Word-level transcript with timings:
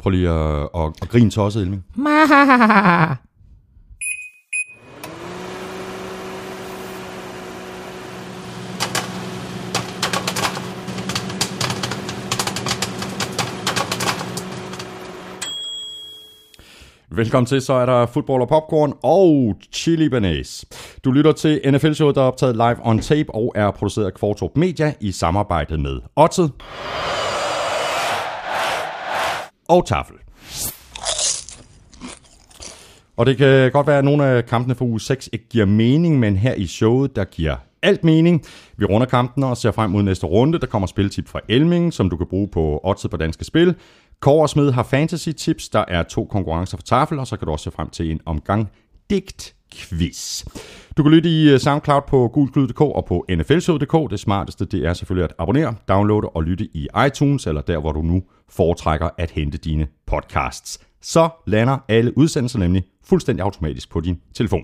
Prøv 0.00 0.10
lige 0.10 0.28
at, 0.28 0.68
at, 0.74 0.92
at 1.02 1.08
grine 1.08 1.30
tosset, 1.30 1.62
Elming. 1.62 1.84
Velkommen 17.12 17.46
til, 17.46 17.62
så 17.62 17.72
er 17.72 17.86
der 17.86 18.06
fodbold 18.06 18.42
og 18.42 18.48
popcorn 18.48 18.92
og 19.02 19.56
chili 19.72 20.08
banæs. 20.08 20.64
Du 21.04 21.10
lytter 21.10 21.32
til 21.32 21.60
NFL-showet, 21.66 22.14
der 22.14 22.22
er 22.22 22.26
optaget 22.26 22.56
live 22.56 22.76
on 22.82 22.98
tape 22.98 23.34
og 23.34 23.52
er 23.54 23.70
produceret 23.70 24.06
af 24.06 24.14
Kvartrup 24.14 24.56
Media 24.56 24.94
i 25.00 25.12
samarbejde 25.12 25.78
med 25.78 26.00
Otted 26.16 26.48
og 29.70 29.86
Tafel. 29.86 30.16
Og 33.16 33.26
det 33.26 33.36
kan 33.36 33.70
godt 33.72 33.86
være, 33.86 33.98
at 33.98 34.04
nogle 34.04 34.26
af 34.26 34.46
kampene 34.46 34.74
for 34.74 34.84
uge 34.84 35.00
6 35.00 35.28
ikke 35.32 35.48
giver 35.48 35.66
mening, 35.66 36.18
men 36.18 36.36
her 36.36 36.54
i 36.54 36.66
showet, 36.66 37.16
der 37.16 37.24
giver 37.24 37.56
alt 37.82 38.04
mening. 38.04 38.44
Vi 38.76 38.84
runder 38.84 39.06
kampen 39.06 39.44
og 39.44 39.56
ser 39.56 39.70
frem 39.70 39.90
mod 39.90 40.02
næste 40.02 40.26
runde. 40.26 40.58
Der 40.58 40.66
kommer 40.66 40.86
spiltip 40.86 41.28
fra 41.28 41.40
Elming, 41.48 41.92
som 41.92 42.10
du 42.10 42.16
kan 42.16 42.26
bruge 42.26 42.48
på 42.48 42.80
oddset 42.84 43.10
på 43.10 43.16
Danske 43.16 43.44
Spil. 43.44 43.74
Kåre 44.20 44.48
Smed 44.48 44.70
har 44.72 44.82
fantasy 44.82 45.28
tips. 45.36 45.68
Der 45.68 45.84
er 45.88 46.02
to 46.02 46.24
konkurrencer 46.24 46.76
for 46.76 46.82
tafel, 46.82 47.18
og 47.18 47.26
så 47.26 47.36
kan 47.36 47.46
du 47.46 47.52
også 47.52 47.62
se 47.62 47.70
frem 47.70 47.90
til 47.90 48.10
en 48.10 48.20
omgang 48.26 48.70
digt 49.10 49.54
quiz. 49.74 50.44
Du 50.96 51.02
kan 51.02 51.12
lytte 51.12 51.28
i 51.28 51.48
øh, 51.50 51.60
SoundCloud 51.60 52.02
på 52.08 52.30
gulklyd.dk 52.32 52.80
og 52.80 53.04
på 53.08 53.26
nflshow.dk. 53.28 54.10
Det 54.10 54.20
smarteste 54.20 54.64
det 54.64 54.86
er 54.86 54.94
selvfølgelig 54.94 55.24
at 55.24 55.32
abonnere, 55.38 55.74
downloade 55.88 56.28
og 56.28 56.42
lytte 56.44 56.64
i 56.74 56.88
iTunes, 57.06 57.46
eller 57.46 57.60
der, 57.60 57.78
hvor 57.78 57.92
du 57.92 58.02
nu 58.02 58.22
foretrækker 58.48 59.08
at 59.18 59.30
hente 59.30 59.58
dine 59.58 59.86
podcasts. 60.06 60.80
Så 61.02 61.28
lander 61.46 61.78
alle 61.88 62.18
udsendelser 62.18 62.58
nemlig 62.58 62.84
fuldstændig 63.04 63.44
automatisk 63.44 63.90
på 63.90 64.00
din 64.00 64.20
telefon. 64.34 64.62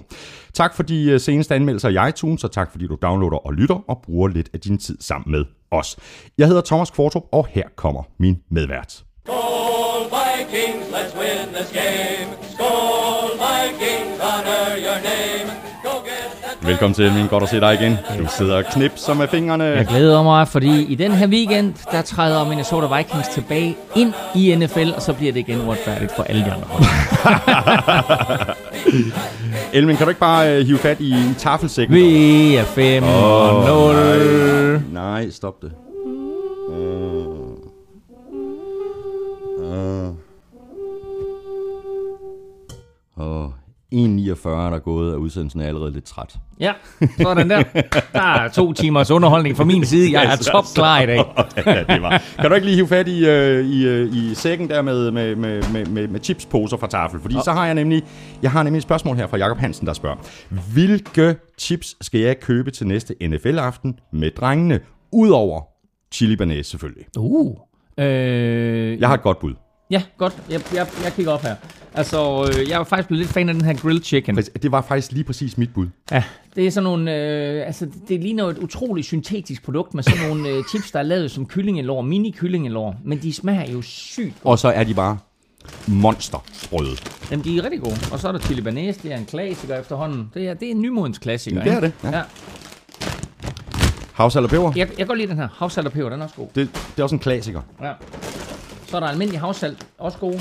Tak 0.54 0.74
for 0.74 0.82
de 0.82 1.10
øh, 1.10 1.20
seneste 1.20 1.54
anmeldelser 1.54 1.88
i 1.88 2.08
iTunes, 2.08 2.44
og 2.44 2.52
tak 2.52 2.70
fordi 2.70 2.86
du 2.86 2.98
downloader 3.02 3.46
og 3.46 3.54
lytter 3.54 3.90
og 3.90 4.02
bruger 4.02 4.28
lidt 4.28 4.50
af 4.54 4.60
din 4.60 4.78
tid 4.78 4.96
sammen 5.00 5.32
med 5.32 5.44
os. 5.70 5.96
Jeg 6.38 6.46
hedder 6.46 6.62
Thomas 6.62 6.90
Kvartrup, 6.90 7.24
og 7.32 7.46
her 7.50 7.68
kommer 7.76 8.02
min 8.18 8.42
medvært. 8.50 9.04
Go 9.26 9.32
Vikings, 10.02 10.86
let's 10.94 11.18
win 11.18 11.54
this 11.54 11.72
game. 11.72 12.45
Velkommen 16.66 16.94
til, 16.94 17.12
min 17.12 17.26
godt 17.26 17.42
at 17.42 17.48
se 17.48 17.60
dig 17.60 17.74
igen. 17.74 17.98
Du 18.18 18.26
sidder 18.28 18.56
og 18.56 18.64
knipser 18.64 19.14
med 19.14 19.28
fingrene. 19.28 19.64
Jeg 19.64 19.86
glæder 19.86 20.22
mig, 20.22 20.48
fordi 20.48 20.82
i 20.82 20.94
den 20.94 21.12
her 21.12 21.26
weekend, 21.26 21.74
der 21.90 22.02
træder 22.02 22.48
Minnesota 22.48 22.96
Vikings 22.96 23.28
tilbage 23.28 23.76
ind 23.96 24.12
i 24.34 24.54
NFL, 24.56 24.90
og 24.96 25.02
så 25.02 25.12
bliver 25.12 25.32
det 25.32 25.40
igen 25.40 25.60
uretfærdigt 25.66 26.12
for 26.16 26.22
alle 26.22 26.44
de 26.44 26.52
andre 26.52 26.66
hold. 26.68 26.84
Elvin, 29.76 29.96
kan 29.96 30.06
du 30.06 30.10
ikke 30.10 30.20
bare 30.20 30.60
uh, 30.60 30.66
hive 30.66 30.78
fat 30.78 31.00
i, 31.00 31.10
i 31.10 31.34
tafelsækken? 31.38 31.94
Vi 31.96 32.56
er 32.56 32.64
5 32.64 33.02
og 33.02 33.64
0. 33.64 33.94
Nej, 33.96 34.80
nej, 34.92 35.30
stop 35.30 35.62
det. 35.62 35.72
Uh, 36.68 37.36
uh. 39.58 40.14
Uh. 43.16 43.65
1.49 43.96 44.48
er 44.48 44.70
der 44.70 44.78
gået, 44.78 45.14
og 45.14 45.20
udsendelsen 45.20 45.60
er 45.60 45.66
allerede 45.66 45.92
lidt 45.92 46.04
træt. 46.04 46.36
Ja, 46.60 46.72
sådan 47.20 47.50
der. 47.50 47.62
Der 48.12 48.20
er 48.22 48.48
to 48.48 48.72
timers 48.72 49.10
underholdning 49.10 49.56
fra 49.56 49.64
min 49.64 49.84
side. 49.84 50.12
Jeg 50.20 50.32
er 50.32 50.36
top 50.52 50.64
klar 50.74 51.00
i 51.00 51.06
dag. 51.06 51.24
ja, 51.66 51.84
det 51.94 52.02
var. 52.02 52.22
Kan 52.40 52.48
du 52.50 52.54
ikke 52.54 52.66
lige 52.66 52.74
hive 52.74 52.88
fat 52.88 53.08
i, 53.08 53.22
uh, 53.22 53.66
i, 53.66 54.02
uh, 54.02 54.16
i 54.16 54.34
sækken 54.34 54.68
der 54.68 54.82
med, 54.82 55.10
med, 55.10 55.36
med, 55.36 55.62
med, 55.72 55.86
med, 55.86 56.08
med 56.08 56.20
chipsposer 56.20 56.76
fra 56.76 56.86
tafel? 56.86 57.20
Fordi 57.20 57.34
så 57.44 57.52
har 57.52 57.66
jeg 57.66 57.74
nemlig, 57.74 58.02
jeg 58.42 58.50
har 58.50 58.62
nemlig 58.62 58.78
et 58.78 58.82
spørgsmål 58.82 59.16
her 59.16 59.26
fra 59.26 59.36
Jakob 59.36 59.58
Hansen, 59.58 59.86
der 59.86 59.92
spørger. 59.92 60.16
Hvilke 60.72 61.36
chips 61.58 61.96
skal 62.00 62.20
jeg 62.20 62.40
købe 62.40 62.70
til 62.70 62.86
næste 62.86 63.14
NFL-aften 63.28 63.98
med 64.12 64.30
drengene? 64.30 64.80
Udover 65.12 65.60
chili 66.12 66.36
banæs 66.36 66.66
selvfølgelig. 66.66 67.04
Uh. 67.18 67.56
Øh, 67.98 69.00
Jeg 69.00 69.08
har 69.08 69.14
et 69.14 69.22
godt 69.22 69.38
bud. 69.38 69.54
Ja, 69.90 70.02
godt. 70.18 70.36
Jeg, 70.50 70.60
jeg, 70.74 70.86
jeg 71.04 71.12
kigger 71.12 71.32
op 71.32 71.42
her. 71.42 71.54
Altså, 71.94 72.44
øh, 72.58 72.68
jeg 72.68 72.80
er 72.80 72.84
faktisk 72.84 73.08
blevet 73.08 73.20
lidt 73.20 73.32
fan 73.32 73.48
af 73.48 73.54
den 73.54 73.64
her 73.64 73.74
grilled 73.74 74.02
chicken. 74.02 74.36
Det 74.36 74.72
var 74.72 74.80
faktisk 74.82 75.12
lige 75.12 75.24
præcis 75.24 75.58
mit 75.58 75.74
bud. 75.74 75.86
Ja, 76.10 76.22
det 76.56 76.66
er 76.66 76.70
sådan 76.70 76.84
nogle, 76.84 77.14
øh, 77.14 77.66
altså 77.66 77.86
det 78.08 78.20
ligner 78.20 78.44
et 78.44 78.58
utroligt 78.58 79.06
syntetisk 79.06 79.62
produkt 79.64 79.94
med 79.94 80.02
sådan 80.02 80.28
nogle 80.28 80.48
øh, 80.48 80.64
chips, 80.64 80.90
der 80.90 80.98
er 80.98 81.02
lavet 81.02 81.30
som 81.30 81.46
kyllingelår, 81.46 82.00
mini 82.02 82.30
kyllingelår, 82.30 82.96
men 83.04 83.18
de 83.22 83.32
smager 83.32 83.72
jo 83.72 83.82
sygt 83.82 84.34
godt. 84.42 84.52
Og 84.52 84.58
så 84.58 84.68
er 84.68 84.84
de 84.84 84.94
bare 84.94 85.18
monstersprøde. 85.86 86.96
Jamen, 87.30 87.44
de 87.44 87.58
er 87.58 87.64
rigtig 87.64 87.80
gode. 87.80 87.96
Og 88.12 88.18
så 88.18 88.28
er 88.28 88.32
der 88.32 88.38
chili 88.38 88.60
banæs, 88.62 88.96
det 88.96 89.12
er 89.12 89.16
en 89.16 89.26
klassiker 89.26 89.80
efterhånden. 89.80 90.30
Det 90.34 90.48
er, 90.48 90.54
det 90.54 90.66
er 90.66 90.70
en 90.70 90.80
nymodens 90.82 91.18
klassiker, 91.18 91.62
Det 91.62 91.72
er 91.72 91.76
ikke? 91.76 91.86
det, 91.86 92.10
ja. 92.12 92.16
Ja. 92.18 92.22
Havsalt 94.12 94.44
og 94.44 94.50
peber. 94.50 94.72
Jeg, 94.76 94.88
jeg 94.88 94.96
kan 94.96 95.06
godt 95.06 95.18
lide 95.18 95.30
den 95.30 95.38
her. 95.38 95.48
Havsalt 95.54 95.86
og 95.86 95.92
peber, 95.92 96.08
den 96.10 96.20
er 96.20 96.24
også 96.24 96.36
god. 96.36 96.46
Det, 96.54 96.68
det 96.74 96.98
er 96.98 97.02
også 97.02 97.14
en 97.14 97.20
klassiker. 97.20 97.60
Ja. 97.82 97.92
Så 98.86 98.96
er 98.96 99.00
der 99.00 99.06
almindelig 99.06 99.40
havsalt, 99.40 99.86
også 99.98 100.18
gode. 100.18 100.40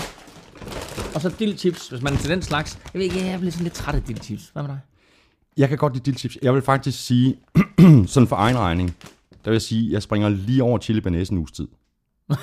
Og 1.16 1.22
så 1.22 1.32
dill 1.40 1.58
chips, 1.58 1.90
hvis 1.90 2.02
man 2.02 2.14
er 2.14 2.18
til 2.18 2.30
den 2.30 2.42
slags. 2.42 2.80
Jeg 2.94 3.00
ved 3.00 3.06
ikke, 3.06 3.26
jeg 3.26 3.40
bliver 3.40 3.52
sådan 3.52 3.64
lidt 3.64 3.74
træt 3.74 3.96
af 3.96 4.04
dill 4.04 4.24
chips. 4.24 4.50
Hvad 4.54 4.64
med 4.64 4.70
dig? 4.70 4.80
Jeg 5.58 5.70
kan 5.70 5.78
godt 5.78 5.94
lide 5.94 6.06
dildchips. 6.06 6.38
Jeg 6.42 6.54
vil 6.54 6.62
faktisk 6.62 7.06
sige, 7.06 7.36
sådan 8.08 8.28
for 8.28 8.36
egen 8.36 8.58
regning, 8.58 8.96
der 9.30 9.52
vil 9.52 9.56
jeg 9.56 9.62
sige, 9.62 9.92
jeg 9.92 10.02
springer 10.02 10.30
lige 10.30 10.64
over 10.64 10.80
chili 10.80 11.02
banæs 11.02 11.30
en 11.30 11.38
uges 11.38 11.52
tid. 11.52 11.68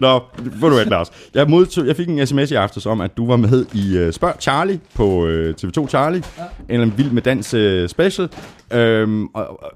Nå, 0.00 0.22
hvor 0.58 0.68
du 0.68 0.76
et, 0.76 0.86
Lars. 0.86 1.10
Jeg, 1.34 1.50
modtog, 1.50 1.86
jeg 1.86 1.96
fik 1.96 2.08
en 2.08 2.26
sms 2.26 2.50
i 2.50 2.54
aftes 2.54 2.86
om, 2.86 3.00
at 3.00 3.16
du 3.16 3.26
var 3.26 3.36
med 3.36 3.66
i 3.74 4.06
uh, 4.06 4.12
Spørg 4.12 4.34
Charlie 4.40 4.80
på 4.94 5.04
uh, 5.04 5.50
TV2 5.50 5.88
Charlie. 5.88 6.22
Ja. 6.38 6.42
En 6.42 6.48
eller 6.68 6.82
anden 6.82 6.98
vild 6.98 7.10
med 7.10 7.22
dans 7.22 7.54
uh, 7.54 7.88
special. 7.88 8.28
Øhm, 8.72 9.26
og, 9.26 9.62
og, 9.62 9.72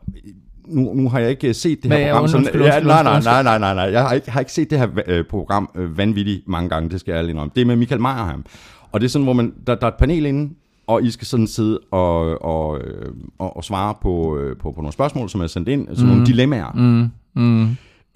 nu, 0.69 0.95
nu 0.95 1.09
har 1.09 1.19
jeg 1.19 1.31
ikke 1.31 1.55
set 1.55 1.83
det 1.83 1.93
her 1.93 1.99
Men, 1.99 2.07
program. 2.07 2.23
undskyld, 2.23 2.45
sådan- 2.45 2.61
undskyld, 2.61 2.91
ja, 2.91 3.03
nej, 3.03 3.03
nej, 3.03 3.43
nej, 3.43 3.43
nej, 3.43 3.59
nej, 3.59 3.75
nej. 3.75 3.85
Jeg 3.93 4.03
har 4.03 4.13
ikke, 4.13 4.31
har 4.31 4.41
ikke 4.41 4.53
set 4.53 4.71
det 4.71 4.79
her 4.79 4.89
øh, 5.07 5.25
program 5.25 5.71
øh, 5.77 5.99
vanvittigt 5.99 6.49
mange 6.49 6.69
gange, 6.69 6.91
det 6.91 7.01
skal 7.01 7.13
jeg 7.13 7.19
ærligt 7.19 7.31
indrømme. 7.31 7.53
Det 7.55 7.61
er 7.61 7.65
med 7.67 7.77
Michael 7.77 8.01
Meyerheim. 8.01 8.45
Og 8.93 9.01
det 9.01 9.07
er 9.07 9.11
sådan, 9.11 9.25
hvor 9.25 9.33
man, 9.33 9.53
der, 9.67 9.75
der 9.75 9.87
er 9.87 9.91
et 9.91 9.97
panel 9.99 10.27
inde, 10.27 10.55
og 10.87 11.03
I 11.03 11.11
skal 11.11 11.27
sådan 11.27 11.47
sidde 11.47 11.79
og, 11.93 12.43
og, 12.45 12.79
øh, 12.81 13.13
og, 13.39 13.57
og 13.57 13.65
svare 13.65 13.95
på, 14.03 14.39
øh, 14.39 14.57
på, 14.57 14.73
på 14.73 14.81
nogle 14.81 14.93
spørgsmål, 14.93 15.29
som 15.29 15.41
er 15.41 15.47
sendt 15.47 15.69
ind, 15.69 15.89
sådan 15.89 16.05
mm. 16.05 16.11
nogle 16.11 16.27
dilemmaer. 16.27 16.73
Mm, 16.75 17.09
mm. 17.43 17.63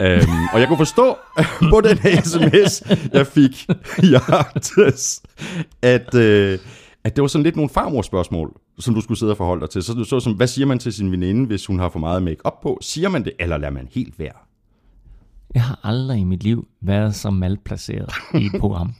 Øhm, 0.01 0.21
og 0.53 0.59
jeg 0.59 0.67
kunne 0.67 0.77
forstå 0.77 1.15
på 1.73 1.81
den 1.81 1.97
her 1.97 2.21
sms, 2.21 2.83
jeg 3.13 3.27
fik 3.27 3.65
i 4.03 4.13
aftes, 4.27 5.21
at, 5.81 6.15
øh, 6.15 6.59
at 7.03 7.15
det 7.15 7.21
var 7.21 7.27
sådan 7.27 7.43
lidt 7.43 7.55
nogle 7.55 7.69
farmor-spørgsmål, 7.69 8.53
som 8.79 8.93
du 8.93 9.01
skulle 9.01 9.17
sidde 9.17 9.31
og 9.31 9.37
forholde 9.37 9.61
dig 9.61 9.69
til. 9.69 9.83
Så 9.83 9.93
du 9.93 10.03
så 10.03 10.19
som, 10.19 10.33
hvad 10.33 10.47
siger 10.47 10.65
man 10.65 10.79
til 10.79 10.93
sin 10.93 11.11
veninde, 11.11 11.45
hvis 11.45 11.65
hun 11.65 11.79
har 11.79 11.89
for 11.89 11.99
meget 11.99 12.23
make-up 12.23 12.61
på? 12.63 12.77
Siger 12.81 13.09
man 13.09 13.23
det, 13.23 13.33
eller 13.39 13.57
lader 13.57 13.73
man 13.73 13.87
helt 13.91 14.19
være? 14.19 14.33
Jeg 15.53 15.63
har 15.63 15.79
aldrig 15.83 16.19
i 16.19 16.23
mit 16.23 16.43
liv 16.43 16.67
været 16.81 17.15
så 17.15 17.29
malplaceret 17.29 18.13
i 18.33 18.45
et 18.45 18.51
program. 18.59 18.93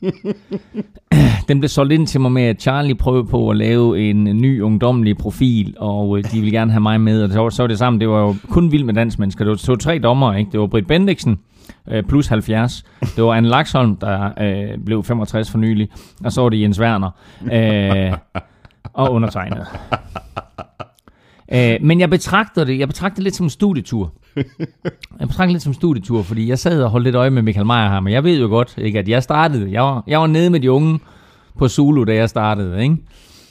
Den 1.48 1.60
blev 1.60 1.70
solgt 1.70 1.94
ind 1.94 2.08
til 2.08 2.22
mig 2.22 2.32
med, 2.32 2.44
at 2.44 2.62
Charlie 2.62 2.96
prøvede 2.96 3.26
på 3.26 3.50
at 3.50 3.58
lave 3.58 4.10
en 4.10 4.24
ny 4.24 4.62
ungdommelig 4.62 5.18
profil, 5.18 5.76
og 5.78 6.18
øh, 6.18 6.24
de 6.32 6.40
ville 6.40 6.52
gerne 6.52 6.72
have 6.72 6.82
mig 6.82 7.02
med, 7.02 7.24
og 7.24 7.30
så 7.30 7.40
var, 7.40 7.50
så 7.50 7.64
var 7.64 7.68
det 7.68 7.78
sammen. 7.78 8.00
Det 8.00 8.10
var 8.10 8.20
jo 8.20 8.36
kun 8.50 8.72
vild 8.72 8.84
med 8.84 8.94
dansmennesker. 8.94 9.46
Det 9.46 9.50
var, 9.50 9.56
det 9.56 9.68
var 9.68 9.76
tre 9.76 10.00
dommer, 10.00 10.34
ikke? 10.34 10.52
Det 10.52 10.60
var 10.60 10.68
Britt 10.68 10.88
Bendiksen, 10.88 11.40
øh, 11.92 12.04
plus 12.04 12.28
70. 12.28 12.84
Det 13.16 13.24
var 13.24 13.34
Anne 13.34 13.50
Laksholm, 13.50 13.96
der 13.96 14.32
øh, 14.42 14.86
blev 14.86 15.04
65 15.04 15.52
for 15.52 15.58
nylig. 15.58 15.90
Og 16.26 16.32
så 16.32 16.42
var 16.42 16.50
det 16.50 16.62
Jens 16.62 16.80
Werner. 16.80 17.10
Øh, 17.54 18.18
og 18.94 19.12
undertegnet. 19.12 19.68
Øh, 21.54 21.78
men 21.82 22.00
jeg 22.00 22.10
betragter 22.10 22.64
det, 22.64 22.80
jeg 22.80 22.88
betragter 22.88 23.16
det 23.16 23.24
lidt 23.24 23.36
som 23.36 23.46
en 23.46 23.50
studietur. 23.50 24.14
Jeg 25.20 25.28
betragter 25.28 25.46
det 25.46 25.52
lidt 25.52 25.64
som 25.64 25.70
en 25.70 25.76
studietur, 25.76 26.22
fordi 26.22 26.50
jeg 26.50 26.60
sad 26.60 26.84
og 26.84 26.90
holdt 26.90 27.04
lidt 27.04 27.16
øje 27.16 27.30
med 27.30 27.42
Michael 27.42 27.66
Meyer 27.66 27.90
her, 27.90 28.00
men 28.00 28.14
jeg 28.14 28.24
ved 28.24 28.42
jo 28.42 28.48
godt, 28.48 28.78
ikke, 28.78 29.00
at 29.00 29.10
jeg 29.10 29.24
startede. 29.24 29.72
Jeg 29.72 29.82
var, 29.82 30.04
jeg 30.08 30.20
var 30.20 30.28
nede 30.28 30.50
med 30.50 30.60
de 30.60 30.72
unge 30.72 31.00
på 31.58 31.68
Zulu, 31.68 32.04
da 32.04 32.16
jeg 32.16 32.30
startede. 32.30 32.84
Ikke? 32.84 32.98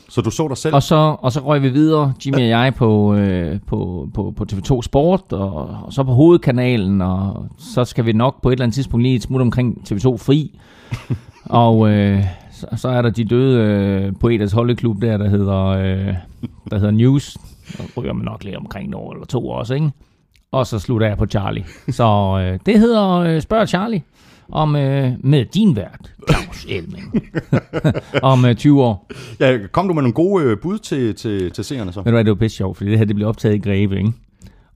Så 0.08 0.20
du 0.20 0.30
så 0.30 0.48
dig 0.48 0.56
selv? 0.56 0.74
Og, 0.74 0.82
så, 0.82 1.16
og 1.18 1.32
så 1.32 1.40
røg 1.40 1.62
vi 1.62 1.68
videre, 1.68 2.12
Jimmy 2.26 2.38
og 2.38 2.48
jeg, 2.48 2.74
på, 2.74 3.14
øh, 3.14 3.60
på, 3.66 4.08
på, 4.14 4.34
på 4.36 4.46
TV2 4.52 4.82
Sport, 4.82 5.32
og, 5.32 5.54
og 5.82 5.92
så 5.92 6.02
på 6.02 6.12
hovedkanalen, 6.12 7.00
og 7.00 7.46
så 7.58 7.84
skal 7.84 8.06
vi 8.06 8.12
nok 8.12 8.42
på 8.42 8.48
et 8.48 8.52
eller 8.52 8.64
andet 8.64 8.74
tidspunkt 8.74 9.02
lige 9.02 9.16
et 9.16 9.22
smut 9.22 9.40
omkring 9.40 9.78
TV2 9.90 10.16
Fri. 10.16 10.58
og 11.44 11.90
øh, 11.90 12.24
så, 12.62 12.76
så 12.76 12.88
er 12.88 13.02
der 13.02 13.10
de 13.10 13.24
døde 13.24 13.60
øh, 13.60 14.12
poeters 14.20 14.52
holdeklub 14.52 15.02
der, 15.02 15.16
der 15.16 15.28
hedder, 15.28 15.58
øh, 15.58 16.14
der 16.70 16.78
hedder 16.78 16.90
News. 16.90 17.36
Og 17.78 17.84
ryger 17.96 18.12
man 18.12 18.24
nok 18.24 18.44
lidt 18.44 18.56
omkring 18.56 18.88
en 18.88 18.94
år 18.94 19.12
eller 19.12 19.26
to 19.26 19.48
også, 19.48 19.74
ikke? 19.74 19.90
Og 20.52 20.66
så 20.66 20.78
slutter 20.78 21.06
jeg 21.06 21.18
på 21.18 21.26
Charlie. 21.26 21.64
Så 21.88 22.38
øh, 22.40 22.58
det 22.66 22.78
hedder 22.78 23.10
øh, 23.10 23.40
Spørg 23.40 23.68
Charlie 23.68 24.02
om 24.48 24.76
øh, 24.76 25.12
med 25.20 25.44
din 25.44 25.76
vært, 25.76 26.12
Claus 26.30 26.66
Elming. 26.68 27.24
om 28.32 28.44
øh, 28.44 28.54
20 28.54 28.82
år. 28.82 29.10
Ja, 29.40 29.58
kom 29.72 29.88
du 29.88 29.94
med 29.94 30.02
nogle 30.02 30.14
gode 30.14 30.44
øh, 30.44 30.58
bud 30.62 30.78
til, 30.78 31.14
til, 31.14 31.50
til 31.50 31.64
seerne 31.64 31.92
så? 31.92 32.00
Ved 32.00 32.04
du 32.04 32.16
hvad, 32.16 32.24
det 32.24 32.30
var 32.30 32.36
pisse 32.36 32.56
sjovt, 32.56 32.76
fordi 32.76 32.90
det 32.90 32.98
her 32.98 33.04
det 33.04 33.16
blev 33.16 33.28
optaget 33.28 33.54
i 33.54 33.58
Greve, 33.58 33.96
ikke? 33.98 34.12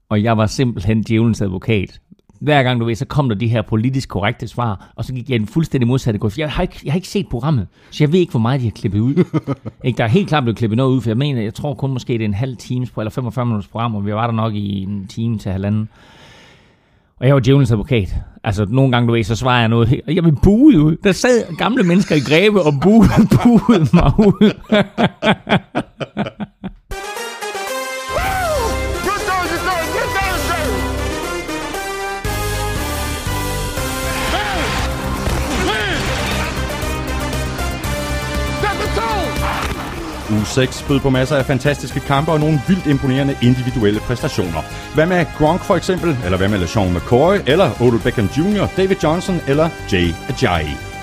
Og 0.09 0.23
jeg 0.23 0.37
var 0.37 0.45
simpelthen 0.45 1.03
djævelens 1.03 1.41
advokat 1.41 1.99
hver 2.39 2.63
gang 2.63 2.79
du 2.79 2.85
ved, 2.85 2.95
så 2.95 3.05
kom 3.05 3.29
der 3.29 3.35
de 3.35 3.47
her 3.47 3.61
politisk 3.61 4.09
korrekte 4.09 4.47
svar, 4.47 4.91
og 4.95 5.05
så 5.05 5.13
gik 5.13 5.29
jeg 5.29 5.35
i 5.35 5.39
den 5.39 5.47
fuldstændig 5.47 5.87
modsatte 5.87 6.19
grøft. 6.19 6.37
Jeg 6.37 6.51
har, 6.51 6.61
ikke, 6.61 6.79
jeg 6.85 6.93
har 6.93 6.97
ikke 6.97 7.07
set 7.07 7.27
programmet, 7.29 7.67
så 7.91 8.03
jeg 8.03 8.11
ved 8.11 8.19
ikke, 8.19 8.31
hvor 8.31 8.39
meget 8.39 8.61
de 8.61 8.65
har 8.65 8.71
klippet 8.71 8.99
ud. 8.99 9.13
ikke, 9.83 9.97
der 9.97 10.03
er 10.03 10.07
helt 10.07 10.27
klart 10.27 10.43
blevet 10.43 10.57
klippet 10.57 10.77
noget 10.77 10.95
ud, 10.95 11.01
for 11.01 11.09
jeg 11.09 11.17
mener, 11.17 11.41
jeg 11.41 11.53
tror 11.53 11.73
kun 11.73 11.93
måske 11.93 12.13
det 12.13 12.21
er 12.21 12.25
en 12.25 12.33
halv 12.33 12.57
times 12.57 12.91
eller 12.97 13.11
45 13.11 13.45
minutters 13.45 13.67
program, 13.67 13.95
og 13.95 14.05
vi 14.05 14.13
var 14.13 14.27
der 14.27 14.33
nok 14.33 14.53
i 14.55 14.83
en 14.83 15.07
time 15.07 15.37
til 15.37 15.51
halvanden. 15.51 15.89
Og 17.19 17.27
jeg 17.27 17.35
var 17.35 17.39
djævelens 17.39 17.71
advokat. 17.71 18.15
Altså, 18.43 18.65
nogle 18.69 18.91
gange, 18.91 19.07
du 19.07 19.13
ved, 19.13 19.23
så 19.23 19.35
svarer 19.35 19.59
jeg 19.59 19.69
noget, 19.69 20.01
og 20.07 20.15
jeg 20.15 20.23
vil 20.23 20.35
buede 20.43 20.81
ud. 20.81 20.95
Der 21.03 21.11
sad 21.11 21.55
gamle 21.57 21.83
mennesker 21.83 22.15
i 22.15 22.19
grebe 22.19 22.61
og 22.61 22.73
buede, 22.81 23.09
buede 23.43 23.87
mig 23.93 24.11
ud. 24.19 24.51
Uge 40.37 40.45
6 40.45 40.85
bød 40.87 40.99
på 40.99 41.09
masser 41.09 41.35
af 41.35 41.45
fantastiske 41.45 41.99
kampe 41.99 42.31
og 42.31 42.39
nogle 42.39 42.61
vildt 42.67 42.85
imponerende 42.85 43.37
individuelle 43.41 43.99
præstationer. 43.99 44.61
Hvad 44.93 45.05
med 45.05 45.25
Gronk 45.37 45.61
for 45.61 45.75
eksempel, 45.75 46.17
eller 46.25 46.37
hvad 46.37 46.47
med 46.47 46.59
LeSean 46.59 46.93
McCoy, 46.93 47.35
eller 47.47 47.81
Odell 47.81 48.03
Beckham 48.03 48.29
Jr., 48.37 48.67
David 48.77 48.95
Johnson 49.03 49.41
eller 49.47 49.69
Jay 49.91 50.13
Ajayi? 50.29 50.96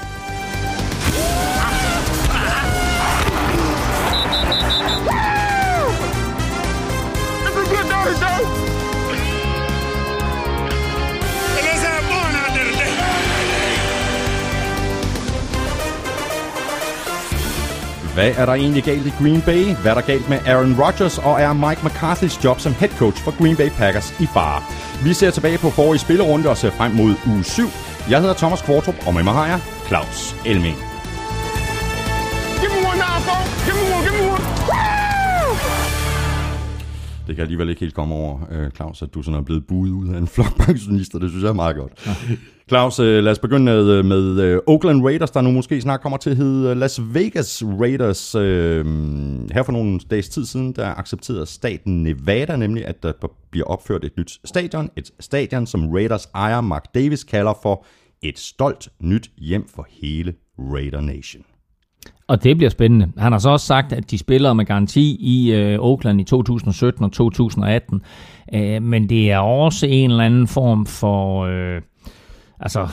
Hvad 18.14 18.32
er 18.36 18.46
der 18.46 18.52
egentlig 18.54 18.84
galt 18.84 19.06
i 19.06 19.12
Green 19.18 19.42
Bay? 19.42 19.74
Hvad 19.74 19.90
er 19.90 19.94
der 19.94 20.06
galt 20.06 20.28
med 20.28 20.38
Aaron 20.46 20.76
Rodgers? 20.80 21.18
Og 21.18 21.40
er 21.40 21.52
Mike 21.52 21.80
McCarthy's 21.80 22.44
job 22.44 22.60
som 22.60 22.74
head 22.74 22.90
coach 22.98 23.22
for 23.22 23.42
Green 23.42 23.56
Bay 23.56 23.70
Packers 23.70 24.20
i 24.20 24.26
fare? 24.26 24.62
Vi 25.04 25.12
ser 25.12 25.30
tilbage 25.30 25.58
på 25.58 25.70
forrige 25.70 25.98
spillerunde 25.98 26.48
og 26.50 26.56
ser 26.56 26.70
frem 26.70 26.92
mod 26.92 27.14
uge 27.26 27.44
7. 27.44 27.62
Jeg 28.10 28.20
hedder 28.20 28.34
Thomas 28.34 28.62
Kvartrup, 28.62 28.94
og 29.06 29.14
med 29.14 29.22
mig 29.22 29.34
har 29.34 29.46
jeg 29.46 29.60
Claus 29.88 30.36
Elming. 30.46 30.93
Det 37.26 37.36
kan 37.36 37.42
alligevel 37.42 37.68
ikke 37.68 37.80
helt 37.80 37.94
komme 37.94 38.14
over, 38.14 38.40
øh, 38.50 38.70
Claus, 38.70 39.02
at 39.02 39.14
du 39.14 39.22
sådan 39.22 39.40
er 39.40 39.44
blevet 39.44 39.66
buet 39.66 39.90
ud 39.90 40.08
af 40.08 40.18
en 40.18 40.26
flok 40.26 40.56
pensionister. 40.66 41.18
Det 41.18 41.30
synes 41.30 41.42
jeg 41.42 41.48
er 41.48 41.54
meget 41.54 41.76
godt. 41.76 41.92
Claus, 42.68 42.98
øh, 42.98 43.24
lad 43.24 43.32
os 43.32 43.38
begynde 43.38 43.64
med, 43.64 44.02
med 44.02 44.40
øh, 44.40 44.60
Oakland 44.66 45.04
Raiders, 45.04 45.30
der 45.30 45.40
nu 45.40 45.50
måske 45.50 45.80
snart 45.80 46.00
kommer 46.00 46.16
til 46.16 46.30
at 46.30 46.36
hedde 46.36 46.74
Las 46.74 47.00
Vegas 47.14 47.62
Raiders. 47.80 48.34
Øh, 48.34 48.84
her 49.52 49.62
for 49.62 49.72
nogle 49.72 50.00
dages 50.10 50.28
tid 50.28 50.44
siden, 50.44 50.72
der 50.72 50.94
accepterede 50.94 51.46
staten 51.46 52.02
Nevada 52.02 52.56
nemlig, 52.56 52.86
at 52.86 53.02
der 53.02 53.12
bliver 53.50 53.66
opført 53.66 54.04
et 54.04 54.12
nyt 54.16 54.38
stadion. 54.44 54.90
Et 54.96 55.10
stadion, 55.20 55.66
som 55.66 55.88
Raiders 55.92 56.28
ejer 56.34 56.60
Mark 56.60 56.94
Davis 56.94 57.24
kalder 57.24 57.54
for 57.62 57.86
et 58.22 58.38
stolt 58.38 58.88
nyt 59.00 59.30
hjem 59.38 59.68
for 59.68 59.86
hele 59.90 60.34
Raider 60.58 61.00
Nation. 61.00 61.44
Og 62.26 62.44
det 62.44 62.56
bliver 62.56 62.70
spændende. 62.70 63.12
Han 63.18 63.32
har 63.32 63.38
så 63.38 63.50
også 63.50 63.66
sagt, 63.66 63.92
at 63.92 64.10
de 64.10 64.18
spiller 64.18 64.52
med 64.52 64.64
garanti 64.64 65.16
i 65.20 65.52
øh, 65.52 65.78
Oakland 65.80 66.20
i 66.20 66.24
2017 66.24 67.04
og 67.04 67.12
2018. 67.12 68.02
Øh, 68.54 68.82
men 68.82 69.08
det 69.08 69.30
er 69.30 69.38
også 69.38 69.86
en 69.86 70.10
eller 70.10 70.24
anden 70.24 70.46
form 70.46 70.86
for... 70.86 71.44
Øh, 71.44 71.82
altså, 72.60 72.88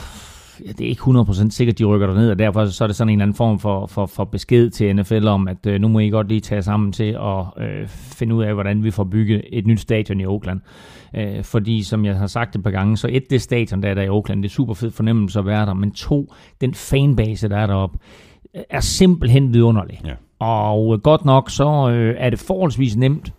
ja, 0.66 0.72
det 0.72 0.80
er 0.80 0.88
ikke 0.88 1.02
100% 1.02 1.50
sikkert, 1.50 1.78
de 1.78 1.84
rykker 1.84 2.06
derned, 2.06 2.30
og 2.30 2.38
derfor 2.38 2.66
så 2.66 2.84
er 2.84 2.88
det 2.88 2.96
sådan 2.96 3.08
en 3.08 3.18
eller 3.18 3.24
anden 3.24 3.36
form 3.36 3.58
for, 3.58 3.86
for, 3.86 4.06
for 4.06 4.24
besked 4.24 4.70
til 4.70 4.96
NFL 4.96 5.26
om, 5.26 5.48
at 5.48 5.66
øh, 5.66 5.80
nu 5.80 5.88
må 5.88 5.98
I 5.98 6.08
godt 6.08 6.28
lige 6.28 6.40
tage 6.40 6.62
sammen 6.62 6.92
til 6.92 7.18
at 7.20 7.64
øh, 7.64 7.88
finde 7.88 8.34
ud 8.34 8.44
af, 8.44 8.54
hvordan 8.54 8.84
vi 8.84 8.90
får 8.90 9.04
bygget 9.04 9.42
et 9.52 9.66
nyt 9.66 9.80
stadion 9.80 10.20
i 10.20 10.26
Oakland. 10.26 10.60
Øh, 11.16 11.44
fordi, 11.44 11.82
som 11.82 12.04
jeg 12.04 12.16
har 12.16 12.26
sagt 12.26 12.56
et 12.56 12.62
par 12.62 12.70
gange, 12.70 12.96
så 12.96 13.08
et, 13.10 13.30
det 13.30 13.42
stadion, 13.42 13.82
der 13.82 13.88
er 13.88 13.94
der 13.94 14.02
i 14.02 14.08
Oakland, 14.08 14.42
det 14.42 14.48
er 14.48 14.52
super 14.52 14.74
fed 14.74 14.90
fornemmelse 14.90 15.38
at 15.38 15.46
være 15.46 15.66
der, 15.66 15.74
men 15.74 15.90
to, 15.90 16.34
den 16.60 16.74
fanbase, 16.74 17.48
der 17.48 17.56
er 17.56 17.66
deroppe, 17.66 17.98
er 18.70 18.80
simpelthen 18.80 19.54
vidunderlig. 19.54 20.00
Ja. 20.04 20.14
Og 20.38 20.94
øh, 20.94 21.00
godt 21.00 21.24
nok, 21.24 21.50
så 21.50 21.90
øh, 21.90 22.14
er 22.18 22.30
det 22.30 22.38
forholdsvis 22.38 22.96
nemt 22.96 23.32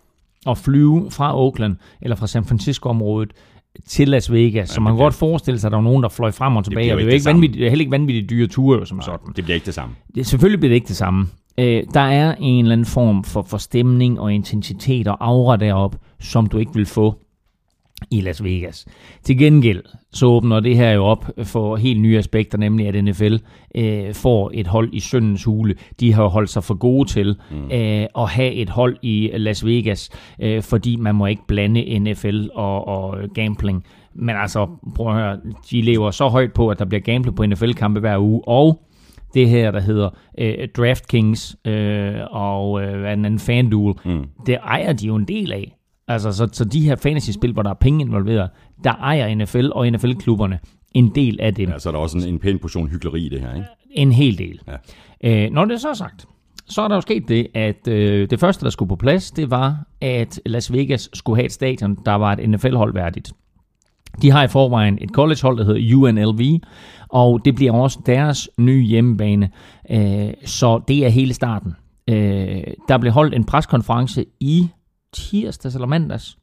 at 0.48 0.58
flyve 0.58 1.12
fra 1.12 1.40
Oakland 1.40 1.76
eller 2.02 2.16
fra 2.16 2.28
San 2.28 2.46
Francisco-området 2.46 3.32
til 3.88 4.08
Las 4.08 4.32
Vegas. 4.32 4.70
så 4.70 4.82
man 4.82 4.94
kan 4.94 4.98
godt 4.98 5.14
forestille 5.14 5.60
sig, 5.60 5.68
at 5.68 5.72
der 5.72 5.78
var 5.78 5.84
nogen, 5.84 6.04
der 6.04 6.10
fløj 6.10 6.32
frem 6.32 6.56
og 6.56 6.64
tilbage. 6.64 6.94
og 6.94 6.98
det 6.98 7.04
er 7.04 7.08
jo 7.08 7.14
ikke 7.14 7.24
det 7.24 7.34
vanvittigt, 7.34 7.60
det 7.60 7.66
er 7.66 7.70
heller 7.70 7.82
ikke 7.82 7.92
vanvittigt 7.92 8.30
dyre 8.30 8.48
ture 8.48 8.86
som 8.86 9.02
sådan. 9.02 9.34
Det 9.36 9.44
bliver 9.44 9.56
ikke 9.56 9.66
det 9.66 9.74
samme. 9.74 9.96
Det, 10.16 10.26
selvfølgelig 10.28 10.60
bliver 10.60 10.70
det 10.70 10.76
ikke 10.76 10.88
det 10.88 10.96
samme. 10.96 11.28
Øh, 11.58 11.84
der 11.94 12.00
er 12.00 12.36
en 12.40 12.66
eller 12.66 12.74
anden 12.74 12.86
form 12.86 13.24
for, 13.24 13.42
for 13.42 13.58
stemning 13.58 14.20
og 14.20 14.34
intensitet 14.34 15.08
og 15.08 15.18
aura 15.20 15.58
deroppe, 15.58 15.98
som 16.20 16.48
du 16.48 16.58
ikke 16.58 16.74
vil 16.74 16.86
få 16.86 17.16
i 18.12 18.22
Las 18.22 18.44
Vegas. 18.44 18.86
Til 19.24 19.38
gengæld 19.38 19.84
så 20.14 20.26
åbner 20.26 20.60
det 20.60 20.76
her 20.76 20.92
jo 20.92 21.06
op 21.06 21.26
for 21.44 21.76
helt 21.76 22.02
nye 22.02 22.18
aspekter, 22.18 22.58
nemlig 22.58 22.88
at 22.88 23.04
NFL 23.04 23.36
øh, 23.76 24.14
får 24.14 24.52
et 24.54 24.68
hold 24.68 24.90
i 24.94 25.00
søndens 25.00 25.44
hule. 25.44 25.76
De 26.00 26.14
har 26.14 26.28
holdt 26.28 26.50
sig 26.50 26.64
for 26.64 26.74
gode 26.74 27.10
til 27.10 27.36
mm. 27.52 27.72
øh, 27.72 28.08
at 28.18 28.30
have 28.30 28.54
et 28.54 28.70
hold 28.70 28.98
i 29.02 29.32
Las 29.34 29.66
Vegas, 29.66 30.10
øh, 30.40 30.64
fordi 30.64 30.96
man 30.96 31.16
må 31.16 31.26
ikke 31.26 31.48
blande 31.48 32.00
NFL 32.00 32.48
og, 32.54 32.88
og 32.88 33.18
gambling. 33.34 33.84
Men 34.16 34.36
altså, 34.36 34.68
prøv 34.96 35.08
at 35.08 35.14
høre, 35.14 35.40
de 35.72 35.82
lever 35.82 36.12
så 36.12 36.28
højt 36.28 36.54
på, 36.54 36.70
at 36.70 36.80
der 36.80 36.86
bliver 36.86 37.02
gamblet 37.02 37.36
på 37.36 37.46
NFL-kampe 37.46 38.00
hver 38.00 38.18
uge, 38.18 38.48
og 38.48 38.84
det 39.34 39.50
her, 39.50 39.72
der 39.72 39.80
hedder 39.80 40.10
øh, 40.38 40.68
DraftKings 40.78 41.56
øh, 41.66 42.16
og 42.32 42.82
øh, 42.84 43.00
hvad 43.00 43.18
den 43.18 43.26
anden 43.26 43.40
FanDuel, 43.40 43.96
mm. 44.06 44.26
det 44.46 44.58
ejer 44.64 44.94
de 44.94 45.08
jo 45.08 45.16
en 45.16 45.26
del 45.26 45.52
af. 45.52 45.78
Altså, 46.08 46.32
så, 46.32 46.50
så 46.52 46.66
de 46.66 46.82
her 46.82 46.96
fantasy-spil, 46.96 47.54
hvor 47.54 47.64
der 47.64 47.70
er 47.70 47.74
penge 47.74 48.06
involveret, 48.06 48.50
der 48.84 48.92
ejer 48.92 49.36
NFL 49.36 49.70
og 49.72 49.92
NFL-klubberne 49.92 50.60
en 50.94 51.16
del 51.16 51.40
af 51.42 51.56
dem. 51.56 51.70
Ja, 51.70 51.80
så 51.80 51.90
er 51.90 51.92
der 51.92 52.00
også 52.00 52.18
en, 52.18 52.24
en 52.24 52.40
pæn 52.40 52.60
portion 52.60 52.88
hyggeleri 52.90 53.26
i 53.26 53.30
det 53.30 53.42
her, 53.42 53.56
ikke? 53.56 53.68
En 53.92 54.12
hel 54.12 54.38
del. 54.38 54.60
Ja. 55.24 55.46
Øh, 55.46 55.52
når 55.52 55.66
det 55.66 55.82
så 55.82 55.90
er 55.90 55.94
sagt, 55.94 56.26
så 56.68 56.82
er 56.82 56.88
der 56.88 56.96
jo 56.96 57.02
sket 57.02 57.28
det, 57.28 57.48
at 57.54 57.88
øh, 57.88 58.30
det 58.30 58.40
første, 58.40 58.66
der 58.66 58.70
skulle 58.70 58.90
på 58.90 58.96
plads, 58.96 59.32
det 59.32 59.52
var, 59.52 59.86
at 60.02 60.42
Las 60.46 60.74
Vegas 60.74 61.10
skulle 61.14 61.38
have 61.38 61.46
et 61.46 61.52
stadion, 61.52 61.98
der 62.06 62.14
var 62.14 62.34
et 62.34 62.50
NFL-hold 62.50 62.94
værdigt. 62.94 63.34
De 64.22 64.32
har 64.32 64.44
i 64.44 64.48
forvejen 64.48 64.98
et 65.02 65.10
collegehold, 65.10 65.58
der 65.58 65.64
hedder 65.64 65.96
UNLV, 65.96 66.60
og 67.10 67.46
det 67.46 67.56
bliver 67.56 67.72
også 67.72 68.00
deres 68.06 68.50
nye 68.58 68.84
hjemmebane. 68.84 69.50
Øh, 69.90 70.34
så 70.46 70.82
det 70.88 71.06
er 71.06 71.10
hele 71.10 71.34
starten. 71.34 71.74
Øh, 72.10 72.64
der 72.88 72.98
blev 72.98 73.14
holdt 73.14 73.36
en 73.36 73.44
preskonference 73.44 74.26
i 74.40 74.68
tirsdags 75.14 75.76
eller 75.76 75.88
mandags, 75.88 76.38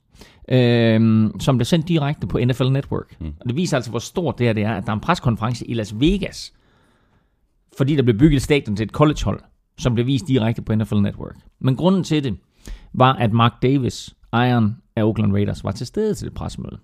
øh, 0.48 1.30
som 1.40 1.56
blev 1.56 1.64
sendt 1.64 1.88
direkte 1.88 2.26
på 2.26 2.38
NFL 2.38 2.68
Network. 2.68 3.20
Mm. 3.20 3.26
Og 3.40 3.46
det 3.46 3.56
viser 3.56 3.76
altså, 3.76 3.90
hvor 3.90 3.98
stort 3.98 4.38
det 4.38 4.46
her 4.46 4.52
det 4.52 4.64
er, 4.64 4.74
at 4.74 4.84
der 4.84 4.90
er 4.90 4.94
en 4.94 5.00
preskonference 5.00 5.66
i 5.66 5.74
Las 5.74 6.00
Vegas, 6.00 6.52
fordi 7.76 7.96
der 7.96 8.02
blev 8.02 8.18
bygget 8.18 8.36
et 8.36 8.42
stadion 8.42 8.76
til 8.76 8.84
et 8.84 8.90
collegehold, 8.90 9.40
som 9.78 9.94
blev 9.94 10.06
vist 10.06 10.28
direkte 10.28 10.62
på 10.62 10.74
NFL 10.74 10.96
Network. 10.96 11.36
Men 11.60 11.76
grunden 11.76 12.04
til 12.04 12.24
det 12.24 12.36
var, 12.92 13.12
at 13.12 13.32
Mark 13.32 13.62
Davis, 13.62 14.14
ejeren 14.32 14.76
af 14.96 15.02
Oakland 15.02 15.32
Raiders, 15.32 15.64
var 15.64 15.72
til 15.72 15.86
stede 15.86 16.14
til 16.14 16.26
det 16.26 16.34
pressemøde. 16.34 16.78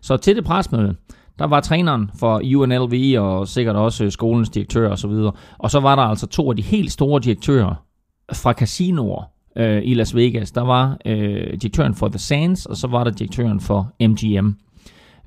Så 0.00 0.16
til 0.16 0.36
det 0.36 0.44
pressemøde, 0.44 0.96
der 1.38 1.44
var 1.44 1.60
træneren 1.60 2.10
for 2.18 2.42
UNLV 2.56 3.20
og 3.20 3.48
sikkert 3.48 3.76
også 3.76 4.10
skolens 4.10 4.50
direktør 4.50 4.90
osv. 4.90 5.10
Og, 5.10 5.36
og 5.58 5.70
så 5.70 5.80
var 5.80 5.96
der 5.96 6.02
altså 6.02 6.26
to 6.26 6.50
af 6.50 6.56
de 6.56 6.62
helt 6.62 6.92
store 6.92 7.20
direktører 7.20 7.74
fra 8.32 8.52
casinoer 8.52 9.24
øh, 9.56 9.82
i 9.84 9.94
Las 9.94 10.14
Vegas. 10.16 10.52
Der 10.52 10.60
var 10.60 10.98
øh, 11.06 11.56
direktøren 11.62 11.94
for 11.94 12.08
The 12.08 12.18
Sands, 12.18 12.66
og 12.66 12.76
så 12.76 12.86
var 12.86 13.04
der 13.04 13.10
direktøren 13.10 13.60
for 13.60 13.92
MGM. 14.00 14.54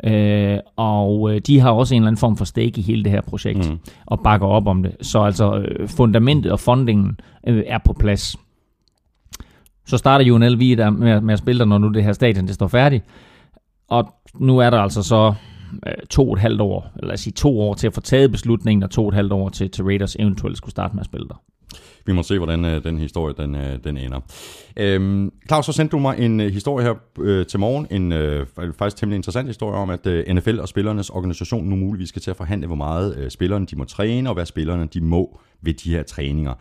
Øh, 0.04 0.58
og 0.76 1.34
øh, 1.34 1.42
de 1.48 1.60
har 1.60 1.72
også 1.72 1.96
en 1.96 2.02
eller 2.02 2.08
anden 2.08 2.20
form 2.20 2.38
for 2.38 2.46
stake 2.46 2.80
i 2.80 2.82
hele 2.82 3.04
det 3.04 3.12
her 3.12 3.22
projekt, 3.22 3.70
mm. 3.70 3.80
og 4.06 4.20
bakker 4.24 4.48
op 4.48 4.68
om 4.68 4.84
det. 4.84 4.96
Så 5.02 5.20
altså 5.20 5.58
øh, 5.58 5.88
fundamentet 5.88 6.52
og 6.52 6.60
fundingen 6.60 7.20
øh, 7.48 7.64
er 7.68 7.78
på 7.86 7.94
plads. 7.94 8.36
Så 9.86 9.98
starter 9.98 10.32
UNLV 10.32 10.78
der 10.78 10.90
med, 10.90 11.22
med 11.22 11.34
at 11.34 11.40
spille 11.40 11.60
der, 11.60 11.66
når 11.66 11.78
nu 11.78 11.90
det 11.90 12.04
her 12.04 12.14
stadion 12.14 12.48
det 12.48 12.56
står 12.56 12.68
færdigt. 12.68 13.04
Og 13.88 14.14
nu 14.40 14.58
er 14.58 14.70
der 14.70 14.78
altså 14.78 15.04
så 15.04 15.34
øh, 15.88 15.94
to 16.10 16.28
og 16.28 16.34
et 16.34 16.40
halvt 16.40 16.62
år, 16.62 16.92
eller 16.96 17.08
lad 17.08 17.14
os 17.14 17.20
sige 17.20 17.34
to 17.34 17.62
år 17.62 17.74
til 17.74 17.88
at 17.88 17.94
få 17.94 18.02
taget 18.02 18.32
beslutningen, 18.32 18.84
og 18.84 18.90
to 18.90 19.04
og 19.04 19.10
et 19.10 19.16
halvt 19.16 19.34
år 19.34 19.50
til, 19.50 19.70
til 19.70 19.84
Raiders 19.84 20.16
eventuelt 20.16 20.58
skulle 20.58 20.72
starte 20.72 20.96
med 20.96 21.02
at 21.02 21.06
spille 21.06 21.28
der. 21.28 21.42
Vi 22.06 22.14
må 22.14 22.24
se, 22.24 22.38
hvordan 22.38 22.66
øh, 22.66 22.84
den 22.84 22.98
historie 22.98 23.34
den, 23.38 23.56
øh, 23.56 23.80
den 23.84 23.98
ender. 23.98 24.20
Øhm, 24.78 25.32
Claus, 25.48 25.66
så 25.66 25.72
sendte 25.72 25.92
du 25.92 26.00
mig 26.00 26.20
en 26.20 26.40
øh, 26.40 26.54
historie 26.54 26.86
her 26.86 26.94
øh, 27.20 27.46
til 27.46 27.60
morgen, 27.60 27.88
en 27.92 28.12
øh, 28.12 28.46
faktisk 28.78 28.98
temmelig 28.98 29.16
interessant 29.16 29.48
historie 29.48 29.78
om, 29.78 29.90
at 29.90 30.08
øh, 30.08 30.36
NFL 30.36 30.60
og 30.60 30.68
spillernes 30.68 31.10
organisation 31.10 31.66
nu 31.66 31.76
muligvis 31.76 32.10
skal 32.10 32.22
til 32.22 32.32
at 32.32 32.38
forhandle, 32.38 32.68
hvor 32.68 32.76
meget 32.76 33.18
øh, 33.18 33.32
spillerne 33.32 33.66
de 33.66 33.76
må 33.76 33.84
træne, 33.84 34.30
og 34.30 34.34
hvad 34.34 34.46
spillerne 34.46 34.88
de 34.94 35.02
må 35.02 35.40
ved 35.62 35.74
de 35.74 35.92
her 35.92 36.04
træninger. 36.04 36.54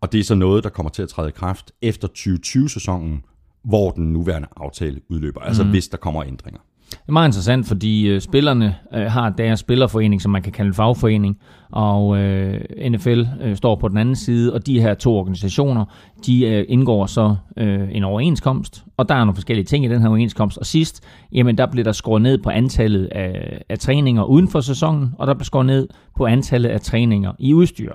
Og 0.00 0.12
det 0.12 0.20
er 0.20 0.24
så 0.24 0.34
noget, 0.34 0.64
der 0.64 0.70
kommer 0.70 0.90
til 0.90 1.02
at 1.02 1.08
træde 1.08 1.28
i 1.28 1.32
kraft 1.32 1.72
efter 1.82 2.08
2020-sæsonen, 2.08 3.24
hvor 3.64 3.90
den 3.90 4.12
nuværende 4.12 4.48
aftale 4.56 5.00
udløber, 5.08 5.40
altså 5.40 5.64
hvis 5.64 5.88
der 5.88 5.96
kommer 5.96 6.24
ændringer. 6.24 6.60
Det 7.02 7.08
er 7.08 7.12
meget 7.12 7.28
interessant, 7.28 7.66
fordi 7.66 8.08
øh, 8.08 8.20
spillerne 8.20 8.76
øh, 8.94 9.02
har 9.02 9.30
deres 9.30 9.60
spillerforening, 9.60 10.22
som 10.22 10.32
man 10.32 10.42
kan 10.42 10.52
kalde 10.52 10.68
en 10.68 10.74
fagforening, 10.74 11.38
og 11.72 12.18
øh, 12.18 12.60
NFL 12.90 13.24
øh, 13.40 13.56
står 13.56 13.76
på 13.76 13.88
den 13.88 13.96
anden 13.96 14.16
side, 14.16 14.54
og 14.54 14.66
de 14.66 14.80
her 14.80 14.94
to 14.94 15.16
organisationer, 15.16 15.84
de 16.26 16.46
øh, 16.46 16.64
indgår 16.68 17.06
så 17.06 17.36
øh, 17.56 17.88
en 17.92 18.04
overenskomst, 18.04 18.84
og 18.96 19.08
der 19.08 19.14
er 19.14 19.18
nogle 19.18 19.34
forskellige 19.34 19.64
ting 19.64 19.84
i 19.84 19.88
den 19.88 20.00
her 20.00 20.08
overenskomst, 20.08 20.58
og 20.58 20.66
sidst, 20.66 21.04
jamen 21.32 21.58
der 21.58 21.66
blev 21.66 21.84
der 21.84 21.92
skåret 21.92 22.22
ned 22.22 22.38
på 22.38 22.50
antallet 22.50 23.06
af, 23.06 23.62
af 23.68 23.78
træninger 23.78 24.24
uden 24.24 24.48
for 24.48 24.60
sæsonen, 24.60 25.14
og 25.18 25.26
der 25.26 25.34
blev 25.34 25.44
skåret 25.44 25.66
ned 25.66 25.88
på 26.16 26.26
antallet 26.26 26.68
af 26.68 26.80
træninger 26.80 27.32
i 27.38 27.54
udstyr. 27.54 27.92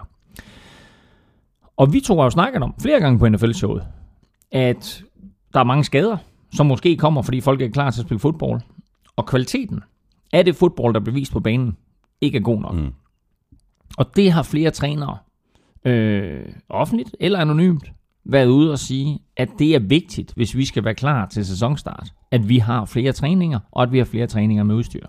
Og 1.78 1.94
vi 1.94 2.00
to 2.00 2.16
har 2.16 2.24
jo 2.24 2.30
snakket 2.30 2.64
om 2.64 2.76
flere 2.82 3.00
gange 3.00 3.20
på 3.20 3.30
NFL-showet, 3.30 3.84
at 4.52 5.04
der 5.54 5.60
er 5.60 5.64
mange 5.64 5.84
skader, 5.84 6.18
som 6.54 6.66
måske 6.66 6.98
kommer, 6.98 7.22
fordi 7.22 7.42
folk 7.42 7.62
er 7.62 7.70
klar 7.70 7.90
til 7.90 8.02
at 8.02 8.06
spille 8.06 8.20
fodbold. 8.20 8.62
Og 9.20 9.26
kvaliteten 9.26 9.84
af 10.34 10.46
det 10.46 10.56
fodbold, 10.56 10.94
der 10.94 11.00
bliver 11.00 11.14
vist 11.14 11.32
på 11.32 11.40
banen, 11.40 11.78
ikke 12.22 12.38
er 12.38 12.42
god 12.42 12.62
nok. 12.62 12.76
Mm. 12.76 12.94
Og 13.98 14.16
det 14.16 14.32
har 14.32 14.44
flere 14.44 14.72
trænere, 14.72 15.18
øh, 15.86 16.46
offentligt 16.70 17.16
eller 17.20 17.40
anonymt, 17.40 17.92
været 18.26 18.48
ude 18.48 18.72
og 18.72 18.80
sige, 18.80 19.20
at 19.38 19.50
det 19.60 19.76
er 19.76 19.80
vigtigt, 19.80 20.34
hvis 20.36 20.58
vi 20.58 20.66
skal 20.66 20.84
være 20.84 20.96
klar 20.96 21.26
til 21.26 21.46
sæsonstart, 21.46 22.14
at 22.32 22.50
vi 22.50 22.58
har 22.58 22.86
flere 22.86 23.12
træninger, 23.12 23.60
og 23.72 23.84
at 23.84 23.92
vi 23.92 23.98
har 23.98 24.06
flere 24.06 24.28
træninger 24.28 24.64
med 24.64 24.76
udstyr. 24.76 25.06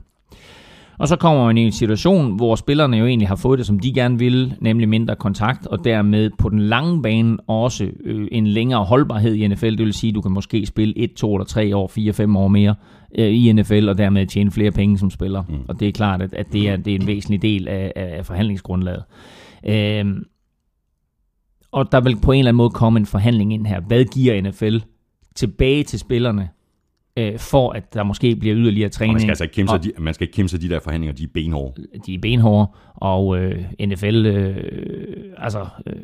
Og 1.01 1.09
så 1.09 1.17
kommer 1.17 1.45
man 1.45 1.59
i 1.59 1.61
en 1.61 1.73
situation, 1.73 2.37
hvor 2.37 2.55
spillerne 2.55 2.97
jo 2.97 3.07
egentlig 3.07 3.29
har 3.29 3.37
fået 3.37 3.59
det, 3.59 3.67
som 3.67 3.79
de 3.79 3.93
gerne 3.93 4.19
vil, 4.19 4.55
nemlig 4.61 4.89
mindre 4.89 5.17
kontakt, 5.17 5.67
og 5.67 5.85
dermed 5.85 6.31
på 6.39 6.49
den 6.49 6.59
lange 6.59 7.03
bane 7.03 7.37
også 7.47 7.89
øh, 8.05 8.29
en 8.33 8.47
længere 8.47 8.85
holdbarhed 8.85 9.35
i 9.35 9.49
NFL. 9.49 9.71
Det 9.71 9.79
vil 9.79 9.93
sige, 9.93 10.09
at 10.09 10.15
du 10.15 10.21
kan 10.21 10.31
måske 10.31 10.67
spille 10.67 10.99
1, 10.99 11.13
2 11.15 11.35
eller 11.35 11.45
3 11.45 11.77
år, 11.77 11.89
4, 11.89 12.13
5 12.13 12.37
år 12.37 12.49
mere 12.49 12.75
øh, 13.19 13.29
i 13.29 13.53
NFL, 13.53 13.89
og 13.89 13.99
dermed 13.99 14.27
tjene 14.27 14.51
flere 14.51 14.71
penge 14.71 14.99
som 14.99 15.11
spiller. 15.11 15.43
Mm. 15.49 15.55
Og 15.69 15.81
det 15.81 15.89
er 15.89 15.93
klart, 15.93 16.23
at, 16.23 16.35
at 16.35 16.53
det, 16.53 16.69
er, 16.69 16.77
det 16.77 16.95
er 16.95 16.99
en 16.99 17.07
væsentlig 17.07 17.43
del 17.43 17.69
af, 17.69 17.93
af 17.97 18.27
forhandlingsgrundlaget. 18.27 19.03
Øh, 19.67 20.05
og 21.73 21.93
der 21.93 22.01
vil 22.01 22.17
på 22.23 22.33
en 22.33 22.39
eller 22.39 22.49
anden 22.49 22.57
måde 22.57 22.71
komme 22.71 22.99
en 22.99 23.07
forhandling 23.07 23.53
ind 23.53 23.67
her. 23.67 23.81
Hvad 23.81 24.05
giver 24.05 24.43
NFL 24.43 24.77
tilbage 25.37 25.85
til 25.85 25.99
spillerne 25.99 26.49
øh, 27.17 27.39
for 27.39 27.71
at 27.71 27.95
der 27.95 28.03
måske 28.03 28.37
bliver 28.37 28.57
yderligere 28.57 28.89
træning. 28.89 29.11
Og 29.11 29.15
man 29.15 29.21
skal 29.21 29.31
altså 29.31 29.45
ikke 29.45 29.55
kæmpe 29.55 29.71
sig, 29.71 29.85
de, 29.85 30.03
man 30.03 30.15
skal 30.15 30.25
ikke 30.25 30.35
kæmpe 30.35 30.49
sig 30.49 30.63
de 30.63 30.69
der 30.69 30.81
forhandlinger, 30.81 31.15
de 31.15 31.23
er 31.23 31.29
benhårde. 31.35 31.83
De 32.07 32.15
er 32.15 32.19
benhårde, 32.23 32.71
og 32.95 33.39
øh, 33.39 33.65
NFL, 33.87 34.27
øh, 34.27 34.57
altså... 35.39 35.67
Øh, 35.87 35.95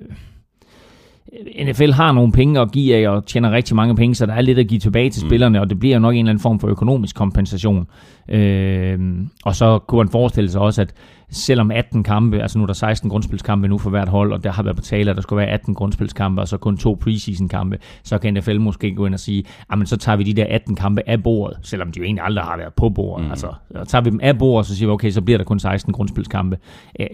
NFL 1.65 1.91
har 1.91 2.13
nogle 2.13 2.33
penge 2.33 2.61
at 2.61 2.73
give 2.73 2.97
af 2.97 3.09
og 3.09 3.27
tjener 3.27 3.51
rigtig 3.51 3.77
mange 3.77 3.97
penge, 3.97 4.15
så 4.15 4.27
der 4.27 4.33
er 4.33 4.41
lidt 4.41 4.59
at 4.59 4.69
give 4.69 4.81
tilbage 4.81 5.11
til 5.11 5.25
mm. 5.25 5.29
spillerne, 5.29 5.61
og 5.61 5.71
det 5.71 5.79
bliver 5.79 5.99
nok 5.99 6.15
en 6.15 6.19
eller 6.19 6.31
anden 6.31 6.43
form 6.43 6.61
for 6.61 6.69
økonomisk 6.69 7.17
kompensation. 7.17 7.87
Øh, 8.29 8.99
og 9.45 9.55
så 9.55 9.79
kunne 9.79 9.99
man 9.99 10.09
forestille 10.09 10.51
sig 10.51 10.61
også, 10.61 10.83
at 10.83 10.95
selvom 11.30 11.71
18 11.71 12.02
kampe, 12.02 12.42
altså 12.42 12.59
nu 12.59 12.64
er 12.64 12.66
der 12.66 12.75
16 12.75 13.11
grundspilskampe 13.11 13.68
nu 13.68 13.78
for 13.78 13.90
hvert 13.90 14.09
hold, 14.09 14.33
og 14.33 14.45
der 14.45 14.52
har 14.52 14.62
været 14.62 14.76
på 14.76 14.83
tale, 14.83 15.11
at 15.11 15.16
der 15.16 15.23
skulle 15.23 15.37
være 15.40 15.49
18 15.49 15.75
grundspilskampe, 15.75 16.42
og 16.42 16.49
så 16.49 16.56
kun 16.56 16.76
to 16.76 16.99
preseason 17.00 17.49
kampe, 17.49 17.78
så 18.02 18.18
kan 18.18 18.35
NFL 18.35 18.59
måske 18.59 18.95
gå 18.95 19.06
ind 19.06 19.14
og 19.14 19.21
sige, 19.21 19.45
men 19.76 19.87
så 19.87 19.97
tager 19.97 20.16
vi 20.16 20.25
de 20.25 20.35
der 20.35 20.47
18 20.49 20.76
kampe 20.76 21.02
af 21.06 21.23
bordet, 21.23 21.59
selvom 21.62 21.92
de 21.92 21.99
jo 21.99 22.04
egentlig 22.04 22.25
aldrig 22.25 22.45
har 22.45 22.56
været 22.56 22.75
på 22.75 22.88
bordet. 22.88 23.25
Mm. 23.25 23.30
Altså, 23.30 23.52
så 23.73 23.85
tager 23.85 24.02
vi 24.02 24.11
dem 24.11 24.21
af 24.23 24.38
bordet, 24.38 24.66
så 24.66 24.76
siger 24.76 24.88
vi, 24.88 24.92
okay, 24.92 25.11
så 25.11 25.23
bliver 25.23 25.38
der 25.38 25.45
kun 25.45 25.59
16 25.59 25.92
grundspilskampe. 25.92 26.59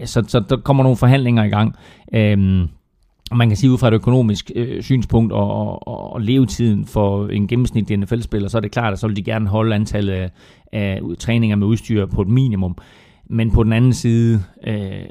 Så, 0.05 0.23
så 0.27 0.43
der 0.49 0.57
kommer 0.57 0.83
nogle 0.83 0.97
forhandlinger 0.97 1.43
i 1.43 1.49
gang. 1.49 1.75
Øh, 2.13 2.67
og 3.31 3.37
man 3.37 3.47
kan 3.49 3.57
sige 3.57 3.71
ud 3.71 3.77
fra 3.77 3.87
et 3.87 3.93
økonomisk 3.93 4.51
øh, 4.55 4.83
synspunkt 4.83 5.33
og, 5.33 5.87
og, 5.87 6.13
og 6.13 6.21
levetiden 6.21 6.85
for 6.85 7.27
en 7.27 7.47
gennemsnitlig 7.47 7.97
NFL-spiller, 7.97 8.49
så 8.49 8.57
er 8.57 8.61
det 8.61 8.71
klart, 8.71 8.93
at 8.93 8.99
så 8.99 9.07
vil 9.07 9.15
de 9.15 9.23
gerne 9.23 9.47
holde 9.47 9.75
antallet 9.75 10.13
af, 10.13 10.29
af 10.71 11.01
træninger 11.19 11.55
med 11.55 11.67
udstyr 11.67 12.05
på 12.05 12.21
et 12.21 12.27
minimum. 12.27 12.77
Men 13.29 13.51
på 13.51 13.63
den 13.63 13.73
anden 13.73 13.93
side, 13.93 14.43
øh, 14.67 15.05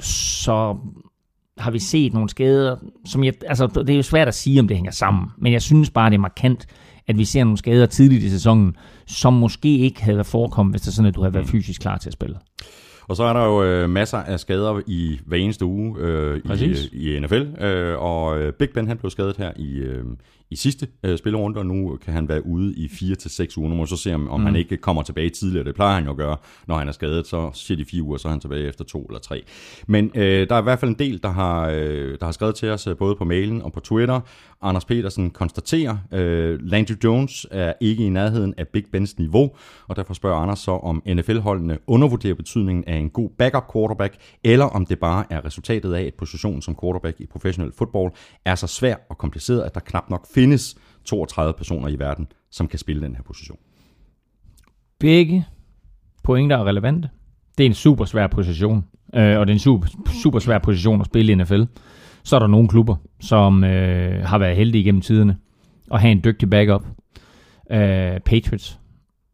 så 0.00 0.76
har 1.58 1.70
vi 1.70 1.78
set 1.78 2.12
nogle 2.12 2.28
skader, 2.28 2.76
som 3.06 3.24
jeg, 3.24 3.34
altså 3.46 3.66
det 3.66 3.90
er 3.90 3.96
jo 3.96 4.02
svært 4.02 4.28
at 4.28 4.34
sige, 4.34 4.60
om 4.60 4.68
det 4.68 4.76
hænger 4.76 4.92
sammen, 4.92 5.26
men 5.38 5.52
jeg 5.52 5.62
synes 5.62 5.90
bare, 5.90 6.10
det 6.10 6.14
er 6.14 6.20
markant, 6.20 6.66
at 7.06 7.18
vi 7.18 7.24
ser 7.24 7.44
nogle 7.44 7.58
skader 7.58 7.86
tidligt 7.86 8.24
i 8.24 8.30
sæsonen, 8.30 8.76
som 9.06 9.32
måske 9.32 9.78
ikke 9.78 10.02
havde 10.02 10.24
forekommet, 10.24 10.72
hvis 10.72 10.82
det 10.82 10.88
er 10.88 10.92
sådan, 10.92 11.08
at 11.08 11.14
du 11.14 11.20
havde 11.20 11.34
været 11.34 11.46
fysisk 11.46 11.80
klar 11.80 11.98
til 11.98 12.08
at 12.08 12.12
spille. 12.12 12.36
Og 13.08 13.16
så 13.16 13.24
er 13.24 13.32
der 13.32 13.44
jo 13.44 13.64
øh, 13.64 13.90
masser 13.90 14.18
af 14.18 14.40
skader 14.40 14.80
i 14.86 15.20
hver 15.26 15.36
eneste 15.36 15.64
uge 15.64 15.98
øh, 15.98 16.40
i, 16.60 16.74
i 16.92 17.20
NFL, 17.20 17.64
øh, 17.64 17.98
og 17.98 18.40
øh, 18.40 18.52
Big 18.52 18.68
Ben 18.74 18.88
han 18.88 18.98
blev 18.98 19.10
skadet 19.10 19.36
her 19.36 19.52
i, 19.56 19.74
øh, 19.74 20.04
i 20.54 20.56
sidste 20.56 20.88
øh, 21.02 21.18
spillerunde, 21.18 21.58
og 21.58 21.66
nu 21.66 21.98
kan 22.04 22.14
han 22.14 22.28
være 22.28 22.46
ude 22.46 22.74
i 22.74 22.88
4 22.88 23.14
til 23.14 23.30
seks 23.30 23.58
uger. 23.58 23.68
Nu 23.68 23.74
må 23.74 23.86
så 23.86 23.96
se, 23.96 24.14
om, 24.14 24.28
om 24.28 24.40
mm. 24.40 24.46
han 24.46 24.56
ikke 24.56 24.76
kommer 24.76 25.02
tilbage 25.02 25.30
tidligere. 25.30 25.64
Det 25.64 25.74
plejer 25.74 25.94
han 25.94 26.04
jo 26.04 26.10
at 26.10 26.16
gøre, 26.16 26.36
når 26.66 26.78
han 26.78 26.88
er 26.88 26.92
skadet. 26.92 27.26
Så 27.26 27.50
siger 27.54 27.76
de 27.78 27.84
fire 27.84 28.02
uger, 28.02 28.16
så 28.16 28.28
er 28.28 28.30
han 28.30 28.40
tilbage 28.40 28.68
efter 28.68 28.84
to 28.84 29.04
eller 29.04 29.20
tre. 29.20 29.42
Men 29.86 30.10
øh, 30.14 30.48
der 30.48 30.54
er 30.54 30.60
i 30.60 30.62
hvert 30.62 30.78
fald 30.78 30.90
en 30.90 30.98
del, 30.98 31.22
der 31.22 31.28
har, 31.28 31.68
øh, 31.68 32.18
der 32.20 32.24
har 32.24 32.32
skrevet 32.32 32.54
til 32.54 32.70
os, 32.70 32.86
øh, 32.86 32.96
både 32.96 33.16
på 33.16 33.24
mailen 33.24 33.62
og 33.62 33.72
på 33.72 33.80
Twitter. 33.80 34.20
Anders 34.62 34.84
Petersen 34.84 35.30
konstaterer, 35.30 35.96
øh, 36.12 36.58
Landry 36.62 36.94
Jones 37.04 37.46
er 37.50 37.72
ikke 37.80 38.06
i 38.06 38.08
nærheden 38.08 38.54
af 38.56 38.68
Big 38.68 38.84
Bens 38.92 39.18
niveau, 39.18 39.50
og 39.88 39.96
derfor 39.96 40.14
spørger 40.14 40.36
Anders 40.36 40.58
så, 40.58 40.70
om 40.70 41.02
NFL-holdene 41.06 41.78
undervurderer 41.86 42.34
betydningen 42.34 42.84
af 42.86 42.96
en 42.96 43.10
god 43.10 43.30
backup 43.38 43.72
quarterback, 43.72 44.14
eller 44.44 44.64
om 44.64 44.86
det 44.86 44.98
bare 44.98 45.24
er 45.30 45.44
resultatet 45.44 45.94
af, 45.94 46.02
at 46.02 46.14
positionen 46.14 46.62
som 46.62 46.76
quarterback 46.82 47.20
i 47.20 47.26
professionel 47.26 47.72
fodbold 47.78 48.12
er 48.44 48.54
så 48.54 48.66
svær 48.66 48.96
og 49.10 49.18
kompliceret, 49.18 49.62
at 49.62 49.74
der 49.74 49.80
knap 49.80 50.10
nok 50.10 50.26
findes 50.34 50.43
32 51.04 51.52
personer 51.52 51.88
i 51.88 51.98
verden, 51.98 52.26
som 52.50 52.68
kan 52.68 52.78
spille 52.78 53.02
den 53.02 53.14
her 53.14 53.22
position. 53.22 53.58
Begge 54.98 55.46
pointer 56.22 56.56
er 56.56 56.64
relevante. 56.64 57.08
Det 57.58 57.64
er 57.64 57.68
en 57.68 57.74
super 57.74 58.04
svær 58.04 58.26
position, 58.26 58.84
øh, 59.14 59.38
og 59.38 59.46
det 59.46 59.52
er 59.52 59.54
en 59.54 59.58
super, 59.58 59.86
super 60.22 60.38
svær 60.38 60.58
position 60.58 61.00
at 61.00 61.06
spille 61.06 61.32
i 61.32 61.34
NFL. 61.34 61.62
Så 62.22 62.36
er 62.36 62.40
der 62.40 62.46
nogle 62.46 62.68
klubber, 62.68 62.96
som 63.20 63.64
øh, 63.64 64.24
har 64.24 64.38
været 64.38 64.56
heldige 64.56 64.84
gennem 64.84 65.00
tiderne 65.00 65.36
og 65.90 66.00
have 66.00 66.12
en 66.12 66.20
dygtig 66.24 66.50
backup. 66.50 66.86
Øh, 67.70 68.20
Patriots 68.20 68.80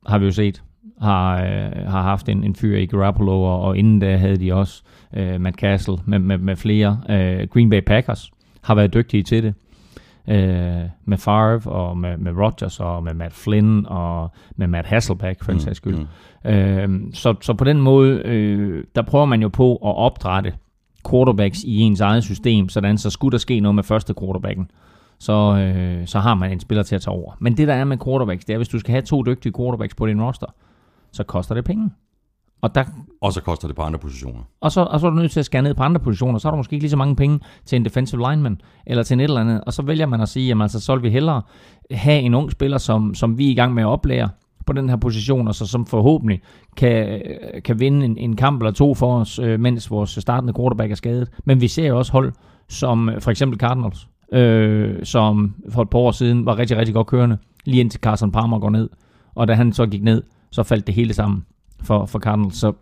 har 0.06 0.18
vi 0.18 0.24
jo 0.24 0.32
set, 0.32 0.62
har, 1.00 1.42
øh, 1.42 1.86
har 1.86 2.02
haft 2.02 2.28
en, 2.28 2.44
en 2.44 2.54
fyr 2.54 2.76
i 2.76 2.86
Garoppolo, 2.86 3.42
og, 3.42 3.60
og 3.60 3.78
inden 3.78 3.98
da 3.98 4.16
havde 4.16 4.36
de 4.36 4.54
også 4.54 4.82
øh, 5.16 5.40
Matt 5.40 5.56
Castle 5.56 5.96
med, 6.06 6.18
med, 6.18 6.38
med 6.38 6.56
flere. 6.56 7.00
Øh, 7.10 7.48
Green 7.48 7.70
Bay 7.70 7.80
Packers 7.80 8.30
har 8.62 8.74
været 8.74 8.94
dygtige 8.94 9.22
til 9.22 9.42
det 9.42 9.54
øh, 10.30 10.88
med 11.04 11.18
Favre 11.18 11.70
og 11.70 11.98
med, 11.98 12.16
med 12.16 12.32
Rodgers 12.32 12.80
og 12.80 13.04
med 13.04 13.14
Matt 13.14 13.34
Flynn 13.34 13.86
og 13.86 14.30
med 14.56 14.66
Matt 14.66 14.86
Hasselbeck 14.86 15.44
for 15.44 15.52
en 15.52 15.56
mm, 15.56 15.60
sags 15.60 15.76
skyld. 15.76 16.06
Mm. 16.44 16.50
Øh, 16.50 17.14
så, 17.14 17.34
så 17.40 17.54
på 17.54 17.64
den 17.64 17.80
måde, 17.80 18.22
øh, 18.24 18.84
der 18.94 19.02
prøver 19.02 19.24
man 19.24 19.42
jo 19.42 19.48
på 19.48 19.72
at 19.72 19.96
opdrætte 19.96 20.52
quarterbacks 21.10 21.62
i 21.64 21.80
ens 21.80 22.00
eget 22.00 22.24
system, 22.24 22.68
sådan 22.68 22.98
så 22.98 23.10
skulle 23.10 23.32
der 23.32 23.38
ske 23.38 23.60
noget 23.60 23.74
med 23.74 23.82
første 23.82 24.14
quarterbacken, 24.20 24.70
så, 25.18 25.56
øh, 25.56 26.06
så 26.06 26.18
har 26.18 26.34
man 26.34 26.52
en 26.52 26.60
spiller 26.60 26.82
til 26.82 26.94
at 26.94 27.02
tage 27.02 27.14
over. 27.14 27.32
Men 27.38 27.56
det 27.56 27.68
der 27.68 27.74
er 27.74 27.84
med 27.84 27.98
quarterbacks, 28.04 28.44
det 28.44 28.52
er, 28.52 28.56
hvis 28.56 28.68
du 28.68 28.78
skal 28.78 28.92
have 28.92 29.02
to 29.02 29.22
dygtige 29.22 29.52
quarterbacks 29.56 29.94
på 29.94 30.06
din 30.06 30.22
roster, 30.22 30.46
så 31.12 31.24
koster 31.24 31.54
det 31.54 31.64
penge. 31.64 31.90
Og, 32.62 32.74
der, 32.74 32.84
og 33.20 33.32
så 33.32 33.42
koster 33.42 33.68
det 33.68 33.76
på 33.76 33.82
andre 33.82 33.98
positioner. 33.98 34.40
Og 34.60 34.72
så, 34.72 34.80
og 34.80 35.00
så 35.00 35.06
er 35.06 35.10
du 35.10 35.16
nødt 35.16 35.32
til 35.32 35.40
at 35.40 35.46
skære 35.46 35.62
ned 35.62 35.74
på 35.74 35.82
andre 35.82 36.00
positioner. 36.00 36.38
Så 36.38 36.48
har 36.48 36.50
du 36.50 36.56
måske 36.56 36.74
ikke 36.74 36.82
lige 36.82 36.90
så 36.90 36.96
mange 36.96 37.16
penge 37.16 37.40
til 37.64 37.76
en 37.76 37.84
defensive 37.84 38.30
lineman, 38.30 38.60
eller 38.86 39.02
til 39.02 39.14
en 39.14 39.20
et 39.20 39.24
eller 39.24 39.40
andet. 39.40 39.60
Og 39.66 39.72
så 39.72 39.82
vælger 39.82 40.06
man 40.06 40.20
at 40.20 40.28
sige, 40.28 40.52
at 40.52 40.62
altså, 40.62 40.80
så 40.80 40.94
vil 40.94 41.02
vi 41.02 41.10
hellere 41.10 41.42
have 41.90 42.20
en 42.20 42.34
ung 42.34 42.50
spiller, 42.50 42.78
som, 42.78 43.14
som 43.14 43.38
vi 43.38 43.46
er 43.46 43.50
i 43.50 43.54
gang 43.54 43.74
med 43.74 43.82
at 43.82 43.86
oplære 43.86 44.28
på 44.66 44.72
den 44.72 44.88
her 44.88 44.96
position, 44.96 45.48
og 45.48 45.54
så 45.54 45.66
som 45.66 45.86
forhåbentlig 45.86 46.40
kan, 46.76 47.22
kan 47.64 47.80
vinde 47.80 48.04
en, 48.04 48.18
en 48.18 48.36
kamp 48.36 48.62
eller 48.62 48.72
to 48.72 48.94
for 48.94 49.20
os, 49.20 49.38
øh, 49.38 49.60
mens 49.60 49.90
vores 49.90 50.10
startende 50.10 50.54
quarterback 50.58 50.90
er 50.90 50.94
skadet. 50.94 51.28
Men 51.44 51.60
vi 51.60 51.68
ser 51.68 51.86
jo 51.86 51.98
også 51.98 52.12
hold, 52.12 52.32
som 52.68 53.08
øh, 53.08 53.20
for 53.20 53.30
eksempel 53.30 53.58
Cardinals, 53.58 54.08
øh, 54.32 55.04
som 55.04 55.54
for 55.70 55.82
et 55.82 55.90
par 55.90 55.98
år 55.98 56.10
siden 56.10 56.46
var 56.46 56.58
rigtig, 56.58 56.76
rigtig 56.76 56.94
godt 56.94 57.06
kørende, 57.06 57.38
lige 57.64 57.80
indtil 57.80 58.00
Carson 58.00 58.32
Palmer 58.32 58.58
går 58.58 58.70
ned. 58.70 58.90
Og 59.34 59.48
da 59.48 59.54
han 59.54 59.72
så 59.72 59.86
gik 59.86 60.02
ned, 60.02 60.22
så 60.50 60.62
faldt 60.62 60.86
det 60.86 60.94
hele 60.94 61.14
sammen 61.14 61.44
for, 61.82 62.06
for 62.06 62.18
Cardinals. 62.18 62.56
Så, 62.56 62.72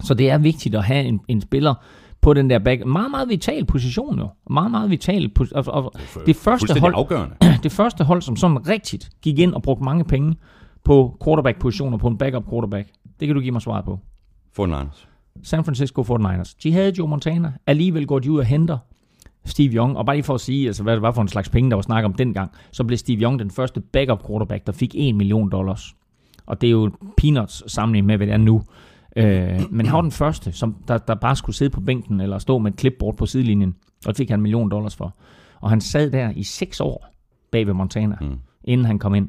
så 0.00 0.14
det 0.14 0.30
er 0.30 0.38
vigtigt 0.38 0.74
at 0.74 0.84
have 0.84 1.04
en, 1.04 1.20
en 1.28 1.40
spiller 1.40 1.74
på 2.20 2.34
den 2.34 2.50
der 2.50 2.58
back. 2.58 2.86
Meget, 2.86 3.10
meget 3.10 3.28
vital 3.28 3.64
position 3.64 4.18
jo. 4.18 4.28
Meget, 4.50 4.70
meget 4.70 4.90
vital. 4.90 5.30
Og, 5.54 5.64
og 5.66 5.92
det, 6.26 6.36
første 6.36 6.80
hold, 6.80 6.94
afgørende. 6.96 7.36
det 7.62 7.72
første 7.72 8.04
hold, 8.04 8.22
som 8.22 8.36
sådan 8.36 8.68
rigtigt 8.68 9.10
gik 9.22 9.38
ind 9.38 9.54
og 9.54 9.62
brugte 9.62 9.84
mange 9.84 10.04
penge 10.04 10.36
på 10.84 11.16
quarterback-positioner, 11.24 11.98
på 11.98 12.08
en 12.08 12.18
backup 12.18 12.50
quarterback. 12.50 12.88
Det 13.20 13.28
kan 13.28 13.34
du 13.34 13.40
give 13.40 13.52
mig 13.52 13.62
svaret 13.62 13.84
på. 13.84 14.00
49ers. 14.60 15.06
San 15.42 15.64
Francisco 15.64 16.02
49ers. 16.02 16.56
De 16.62 16.72
havde 16.72 16.92
Joe 16.98 17.08
Montana. 17.08 17.52
Alligevel 17.66 18.06
går 18.06 18.18
de 18.18 18.30
ud 18.32 18.38
og 18.38 18.44
henter 18.44 18.78
Steve 19.44 19.72
Young. 19.72 19.96
Og 19.96 20.06
bare 20.06 20.16
lige 20.16 20.24
for 20.24 20.34
at 20.34 20.40
sige, 20.40 20.66
altså, 20.66 20.82
hvad 20.82 20.94
det 20.94 21.02
var 21.02 21.12
for 21.12 21.22
en 21.22 21.28
slags 21.28 21.48
penge, 21.48 21.70
der 21.70 21.76
var 21.76 21.82
snak 21.82 22.04
om 22.04 22.12
dengang, 22.12 22.50
så 22.72 22.84
blev 22.84 22.98
Steve 22.98 23.22
Young 23.22 23.38
den 23.38 23.50
første 23.50 23.80
backup 23.80 24.26
quarterback, 24.26 24.66
der 24.66 24.72
fik 24.72 24.94
1 24.98 25.14
million 25.14 25.50
dollars. 25.50 25.94
Og 26.48 26.60
det 26.60 26.66
er 26.66 26.70
jo 26.70 26.90
peanuts 27.16 27.72
sammenlignet 27.72 28.06
med, 28.06 28.16
hvad 28.16 28.26
det 28.26 28.32
er 28.32 28.38
nu. 28.38 28.62
Øh, 29.16 29.60
men 29.70 29.86
han 29.86 29.94
var 29.94 30.02
den 30.02 30.10
første, 30.10 30.52
som 30.52 30.76
der, 30.88 30.98
der 30.98 31.14
bare 31.14 31.36
skulle 31.36 31.56
sidde 31.56 31.70
på 31.70 31.80
bænken 31.80 32.20
eller 32.20 32.38
stå 32.38 32.58
med 32.58 32.72
et 32.72 32.80
clipboard 32.80 33.16
på 33.16 33.26
sidelinjen, 33.26 33.74
og 34.06 34.08
det 34.08 34.16
fik 34.16 34.30
han 34.30 34.38
en 34.38 34.42
million 34.42 34.70
dollars 34.70 34.96
for. 34.96 35.16
Og 35.60 35.70
han 35.70 35.80
sad 35.80 36.10
der 36.10 36.30
i 36.36 36.42
seks 36.42 36.80
år 36.80 37.06
bag 37.52 37.66
ved 37.66 37.74
Montana, 37.74 38.16
mm. 38.20 38.38
inden 38.64 38.86
han 38.86 38.98
kom 38.98 39.14
ind. 39.14 39.28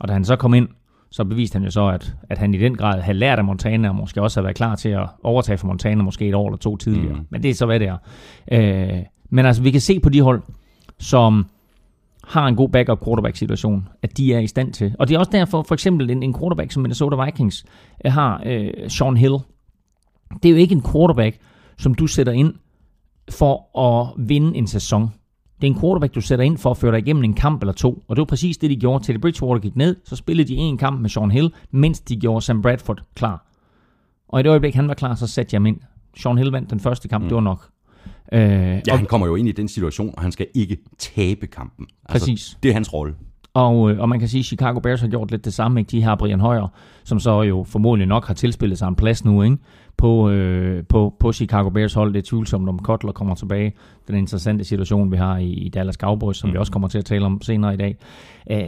Og 0.00 0.08
da 0.08 0.12
han 0.12 0.24
så 0.24 0.36
kom 0.36 0.54
ind, 0.54 0.68
så 1.10 1.24
beviste 1.24 1.56
han 1.56 1.64
jo 1.64 1.70
så, 1.70 1.86
at, 1.86 2.16
at 2.30 2.38
han 2.38 2.54
i 2.54 2.58
den 2.58 2.74
grad 2.74 3.00
havde 3.00 3.18
lært 3.18 3.38
af 3.38 3.44
Montana, 3.44 3.88
og 3.88 3.94
måske 3.94 4.22
også 4.22 4.40
havde 4.40 4.44
været 4.44 4.56
klar 4.56 4.74
til 4.74 4.88
at 4.88 5.08
overtage 5.22 5.58
for 5.58 5.66
Montana 5.66 6.02
måske 6.02 6.28
et 6.28 6.34
år 6.34 6.48
eller 6.48 6.58
to 6.58 6.76
tidligere. 6.76 7.14
Mm. 7.14 7.26
Men 7.30 7.42
det 7.42 7.50
er 7.50 7.54
så, 7.54 7.66
hvad 7.66 7.80
det 7.80 7.88
er. 7.88 7.96
Øh, 8.52 9.02
men 9.30 9.46
altså, 9.46 9.62
vi 9.62 9.70
kan 9.70 9.80
se 9.80 10.00
på 10.00 10.08
de 10.08 10.20
hold, 10.20 10.42
som 10.98 11.46
har 12.28 12.46
en 12.46 12.56
god 12.56 12.68
backup 12.68 13.04
quarterback 13.04 13.36
situation, 13.36 13.88
at 14.02 14.16
de 14.16 14.34
er 14.34 14.38
i 14.38 14.46
stand 14.46 14.72
til. 14.72 14.94
Og 14.98 15.08
det 15.08 15.14
er 15.14 15.18
også 15.18 15.30
derfor, 15.32 15.62
for 15.62 15.74
eksempel 15.74 16.10
en, 16.10 16.22
en 16.22 16.34
quarterback 16.34 16.72
som 16.72 16.82
Minnesota 16.82 17.24
Vikings 17.24 17.64
har 18.04 18.42
øh, 18.46 18.70
Sean 18.88 19.16
Hill. 19.16 19.34
Det 20.42 20.48
er 20.48 20.52
jo 20.52 20.56
ikke 20.56 20.74
en 20.74 20.82
quarterback, 20.92 21.38
som 21.78 21.94
du 21.94 22.06
sætter 22.06 22.32
ind 22.32 22.54
for 23.30 23.78
at 23.78 24.28
vinde 24.28 24.56
en 24.56 24.66
sæson. 24.66 25.10
Det 25.60 25.66
er 25.66 25.72
en 25.72 25.80
quarterback, 25.80 26.14
du 26.14 26.20
sætter 26.20 26.44
ind 26.44 26.58
for 26.58 26.70
at 26.70 26.76
føre 26.76 26.92
dig 26.92 26.98
igennem 26.98 27.24
en 27.24 27.34
kamp 27.34 27.62
eller 27.62 27.72
to. 27.72 28.04
Og 28.08 28.16
det 28.16 28.20
var 28.20 28.26
præcis 28.26 28.58
det, 28.58 28.70
de 28.70 28.76
gjorde. 28.76 29.04
Teddy 29.04 29.20
Bridgewater 29.20 29.60
gik 29.60 29.76
ned, 29.76 29.96
så 30.04 30.16
spillede 30.16 30.48
de 30.48 30.54
en 30.54 30.78
kamp 30.78 31.00
med 31.00 31.10
Sean 31.10 31.30
Hill, 31.30 31.52
mens 31.70 32.00
de 32.00 32.16
gjorde 32.16 32.44
Sam 32.44 32.62
Bradford 32.62 33.02
klar. 33.14 33.46
Og 34.28 34.40
i 34.40 34.42
det 34.42 34.50
øjeblik, 34.50 34.74
han 34.74 34.88
var 34.88 34.94
klar, 34.94 35.14
så 35.14 35.26
satte 35.26 35.54
jeg 35.54 35.58
ham 35.58 35.66
ind. 35.66 35.80
Sean 36.16 36.38
Hill 36.38 36.50
vandt 36.50 36.70
den 36.70 36.80
første 36.80 37.08
kamp, 37.08 37.22
mm. 37.22 37.28
det 37.28 37.34
var 37.34 37.40
nok. 37.40 37.68
Øh, 38.32 38.40
ja, 38.40 38.80
og, 38.90 38.98
han 38.98 39.06
kommer 39.06 39.26
jo 39.26 39.34
ind 39.34 39.48
i 39.48 39.52
den 39.52 39.68
situation, 39.68 40.14
og 40.16 40.22
han 40.22 40.32
skal 40.32 40.46
ikke 40.54 40.76
tabe 40.98 41.46
kampen. 41.46 41.86
Altså, 42.08 42.26
præcis. 42.26 42.58
Det 42.62 42.68
er 42.68 42.72
hans 42.72 42.92
rolle. 42.92 43.14
Og, 43.54 43.90
øh, 43.90 43.98
og 43.98 44.08
man 44.08 44.18
kan 44.18 44.28
sige, 44.28 44.38
at 44.38 44.44
Chicago 44.44 44.80
Bears 44.80 45.00
har 45.00 45.08
gjort 45.08 45.30
lidt 45.30 45.44
det 45.44 45.54
samme. 45.54 45.80
Ikke? 45.80 45.90
De 45.90 46.02
har 46.02 46.16
Brian 46.16 46.40
Højer, 46.40 46.66
som 47.04 47.20
så 47.20 47.42
jo 47.42 47.64
formodentlig 47.68 48.08
nok 48.08 48.26
har 48.26 48.34
tilspillet 48.34 48.78
sig 48.78 48.88
en 48.88 48.94
plads 48.94 49.24
nu 49.24 49.42
ikke? 49.42 49.56
På, 49.96 50.30
øh, 50.30 50.84
på, 50.88 51.14
på 51.20 51.32
Chicago 51.32 51.70
Bears 51.70 51.94
hold. 51.94 52.12
Det 52.12 52.18
er 52.18 52.28
tvivlsomt, 52.28 52.68
om 52.68 52.78
Kotler 52.78 53.12
kommer 53.12 53.34
tilbage. 53.34 53.72
Den 54.08 54.14
interessante 54.14 54.64
situation, 54.64 55.12
vi 55.12 55.16
har 55.16 55.38
i, 55.38 55.50
i 55.50 55.68
Dallas 55.68 55.94
Cowboys, 55.94 56.36
som 56.36 56.48
mm. 56.48 56.52
vi 56.52 56.58
også 56.58 56.72
kommer 56.72 56.88
til 56.88 56.98
at 56.98 57.04
tale 57.04 57.26
om 57.26 57.42
senere 57.42 57.74
i 57.74 57.76
dag. 57.76 57.96
Øh, 58.50 58.58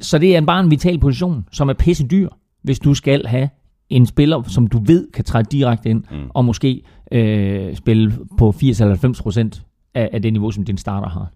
så 0.00 0.18
det 0.18 0.36
er 0.36 0.40
bare 0.40 0.60
en 0.60 0.70
vital 0.70 0.98
position, 0.98 1.44
som 1.52 1.68
er 1.68 1.72
pisse 1.72 2.06
dyr, 2.06 2.28
hvis 2.62 2.78
du 2.78 2.94
skal 2.94 3.26
have 3.26 3.48
en 3.90 4.06
spiller, 4.06 4.42
som 4.42 4.66
du 4.66 4.78
ved 4.84 5.12
kan 5.12 5.24
træde 5.24 5.44
direkte 5.44 5.90
ind, 5.90 6.04
mm. 6.10 6.30
og 6.34 6.44
måske 6.44 6.82
øh, 7.12 7.76
spille 7.76 8.12
på 8.38 8.54
80-90 8.56 9.22
procent 9.22 9.62
af, 9.94 10.10
af 10.12 10.22
det 10.22 10.32
niveau, 10.32 10.50
som 10.50 10.64
din 10.64 10.78
starter 10.78 11.08
har. 11.08 11.30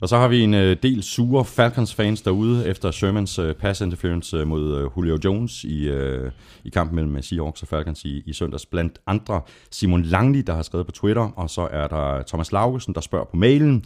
Og 0.00 0.08
så 0.08 0.16
har 0.16 0.28
vi 0.28 0.40
en 0.40 0.54
øh, 0.54 0.76
del 0.82 1.02
sure 1.02 1.44
Falcons-fans 1.44 2.22
derude 2.22 2.68
efter 2.68 2.90
Shermans 2.90 3.38
øh, 3.38 3.54
pass 3.54 3.80
interference 3.80 4.36
øh, 4.36 4.46
mod 4.46 4.78
øh, 4.78 4.90
Julio 4.96 5.18
Jones 5.24 5.64
i, 5.64 5.88
øh, 5.88 6.30
i 6.64 6.68
kampen 6.68 6.96
mellem 6.96 7.16
øh, 7.16 7.22
Seahawks 7.22 7.62
og 7.62 7.68
Falcons 7.68 8.04
i, 8.04 8.22
i 8.26 8.32
søndags. 8.32 8.66
Blandt 8.66 8.98
andre 9.06 9.40
Simon 9.70 10.02
Langli, 10.02 10.42
der 10.42 10.54
har 10.54 10.62
skrevet 10.62 10.86
på 10.86 10.92
Twitter, 10.92 11.22
og 11.36 11.50
så 11.50 11.68
er 11.70 11.88
der 11.88 12.22
Thomas 12.22 12.52
Laugesen, 12.52 12.94
der 12.94 13.00
spørger 13.00 13.24
på 13.24 13.36
mailen. 13.36 13.84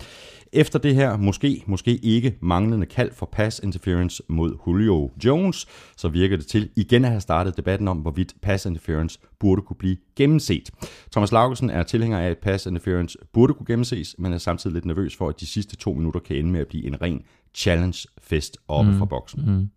Efter 0.52 0.78
det 0.78 0.94
her 0.94 1.16
måske, 1.16 1.62
måske 1.66 1.96
ikke 1.96 2.38
manglende 2.40 2.86
kald 2.86 3.12
for 3.12 3.28
pass 3.32 3.60
interference 3.64 4.22
mod 4.28 4.56
Julio 4.66 5.10
Jones, 5.24 5.66
så 5.96 6.08
virker 6.08 6.36
det 6.36 6.46
til 6.46 6.68
igen 6.76 7.04
at 7.04 7.10
have 7.10 7.20
startet 7.20 7.56
debatten 7.56 7.88
om, 7.88 7.98
hvorvidt 7.98 8.34
pass 8.42 8.66
interference 8.66 9.18
burde 9.40 9.62
kunne 9.62 9.76
blive 9.76 9.96
gennemset. 10.16 10.70
Thomas 11.12 11.32
Laugesen 11.32 11.70
er 11.70 11.82
tilhænger 11.82 12.18
af, 12.18 12.30
at 12.30 12.38
pass 12.38 12.66
interference 12.66 13.18
burde 13.32 13.54
kunne 13.54 13.66
gennemses, 13.66 14.14
men 14.18 14.32
er 14.32 14.38
samtidig 14.38 14.74
lidt 14.74 14.84
nervøs 14.84 15.16
for, 15.16 15.28
at 15.28 15.40
de 15.40 15.46
sidste 15.46 15.76
to 15.76 15.92
minutter 15.92 16.20
kan 16.20 16.36
ende 16.36 16.50
med 16.50 16.60
at 16.60 16.68
blive 16.68 16.86
en 16.86 17.02
ren 17.02 17.22
challenge-fest 17.54 18.58
oppe 18.68 18.90
mm. 18.90 18.98
fra 18.98 19.04
boksen. 19.04 19.44
Mm 19.46 19.68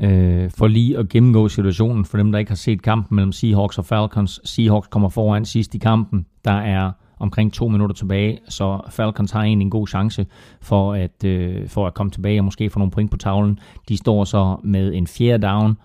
øh, 0.00 0.50
for 0.50 0.66
lige 0.66 0.98
at 0.98 1.08
gennemgå 1.08 1.48
situationen 1.48 2.04
for 2.04 2.16
dem, 2.16 2.32
der 2.32 2.38
ikke 2.38 2.50
har 2.50 2.56
set 2.56 2.82
kampen 2.82 3.16
mellem 3.16 3.32
Seahawks 3.32 3.78
og 3.78 3.84
Falcons. 3.84 4.40
Seahawks 4.44 4.88
kommer 4.88 5.08
foran 5.08 5.44
sidst 5.44 5.74
i 5.74 5.78
kampen. 5.78 6.26
Der 6.44 6.52
er 6.52 6.92
omkring 7.20 7.52
to 7.52 7.68
minutter 7.68 7.94
tilbage, 7.94 8.38
så 8.48 8.80
Falcons 8.90 9.30
har 9.30 9.42
egentlig 9.42 9.64
en 9.64 9.70
god 9.70 9.86
chance 9.86 10.26
for 10.60 10.94
at, 10.94 11.24
øh, 11.24 11.68
for 11.68 11.86
at 11.86 11.94
komme 11.94 12.10
tilbage 12.10 12.40
og 12.40 12.44
måske 12.44 12.70
få 12.70 12.78
nogle 12.78 12.90
point 12.90 13.10
på 13.10 13.16
tavlen. 13.16 13.58
De 13.88 13.96
står 13.96 14.24
så 14.24 14.56
med 14.64 14.94
en 14.94 15.06
fjerde 15.06 15.46
down 15.46 15.76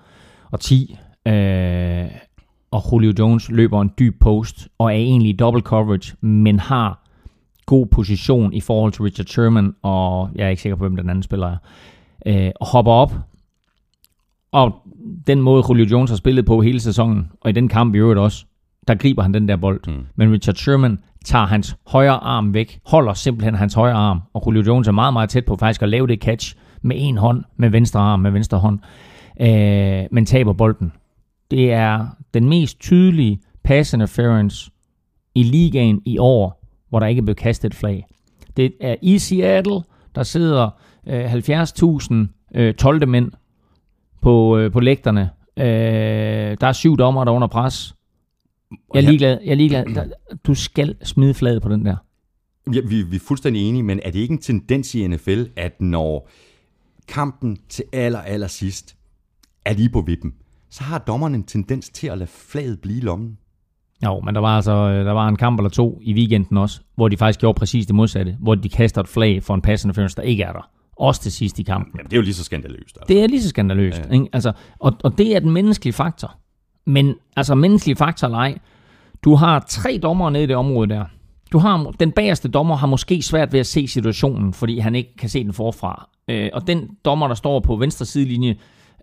og 0.51 0.59
10, 0.59 0.97
øh, 1.27 2.05
og 2.71 2.81
Julio 2.91 3.13
Jones 3.19 3.49
løber 3.49 3.81
en 3.81 3.91
dyb 3.99 4.19
post 4.19 4.67
og 4.77 4.85
er 4.85 4.97
egentlig 4.97 5.29
i 5.29 5.37
double 5.37 5.61
coverage, 5.61 6.15
men 6.21 6.59
har 6.59 7.01
god 7.65 7.85
position 7.85 8.53
i 8.53 8.61
forhold 8.61 8.91
til 8.91 9.03
Richard 9.03 9.25
Sherman, 9.25 9.75
og 9.81 10.29
jeg 10.35 10.45
er 10.45 10.49
ikke 10.49 10.61
sikker 10.61 10.75
på, 10.75 10.83
hvem 10.83 10.95
den 10.95 11.09
anden 11.09 11.23
spiller 11.23 11.47
er, 11.47 11.57
øh, 12.25 12.51
og 12.59 12.67
hopper 12.67 12.91
op, 12.91 13.13
og 14.51 14.75
den 15.27 15.41
måde 15.41 15.63
Julio 15.69 15.85
Jones 15.91 16.09
har 16.09 16.17
spillet 16.17 16.45
på 16.45 16.61
hele 16.61 16.79
sæsonen, 16.79 17.31
og 17.41 17.49
i 17.49 17.53
den 17.53 17.67
kamp 17.67 17.95
i 17.95 17.97
øvrigt 17.97 18.19
også, 18.19 18.45
der 18.87 18.95
griber 18.95 19.21
han 19.21 19.33
den 19.33 19.47
der 19.47 19.55
bold. 19.55 19.81
Mm. 19.87 20.05
Men 20.15 20.31
Richard 20.31 20.55
Sherman 20.55 20.99
tager 21.25 21.45
hans 21.45 21.77
højre 21.87 22.23
arm 22.23 22.53
væk, 22.53 22.79
holder 22.85 23.13
simpelthen 23.13 23.55
hans 23.55 23.73
højre 23.73 23.95
arm, 23.95 24.21
og 24.33 24.43
Julio 24.45 24.63
Jones 24.67 24.87
er 24.87 24.91
meget, 24.91 25.13
meget 25.13 25.29
tæt 25.29 25.45
på 25.45 25.55
faktisk 25.55 25.81
at 25.81 25.89
lave 25.89 26.07
det 26.07 26.19
catch 26.19 26.55
med 26.81 26.95
en 26.99 27.17
hånd, 27.17 27.43
med 27.57 27.69
venstre 27.69 27.99
arm, 27.99 28.19
med 28.19 28.31
venstre 28.31 28.57
hånd, 28.57 28.79
øh, 29.41 30.03
men 30.11 30.25
taber 30.25 30.53
bolden. 30.53 30.91
Det 31.51 31.73
er 31.73 32.07
den 32.33 32.49
mest 32.49 32.79
tydelige 32.79 33.39
pass 33.63 33.93
interference 33.93 34.71
i 35.35 35.43
ligaen 35.43 36.01
i 36.05 36.17
år, 36.17 36.65
hvor 36.89 36.99
der 36.99 37.07
ikke 37.07 37.19
er 37.19 37.23
blevet 37.23 37.37
kastet 37.37 37.69
et 37.69 37.75
flag. 37.75 38.05
Det 38.57 38.73
er 38.81 38.95
i 39.01 39.19
Seattle, 39.19 39.81
der 40.15 40.23
sidder 40.23 40.69
øh, 41.07 41.33
70.000 41.33 42.13
øh, 42.55 42.73
12. 42.73 43.07
mænd 43.07 43.31
på, 44.21 44.57
øh, 44.57 44.71
på 44.71 44.79
lægterne. 44.79 45.29
Øh, 45.57 46.57
der 46.61 46.67
er 46.67 46.71
syv 46.71 46.97
dommer, 46.97 47.23
der 47.23 47.31
er 47.31 47.35
under 47.35 47.47
pres. 47.47 47.94
Jeg 48.93 48.99
er 48.99 49.07
ligeglad. 49.07 49.37
Jeg 49.43 49.51
er 49.51 49.55
ligeglad. 49.55 50.11
Du 50.47 50.53
skal 50.53 50.95
smide 51.03 51.33
flaget 51.33 51.61
på 51.61 51.69
den 51.69 51.85
der. 51.85 51.95
Ja, 52.73 52.79
vi, 52.87 53.01
vi 53.03 53.15
er 53.15 53.19
fuldstændig 53.19 53.69
enige, 53.69 53.83
men 53.83 53.99
er 54.03 54.11
det 54.11 54.19
ikke 54.19 54.31
en 54.31 54.41
tendens 54.41 54.95
i 54.95 55.07
NFL, 55.07 55.43
at 55.55 55.81
når 55.81 56.29
kampen 57.07 57.57
til 57.69 57.83
aller, 57.93 58.19
aller 58.19 58.47
sidst 58.47 58.95
er 59.65 59.73
lige 59.73 59.89
på 59.89 60.01
vippen, 60.01 60.33
så 60.69 60.83
har 60.83 60.97
dommeren 60.97 61.35
en 61.35 61.43
tendens 61.43 61.89
til 61.89 62.07
at 62.07 62.17
lade 62.17 62.29
flaget 62.29 62.79
blive 62.79 62.97
i 62.97 63.01
lommen? 63.01 63.37
Jo, 64.05 64.19
men 64.19 64.35
der 64.35 64.41
var 64.41 64.55
altså 64.55 64.89
der 64.89 65.11
var 65.11 65.27
en 65.27 65.35
kamp 65.35 65.59
eller 65.59 65.69
to 65.69 65.99
i 66.01 66.13
weekenden 66.13 66.57
også, 66.57 66.81
hvor 66.95 67.09
de 67.09 67.17
faktisk 67.17 67.39
gjorde 67.39 67.57
præcis 67.57 67.85
det 67.85 67.95
modsatte, 67.95 68.37
hvor 68.39 68.55
de 68.55 68.69
kaster 68.69 69.01
et 69.01 69.07
flag 69.07 69.43
for 69.43 69.55
en 69.55 69.61
passende 69.61 69.89
interference, 69.89 70.15
der 70.15 70.21
ikke 70.21 70.43
er 70.43 70.51
der. 70.51 70.69
Også 70.97 71.21
til 71.21 71.31
sidst 71.31 71.59
i 71.59 71.63
kampen. 71.63 71.93
Jamen, 71.97 72.05
det 72.09 72.13
er 72.13 72.17
jo 72.17 72.23
lige 72.23 72.33
så 72.33 72.43
skandaløst. 72.43 72.97
Altså. 72.97 73.05
Det 73.07 73.23
er 73.23 73.27
lige 73.27 73.41
så 73.41 73.49
skandaløst. 73.49 74.01
Ja. 74.09 74.13
Ikke? 74.13 74.27
Altså, 74.33 74.51
og, 74.79 74.93
og 75.03 75.17
det 75.17 75.35
er 75.35 75.39
den 75.39 75.51
menneskelige 75.51 75.93
faktor. 75.93 76.37
Men 76.85 77.15
altså 77.35 77.55
menneskelig 77.55 77.97
faktor 77.97 78.27
eller 78.27 78.37
ej, 78.37 78.57
du 79.23 79.35
har 79.35 79.59
tre 79.59 79.99
dommer 80.03 80.29
nede 80.29 80.43
i 80.43 80.47
det 80.47 80.55
område 80.55 80.89
der. 80.89 81.05
Du 81.51 81.57
har, 81.57 81.93
den 81.99 82.11
bagerste 82.11 82.47
dommer 82.47 82.75
har 82.75 82.87
måske 82.87 83.21
svært 83.21 83.53
ved 83.53 83.59
at 83.59 83.65
se 83.65 83.87
situationen, 83.87 84.53
fordi 84.53 84.79
han 84.79 84.95
ikke 84.95 85.15
kan 85.17 85.29
se 85.29 85.43
den 85.43 85.53
forfra. 85.53 86.09
Øh, 86.27 86.49
og 86.53 86.67
den 86.67 86.97
dommer, 87.05 87.27
der 87.27 87.35
står 87.35 87.59
på 87.59 87.75
venstre 87.75 88.05
sidelinje, 88.05 88.55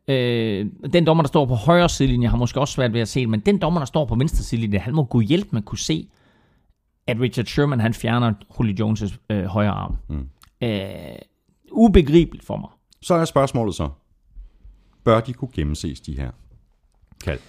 øh, 0.09 0.67
den 0.93 1.07
dommer, 1.07 1.23
der 1.23 1.29
står 1.29 1.47
på 1.47 1.55
højre 1.55 1.89
sidelinje, 1.89 2.29
har 2.29 2.37
måske 2.37 2.61
også 2.61 2.75
svært 2.75 2.93
ved 2.93 3.01
at 3.01 3.09
se 3.09 3.21
det, 3.21 3.29
men 3.29 3.41
den 3.41 3.59
dommer, 3.59 3.81
der 3.81 3.87
står 3.87 4.07
på 4.07 4.15
venstre 4.15 4.45
sidelinje, 4.45 4.79
han 4.79 4.95
må 4.95 5.05
gå 5.05 5.21
hjælp 5.21 5.53
med 5.53 5.61
at 5.61 5.65
kunne 5.65 5.79
se, 5.79 6.09
at 7.07 7.21
Richard 7.21 7.47
Sherman, 7.47 7.81
han 7.81 7.95
fjerner 7.95 8.33
Julio 8.59 8.87
Jones' 8.87 9.17
øh, 9.31 9.45
højre 9.45 9.71
arm. 9.71 9.97
Mm. 10.09 10.29
Øh, 10.63 10.81
ubegribeligt 11.73 12.45
for 12.45 12.57
mig. 12.57 12.71
Så 13.03 13.15
er 13.15 13.25
spørgsmålet 13.25 13.75
så, 13.75 13.89
bør 15.05 15.21
de 15.21 15.33
kunne 15.33 15.51
gennemses, 15.55 16.01
de 16.01 16.17
her 16.17 16.31
kald? 17.25 17.41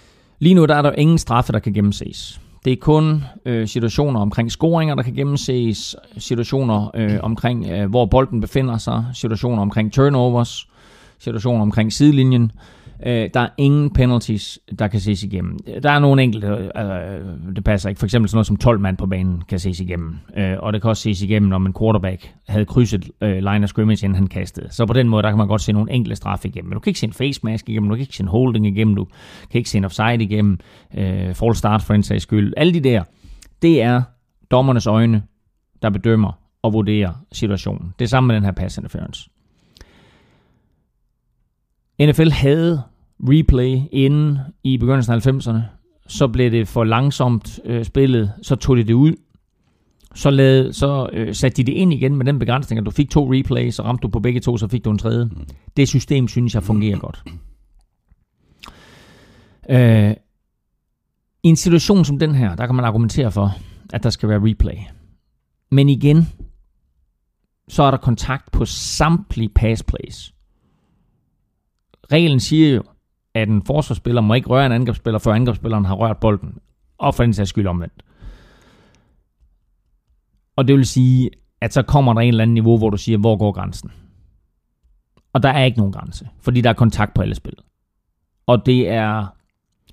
Lige 0.44 0.54
nu 0.54 0.64
der 0.64 0.74
er 0.74 0.82
der 0.82 0.92
ingen 0.92 1.18
straffe, 1.18 1.52
der 1.52 1.58
kan 1.58 1.72
gennemses. 1.72 2.40
Det 2.64 2.72
er 2.72 2.76
kun 2.80 3.24
øh, 3.46 3.68
situationer 3.68 4.20
omkring 4.20 4.50
scoringer, 4.50 4.94
der 4.94 5.02
kan 5.02 5.14
gennemses, 5.14 5.96
situationer 6.18 6.90
øh, 6.94 7.18
omkring, 7.22 7.66
øh, 7.70 7.90
hvor 7.90 8.06
bolden 8.06 8.40
befinder 8.40 8.78
sig, 8.78 9.04
situationer 9.14 9.62
omkring 9.62 9.92
turnovers, 9.92 10.68
situationer 11.18 11.62
omkring 11.62 11.92
sidelinjen. 11.92 12.52
Øh, 13.06 13.30
der 13.34 13.40
er 13.40 13.48
ingen 13.58 13.90
penalties, 13.90 14.58
der 14.78 14.88
kan 14.88 15.00
ses 15.00 15.22
igennem. 15.22 15.58
Der 15.82 15.90
er 15.90 15.98
nogle 15.98 16.22
enkelte, 16.22 16.46
øh, 16.46 16.70
altså, 16.74 17.20
det 17.56 17.64
passer 17.64 17.88
ikke. 17.88 17.98
For 17.98 18.06
eksempel 18.06 18.28
sådan 18.28 18.36
noget 18.36 18.46
som 18.46 18.56
12 18.56 18.80
mand 18.80 18.96
på 18.96 19.06
banen 19.06 19.42
kan 19.48 19.58
ses 19.58 19.80
igennem. 19.80 20.18
Øh, 20.36 20.56
og 20.58 20.72
det 20.72 20.82
kan 20.82 20.88
også 20.88 21.02
ses 21.02 21.22
igennem, 21.22 21.48
når 21.48 21.56
en 21.56 21.74
quarterback 21.78 22.34
havde 22.48 22.64
krydset 22.64 23.10
øh, 23.20 23.36
line 23.36 23.64
of 23.64 23.68
scrimmage, 23.68 24.04
inden 24.04 24.14
han 24.14 24.26
kastede. 24.26 24.68
Så 24.70 24.86
på 24.86 24.92
den 24.92 25.08
måde, 25.08 25.22
der 25.22 25.30
kan 25.30 25.38
man 25.38 25.48
godt 25.48 25.62
se 25.62 25.72
nogle 25.72 25.92
enkelte 25.92 26.16
straffe 26.16 26.48
igennem. 26.48 26.68
Men 26.68 26.74
du 26.74 26.80
kan 26.80 26.90
ikke 26.90 27.00
se 27.00 27.06
en 27.06 27.12
face 27.12 27.40
mask 27.42 27.68
igennem, 27.68 27.88
du 27.88 27.94
kan 27.94 28.00
ikke 28.00 28.16
se 28.16 28.22
en 28.22 28.28
holding 28.28 28.66
igennem, 28.66 28.94
du 28.94 29.04
kan 29.50 29.58
ikke 29.58 29.70
se 29.70 29.78
en 29.78 29.84
offside 29.84 30.22
igennem, 30.22 30.58
øh, 30.96 31.34
false 31.34 31.58
start 31.58 31.82
for 31.82 31.94
en 31.94 32.02
sags 32.02 32.22
skyld. 32.22 32.54
Alle 32.56 32.74
de 32.74 32.80
der, 32.80 33.02
det 33.62 33.82
er 33.82 34.02
dommernes 34.50 34.86
øjne, 34.86 35.22
der 35.82 35.90
bedømmer 35.90 36.32
og 36.62 36.72
vurderer 36.72 37.12
situationen. 37.32 37.94
Det 37.98 38.04
er 38.04 38.08
samme 38.08 38.26
med 38.26 38.34
den 38.34 38.44
her 38.44 38.52
pass 38.52 38.78
interference. 38.78 39.30
NFL 42.00 42.30
havde 42.30 42.82
replay 43.20 43.80
inden 43.92 44.38
i 44.64 44.76
begyndelsen 44.76 45.14
af 45.14 45.26
90'erne. 45.26 45.58
Så 46.08 46.28
blev 46.28 46.50
det 46.50 46.68
for 46.68 46.84
langsomt 46.84 47.60
øh, 47.64 47.84
spillet, 47.84 48.32
så 48.42 48.56
tog 48.56 48.76
de 48.76 48.84
det 48.84 48.94
ud. 48.94 49.12
Så, 50.14 50.30
lavede, 50.30 50.72
så 50.72 51.08
øh, 51.12 51.34
satte 51.34 51.56
de 51.56 51.64
det 51.64 51.72
ind 51.72 51.92
igen 51.92 52.16
med 52.16 52.26
den 52.26 52.38
begrænsning, 52.38 52.78
at 52.78 52.86
du 52.86 52.90
fik 52.90 53.10
to 53.10 53.32
replays, 53.32 53.78
og 53.78 53.86
ramte 53.86 54.02
du 54.02 54.08
på 54.08 54.20
begge 54.20 54.40
to, 54.40 54.56
så 54.56 54.68
fik 54.68 54.84
du 54.84 54.90
en 54.90 54.98
tredje. 54.98 55.30
Det 55.76 55.88
system 55.88 56.28
synes 56.28 56.54
jeg 56.54 56.62
fungerer 56.62 56.98
godt. 56.98 57.22
Øh, 59.70 60.14
I 61.42 61.48
en 61.48 61.56
situation 61.56 62.04
som 62.04 62.18
den 62.18 62.34
her, 62.34 62.56
der 62.56 62.66
kan 62.66 62.74
man 62.74 62.84
argumentere 62.84 63.32
for, 63.32 63.50
at 63.92 64.02
der 64.02 64.10
skal 64.10 64.28
være 64.28 64.50
replay. 64.50 64.76
Men 65.70 65.88
igen, 65.88 66.28
så 67.68 67.82
er 67.82 67.90
der 67.90 67.98
kontakt 67.98 68.52
på 68.52 68.64
samtlige 68.64 69.48
pass 69.48 69.82
plays 69.82 70.33
reglen 72.12 72.40
siger 72.40 72.74
jo, 72.74 72.82
at 73.34 73.48
en 73.48 73.62
forsvarsspiller 73.62 74.20
må 74.20 74.34
ikke 74.34 74.48
røre 74.48 74.66
en 74.66 74.72
angrebsspiller, 74.72 75.18
før 75.18 75.32
angrebsspilleren 75.32 75.84
har 75.84 75.94
rørt 75.94 76.16
bolden. 76.16 76.58
Og 76.98 77.14
for 77.14 77.22
den 77.22 77.34
sags 77.34 77.50
skyld 77.50 77.66
omvendt. 77.66 78.02
Og 80.56 80.68
det 80.68 80.76
vil 80.76 80.86
sige, 80.86 81.30
at 81.60 81.72
så 81.72 81.82
kommer 81.82 82.14
der 82.14 82.20
en 82.20 82.28
eller 82.28 82.42
anden 82.42 82.54
niveau, 82.54 82.78
hvor 82.78 82.90
du 82.90 82.96
siger, 82.96 83.18
hvor 83.18 83.36
går 83.36 83.52
grænsen? 83.52 83.90
Og 85.32 85.42
der 85.42 85.48
er 85.48 85.64
ikke 85.64 85.78
nogen 85.78 85.92
grænse, 85.92 86.28
fordi 86.40 86.60
der 86.60 86.70
er 86.70 86.74
kontakt 86.74 87.14
på 87.14 87.22
alle 87.22 87.34
spil. 87.34 87.54
Og 88.46 88.66
det 88.66 88.88
er, 88.88 89.26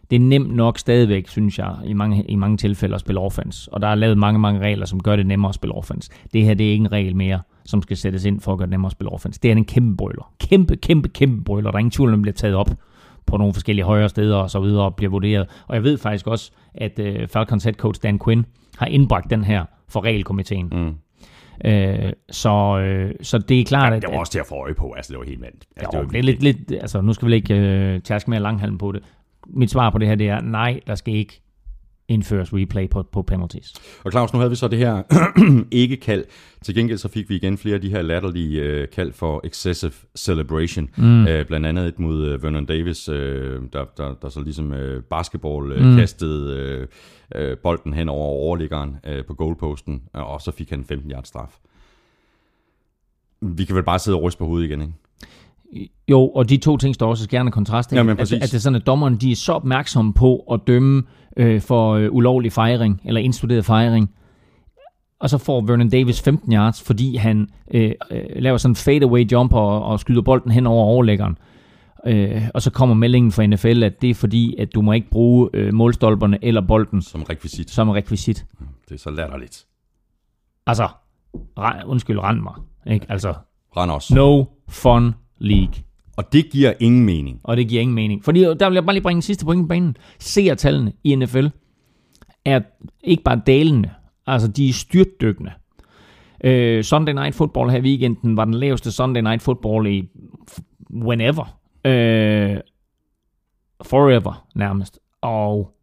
det 0.10 0.15
er 0.15 0.19
nemt 0.19 0.56
nok 0.56 0.80
stadigvæk, 0.80 1.28
synes 1.28 1.60
jeg, 1.60 1.76
i 1.86 1.93
mange, 1.93 2.24
i 2.24 2.36
mange 2.36 2.58
tilfælde 2.58 2.95
at 2.95 3.02
spille 3.02 3.21
offense. 3.21 3.74
Og 3.74 3.82
der 3.82 3.88
er 3.88 3.95
lavet 3.95 4.17
mange, 4.17 4.39
mange 4.39 4.60
regler, 4.60 4.86
som 4.86 5.04
gør 5.04 5.15
det 5.15 5.26
nemmere 5.26 5.50
at 5.50 5.56
spille 5.56 5.76
offense. 5.76 6.12
Det 6.34 6.43
her, 6.43 6.54
det 6.54 6.67
er 6.67 6.71
ikke 6.71 6.82
en 6.82 6.91
regel 6.91 7.15
mere, 7.15 7.41
som 7.65 7.82
skal 7.82 7.97
sættes 7.97 8.26
ind 8.26 8.39
for 8.39 8.52
at 8.52 8.58
gøre 8.58 8.65
det 8.65 8.71
nemmere 8.71 8.88
at 8.88 8.91
spille 8.91 9.12
offense. 9.12 9.39
Det 9.43 9.52
er 9.52 9.56
en 9.56 9.65
kæmpe 9.65 9.97
brøler. 9.97 10.34
Kæmpe, 10.39 10.76
kæmpe, 10.76 11.10
kæmpe 11.10 11.43
brøler. 11.43 11.71
Der 11.71 11.76
er 11.76 11.80
ingen 11.80 11.91
tvivl, 11.91 12.10
om 12.10 12.19
det 12.19 12.21
bliver 12.21 12.34
taget 12.34 12.56
op 12.56 12.69
på 13.26 13.38
nogle 13.38 13.54
forskellige 13.54 13.86
højere 13.86 14.10
steder 14.10 14.36
og 14.36 14.50
så 14.50 14.60
videre 14.60 14.84
og 14.84 14.95
bliver 14.95 15.10
vurderet. 15.10 15.47
Og 15.67 15.76
jeg 15.76 15.84
ved 15.84 15.97
faktisk 15.97 16.28
også, 16.28 16.52
at 16.74 17.00
uh, 17.00 17.28
Falcons 17.28 17.63
head 17.63 17.74
coach 17.74 18.04
Dan 18.04 18.19
Quinn 18.19 18.45
har 18.78 18.86
indbragt 18.86 19.30
den 19.30 19.43
her 19.43 19.65
for 19.89 20.04
regelkomiteen. 20.04 20.69
Mm. 20.71 20.93
Øh, 21.65 22.13
så, 22.30 22.80
øh, 22.80 23.13
så 23.21 23.38
det 23.38 23.60
er 23.60 23.65
klart, 23.65 23.93
at... 23.93 24.02
Det 24.02 24.10
var 24.12 24.19
også 24.19 24.32
til 24.32 24.39
at 24.39 24.45
få 24.45 24.56
øje 24.56 24.74
på, 24.74 24.91
altså 24.91 25.13
det 25.13 25.19
var 25.19 25.26
helt 25.26 25.41
vandt. 25.41 25.65
Altså, 25.76 25.97
jo, 25.97 26.06
det, 26.06 26.19
er 26.19 26.24
lidt, 26.24 26.43
lidt, 26.43 26.71
altså 26.71 27.02
nu 27.02 27.13
skal 27.13 27.28
vi 27.28 27.34
ikke 27.34 27.56
øh, 27.56 28.02
tærske 28.02 28.30
mere 28.30 28.39
langhalm 28.39 28.78
på 28.78 28.91
det. 28.91 29.04
Mit 29.47 29.71
svar 29.71 29.89
på 29.89 29.97
det 29.97 30.08
her, 30.08 30.15
det 30.15 30.30
er, 30.30 30.41
nej, 30.41 30.80
der 30.88 30.95
skal 30.95 31.13
ikke 31.13 31.41
indføres 32.12 32.54
replay 32.54 32.89
på, 32.89 33.04
på 33.12 33.21
penalties. 33.21 33.74
Og 34.04 34.12
Claus, 34.12 34.34
nu 34.34 34.39
havde 34.39 34.50
vi 34.50 34.56
så 34.56 34.67
det 34.67 34.80
her 34.80 35.04
ikke 35.71 35.97
kald. 35.97 36.26
Til 36.62 36.76
gengæld 36.76 36.97
så 36.97 37.08
fik 37.08 37.30
vi 37.30 37.36
igen 37.36 37.58
flere 37.58 37.76
af 37.76 37.82
de 37.82 37.89
her 37.89 38.02
latterlige 38.02 38.62
øh, 38.62 38.88
kald 38.88 39.13
for 39.13 39.41
excessive 39.43 39.91
celebration. 40.15 40.89
Mm. 40.97 41.28
Øh, 41.28 41.45
blandt 41.45 41.65
andet 41.65 41.88
et 41.88 42.00
mod 42.00 42.28
øh, 42.28 42.43
Vernon 42.43 42.65
Davis, 42.65 43.10
øh, 43.10 43.62
der, 43.74 43.86
der, 43.97 44.13
der 44.21 44.30
så 44.30 44.41
ligesom 44.41 44.74
øh, 44.74 45.04
basketball 45.04 45.71
øh, 45.71 45.86
mm. 45.86 45.95
kastede 45.95 46.58
øh, 46.58 46.88
øh, 47.36 47.58
bolden 47.58 47.93
hen 47.93 48.10
over 48.10 48.26
overliggeren 48.26 48.95
øh, 49.08 49.26
på 49.26 49.34
goalposten, 49.34 50.02
og 50.13 50.41
så 50.41 50.52
fik 50.52 50.69
han 50.69 50.84
15 50.86 51.12
yards 51.12 51.28
straf. 51.28 51.58
Vi 53.41 53.65
kan 53.65 53.76
vel 53.76 53.84
bare 53.84 54.00
sidde 54.00 54.17
og 54.17 54.24
ryste 54.24 54.39
på 54.39 54.45
hovedet 54.45 54.65
igen, 54.65 54.82
ikke? 54.82 54.93
Jo, 56.08 56.28
og 56.30 56.50
de 56.50 56.58
to 56.58 56.78
ting 56.78 56.95
står 56.95 57.10
også 57.10 57.30
gerne 57.30 57.52
kontrast. 57.52 57.93
Ja, 57.93 58.04
men 58.04 58.19
at, 58.19 58.34
at 58.34 58.41
det 58.41 58.54
er 58.54 58.58
sådan, 58.58 58.76
at 58.76 58.86
dommerne 58.86 59.17
de 59.17 59.32
er 59.32 59.36
så 59.36 59.54
opmærksomme 59.54 60.13
på 60.13 60.38
at 60.52 60.60
dømme 60.67 60.97
øh, 60.97 61.21
for 61.62 61.94
øh, 61.94 62.12
ulovlig 62.12 62.54
fejring, 62.54 63.02
eller 63.06 63.22
instuderet 63.22 63.65
fejring. 63.65 64.10
Og 65.20 65.30
så 65.30 65.38
får 65.38 65.62
Vernon 65.62 65.89
Davis 65.89 66.22
15 66.22 66.54
yards, 66.54 66.82
fordi 66.82 67.15
han 67.15 67.50
øh, 67.74 67.91
øh, 68.12 68.24
laver 68.36 68.58
sådan 68.58 68.72
en 68.72 68.76
fadeaway 68.76 69.32
jump 69.32 69.54
og, 69.54 69.84
og 69.84 70.00
skyder 70.00 70.22
bolden 70.22 70.52
hen 70.52 70.67
over 70.67 70.86
overlæggeren. 70.86 71.38
Øh, 72.06 72.41
og 72.54 72.62
så 72.62 72.72
kommer 72.72 72.96
meldingen 72.96 73.32
fra 73.32 73.46
NFL, 73.46 73.84
at 73.84 74.02
det 74.02 74.10
er 74.10 74.13
fordi, 74.13 74.56
at 74.58 74.76
du 74.76 74.82
må 74.82 74.91
ikke 74.91 75.10
bruge 75.10 75.50
øh, 75.54 75.74
målstolperne 75.74 76.46
eller 76.46 76.62
bolden 76.62 77.02
som 77.02 77.24
rekvisit. 77.24 77.70
Som 77.70 77.89
rekvisit. 77.89 78.46
Det 78.89 78.96
er 78.96 79.00
så 79.00 79.12
latterligt. 79.12 79.65
Altså, 80.67 80.88
rend, 81.58 81.84
undskyld, 81.86 82.20
rend 82.20 82.39
mig. 82.39 82.54
Ikke? 82.88 83.06
Altså, 83.10 83.34
rend 83.78 83.91
os. 83.91 84.12
No 84.12 84.46
fun 84.70 85.15
league. 85.38 85.74
Og 86.17 86.34
det 86.34 86.50
giver 86.52 86.74
ingen 86.80 87.06
mening. 87.06 87.39
Og 87.43 87.58
det 87.58 87.67
giver 87.67 87.82
ingen 87.82 87.95
mening. 87.95 88.24
Fordi 88.24 88.45
øh, 88.45 88.60
der 88.60 88.69
vil 88.69 88.76
jeg 88.76 88.86
bare 88.86 88.93
lige 88.93 89.04
bringe 89.04 89.17
en 89.17 89.21
sidste 89.21 89.45
point 89.45 89.63
på 89.63 89.67
banen. 89.67 89.97
Seertallene 90.19 90.93
i 91.04 91.15
NFL 91.15 91.47
er 92.45 92.62
ikke 93.04 93.24
bare 93.24 93.41
dalende, 93.47 93.89
altså 94.28 94.47
de 94.47 94.69
er 94.69 94.74
styrtdykkende. 94.74 95.52
Øh, 96.43 96.84
Sunday 96.84 97.13
Night 97.13 97.36
Football 97.36 97.69
her 97.69 97.78
i 97.78 97.82
weekenden 97.82 98.38
var 98.38 98.45
den 98.45 98.54
laveste 98.54 98.91
Sunday 98.91 99.21
Night 99.21 99.41
Football 99.41 99.88
i 99.88 100.10
whenever. 100.93 101.60
Øh, 101.86 102.58
forever 103.84 104.47
nærmest. 104.56 105.00
Og 105.21 105.74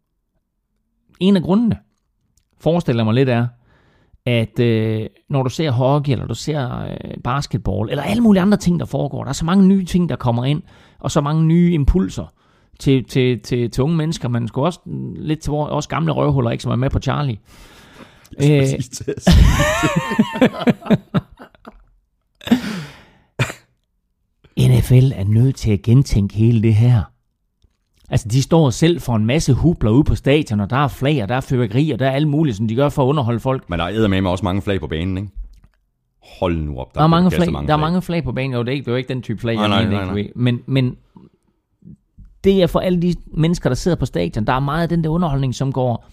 en 1.20 1.36
af 1.36 1.42
grundene, 1.42 1.78
forestiller 2.60 3.04
mig 3.04 3.14
lidt 3.14 3.28
er, 3.28 3.46
at 4.28 4.60
øh, 4.60 5.06
når 5.30 5.42
du 5.42 5.50
ser 5.50 5.70
hockey, 5.70 6.12
eller 6.12 6.26
du 6.26 6.34
ser 6.34 6.80
øh, 6.80 7.22
basketball, 7.24 7.90
eller 7.90 8.02
alle 8.02 8.22
mulige 8.22 8.42
andre 8.42 8.56
ting, 8.56 8.80
der 8.80 8.86
foregår, 8.86 9.22
der 9.22 9.28
er 9.28 9.32
så 9.32 9.44
mange 9.44 9.66
nye 9.66 9.84
ting, 9.84 10.08
der 10.08 10.16
kommer 10.16 10.44
ind, 10.44 10.62
og 10.98 11.10
så 11.10 11.20
mange 11.20 11.44
nye 11.44 11.72
impulser 11.72 12.32
til, 12.78 13.04
til, 13.04 13.40
til, 13.40 13.70
til 13.70 13.84
unge 13.84 13.96
mennesker, 13.96 14.28
men 14.28 14.48
skal 14.48 14.60
også 14.60 14.80
lidt 15.16 15.40
til 15.40 15.50
vores 15.50 15.86
gamle 15.86 16.12
røvhuller, 16.12 16.50
ikke, 16.50 16.62
som 16.62 16.72
er 16.72 16.76
med 16.76 16.90
på 16.90 16.98
Charlie. 16.98 17.38
Øh, 18.42 18.62
NFL 24.58 25.12
er 25.20 25.24
nødt 25.24 25.56
til 25.56 25.72
at 25.72 25.82
gentænke 25.82 26.34
hele 26.34 26.62
det 26.62 26.74
her. 26.74 27.02
Altså, 28.10 28.28
de 28.28 28.42
står 28.42 28.70
selv 28.70 29.00
for 29.00 29.16
en 29.16 29.26
masse 29.26 29.52
hubler 29.52 29.90
ude 29.90 30.04
på 30.04 30.14
stadion, 30.14 30.60
og 30.60 30.70
der 30.70 30.76
er 30.76 30.88
flag, 30.88 31.22
og 31.22 31.28
der 31.28 31.34
er 31.34 31.40
fyrværkeri, 31.40 31.90
og 31.90 31.98
der 31.98 32.06
er 32.06 32.10
alt 32.10 32.28
muligt, 32.28 32.56
som 32.56 32.68
de 32.68 32.74
gør 32.74 32.88
for 32.88 33.02
at 33.02 33.06
underholde 33.06 33.40
folk. 33.40 33.70
Men 33.70 33.78
der 33.78 33.84
er 33.84 34.08
med 34.08 34.30
også 34.30 34.44
mange 34.44 34.62
flag 34.62 34.80
på 34.80 34.86
banen, 34.86 35.18
ikke? 35.18 35.30
Hold 36.40 36.56
nu 36.56 36.78
op. 36.78 36.94
Der, 36.94 37.00
der 37.00 37.04
er, 37.04 37.06
mange 37.06 37.30
flag, 37.30 37.52
mange 37.52 37.68
der 37.68 37.72
er 37.72 37.78
mange 37.78 38.02
flag 38.02 38.24
på 38.24 38.32
banen, 38.32 38.54
og 38.54 38.66
det 38.66 38.72
er, 38.72 38.74
ikke, 38.74 38.84
det 38.84 38.90
er 38.90 38.92
jo 38.92 38.96
ikke 38.96 39.08
den 39.08 39.22
type 39.22 39.40
flag, 39.40 39.54
nej, 39.54 39.64
jeg 39.64 39.88
nej, 39.88 40.04
nej, 40.04 40.14
nej. 40.14 40.30
Men, 40.34 40.60
men 40.66 40.96
det 42.44 42.62
er 42.62 42.66
for 42.66 42.80
alle 42.80 43.02
de 43.02 43.14
mennesker, 43.26 43.70
der 43.70 43.74
sidder 43.74 43.96
på 43.96 44.06
stadion, 44.06 44.44
der 44.44 44.52
er 44.52 44.60
meget 44.60 44.82
af 44.82 44.88
den 44.88 45.04
der 45.04 45.10
underholdning, 45.10 45.54
som 45.54 45.72
går 45.72 46.06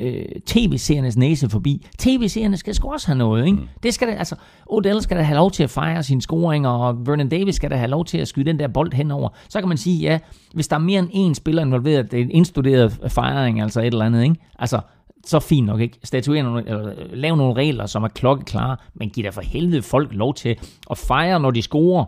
øh, 0.00 0.24
tv-seriernes 0.46 1.16
næse 1.16 1.48
forbi. 1.48 1.86
TV-serierne 1.98 2.56
skal 2.56 2.74
sgu 2.74 2.92
også 2.92 3.06
have 3.06 3.18
noget, 3.18 3.46
ikke? 3.46 3.58
Mm. 3.58 3.68
Det 3.82 3.94
skal 3.94 4.08
da, 4.08 4.12
altså, 4.12 4.34
Odell 4.66 5.02
skal 5.02 5.16
da 5.16 5.22
have 5.22 5.36
lov 5.36 5.50
til 5.50 5.62
at 5.62 5.70
fejre 5.70 6.02
sine 6.02 6.22
scoringer, 6.22 6.70
og 6.70 7.06
Vernon 7.06 7.28
Davis 7.28 7.54
skal 7.54 7.70
da 7.70 7.76
have 7.76 7.90
lov 7.90 8.04
til 8.04 8.18
at 8.18 8.28
skyde 8.28 8.46
den 8.46 8.58
der 8.58 8.68
bold 8.68 8.92
henover. 8.92 9.28
Så 9.48 9.60
kan 9.60 9.68
man 9.68 9.76
sige, 9.76 10.00
ja, 10.00 10.18
hvis 10.54 10.68
der 10.68 10.76
er 10.76 10.80
mere 10.80 10.98
end 11.12 11.30
én 11.30 11.34
spiller 11.34 11.62
involveret, 11.62 12.10
det 12.10 12.20
er 12.20 12.24
en 12.24 12.30
indstuderet 12.30 12.98
fejring, 13.08 13.60
altså 13.60 13.80
et 13.80 13.86
eller 13.86 14.04
andet, 14.04 14.22
ikke? 14.22 14.36
Altså, 14.58 14.80
så 15.26 15.40
fint 15.40 15.66
nok, 15.66 15.80
ikke? 15.80 15.98
Statuere 16.04 16.42
nogle, 16.42 16.68
eller 16.68 16.92
lave 17.12 17.36
nogle 17.36 17.54
regler, 17.54 17.86
som 17.86 18.04
er 18.04 18.08
klokkeklare, 18.08 18.76
men 18.94 19.10
giv 19.10 19.24
da 19.24 19.28
for 19.28 19.40
helvede 19.40 19.82
folk 19.82 20.08
lov 20.12 20.34
til 20.34 20.56
at 20.90 20.98
fejre, 20.98 21.40
når 21.40 21.50
de 21.50 21.62
scorer 21.62 22.04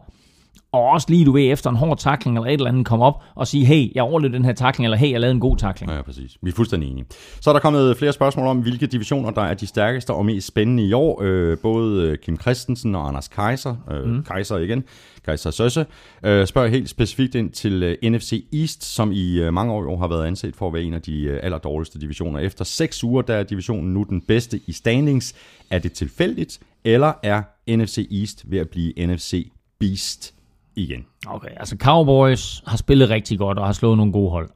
og 0.72 0.82
også 0.82 1.06
lige, 1.10 1.24
du 1.24 1.32
ved, 1.32 1.52
efter 1.52 1.70
en 1.70 1.76
hård 1.76 1.98
takling 1.98 2.36
eller 2.36 2.48
et 2.48 2.52
eller 2.52 2.68
andet, 2.68 2.86
komme 2.86 3.04
op 3.04 3.22
og 3.34 3.46
sige, 3.46 3.64
hey, 3.64 3.94
jeg 3.94 4.02
overlevede 4.02 4.36
den 4.36 4.44
her 4.44 4.52
takling, 4.52 4.86
eller 4.86 4.96
hey, 4.96 5.10
jeg 5.10 5.20
lavede 5.20 5.34
en 5.34 5.40
god 5.40 5.56
takling. 5.56 5.92
Ja, 5.92 6.02
præcis. 6.02 6.36
Vi 6.42 6.50
er 6.50 6.54
fuldstændig 6.54 6.90
enige. 6.90 7.04
Så 7.40 7.50
er 7.50 7.54
der 7.54 7.60
kommet 7.60 7.96
flere 7.96 8.12
spørgsmål 8.12 8.46
om, 8.46 8.58
hvilke 8.58 8.86
divisioner, 8.86 9.30
der 9.30 9.42
er 9.42 9.54
de 9.54 9.66
stærkeste 9.66 10.10
og 10.10 10.26
mest 10.26 10.46
spændende 10.46 10.86
i 10.86 10.92
år. 10.92 11.22
Øh, 11.22 11.58
både 11.58 12.16
Kim 12.16 12.40
Christensen 12.40 12.94
og 12.94 13.08
Anders 13.08 13.28
Kaiser, 13.28 13.76
øh, 13.90 14.04
mm. 14.04 14.22
Kaiser 14.22 14.56
igen, 14.56 14.84
Kaiser 15.24 15.50
Søsse, 15.50 15.86
øh, 16.24 16.46
spørger 16.46 16.68
helt 16.68 16.88
specifikt 16.88 17.34
ind 17.34 17.50
til 17.50 17.82
øh, 17.82 18.10
NFC 18.10 18.44
East, 18.52 18.84
som 18.84 19.12
i 19.12 19.38
øh, 19.38 19.54
mange 19.54 19.72
år 19.72 19.96
har 19.96 20.08
været 20.08 20.26
anset 20.26 20.56
for 20.56 20.66
at 20.66 20.72
være 20.72 20.82
en 20.82 20.94
af 20.94 21.02
de 21.02 21.22
øh, 21.22 21.40
allerdårligste 21.42 22.00
divisioner. 22.00 22.38
Efter 22.38 22.64
seks 22.64 23.04
uger, 23.04 23.22
der 23.22 23.34
er 23.34 23.42
divisionen 23.42 23.94
nu 23.94 24.06
den 24.08 24.20
bedste 24.20 24.60
i 24.66 24.72
standings. 24.72 25.34
Er 25.70 25.78
det 25.78 25.92
tilfældigt, 25.92 26.60
eller 26.84 27.12
er 27.22 27.42
NFC 27.76 28.08
East 28.20 28.50
ved 28.50 28.58
at 28.58 28.68
blive 28.68 29.06
NFC 29.06 29.52
Beast 29.80 30.34
igen. 30.76 31.06
Okay, 31.26 31.50
altså 31.56 31.76
Cowboys 31.80 32.62
har 32.66 32.76
spillet 32.76 33.10
rigtig 33.10 33.38
godt 33.38 33.58
og 33.58 33.66
har 33.66 33.72
slået 33.72 33.96
nogle 33.96 34.12
gode 34.12 34.30
hold. 34.30 34.50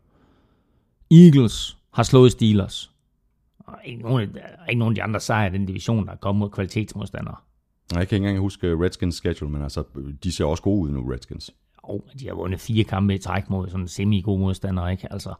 Eagles 1.10 1.78
har 1.92 2.02
slået 2.02 2.32
Steelers. 2.32 2.90
Og 3.58 3.74
ikke 3.84 4.02
nogen, 4.02 4.36
ikke 4.68 4.78
nogen 4.78 4.92
af 4.92 4.94
de 4.94 5.02
andre 5.02 5.20
sejre 5.20 5.48
i 5.48 5.58
den 5.58 5.66
division, 5.66 6.06
der 6.06 6.12
er 6.12 6.16
kommet 6.16 6.38
mod 6.38 6.50
kvalitetsmodstandere. 6.50 7.36
Jeg 7.92 8.08
kan 8.08 8.16
ikke 8.16 8.16
engang 8.16 8.38
huske 8.38 8.66
Redskins 8.66 9.14
schedule, 9.14 9.50
men 9.50 9.62
altså, 9.62 9.84
de 10.24 10.32
ser 10.32 10.44
også 10.44 10.62
gode 10.62 10.80
ud 10.80 10.90
nu, 10.90 11.10
Redskins. 11.12 11.50
Oh, 11.82 12.00
de 12.20 12.26
har 12.26 12.34
vundet 12.34 12.60
fire 12.60 12.84
kampe 12.84 13.14
i 13.14 13.18
træk 13.18 13.50
mod 13.50 13.68
sådan 13.68 13.88
semi-gode 13.88 14.40
modstandere, 14.40 14.92
ikke? 14.92 15.12
Altså, 15.12 15.34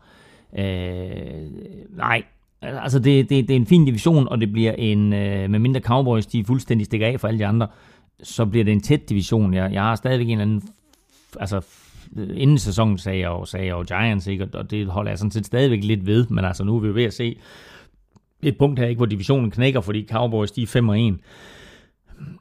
øh, 0.58 1.50
nej, 1.96 2.22
altså 2.62 2.98
det, 2.98 3.30
det, 3.30 3.48
det 3.48 3.54
er 3.54 3.60
en 3.60 3.66
fin 3.66 3.84
division, 3.84 4.28
og 4.28 4.40
det 4.40 4.52
bliver 4.52 4.72
en, 4.72 5.12
øh, 5.12 5.50
med 5.50 5.58
mindre 5.58 5.80
Cowboys, 5.80 6.26
de 6.26 6.44
fuldstændig 6.44 6.86
stikker 6.86 7.06
af 7.06 7.20
for 7.20 7.28
alle 7.28 7.38
de 7.38 7.46
andre, 7.46 7.68
så 8.22 8.46
bliver 8.46 8.64
det 8.64 8.72
en 8.72 8.80
tæt 8.80 9.08
division. 9.08 9.54
Jeg, 9.54 9.72
jeg 9.72 9.82
har 9.82 9.94
stadigvæk 9.94 10.26
en 10.26 10.30
eller 10.30 10.42
anden... 10.42 10.62
Altså, 11.40 11.60
inden 12.16 12.58
sæsonen 12.58 12.98
sagde 12.98 13.18
jeg 13.18 13.26
jo, 13.26 13.44
sagde 13.44 13.66
jeg 13.66 13.72
jo 13.72 13.82
Giants, 13.82 14.26
ikke? 14.26 14.48
og 14.54 14.70
det 14.70 14.86
holder 14.86 15.10
jeg 15.10 15.18
sådan 15.18 15.30
set 15.30 15.46
stadigvæk 15.46 15.84
lidt 15.84 16.06
ved, 16.06 16.26
men 16.26 16.44
altså 16.44 16.64
nu 16.64 16.76
er 16.76 16.80
vi 16.80 16.94
ved 16.94 17.04
at 17.04 17.14
se 17.14 17.36
et 18.42 18.58
punkt 18.58 18.78
her, 18.78 18.86
ikke, 18.86 18.98
hvor 18.98 19.06
divisionen 19.06 19.50
knækker, 19.50 19.80
fordi 19.80 20.06
Cowboys 20.10 20.52
de 20.52 20.62
er 20.62 20.66
5 20.66 20.88
og 20.88 21.00
1. 21.00 21.18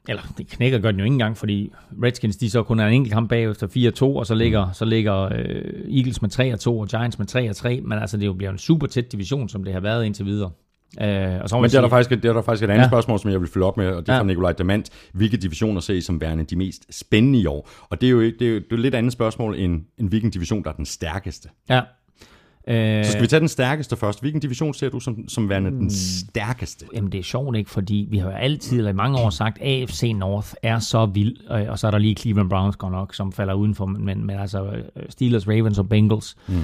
Eller 0.08 0.22
det 0.38 0.48
knækker 0.48 0.78
gør 0.78 0.90
den 0.90 1.00
jo 1.00 1.04
ikke 1.04 1.14
engang, 1.14 1.36
fordi 1.36 1.72
Redskins 2.02 2.36
de 2.36 2.50
så 2.50 2.62
kun 2.62 2.80
er 2.80 2.86
en 2.86 2.94
enkelt 2.94 3.12
kamp 3.12 3.28
bagefter 3.28 3.66
4-2, 4.02 4.02
og 4.04 4.26
så 4.26 4.34
ligger, 4.34 4.72
så 4.72 4.84
ligger 4.84 5.22
øh, 5.22 5.96
Eagles 5.96 6.22
med 6.22 6.56
3-2 6.66 6.68
og 6.68 6.88
Giants 6.88 7.18
med 7.18 7.80
3-3, 7.80 7.80
men 7.88 7.98
altså 7.98 8.16
det 8.16 8.26
jo 8.26 8.32
bliver 8.32 8.50
en 8.50 8.58
super 8.58 8.86
tæt 8.86 9.12
division, 9.12 9.48
som 9.48 9.64
det 9.64 9.72
har 9.72 9.80
været 9.80 10.06
indtil 10.06 10.26
videre. 10.26 10.50
Øh, 11.00 11.40
og 11.42 11.48
så 11.48 11.60
Men 11.60 11.70
det 11.70 11.76
er, 11.76 11.80
der 11.80 11.88
faktisk, 11.88 12.10
det 12.10 12.24
er 12.24 12.32
der 12.32 12.42
faktisk 12.42 12.64
et 12.64 12.70
andet 12.70 12.82
ja. 12.82 12.88
spørgsmål, 12.88 13.18
som 13.18 13.30
jeg 13.30 13.40
vil 13.40 13.48
følge 13.48 13.66
op 13.66 13.76
med, 13.76 13.86
og 13.86 14.02
det 14.02 14.08
er 14.08 14.14
ja. 14.14 14.20
fra 14.20 14.26
Nikolaj 14.26 14.52
Demant. 14.52 14.90
Hvilke 15.12 15.36
divisioner 15.36 15.80
ser 15.80 15.94
I 15.94 16.00
som 16.00 16.20
værende 16.20 16.44
de 16.44 16.56
mest 16.56 16.98
spændende 17.00 17.38
i 17.38 17.46
år? 17.46 17.68
Og 17.90 18.00
det 18.00 18.06
er 18.06 18.10
jo, 18.10 18.20
det 18.20 18.42
er 18.42 18.46
jo, 18.46 18.54
det 18.54 18.62
er 18.62 18.66
jo 18.70 18.76
et 18.76 18.80
lidt 18.80 18.94
andet 18.94 19.12
spørgsmål, 19.12 19.58
end, 19.58 19.82
end 19.98 20.08
hvilken 20.08 20.30
division, 20.30 20.64
der 20.64 20.70
er 20.70 20.74
den 20.74 20.86
stærkeste. 20.86 21.48
Ja. 21.70 21.80
Øh, 22.68 23.04
Så 23.04 23.10
skal 23.10 23.22
vi 23.22 23.26
tage 23.26 23.40
den 23.40 23.48
stærkeste 23.48 23.96
først. 23.96 24.20
Hvilken 24.20 24.40
division 24.40 24.74
ser 24.74 24.88
du 24.88 25.00
som, 25.00 25.28
som 25.28 25.48
værende 25.48 25.70
den 25.70 25.90
stærkeste? 25.90 26.86
Jamen 26.94 27.12
det 27.12 27.18
er 27.18 27.22
sjovt 27.22 27.56
ikke, 27.56 27.70
fordi 27.70 28.08
vi 28.10 28.18
har 28.18 28.30
jo 28.30 28.36
altid, 28.36 28.78
eller 28.78 28.90
i 28.90 28.94
mange 28.94 29.18
år 29.18 29.30
sagt, 29.30 29.58
at 29.60 29.82
AFC 29.82 30.12
North 30.16 30.52
er 30.62 30.78
så 30.78 31.06
vild, 31.06 31.36
øh, 31.50 31.66
og 31.68 31.78
så 31.78 31.86
er 31.86 31.90
der 31.90 31.98
lige 31.98 32.14
Cleveland 32.14 32.50
Browns 32.50 32.76
godt 32.76 32.92
nok, 32.92 33.14
som 33.14 33.32
falder 33.32 33.54
udenfor, 33.54 33.86
men, 33.86 34.26
men 34.26 34.38
altså 34.38 34.64
øh, 34.64 34.82
Steelers, 35.08 35.48
Ravens 35.48 35.78
og 35.78 35.88
Bengals 35.88 36.36
mm. 36.48 36.54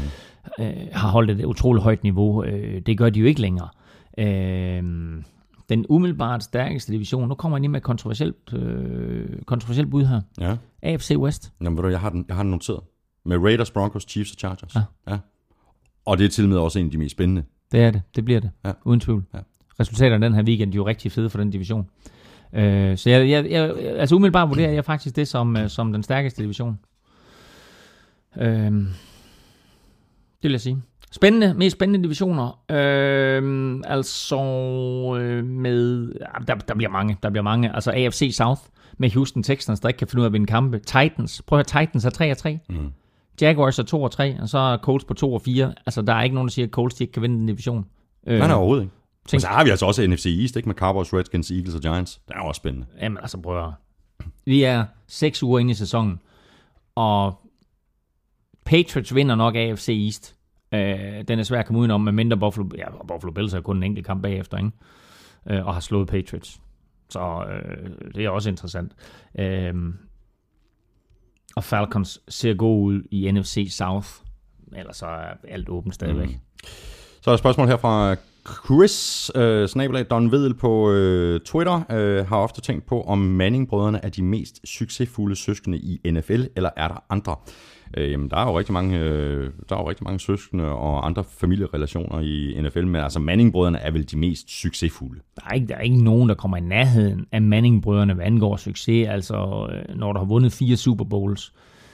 øh, 0.61 0.73
har 0.93 1.09
holdt 1.09 1.31
et 1.31 1.45
utroligt 1.45 1.83
højt 1.83 2.03
niveau. 2.03 2.45
Øh, 2.45 2.81
det 2.87 2.99
gør 2.99 3.11
de 3.11 3.21
jo 3.21 3.27
ikke 3.27 3.41
længere. 3.41 3.69
Øh, 4.19 4.83
den 5.69 5.87
umiddelbart 5.89 6.45
stærkeste 6.45 6.93
division, 6.93 7.29
nu 7.29 7.35
kommer 7.35 7.59
jeg 7.59 7.61
lige 7.61 7.71
med 7.71 7.81
et 7.81 7.85
kontroversielt, 7.85 8.53
øh, 8.53 9.43
kontroversielt 9.43 9.91
bud 9.91 10.05
her. 10.05 10.21
Ja. 10.41 10.57
AFC 10.83 11.15
West. 11.17 11.53
Jamen, 11.61 11.77
ved 11.77 11.83
du, 11.83 11.89
jeg 11.89 12.01
har 12.01 12.11
den, 12.11 12.25
jeg 12.29 12.37
har 12.37 12.43
den 12.43 12.51
noteret. 12.51 12.81
Med 13.25 13.39
Raiders, 13.39 13.71
Broncos, 13.71 14.07
Chiefs 14.09 14.33
og 14.33 14.39
Chargers. 14.39 14.75
Ja. 14.75 14.83
ja. 15.09 15.19
Og 16.05 16.19
det 16.19 16.25
er 16.25 16.29
til 16.29 16.45
og 16.45 16.51
med 16.51 16.59
også 16.59 16.79
en 16.79 16.85
af 16.85 16.91
de 16.91 16.99
mest 16.99 17.13
spændende. 17.13 17.45
Det 17.73 17.81
er 17.81 17.91
det. 17.91 18.03
Det 18.17 18.25
bliver 18.25 18.41
det. 18.41 18.51
Ja. 18.65 18.73
Uden 18.85 19.01
tvivl. 19.01 19.25
Ja. 19.35 19.39
Resultaterne 19.81 20.27
den 20.27 20.35
her 20.35 20.43
weekend, 20.43 20.73
er 20.73 20.77
jo 20.77 20.87
rigtig 20.87 21.13
fede 21.13 21.31
for 21.31 21.39
den 21.39 21.51
division. 21.51 21.87
Øh, 22.53 22.99
så 22.99 23.11
jeg, 23.11 23.31
jeg, 23.31 23.51
jeg, 23.51 23.77
altså 23.79 24.15
umiddelbart 24.15 24.49
vurderer 24.49 24.71
jeg 24.71 24.85
faktisk 24.85 25.17
det 25.17 25.29
som, 25.29 25.57
øh, 25.57 25.69
som 25.69 25.93
den 25.93 26.03
stærkeste 26.03 26.43
division. 26.43 26.79
Øh, 28.37 28.73
det 30.43 30.43
vil 30.43 30.51
jeg 30.51 30.61
sige. 30.61 30.83
Spændende, 31.13 31.55
mest 31.55 31.77
spændende 31.77 32.03
divisioner. 32.05 32.61
Øh, 32.71 33.81
altså 33.85 34.37
øh, 35.21 35.45
med, 35.45 36.13
ja, 36.21 36.45
der, 36.49 36.55
der 36.55 36.75
bliver 36.75 36.91
mange, 36.91 37.17
der 37.23 37.31
bliver 37.31 37.43
mange. 37.43 37.75
Altså 37.75 37.91
AFC 37.91 38.31
South 38.35 38.61
med 38.99 39.11
Houston 39.11 39.43
Texans, 39.43 39.81
der 39.81 39.89
ikke 39.89 39.99
kan 39.99 40.09
finde 40.09 40.21
ud 40.21 40.25
af 40.25 40.29
at 40.29 40.33
vinde 40.33 40.47
kampe. 40.47 40.79
Titans, 40.79 41.43
prøv 41.47 41.59
at 41.59 41.71
høre, 41.73 41.85
Titans 41.87 42.05
er 42.05 42.11
3 42.11 42.31
og 42.31 42.37
3. 42.39 42.59
Mm. 42.69 42.93
Jaguars 43.41 43.79
er 43.79 43.83
2 43.83 44.03
og 44.03 44.11
3, 44.11 44.37
og 44.41 44.49
så 44.49 44.59
er 44.59 44.77
Colts 44.77 45.05
på 45.05 45.15
2 45.15 45.35
og 45.35 45.43
4. 45.43 45.75
Altså, 45.87 46.03
der 46.03 46.15
er 46.15 46.23
ikke 46.23 46.35
nogen, 46.35 46.49
der 46.49 46.53
siger, 46.53 46.67
at 46.67 46.73
Colts 46.73 46.95
de 46.95 47.05
ikke 47.05 47.13
kan 47.13 47.23
vinde 47.23 47.37
den 47.39 47.47
division. 47.47 47.87
Øh, 48.27 48.39
Nej, 48.39 48.47
nej, 48.47 48.57
overhovedet 48.57 48.83
ikke. 48.85 48.95
Tænk- 49.29 49.39
Og 49.39 49.41
så 49.41 49.47
har 49.49 49.65
vi 49.65 49.71
altså 49.71 49.87
også 49.87 50.07
NFC 50.07 50.27
East, 50.41 50.57
ikke? 50.57 50.69
Med 50.69 50.77
Cowboys, 50.77 51.15
Redskins, 51.15 51.51
Eagles 51.51 51.75
og 51.75 51.81
Giants. 51.81 52.21
Det 52.29 52.35
er 52.37 52.41
også 52.41 52.59
spændende. 52.59 52.87
Jamen 53.03 53.19
altså, 53.19 53.39
prøv 53.41 53.57
at 53.57 53.63
høre. 53.63 53.75
Vi 54.45 54.63
er 54.63 54.85
6 55.09 55.43
uger 55.43 55.59
inde 55.59 55.71
i 55.71 55.75
sæsonen, 55.75 56.21
og 56.95 57.41
Patriots 58.65 59.15
vinder 59.15 59.35
nok 59.35 59.57
AFC 59.57 59.89
East. 60.07 60.37
Øh, 60.75 61.25
den 61.29 61.39
er 61.39 61.43
svær 61.43 61.59
at 61.59 61.67
komme 61.67 61.81
udenom, 61.81 62.01
med 62.01 62.13
mindre 62.13 62.37
Buffalo, 62.37 62.69
ja, 62.79 62.87
Buffalo 63.09 63.33
Bills 63.33 63.53
har 63.53 63.61
kun 63.61 63.77
en 63.77 63.83
enkelt 63.83 64.07
kamp 64.07 64.23
bagefter, 64.23 64.59
ikke? 64.59 64.71
Øh, 65.51 65.67
og 65.67 65.75
har 65.75 65.81
slået 65.81 66.09
Patriots. 66.09 66.61
Så 67.11 67.45
øh, 67.51 67.91
det 68.15 68.25
er 68.25 68.31
også 68.31 68.49
interessant. 68.49 68.93
Øh, 69.39 69.75
og 71.57 71.65
Falcons 71.65 72.21
ser 72.29 72.55
god 72.55 72.85
ud 72.85 73.03
i 73.11 73.31
NFC 73.31 73.69
South. 73.71 74.09
Ellers 74.77 74.97
så 74.97 75.07
er 75.07 75.35
alt 75.49 75.69
åbent 75.69 75.95
stadigvæk. 75.95 76.29
Mm. 76.29 76.35
Så 77.21 77.31
er 77.31 77.33
der 77.33 77.35
et 77.35 77.39
spørgsmål 77.39 77.67
her 77.67 77.77
fra 77.77 78.17
Chris, 78.65 79.31
øh, 79.35 79.69
snabelag 79.69 80.07
Don 80.11 80.33
Vedel 80.33 80.55
på 80.55 80.91
øh, 80.91 81.41
Twitter, 81.41 81.83
øh, 81.91 82.27
har 82.27 82.37
ofte 82.37 82.61
tænkt 82.61 82.87
på, 82.87 83.03
om 83.03 83.19
Manning-brødrene 83.19 84.05
er 84.05 84.09
de 84.09 84.23
mest 84.23 84.61
succesfulde 84.65 85.37
søskende 85.37 85.79
i 85.79 86.01
NFL, 86.11 86.43
eller 86.57 86.71
er 86.77 86.89
der 86.89 87.05
andre? 87.11 87.37
Øh, 87.97 88.11
jamen, 88.11 88.31
der 88.31 88.37
er 88.37 88.45
jo 88.51 88.59
rigtig 88.59 88.73
mange, 88.73 88.99
øh, 88.99 89.51
der 89.69 89.77
er 89.77 89.81
jo 89.81 89.89
rigtig 89.89 90.05
mange 90.05 90.21
søskende 90.21 90.65
og 90.65 91.07
andre 91.07 91.25
familierelationer 91.25 92.21
i 92.21 92.61
NFL, 92.63 92.87
men 92.87 92.97
altså 92.97 93.21
Manning-brødrene 93.21 93.79
er 93.79 93.91
vel 93.91 94.11
de 94.11 94.19
mest 94.19 94.51
succesfulde. 94.51 95.21
der 95.37 95.43
er, 95.51 95.55
ikke, 95.55 95.67
der 95.67 95.75
er 95.75 95.81
ikke 95.81 96.05
nogen, 96.05 96.29
der 96.29 96.35
kommer 96.35 96.57
i 96.57 96.61
nærheden 96.61 97.27
af 97.33 97.43
Manning-brødrene, 97.43 98.15
hvad 98.15 98.25
angår 98.27 98.57
succes. 98.57 99.09
Altså, 99.09 99.69
øh, 99.73 99.97
når 99.97 100.13
der 100.13 100.21
har 100.21 100.27
vundet 100.27 100.53
fire 100.53 100.77
Super 100.77 101.05
Bowls, 101.05 101.53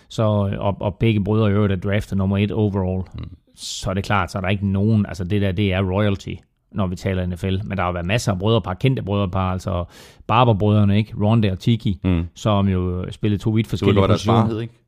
så, 0.08 0.22
øh, 0.22 0.60
og, 0.60 0.76
og 0.80 0.94
begge 0.94 1.24
brødre 1.24 1.50
i 1.50 1.52
øvrigt 1.52 1.72
er 1.72 1.90
draftet 1.90 2.18
nummer 2.18 2.38
et 2.38 2.50
overall, 2.50 3.02
mm. 3.14 3.36
så 3.56 3.90
er 3.90 3.94
det 3.94 4.04
klart, 4.04 4.30
så 4.30 4.38
er 4.38 4.42
der 4.42 4.48
ikke 4.48 4.68
nogen, 4.68 5.06
altså 5.06 5.24
det 5.24 5.42
der, 5.42 5.52
det 5.52 5.72
er 5.72 5.82
royalty, 5.82 6.34
når 6.72 6.86
vi 6.86 6.96
taler 6.96 7.26
NFL. 7.26 7.56
Men 7.64 7.78
der 7.78 7.84
har 7.84 7.92
været 7.92 8.06
masser 8.06 8.32
af 8.32 8.38
brødrepar, 8.38 8.74
kendte 8.74 9.02
brødrepar, 9.02 9.52
altså 9.52 9.84
Barber-brødrene, 10.26 10.96
ikke? 10.96 11.14
Ronda 11.20 11.52
og 11.52 11.58
Tiki, 11.58 12.00
mm. 12.04 12.24
som 12.34 12.68
jo 12.68 13.06
spillede 13.10 13.42
to 13.42 13.50
vidt 13.50 13.66
forskellige 13.66 13.94
godt, 13.94 14.08
hvad 14.08 14.08
deres 14.08 14.24
far 14.24 14.32
positioner. 14.32 14.54
hed, 14.54 14.62
ikke? 14.62 14.85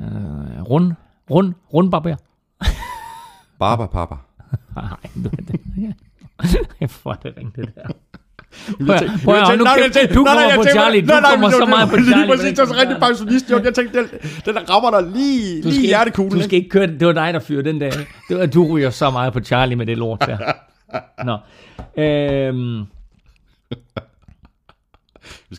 Øh, 0.00 0.62
Rund, 0.62 0.92
rund, 1.30 1.52
rund 1.74 1.90
barber. 1.90 2.16
Barber 3.58 3.86
Papa. 3.86 4.14
Nej, 4.76 4.84
du 5.24 5.28
er 5.38 5.42
det. 5.52 5.60
Ja. 6.80 6.86
For 6.86 7.12
det 7.12 7.32
ring, 7.36 7.56
det 7.56 7.68
der. 7.74 7.82
Jeg 8.88 8.98
tænkte- 9.00 9.24
prøv 9.24 9.34
at 9.34 9.58
nu 9.58 9.64
du 9.64 10.24
kommer 10.24 10.54
på 10.56 10.64
Charlie, 10.70 11.02
du 11.02 11.12
kommer 11.30 11.50
så 11.50 11.66
meget 11.66 11.88
på 11.88 11.96
Charlie 11.96 12.16
Lige 12.16 12.28
præcis, 12.28 12.50
det 12.50 12.58
var 12.58 12.66
så 12.66 12.74
rigtig 12.80 12.96
pensionist, 13.00 13.50
jo. 13.50 13.58
Jeg 13.64 13.74
tænkte, 13.74 13.98
den, 13.98 14.08
den 14.44 14.54
der 14.54 14.60
rammer 14.70 15.00
dig 15.00 15.10
lige, 15.10 15.62
lige 15.62 15.82
i 15.82 15.86
hjertekuglen. 15.86 16.32
ikke, 16.32 16.42
du 16.42 16.48
skal 16.48 16.58
ikke 16.58 16.68
køre 16.70 16.86
den. 16.86 17.00
Det 17.00 17.06
var 17.06 17.12
dig, 17.12 17.34
der 17.34 17.40
fyrede 17.40 17.64
den 17.64 17.80
der. 17.80 17.90
Det 18.28 18.38
var, 18.38 18.46
du 18.46 18.66
ryger 18.74 18.90
så 18.90 19.10
meget 19.10 19.32
på 19.32 19.40
Charlie 19.40 19.76
med 19.76 19.86
det 19.86 19.98
lort 19.98 20.20
der. 20.26 20.38
Nå. 21.24 21.38
Øhm, 22.02 22.84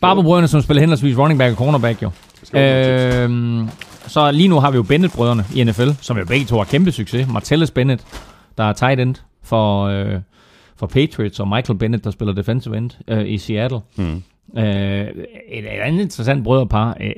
Barberbrødrene, 0.00 0.48
som 0.48 0.60
spiller 0.62 0.80
henholdsvis 0.80 1.18
running 1.18 1.38
back 1.38 1.50
og 1.52 1.56
cornerback 1.58 2.02
jo. 2.02 2.10
Øhm, 2.58 3.68
så 4.06 4.30
lige 4.30 4.48
nu 4.48 4.60
har 4.60 4.70
vi 4.70 4.76
jo 4.76 4.82
Bennett-brødrene 4.82 5.44
i 5.56 5.64
NFL, 5.64 5.90
som 6.00 6.18
jo 6.18 6.24
begge 6.24 6.46
to 6.46 6.56
har 6.56 6.64
kæmpe 6.64 6.92
succes. 6.92 7.28
Martellus 7.28 7.70
Bennett, 7.70 8.04
der 8.58 8.64
er 8.64 8.72
tight 8.72 9.00
end 9.00 9.14
for, 9.42 9.84
øh, 9.84 10.20
for 10.76 10.86
Patriots, 10.86 11.40
og 11.40 11.48
Michael 11.48 11.78
Bennett, 11.78 12.04
der 12.04 12.10
spiller 12.10 12.34
defensive 12.34 12.76
end 12.76 12.90
øh, 13.08 13.28
i 13.28 13.38
Seattle. 13.38 13.80
Mm. 13.96 14.22
Øh, 14.58 15.06
et, 15.48 15.58
et 15.58 15.66
andet 15.66 16.02
interessant 16.02 16.44
brødrepar, 16.44 16.96
øh, 17.00 17.12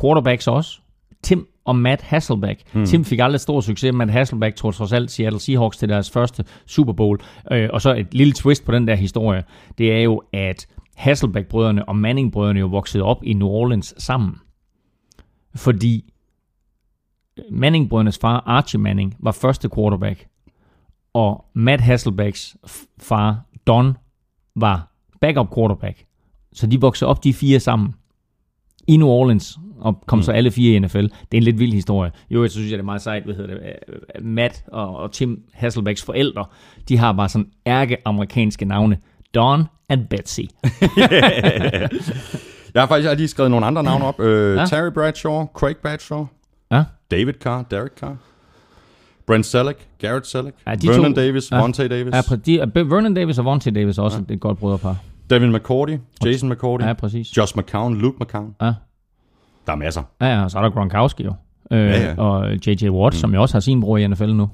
quarterbacks 0.00 0.48
også. 0.48 0.78
Tim 1.22 1.46
og 1.64 1.76
Matt 1.76 2.02
Hasselbeck. 2.02 2.60
Mm. 2.72 2.86
Tim 2.86 3.04
fik 3.04 3.18
aldrig 3.18 3.40
stor 3.40 3.60
succes. 3.60 3.94
Matt 3.94 4.10
Hasselbeck 4.10 4.56
tog 4.56 4.74
trods 4.74 4.92
alt 4.92 5.10
Seattle 5.10 5.40
Seahawks 5.40 5.76
til 5.76 5.88
deres 5.88 6.10
første 6.10 6.44
Super 6.66 6.92
Bowl. 6.92 7.20
Øh, 7.52 7.68
og 7.72 7.82
så 7.82 7.94
et 7.94 8.14
lille 8.14 8.32
twist 8.32 8.64
på 8.64 8.72
den 8.72 8.88
der 8.88 8.94
historie, 8.94 9.44
det 9.78 9.92
er 9.92 10.00
jo, 10.00 10.22
at 10.32 10.66
Hasselbeck-brødrene 10.96 11.88
og 11.88 11.96
Manning-brødrene 11.96 12.60
jo 12.60 12.66
voksede 12.66 13.04
op 13.04 13.24
i 13.24 13.32
New 13.32 13.48
Orleans 13.48 13.94
sammen. 13.98 14.34
Fordi 15.56 16.13
Manning-brødrenes 17.50 18.18
far, 18.18 18.42
Archie 18.46 18.80
Manning, 18.80 19.16
var 19.20 19.32
første 19.32 19.68
quarterback, 19.76 20.26
og 21.14 21.44
Matt 21.54 21.82
Hasselbecks 21.82 22.56
f- 22.66 22.86
far, 23.00 23.40
Don, 23.66 23.96
var 24.56 24.92
backup 25.20 25.54
quarterback. 25.54 26.04
Så 26.52 26.66
de 26.66 26.80
voksede 26.80 27.08
op, 27.10 27.24
de 27.24 27.32
fire 27.34 27.60
sammen, 27.60 27.94
i 28.88 28.96
New 28.96 29.08
Orleans, 29.08 29.58
og 29.78 30.02
kom 30.06 30.18
mm. 30.18 30.22
så 30.22 30.32
alle 30.32 30.50
fire 30.50 30.76
i 30.76 30.78
NFL. 30.78 31.02
Det 31.02 31.08
er 31.32 31.36
en 31.36 31.42
lidt 31.42 31.58
vild 31.58 31.72
historie. 31.72 32.10
Jo, 32.30 32.42
jeg 32.42 32.50
synes, 32.50 32.70
jeg, 32.70 32.78
det 32.78 32.82
er 32.82 32.84
meget 32.84 33.02
sejt, 33.02 33.24
hvad 33.24 33.34
hedder 33.34 33.54
det, 33.54 33.62
øh, 33.88 34.24
Matt 34.24 34.64
og, 34.68 34.96
og 34.96 35.12
Tim 35.12 35.42
Hasselbecks 35.52 36.02
forældre, 36.04 36.44
de 36.88 36.98
har 36.98 37.12
bare 37.12 37.28
sådan 37.28 37.48
ærke-amerikanske 37.66 38.64
navne. 38.64 38.98
Don 39.34 39.64
and 39.88 40.06
Betsy. 40.06 40.40
Jeg 42.74 42.82
har 42.82 42.86
faktisk 42.86 43.16
lige 43.16 43.28
skrevet 43.28 43.50
nogle 43.50 43.66
andre 43.66 43.82
navne 43.82 44.04
op. 44.04 44.20
Øh, 44.20 44.56
Ja. 44.56 44.66
Terry 44.66 44.90
Bradshaw, 44.94 45.46
Craig 45.46 45.76
Bradshaw, 45.76 46.26
Ja, 46.76 46.84
David 47.10 47.34
Carr, 47.34 47.62
Derek 47.70 47.92
Carr, 48.00 48.16
Brent 49.26 49.46
Selleck, 49.46 49.78
Garrett 49.98 50.26
Selleck, 50.26 50.56
Ja, 50.66 50.74
de 50.74 50.88
Vernon 50.88 51.14
to- 51.14 51.20
Davis, 51.20 51.50
ja. 51.50 51.60
Vontae 51.60 51.88
Davis, 51.88 52.14
ja 52.14 52.36
de, 52.46 52.90
Vernon 52.90 53.14
Davis 53.14 53.38
og 53.38 53.44
Vontae 53.44 53.72
Davis 53.74 53.98
er 53.98 54.02
også 54.02 54.22
ja. 54.28 54.34
et 54.34 54.40
godt 54.40 54.58
brødrepar. 54.58 54.96
Devin 55.30 55.52
McCourty, 55.52 55.96
Jason 56.24 56.48
McCourty, 56.48 56.84
Ja, 56.84 56.92
præcis. 56.92 57.36
Josh 57.36 57.56
McCown, 57.58 57.94
Luke 57.96 58.16
McCown. 58.20 58.54
Ja. 58.62 58.72
Der 59.66 59.72
er 59.72 59.76
masser. 59.76 60.02
Ja, 60.20 60.26
ja, 60.26 60.44
og 60.44 60.50
så 60.50 60.58
er 60.58 60.62
der 60.62 60.70
Gronkowski 60.70 61.24
jo. 61.24 61.34
Øh, 61.70 61.78
Ja, 61.78 62.00
ja. 62.02 62.14
Og 62.22 62.52
J.J. 62.66 62.88
Watt, 62.88 63.14
mm. 63.14 63.18
som 63.18 63.34
jo 63.34 63.42
også 63.42 63.54
har 63.54 63.60
sin 63.60 63.80
bror 63.80 63.96
i 63.96 64.06
NFL 64.06 64.32
nu. 64.32 64.50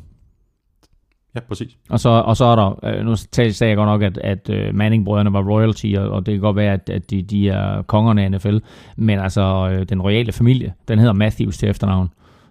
Ja, 1.34 1.40
præcis. 1.40 1.76
Og 1.88 2.00
så, 2.00 2.08
og 2.08 2.36
så 2.36 2.44
er 2.44 2.56
der, 2.56 2.84
øh, 2.84 3.04
nu 3.04 3.16
sagde 3.16 3.68
jeg 3.68 3.76
godt 3.76 3.86
nok, 3.86 4.02
at, 4.02 4.18
at 4.18 4.50
øh, 4.50 4.74
Manning-brødrene 4.74 5.32
var 5.32 5.42
royalty, 5.42 5.94
og, 5.98 6.10
og 6.10 6.26
det 6.26 6.32
kan 6.34 6.40
godt 6.40 6.56
være, 6.56 6.72
at, 6.72 6.90
at 6.90 7.10
de, 7.10 7.22
de 7.22 7.48
er 7.48 7.82
kongerne 7.82 8.24
af 8.24 8.30
NFL. 8.30 8.56
Men 8.96 9.18
altså, 9.18 9.68
øh, 9.72 9.88
den 9.88 10.02
royale 10.02 10.32
familie, 10.32 10.74
den 10.88 10.98
hedder 10.98 11.12
Matthews 11.12 11.58
til 11.58 11.68
efternavn. 11.68 12.08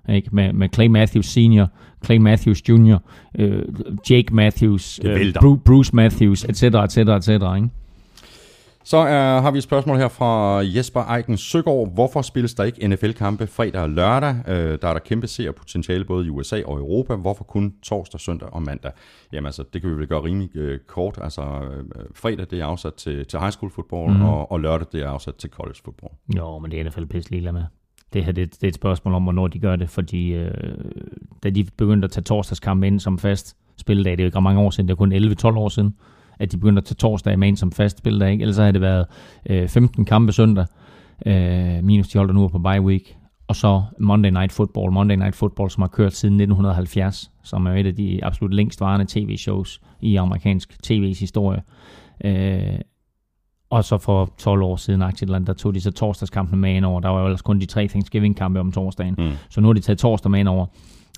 Ikke? 0.09 0.29
Med, 0.31 0.53
med 0.53 0.69
Clay 0.73 0.87
Matthews 0.87 1.25
Senior, 1.25 1.69
Clay 2.05 2.17
Matthews 2.17 2.69
Jr., 2.69 2.97
øh, 3.39 3.63
Jake 4.09 4.35
Matthews, 4.35 4.99
øh, 5.03 5.33
Bruce 5.65 5.95
Matthews, 5.95 6.43
etc., 6.43 6.63
etc., 6.63 6.97
etc., 6.97 7.29
ikke? 7.29 7.69
Så 8.89 8.97
er, 8.97 9.41
har 9.41 9.52
vi 9.52 9.58
et 9.58 9.63
spørgsmål 9.63 9.97
her 9.97 10.08
fra 10.08 10.58
Jesper 10.58 11.15
Eiken 11.15 11.38
Søgaard. 11.38 11.93
Hvorfor 11.93 12.21
spilles 12.21 12.54
der 12.54 12.63
ikke 12.63 12.88
NFL-kampe 12.88 13.47
fredag 13.47 13.82
og 13.82 13.89
lørdag? 13.89 14.36
Øh, 14.47 14.78
der 14.82 14.88
er 14.88 14.93
der 14.93 14.99
kæmpe 14.99 15.28
seerpotentiale 15.28 16.06
både 16.06 16.25
i 16.25 16.30
USA 16.30 16.62
og 16.65 16.78
Europa. 16.78 17.15
Hvorfor 17.15 17.43
kun 17.43 17.73
torsdag, 17.84 18.19
søndag 18.19 18.54
og 18.54 18.62
mandag? 18.62 18.91
Jamen 19.34 19.45
altså, 19.45 19.63
det 19.73 19.82
kan 19.82 19.91
vi 19.91 19.95
vel 19.95 20.08
gøre 20.08 20.23
rimelig 20.23 20.56
øh, 20.56 20.80
kort. 20.88 21.19
Altså, 21.21 21.41
øh, 21.41 21.84
fredag 22.15 22.45
det 22.52 22.60
er 22.60 22.65
afsat 22.65 22.93
til, 22.93 23.25
til 23.25 23.39
high 23.39 23.52
school 23.52 23.71
football, 23.71 24.13
mm. 24.13 24.21
og, 24.21 24.52
og 24.52 24.60
lørdag 24.60 24.88
det 24.91 25.02
er 25.02 25.10
afsat 25.10 25.36
til 25.36 25.49
college 25.49 25.80
football. 25.86 26.12
Jo, 26.38 26.60
men 26.60 26.71
det 26.71 26.80
er 26.80 26.84
NFL 26.84 27.06
pisse 27.06 27.32
ligeglad 27.32 27.52
med. 27.52 27.63
Det 28.13 28.25
her 28.25 28.32
det, 28.32 28.54
det 28.54 28.63
er 28.63 28.67
et 28.67 28.75
spørgsmål 28.75 29.13
om, 29.13 29.23
hvornår 29.23 29.47
de 29.47 29.60
gør 29.60 29.75
det, 29.75 29.89
fordi 29.89 30.34
øh, 30.34 30.52
da 31.43 31.49
de 31.49 31.63
begyndte 31.63 32.06
at 32.06 32.12
tage 32.12 32.23
torsdagskampe 32.23 32.88
ind 32.88 32.99
som 32.99 33.19
fast 33.19 33.58
spilledag, 33.78 34.12
det 34.12 34.19
er 34.19 34.23
jo 34.23 34.28
ikke 34.28 34.41
mange 34.41 34.62
år 34.62 34.69
siden, 34.69 34.88
det 34.88 34.93
er 34.93 34.97
kun 34.97 35.13
11-12 35.13 35.58
år 35.58 35.69
siden, 35.69 35.95
at 36.39 36.52
de 36.52 36.58
begyndte 36.58 36.80
at 36.80 36.86
tage 36.86 36.95
torsdag 36.95 37.39
med 37.39 37.47
ind 37.47 37.58
som 37.58 37.71
fast 37.71 37.97
spilledag, 37.97 38.32
ikke? 38.32 38.41
ellers 38.41 38.56
så 38.56 38.62
havde 38.62 38.73
det 38.73 38.82
været 38.82 39.06
øh, 39.49 39.67
15 39.67 40.06
kampe 40.06 40.32
søndag, 40.32 40.65
øh, 41.25 41.84
minus 41.84 42.08
de 42.08 42.17
holder 42.17 42.34
nu 42.34 42.47
på 42.47 42.60
bye 42.60 42.82
week, 42.82 43.17
og 43.47 43.56
så 43.56 43.84
Monday 43.99 44.30
Night 44.30 44.52
Football. 44.52 44.91
Monday 44.91 45.15
Night 45.15 45.36
Football, 45.36 45.69
som 45.69 45.82
har 45.82 45.88
kørt 45.88 46.13
siden 46.13 46.34
1970, 46.34 47.32
som 47.43 47.65
er 47.65 47.73
et 47.73 47.86
af 47.86 47.95
de 47.95 48.19
absolut 48.23 48.54
længstvarende 48.54 49.06
tv-shows 49.10 49.82
i 50.02 50.15
amerikansk 50.15 50.73
tv's 50.88 51.19
historie. 51.19 51.62
Øh, 52.23 52.80
og 53.69 53.84
så 53.84 53.97
for 53.97 54.34
12 54.38 54.62
år 54.62 54.75
siden, 54.75 55.02
Aktietland, 55.02 55.45
der 55.45 55.54
tog 55.54 55.75
de 55.75 55.82
så 55.82 55.91
torsdagskampen 55.91 56.60
med 56.60 56.75
ind 56.75 56.86
over. 56.86 56.99
Der 56.99 57.10
var 57.10 57.19
jo 57.19 57.25
ellers 57.25 57.41
kun 57.41 57.60
de 57.60 57.65
tre 57.65 57.88
Thanksgiving-kampe 57.88 58.60
om 58.60 58.71
torsdagen. 58.71 59.15
Mm. 59.17 59.32
Så 59.49 59.62
nu 59.62 59.67
har 59.67 59.73
de 59.73 59.80
taget 59.80 59.99
torsdag 59.99 60.32
med 60.32 60.39
ind 60.39 60.47
over. 60.47 60.65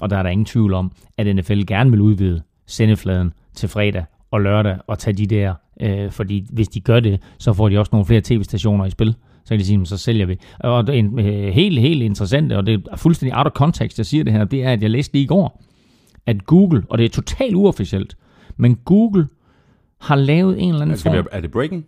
Og 0.01 0.09
der 0.09 0.17
er 0.17 0.23
der 0.23 0.29
ingen 0.29 0.45
tvivl 0.45 0.73
om, 0.73 0.91
at 1.17 1.35
NFL 1.35 1.61
gerne 1.67 1.91
vil 1.91 2.01
udvide 2.01 2.41
sendefladen 2.67 3.33
til 3.53 3.69
fredag 3.69 4.05
og 4.31 4.41
lørdag 4.41 4.77
og 4.87 4.99
tage 4.99 5.13
de 5.13 5.27
der. 5.27 5.53
Øh, 5.81 6.11
fordi 6.11 6.47
hvis 6.51 6.67
de 6.67 6.79
gør 6.79 6.99
det, 6.99 7.21
så 7.37 7.53
får 7.53 7.69
de 7.69 7.79
også 7.79 7.89
nogle 7.91 8.05
flere 8.05 8.21
tv-stationer 8.23 8.85
i 8.85 8.89
spil. 8.89 9.15
Så 9.45 9.49
kan 9.49 9.59
de 9.59 9.65
sige, 9.65 9.85
så 9.85 9.97
sælger 9.97 10.25
vi. 10.25 10.37
Og 10.59 10.87
det 10.87 10.95
er 10.95 10.99
en, 10.99 11.19
øh, 11.19 11.53
helt, 11.53 11.79
helt 11.79 12.03
interessant, 12.03 12.51
og 12.51 12.65
det 12.65 12.83
er 12.91 12.97
fuldstændig 12.97 13.37
out 13.37 13.47
of 13.47 13.51
context, 13.51 13.97
jeg 13.97 14.05
siger 14.05 14.23
det 14.23 14.33
her, 14.33 14.43
det 14.43 14.63
er, 14.63 14.73
at 14.73 14.81
jeg 14.81 14.89
læste 14.89 15.13
lige 15.13 15.23
i 15.23 15.27
går, 15.27 15.63
at 16.25 16.45
Google, 16.45 16.83
og 16.89 16.97
det 16.97 17.05
er 17.05 17.09
totalt 17.09 17.55
uofficielt, 17.55 18.17
men 18.57 18.75
Google 18.75 19.27
har 20.01 20.15
lavet 20.15 20.61
en 20.61 20.69
eller 20.69 20.81
anden 20.81 20.97
Skal 20.97 21.11
form... 21.11 21.23
vi, 21.23 21.29
er 21.31 21.41
det 21.41 21.51
breaking? 21.51 21.85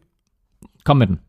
Kom 0.83 0.97
med 0.97 1.07
den. 1.07 1.19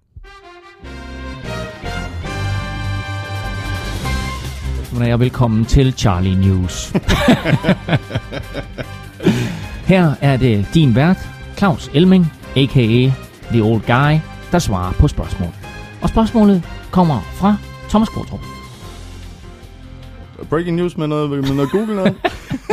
Goddag 4.93 5.13
og 5.13 5.21
velkommen 5.21 5.65
til 5.65 5.93
Charlie 5.93 6.41
News. 6.41 6.93
Her 9.87 10.15
er 10.21 10.37
det 10.37 10.67
din 10.75 10.95
vært, 10.95 11.17
Claus 11.59 11.91
Elming, 11.95 12.27
a.k.a. 12.57 13.13
The 13.51 13.63
Old 13.63 13.81
Guy, 13.81 14.21
der 14.53 14.59
svarer 14.59 14.93
på 14.93 15.09
spørgsmål. 15.09 15.49
Og 16.03 16.09
spørgsmålet 16.09 16.63
kommer 16.93 17.21
fra 17.21 17.57
Thomas 17.89 18.09
Kortrup. 18.09 18.41
Breaking 20.51 20.77
news 20.77 20.97
med 20.97 21.07
noget, 21.07 21.31
med 21.31 21.55
noget 21.55 21.71
Google 21.71 21.95
noget? 21.95 22.15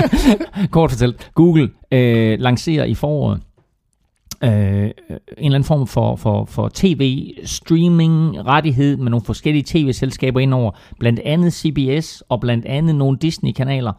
Kort 0.71 0.91
fortalt, 0.91 1.31
Google 1.35 1.69
øh, 1.91 2.39
lancerer 2.39 2.85
i 2.85 2.93
foråret 2.93 3.41
øh, 4.43 4.49
en 4.51 4.55
eller 4.81 4.93
anden 5.37 5.63
form 5.63 5.87
for, 5.87 6.15
for, 6.15 6.45
for 6.45 6.71
tv-streaming-rettighed 6.73 8.97
med 8.97 9.09
nogle 9.09 9.25
forskellige 9.25 9.63
tv-selskaber 9.67 10.39
indover, 10.39 10.71
blandt 10.99 11.19
andet 11.19 11.53
CBS 11.53 12.23
og 12.29 12.39
blandt 12.39 12.65
andet 12.65 12.95
nogle 12.95 13.17
Disney-kanaler. 13.17 13.91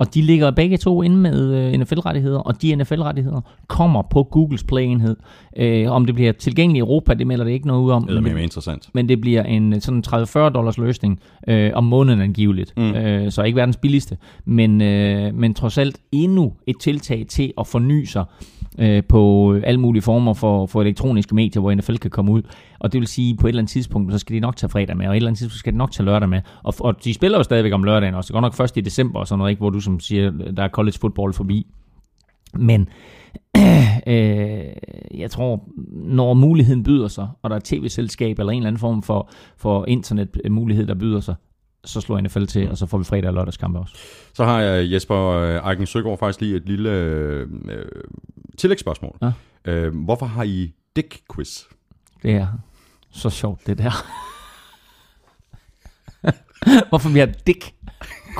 Og 0.00 0.14
de 0.14 0.22
ligger 0.22 0.50
begge 0.50 0.76
to 0.76 1.02
inde 1.02 1.16
med 1.16 1.54
øh, 1.54 1.80
NFL-rettigheder, 1.80 2.38
og 2.38 2.62
de 2.62 2.76
NFL-rettigheder 2.76 3.40
kommer 3.66 4.02
på 4.02 4.22
Googles 4.22 4.64
Play-enhed. 4.64 5.16
Øh, 5.56 5.90
om 5.90 6.06
det 6.06 6.14
bliver 6.14 6.32
tilgængeligt 6.32 6.76
i 6.76 6.86
Europa, 6.86 7.14
det 7.14 7.26
melder 7.26 7.44
det 7.44 7.52
ikke 7.52 7.66
noget 7.66 7.82
ud 7.82 7.90
om. 7.90 8.06
Det 8.06 8.16
er 8.16 8.20
men 8.20 8.32
mere 8.32 8.42
interessant. 8.42 8.88
men 8.94 9.08
det 9.08 9.20
bliver 9.20 9.42
en 9.42 9.72
øh, 9.72 9.80
sådan 9.80 10.04
30-40 10.06 10.38
dollars 10.38 10.78
løsning 10.78 11.20
øh, 11.48 11.70
om 11.74 11.84
måneden 11.84 12.20
angiveligt. 12.20 12.72
Mm. 12.76 12.94
Øh, 12.94 13.30
så 13.30 13.42
ikke 13.42 13.56
verdens 13.56 13.76
billigste, 13.76 14.16
men, 14.44 14.82
øh, 14.82 15.34
men 15.34 15.54
trods 15.54 15.78
alt 15.78 15.98
endnu 16.12 16.52
et 16.66 16.76
tiltag 16.80 17.26
til 17.28 17.52
at 17.58 17.66
forny 17.66 18.04
sig 18.04 18.24
øh, 18.78 19.02
på 19.08 19.52
alle 19.64 19.80
mulige 19.80 20.02
former 20.02 20.34
for, 20.34 20.66
for 20.66 20.80
elektroniske 20.80 21.34
medier, 21.34 21.60
hvor 21.60 21.74
NFL 21.74 21.96
kan 21.96 22.10
komme 22.10 22.32
ud. 22.32 22.42
Og 22.80 22.92
det 22.92 22.98
vil 22.98 23.08
sige, 23.08 23.36
på 23.36 23.46
et 23.46 23.48
eller 23.48 23.60
andet 23.60 23.70
tidspunkt, 23.72 24.12
så 24.12 24.18
skal 24.18 24.36
de 24.36 24.40
nok 24.40 24.56
tage 24.56 24.70
fredag 24.70 24.96
med, 24.96 25.06
og 25.06 25.12
et 25.12 25.16
eller 25.16 25.28
andet 25.28 25.38
tidspunkt 25.38 25.58
skal 25.58 25.72
de 25.72 25.78
nok 25.78 25.92
tage 25.92 26.04
lørdag 26.04 26.28
med. 26.28 26.40
Og, 26.62 26.74
og 26.80 27.04
de 27.04 27.14
spiller 27.14 27.38
jo 27.38 27.42
stadigvæk 27.42 27.72
om 27.72 27.84
lørdagen 27.84 28.14
også. 28.14 28.28
Det 28.28 28.34
går 28.34 28.40
nok 28.40 28.54
først 28.54 28.76
i 28.76 28.80
december 28.80 29.20
og 29.20 29.26
sådan 29.26 29.38
noget, 29.38 29.50
ikke, 29.50 29.60
hvor 29.60 29.70
du 29.70 29.80
som 29.80 30.00
siger, 30.00 30.30
der 30.30 30.62
er 30.62 30.68
college 30.68 30.98
football 31.00 31.32
forbi. 31.32 31.66
Men 32.54 32.88
øh, 34.06 34.64
jeg 35.14 35.30
tror, 35.30 35.68
når 35.92 36.34
muligheden 36.34 36.82
byder 36.82 37.08
sig, 37.08 37.28
og 37.42 37.50
der 37.50 37.56
er 37.56 37.60
tv-selskab 37.64 38.38
eller 38.38 38.52
en 38.52 38.58
eller 38.58 38.68
anden 38.68 38.80
form 38.80 39.02
for, 39.02 39.30
for 39.56 39.84
internetmulighed, 39.88 40.86
der 40.86 40.94
byder 40.94 41.20
sig, 41.20 41.34
så 41.84 42.00
slår 42.00 42.20
NFL 42.20 42.44
til, 42.44 42.70
og 42.70 42.76
så 42.76 42.86
får 42.86 42.98
vi 42.98 43.04
fredag 43.04 43.28
og 43.28 43.34
lørdagskampe 43.34 43.78
også. 43.78 43.96
Så 44.34 44.44
har 44.44 44.60
jeg 44.60 44.92
Jesper 44.92 45.16
øh, 45.16 45.70
Eiken 45.70 45.86
Søgaard 45.86 46.18
faktisk 46.18 46.40
lige 46.40 46.56
et 46.56 46.68
lille 46.68 46.90
øh, 46.90 47.40
øh 47.68 47.84
tillægsspørgsmål. 48.60 49.18
Ja. 49.22 49.30
Øh, 49.64 49.94
hvorfor 50.04 50.26
har 50.26 50.42
I 50.42 50.72
Dick 50.96 51.20
Quiz? 51.34 51.62
Det 52.22 52.34
er 52.34 52.46
så 53.10 53.30
sjovt, 53.30 53.66
det 53.66 53.78
der. 53.78 54.06
Hvorfor 56.88 57.08
vi 57.08 57.18
har 57.18 57.26
dick 57.46 57.74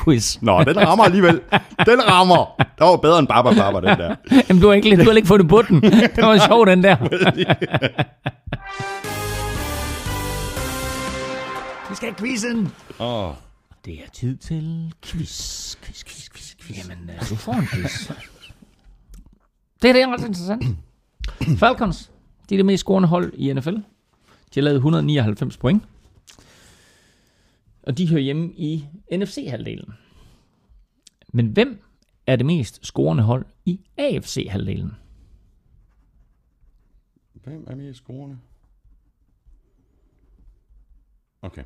quiz. 0.03 0.37
Nå, 0.41 0.63
den 0.63 0.77
rammer 0.87 1.03
alligevel. 1.05 1.41
Den 1.85 2.07
rammer. 2.09 2.55
Der 2.77 2.85
var 2.85 2.97
bedre 2.97 3.19
end 3.19 3.27
Baba 3.27 3.53
Baba, 3.53 3.89
den 3.89 3.99
der. 3.99 4.15
Jamen, 4.49 4.61
du 4.61 4.67
har 4.67 4.73
ikke, 4.73 4.97
du 4.97 5.03
har 5.03 5.15
ikke 5.15 5.27
fundet 5.27 5.49
på 5.49 5.61
den. 5.61 5.81
Det 6.15 6.23
var 6.23 6.47
sjov, 6.47 6.65
den 6.65 6.83
der. 6.83 6.95
Vi 11.89 11.95
skal 11.95 12.09
have 12.09 12.15
quizzen. 12.19 12.71
Åh, 12.99 13.31
Det 13.85 13.93
er 13.93 14.09
tid 14.13 14.37
til 14.37 14.93
quiz. 15.05 15.75
Quiz, 15.83 16.03
quiz, 16.03 16.29
quiz, 16.29 16.55
quiz. 16.61 16.77
Jamen, 16.77 17.09
øh, 17.09 17.29
du 17.29 17.35
får 17.35 17.53
en 17.53 17.67
quiz. 17.67 18.11
Det 19.81 19.89
er 19.89 19.93
det 19.93 20.01
er 20.01 20.13
ret 20.13 20.25
interessant. 20.25 20.63
Falcons, 21.59 22.11
de 22.49 22.55
er 22.55 22.57
det 22.57 22.65
mest 22.65 22.81
scorende 22.81 23.07
hold 23.09 23.33
i 23.33 23.53
NFL. 23.53 23.75
De 24.53 24.59
har 24.59 24.61
lavet 24.61 24.75
199 24.75 25.57
point. 25.57 25.83
Og 27.83 27.97
de 27.97 28.09
hører 28.09 28.21
hjemme 28.21 28.53
i 28.53 28.85
NFC-halvdelen. 29.11 29.93
Men 31.33 31.47
hvem 31.47 31.81
er 32.27 32.35
det 32.35 32.45
mest 32.45 32.85
scorende 32.85 33.23
hold 33.23 33.45
i 33.65 33.79
AFC-halvdelen? 33.97 34.91
hvem 37.43 37.65
er 37.67 37.75
med 37.75 37.89
i 37.89 37.93
scorene? 37.93 38.39
Okay. 41.41 41.63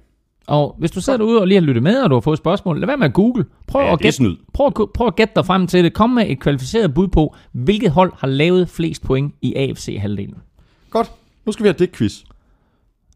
Og 0.48 0.76
hvis 0.80 0.92
du 0.92 1.02
sidder 1.02 1.18
derude 1.18 1.42
og 1.42 1.48
lige 1.48 1.60
har 1.60 1.66
lyttet 1.66 1.84
med, 1.84 2.02
og 2.04 2.10
du 2.10 2.16
har 2.16 2.20
fået 2.22 2.38
spørgsmål, 2.38 2.80
lad 2.80 2.88
være 2.88 2.98
med 2.98 3.06
at 3.06 3.14
google. 3.14 3.46
Prøv, 3.68 3.82
Ja, 3.82 3.94
at, 3.94 4.00
gætte, 4.00 4.16
snyd. 4.18 4.36
prøv, 4.54 4.68
at, 4.68 4.74
prøv 4.94 5.08
at 5.08 5.16
gætte 5.16 5.34
dig 5.36 5.46
frem 5.46 5.68
til 5.68 5.84
det. 5.84 5.94
Kom 5.94 6.10
med 6.10 6.30
et 6.30 6.40
kvalificeret 6.40 6.94
bud 6.94 7.08
på, 7.08 7.36
hvilket 7.52 7.92
hold 7.92 8.14
har 8.18 8.28
lavet 8.28 8.70
flest 8.70 9.02
point 9.04 9.34
i 9.42 9.54
AFC-halvdelen. 9.56 10.36
Godt. 10.90 11.12
Nu 11.46 11.52
skal 11.52 11.64
vi 11.64 11.68
have 11.68 11.76
Dick 11.80 11.96
Quiz. 11.98 12.14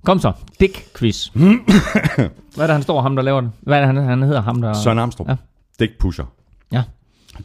Kom 0.06 0.20
så, 0.20 0.32
Dick 0.60 0.86
Quiz. 0.98 1.28
Hvad 1.34 1.46
er 2.58 2.68
det, 2.68 2.70
han 2.70 2.82
står, 2.82 3.02
ham 3.02 3.16
der 3.16 3.24
laver 3.24 3.42
den? 3.42 3.50
Hvad 3.62 3.78
er 3.78 3.86
det, 3.86 3.96
han, 3.96 4.04
han 4.08 4.22
hedder, 4.24 4.42
ham 4.42 4.62
der... 4.62 4.74
Søren 4.74 5.00
Armstrong. 5.00 5.30
Ja. 5.30 5.36
Dick 5.80 5.98
Pusher. 6.00 6.26
Ja. 6.72 6.84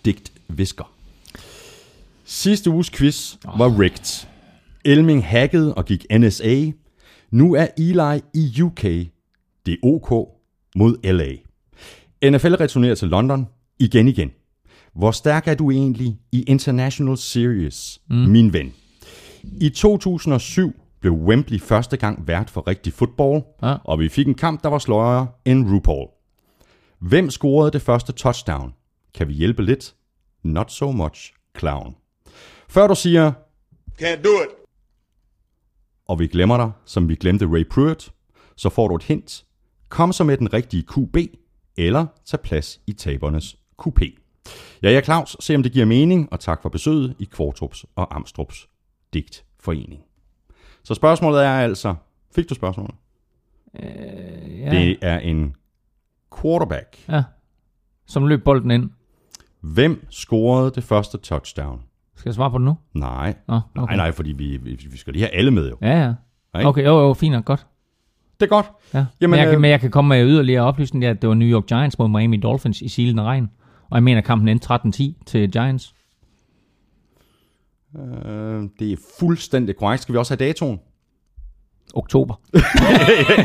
Digt 0.05 0.33
Visker. 0.49 0.85
Sidste 2.25 2.70
uges 2.70 2.90
quiz 2.90 3.35
var 3.57 3.81
rigged. 3.81 4.27
Elming 4.85 5.27
hackede 5.27 5.75
og 5.75 5.85
gik 5.85 6.07
NSA. 6.18 6.64
Nu 7.31 7.55
er 7.55 7.66
Eli 7.79 8.20
i 8.35 8.62
UK. 8.62 8.85
Det 9.66 9.72
er 9.72 9.77
OK 9.87 10.11
mod 10.77 10.96
LA. 11.12 11.33
NFL 12.31 12.55
returnerer 12.55 12.94
til 12.94 13.09
London 13.09 13.46
igen 13.79 14.09
igen. 14.09 14.31
Hvor 14.94 15.11
stærk 15.11 15.48
er 15.48 15.55
du 15.55 15.70
egentlig 15.70 16.18
i 16.33 16.42
International 16.42 17.16
Series, 17.18 18.00
mm. 18.11 18.16
min 18.16 18.53
ven? 18.53 18.74
I 19.42 19.68
2007 19.68 20.72
blev 21.00 21.12
Wembley 21.12 21.61
første 21.61 21.96
gang 21.96 22.27
vært 22.27 22.50
for 22.50 22.68
rigtig 22.68 22.92
fodbold, 22.92 23.42
Ja. 23.62 23.77
og 23.85 23.98
vi 24.00 24.09
fik 24.09 24.27
en 24.29 24.35
kamp, 24.35 24.62
der 24.62 24.68
var 24.68 24.79
sløjere 24.79 25.29
end 25.44 25.70
RuPaul. 25.70 26.09
Hvem 26.98 27.31
scorede 27.31 27.70
det 27.70 27.83
første 27.83 28.12
touchdown? 28.12 28.74
Kan 29.14 29.29
vi 29.29 29.33
hjælpe 29.33 29.62
lidt? 29.62 29.94
Not 30.42 30.72
so 30.72 30.90
much, 30.92 31.33
clown. 31.59 31.94
Før 32.68 32.87
du 32.87 32.94
siger, 32.94 33.33
Can't 34.03 34.22
do 34.22 34.29
it. 34.44 34.50
og 36.09 36.18
vi 36.18 36.27
glemmer 36.27 36.57
dig, 36.57 36.70
som 36.85 37.09
vi 37.09 37.14
glemte 37.14 37.46
Ray 37.46 37.68
Pruitt, 37.70 38.12
så 38.57 38.68
får 38.68 38.88
du 38.88 38.94
et 38.96 39.03
hint. 39.03 39.44
Kom 39.94 40.12
så 40.12 40.24
med 40.24 40.37
den 40.37 40.52
rigtige 40.52 40.83
QB, 40.83 41.16
eller 41.76 42.07
tag 42.24 42.40
plads 42.40 42.80
i 42.87 42.92
tabernes 42.92 43.57
QP. 43.85 44.00
Jeg 44.83 44.94
er 44.94 45.00
Claus, 45.00 45.37
se 45.40 45.54
om 45.54 45.62
det 45.62 45.72
giver 45.72 45.85
mening, 45.87 46.28
og 46.33 46.40
tak 46.40 46.62
for 46.62 46.68
besøget 46.68 47.16
i 47.18 47.24
Kvartrups 47.24 47.87
og 47.96 48.16
Amstrups 48.16 48.68
digtforening. 49.12 50.02
Så 50.85 50.94
spørgsmålet 50.94 51.44
er 51.44 51.50
altså, 51.50 51.94
fik 52.35 52.48
du 52.48 52.54
spørgsmålet? 52.54 52.94
ja, 53.74 54.70
Det 54.70 54.98
er 55.02 55.18
en 55.18 55.57
quarterback. 56.40 56.98
ja. 57.09 57.24
Som 58.07 58.26
løb 58.26 58.44
bolden 58.44 58.70
ind. 58.70 58.90
Hvem 59.61 60.07
scorede 60.11 60.70
det 60.70 60.85
første 60.85 61.18
touchdown? 61.18 61.83
Skal 62.16 62.28
jeg 62.28 62.35
svare 62.35 62.50
på 62.50 62.59
det 62.59 62.64
nu? 62.64 62.76
Nej. 62.94 63.35
Nå, 63.48 63.61
Nej, 63.74 63.83
okay. 63.85 63.96
nej, 63.96 64.12
fordi 64.12 64.33
vi, 64.33 64.57
vi, 64.57 64.96
skal 64.96 65.12
lige 65.12 65.22
have 65.22 65.35
alle 65.35 65.50
med 65.50 65.70
jo. 65.70 65.76
Ja, 65.83 66.14
ja. 66.54 66.68
Okay, 66.68 66.85
jo, 66.85 67.00
jo, 67.00 67.14
fint 67.14 67.35
og 67.35 67.44
godt. 67.44 67.66
Det 68.44 68.50
er 68.50 68.57
godt. 68.57 68.66
Ja. 68.95 69.05
Jamen, 69.20 69.30
men, 69.30 69.38
jeg 69.38 69.47
øh, 69.47 69.53
kan, 69.53 69.61
men 69.61 69.70
jeg 69.70 69.80
kan 69.80 69.90
komme 69.90 70.09
med 70.09 70.26
yderligere 70.26 70.62
oplysning, 70.62 71.05
at 71.05 71.22
det 71.22 71.28
var 71.28 71.34
New 71.34 71.49
York 71.49 71.66
Giants 71.66 71.99
mod 71.99 72.09
Miami 72.09 72.36
Dolphins 72.36 72.80
i 72.80 72.88
silende 72.88 73.22
regn. 73.22 73.51
Og 73.90 73.97
jeg 73.97 74.03
mener, 74.03 74.20
kampen 74.20 74.49
endte 74.49 74.74
13-10 74.74 75.22
til 75.26 75.51
Giants. 75.51 75.95
Øh, 77.99 78.62
det 78.78 78.92
er 78.92 78.97
fuldstændig 79.20 79.76
korrekt. 79.76 80.03
Skal 80.03 80.12
vi 80.12 80.18
også 80.18 80.36
have 80.36 80.47
datoen? 80.49 80.80
Oktober. 81.95 82.35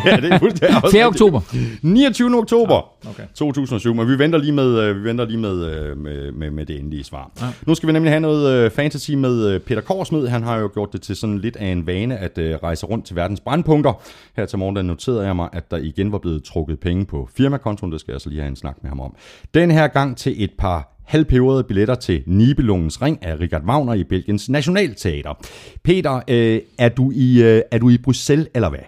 ja, 0.05 0.15
det 0.15 0.31
er 0.33 0.39
fuldstændig 0.39 0.77
4. 0.91 1.05
oktober. 1.05 1.41
29. 1.81 2.37
oktober 2.37 3.07
okay. 3.09 3.23
2007, 3.35 3.93
men 3.93 4.07
vi 4.07 4.19
venter 4.19 4.39
lige 4.39 4.51
med, 4.51 4.79
øh, 4.79 4.95
vi 4.95 5.03
venter 5.03 5.25
lige 5.25 5.37
med, 5.37 5.65
øh, 5.65 5.97
med, 5.97 6.31
med, 6.31 6.51
med 6.51 6.65
det 6.65 6.79
endelige 6.79 7.03
svar. 7.03 7.31
Ja. 7.41 7.45
Nu 7.67 7.75
skal 7.75 7.87
vi 7.87 7.93
nemlig 7.93 8.11
have 8.11 8.19
noget 8.19 8.49
øh, 8.53 8.71
fantasy 8.71 9.11
med 9.11 9.59
Peter 9.59 9.81
Korsmed. 9.81 10.27
Han 10.27 10.43
har 10.43 10.57
jo 10.57 10.69
gjort 10.73 10.93
det 10.93 11.01
til 11.01 11.15
sådan 11.15 11.39
lidt 11.39 11.55
af 11.55 11.67
en 11.67 11.87
vane 11.87 12.17
at 12.17 12.39
rejse 12.63 12.85
rundt 12.85 13.05
til 13.05 13.15
verdens 13.15 13.39
brandpunkter. 13.39 14.01
Her 14.35 14.45
til 14.45 14.59
morgen 14.59 14.75
der 14.75 14.81
noterede 14.81 15.25
jeg 15.25 15.35
mig, 15.35 15.49
at 15.53 15.71
der 15.71 15.77
igen 15.77 16.11
var 16.11 16.17
blevet 16.17 16.43
trukket 16.43 16.79
penge 16.79 17.05
på 17.05 17.29
firmakontoen. 17.37 17.91
Det 17.91 17.99
skal 17.99 18.11
jeg 18.11 18.21
så 18.21 18.29
lige 18.29 18.41
have 18.41 18.49
en 18.49 18.55
snak 18.55 18.77
med 18.81 18.89
ham 18.89 18.99
om. 18.99 19.15
Den 19.53 19.71
her 19.71 19.87
gang 19.87 20.17
til 20.17 20.43
et 20.43 20.51
par 20.57 20.98
halvpeberede 21.09 21.63
billetter 21.63 21.95
til 21.95 22.23
Nibelungens 22.25 23.01
Ring 23.01 23.25
af 23.25 23.39
Richard 23.39 23.63
Wagner 23.63 23.93
i 23.93 24.03
Belgiens 24.03 24.49
Nationalteater. 24.49 25.33
Peter, 25.83 26.21
øh, 26.27 26.61
er, 26.77 26.89
du 26.89 27.11
i, 27.11 27.43
øh, 27.43 27.61
er 27.71 27.77
du 27.77 27.89
i 27.89 27.97
Bruxelles 27.97 28.47
eller 28.55 28.69
hvad? 28.69 28.79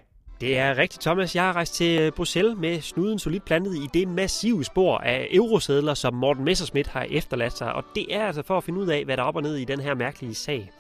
Det 0.42 0.58
er 0.58 0.78
rigtigt, 0.78 1.02
Thomas. 1.02 1.36
Jeg 1.36 1.44
har 1.44 1.54
rejst 1.54 1.76
til 1.76 2.00
øh, 2.00 2.12
Bruxelles 2.12 2.58
med 2.58 2.82
snuden 2.82 3.20
solidt 3.20 3.46
plantet 3.46 3.76
i 3.76 3.88
det 3.94 4.08
massive 4.08 4.64
spor 4.64 4.98
af 4.98 5.28
eurosedler, 5.32 5.94
som 5.94 6.14
Morten 6.14 6.46
Messerschmidt 6.46 6.88
har 6.88 7.06
efterladt 7.10 7.58
sig. 7.58 7.74
Og 7.74 7.84
det 7.96 8.16
er 8.16 8.26
altså 8.26 8.44
for 8.44 8.58
at 8.58 8.64
finde 8.64 8.80
ud 8.80 8.88
af, 8.88 9.06
hvad 9.06 9.18
der 9.18 9.24
er 9.24 9.28
op 9.28 9.36
og 9.36 9.42
ned 9.42 9.56
i 9.56 9.66
den 9.66 9.80
her 9.80 9.96
mærkelige 9.96 10.36
sag. 10.36 10.72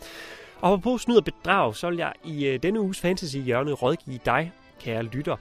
Og 0.62 0.82
på 0.82 0.98
snyd 0.98 1.18
og 1.18 1.24
bedrag, 1.24 1.76
så 1.76 1.90
vil 1.90 1.98
jeg 1.98 2.14
i 2.26 2.46
øh, 2.46 2.60
denne 2.64 2.82
uges 2.82 3.00
fantasy-hjørne 3.00 3.72
rådgive 3.72 4.20
dig, 4.26 4.52
kære 4.84 5.04
lytter, 5.04 5.36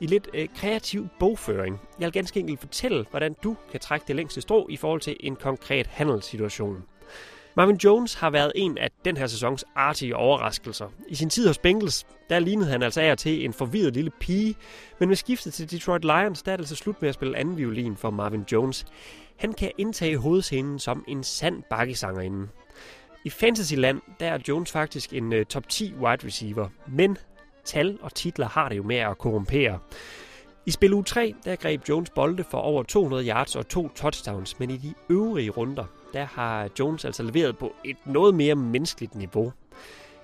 i 0.00 0.06
lidt 0.06 0.28
øh, 0.34 0.48
kreativ 0.56 1.08
bogføring. 1.20 1.80
Jeg 1.98 2.04
vil 2.06 2.12
ganske 2.12 2.40
enkelt 2.40 2.60
fortælle, 2.60 3.06
hvordan 3.10 3.36
du 3.42 3.56
kan 3.70 3.80
trække 3.80 4.04
det 4.08 4.16
længste 4.16 4.40
strå 4.40 4.66
i 4.70 4.76
forhold 4.76 5.00
til 5.00 5.16
en 5.20 5.36
konkret 5.36 5.86
handelssituation. 5.86 6.84
Marvin 7.56 7.76
Jones 7.76 8.14
har 8.14 8.30
været 8.30 8.52
en 8.54 8.78
af 8.78 8.90
den 9.04 9.16
her 9.16 9.26
sæsons 9.26 9.64
artige 9.74 10.16
overraskelser. 10.16 10.88
I 11.08 11.14
sin 11.14 11.30
tid 11.30 11.46
hos 11.46 11.58
Bengals, 11.58 12.06
der 12.30 12.38
lignede 12.38 12.70
han 12.70 12.82
altså 12.82 13.00
af 13.00 13.18
til 13.18 13.44
en 13.44 13.52
forvirret 13.52 13.94
lille 13.94 14.10
pige, 14.20 14.54
men 15.00 15.08
med 15.08 15.16
skiftet 15.16 15.54
til 15.54 15.70
Detroit 15.70 16.04
Lions, 16.04 16.42
der 16.42 16.52
er 16.52 16.56
det 16.56 16.62
altså 16.62 16.76
slut 16.76 17.02
med 17.02 17.08
at 17.08 17.14
spille 17.14 17.36
anden 17.36 17.56
violin 17.56 17.96
for 17.96 18.10
Marvin 18.10 18.44
Jones. 18.52 18.86
Han 19.36 19.52
kan 19.52 19.70
indtage 19.78 20.16
hovedscenen 20.16 20.78
som 20.78 21.04
en 21.08 21.24
sand 21.24 21.62
bakkesangerinde. 21.70 22.48
I 23.24 23.30
Fantasyland, 23.30 24.00
der 24.20 24.26
er 24.26 24.38
Jones 24.48 24.72
faktisk 24.72 25.12
en 25.12 25.32
øh, 25.32 25.46
top 25.46 25.68
10 25.68 25.94
wide 25.94 26.26
receiver, 26.26 26.68
men 26.88 27.18
tal 27.64 27.98
og 28.02 28.14
titler 28.14 28.48
har 28.48 28.68
det 28.68 28.76
jo 28.76 28.82
med 28.82 28.96
at 28.96 29.18
korrumpere. 29.18 29.78
I 30.66 30.70
spil 30.70 30.92
u 30.92 31.02
3, 31.02 31.34
der 31.44 31.56
greb 31.56 31.88
Jones 31.88 32.10
bolde 32.10 32.44
for 32.50 32.58
over 32.58 32.82
200 32.82 33.28
yards 33.28 33.56
og 33.56 33.68
to 33.68 33.88
touchdowns, 33.88 34.58
men 34.58 34.70
i 34.70 34.76
de 34.76 34.94
øvrige 35.10 35.50
runder, 35.50 35.84
der 36.12 36.24
har 36.24 36.68
Jones 36.78 37.04
altså 37.04 37.22
leveret 37.22 37.58
på 37.58 37.72
et 37.84 37.96
noget 38.04 38.34
mere 38.34 38.54
menneskeligt 38.54 39.14
niveau. 39.14 39.52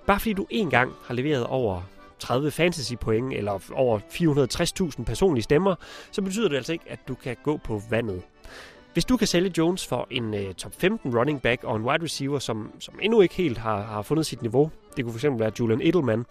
Bare 0.07 0.21
fordi 0.21 0.33
du 0.33 0.47
en 0.51 0.71
gang 0.71 0.93
har 1.05 1.15
leveret 1.15 1.47
over 1.47 1.83
30 2.19 2.51
fantasy 2.51 2.93
point 3.01 3.33
eller 3.33 3.73
over 3.73 3.99
460.000 4.99 5.05
personlige 5.05 5.43
stemmer, 5.43 5.75
så 6.11 6.23
betyder 6.23 6.49
det 6.49 6.57
altså 6.57 6.73
ikke, 6.73 6.85
at 6.89 6.99
du 7.09 7.15
kan 7.15 7.37
gå 7.43 7.57
på 7.57 7.83
vandet. 7.91 8.23
Hvis 8.93 9.05
du 9.05 9.17
kan 9.17 9.27
sælge 9.27 9.53
Jones 9.59 9.87
for 9.87 10.07
en 10.11 10.35
uh, 10.35 10.53
top 10.53 10.73
15 10.79 11.19
running 11.19 11.43
back 11.43 11.65
og 11.65 11.77
en 11.77 11.83
wide 11.83 12.05
receiver, 12.05 12.39
som, 12.39 12.73
som 12.79 12.99
endnu 13.03 13.21
ikke 13.21 13.35
helt 13.35 13.59
har, 13.59 13.83
har 13.83 14.03
fundet 14.03 14.27
sit 14.27 14.43
niveau, 14.43 14.71
det 14.97 15.05
kunne 15.05 15.19
fx 15.19 15.25
være 15.25 15.53
Julian 15.61 15.81
Edelman, 15.81 16.25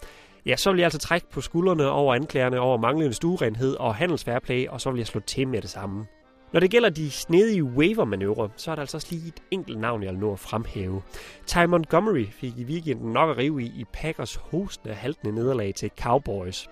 ja, 0.46 0.56
så 0.56 0.70
vil 0.70 0.78
jeg 0.78 0.86
altså 0.86 0.98
trække 0.98 1.26
på 1.30 1.40
skuldrene 1.40 1.90
over 1.90 2.14
anklagerne 2.14 2.60
over 2.60 2.78
manglende 2.78 3.14
stuerenhed 3.14 3.76
og 3.76 3.94
handelsfairplay, 3.94 4.68
og 4.68 4.80
så 4.80 4.90
vil 4.90 4.98
jeg 4.98 5.06
slå 5.06 5.20
til 5.20 5.48
med 5.48 5.62
det 5.62 5.70
samme. 5.70 6.06
Når 6.52 6.60
det 6.60 6.70
gælder 6.70 6.90
de 6.90 7.10
snedige 7.10 7.64
waiver-manøvrer, 7.64 8.48
så 8.56 8.70
er 8.70 8.74
der 8.74 8.80
altså 8.80 8.96
også 8.96 9.08
lige 9.10 9.28
et 9.28 9.42
enkelt 9.50 9.80
navn, 9.80 10.02
jeg 10.02 10.12
vil 10.12 10.20
nå 10.20 10.32
at 10.32 10.38
fremhæve. 10.38 11.02
Ty 11.46 11.58
Montgomery 11.68 12.26
fik 12.30 12.58
i 12.58 12.64
weekenden 12.64 13.12
nok 13.12 13.30
at 13.30 13.36
rive 13.36 13.62
i 13.62 13.66
i 13.66 13.84
Packers 13.92 14.34
hostende 14.34 14.94
haltende 14.94 15.34
nederlag 15.34 15.74
til 15.74 15.90
Cowboys. 16.00 16.68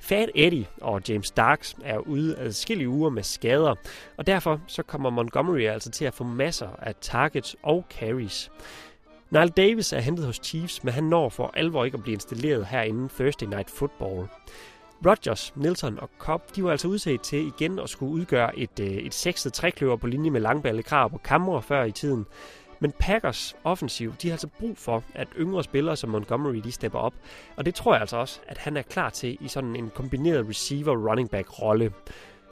Fat 0.00 0.30
Eddie 0.34 0.66
og 0.80 1.02
James 1.08 1.26
Starks 1.26 1.76
er 1.84 1.98
ude 1.98 2.38
adskillige 2.38 2.88
uger 2.88 3.10
med 3.10 3.22
skader, 3.22 3.74
og 4.16 4.26
derfor 4.26 4.60
så 4.66 4.82
kommer 4.82 5.10
Montgomery 5.10 5.60
altså 5.60 5.90
til 5.90 6.04
at 6.04 6.14
få 6.14 6.24
masser 6.24 6.68
af 6.78 6.94
targets 7.00 7.56
og 7.62 7.84
carries. 7.90 8.50
Nile 9.32 9.48
Davis 9.48 9.92
er 9.92 10.00
hentet 10.00 10.26
hos 10.26 10.40
Chiefs, 10.42 10.84
men 10.84 10.94
han 10.94 11.04
når 11.04 11.28
for 11.28 11.50
alvor 11.54 11.84
ikke 11.84 11.96
at 11.96 12.02
blive 12.02 12.14
installeret 12.14 12.66
herinde 12.66 13.08
Thursday 13.08 13.46
Night 13.46 13.70
Football. 13.70 14.28
Rodgers, 15.06 15.52
Milton 15.56 15.98
og 15.98 16.10
Cobb, 16.18 16.56
de 16.56 16.64
var 16.64 16.70
altså 16.70 16.88
udset 16.88 17.20
til 17.20 17.46
igen 17.46 17.78
at 17.78 17.88
skulle 17.88 18.12
udgøre 18.12 18.58
et, 18.58 18.80
øh, 18.80 18.86
et 18.86 19.14
sexet 19.14 19.52
trækløver 19.52 19.96
på 19.96 20.06
linje 20.06 20.30
med 20.30 20.40
langballe 20.40 20.82
krav 20.82 21.10
på 21.10 21.18
kamre 21.18 21.62
før 21.62 21.84
i 21.84 21.92
tiden. 21.92 22.26
Men 22.80 22.92
Packers 22.98 23.56
offensiv, 23.64 24.14
de 24.22 24.28
har 24.28 24.34
altså 24.34 24.48
brug 24.58 24.78
for, 24.78 25.04
at 25.14 25.28
yngre 25.36 25.64
spillere 25.64 25.96
som 25.96 26.10
Montgomery, 26.10 26.56
de 26.56 26.72
stepper 26.72 26.98
op. 26.98 27.14
Og 27.56 27.66
det 27.66 27.74
tror 27.74 27.92
jeg 27.92 28.00
altså 28.00 28.16
også, 28.16 28.40
at 28.46 28.58
han 28.58 28.76
er 28.76 28.82
klar 28.82 29.10
til 29.10 29.38
i 29.40 29.48
sådan 29.48 29.76
en 29.76 29.90
kombineret 29.94 30.48
receiver-running 30.48 31.30
back-rolle. 31.30 31.92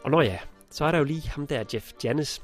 Og 0.05 0.11
når 0.11 0.23
ja, 0.23 0.39
så 0.71 0.85
er 0.85 0.91
der 0.91 0.99
jo 0.99 1.05
lige 1.05 1.29
ham 1.29 1.47
der, 1.47 1.65
Jeff 1.75 1.93
Janis. 2.05 2.43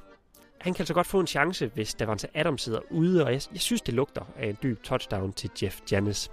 Han 0.58 0.74
kan 0.74 0.80
altså 0.80 0.94
godt 0.94 1.06
få 1.06 1.20
en 1.20 1.26
chance, 1.26 1.70
hvis 1.74 1.94
Davante 1.94 2.28
Adams 2.34 2.62
sidder 2.62 2.78
ude, 2.90 3.24
og 3.24 3.32
jeg, 3.32 3.40
jeg 3.52 3.60
synes, 3.60 3.82
det 3.82 3.94
lugter 3.94 4.22
af 4.36 4.48
en 4.48 4.56
dyb 4.62 4.82
touchdown 4.82 5.32
til 5.32 5.50
Jeff 5.62 5.80
Janis. 5.92 6.30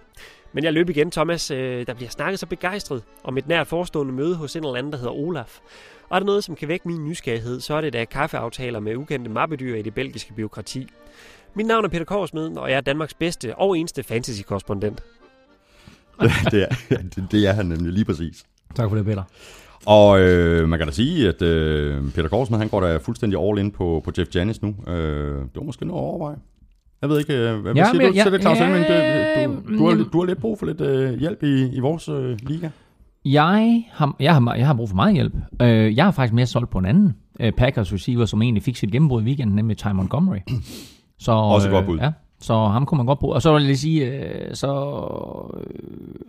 Men 0.54 0.64
jeg 0.64 0.74
løb 0.74 0.90
igen, 0.90 1.12
Thomas. 1.12 1.52
Øh, 1.52 1.88
der 1.88 1.94
bliver 1.94 2.10
snakket 2.10 2.40
så 2.40 2.46
begejstret 2.46 3.04
om 3.24 3.38
et 3.38 3.48
nært 3.48 3.68
forestående 3.68 4.14
møde 4.14 4.36
hos 4.36 4.56
en 4.56 4.64
eller 4.64 4.76
anden, 4.76 4.92
der 4.92 4.98
hedder 4.98 5.14
Olaf. 5.14 5.60
Og 6.10 6.16
er 6.16 6.20
der 6.20 6.26
noget, 6.26 6.44
som 6.44 6.56
kan 6.56 6.68
vække 6.68 6.88
min 6.88 7.06
nysgerrighed, 7.06 7.60
så 7.60 7.74
er 7.74 7.82
det 7.82 7.94
da 7.94 8.06
kaffeaftaler 8.06 8.80
med 8.80 8.96
ukendte 8.96 9.32
mappedyr 9.32 9.76
i 9.76 9.82
det 9.82 9.94
belgiske 9.94 10.34
byråkrati. 10.34 10.88
Mit 11.56 11.66
navn 11.66 11.86
er 11.86 11.90
Peter 11.90 12.06
Korsmed, 12.06 12.58
og 12.58 12.70
jeg 12.70 12.78
er 12.78 12.82
Danmarks 12.82 13.14
bedste 13.14 13.56
og 13.56 13.78
eneste 13.78 14.04
fantasy-korrespondent. 14.04 15.04
det, 16.52 16.64
er, 16.64 16.98
det, 17.16 17.28
det 17.32 17.48
er 17.48 17.54
han 17.54 17.66
nemlig 17.66 17.94
lige 17.94 18.06
præcis. 18.06 18.44
Tak 18.76 18.90
for 18.90 18.96
det, 18.96 19.06
Peter. 19.06 19.24
Og 19.86 20.20
øh, 20.22 20.70
man 20.70 20.80
kan 20.80 20.88
da 20.88 20.94
sige, 20.94 21.28
at 21.28 21.42
øh, 21.42 22.02
Peter 22.16 22.28
Korsmed, 22.30 22.60
han 22.60 22.68
går 22.68 22.80
da 22.82 22.98
fuldstændig 22.98 23.40
all 23.50 23.60
in 23.60 23.72
på, 23.72 24.02
på 24.06 24.12
Jeff 24.18 24.36
Janis 24.36 24.62
nu. 24.62 24.76
Øh, 24.88 25.36
det 25.42 25.50
var 25.56 25.64
måske 25.64 25.86
noget 25.86 26.02
at 26.02 26.06
overveje. 26.06 26.36
Jeg 27.02 27.10
ved 27.10 27.20
ikke, 27.20 27.34
øh, 27.34 27.60
hvad 27.62 27.74
Ja, 27.74 27.80
ja, 27.80 27.86
siger 27.92 28.02
men 28.04 28.08
du 28.18 28.24
til 28.24 28.32
det, 28.32 28.42
Claus 28.42 28.58
ja, 28.60 28.66
Elming? 28.66 28.86
Det- 28.88 29.68
Du, 29.68 29.78
du, 29.78 29.90
har, 29.90 30.04
du 30.14 30.20
har 30.20 30.26
lidt 30.26 30.42
brug 30.42 30.60
for 30.60 30.66
lidt 30.66 30.82
øh, 30.82 31.20
hjælp 31.20 31.44
i, 31.44 31.68
i 31.76 31.80
vores 31.80 32.10
øh, 32.10 32.38
liga. 32.42 32.70
Jeg 33.26 33.84
har, 33.92 34.16
jeg, 34.20 34.34
har, 34.34 34.56
jeg 34.56 34.68
har 34.68 34.74
brug 34.74 34.90
for 34.90 34.96
meget 34.96 35.14
hjælp. 35.14 35.34
Øh, 35.62 35.96
jeg 35.98 36.04
har 36.06 36.12
faktisk 36.12 36.34
mere 36.34 36.46
solgt 36.46 36.70
på 36.70 36.78
en 36.78 36.86
anden 36.86 37.14
øh, 37.40 37.52
Packers 37.52 37.94
receiver, 37.94 38.26
som 38.26 38.42
egentlig 38.42 38.64
fik 38.64 38.76
sit 38.76 38.92
gennembrud 38.92 39.22
i 39.22 39.26
weekenden, 39.26 39.56
nemlig 39.56 39.78
Ty 39.78 39.88
Montgomery. 39.88 40.38
Så, 41.20 41.32
Også 41.32 41.68
et 41.68 41.72
godt 41.72 41.86
bud. 41.86 41.98
Ja, 41.98 42.12
så 42.40 42.54
ham 42.68 42.86
kunne 42.86 42.98
man 42.98 43.06
godt 43.06 43.20
bruge. 43.20 43.34
Og 43.36 43.42
så 43.42 43.54
vil 43.54 43.62
jeg 43.62 43.68
lige 43.68 43.78
sige, 43.78 44.06
øh, 44.06 44.56
så 44.56 44.68
øh, 45.58 45.64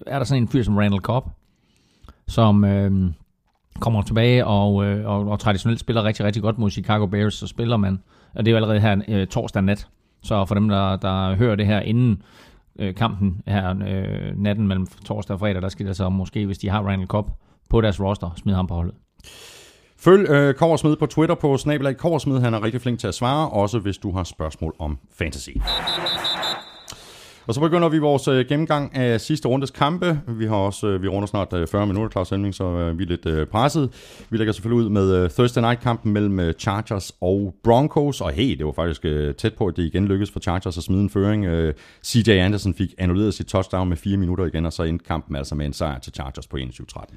er 0.07 0.19
der 0.19 0.25
sådan 0.25 0.43
en 0.43 0.49
fyr 0.49 0.63
som 0.63 0.77
Randall 0.77 1.01
Cobb, 1.03 1.27
som 2.29 2.65
øh, 2.65 2.93
kommer 3.81 4.03
tilbage 4.03 4.47
og, 4.47 4.85
øh, 4.85 5.07
og, 5.07 5.29
og 5.29 5.41
traditionelt 5.41 5.81
spiller 5.81 6.05
rigtig, 6.05 6.25
rigtig 6.25 6.43
godt 6.43 6.59
mod 6.59 6.71
Chicago 6.71 7.07
Bears, 7.07 7.35
så 7.35 7.47
spiller 7.47 7.77
man, 7.77 7.99
og 8.35 8.45
det 8.45 8.51
er 8.51 8.53
jo 8.53 8.57
allerede 8.57 8.81
her 8.81 9.01
øh, 9.09 9.27
torsdag 9.27 9.63
nat, 9.63 9.89
så 10.23 10.45
for 10.45 10.55
dem, 10.55 10.69
der, 10.69 10.97
der 10.97 11.35
hører 11.35 11.57
det 11.57 11.67
her 11.67 11.81
inden 11.81 12.23
øh, 12.79 12.95
kampen 12.95 13.43
her 13.47 13.71
øh, 13.71 14.43
natten 14.43 14.69
mellem 14.69 14.87
torsdag 15.05 15.35
og 15.35 15.41
fredag, 15.41 15.63
der 15.63 15.69
skal 15.69 15.87
der 15.87 15.93
så 15.93 16.05
altså 16.05 16.09
måske, 16.09 16.47
hvis 16.47 16.59
de 16.59 16.69
har 16.69 16.83
Randall 16.83 17.09
Cobb 17.09 17.31
på 17.71 17.81
deres 17.81 18.01
roster, 18.01 18.31
smide 18.37 18.57
ham 18.57 18.67
på 18.67 18.75
holdet. 18.75 18.95
Følg 19.99 20.31
øh, 20.31 20.55
Koversmed 20.55 20.97
på 20.97 21.07
Twitter 21.07 21.35
på 21.35 21.57
snabelag 21.57 21.97
Koversmed. 21.97 22.41
Han 22.41 22.55
er 22.55 22.63
rigtig 22.63 22.81
flink 22.81 22.99
til 22.99 23.07
at 23.07 23.15
svare, 23.15 23.49
også 23.49 23.79
hvis 23.79 23.99
du 23.99 24.13
har 24.13 24.25
spørgsmål 24.25 24.75
om 24.79 24.99
fantasy. 25.19 25.51
Og 27.47 27.55
så 27.55 27.61
begynder 27.61 27.89
vi 27.89 27.99
vores 27.99 28.29
øh, 28.29 28.47
gennemgang 28.47 28.97
af 28.97 29.21
sidste 29.21 29.49
rundes 29.49 29.71
kampe. 29.71 30.21
Vi 30.29 30.47
har 30.47 30.57
også 30.57 30.87
øh, 30.87 31.03
vi 31.03 31.09
runder 31.09 31.27
snart 31.27 31.53
øh, 31.53 31.69
40 31.69 31.87
minutter, 31.87 32.11
Claus 32.11 32.31
Hemming, 32.31 32.55
så 32.55 32.65
øh, 32.65 32.99
vi 32.99 33.05
er 33.05 33.09
lidt 33.09 33.27
øh, 33.27 33.47
presset. 33.47 33.93
Vi 34.31 34.37
lægger 34.37 34.53
selvfølgelig 34.53 34.85
ud 34.85 34.91
med 34.91 35.15
øh, 35.17 35.31
Thursday 35.31 35.61
Night-kampen 35.61 36.13
mellem 36.13 36.41
øh, 36.41 36.55
Chargers 36.55 37.13
og 37.21 37.55
Broncos. 37.65 38.21
Og 38.21 38.33
hey, 38.33 38.57
det 38.59 38.67
var 38.67 38.73
faktisk 38.73 39.05
øh, 39.05 39.35
tæt 39.35 39.55
på, 39.55 39.67
at 39.67 39.77
det 39.77 39.83
igen 39.83 40.09
lykkedes 40.09 40.31
for 40.31 40.41
Chargers 40.41 40.79
at 40.79 40.85
smide 40.85 41.01
en 41.01 41.11
føring. 41.11 41.45
Øh, 41.45 41.75
CJ 42.05 42.31
Anderson 42.31 42.75
fik 42.75 42.95
annulleret 42.99 43.35
sit 43.35 43.47
touchdown 43.47 43.89
med 43.89 43.97
4 43.97 44.17
minutter 44.17 44.45
igen, 44.45 44.67
og 44.67 44.73
så 44.73 44.83
endte 44.83 45.05
kampen 45.05 45.37
altså 45.37 45.55
med 45.55 45.67
en 45.67 45.73
sejr 45.73 45.99
til 45.99 46.13
Chargers 46.13 46.47
på 46.47 46.57
21-13. 46.57 47.15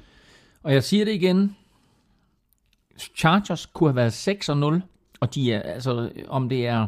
Og 0.62 0.72
jeg 0.72 0.84
siger 0.84 1.04
det 1.04 1.12
igen. 1.12 1.56
Chargers 3.16 3.66
kunne 3.66 3.90
have 3.90 3.96
været 3.96 4.12
6 4.12 4.48
0, 4.48 4.82
og 5.20 5.34
de 5.34 5.52
er, 5.52 5.62
altså, 5.62 6.10
om 6.28 6.48
det 6.48 6.66
er 6.66 6.86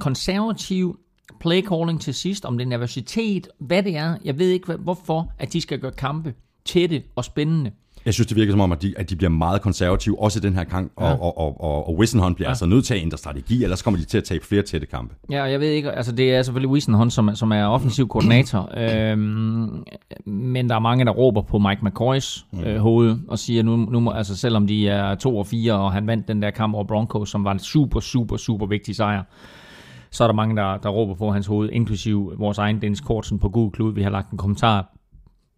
konservativ 0.00 0.98
play 1.40 1.62
calling 1.62 2.00
til 2.00 2.14
sidst, 2.14 2.44
om 2.44 2.58
det 2.58 2.64
er 2.64 2.68
nervøsitet, 2.68 3.48
hvad 3.58 3.82
det 3.82 3.96
er, 3.96 4.16
jeg 4.24 4.38
ved 4.38 4.48
ikke 4.48 4.72
hvorfor, 4.72 5.32
at 5.38 5.52
de 5.52 5.60
skal 5.60 5.78
gøre 5.78 5.92
kampe 5.92 6.34
tætte 6.64 7.02
og 7.16 7.24
spændende. 7.24 7.70
Jeg 8.06 8.14
synes, 8.14 8.26
det 8.26 8.36
virker 8.36 8.52
som 8.52 8.60
om, 8.60 8.72
at 8.72 8.82
de, 8.82 8.94
at 8.96 9.10
de 9.10 9.16
bliver 9.16 9.30
meget 9.30 9.62
konservative, 9.62 10.22
også 10.22 10.38
i 10.38 10.42
den 10.42 10.54
her 10.54 10.64
kamp, 10.64 10.92
og, 10.96 11.06
ja. 11.06 11.14
og, 11.14 11.38
og, 11.38 11.60
og, 11.60 11.88
og 11.88 11.96
Wissenhorn 11.98 12.34
bliver 12.34 12.48
ja. 12.48 12.50
altså 12.50 12.66
nødt 12.66 12.84
til 12.84 12.94
at 12.94 13.00
ændre 13.00 13.18
strategi, 13.18 13.62
ellers 13.62 13.82
kommer 13.82 14.00
de 14.00 14.04
til 14.04 14.18
at 14.18 14.24
tabe 14.24 14.46
flere 14.46 14.62
tætte 14.62 14.86
kampe. 14.86 15.14
Ja, 15.30 15.42
jeg 15.42 15.60
ved 15.60 15.68
ikke, 15.68 15.92
altså 15.92 16.12
det 16.12 16.34
er 16.34 16.42
selvfølgelig 16.42 16.70
Wisenhunt, 16.70 17.12
som, 17.12 17.34
som 17.34 17.52
er 17.52 17.64
offensiv 17.64 18.08
koordinator, 18.08 18.70
øhm, 18.82 19.84
men 20.26 20.68
der 20.68 20.74
er 20.74 20.78
mange, 20.78 21.04
der 21.04 21.10
råber 21.10 21.42
på 21.42 21.58
Mike 21.58 21.80
McCoys 21.84 22.46
øh, 22.64 22.76
hoved, 22.76 23.16
og 23.28 23.38
siger, 23.38 23.62
nu, 23.62 23.76
nu 23.76 24.00
må, 24.00 24.10
altså 24.10 24.36
selvom 24.36 24.66
de 24.66 24.88
er 24.88 25.14
2 25.14 25.38
og 25.38 25.46
4, 25.46 25.72
og 25.72 25.92
han 25.92 26.06
vandt 26.06 26.28
den 26.28 26.42
der 26.42 26.50
kamp 26.50 26.74
over 26.74 26.84
Broncos, 26.84 27.30
som 27.30 27.44
var 27.44 27.52
en 27.52 27.58
super, 27.58 28.00
super, 28.00 28.36
super 28.36 28.66
vigtig 28.66 28.96
sejr, 28.96 29.22
så 30.16 30.24
er 30.24 30.28
der 30.28 30.34
mange, 30.34 30.56
der, 30.56 30.76
der 30.76 30.88
råber 30.88 31.14
på 31.14 31.30
hans 31.30 31.46
hoved, 31.46 31.70
inklusiv 31.72 32.32
vores 32.38 32.58
egen 32.58 32.82
Dennis 32.82 33.00
Kortsen 33.00 33.38
på 33.38 33.48
Google 33.48 33.72
Klud. 33.72 33.94
Vi 33.94 34.02
har 34.02 34.10
lagt 34.10 34.30
en 34.30 34.38
kommentar 34.38 34.96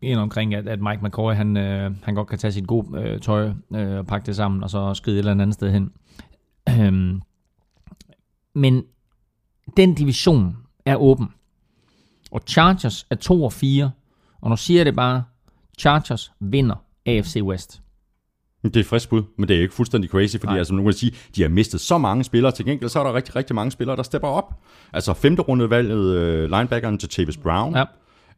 ind 0.02 0.18
omkring, 0.18 0.54
at, 0.54 0.68
at 0.68 0.80
Mike 0.80 1.00
McCoy, 1.02 1.34
han, 1.34 1.56
øh, 1.56 1.90
han 2.02 2.14
godt 2.14 2.28
kan 2.28 2.38
tage 2.38 2.52
sit 2.52 2.66
gode 2.66 3.00
øh, 3.00 3.20
tøj 3.20 3.52
øh, 3.74 3.98
og 3.98 4.06
pakke 4.06 4.26
det 4.26 4.36
sammen, 4.36 4.62
og 4.62 4.70
så 4.70 4.94
skride 4.94 5.16
et 5.16 5.18
eller 5.18 5.32
andet 5.32 5.54
sted 5.54 5.72
hen. 5.72 5.92
Øhm, 6.68 7.22
men 8.54 8.84
den 9.76 9.94
division 9.94 10.56
er 10.86 10.96
åben. 10.96 11.28
Og 12.30 12.40
Chargers 12.46 13.06
er 13.10 13.14
2 13.14 13.44
og 13.44 13.52
4. 13.52 13.90
Og 14.40 14.50
nu 14.50 14.56
siger 14.56 14.78
jeg 14.78 14.86
det 14.86 14.94
bare, 14.94 15.24
Chargers 15.78 16.32
vinder 16.40 16.76
AFC 17.06 17.40
West. 17.42 17.82
Det 18.62 18.76
er 18.76 18.80
et 18.80 18.86
frisk 18.86 19.08
bud, 19.08 19.22
men 19.36 19.48
det 19.48 19.56
er 19.56 19.60
ikke 19.60 19.74
fuldstændig 19.74 20.10
crazy, 20.10 20.36
fordi 20.36 20.46
Nej. 20.46 20.58
altså, 20.58 20.74
nu 20.74 20.82
kan 20.82 20.92
sige, 20.92 21.12
de 21.36 21.42
har 21.42 21.48
mistet 21.48 21.80
så 21.80 21.98
mange 21.98 22.24
spillere. 22.24 22.52
Til 22.52 22.64
gengæld 22.64 22.90
så 22.90 23.00
er 23.00 23.04
der 23.04 23.14
rigtig, 23.14 23.36
rigtig 23.36 23.56
mange 23.56 23.70
spillere, 23.70 23.96
der 23.96 24.02
stepper 24.02 24.28
op. 24.28 24.54
Altså 24.92 25.14
femte 25.14 25.42
rundevalget 25.42 26.14
øh, 26.16 26.50
linebackeren 26.50 26.98
til 26.98 27.08
Tavis 27.08 27.36
Brown. 27.36 27.76
Ja, 27.76 27.84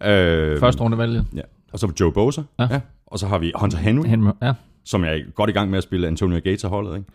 Øh, 0.05 0.61
første 0.61 0.83
rundevalget. 0.83 1.27
Ja. 1.35 1.41
Og 1.73 1.79
så 1.79 1.93
Joe 2.01 2.13
Bosa. 2.13 2.43
Ja. 2.59 2.67
Ja. 2.71 2.81
Og 3.07 3.19
så 3.19 3.27
har 3.27 3.39
vi 3.39 3.53
Hunter 3.55 3.79
Henry, 3.79 4.07
Henry, 4.07 4.31
ja. 4.43 4.53
som 4.85 5.05
er 5.05 5.33
godt 5.35 5.51
i 5.51 5.53
gang 5.53 5.71
med 5.71 5.79
at 5.79 5.83
spille 5.83 6.07
Antonio 6.07 6.41
Gator-holdet. 6.45 6.97
Ikke? 6.97 7.09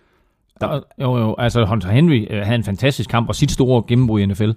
Der. 0.61 0.79
Jo, 1.01 1.17
jo, 1.17 1.35
altså 1.37 1.65
Hunter 1.65 1.89
Henry 1.89 2.27
øh, 2.29 2.41
havde 2.41 2.55
en 2.55 2.63
fantastisk 2.63 3.09
kamp, 3.09 3.27
og 3.29 3.35
sit 3.35 3.51
store 3.51 3.83
gennembrud 3.87 4.19
i 4.21 4.25
NFL. 4.25 4.51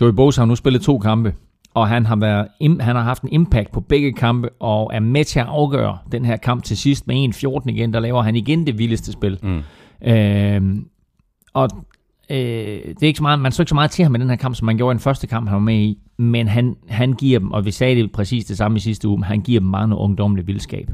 Joey 0.00 0.10
Bosa 0.10 0.40
har 0.40 0.46
nu 0.46 0.56
spillet 0.56 0.82
to 0.82 0.98
kampe, 0.98 1.34
og 1.76 1.88
han 1.88 2.06
har, 2.06 2.16
været, 2.16 2.48
han 2.80 2.96
har 2.96 3.02
haft 3.02 3.22
en 3.22 3.28
impact 3.32 3.72
på 3.72 3.80
begge 3.80 4.12
kampe, 4.12 4.48
og 4.60 4.90
er 4.94 5.00
med 5.00 5.24
til 5.24 5.40
at 5.40 5.46
afgøre 5.48 5.98
den 6.12 6.24
her 6.24 6.36
kamp 6.36 6.62
til 6.62 6.76
sidst 6.76 7.06
med 7.06 7.28
1-14 7.34 7.68
igen, 7.68 7.92
der 7.92 8.00
laver 8.00 8.22
han 8.22 8.36
igen 8.36 8.66
det 8.66 8.78
vildeste 8.78 9.12
spil. 9.12 9.38
Mm. 9.42 9.62
Øhm, 10.08 10.88
og 11.54 11.68
øh, 12.30 12.36
det 12.38 13.02
er 13.02 13.06
ikke 13.06 13.16
så 13.16 13.22
meget, 13.22 13.38
man 13.38 13.52
så 13.52 13.62
ikke 13.62 13.68
så 13.68 13.74
meget 13.74 13.90
til 13.90 14.02
ham 14.02 14.14
i 14.14 14.18
den 14.18 14.28
her 14.28 14.36
kamp, 14.36 14.54
som 14.54 14.66
man 14.66 14.76
gjorde 14.76 14.92
i 14.92 14.96
den 14.96 15.00
første 15.00 15.26
kamp, 15.26 15.48
han 15.48 15.54
var 15.54 15.60
med 15.60 15.74
i, 15.76 15.98
men 16.18 16.48
han, 16.48 16.76
han 16.88 17.12
giver 17.12 17.38
dem, 17.38 17.52
og 17.52 17.64
vi 17.64 17.70
sagde 17.70 18.02
det 18.02 18.12
præcis 18.12 18.44
det 18.44 18.56
samme 18.56 18.76
i 18.76 18.80
sidste 18.80 19.08
uge, 19.08 19.18
men 19.18 19.24
han 19.24 19.40
giver 19.40 19.60
dem 19.60 19.68
mange 19.68 19.96
ungdommelige 19.96 20.46
vildskab. 20.46 20.90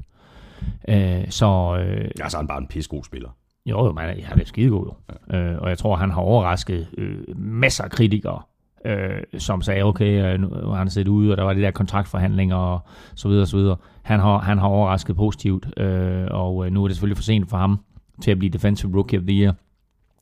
Øh, 0.88 1.24
så 1.28 1.76
øh, 1.86 2.10
Ja, 2.18 2.28
så 2.28 2.36
er 2.36 2.40
han 2.40 2.48
bare 2.48 2.58
en 2.58 2.66
pissegod 2.66 3.04
spiller. 3.04 3.28
jo, 3.66 3.86
jo, 3.86 3.92
man, 3.92 4.20
han 4.24 4.40
er 4.40 4.44
skidegod 4.44 4.86
jo. 4.86 5.16
Ja. 5.30 5.38
Øh, 5.38 5.62
og 5.62 5.68
jeg 5.68 5.78
tror, 5.78 5.96
han 5.96 6.10
har 6.10 6.20
overrasket 6.20 6.86
øh, 6.98 7.16
masser 7.36 7.84
af 7.84 7.90
kritikere, 7.90 8.42
øh, 8.84 9.22
som 9.38 9.62
sagde, 9.62 9.82
okay, 9.82 10.34
øh, 10.34 10.40
nu 10.40 10.48
har 10.48 10.78
han 10.78 10.90
set 10.90 11.08
ude, 11.08 11.30
og 11.30 11.36
der 11.36 11.42
var 11.42 11.52
de 11.52 11.60
der 11.60 11.70
kontraktforhandlinger 11.70 12.56
og 12.56 12.80
så 13.14 13.28
videre, 13.28 13.42
og 13.42 13.48
så 13.48 13.56
videre. 13.56 13.76
Han 14.02 14.20
har, 14.20 14.38
han 14.38 14.58
har 14.58 14.66
overrasket 14.66 15.16
positivt, 15.16 15.66
øh, 15.76 16.26
og 16.30 16.66
øh, 16.66 16.72
nu 16.72 16.84
er 16.84 16.88
det 16.88 16.96
selvfølgelig 16.96 17.16
for 17.16 17.22
sent 17.22 17.50
for 17.50 17.56
ham 17.56 17.78
til 18.22 18.30
at 18.30 18.38
blive 18.38 18.50
Defensive 18.50 18.94
Rookie 18.94 19.18
of 19.18 19.24
the 19.24 19.40
Year, 19.40 19.54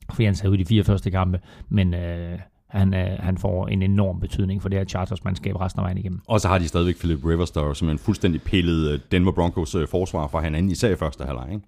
fordi 0.09 0.25
han 0.25 0.35
sad 0.35 0.49
ud 0.49 0.55
i 0.55 0.57
de 0.57 0.65
fire 0.65 0.83
første 0.83 1.11
kampe, 1.11 1.39
men 1.69 1.93
øh, 1.93 2.39
han, 2.67 2.93
øh, 2.93 3.19
han 3.19 3.37
får 3.37 3.67
en 3.67 3.81
enorm 3.81 4.19
betydning 4.19 4.61
for 4.61 4.69
det 4.69 4.77
her 4.77 4.85
Chargers-mandskab 4.85 5.61
resten 5.61 5.79
af 5.79 5.83
vejen 5.83 5.97
igennem. 5.97 6.21
Og 6.27 6.41
så 6.41 6.47
har 6.47 6.57
de 6.57 6.67
stadigvæk 6.67 6.97
Philip 6.97 7.25
Rivers, 7.25 7.51
der 7.51 7.61
jo 7.61 7.73
simpelthen 7.73 8.05
fuldstændig 8.05 8.41
pillet 8.41 8.91
øh, 8.91 8.99
Denver 9.11 9.31
Broncos 9.31 9.75
forsvar 9.89 10.27
fra 10.27 10.41
hinanden, 10.41 10.71
især 10.71 10.89
i 10.89 10.95
første 10.95 11.23
halvleg. 11.23 11.49
Ikke? 11.51 11.65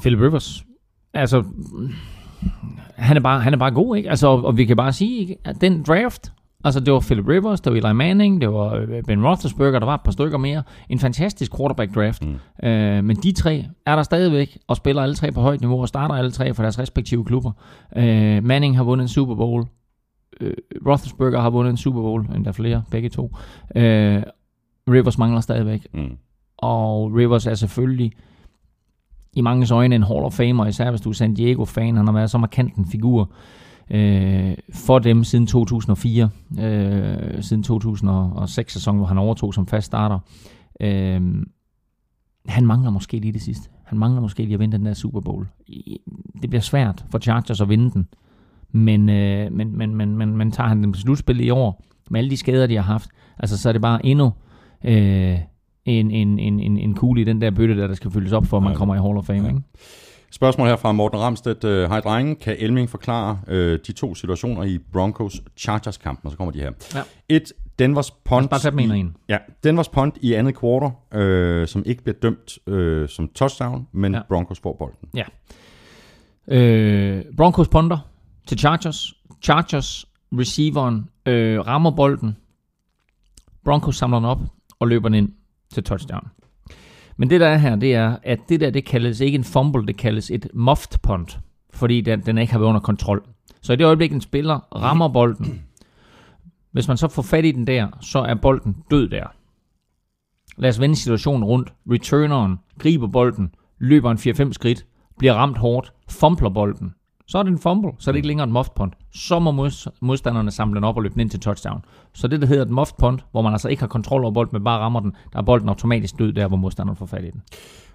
Philip 0.00 0.20
Rivers, 0.20 0.64
altså, 1.14 1.44
han 2.96 3.16
er 3.16 3.20
bare, 3.20 3.40
han 3.40 3.52
er 3.52 3.58
bare 3.58 3.70
god, 3.70 3.96
ikke? 3.96 4.10
Altså, 4.10 4.26
og, 4.26 4.44
og 4.44 4.56
vi 4.56 4.64
kan 4.64 4.76
bare 4.76 4.92
sige, 4.92 5.20
ikke, 5.20 5.36
at 5.44 5.60
den 5.60 5.82
draft, 5.82 6.32
altså 6.64 6.80
det 6.80 6.92
var 6.92 7.00
Philip 7.00 7.28
Rivers, 7.28 7.60
det 7.60 7.72
var 7.72 7.78
Eli 7.78 7.92
Manning, 7.92 8.40
det 8.40 8.52
var 8.52 8.74
øh, 8.74 9.02
Ben 9.06 9.26
Roethlisberger, 9.26 9.78
der 9.78 9.86
var 9.86 9.94
et 9.94 10.00
par 10.00 10.12
stykker 10.12 10.38
mere. 10.38 10.62
En 10.88 10.98
fantastisk 10.98 11.56
quarterback 11.56 11.94
draft. 11.94 12.24
Mm. 12.26 12.68
Øh, 12.68 13.04
men 13.04 13.16
de 13.16 13.32
tre 13.32 13.64
er 13.86 13.96
der 13.96 14.02
stadigvæk, 14.02 14.58
og 14.68 14.76
spiller 14.76 15.02
alle 15.02 15.14
tre 15.14 15.32
på 15.32 15.40
højt 15.40 15.60
niveau, 15.60 15.80
og 15.80 15.88
starter 15.88 16.14
alle 16.14 16.30
tre 16.30 16.54
for 16.54 16.62
deres 16.62 16.78
respektive 16.78 17.24
klubber. 17.24 17.52
Øh, 17.96 18.44
Manning 18.44 18.76
har 18.76 18.84
vundet 18.84 19.04
en 19.04 19.08
Super 19.08 19.34
Bowl. 19.34 19.64
Øh, 20.40 20.54
Roethlisberger 20.86 21.40
har 21.40 21.50
vundet 21.50 21.70
en 21.70 21.76
Super 21.76 22.00
Bowl, 22.00 22.26
endda 22.36 22.50
flere, 22.50 22.82
begge 22.90 23.08
to. 23.08 23.36
Øh, 23.76 24.22
Rivers 24.90 25.18
mangler 25.18 25.40
stadigvæk. 25.40 25.86
Mm. 25.94 26.16
Og 26.58 27.12
Rivers 27.14 27.46
er 27.46 27.54
selvfølgelig 27.54 28.12
i 29.36 29.40
mange 29.40 29.74
øjne 29.74 29.94
en 29.94 30.02
Hall 30.02 30.24
of 30.24 30.32
Famer, 30.32 30.66
især 30.66 30.90
hvis 30.90 31.00
du 31.00 31.08
er 31.08 31.14
San 31.14 31.34
Diego-fan. 31.34 31.96
Han 31.96 32.06
har 32.06 32.12
været 32.12 32.30
så 32.30 32.38
markant 32.38 32.74
en 32.74 32.86
figur 32.86 33.32
øh, 33.90 34.54
for 34.74 34.98
dem 34.98 35.24
siden 35.24 35.46
2004, 35.46 36.28
øh, 36.60 37.42
siden 37.42 37.64
2006-sæsonen, 37.64 38.98
hvor 38.98 39.06
han 39.06 39.18
overtog 39.18 39.54
som 39.54 39.66
fast 39.66 39.86
starter. 39.86 40.18
Øh, 40.80 41.22
han 42.46 42.66
mangler 42.66 42.90
måske 42.90 43.18
lige 43.18 43.32
det 43.32 43.42
sidste. 43.42 43.70
Han 43.84 43.98
mangler 43.98 44.20
måske 44.20 44.42
lige 44.42 44.54
at 44.54 44.60
vinde 44.60 44.78
den 44.78 44.86
der 44.86 44.94
Super 44.94 45.20
Bowl. 45.20 45.46
Det 46.42 46.50
bliver 46.50 46.62
svært 46.62 47.04
for 47.10 47.18
Chargers 47.18 47.60
at 47.60 47.68
vinde 47.68 47.90
den. 47.90 48.08
Men, 48.72 49.08
øh, 49.08 49.52
men, 49.52 49.78
men, 49.78 49.94
men, 49.94 50.16
men, 50.16 50.36
men 50.36 50.50
tager 50.50 50.68
han 50.68 50.82
dem 50.82 50.92
til 50.92 51.02
slutspil 51.02 51.40
i 51.40 51.50
år, 51.50 51.82
med 52.10 52.20
alle 52.20 52.30
de 52.30 52.36
skader, 52.36 52.66
de 52.66 52.74
har 52.74 52.82
haft, 52.82 53.10
altså 53.38 53.58
så 53.58 53.68
er 53.68 53.72
det 53.72 53.82
bare 53.82 54.06
endnu 54.06 54.32
øh, 54.84 55.38
en, 55.84 56.10
en, 56.10 56.38
en, 56.38 56.60
en, 56.60 56.78
en 56.78 56.94
kugle 56.94 57.20
i 57.20 57.24
den 57.24 57.40
der 57.40 57.50
bøtte, 57.50 57.76
der, 57.76 57.86
der 57.86 57.94
skal 57.94 58.10
fyldes 58.10 58.32
op, 58.32 58.46
for 58.46 58.56
at 58.56 58.62
man 58.62 58.72
Ja. 58.72 58.78
kommer 58.78 58.94
i 58.94 58.98
Hall 58.98 59.16
of 59.16 59.24
Fame. 59.24 59.48
Ikke? 59.48 59.60
Spørgsmål 60.30 60.68
her 60.68 60.76
fra 60.76 60.92
Morten 60.92 61.18
Ramstedt. 61.20 61.64
Øh, 61.64 61.88
Hej 61.88 62.00
drenge, 62.00 62.34
kan 62.34 62.56
Elming 62.58 62.90
forklare 62.90 63.40
øh, 63.48 63.78
de 63.86 63.92
to 63.92 64.14
situationer 64.14 64.62
i 64.62 64.78
Broncos-Chargers-kampen? 64.78 66.26
Og 66.26 66.30
så 66.30 66.36
kommer 66.36 66.52
de 66.52 66.58
her. 66.60 66.70
Ja. 66.94 67.00
Et, 67.28 67.52
Denvers 67.78 68.10
punt, 68.10 68.50
Bare 68.50 68.60
tag 68.60 68.72
dem 68.72 68.78
en 68.78 68.90
og 68.90 68.98
i, 68.98 69.04
ja, 69.28 69.38
Denvers 69.64 69.88
punt 69.88 70.18
i 70.20 70.32
andet 70.32 70.54
kvartal, 70.54 71.20
øh, 71.20 71.68
som 71.68 71.82
ikke 71.86 72.02
bliver 72.02 72.16
dømt 72.22 72.58
øh, 72.66 73.08
som 73.08 73.28
touchdown, 73.28 73.86
men 73.92 74.12
Ja. 74.12 74.18
ja. 74.18 74.22
Broncos 74.28 74.60
får 74.60 74.76
bolden. 74.78 75.08
Ja. 75.14 75.24
Øh, 76.48 77.24
Broncos 77.36 77.68
punter 77.68 77.98
til 78.46 78.58
Chargers. 78.58 79.14
Chargers 79.42 80.06
receiveren 80.32 81.08
øh, 81.26 81.60
rammer 81.60 81.90
bolden. 81.90 82.36
Broncos 83.64 83.96
samler 83.96 84.18
den 84.18 84.26
op 84.26 84.40
og 84.80 84.88
løber 84.88 85.08
den 85.08 85.14
ind 85.18 85.28
til 85.74 85.84
touchdown. 85.84 86.28
Men 87.16 87.30
det 87.30 87.40
der 87.40 87.46
er 87.46 87.56
her, 87.56 87.76
det 87.76 87.94
er, 87.94 88.16
at 88.22 88.38
det 88.48 88.60
der, 88.60 88.70
det 88.70 88.84
kaldes 88.84 89.20
ikke 89.20 89.36
en 89.36 89.44
fumble, 89.44 89.86
det 89.86 89.96
kaldes 89.96 90.30
et 90.30 90.48
muffed 90.54 90.98
punt, 91.02 91.38
fordi 91.74 92.00
den, 92.00 92.20
den 92.20 92.38
ikke 92.38 92.52
har 92.52 92.58
været 92.58 92.68
under 92.68 92.80
kontrol. 92.80 93.24
Så 93.62 93.72
i 93.72 93.76
det 93.76 93.84
øjeblik, 93.84 94.12
en 94.12 94.20
spiller 94.20 94.82
rammer 94.82 95.08
bolden, 95.08 95.62
hvis 96.72 96.88
man 96.88 96.96
så 96.96 97.08
får 97.08 97.22
fat 97.22 97.44
i 97.44 97.52
den 97.52 97.66
der, 97.66 97.88
så 98.00 98.18
er 98.18 98.34
bolden 98.34 98.76
død 98.90 99.08
der. 99.08 99.26
Lad 100.56 100.70
os 100.70 100.80
vende 100.80 100.96
situationen 100.96 101.44
rundt. 101.44 101.72
Returneren 101.90 102.58
griber 102.78 103.06
bolden, 103.06 103.54
løber 103.78 104.10
en 104.10 104.18
4-5 104.18 104.52
skridt, 104.52 104.86
bliver 105.18 105.34
ramt 105.34 105.58
hårdt, 105.58 105.92
fumbler 106.10 106.50
bolden. 106.50 106.94
Så 107.28 107.38
er 107.38 107.42
det 107.42 107.50
en 107.50 107.58
fumble, 107.58 107.90
så 107.98 108.10
er 108.10 108.12
det 108.12 108.16
ikke 108.16 108.28
længere 108.28 108.46
et 108.46 108.52
muffed 108.52 108.72
punt. 108.76 108.94
Så 109.14 109.38
må 109.38 109.50
mod- 109.50 109.92
modstanderne 110.00 110.50
samle 110.50 110.74
den 110.74 110.84
op 110.84 110.96
og 110.96 111.02
løbe 111.02 111.12
den 111.12 111.20
ind 111.20 111.30
til 111.30 111.40
touchdown. 111.40 111.84
Så 112.12 112.28
det, 112.28 112.40
der 112.40 112.46
hedder 112.46 112.64
et 112.64 112.70
muffed 112.70 112.94
punt, 112.98 113.24
hvor 113.30 113.42
man 113.42 113.52
altså 113.52 113.68
ikke 113.68 113.82
har 113.82 113.86
kontrol 113.88 114.22
over 114.22 114.32
bolden, 114.32 114.50
men 114.52 114.64
bare 114.64 114.78
rammer 114.80 115.00
den, 115.00 115.12
der 115.32 115.38
er 115.38 115.42
bolden 115.42 115.68
automatisk 115.68 116.18
død 116.18 116.32
der, 116.32 116.48
hvor 116.48 116.56
modstanderen 116.56 116.96
får 116.96 117.06
fat 117.06 117.24
i 117.24 117.30
den. 117.30 117.42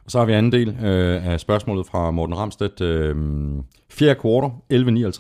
Og 0.06 0.12
så 0.12 0.18
har 0.20 0.26
vi 0.26 0.34
anden 0.34 0.52
del 0.52 0.70
øh, 0.70 1.28
af 1.28 1.40
spørgsmålet 1.40 1.86
fra 1.88 2.12
Morten 2.12 2.38
Ramstedt. 2.38 2.82
Øh, 2.82 3.16
fjerde 3.92 4.20
kvartal, 4.20 4.50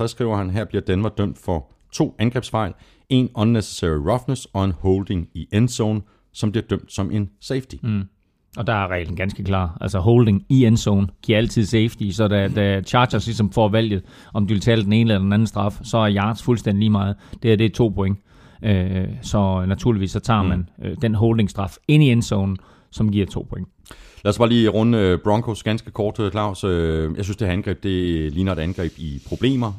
11.59 0.03 0.07
skriver 0.07 0.38
han, 0.38 0.49
her 0.49 0.66
bliver 0.66 0.82
Denver 0.82 1.10
dømt 1.10 1.38
for 1.38 1.66
to 1.93 2.16
angrebsfejl, 2.20 2.74
en 3.10 3.30
unnecessary 3.36 3.97
roughness 4.10 4.45
og 4.53 4.66
en 4.66 4.72
holding 4.72 5.28
i 5.34 5.47
endzone, 5.53 6.01
som 6.34 6.51
bliver 6.51 6.66
dømt 6.70 6.91
som 6.93 7.12
en 7.12 7.30
safety. 7.41 7.76
Mm. 7.84 8.03
Og 8.58 8.68
der 8.68 8.74
er 8.74 8.88
reglen 8.88 9.16
ganske 9.16 9.43
klar. 9.43 9.78
Altså 9.82 10.00
holding 10.00 10.45
i 10.50 10.66
endzone 10.66 11.08
giver 11.24 11.38
altid 11.38 11.66
safety, 11.66 12.10
så 12.12 12.28
da, 12.28 12.47
da 12.47 12.82
Chargers 12.82 13.26
ligesom 13.26 13.52
får 13.52 13.70
valget, 13.70 14.04
om 14.34 14.47
de 14.47 14.54
vil 14.54 14.62
tale 14.62 14.84
den 14.84 14.93
ene 14.93 15.10
eller 15.10 15.24
den 15.24 15.34
anden 15.34 15.47
straf, 15.47 15.80
så 15.84 15.97
er 15.97 16.14
yards 16.16 16.43
fuldstændig 16.43 16.80
lige 16.80 16.89
meget. 16.89 17.16
Det 17.43 17.50
her, 17.50 17.56
det 17.56 17.66
er 17.66 17.70
to 17.70 17.88
point. 17.88 18.18
Øh, 18.64 19.08
så 19.22 19.66
naturligvis 19.68 20.12
så 20.12 20.20
tager 20.20 20.43
man 20.43 20.70
øh, 20.84 20.95
den 21.02 21.16
holdingstraf 21.16 21.76
ind 21.88 22.04
i 22.04 22.12
endzone, 22.12 22.58
som 22.91 23.12
giver 23.12 23.26
to 23.26 23.47
point. 23.50 23.68
Lad 24.24 24.30
os 24.30 24.38
bare 24.38 24.50
lige 24.50 24.70
runde 24.70 24.97
øh, 24.97 25.20
Broncos 25.20 25.64
ganske 25.64 25.91
kort, 25.91 26.20
øh, 26.20 26.32
Claus. 26.32 26.64
Øh, 26.64 27.16
Jeg 27.18 27.24
synes, 27.24 27.38
det 27.38 27.47
her 27.47 27.54
angreb, 27.54 27.84
det 27.84 28.34
ligner 28.34 28.52
et 28.52 28.60
angreb 28.60 28.91
i 28.97 29.22
problemer. 29.28 29.74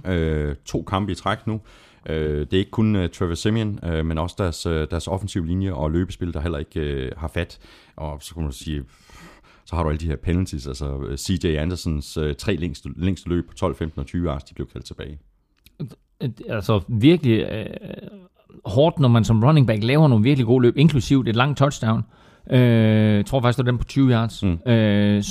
To 0.66 0.82
kampe 0.82 1.12
i 1.12 1.14
træk 1.14 1.46
nu. 1.46 1.60
Det 2.06 2.54
er 2.54 2.58
ikke 2.58 2.70
kun 2.70 3.08
Trevor 3.12 3.34
Simeon, 3.34 3.78
men 4.04 4.18
også 4.18 4.34
deres, 4.38 4.62
deres 4.90 5.08
offensiv 5.08 5.44
linje 5.44 5.72
og 5.72 5.90
løbespil, 5.90 6.32
der 6.34 6.40
heller 6.40 6.58
ikke 6.58 7.10
har 7.16 7.30
fat. 7.34 7.58
Og 8.00 8.22
så 8.22 8.34
kan 8.34 8.42
man 8.42 8.52
sige, 8.52 8.82
så 9.64 9.76
har 9.76 9.82
du 9.82 9.88
alle 9.88 9.98
de 9.98 10.06
her 10.06 10.16
penalties, 10.16 10.66
altså 10.66 10.98
øh, 11.08 11.18
CJ 11.18 11.46
Andersons 11.46 12.16
øh, 12.16 12.34
tre 12.34 12.56
længste, 12.56 12.88
længste 12.96 13.28
løb 13.28 13.48
på 13.48 13.54
12, 13.54 13.74
15 13.74 14.00
og 14.00 14.06
20 14.06 14.26
yards, 14.26 14.44
de 14.44 14.54
blev 14.54 14.66
kaldt 14.66 14.86
tilbage. 14.86 15.18
Altså 16.48 16.80
virkelig 16.88 17.40
øh, 17.52 17.66
hårdt, 18.64 18.98
når 18.98 19.08
man 19.08 19.24
som 19.24 19.44
running 19.44 19.66
back 19.66 19.84
laver 19.84 20.08
nogle 20.08 20.24
virkelig 20.24 20.46
gode 20.46 20.62
løb, 20.62 20.76
inklusivt 20.76 21.28
et 21.28 21.36
langt 21.36 21.58
touchdown. 21.58 22.02
Øh, 22.50 22.60
jeg 23.16 23.26
tror 23.26 23.40
faktisk, 23.40 23.58
det 23.58 23.66
var 23.66 23.72
den 23.72 23.78
på 23.78 23.84
20 23.84 24.10
yards, 24.10 24.42
mm. 24.42 24.58
øh, 24.72 25.22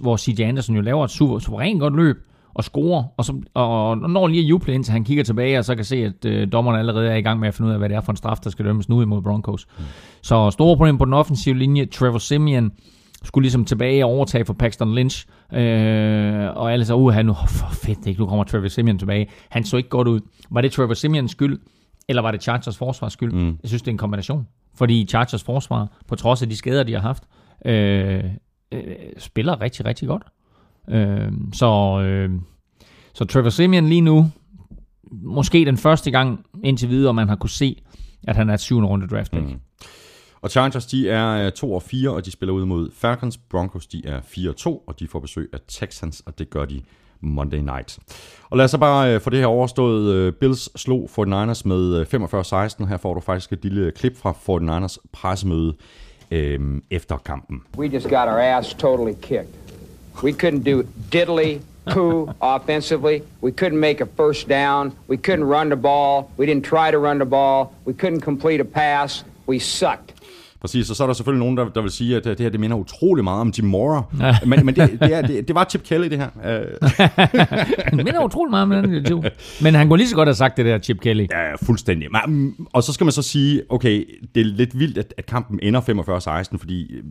hvor 0.00 0.16
CJ 0.16 0.42
Anderson 0.42 0.76
jo 0.76 0.82
laver 0.82 1.04
et 1.04 1.10
super, 1.10 1.38
suverænt 1.38 1.80
godt 1.80 1.96
løb 1.96 2.16
og 2.54 2.64
scorer, 2.64 3.04
og, 3.16 3.24
så, 3.24 3.40
og 3.54 3.96
når 3.96 4.28
lige 4.28 4.42
at 4.42 4.48
juble 4.50 4.74
indtil 4.74 4.92
han 4.92 5.04
kigger 5.04 5.24
tilbage, 5.24 5.58
og 5.58 5.64
så 5.64 5.74
kan 5.74 5.84
se, 5.84 5.96
at 5.96 6.24
øh, 6.24 6.52
dommerne 6.52 6.78
allerede 6.78 7.10
er 7.10 7.16
i 7.16 7.22
gang 7.22 7.40
med 7.40 7.48
at 7.48 7.54
finde 7.54 7.68
ud 7.68 7.72
af, 7.72 7.78
hvad 7.78 7.88
det 7.88 7.96
er 7.96 8.00
for 8.00 8.12
en 8.12 8.16
straf, 8.16 8.38
der 8.44 8.50
skal 8.50 8.64
dømmes 8.64 8.88
nu 8.88 9.02
imod 9.02 9.22
Broncos. 9.22 9.66
Mm. 9.78 9.84
Så 10.22 10.50
store 10.50 10.76
problem 10.76 10.98
på 10.98 11.04
den 11.04 11.12
offensive 11.12 11.58
linje. 11.58 11.86
Trevor 11.86 12.18
Simeon 12.18 12.72
skulle 13.24 13.42
ligesom 13.42 13.64
tilbage 13.64 14.04
og 14.04 14.10
overtage 14.10 14.44
for 14.44 14.52
Paxton 14.52 14.94
Lynch, 14.94 15.26
øh, 15.52 16.56
og 16.56 16.72
alle 16.72 16.84
så, 16.84 16.94
uh, 16.94 17.12
han, 17.12 17.28
oh, 17.28 17.48
for 17.48 17.70
fedt, 17.72 18.06
ikke? 18.06 18.20
nu 18.20 18.26
kommer 18.26 18.44
Trevor 18.44 18.68
Simeon 18.68 18.98
tilbage. 18.98 19.26
Han 19.48 19.64
så 19.64 19.76
ikke 19.76 19.88
godt 19.88 20.08
ud. 20.08 20.20
Var 20.50 20.60
det 20.60 20.72
Trevor 20.72 20.94
Simeons 20.94 21.30
skyld, 21.30 21.58
eller 22.08 22.22
var 22.22 22.30
det 22.30 22.42
Chargers 22.42 22.76
forsvars 22.76 23.12
skyld? 23.12 23.32
Mm. 23.32 23.58
Jeg 23.62 23.68
synes, 23.68 23.82
det 23.82 23.88
er 23.88 23.92
en 23.92 23.98
kombination. 23.98 24.46
fordi 24.74 25.06
Chargers 25.06 25.42
forsvar, 25.42 25.88
på 26.08 26.16
trods 26.16 26.42
af 26.42 26.48
de 26.48 26.56
skader, 26.56 26.82
de 26.82 26.92
har 26.92 27.00
haft, 27.00 27.22
øh, 27.64 28.24
øh, 28.72 28.82
spiller 29.18 29.60
rigtig, 29.60 29.86
rigtig 29.86 30.08
godt. 30.08 30.22
Øh, 30.90 31.32
så, 31.52 32.00
øh, 32.04 32.30
så 33.14 33.24
Trevor 33.24 33.50
Simeon 33.50 33.86
lige 33.86 34.00
nu, 34.00 34.30
måske 35.12 35.64
den 35.64 35.76
første 35.76 36.10
gang 36.10 36.46
indtil 36.64 36.88
videre, 36.88 37.14
man 37.14 37.28
har 37.28 37.36
kunne 37.36 37.50
se, 37.50 37.82
at 38.28 38.36
han 38.36 38.50
er 38.50 38.54
et 38.54 38.60
syvende 38.60 38.88
runde 38.88 39.06
draft 39.06 39.30
pick. 39.30 39.44
Mm. 39.44 39.60
Og 40.42 40.50
Chargers, 40.50 40.86
de 40.86 41.10
er 41.10 41.50
2 41.50 41.74
og 41.74 41.82
4, 41.82 42.10
og 42.10 42.26
de 42.26 42.30
spiller 42.30 42.52
ud 42.52 42.64
mod 42.64 42.90
Falcons. 42.94 43.36
Broncos, 43.36 43.86
de 43.86 44.02
er 44.06 44.20
4 44.24 44.50
og 44.50 44.56
2, 44.56 44.84
og 44.86 45.00
de 45.00 45.08
får 45.08 45.20
besøg 45.20 45.50
af 45.52 45.58
Texans, 45.68 46.22
og 46.26 46.38
det 46.38 46.50
gør 46.50 46.64
de 46.64 46.80
Monday 47.20 47.58
night. 47.58 47.98
Og 48.50 48.56
lad 48.56 48.64
os 48.64 48.70
så 48.70 48.78
bare 48.78 49.20
få 49.20 49.30
det 49.30 49.38
her 49.38 49.46
overstået. 49.46 50.36
Bills 50.36 50.80
slog 50.80 51.10
49ers 51.10 51.62
med 51.64 52.06
45-16. 52.82 52.86
Her 52.86 52.96
får 52.96 53.14
du 53.14 53.20
faktisk 53.20 53.52
et 53.52 53.62
lille 53.62 53.92
klip 53.92 54.16
fra 54.16 54.32
49ers 54.32 54.96
pressemøde 55.12 55.74
øhm, 56.30 56.82
efter 56.90 57.16
kampen. 57.16 57.62
We 57.78 57.86
just 57.86 58.08
got 58.08 58.28
our 58.28 58.38
ass 58.38 58.74
totally 58.74 59.14
kicked. 59.22 59.61
We 60.22 60.32
couldn't 60.32 60.60
do 60.60 60.82
diddly 61.10 61.62
poo 61.86 62.34
offensively. 62.40 63.22
We 63.40 63.52
couldn't 63.52 63.80
make 63.80 64.00
a 64.00 64.06
first 64.06 64.48
down. 64.48 64.96
We 65.06 65.16
couldn't 65.16 65.44
run 65.44 65.68
the 65.68 65.76
ball. 65.76 66.30
We 66.36 66.46
didn't 66.46 66.64
try 66.64 66.90
to 66.90 66.98
run 66.98 67.18
the 67.18 67.24
ball. 67.24 67.74
We 67.84 67.94
couldn't 67.94 68.20
complete 68.20 68.60
a 68.60 68.64
pass. 68.64 69.24
We 69.46 69.58
sucked. 69.58 70.11
Præcis, 70.62 70.90
og 70.90 70.96
så 70.96 71.02
er 71.02 71.06
der 71.06 71.14
selvfølgelig 71.14 71.38
nogen, 71.38 71.56
der, 71.56 71.68
der 71.68 71.82
vil 71.82 71.90
sige, 71.90 72.16
at 72.16 72.24
det 72.24 72.40
her 72.40 72.48
det 72.48 72.60
minder 72.60 72.76
utrolig 72.76 73.24
meget 73.24 73.40
om 73.40 73.52
Jim 73.58 73.66
Mora. 73.66 74.02
Ja. 74.20 74.38
Men, 74.46 74.66
men 74.66 74.76
det, 74.76 74.90
det, 75.00 75.14
er, 75.14 75.22
det, 75.22 75.48
det 75.48 75.54
var 75.54 75.66
Chip 75.70 75.82
Kelly, 75.82 76.08
det 76.08 76.18
her. 76.18 76.30
det 77.90 78.04
minder 78.04 78.24
utrolig 78.24 78.50
meget 78.50 78.62
om 78.62 78.90
den 78.90 79.04
to. 79.04 79.22
Men 79.62 79.74
han 79.74 79.88
kunne 79.88 79.96
lige 79.96 80.08
så 80.08 80.14
godt 80.14 80.28
have 80.28 80.34
sagt 80.34 80.56
det 80.56 80.66
der, 80.66 80.78
Chip 80.78 81.00
Kelly. 81.00 81.26
Ja, 81.30 81.54
fuldstændig. 81.54 82.08
Og 82.72 82.82
så 82.82 82.92
skal 82.92 83.04
man 83.04 83.12
så 83.12 83.22
sige, 83.22 83.62
okay, 83.68 84.04
det 84.34 84.40
er 84.40 84.44
lidt 84.44 84.78
vildt, 84.78 84.98
at, 84.98 85.14
at 85.16 85.26
kampen 85.26 85.58
ender 85.62 85.80
45-16, 85.80 86.58
fordi 86.58 86.94
øh, 86.94 87.02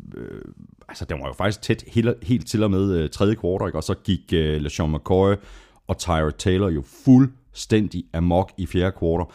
altså, 0.90 1.06
den 1.06 1.20
var 1.20 1.28
jo 1.28 1.34
faktisk 1.34 1.62
tæt 1.62 1.84
helt, 1.88 2.10
helt 2.24 2.48
til 2.48 2.64
og 2.64 2.72
med 2.72 2.94
øh, 2.94 3.10
tredje 3.10 3.36
kvartal, 3.36 3.76
og 3.76 3.84
så 3.84 3.94
gik 4.04 4.34
øh, 4.34 4.62
LeSean 4.62 4.92
McCoy 4.92 5.34
og 5.88 5.98
Tyrod 5.98 6.32
Taylor 6.32 6.70
jo 6.70 6.84
fuldstændig 7.06 8.04
amok 8.14 8.52
i 8.58 8.66
fjerde 8.66 8.92
kvartal, 9.00 9.26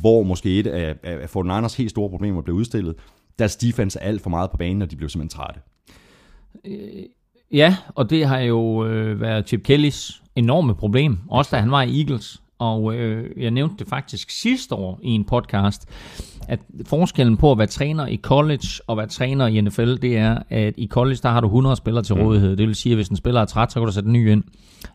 hvor 0.00 0.22
måske 0.22 0.58
et 0.58 0.66
af, 0.66 0.94
af 1.02 1.36
49ers 1.36 1.76
helt 1.78 1.90
store 1.90 2.10
problemer 2.10 2.42
blev 2.42 2.56
udstillet, 2.56 2.94
deres 3.38 3.56
defense 3.56 3.98
er 3.98 4.04
alt 4.08 4.22
for 4.22 4.30
meget 4.30 4.50
på 4.50 4.56
banen, 4.56 4.82
og 4.82 4.90
de 4.90 4.96
blev 4.96 5.08
simpelthen 5.08 5.38
trætte. 5.38 5.60
Øh, 6.64 7.02
ja, 7.52 7.76
og 7.94 8.10
det 8.10 8.26
har 8.26 8.38
jo 8.38 8.86
øh, 8.86 9.20
været 9.20 9.48
Chip 9.48 9.62
Kellys 9.62 10.22
enorme 10.36 10.74
problem, 10.74 11.18
også 11.28 11.56
da 11.56 11.60
han 11.60 11.70
var 11.70 11.82
i 11.82 12.00
Eagles. 12.00 12.40
Og 12.58 12.94
øh, 12.94 13.42
jeg 13.42 13.50
nævnte 13.50 13.76
det 13.78 13.88
faktisk 13.88 14.30
sidste 14.30 14.74
år 14.74 15.00
i 15.02 15.10
en 15.10 15.24
podcast, 15.24 15.88
at 16.48 16.60
forskellen 16.86 17.36
på 17.36 17.52
at 17.52 17.58
være 17.58 17.66
træner 17.66 18.06
i 18.06 18.16
college 18.16 18.68
og 18.86 18.96
være 18.96 19.06
træner 19.06 19.46
i 19.46 19.60
NFL, 19.60 19.94
det 19.94 20.16
er, 20.16 20.38
at 20.50 20.74
i 20.76 20.86
college, 20.86 21.18
der 21.22 21.28
har 21.28 21.40
du 21.40 21.46
100 21.46 21.76
spillere 21.76 22.04
til 22.04 22.16
mm. 22.16 22.22
rådighed. 22.22 22.56
Det 22.56 22.66
vil 22.66 22.74
sige, 22.74 22.92
at 22.92 22.96
hvis 22.96 23.08
en 23.08 23.16
spiller 23.16 23.40
er 23.40 23.44
træt, 23.44 23.72
så 23.72 23.80
kan 23.80 23.86
du 23.86 23.92
sætte 23.92 24.06
en 24.06 24.12
ny 24.12 24.30
ind. 24.30 24.44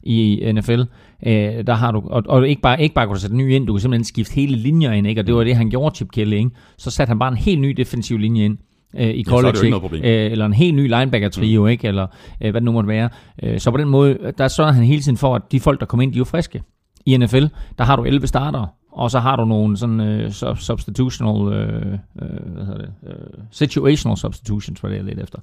I 0.04 0.52
NFL, 0.54 0.82
øh, 1.26 1.68
der 1.68 1.74
har 1.74 1.92
du, 1.92 2.02
og, 2.06 2.24
og 2.28 2.48
ikke, 2.48 2.62
bare, 2.62 2.82
ikke 2.82 2.96
bare 2.96 3.08
kan 3.08 3.14
du 3.14 3.20
sætte 3.20 3.34
en 3.34 3.38
ny 3.38 3.54
ind, 3.54 3.68
du 3.68 3.74
kan 3.74 3.80
simpelthen 3.80 4.04
skifte 4.04 4.36
hele 4.36 4.56
linjer 4.56 4.92
ind, 4.92 5.08
ikke? 5.08 5.22
og 5.22 5.28
det 5.28 5.36
var 5.36 5.44
det, 5.44 5.56
han 5.56 5.70
gjorde, 5.70 5.96
Chip 5.96 6.12
Kelly. 6.12 6.38
Ikke? 6.38 6.50
Så 6.78 6.92
satte 6.92 7.10
han 7.10 7.20
bare 7.20 7.32
en 7.32 7.38
helt 7.38 7.62
ny 7.62 7.70
defensiv 7.70 8.18
linje 8.18 8.46
ind 8.46 8.58
øh, 8.98 9.10
i 9.10 9.24
college, 9.24 9.58
ja, 9.64 9.96
ikke? 9.96 10.26
Øh, 10.26 10.32
eller 10.32 10.46
en 10.46 10.54
helt 10.54 10.76
ny 10.76 10.88
linebacker-trio, 10.88 11.62
mm. 11.62 11.68
ikke? 11.68 11.88
eller 11.88 12.08
øh, 12.42 12.52
hvad 12.52 12.62
det 12.62 12.64
nu 12.64 12.72
måtte 12.72 12.88
være. 12.88 13.10
Øh, 13.44 13.60
så 13.60 13.72
på 13.72 13.78
den 13.78 13.90
måde, 13.90 14.18
der 14.38 14.48
sørger 14.48 14.72
han 14.72 14.84
hele 14.84 15.02
tiden 15.02 15.18
for, 15.18 15.36
at 15.36 15.42
de 15.52 15.60
folk, 15.60 15.80
der 15.80 15.86
kommer 15.86 16.04
ind, 16.04 16.14
de 16.14 16.18
er 16.18 16.20
jo 16.20 16.26
friske. 16.26 16.62
I 17.06 17.18
NFL, 17.18 17.46
der 17.78 17.84
har 17.84 17.96
du 17.96 18.04
11 18.04 18.28
starter, 18.28 18.66
og 19.00 19.12
så 19.12 19.20
har 19.20 19.36
du 19.36 19.46
nogle 19.46 19.78
sådan 19.78 20.26
uh, 20.26 20.56
substitutional, 20.58 21.36
uh, 21.36 21.50
uh, 21.50 22.54
hvad 22.54 22.66
hedder 22.66 22.78
det, 22.78 22.94
uh, 23.02 23.44
situational 23.52 24.18
substitutions, 24.18 24.80
hvad 24.80 24.92
det 24.92 25.00
er 25.00 25.04
lidt 25.04 25.20
efter, 25.20 25.40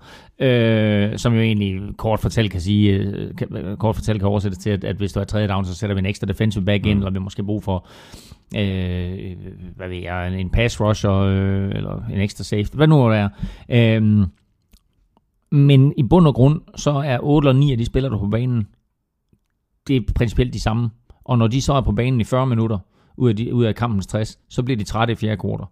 uh, 1.12 1.16
som 1.16 1.34
jo 1.34 1.40
egentlig 1.40 1.96
kort 1.96 2.20
fortalt 2.20 2.50
kan 2.50 2.60
sige, 2.60 3.08
uh, 3.08 3.36
kan, 3.36 3.76
kort 3.78 3.94
fortalt 3.94 4.20
kan 4.20 4.28
oversættes 4.28 4.58
til, 4.58 4.70
at, 4.70 4.84
at 4.84 4.96
hvis 4.96 5.12
du 5.12 5.20
er 5.20 5.24
tredje 5.24 5.48
down, 5.48 5.64
så 5.64 5.74
sætter 5.74 5.94
vi 5.94 5.98
en 5.98 6.06
ekstra 6.06 6.26
defensive 6.26 6.64
back 6.64 6.86
ind, 6.86 6.98
mm. 6.98 7.00
eller 7.00 7.10
vi 7.10 7.18
måske 7.18 7.44
brug 7.44 7.62
for 7.62 7.86
uh, 8.54 8.60
hvad 9.76 9.88
ved 9.88 10.02
jeg, 10.02 10.40
en 10.40 10.50
pass 10.50 10.80
rusher, 10.80 11.10
uh, 11.10 11.76
eller 11.76 12.02
en 12.12 12.20
ekstra 12.20 12.44
safety, 12.44 12.76
hvad 12.76 12.86
nu 12.86 13.10
det 13.10 13.28
er. 13.68 13.98
Uh, 14.00 14.26
men 15.50 15.92
i 15.96 16.02
bund 16.02 16.26
og 16.26 16.34
grund, 16.34 16.60
så 16.74 16.90
er 16.90 17.18
8 17.22 17.48
eller 17.48 17.60
9 17.60 17.72
af 17.72 17.78
de 17.78 17.84
spillere, 17.84 18.12
der 18.12 18.18
på 18.18 18.26
banen, 18.26 18.66
det 19.88 19.96
er 19.96 20.00
principielt 20.14 20.54
de 20.54 20.60
samme. 20.60 20.90
Og 21.24 21.38
når 21.38 21.46
de 21.46 21.62
så 21.62 21.72
er 21.72 21.80
på 21.80 21.92
banen 21.92 22.20
i 22.20 22.24
40 22.24 22.46
minutter, 22.46 22.78
ud 23.16 23.28
af, 23.28 23.36
de, 23.36 23.54
ud 23.54 23.64
af 23.64 23.74
kampens 23.74 24.06
60, 24.06 24.38
så 24.48 24.62
bliver 24.62 24.78
de 24.78 24.84
trætte 24.84 25.12
i 25.12 25.16
fjerde 25.16 25.36
kvartal. 25.36 25.66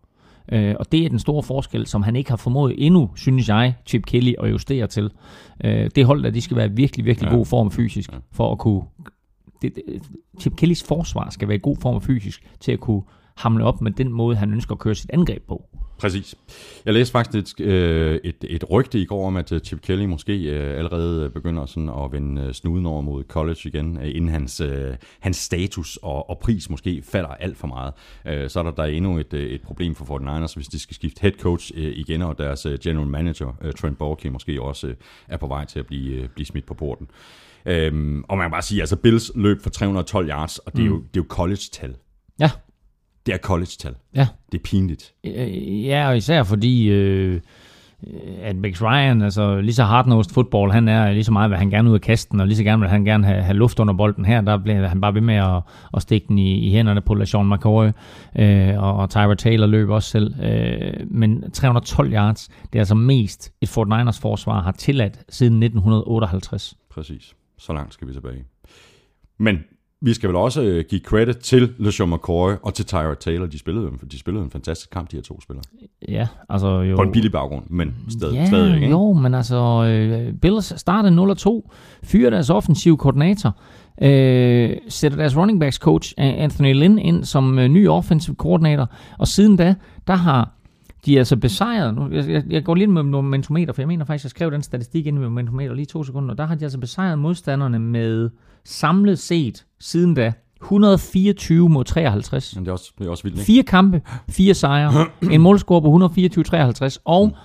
Øh, 0.53 0.75
og 0.81 0.93
det 0.93 1.05
er 1.05 1.09
den 1.09 1.19
store 1.19 1.43
forskel, 1.43 1.87
som 1.87 2.03
han 2.03 2.17
ikke 2.17 2.31
har 2.31 2.37
formået 2.37 2.75
endnu, 2.79 3.11
synes 3.17 3.49
jeg, 3.49 3.75
Chip 3.87 4.07
Kelly 4.07 4.33
at 4.39 4.51
justere 4.51 4.87
til. 4.87 5.11
Øh, 5.65 5.91
det 5.95 6.05
hold, 6.05 6.23
der 6.23 6.31
de 6.31 6.41
skal 6.41 6.57
være 6.57 6.71
virkelig, 6.71 7.05
virkelig 7.05 7.29
ja. 7.31 7.37
god 7.37 7.47
form 7.47 7.71
fysisk, 7.71 8.11
for 8.33 8.53
at 8.53 8.59
kunne... 8.59 8.83
Det, 9.63 9.75
det, 9.75 9.85
Chip 10.41 10.57
Kellys 10.57 10.83
forsvar 10.83 11.31
skal 11.31 11.49
være 11.49 11.57
i 11.57 11.61
god 11.63 11.77
form 11.77 12.01
fysisk, 12.01 12.49
til 12.61 12.73
at 12.73 12.81
kunne 12.81 13.03
hamle 13.37 13.65
op 13.65 13.81
med 13.81 13.91
den 13.91 14.13
måde, 14.13 14.37
han 14.37 14.53
ønsker 14.53 14.73
at 14.73 14.79
køre 14.79 14.95
sit 14.95 15.11
angreb 15.13 15.43
på. 15.49 15.65
Præcis. 16.05 16.35
Jeg 16.85 16.95
læste 16.95 17.13
faktisk 17.13 17.61
et, 17.61 17.67
øh, 17.67 18.21
et, 18.25 18.37
et 18.43 18.71
rygte 18.71 19.01
i 19.01 19.05
går 19.05 19.27
om, 19.27 19.37
at 19.37 19.53
øh, 19.53 19.61
Chip 19.61 19.81
Kelly 19.81 20.05
måske 20.05 20.43
øh, 20.43 20.79
allerede 20.79 21.31
begynder 21.31 21.67
sådan 21.67 21.89
at 21.89 22.13
vende 22.13 22.55
snuden 22.55 22.87
over 22.87 23.01
mod 23.01 23.25
college 23.25 23.59
igen, 23.65 24.03
inden 24.03 24.31
hans, 24.31 24.63
hans 25.21 25.37
status 25.37 25.99
og, 26.03 26.31
og 26.31 26.39
pris 26.39 26.71
måske 26.71 27.03
falder 27.03 27.29
alt 27.29 27.57
for 27.57 27.67
meget. 27.67 27.93
Så 28.53 28.59
er 28.59 28.63
der, 28.63 28.71
der 28.71 28.85
endnu 28.85 29.19
et, 29.19 29.35
et 29.35 29.63
problem 29.63 29.95
for 29.95 30.19
49ers, 30.19 30.55
hvis 30.55 30.69
de 30.69 30.79
skal 30.79 30.95
skifte 30.95 31.21
head 31.23 31.33
coach 31.33 31.73
igen, 31.75 32.23
og 32.23 32.39
deres 32.39 32.67
general 32.83 33.07
manager, 33.07 33.73
Trent 33.79 33.99
Baalke, 33.99 34.31
måske 34.31 34.63
også 34.63 34.95
er 35.29 35.37
på 35.37 35.47
vej 35.47 35.65
til 35.65 35.79
at 35.79 35.87
blive, 35.87 36.29
blive 36.29 36.47
smidt 36.47 36.67
på 36.67 36.75
porten. 36.75 37.09
Øhm, 37.67 38.25
og 38.29 38.37
man 38.37 38.45
kan 38.45 38.51
bare 38.51 38.63
sige, 38.63 38.81
altså 38.81 38.97
Bills 38.97 39.31
løb 39.35 39.63
for 39.63 39.71
312 39.71 40.29
yards, 40.29 40.59
og 40.59 40.73
det 40.73 40.83
er 40.83 40.87
jo, 40.87 40.97
mm. 40.97 41.03
det 41.03 41.21
er 41.21 41.25
jo 41.25 41.27
college-tal. 41.29 41.97
Ja. 42.41 42.51
Det 43.27 43.35
er 43.35 43.39
college-tal. 43.39 43.95
Ja. 44.15 44.29
Det 44.53 44.59
er 44.59 44.63
pinligt. 44.63 45.15
Ja, 45.85 46.09
og 46.09 46.17
især 46.17 46.43
fordi, 46.43 46.89
øh, 46.89 47.41
at 48.43 48.57
Max 48.57 48.83
Ryan, 48.83 49.23
altså 49.23 49.61
lige 49.61 49.75
så 49.75 49.85
hardnosed 49.85 50.33
fodbold, 50.35 50.73
han 50.73 50.89
er 50.89 51.13
lige 51.13 51.25
så 51.25 51.33
meget, 51.33 51.51
hvad 51.51 51.59
han 51.59 51.71
gerne 51.71 51.91
ud 51.91 51.95
af 51.95 52.01
kasten, 52.01 52.41
og 52.41 52.47
lige 52.47 52.57
så 52.57 52.65
gerne 52.65 52.81
vil 52.81 52.89
han 52.89 53.05
gerne 53.05 53.27
have, 53.27 53.43
have 53.43 53.57
luft 53.57 53.81
under 53.81 53.95
bolden 53.95 54.25
her, 54.25 54.41
der 54.41 54.57
bliver 54.57 54.89
han 54.89 55.01
bare 55.01 55.15
ved 55.15 55.21
med 55.21 55.35
at, 55.35 55.63
at 55.95 56.03
stikke 56.03 56.29
den 56.29 56.39
i, 56.39 56.59
i 56.59 56.71
hænderne 56.71 57.01
på 57.01 57.15
LaShawn 57.15 57.51
McCoy, 57.55 57.87
øh, 58.39 58.83
og, 58.83 58.97
og 58.97 59.11
Tyra 59.11 59.35
Taylor 59.35 59.67
løb 59.67 59.89
også 59.89 60.11
selv. 60.11 60.35
Øh, 60.45 60.93
men 61.11 61.51
312 61.51 62.13
yards, 62.13 62.49
det 62.73 62.79
er 62.79 62.81
altså 62.81 62.95
mest 62.95 63.53
et 63.61 63.69
Fort 63.69 63.89
Niners 63.89 64.21
forsvar 64.21 64.63
har 64.63 64.73
tilladt 64.73 65.19
siden 65.29 65.63
1958. 65.63 66.77
Præcis. 66.91 67.35
Så 67.59 67.73
langt 67.73 67.95
skal 67.95 68.09
vi 68.09 68.13
tilbage. 68.13 68.45
Men 69.39 69.59
vi 70.05 70.15
skal 70.15 70.29
vel 70.29 70.37
også 70.37 70.63
øh, 70.63 70.85
give 70.89 71.01
credit 71.01 71.37
til 71.37 71.73
LeSean 71.79 72.11
McCoy 72.11 72.53
og 72.63 72.75
til 72.75 72.87
Tyra 72.87 73.15
Taylor. 73.15 73.47
De 73.47 73.59
spillede, 73.59 73.91
de 74.11 74.19
spillede 74.19 74.45
en 74.45 74.51
fantastisk 74.51 74.91
kamp, 74.91 75.11
de 75.11 75.17
her 75.17 75.23
to 75.23 75.41
spillere. 75.41 75.65
Ja, 76.09 76.29
altså 76.49 76.81
jo... 76.81 76.97
På 76.97 77.03
en 77.03 77.13
billig 77.13 77.33
baggrund, 77.33 77.65
men 77.71 77.95
stadig, 78.09 78.35
ja, 78.35 78.47
stadig 78.47 78.75
ikke? 78.75 78.91
jo, 78.91 79.13
men 79.13 79.35
altså, 79.35 79.85
øh, 79.85 80.33
Bills 80.33 80.81
startede 80.81 81.33
0-2, 81.33 81.71
fyrer 82.05 82.31
deres 82.31 82.51
offensive 82.51 82.97
koordinator, 82.97 83.57
øh, 84.03 84.77
sætter 84.89 85.19
deres 85.19 85.37
running 85.37 85.61
backs 85.61 85.77
coach 85.77 86.15
Anthony 86.17 86.75
Lynn 86.75 86.99
ind 86.99 87.25
som 87.25 87.59
øh, 87.59 87.69
ny 87.69 87.89
offensive 87.89 88.37
koordinator, 88.37 88.91
og 89.19 89.29
siden 89.29 89.57
da, 89.57 89.75
der 90.07 90.15
har 90.15 90.51
de 91.07 91.15
er 91.15 91.19
altså 91.19 91.37
besejret, 91.37 91.95
nu, 91.95 92.09
jeg, 92.11 92.29
jeg, 92.29 92.45
jeg 92.51 92.65
går 92.65 92.75
lige 92.75 92.87
med 92.87 93.03
momentometer, 93.03 93.73
for 93.73 93.83
jeg 93.83 93.89
mener 93.89 94.05
faktisk, 94.05 94.25
jeg 94.25 94.31
skrev 94.31 94.51
den 94.51 94.63
statistik 94.63 95.07
ind 95.07 95.19
med 95.19 95.29
momentometer 95.29 95.75
lige 95.75 95.87
to 95.87 96.05
sekunder, 96.05 96.31
og 96.31 96.39
der 96.39 96.47
har 96.47 96.55
de 96.55 96.65
altså 96.65 96.79
besejret 96.79 97.19
modstanderne 97.19 97.79
med 97.79 98.31
samlet 98.65 99.19
set 99.19 99.67
siden 99.85 100.15
da 100.15 100.33
124 100.63 101.69
mod 101.69 101.85
53. 101.85 102.55
Men 102.57 102.65
det 102.65 102.69
er 102.69 102.73
også, 102.73 102.93
det 102.99 103.07
er 103.07 103.11
også 103.11 103.23
vildt, 103.23 103.39
ikke? 103.39 103.47
Fire 103.47 103.63
kampe, 103.63 104.03
fire 104.29 104.55
sejre, 104.55 105.07
en 105.35 105.41
målscore 105.41 105.83
på 105.83 106.11
124-53, 106.87 106.97
og 107.05 107.37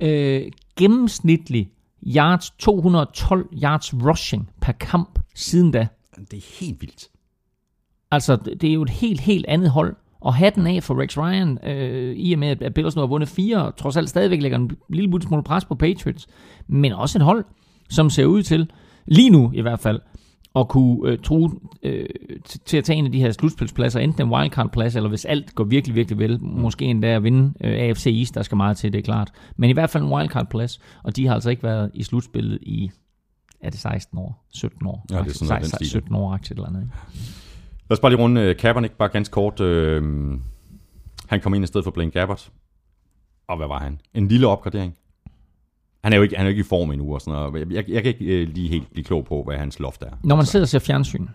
mm. 0.00 0.06
øh, 0.06 0.42
gennemsnitlig 0.76 1.70
yards, 2.06 2.50
212 2.50 3.48
yards 3.62 3.94
rushing 3.94 4.50
per 4.60 4.72
kamp 4.72 5.18
siden 5.34 5.70
da. 5.70 5.88
Det 6.30 6.36
er 6.36 6.58
helt 6.60 6.80
vildt. 6.80 7.08
Altså, 8.10 8.36
det 8.36 8.70
er 8.70 8.72
jo 8.72 8.82
et 8.82 8.90
helt, 8.90 9.20
helt 9.20 9.46
andet 9.48 9.70
hold. 9.70 9.96
Og 10.20 10.34
hatten 10.34 10.66
af 10.66 10.82
for 10.82 11.00
Rex 11.00 11.18
Ryan, 11.18 11.58
øh, 11.64 12.16
i 12.16 12.32
og 12.32 12.38
med, 12.38 12.62
at 12.62 12.74
Bills 12.74 12.96
nu 12.96 13.02
har 13.02 13.06
vundet 13.06 13.28
fire, 13.28 13.64
og 13.64 13.76
trods 13.76 13.96
alt 13.96 14.08
stadigvæk 14.08 14.42
lægger 14.42 14.58
en 14.58 14.70
lille 14.88 15.22
smule 15.22 15.42
pres 15.42 15.64
på 15.64 15.74
Patriots, 15.74 16.26
men 16.66 16.92
også 16.92 17.18
et 17.18 17.22
hold, 17.22 17.44
som 17.90 18.10
ser 18.10 18.24
ud 18.24 18.42
til, 18.42 18.70
lige 19.06 19.30
nu 19.30 19.52
i 19.54 19.60
hvert 19.60 19.80
fald, 19.80 20.00
at 20.60 20.68
kunne 20.68 21.10
øh, 21.10 21.18
tro 21.18 21.48
øh, 21.82 22.06
til 22.64 22.76
at 22.76 22.84
tage 22.84 22.96
en 22.96 23.06
af 23.06 23.12
de 23.12 23.20
her 23.20 23.30
slutspilspladser, 23.30 24.00
enten 24.00 24.22
en 24.22 24.32
wildcard-plads, 24.32 24.96
eller 24.96 25.08
hvis 25.08 25.24
alt 25.24 25.54
går 25.54 25.64
virkelig, 25.64 25.94
virkelig 25.94 26.18
vel, 26.18 26.40
måske 26.42 26.84
endda 26.84 27.06
at 27.06 27.22
vinde 27.22 27.52
øh, 27.60 27.72
AFC 27.72 28.06
East, 28.06 28.34
der 28.34 28.42
skal 28.42 28.56
meget 28.56 28.76
til, 28.76 28.92
det 28.92 28.98
er 28.98 29.02
klart. 29.02 29.30
Men 29.56 29.70
i 29.70 29.72
hvert 29.72 29.90
fald 29.90 30.04
en 30.04 30.12
wildcard-plads, 30.12 30.80
og 31.02 31.16
de 31.16 31.26
har 31.26 31.34
altså 31.34 31.50
ikke 31.50 31.62
været 31.62 31.90
i 31.94 32.02
slutspillet 32.02 32.58
i, 32.62 32.90
er 33.60 33.70
det 33.70 33.80
16 33.80 34.18
år, 34.18 34.46
17 34.50 34.86
år? 34.86 35.06
Ja, 35.10 35.18
det 35.18 35.26
er 35.26 35.32
sådan 35.32 35.64
16, 35.64 35.86
17 35.86 36.14
år, 36.14 36.32
aktivt 36.32 36.58
eller 36.58 36.68
andet. 36.68 36.82
Ikke? 36.82 36.94
Lad 37.90 37.96
os 37.96 38.00
bare 38.00 38.12
lige 38.12 38.22
runde 38.22 38.50
uh, 38.50 38.56
Kaepernick, 38.56 38.92
bare 38.94 39.08
ganske 39.08 39.32
kort. 39.32 39.60
Uh, 39.60 40.02
han 41.26 41.40
kom 41.40 41.54
ind 41.54 41.64
i 41.64 41.66
stedet 41.66 41.84
for 41.84 41.90
Blaine 41.90 42.10
Gabbert. 42.12 42.50
Og 43.48 43.56
hvad 43.56 43.66
var 43.66 43.78
han? 43.78 44.00
En 44.14 44.28
lille 44.28 44.46
opgradering. 44.46 44.94
Han 46.04 46.12
er 46.12 46.16
jo 46.16 46.22
ikke, 46.22 46.36
han 46.36 46.46
er 46.46 46.48
jo 46.48 46.50
ikke 46.50 46.60
i 46.60 46.68
form 46.68 46.90
endnu 46.90 47.14
og 47.14 47.20
sådan 47.20 47.32
noget. 47.32 47.72
Jeg, 47.72 47.90
jeg 47.90 48.02
kan 48.02 48.14
ikke 48.14 48.24
øh, 48.24 48.48
lige 48.48 48.68
helt 48.68 48.90
blive 48.92 49.04
klog 49.04 49.24
på, 49.24 49.42
hvad 49.42 49.56
hans 49.56 49.78
loft 49.78 50.02
er. 50.02 50.10
Når 50.24 50.36
man 50.36 50.46
sidder 50.46 50.64
og 50.64 50.68
ser 50.68 50.78
fjernsyn, 50.78 51.26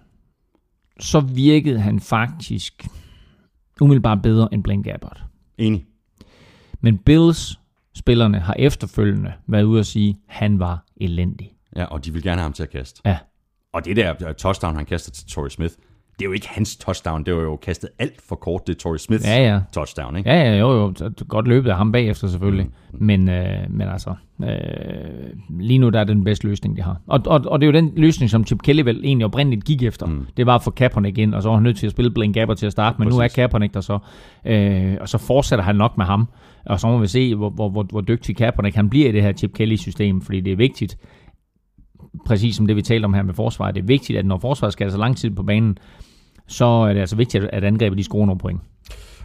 så 0.99 1.19
virkede 1.19 1.79
han 1.79 1.99
faktisk 1.99 2.87
umiddelbart 3.81 4.21
bedre 4.21 4.49
end 4.53 4.63
Blaine 4.63 4.83
Gabbert. 4.83 5.23
Enig. 5.57 5.85
Men 6.81 6.97
Bills 6.97 7.59
spillerne 7.95 8.39
har 8.39 8.55
efterfølgende 8.59 9.33
været 9.47 9.63
ude 9.63 9.79
at 9.79 9.85
sige, 9.85 10.09
at 10.09 10.35
han 10.35 10.59
var 10.59 10.85
elendig. 10.97 11.51
Ja, 11.75 11.85
og 11.85 12.05
de 12.05 12.13
vil 12.13 12.23
gerne 12.23 12.37
have 12.37 12.43
ham 12.43 12.53
til 12.53 12.63
at 12.63 12.69
kaste. 12.69 13.01
Ja. 13.05 13.17
Og 13.73 13.85
det 13.85 13.95
der 13.95 14.33
touchdown, 14.33 14.75
han 14.75 14.85
kaster 14.85 15.11
til 15.11 15.27
Torrey 15.27 15.49
Smith, 15.49 15.73
det 16.19 16.25
er 16.25 16.25
jo 16.25 16.31
ikke 16.31 16.49
hans 16.49 16.75
touchdown. 16.75 17.23
Det 17.23 17.35
var 17.35 17.41
jo 17.41 17.55
kastet 17.55 17.89
alt 17.99 18.21
for 18.29 18.35
kort. 18.35 18.67
Det 18.67 18.75
er 18.75 18.79
Torrey 18.79 18.97
Smiths 18.97 19.27
Ja, 19.27 19.53
ja. 19.53 19.59
touchdown, 19.73 20.15
ikke? 20.15 20.29
Ja, 20.29 20.51
ja, 20.51 20.57
jo, 20.59 20.71
jo. 20.73 20.93
Godt 21.27 21.47
løbet 21.47 21.69
af 21.69 21.77
ham 21.77 21.91
bagefter 21.91 22.27
selvfølgelig. 22.27 22.65
Mm. 22.65 23.05
Men, 23.05 23.29
øh, 23.29 23.57
men 23.69 23.87
altså, 23.87 24.13
øh, 24.43 24.49
lige 25.59 25.77
nu 25.77 25.89
der 25.89 25.99
er 25.99 26.03
det 26.03 26.15
den 26.15 26.23
bedste 26.23 26.47
løsning, 26.47 26.77
de 26.77 26.81
har. 26.81 26.97
Og, 27.07 27.21
og, 27.25 27.41
og 27.45 27.61
det 27.61 27.67
er 27.67 27.71
jo 27.71 27.77
den 27.77 27.93
løsning, 27.95 28.29
som 28.29 28.45
Chip 28.45 28.61
Kelly 28.63 28.81
vel 28.81 29.01
egentlig 29.03 29.25
oprindeligt 29.25 29.65
gik 29.65 29.83
efter. 29.83 30.05
Mm. 30.05 30.27
Det 30.37 30.45
var 30.45 30.55
at 30.55 30.63
få 30.63 30.71
Kaepernick 30.71 31.17
ind, 31.17 31.33
og 31.35 31.43
så 31.43 31.49
var 31.49 31.55
han 31.55 31.63
nødt 31.63 31.77
til 31.77 31.85
at 31.85 31.91
spille 31.91 32.11
Blaine 32.11 32.33
Gabbert 32.33 32.57
til 32.57 32.65
at 32.65 32.71
starte. 32.71 32.95
Men 32.99 33.07
Præcis. 33.07 33.17
nu 33.17 33.23
er. 33.23 33.27
Kaepernick 33.27 33.73
der 33.73 33.81
så. 33.81 33.99
Øh, 34.45 34.97
og 35.01 35.09
så 35.09 35.17
fortsætter 35.17 35.65
han 35.65 35.75
nok 35.75 35.97
med 35.97 36.05
ham. 36.05 36.27
Og 36.65 36.79
så 36.79 36.87
må 36.87 36.97
vi 36.97 37.07
se, 37.07 37.35
hvor, 37.35 37.49
hvor, 37.49 37.69
hvor, 37.69 37.83
hvor 37.83 38.01
dygtig 38.01 38.37
Kaepernick 38.37 38.75
han 38.75 38.89
bliver 38.89 39.09
i 39.09 39.11
det 39.11 39.21
her 39.21 39.33
Chip 39.33 39.53
Kelly-system. 39.53 40.21
Fordi 40.21 40.41
det 40.41 40.51
er 40.53 40.57
vigtigt, 40.57 40.97
præcis 42.25 42.55
som 42.55 42.67
det 42.67 42.75
vi 42.75 42.81
talte 42.81 43.05
om 43.05 43.13
her 43.13 43.23
med 43.23 43.33
forsvaret, 43.33 43.75
det 43.75 43.81
er 43.81 43.85
vigtigt, 43.85 44.19
at 44.19 44.25
når 44.25 44.37
forsvaret 44.37 44.73
skal 44.73 44.91
så 44.91 44.97
lang 44.97 45.17
tid 45.17 45.29
på 45.29 45.43
banen, 45.43 45.77
så 46.47 46.65
er 46.65 46.93
det 46.93 46.99
altså 46.99 47.15
vigtigt, 47.15 47.43
at 47.43 47.63
angrebet 47.63 47.97
de 47.97 48.03
scorer 48.03 48.25
nogle 48.25 48.39
point. 48.39 48.61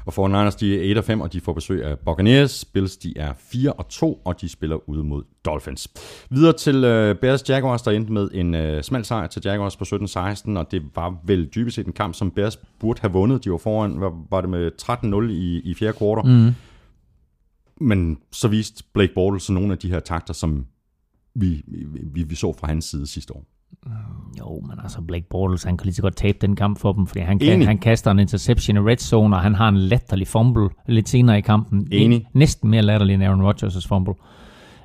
Og 0.08 0.14
for 0.14 0.28
Niners, 0.28 0.54
de 0.54 0.78
er 0.78 0.90
1 0.90 0.98
og 0.98 1.04
5, 1.04 1.20
og 1.20 1.32
de 1.32 1.40
får 1.40 1.52
besøg 1.52 1.84
af 1.84 1.98
Buccaneers. 1.98 2.64
Bills, 2.64 2.96
de 2.96 3.12
er 3.16 3.32
4 3.38 3.72
og 3.72 3.88
2, 3.88 4.22
og 4.24 4.40
de 4.40 4.48
spiller 4.48 4.88
ude 4.88 5.04
mod 5.04 5.22
Dolphins. 5.44 5.88
Videre 6.30 6.52
til 6.52 6.76
uh, 6.76 7.16
Bears 7.16 7.48
Jaguars, 7.48 7.82
der 7.82 7.90
endte 7.90 8.12
med 8.12 8.28
en 8.34 8.54
uh, 8.54 8.80
smal 8.82 9.04
sejr 9.04 9.26
til 9.26 9.42
Jaguars 9.44 9.76
på 9.76 9.84
17-16, 9.84 10.58
og 10.58 10.70
det 10.70 10.82
var 10.94 11.16
vel 11.24 11.48
dybest 11.54 11.74
set 11.74 11.86
en 11.86 11.92
kamp, 11.92 12.14
som 12.14 12.30
Bears 12.30 12.56
burde 12.80 13.00
have 13.00 13.12
vundet. 13.12 13.44
De 13.44 13.50
var 13.50 13.56
foran, 13.56 14.00
var, 14.00 14.12
var 14.30 14.40
det 14.40 14.50
med 14.50 14.70
13-0 14.82 15.32
i, 15.32 15.60
i 15.64 15.74
fjerde 15.74 15.98
kvartal. 15.98 16.30
Mm. 16.30 16.54
Men 17.80 18.18
så 18.32 18.48
viste 18.48 18.84
Blake 18.94 19.14
Bortles 19.14 19.50
nogle 19.50 19.72
af 19.72 19.78
de 19.78 19.90
her 19.90 20.00
takter, 20.00 20.34
som 20.34 20.66
vi, 21.40 21.62
vi, 22.12 22.22
vi 22.22 22.34
så 22.34 22.52
fra 22.60 22.66
hans 22.66 22.84
side 22.84 23.06
sidste 23.06 23.36
år. 23.36 23.44
Jo, 24.38 24.60
men 24.60 24.78
altså 24.82 25.00
Blake 25.00 25.26
Bortles, 25.30 25.62
han 25.62 25.76
kan 25.76 25.84
lige 25.84 25.94
så 25.94 26.02
godt 26.02 26.16
tabe 26.16 26.38
den 26.40 26.56
kamp 26.56 26.78
for 26.78 26.92
dem, 26.92 27.06
fordi 27.06 27.20
han, 27.20 27.38
kan, 27.38 27.62
han 27.62 27.78
kaster 27.78 28.10
en 28.10 28.18
interception 28.18 28.76
i 28.76 28.80
red 28.80 28.96
zone, 28.96 29.36
og 29.36 29.42
han 29.42 29.54
har 29.54 29.68
en 29.68 29.76
latterlig 29.76 30.26
fumble 30.26 30.68
lidt 30.86 31.08
senere 31.08 31.38
i 31.38 31.40
kampen. 31.40 31.88
Enig. 31.92 32.26
Næsten 32.32 32.70
mere 32.70 32.82
latterlig 32.82 33.14
end 33.14 33.24
Aaron 33.24 33.50
Rodgers' 33.50 33.88
fumble. 33.88 34.14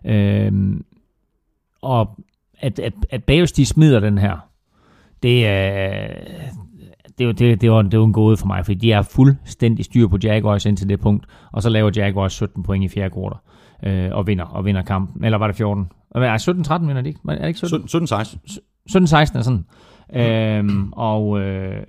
Øhm, 0.05 0.85
og 1.81 2.19
at, 2.59 2.79
at, 2.79 2.93
at 3.09 3.23
Bears, 3.23 3.51
de 3.51 3.65
smider 3.65 3.99
den 3.99 4.17
her, 4.17 4.37
det 5.23 5.47
er... 5.47 6.07
Det, 7.17 7.39
det, 7.39 7.61
det, 7.61 7.71
var, 7.71 7.81
det 7.81 7.99
var 7.99 8.05
en 8.05 8.13
gåde 8.13 8.37
for 8.37 8.47
mig, 8.47 8.65
fordi 8.65 8.79
de 8.79 8.91
er 8.91 9.01
fuldstændig 9.01 9.85
styr 9.85 10.07
på 10.07 10.17
Jaguars 10.23 10.65
indtil 10.65 10.89
det 10.89 10.99
punkt, 10.99 11.25
og 11.51 11.63
så 11.63 11.69
laver 11.69 11.91
Jaguars 11.95 12.33
17 12.33 12.63
point 12.63 12.85
i 12.85 12.87
fjerde 12.87 13.09
kvartal 13.09 13.37
øh, 13.83 14.09
og 14.11 14.27
vinder, 14.27 14.45
og 14.45 14.65
vinder 14.65 14.81
kampen. 14.81 15.25
Eller 15.25 15.37
var 15.37 15.47
det 15.47 15.55
14? 15.55 15.87
Nej, 16.15 16.37
17-13 16.37 16.85
vinder 16.85 17.01
de 17.01 17.07
ikke? 17.09 17.19
Er 17.29 17.35
det 17.35 17.47
ikke 17.47 17.59
17? 17.59 17.87
17-16. 18.03 18.57
17-16 18.89 19.37
er 19.37 19.41
sådan. 19.41 19.65
Øhm, 20.15 20.93
og, 20.93 21.39
øh, 21.39 21.83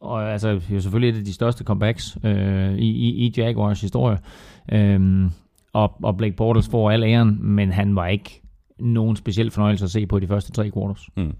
og 0.00 0.32
altså, 0.32 0.48
det 0.52 0.70
er 0.70 0.74
jo 0.74 0.80
selvfølgelig 0.80 1.14
et 1.14 1.18
af 1.18 1.24
de 1.24 1.34
største 1.34 1.64
comebacks 1.64 2.18
øh, 2.24 2.74
i, 2.74 2.88
i, 2.88 3.26
i 3.26 3.32
Jaguars 3.36 3.80
historie. 3.80 4.18
Øhm, 4.72 5.30
og, 5.72 5.92
og 6.02 6.16
Blake 6.16 6.36
Bortles 6.36 6.68
får 6.68 6.90
al 6.90 7.02
æren, 7.02 7.38
men 7.40 7.72
han 7.72 7.96
var 7.96 8.06
ikke 8.06 8.42
nogen 8.78 9.16
speciel 9.16 9.50
fornøjelse 9.50 9.84
at 9.84 9.90
se 9.90 10.06
på 10.06 10.16
i 10.16 10.20
de 10.20 10.26
første 10.26 10.52
tre 10.52 10.70
quarters. 10.74 11.08
Mm. 11.16 11.32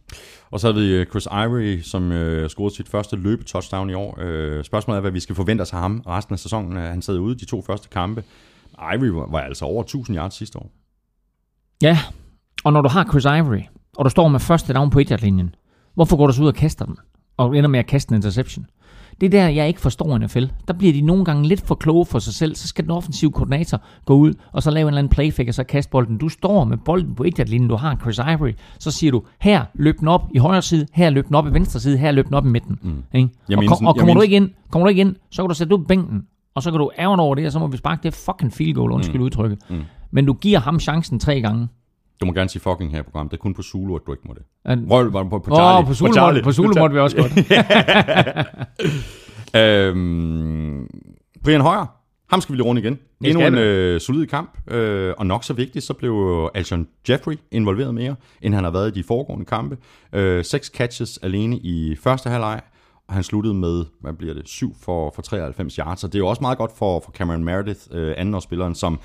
Og 0.51 0.61
så 0.61 0.67
har 0.67 0.81
vi 0.81 0.95
øh, 0.95 1.07
Chris 1.07 1.27
Ivory, 1.27 1.81
som 1.81 2.13
øh, 2.13 2.51
scorede 2.51 2.75
sit 2.75 2.89
første 2.89 3.17
løbetouchdown 3.17 3.91
i 3.91 3.95
år. 3.95 4.19
Øh, 4.21 4.65
spørgsmålet 4.65 4.97
er, 4.97 5.01
hvad 5.01 5.11
vi 5.11 5.21
skal 5.21 5.35
forvente 5.35 5.63
os 5.63 5.73
af 5.73 5.79
ham 5.79 6.03
resten 6.07 6.33
af 6.33 6.39
sæsonen. 6.39 6.77
Han 6.77 7.03
sad 7.03 7.19
ude 7.19 7.35
de 7.35 7.45
to 7.45 7.63
første 7.63 7.89
kampe. 7.89 8.25
Ivory 8.95 9.09
var, 9.09 9.27
var 9.31 9.41
altså 9.41 9.65
over 9.65 9.83
1000 9.83 10.17
yards 10.17 10.35
sidste 10.35 10.59
år. 10.59 10.71
Ja, 11.83 11.99
og 12.65 12.73
når 12.73 12.83
du 12.83 12.89
har 12.89 13.05
Chris 13.05 13.25
Ivory, 13.25 13.63
og 13.97 14.05
du 14.05 14.11
står 14.11 14.29
med 14.29 14.41
første 14.41 14.73
down 14.73 14.91
på 14.91 14.99
1 14.99 15.23
linjen 15.23 15.55
hvorfor 15.95 16.17
går 16.17 16.27
du 16.27 16.33
så 16.33 16.43
ud 16.43 16.49
og 16.49 16.55
kaster 16.55 16.85
den? 16.85 16.97
Og 17.37 17.57
ender 17.57 17.69
med 17.69 17.79
at 17.79 17.87
kaste 17.87 18.13
en 18.13 18.17
interception? 18.17 18.67
Det 19.21 19.27
er 19.27 19.31
der, 19.31 19.49
jeg 19.49 19.69
ikke 19.69 19.81
forstår 19.81 20.19
NFL. 20.19 20.45
Der 20.69 20.75
bliver 20.75 20.93
de 20.93 21.01
nogle 21.01 21.25
gange 21.25 21.49
lidt 21.49 21.61
for 21.67 21.75
kloge 21.75 22.07
for 22.07 22.19
sig 22.19 22.35
selv. 22.35 22.55
Så 22.55 22.69
skal 22.69 22.85
den 22.85 22.91
offensive 22.91 23.31
koordinator 23.31 23.83
gå 24.05 24.15
ud 24.15 24.35
og 24.53 24.63
så 24.63 24.71
lave 24.71 24.83
en 24.83 24.89
eller 24.89 24.99
anden 24.99 25.11
playfake 25.11 25.51
og 25.51 25.55
så 25.55 25.65
kaste 25.65 25.91
bolden. 25.91 26.19
Du 26.19 26.29
står 26.29 26.65
med 26.65 26.77
bolden 26.77 27.15
på 27.15 27.25
1 27.25 27.49
linjen 27.49 27.69
du 27.69 27.77
har 27.77 27.97
Chris 27.97 28.19
Ivory. 28.19 28.53
Så 28.79 28.91
siger 28.91 29.11
du, 29.11 29.23
her 29.41 29.65
løb 29.75 30.01
den 30.01 30.09
op 30.09 30.23
i 30.35 30.39
højre 30.39 30.63
side, 30.63 30.87
her 30.93 31.11
løb 31.11 31.27
den 31.27 31.35
op 31.35 31.47
i 31.47 31.53
venstre 31.53 31.81
side, 31.81 31.99
her 31.99 32.11
løb 32.13 32.27
den 32.27 32.35
op 32.35 32.47
i 32.47 32.49
midten. 32.49 32.79
Mm. 32.83 33.03
Ikke? 33.15 33.29
Jeg 33.49 33.59
og, 33.59 33.65
kom, 33.69 33.87
og 33.87 33.95
jeg 33.97 34.01
kommer 34.01 34.15
du 34.15 34.21
ikke 34.21 34.37
ind, 34.37 34.51
kommer 34.71 34.87
du 34.87 34.89
ikke 34.89 35.01
ind, 35.01 35.17
så 35.31 35.43
kan 35.43 35.49
du 35.49 35.55
sætte 35.55 35.75
ud 35.75 35.79
på 35.79 35.85
bænken, 35.85 36.23
og 36.55 36.63
så 36.63 36.71
kan 36.71 36.81
du 36.81 36.91
ærge 36.99 37.21
over 37.21 37.35
det, 37.35 37.47
og 37.47 37.53
så 37.53 37.59
må 37.59 37.67
vi 37.67 37.77
sparke 37.77 38.03
det 38.03 38.15
fucking 38.15 38.53
field 38.53 38.75
goal, 38.75 38.91
undskyld 38.91 39.19
mm. 39.19 39.25
udtrykket. 39.25 39.59
Mm. 39.71 39.81
Men 40.11 40.27
du 40.27 40.33
giver 40.33 40.59
ham 40.59 40.81
chancen 40.81 41.21
tre 41.21 41.41
gange. 41.41 41.69
Du 42.21 42.27
må 42.27 42.33
gerne 42.33 42.49
sige 42.49 42.63
fucking 42.63 42.93
her 42.93 43.01
i 43.01 43.03
programmet. 43.03 43.31
Det 43.31 43.37
er 43.37 43.41
kun 43.41 43.55
på 43.55 43.63
Zulu, 43.63 43.97
at 43.97 44.03
du 44.07 44.13
ikke 44.13 44.25
må 44.29 44.35
det. 44.35 44.43
Røl 44.91 45.07
var 45.07 45.23
på, 45.25 45.39
på 45.39 45.51
Åh, 45.51 45.57
Charlie. 45.57 45.79
oh, 45.79 45.87
på 45.87 45.95
Zulu, 45.95 46.13
Charlie. 46.13 46.33
måtte, 46.33 46.43
på 46.45 46.53
Zulu 46.53 46.75
måtte 46.79 46.95
vi 46.95 47.01
også 47.01 47.17
godt. 47.17 47.33
Øhm, 49.57 50.89
Brian 51.45 51.61
Højer, 51.61 51.87
ham 52.31 52.41
skal 52.41 52.53
vi 52.53 52.57
lige 52.57 52.67
rundt 52.67 52.79
igen. 52.85 52.93
Det 53.23 53.31
Endnu 53.31 53.47
en 53.47 53.55
øh, 53.55 54.01
solid 54.01 54.27
kamp, 54.27 54.71
øh, 54.71 55.15
og 55.19 55.27
nok 55.27 55.45
så 55.45 55.53
vigtigt, 55.53 55.85
så 55.85 55.95
blev 55.95 56.49
Alshon 56.55 56.87
Jeffrey 57.09 57.39
involveret 57.51 57.95
mere, 57.95 58.17
end 58.43 58.55
han 58.55 58.65
har 58.65 58.71
været 58.71 58.97
i 58.97 59.01
de 59.01 59.05
foregående 59.05 59.45
kampe. 59.45 59.77
Øh, 60.13 60.45
seks 60.45 60.67
catches 60.67 61.19
alene 61.23 61.57
i 61.57 61.97
første 62.03 62.31
halvleg, 62.31 62.61
og 63.09 63.15
han 63.15 63.23
sluttede 63.23 63.55
med, 63.55 63.85
hvad 64.01 64.13
bliver 64.13 64.35
det, 64.35 64.49
7 64.49 64.77
for, 64.81 65.13
for 65.15 65.23
93 65.23 65.75
yards, 65.77 66.01
så 66.01 66.07
det 66.07 66.15
er 66.15 66.19
jo 66.19 66.27
også 66.27 66.43
meget 66.43 66.59
godt 66.59 66.71
for, 66.79 67.01
for 67.05 67.13
Cameron 67.13 67.45
Meredith, 67.45 67.81
øh, 67.93 68.15
andenårsspilleren, 68.17 68.75
som 68.75 68.99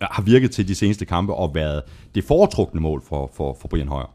har 0.00 0.22
virket 0.22 0.50
til 0.50 0.68
de 0.68 0.74
seneste 0.74 1.04
kampe 1.04 1.34
og 1.34 1.54
været 1.54 1.82
det 2.14 2.24
foretrukne 2.24 2.80
mål 2.80 3.02
for, 3.08 3.30
for, 3.36 3.56
for 3.60 3.68
Brian 3.68 3.88
Højer. 3.88 4.14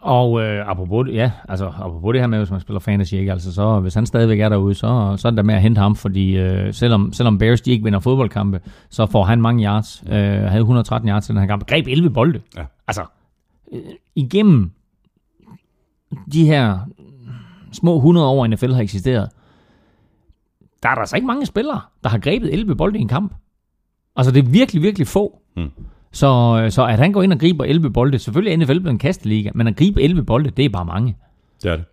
Og 0.00 0.42
øh, 0.42 0.70
apropos, 0.70 1.06
det- 1.06 1.14
ja, 1.14 1.32
altså, 1.48 1.66
apropos 1.66 2.12
det 2.12 2.20
her 2.20 2.26
med, 2.26 2.38
hvis 2.38 2.50
man 2.50 2.60
spiller 2.60 2.80
fantasy, 2.80 3.14
ikke? 3.14 3.32
Altså, 3.32 3.54
så, 3.54 3.80
hvis 3.80 3.94
han 3.94 4.06
stadigvæk 4.06 4.40
er 4.40 4.48
derude, 4.48 4.74
så, 4.74 5.14
så 5.18 5.28
er 5.28 5.30
det 5.30 5.36
da 5.36 5.42
med 5.42 5.54
at 5.54 5.62
hente 5.62 5.78
ham, 5.78 5.96
fordi 5.96 6.36
øh, 6.36 6.74
selvom, 6.74 7.12
selvom 7.12 7.38
Bears 7.38 7.60
de 7.60 7.70
ikke 7.70 7.84
vinder 7.84 8.00
fodboldkampe, 8.00 8.60
så 8.90 9.06
får 9.06 9.24
han 9.24 9.40
mange 9.42 9.64
yards. 9.64 10.02
Øh, 10.06 10.12
havde 10.42 10.58
113 10.60 11.08
yards 11.08 11.28
i 11.28 11.32
den 11.32 11.40
her 11.40 11.46
kamp. 11.46 11.66
Greb 11.66 11.86
11 11.86 12.10
bolde. 12.10 12.40
Ja. 12.56 12.64
Altså, 12.88 13.04
øh, 13.72 13.80
igennem 14.14 14.70
de 16.32 16.44
her 16.46 16.78
små 17.72 17.96
100 17.96 18.26
år, 18.26 18.46
NFL 18.46 18.72
har 18.72 18.82
eksisteret, 18.82 19.28
der 20.82 20.88
er 20.88 20.94
der 20.94 21.00
altså 21.00 21.16
ikke 21.16 21.26
mange 21.26 21.46
spillere, 21.46 21.80
der 22.04 22.08
har 22.10 22.18
grebet 22.18 22.52
11 22.52 22.76
bolde 22.76 22.98
i 22.98 23.02
en 23.02 23.08
kamp. 23.08 23.32
Altså, 24.18 24.30
det 24.32 24.44
er 24.44 24.48
virkelig, 24.50 24.82
virkelig 24.82 25.06
få. 25.06 25.38
Mm. 25.56 25.70
Så, 26.12 26.66
så 26.70 26.84
at 26.86 26.98
han 26.98 27.12
går 27.12 27.22
ind 27.22 27.32
og 27.32 27.38
griber 27.40 27.64
11 27.64 27.90
bolde, 27.90 28.18
selvfølgelig 28.18 28.52
er 28.52 28.56
NFL 28.56 28.78
blevet 28.80 28.92
en 28.92 28.98
kasteliga, 28.98 29.50
men 29.54 29.66
at 29.66 29.76
gribe 29.76 30.02
11 30.02 30.22
bolde, 30.22 30.50
det 30.50 30.64
er 30.64 30.68
bare 30.68 30.84
mange. 30.84 31.16
Det 31.62 31.70
er 31.70 31.76
det. 31.76 31.84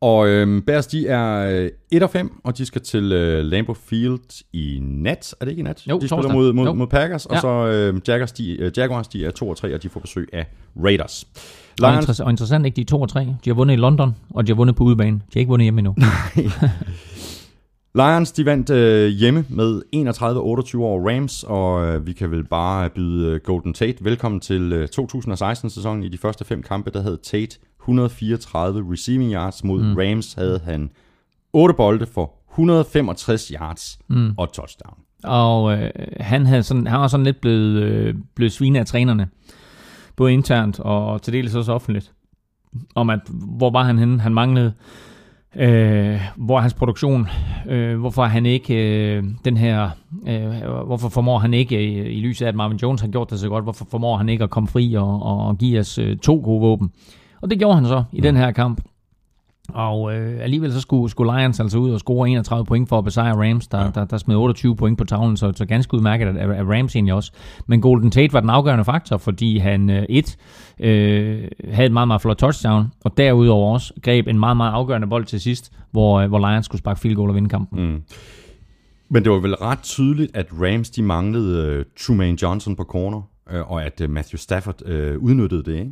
Og 0.00 0.28
øhm, 0.28 0.62
Bears, 0.62 0.86
de 0.86 1.06
er 1.08 1.50
øh, 1.62 1.70
1 1.90 2.02
og 2.02 2.10
5, 2.10 2.40
og 2.44 2.58
de 2.58 2.64
skal 2.66 2.80
til 2.82 3.12
øh, 3.12 3.44
Lambeau 3.44 3.74
Field 3.74 4.42
i 4.52 4.78
nat. 4.82 5.34
Er 5.40 5.44
det 5.44 5.52
ikke 5.52 5.60
i 5.60 5.62
nat? 5.62 5.82
Jo, 5.90 5.98
de 5.98 6.08
spiller 6.08 6.32
mod, 6.32 6.52
mod, 6.52 6.66
Jo. 6.66 6.72
mod 6.72 6.86
Packers, 6.86 7.26
og 7.26 7.34
Ja. 7.34 7.40
så 7.40 7.48
øh, 7.66 8.00
Jaguars, 8.08 8.32
de, 8.32 8.56
øh, 8.60 8.72
Jaguars, 8.76 9.08
de 9.08 9.24
er 9.26 9.30
2 9.30 9.48
og 9.48 9.56
3, 9.56 9.74
og 9.74 9.82
de 9.82 9.88
får 9.88 10.00
besøg 10.00 10.28
af 10.32 10.46
Raiders. 10.84 11.24
Og, 11.82 11.90
Lions, 11.90 12.06
interess- 12.06 12.24
og 12.24 12.30
interessant 12.30 12.66
ikke, 12.66 12.76
de 12.76 12.80
er 12.80 12.84
2 12.84 13.00
og 13.00 13.08
3. 13.08 13.20
De 13.20 13.34
har 13.46 13.54
vundet 13.54 13.74
i 13.74 13.76
London, 13.76 14.14
og 14.30 14.46
de 14.46 14.52
har 14.52 14.56
vundet 14.56 14.76
på 14.76 14.84
udebane. 14.84 15.16
De 15.16 15.22
har 15.32 15.38
ikke 15.40 15.48
vundet 15.48 15.64
hjemme 15.64 15.78
endnu. 15.78 15.94
Lions, 17.98 18.32
de 18.32 18.44
vandt 18.44 18.70
øh, 18.70 19.08
hjemme 19.08 19.44
med 19.48 19.82
31-28 19.96 20.78
over 20.78 21.10
Rams, 21.10 21.44
og 21.48 21.86
øh, 21.86 22.06
vi 22.06 22.12
kan 22.12 22.30
vel 22.30 22.44
bare 22.44 22.90
byde 22.90 23.34
øh, 23.34 23.40
Golden 23.40 23.74
Tate 23.74 24.04
velkommen 24.04 24.40
til 24.40 24.72
øh, 24.72 24.88
2016-sæsonen. 25.00 26.02
I 26.02 26.08
de 26.08 26.18
første 26.18 26.44
fem 26.44 26.62
kampe, 26.62 26.90
der 26.90 27.02
havde 27.02 27.16
Tate 27.16 27.58
134 27.80 28.92
receiving 28.92 29.32
yards 29.32 29.64
mod 29.64 29.82
mm. 29.82 29.96
Rams, 29.96 30.34
havde 30.34 30.60
han 30.64 30.90
8 31.52 31.74
bolde 31.74 32.06
for 32.06 32.32
165 32.50 33.48
yards 33.48 33.98
mm. 34.08 34.34
og 34.36 34.52
touchdown. 34.52 34.98
Og 35.24 35.72
øh, 35.72 35.90
han, 36.20 36.46
havde 36.46 36.62
sådan, 36.62 36.86
han 36.86 37.00
var 37.00 37.08
sådan 37.08 37.24
lidt 37.24 37.40
blevet, 37.40 37.82
øh, 37.82 38.14
blevet 38.34 38.52
svinet 38.52 38.80
af 38.80 38.86
trænerne. 38.86 39.28
Både 40.16 40.32
internt 40.32 40.80
og 40.80 41.22
til 41.22 41.32
dels 41.32 41.54
også 41.54 41.72
offentligt. 41.72 42.12
Om 42.94 43.10
at, 43.10 43.20
hvor 43.58 43.70
var 43.70 43.82
han 43.82 43.98
henne? 43.98 44.20
Han 44.20 44.34
manglede. 44.34 44.72
Øh, 45.56 46.20
hvor 46.36 46.56
er 46.56 46.60
hans 46.60 46.74
produktion? 46.74 47.28
Øh, 47.68 47.98
hvorfor 47.98 48.24
han 48.24 48.46
ikke 48.46 48.74
øh, 48.74 49.24
den 49.44 49.56
her... 49.56 49.90
Øh, 50.26 50.86
hvorfor 50.86 51.08
formår 51.08 51.38
han 51.38 51.54
ikke, 51.54 51.76
øh, 51.76 52.06
i 52.06 52.20
lyset 52.20 52.46
af 52.46 52.48
at 52.48 52.54
Marvin 52.54 52.78
Jones 52.82 53.00
har 53.00 53.08
gjort 53.08 53.30
det 53.30 53.38
så 53.38 53.48
godt, 53.48 53.64
hvorfor 53.64 53.86
formår 53.90 54.16
han 54.16 54.28
ikke 54.28 54.44
at 54.44 54.50
komme 54.50 54.68
fri 54.68 54.94
og, 54.94 55.22
og, 55.22 55.46
og 55.46 55.58
give 55.58 55.80
os 55.80 55.98
øh, 55.98 56.16
to 56.16 56.40
gode 56.44 56.60
våben? 56.60 56.92
Og 57.40 57.50
det 57.50 57.58
gjorde 57.58 57.74
han 57.74 57.86
så 57.86 58.04
i 58.12 58.20
den 58.20 58.36
her 58.36 58.50
kamp. 58.50 58.80
Og 59.72 60.14
øh, 60.14 60.42
alligevel 60.42 60.72
så 60.72 60.80
skulle, 60.80 61.10
skulle 61.10 61.38
Lions 61.38 61.60
altså 61.60 61.78
ud 61.78 61.90
og 61.90 62.00
score 62.00 62.28
31 62.28 62.66
point 62.66 62.88
for 62.88 62.98
at 62.98 63.04
besejre 63.04 63.48
Rams, 63.48 63.68
der, 63.68 63.80
ja. 63.80 63.90
der, 63.94 64.04
der 64.04 64.18
smed 64.18 64.36
28 64.36 64.76
point 64.76 64.98
på 64.98 65.04
tavlen, 65.04 65.36
så, 65.36 65.52
så 65.56 65.66
ganske 65.66 65.94
udmærket 65.94 66.26
af, 66.26 66.48
af 66.48 66.64
Rams 66.64 66.96
egentlig 66.96 67.14
også. 67.14 67.32
Men 67.66 67.80
Golden 67.80 68.10
Tate 68.10 68.32
var 68.32 68.40
den 68.40 68.50
afgørende 68.50 68.84
faktor, 68.84 69.16
fordi 69.16 69.58
han 69.58 69.90
øh, 69.90 70.02
et 70.08 70.36
øh, 70.80 71.48
havde 71.70 71.86
et 71.86 71.92
meget, 71.92 72.08
meget 72.08 72.22
flot 72.22 72.36
touchdown, 72.36 72.92
og 73.04 73.16
derudover 73.16 73.74
også 73.74 73.94
greb 74.02 74.26
en 74.28 74.38
meget, 74.38 74.56
meget 74.56 74.72
afgørende 74.72 75.06
bold 75.08 75.24
til 75.24 75.40
sidst, 75.40 75.72
hvor, 75.90 76.20
øh, 76.20 76.28
hvor 76.28 76.50
Lions 76.50 76.66
skulle 76.66 76.80
sparke 76.80 77.00
field 77.00 77.16
goal 77.16 77.28
og 77.28 77.34
vinde 77.34 77.48
kampen. 77.48 77.92
Mm. 77.92 78.02
Men 79.10 79.24
det 79.24 79.32
var 79.32 79.38
vel 79.38 79.54
ret 79.54 79.82
tydeligt, 79.82 80.36
at 80.36 80.46
Rams 80.52 80.90
de 80.90 81.02
manglede 81.02 81.78
uh, 81.78 81.84
Trumaine 82.00 82.38
Johnson 82.42 82.76
på 82.76 82.84
corner, 82.84 83.22
uh, 83.54 83.72
og 83.72 83.84
at 83.84 84.00
uh, 84.04 84.10
Matthew 84.10 84.36
Stafford 84.36 84.82
uh, 84.82 85.22
udnyttede 85.22 85.62
det, 85.62 85.74
ikke? 85.74 85.90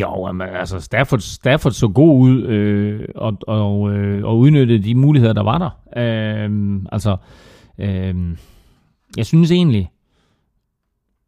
Jo, 0.00 0.26
jamen, 0.26 0.48
altså 0.48 0.80
Stafford, 0.80 1.20
Stafford 1.20 1.72
så 1.72 1.88
god 1.88 2.20
ud 2.20 2.42
øh, 2.42 3.08
og, 3.14 3.38
og, 3.46 3.92
øh, 3.92 4.24
og 4.24 4.38
udnyttede 4.38 4.82
de 4.82 4.94
muligheder, 4.94 5.32
der 5.32 5.42
var 5.42 5.58
der. 5.58 5.70
Øh, 5.96 6.80
altså, 6.92 7.16
øh, 7.78 8.14
jeg 9.16 9.26
synes 9.26 9.50
egentlig, 9.50 9.90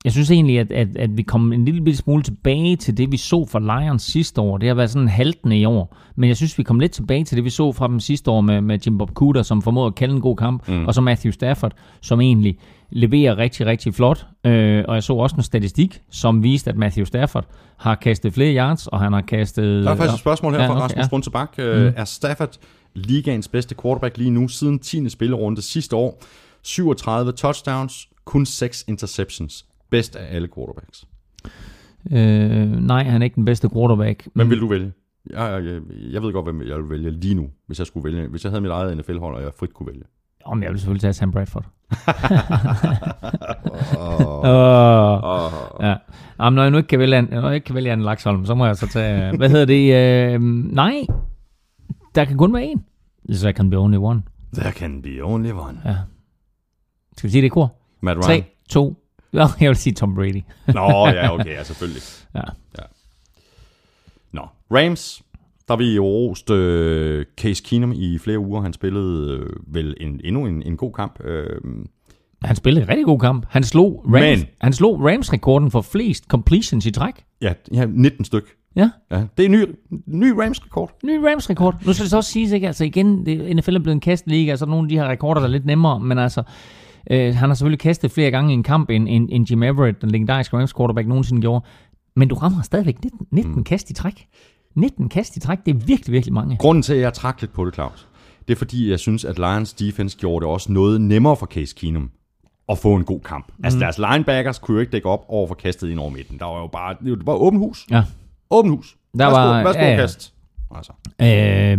jeg 0.05 0.13
synes 0.13 0.31
egentlig, 0.31 0.61
at, 0.61 0.73
at, 0.73 0.97
at 0.97 1.17
vi 1.17 1.23
kom 1.23 1.53
en 1.53 1.65
lille 1.65 1.97
smule 1.97 2.23
tilbage 2.23 2.77
til 2.77 2.97
det, 2.97 3.13
vi 3.13 3.17
så 3.17 3.47
fra 3.47 3.81
Lions 3.81 4.03
sidste 4.03 4.41
år. 4.41 4.59
Det 4.59 4.69
har 4.69 4.75
været 4.75 4.91
sådan 4.91 5.09
haltende 5.09 5.59
i 5.59 5.65
år. 5.65 5.97
Men 6.17 6.29
jeg 6.29 6.37
synes, 6.37 6.59
vi 6.59 6.63
kom 6.63 6.81
lidt 6.81 6.93
tilbage 6.93 7.25
til 7.25 7.37
det, 7.37 7.45
vi 7.45 7.51
så 7.51 7.73
fra 7.73 7.89
dem 7.89 8.01
sidste 8.01 8.31
år 8.31 8.41
med, 8.41 8.61
med 8.61 8.79
Jim 8.79 8.99
Bob 8.99 9.11
Cooter, 9.11 9.43
som 9.43 9.63
formåede 9.63 9.87
at 9.87 9.95
kalde 9.95 10.15
en 10.15 10.21
god 10.21 10.37
kamp, 10.37 10.69
mm. 10.69 10.87
og 10.87 10.95
så 10.95 11.01
Matthew 11.01 11.33
Stafford, 11.33 11.73
som 12.01 12.21
egentlig 12.21 12.59
leverer 12.91 13.39
rigtig, 13.39 13.67
rigtig 13.67 13.95
flot. 13.95 14.27
Øh, 14.47 14.85
og 14.89 14.95
jeg 14.95 15.03
så 15.03 15.13
også 15.13 15.37
en 15.37 15.43
statistik, 15.43 16.01
som 16.11 16.43
viste, 16.43 16.71
at 16.71 16.77
Matthew 16.77 17.05
Stafford 17.05 17.47
har 17.77 17.95
kastet 17.95 18.35
flere 18.35 18.57
yards, 18.57 18.87
og 18.87 19.01
han 19.01 19.13
har 19.13 19.21
kastet... 19.21 19.85
Der 19.85 19.91
er 19.91 19.97
faktisk 19.97 20.15
et 20.15 20.21
spørgsmål 20.21 20.53
her 20.53 20.63
ja, 20.63 20.69
fra 20.69 20.81
Rasmus 20.81 21.05
ja. 21.05 21.09
Brunsebak. 21.09 21.55
Øh, 21.59 21.87
mm. 21.87 21.93
Er 21.97 22.05
Stafford 22.05 22.57
ligaens 22.95 23.49
bedste 23.49 23.75
quarterback 23.83 24.19
lige 24.19 24.31
nu, 24.31 24.49
siden 24.49 24.79
10. 24.79 25.09
spillerunde 25.09 25.63
sidste 25.63 25.97
år? 25.97 26.23
37 26.63 27.33
touchdowns, 27.33 28.09
kun 28.25 28.47
6 28.47 28.85
interceptions 28.89 29.65
bedst 29.97 30.17
af 30.17 30.37
alle 30.37 30.49
quarterbacks? 30.55 31.07
Øh, 32.13 32.87
nej, 32.87 33.05
han 33.05 33.23
er 33.23 33.25
ikke 33.25 33.35
den 33.35 33.45
bedste 33.45 33.71
quarterback. 33.71 34.29
Hvem 34.35 34.51
vil 34.51 34.61
du 34.61 34.69
vælge? 34.69 34.93
Jeg, 35.31 35.65
jeg, 35.65 35.81
jeg 36.13 36.23
ved 36.23 36.33
godt, 36.33 36.47
hvem 36.47 36.63
jeg 36.63 36.77
vil 36.77 36.91
vælge 36.91 37.11
lige 37.11 37.35
nu, 37.35 37.51
hvis 37.67 37.79
jeg 37.79 37.87
skulle 37.87 38.05
vælge. 38.05 38.29
Hvis 38.29 38.45
jeg 38.45 38.51
havde 38.51 38.61
mit 38.61 38.71
eget 38.71 38.97
NFL-hold, 38.97 39.37
og 39.37 39.43
jeg 39.43 39.51
frit 39.59 39.75
kunne 39.75 39.87
vælge. 39.87 40.03
Om 40.45 40.63
jeg 40.63 40.71
vil 40.71 40.79
selvfølgelig 40.79 41.01
tage 41.01 41.13
Sam 41.13 41.33
Bradford. 41.33 41.65
oh. 43.99 44.41
oh. 44.45 45.53
Ja. 45.81 45.97
Jamen, 46.41 46.55
når 46.55 46.63
jeg 46.63 46.71
nu 46.71 46.77
ikke 46.77 46.87
kan 46.87 46.99
vælge, 46.99 47.23
når 47.23 47.47
jeg 47.47 47.55
ikke 47.55 47.65
kan 47.65 47.75
vælge 47.75 47.93
en 47.93 48.03
Laksholm, 48.03 48.47
så 48.47 48.55
må 48.55 48.67
jeg 48.67 48.77
så 48.77 48.89
tage... 48.89 49.37
hvad 49.37 49.51
hedder 49.51 49.65
det? 49.65 50.37
Uh, 50.37 50.43
nej, 50.75 51.07
der 52.15 52.25
kan 52.25 52.37
kun 52.37 52.55
være 52.55 52.65
en. 52.65 52.85
There 53.29 53.53
can 53.53 53.71
be 53.71 53.77
only 53.77 53.97
one. 53.97 54.23
There 54.55 54.73
can 54.73 55.03
be 55.03 55.23
only 55.23 55.51
one. 55.51 55.79
Ja. 55.85 55.97
Skal 57.17 57.29
vi 57.29 57.33
sige 57.33 57.43
det 57.43 57.47
i 57.47 57.49
kor? 57.49 57.73
Matt 58.01 58.19
Ryan. 58.19 58.43
3, 58.43 58.45
2, 58.69 59.04
Ja, 59.39 59.47
jeg 59.61 59.69
vil 59.69 59.77
sige 59.77 59.95
Tom 59.95 60.15
Brady. 60.15 60.43
Nå, 60.67 61.09
ja, 61.09 61.35
okay, 61.35 61.51
ja, 61.51 61.63
selvfølgelig. 61.63 62.03
Ja. 62.35 62.41
ja. 62.79 62.85
Nå, 64.33 64.49
Rams, 64.71 65.23
der 65.69 65.77
vi 65.77 65.95
jo 65.95 66.05
rost 66.05 66.51
øh, 66.51 67.27
Case 67.37 67.63
Keenum 67.63 67.93
i 67.93 68.19
flere 68.19 68.39
uger. 68.39 68.63
Han 68.63 68.73
spillede 68.73 69.39
øh, 69.39 69.51
vel 69.67 69.95
en, 70.01 70.21
endnu 70.25 70.47
en, 70.47 70.63
en 70.63 70.77
god 70.77 70.93
kamp. 70.93 71.25
Øh, 71.25 71.61
han 72.43 72.57
spillede 72.57 72.83
en 72.83 72.89
rigtig 72.89 73.05
god 73.05 73.19
kamp. 73.19 73.47
Han 73.49 73.65
slog 73.65 74.05
Rams, 74.07 74.41
Men, 74.41 74.49
han 74.61 74.73
slog 74.73 75.01
Rams-rekorden 75.01 75.71
for 75.71 75.81
flest 75.81 76.25
completions 76.25 76.87
i 76.87 76.91
træk. 76.91 77.15
Ja, 77.41 77.53
ja 77.73 77.85
19 77.87 78.25
styk. 78.25 78.45
Ja. 78.77 78.91
ja. 79.11 79.17
Det 79.37 79.43
er 79.43 79.47
en 79.47 79.53
ny, 79.53 79.65
ny 80.07 80.31
Rams-rekord. 80.31 80.99
Ny 81.05 81.11
Rams-rekord. 81.11 81.77
Nu 81.87 81.93
skal 81.93 82.03
det 82.03 82.11
så 82.11 82.17
også 82.17 82.31
siges, 82.31 82.53
ikke? 82.53 82.67
Altså 82.67 82.85
igen, 82.85 83.27
det, 83.27 83.57
NFL 83.57 83.75
er 83.75 83.79
blevet 83.79 83.95
en 83.95 84.01
kastliga, 84.01 84.57
så 84.57 84.67
nogle 84.67 84.85
af 84.85 84.89
de 84.89 84.99
her 84.99 85.09
rekorder, 85.09 85.41
der 85.41 85.49
er 85.49 85.53
lidt 85.53 85.67
nemmere, 85.67 86.01
men 86.01 86.19
altså, 86.19 86.43
Øh, 87.11 87.35
han 87.35 87.49
har 87.49 87.55
selvfølgelig 87.55 87.81
kastet 87.81 88.11
flere 88.11 88.31
gange 88.31 88.51
i 88.51 88.55
en 88.55 88.63
kamp, 88.63 88.91
end, 88.91 89.09
end, 89.09 89.29
end 89.33 89.51
Jim 89.51 89.63
Everett, 89.63 90.03
den 90.03 90.11
legendariske 90.11 90.57
Rams 90.57 90.75
quarterback, 90.75 91.09
nogensinde 91.09 91.41
gjorde. 91.41 91.65
Men 92.17 92.29
du 92.29 92.35
rammer 92.35 92.63
stadigvæk 92.63 93.05
19, 93.05 93.27
19 93.31 93.55
mm. 93.55 93.65
kast 93.65 93.91
i 93.91 93.95
træk. 93.95 94.27
19 94.77 95.09
kast 95.09 95.37
i 95.37 95.41
træk, 95.41 95.59
det 95.67 95.75
er 95.75 95.87
virkelig, 95.87 96.13
virkelig 96.13 96.33
mange. 96.33 96.57
Grunden 96.57 96.83
til, 96.83 96.95
at 96.95 97.01
jeg 97.01 97.13
trak 97.13 97.41
lidt 97.41 97.53
på 97.53 97.65
det, 97.65 97.75
Claus, 97.75 98.09
det 98.49 98.55
er 98.55 98.59
fordi, 98.59 98.91
jeg 98.91 98.99
synes, 98.99 99.25
at 99.25 99.39
Lions 99.39 99.73
defense 99.73 100.19
gjorde 100.19 100.45
det 100.45 100.53
også 100.53 100.73
noget 100.73 101.01
nemmere 101.01 101.37
for 101.37 101.47
Case 101.47 101.75
Keenum 101.75 102.11
at 102.69 102.79
få 102.79 102.95
en 102.95 103.05
god 103.05 103.21
kamp. 103.21 103.53
Mm. 103.59 103.65
Altså 103.65 103.79
deres 103.79 103.99
linebackers 103.99 104.59
kunne 104.59 104.75
jo 104.75 104.81
ikke 104.81 104.93
dække 104.93 105.09
op 105.09 105.25
over 105.29 105.47
for 105.47 105.55
kastet 105.55 105.89
ind 105.89 105.99
over 105.99 106.11
midten. 106.11 106.39
Der 106.39 106.45
var 106.45 106.61
jo 106.61 106.67
bare, 106.67 106.97
det 107.05 107.27
var 107.27 107.35
åben 107.35 107.59
hus. 107.59 107.87
Ja. 107.91 108.03
Åben 108.51 108.71
hus. 108.71 108.97
Der 109.19 109.25
værsgo, 109.25 109.41
var, 109.41 109.63
værsgo 109.63 109.81
ja, 109.81 109.91
ja. 109.91 109.97
kast. 109.97 110.35
Altså. 110.75 110.93
Øh, 111.23 111.79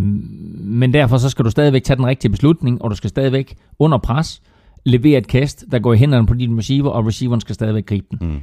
men 0.59 0.93
derfor 0.93 1.17
så 1.17 1.29
skal 1.29 1.45
du 1.45 1.49
stadigvæk 1.49 1.83
tage 1.83 1.97
den 1.97 2.05
rigtige 2.05 2.31
beslutning, 2.31 2.81
og 2.81 2.89
du 2.89 2.95
skal 2.95 3.09
stadigvæk 3.09 3.55
under 3.79 3.97
pres 3.97 4.41
levere 4.85 5.17
et 5.17 5.27
kast, 5.27 5.65
der 5.71 5.79
går 5.79 5.93
i 5.93 5.97
hænderne 5.97 6.27
på 6.27 6.33
din 6.33 6.57
receiver, 6.57 6.89
og 6.89 7.05
receiveren 7.05 7.41
skal 7.41 7.55
stadigvæk 7.55 7.85
gribe 7.85 8.07
den. 8.11 8.27
Mm. 8.27 8.39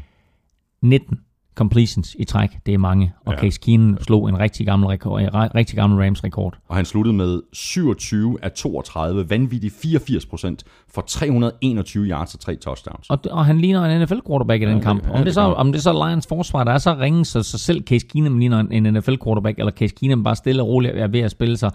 19 0.82 1.18
completions 1.54 2.16
i 2.18 2.24
træk, 2.24 2.50
det 2.66 2.74
er 2.74 2.78
mange. 2.78 3.12
Og 3.26 3.32
ja. 3.32 3.38
Case 3.38 3.60
Keenum 3.60 3.98
slog 4.00 4.28
en 4.28 4.38
rigtig 4.38 4.66
gammel, 4.66 4.88
rekord, 4.88 5.22
rigtig 5.54 5.76
gammel 5.76 6.04
Rams-rekord. 6.04 6.58
Og 6.68 6.76
han 6.76 6.84
sluttede 6.84 7.16
med 7.16 7.40
27 7.52 8.38
af 8.42 8.52
32, 8.52 9.30
vanvittigt 9.30 9.74
84 9.82 10.26
procent 10.26 10.64
for 10.94 11.02
321 11.02 12.04
yards 12.06 12.34
og 12.34 12.40
tre 12.40 12.56
touchdowns. 12.56 13.10
Og, 13.10 13.18
og 13.30 13.46
han 13.46 13.58
ligner 13.58 13.84
en 13.84 14.02
NFL-quarterback 14.02 14.62
i 14.62 14.66
den 14.66 14.76
ja, 14.76 14.82
kamp. 14.82 15.08
Om, 15.10 15.18
ja, 15.18 15.24
det 15.24 15.34
så, 15.34 15.40
om 15.40 15.72
det 15.72 15.82
så 15.82 15.92
Lions 15.92 16.26
forsvar, 16.26 16.64
der 16.64 16.72
er 16.72 16.78
så 16.78 16.96
ringe, 17.00 17.24
så, 17.24 17.42
så 17.42 17.58
selv 17.58 17.82
Case 17.84 18.06
Keenum 18.06 18.38
ligner 18.38 18.58
en 18.58 18.94
NFL-quarterback, 18.94 19.58
eller 19.58 19.72
Case 19.72 19.94
Keenum 19.94 20.24
bare 20.24 20.36
stille 20.36 20.62
og 20.62 20.68
roligt 20.68 20.96
er 20.96 21.08
ved 21.08 21.20
at 21.20 21.30
spille 21.30 21.56
sig 21.56 21.70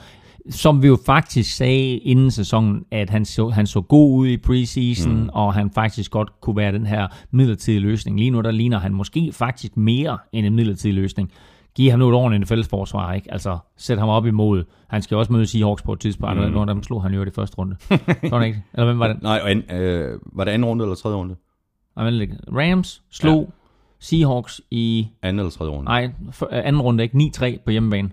som 0.49 0.83
vi 0.83 0.87
jo 0.87 0.97
faktisk 1.05 1.55
sagde 1.55 1.97
inden 1.97 2.31
sæsonen, 2.31 2.85
at 2.91 3.09
han 3.09 3.25
så, 3.25 3.49
han 3.49 3.67
så 3.67 3.81
god 3.81 4.19
ud 4.19 4.27
i 4.27 4.37
preseason, 4.37 5.21
mm. 5.21 5.29
og 5.33 5.53
han 5.53 5.71
faktisk 5.71 6.11
godt 6.11 6.41
kunne 6.41 6.57
være 6.57 6.71
den 6.71 6.85
her 6.85 7.07
midlertidige 7.31 7.79
løsning. 7.79 8.19
Lige 8.19 8.29
nu 8.29 8.41
der 8.41 8.51
ligner 8.51 8.79
han 8.79 8.93
måske 8.93 9.31
faktisk 9.33 9.77
mere 9.77 10.17
end 10.31 10.45
en 10.45 10.55
midlertidig 10.55 10.95
løsning. 10.95 11.31
Giv 11.75 11.89
ham 11.91 11.99
nu 11.99 12.09
et 12.09 12.15
ordentligt 12.15 12.47
fælles 12.47 12.67
forsvar, 12.67 13.13
ikke? 13.13 13.31
Altså, 13.31 13.57
sæt 13.77 13.97
ham 13.97 14.09
op 14.09 14.25
imod. 14.25 14.63
Han 14.87 15.01
skal 15.01 15.17
også 15.17 15.33
møde 15.33 15.47
Seahawks 15.47 15.81
på 15.81 15.93
et 15.93 15.99
tidspunkt, 15.99 16.51
mm. 16.51 16.57
og 16.57 16.67
dem 16.67 16.83
slog 16.83 17.03
han 17.03 17.13
jo 17.13 17.21
i 17.21 17.25
det 17.25 17.33
første 17.33 17.57
runde. 17.57 17.75
Sådan 18.29 18.47
ikke? 18.47 18.63
Eller 18.73 18.85
hvem 18.85 18.99
var 18.99 19.07
det? 19.07 19.21
Nej, 19.23 19.39
og 19.43 19.51
an, 19.51 19.71
øh, 19.71 20.19
var 20.33 20.43
det 20.43 20.51
anden 20.51 20.65
runde 20.65 20.83
eller 20.83 20.95
tredje 20.95 21.17
runde? 21.17 21.35
Rams 22.57 23.03
slog 23.11 23.41
ja. 23.41 23.51
Seahawks 23.99 24.61
i... 24.71 25.07
Anden 25.21 25.39
eller 25.39 25.51
tredje 25.51 25.71
runde? 25.71 25.85
Nej, 25.85 26.11
anden 26.51 26.81
runde, 26.81 27.03
ikke? 27.03 27.31
9-3 27.37 27.63
på 27.65 27.71
hjemmebane 27.71 28.09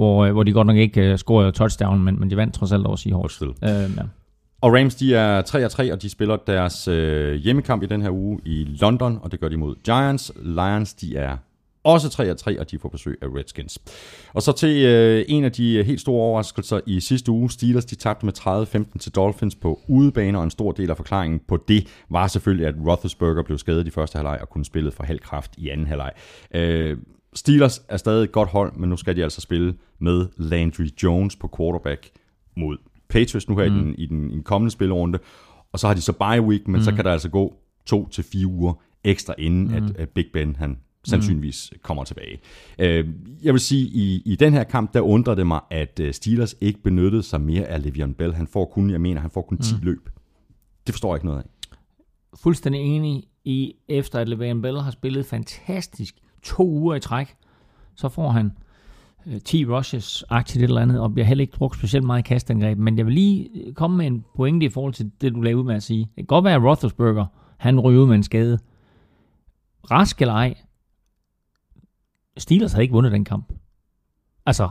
hvor, 0.00 0.24
øh, 0.24 0.32
hvor 0.32 0.42
de 0.42 0.52
godt 0.52 0.66
nok 0.66 0.76
ikke 0.76 1.12
uh, 1.12 1.18
scorede 1.18 1.52
touchdown, 1.52 2.02
men, 2.02 2.20
men 2.20 2.30
de 2.30 2.36
vandt 2.36 2.54
trods 2.54 2.72
alt 2.72 2.86
over 2.86 2.96
Seahawks. 2.96 3.42
Uh, 3.42 3.48
ja. 3.62 4.02
Og 4.60 4.72
Rams, 4.74 4.94
de 4.94 5.14
er 5.14 5.42
3-3, 5.88 5.92
og 5.92 6.02
de 6.02 6.10
spiller 6.10 6.36
deres 6.46 6.88
uh, 6.88 7.32
hjemmekamp 7.32 7.82
i 7.82 7.86
den 7.86 8.02
her 8.02 8.10
uge 8.10 8.40
i 8.44 8.64
London, 8.80 9.18
og 9.22 9.32
det 9.32 9.40
gør 9.40 9.48
de 9.48 9.56
mod 9.56 9.74
Giants. 9.84 10.32
Lions, 10.42 10.94
de 10.94 11.16
er 11.16 11.36
også 11.84 12.36
3-3, 12.56 12.60
og 12.60 12.70
de 12.70 12.78
får 12.78 12.88
besøg 12.88 13.18
af 13.22 13.26
Redskins. 13.26 13.78
Og 14.32 14.42
så 14.42 14.52
til 14.52 14.84
øh, 14.84 15.24
en 15.28 15.44
af 15.44 15.52
de 15.52 15.82
helt 15.82 16.00
store 16.00 16.22
overraskelser 16.22 16.80
i 16.86 17.00
sidste 17.00 17.30
uge. 17.30 17.50
Steelers 17.50 17.84
de 17.84 17.94
tabte 17.94 18.26
med 18.26 18.38
30-15 18.94 18.98
til 18.98 19.14
Dolphins 19.14 19.54
på 19.54 19.80
udebane, 19.88 20.38
og 20.38 20.44
en 20.44 20.50
stor 20.50 20.72
del 20.72 20.90
af 20.90 20.96
forklaringen 20.96 21.40
på 21.48 21.58
det 21.68 21.86
var 22.10 22.26
selvfølgelig, 22.26 22.66
at 22.66 22.74
Roethlisberger 22.86 23.42
blev 23.42 23.58
skadet 23.58 23.86
i 23.86 23.90
første 23.90 24.16
halvleg 24.16 24.38
og 24.40 24.48
kunne 24.48 24.64
spille 24.64 24.90
for 24.92 25.04
halv 25.04 25.20
kraft 25.20 25.54
i 25.58 25.68
anden 25.68 25.86
halvleg. 25.86 26.12
Øh, 26.54 26.96
Steelers 27.34 27.82
er 27.88 27.96
stadig 27.96 28.24
et 28.24 28.32
godt 28.32 28.48
hold, 28.48 28.72
men 28.76 28.90
nu 28.90 28.96
skal 28.96 29.16
de 29.16 29.22
altså 29.22 29.40
spille 29.40 29.74
med 29.98 30.26
Landry 30.36 30.88
Jones 31.02 31.36
på 31.36 31.54
quarterback 31.56 32.10
mod 32.56 32.76
Patriots 33.08 33.48
nu 33.48 33.56
her 33.56 33.70
mm. 33.70 33.76
i, 33.76 33.80
den, 33.80 33.94
i, 33.98 34.06
den, 34.06 34.30
i 34.30 34.34
den 34.34 34.42
kommende 34.42 34.70
spillerunde. 34.70 35.18
Og 35.72 35.78
så 35.78 35.86
har 35.86 35.94
de 35.94 36.00
så 36.00 36.12
bye 36.12 36.42
week, 36.42 36.68
men 36.68 36.76
mm. 36.76 36.84
så 36.84 36.92
kan 36.92 37.04
der 37.04 37.12
altså 37.12 37.28
gå 37.28 37.54
to 37.86 38.08
til 38.08 38.24
fire 38.24 38.46
uger 38.46 38.72
ekstra 39.04 39.34
inden, 39.38 39.68
mm. 39.68 39.74
at, 39.74 39.96
at 39.96 40.08
Big 40.08 40.26
Ben 40.32 40.56
han 40.56 40.78
sandsynligvis 41.04 41.68
mm. 41.72 41.78
kommer 41.82 42.04
tilbage. 42.04 42.38
Uh, 42.78 43.14
jeg 43.44 43.52
vil 43.52 43.60
sige, 43.60 43.86
i, 43.86 44.22
i 44.24 44.36
den 44.36 44.52
her 44.52 44.64
kamp, 44.64 44.94
der 44.94 45.00
undrer 45.00 45.34
det 45.34 45.46
mig, 45.46 45.60
at 45.70 46.00
uh, 46.02 46.10
Steelers 46.10 46.54
ikke 46.60 46.82
benyttede 46.82 47.22
sig 47.22 47.40
mere 47.40 47.64
af 47.64 47.78
Le'Veon 47.78 48.12
Bell. 48.12 48.34
Han 48.34 48.46
får 48.46 48.64
kun, 48.64 48.90
jeg 48.90 49.00
mener, 49.00 49.20
han 49.20 49.30
får 49.30 49.42
kun 49.42 49.58
10 49.58 49.74
mm. 49.74 49.80
løb. 49.82 50.08
Det 50.86 50.94
forstår 50.94 51.14
jeg 51.14 51.16
ikke 51.16 51.26
noget 51.26 51.38
af. 51.38 51.76
Fuldstændig 52.34 52.80
enig 52.80 53.24
i, 53.44 53.74
efter 53.88 54.18
at 54.18 54.28
Le'Veon 54.28 54.60
Bell 54.60 54.80
har 54.80 54.90
spillet 54.90 55.26
fantastisk 55.26 56.14
to 56.42 56.68
uger 56.68 56.94
i 56.94 57.00
træk, 57.00 57.36
så 57.94 58.08
får 58.08 58.30
han 58.30 58.52
øh, 59.26 59.40
10 59.40 59.66
rushes, 59.66 60.24
aktivt 60.28 60.62
et 60.62 60.68
eller 60.68 60.80
andet, 60.80 61.00
og 61.00 61.12
bliver 61.12 61.26
heller 61.26 61.42
ikke 61.42 61.56
brugt 61.56 61.78
specielt 61.78 62.06
meget 62.06 62.18
i 62.18 62.28
kastangreb. 62.28 62.78
Men 62.78 62.98
jeg 62.98 63.06
vil 63.06 63.14
lige 63.14 63.48
komme 63.74 63.96
med 63.96 64.06
en 64.06 64.24
pointe 64.36 64.66
i 64.66 64.68
forhold 64.68 64.92
til 64.92 65.10
det, 65.20 65.34
du 65.34 65.40
lavede 65.40 65.60
ud 65.60 65.64
med 65.64 65.74
at 65.74 65.82
sige. 65.82 66.00
Det 66.00 66.16
kan 66.16 66.24
godt 66.24 66.44
være, 66.44 66.54
at 66.54 66.62
Roethlisberger, 66.62 67.26
han 67.56 67.80
ryger 67.80 68.06
med 68.06 68.14
en 68.14 68.22
skade. 68.22 68.58
Rask 69.90 70.20
eller 70.20 70.34
ej, 70.34 70.54
Steelers 72.36 72.72
havde 72.72 72.82
ikke 72.82 72.92
vundet 72.92 73.12
den 73.12 73.24
kamp. 73.24 73.52
Altså, 74.46 74.70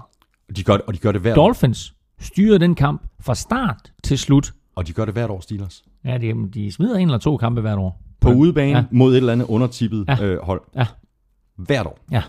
de 0.56 0.64
gør, 0.64 0.78
og 0.88 0.94
de 0.94 1.00
gør 1.00 1.12
det 1.12 1.22
hvert 1.22 1.36
Dolphins 1.36 1.96
styrede 2.20 2.60
den 2.60 2.76
kamp 2.76 3.08
fra 3.20 3.36
start 3.36 3.94
til 4.04 4.18
slut. 4.18 4.54
Og 4.76 4.88
de 4.88 4.94
gør 4.94 5.06
det 5.06 5.14
hvert 5.14 5.30
år, 5.30 5.40
Steelers. 5.40 5.84
Ja, 6.06 6.18
de, 6.18 6.50
de 6.54 6.72
smider 6.72 6.98
en 6.98 7.08
eller 7.08 7.18
to 7.18 7.38
kampe 7.38 7.62
hvert 7.62 7.78
år. 7.78 8.02
På 8.20 8.32
udebane 8.32 8.78
ja. 8.78 8.86
mod 8.92 9.14
et 9.14 9.18
eller 9.18 9.34
andet 9.34 9.46
undertippet 9.46 10.06
ja. 10.08 10.24
øh, 10.24 10.42
hold. 10.44 10.62
Ja. 10.76 10.86
Hvert 11.66 11.86
år. 11.88 12.00
Ja. 12.12 12.24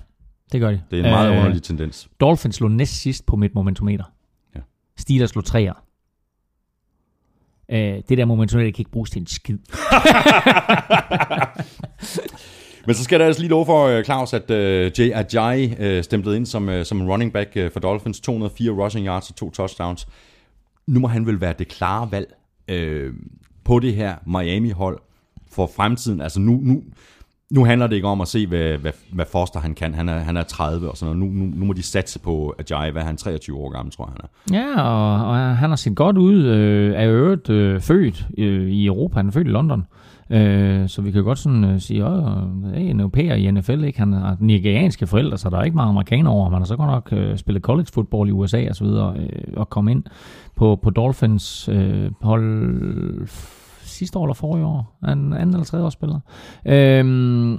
Det 0.52 0.60
gør 0.60 0.70
de. 0.70 0.82
Det 0.90 1.00
er 1.00 1.04
en 1.04 1.10
meget 1.10 1.30
Øh, 1.32 1.38
underlig 1.38 1.62
tendens. 1.62 2.08
Dolphins 2.20 2.60
lå 2.60 2.68
næst 2.68 2.92
sidst 2.92 3.26
på 3.26 3.36
mit 3.36 3.54
momentometer. 3.54 4.04
Ja. 4.54 4.60
Steelers 4.96 5.34
lå 5.34 5.40
træer. 5.40 5.72
Øh, 7.70 8.02
det 8.08 8.18
der 8.18 8.24
momentometer 8.24 8.70
kan 8.70 8.80
ikke 8.80 8.90
bruges 8.90 9.10
til 9.10 9.20
en 9.20 9.26
skid. 9.26 9.58
Men 12.86 12.94
så 12.94 13.04
skal 13.04 13.20
der 13.20 13.26
altså 13.26 13.42
lige 13.42 13.50
lov 13.50 13.66
for, 13.66 13.86
øh, 13.86 14.04
Claus, 14.04 14.32
at 14.32 14.50
uh, 14.50 14.56
Jay 15.00 15.12
Ajayi 15.12 15.96
uh, 15.98 16.04
stemplede 16.04 16.36
ind 16.36 16.46
som, 16.46 16.68
uh, 16.68 16.82
som 16.82 17.08
running 17.08 17.32
back 17.32 17.50
uh, 17.56 17.70
for 17.72 17.80
Dolphins. 17.80 18.20
204 18.20 18.70
rushing 18.84 19.06
yards 19.06 19.30
og 19.30 19.36
to 19.36 19.50
touchdowns. 19.50 20.08
Nu 20.86 21.00
må 21.00 21.08
han 21.08 21.26
vel 21.26 21.40
være 21.40 21.54
det 21.58 21.68
klare 21.68 22.08
valg 22.12 22.34
uh, 22.72 23.14
på 23.64 23.78
det 23.78 23.94
her 23.94 24.16
Miami-hold 24.26 24.98
for 25.52 25.70
fremtiden. 25.76 26.20
Altså 26.20 26.40
nu, 26.40 26.60
nu, 26.62 26.82
nu 27.50 27.64
handler 27.64 27.86
det 27.86 27.96
ikke 27.96 28.08
om 28.08 28.20
at 28.20 28.28
se, 28.28 28.46
hvad, 28.46 28.78
hvad, 28.78 28.92
hvad 29.12 29.24
Foster 29.32 29.60
han 29.60 29.74
kan. 29.74 29.94
Han 29.94 30.08
er, 30.08 30.18
han 30.18 30.36
er 30.36 30.42
30 30.42 30.90
og 30.90 30.96
sådan 30.96 31.16
noget. 31.16 31.34
Nu, 31.34 31.44
nu, 31.44 31.52
nu 31.54 31.64
må 31.64 31.72
de 31.72 31.82
satse 31.82 32.18
på 32.18 32.54
Ajay. 32.58 32.90
Hvad 32.90 33.02
er 33.02 33.06
han? 33.06 33.16
23 33.16 33.56
år 33.56 33.70
gammel, 33.70 33.92
tror 33.92 34.04
jeg, 34.06 34.12
han 34.12 34.20
er. 34.24 34.60
Ja, 34.60 34.82
og, 34.82 35.30
og 35.30 35.56
han 35.56 35.70
har 35.70 35.76
set 35.76 35.96
godt 35.96 36.18
ud. 36.18 36.44
Øh, 36.44 36.94
er 36.96 37.10
øvrigt 37.10 37.50
øh, 37.50 37.80
født 37.80 38.26
øh, 38.38 38.70
i 38.70 38.86
Europa. 38.86 39.16
Han 39.16 39.28
er 39.28 39.32
født 39.32 39.46
i 39.46 39.50
London. 39.50 39.86
Øh, 40.30 40.88
så 40.88 41.02
vi 41.02 41.10
kan 41.10 41.24
godt 41.24 41.38
sådan 41.38 41.64
øh, 41.64 41.80
sige, 41.80 42.04
at 42.04 42.12
øh, 42.74 42.82
en 42.82 43.00
europæer 43.00 43.34
i 43.34 43.50
NFL, 43.50 43.84
ikke? 43.84 43.98
han 43.98 44.12
har 44.12 44.36
nigerianske 44.40 45.06
forældre, 45.06 45.38
så 45.38 45.50
der 45.50 45.58
er 45.58 45.62
ikke 45.62 45.76
meget 45.76 45.88
amerikaner 45.88 46.30
over 46.30 46.44
ham. 46.44 46.52
Han 46.52 46.62
har 46.62 46.66
så 46.66 46.76
godt 46.76 46.90
nok 46.90 47.08
øh, 47.12 47.36
spillet 47.36 47.62
college 47.62 47.88
football 47.94 48.28
i 48.28 48.32
USA 48.32 48.68
og 48.68 48.76
så 48.76 48.84
videre, 48.84 49.16
øh, 49.16 49.42
og 49.56 49.70
kom 49.70 49.88
ind 49.88 50.02
på, 50.56 50.78
på 50.82 50.90
Dolphins 50.90 51.68
øh, 51.68 52.10
hold 52.22 53.28
sidste 54.00 54.18
år 54.18 54.24
eller 54.24 54.34
forrige 54.34 54.64
år. 54.66 54.98
Han 55.04 55.32
anden 55.32 55.48
eller 55.54 55.64
tredje 55.64 55.84
år 55.86 55.90
spiller. 55.90 56.20
Øh, 56.66 57.58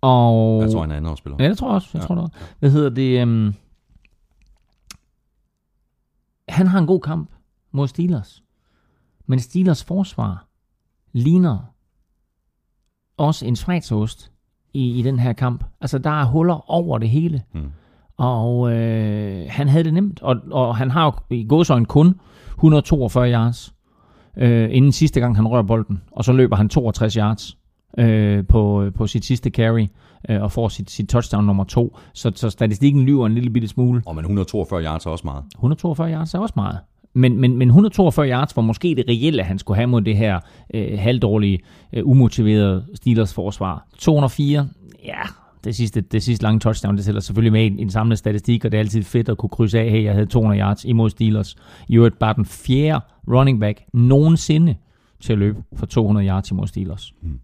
og, 0.00 0.62
Jeg 0.62 0.70
tror, 0.72 0.80
han 0.80 0.90
er 0.90 0.96
anden 0.96 1.10
årsspiller. 1.10 1.36
Ja, 1.40 1.48
det 1.48 1.58
tror 1.58 1.68
jeg 1.68 1.74
også. 1.74 1.88
Jeg 1.94 2.02
Ja. 2.02 2.06
tror 2.06 2.14
det. 2.14 2.32
Hvad 2.58 2.70
hedder 2.70 2.90
det? 2.90 3.22
Um... 3.22 3.54
Han 6.48 6.66
har 6.66 6.78
en 6.78 6.86
god 6.86 7.00
kamp 7.00 7.30
mod 7.72 7.88
Steelers. 7.88 8.42
Men 9.26 9.40
Steelers 9.40 9.84
forsvar 9.84 10.46
ligner 11.12 11.58
også 13.16 13.46
en 13.46 13.56
schweizerost 13.56 14.32
i, 14.72 14.98
i 14.98 15.02
den 15.02 15.18
her 15.18 15.32
kamp. 15.32 15.64
Altså, 15.80 15.98
der 15.98 16.10
er 16.10 16.24
huller 16.24 16.70
over 16.70 16.98
det 16.98 17.08
hele. 17.08 17.42
Hmm. 17.52 17.70
Og 18.16 18.72
øh, 18.72 19.46
han 19.50 19.68
havde 19.68 19.84
det 19.84 19.94
nemt. 19.94 20.22
Og, 20.22 20.36
og 20.50 20.76
han 20.76 20.90
har 20.90 21.04
jo 21.04 21.12
i 21.36 21.46
godsøjne 21.48 21.86
kun 21.86 22.20
142 22.50 23.32
yards, 23.32 23.74
øh, 24.36 24.68
inden 24.72 24.92
sidste 24.92 25.20
gang 25.20 25.36
han 25.36 25.48
rører 25.48 25.62
bolden. 25.62 26.02
Og 26.12 26.24
så 26.24 26.32
løber 26.32 26.56
han 26.56 26.68
62 26.68 27.14
yards 27.14 27.56
øh, 27.98 28.46
på, 28.46 28.90
på 28.94 29.06
sit 29.06 29.24
sidste 29.24 29.50
carry 29.50 29.86
øh, 30.28 30.42
og 30.42 30.52
får 30.52 30.68
sit, 30.68 30.90
sit 30.90 31.08
touchdown 31.08 31.44
nummer 31.44 31.64
to. 31.64 31.96
Så, 32.12 32.32
så 32.34 32.50
statistikken 32.50 33.02
lyver 33.02 33.26
en 33.26 33.34
lille 33.34 33.50
bitte 33.50 33.68
smule. 33.68 34.02
Og 34.06 34.14
men 34.14 34.24
142 34.24 34.82
yards 34.84 35.06
er 35.06 35.10
også 35.10 35.24
meget. 35.24 35.44
142 35.54 36.12
yards 36.12 36.34
er 36.34 36.38
også 36.38 36.54
meget. 36.56 36.78
Men, 37.14 37.40
men, 37.40 37.56
men 37.56 37.68
142 37.68 38.28
yards 38.28 38.56
var 38.56 38.62
måske 38.62 38.94
det 38.94 39.04
reelle, 39.08 39.42
han 39.42 39.58
skulle 39.58 39.76
have 39.76 39.86
mod 39.86 40.02
det 40.02 40.16
her 40.16 40.40
øh, 40.74 40.98
halvdårlige, 40.98 41.58
øh, 41.92 42.06
umotiverede 42.06 42.84
Steelers 42.94 43.34
forsvar. 43.34 43.86
204, 43.98 44.68
ja, 45.04 45.20
det 45.64 45.76
sidste, 45.76 46.00
det 46.00 46.22
sidste 46.22 46.42
lange 46.42 46.60
touchdown, 46.60 46.96
det 46.96 47.04
tæller 47.04 47.20
selvfølgelig 47.20 47.52
med 47.52 47.62
i 47.62 47.66
en, 47.66 47.78
en 47.78 47.90
samlet 47.90 48.18
statistik, 48.18 48.64
og 48.64 48.72
det 48.72 48.78
er 48.78 48.80
altid 48.80 49.02
fedt 49.02 49.28
at 49.28 49.38
kunne 49.38 49.50
krydse 49.50 49.78
af, 49.78 49.90
hey, 49.90 50.04
jeg 50.04 50.12
havde 50.12 50.26
200 50.26 50.60
yards 50.60 50.84
imod 50.84 51.10
Steelers. 51.10 51.56
I 51.88 51.96
øvrigt 51.96 52.18
bare 52.18 52.34
den 52.34 52.44
fjerde 52.44 53.04
running 53.28 53.60
back 53.60 53.80
nogensinde 53.94 54.74
til 55.20 55.32
at 55.32 55.38
løbe 55.38 55.58
for 55.76 55.86
200 55.86 56.26
yards 56.26 56.50
imod 56.50 56.66
Steelers. 56.66 57.14
Mm. 57.22 57.40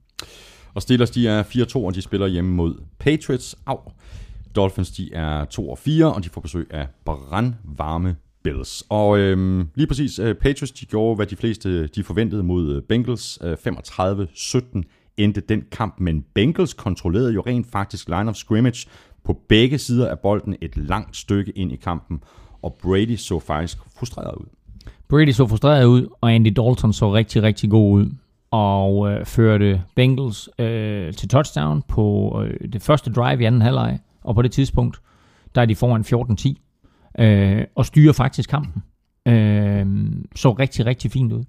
Og 0.75 0.83
Steelers, 0.83 1.11
de 1.11 1.29
er 1.29 1.43
4-2, 1.43 1.77
og 1.77 1.95
de 1.95 2.03
spiller 2.03 2.27
hjemme 2.27 2.55
mod 2.55 2.75
Patriots. 2.99 3.57
Au. 3.67 3.79
Dolphins, 4.57 4.91
de 4.91 5.15
er 5.15 5.45
2-4, 5.45 6.05
og 6.05 6.25
de 6.25 6.29
får 6.29 6.41
besøg 6.41 6.67
af 6.71 6.87
brandvarme 7.05 8.17
Bills. 8.43 8.85
Og 8.89 9.19
øhm, 9.19 9.69
lige 9.75 9.87
præcis, 9.87 10.19
øh, 10.19 10.35
Patriots, 10.35 10.73
de 10.73 10.87
gjorde, 10.87 11.17
hvad 11.17 11.27
de 11.27 11.37
fleste 11.37 11.87
de 11.87 12.05
forventede 12.05 12.43
mod 12.43 12.77
øh, 12.77 12.83
Bengals. 12.83 13.39
Øh, 13.43 13.53
35-17 13.53 14.83
endte 15.17 15.41
den 15.41 15.63
kamp, 15.73 16.01
men 16.01 16.25
Bengals 16.35 16.75
kontrollerede 16.75 17.33
jo 17.33 17.43
rent 17.47 17.67
faktisk 17.67 18.09
line 18.09 18.29
of 18.29 18.35
scrimmage 18.35 18.89
på 19.25 19.41
begge 19.49 19.79
sider 19.79 20.11
af 20.11 20.19
bolden 20.19 20.57
et 20.61 20.77
langt 20.77 21.17
stykke 21.17 21.53
ind 21.53 21.73
i 21.73 21.77
kampen, 21.77 22.23
og 22.63 22.79
Brady 22.83 23.17
så 23.17 23.39
faktisk 23.39 23.79
frustreret 23.97 24.35
ud. 24.37 24.47
Brady 25.09 25.31
så 25.31 25.47
frustreret 25.47 25.85
ud, 25.85 26.09
og 26.21 26.33
Andy 26.33 26.53
Dalton 26.57 26.93
så 26.93 27.15
rigtig, 27.15 27.43
rigtig 27.43 27.71
god 27.71 27.93
ud. 27.93 28.11
Og 28.51 29.11
øh, 29.11 29.27
førte 29.27 29.83
Bengals 29.97 30.49
øh, 30.59 31.13
til 31.13 31.29
touchdown 31.29 31.83
på 31.89 32.37
øh, 32.45 32.71
det 32.73 32.83
første 32.83 33.13
drive 33.13 33.43
i 33.43 33.45
anden 33.45 33.63
halvleg. 33.63 33.99
Og 34.25 34.35
på 34.35 34.43
det 34.43 34.53
tidspunkt, 34.53 35.01
der 35.55 35.61
er 35.61 35.67
de 35.67 35.75
foran 35.75 36.05
14-10. 37.19 37.23
Øh, 37.23 37.65
og 37.75 37.87
styrer 37.87 38.13
faktisk 38.13 38.51
kampen. 38.51 38.83
Øh, 39.29 39.87
så 40.37 40.53
rigtig, 40.53 40.87
rigtig 40.87 41.11
fint 41.11 41.33
ud. 41.33 41.45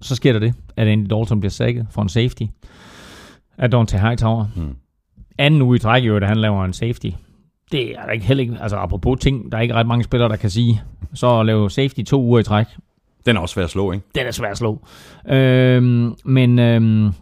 Så 0.00 0.16
sker 0.16 0.32
der 0.32 0.40
det, 0.40 0.54
at 0.76 0.88
Andy 0.88 1.06
Dalton 1.10 1.40
bliver 1.40 1.50
sækket 1.50 1.86
for 1.90 2.02
en 2.02 2.08
safety 2.08 2.42
af 3.58 3.70
Dante 3.70 3.98
Hightower. 3.98 4.46
Hmm. 4.56 4.76
Anden 5.38 5.62
uge 5.62 5.76
i 5.76 5.78
træk, 5.78 6.04
jo, 6.04 6.16
at 6.16 6.28
han 6.28 6.36
laver 6.36 6.64
en 6.64 6.72
safety. 6.72 7.06
Det 7.72 7.90
er 7.98 8.04
der 8.04 8.12
ikke 8.12 8.26
heller 8.26 8.42
ikke, 8.42 8.56
altså 8.60 8.76
apropos 8.76 9.20
ting, 9.20 9.52
der 9.52 9.58
er 9.58 9.62
ikke 9.62 9.74
ret 9.74 9.86
mange 9.86 10.04
spillere, 10.04 10.28
der 10.28 10.36
kan 10.36 10.50
sige. 10.50 10.82
Så 11.14 11.40
at 11.40 11.46
lave 11.46 11.70
safety 11.70 12.02
to 12.02 12.22
uger 12.22 12.40
i 12.40 12.42
træk, 12.42 12.66
Den 13.26 13.36
er 13.36 13.40
også 13.40 13.52
svær 13.52 13.64
at 13.64 13.70
slå, 13.70 13.92
ikke? 13.92 14.06
den 14.14 14.26
er 14.26 14.30
svær 14.30 14.50
at 14.50 14.58
slå. 14.58 14.86
Øhm, 15.28 16.14
men 16.24 16.58
øhm, 16.58 17.12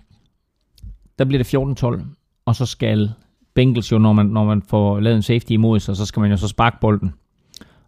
der 1.18 1.24
bliver 1.24 1.42
det 1.42 1.54
14-12, 2.00 2.04
og 2.46 2.56
så 2.56 2.66
skal 2.66 3.10
Bengals 3.54 3.92
jo, 3.92 3.98
når 3.98 4.12
man, 4.12 4.26
når 4.26 4.44
man 4.44 4.62
får 4.62 5.00
lavet 5.00 5.16
en 5.16 5.22
safety 5.22 5.50
imod 5.52 5.80
sig, 5.80 5.96
så 5.96 6.06
skal 6.06 6.20
man 6.20 6.30
jo 6.30 6.36
så 6.36 6.48
sparke 6.48 6.76
bolden. 6.80 7.14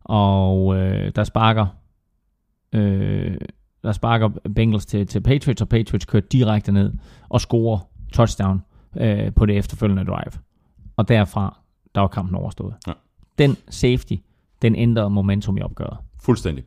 Og 0.05 0.76
øh, 0.76 1.12
der 1.16 1.24
sparker 1.24 1.66
øh, 2.72 3.36
der 3.82 3.92
sparker 3.92 4.28
Bengals 4.54 4.86
til, 4.86 5.06
til 5.06 5.20
Patriots, 5.20 5.62
og 5.62 5.68
Patriots 5.68 6.04
kører 6.04 6.22
direkte 6.32 6.72
ned 6.72 6.92
og 7.28 7.40
scorer 7.40 7.78
touchdown 8.12 8.62
øh, 9.00 9.32
på 9.34 9.46
det 9.46 9.56
efterfølgende 9.56 10.04
drive. 10.04 10.32
Og 10.96 11.08
derfra, 11.08 11.58
der 11.94 12.00
var 12.00 12.08
kampen 12.08 12.34
overstået. 12.36 12.74
Ja. 12.86 12.92
Den 13.38 13.56
safety, 13.70 14.14
den 14.62 14.76
ændrede 14.76 15.10
momentum 15.10 15.56
i 15.56 15.60
opgøret. 15.60 15.96
Fuldstændig. 16.20 16.64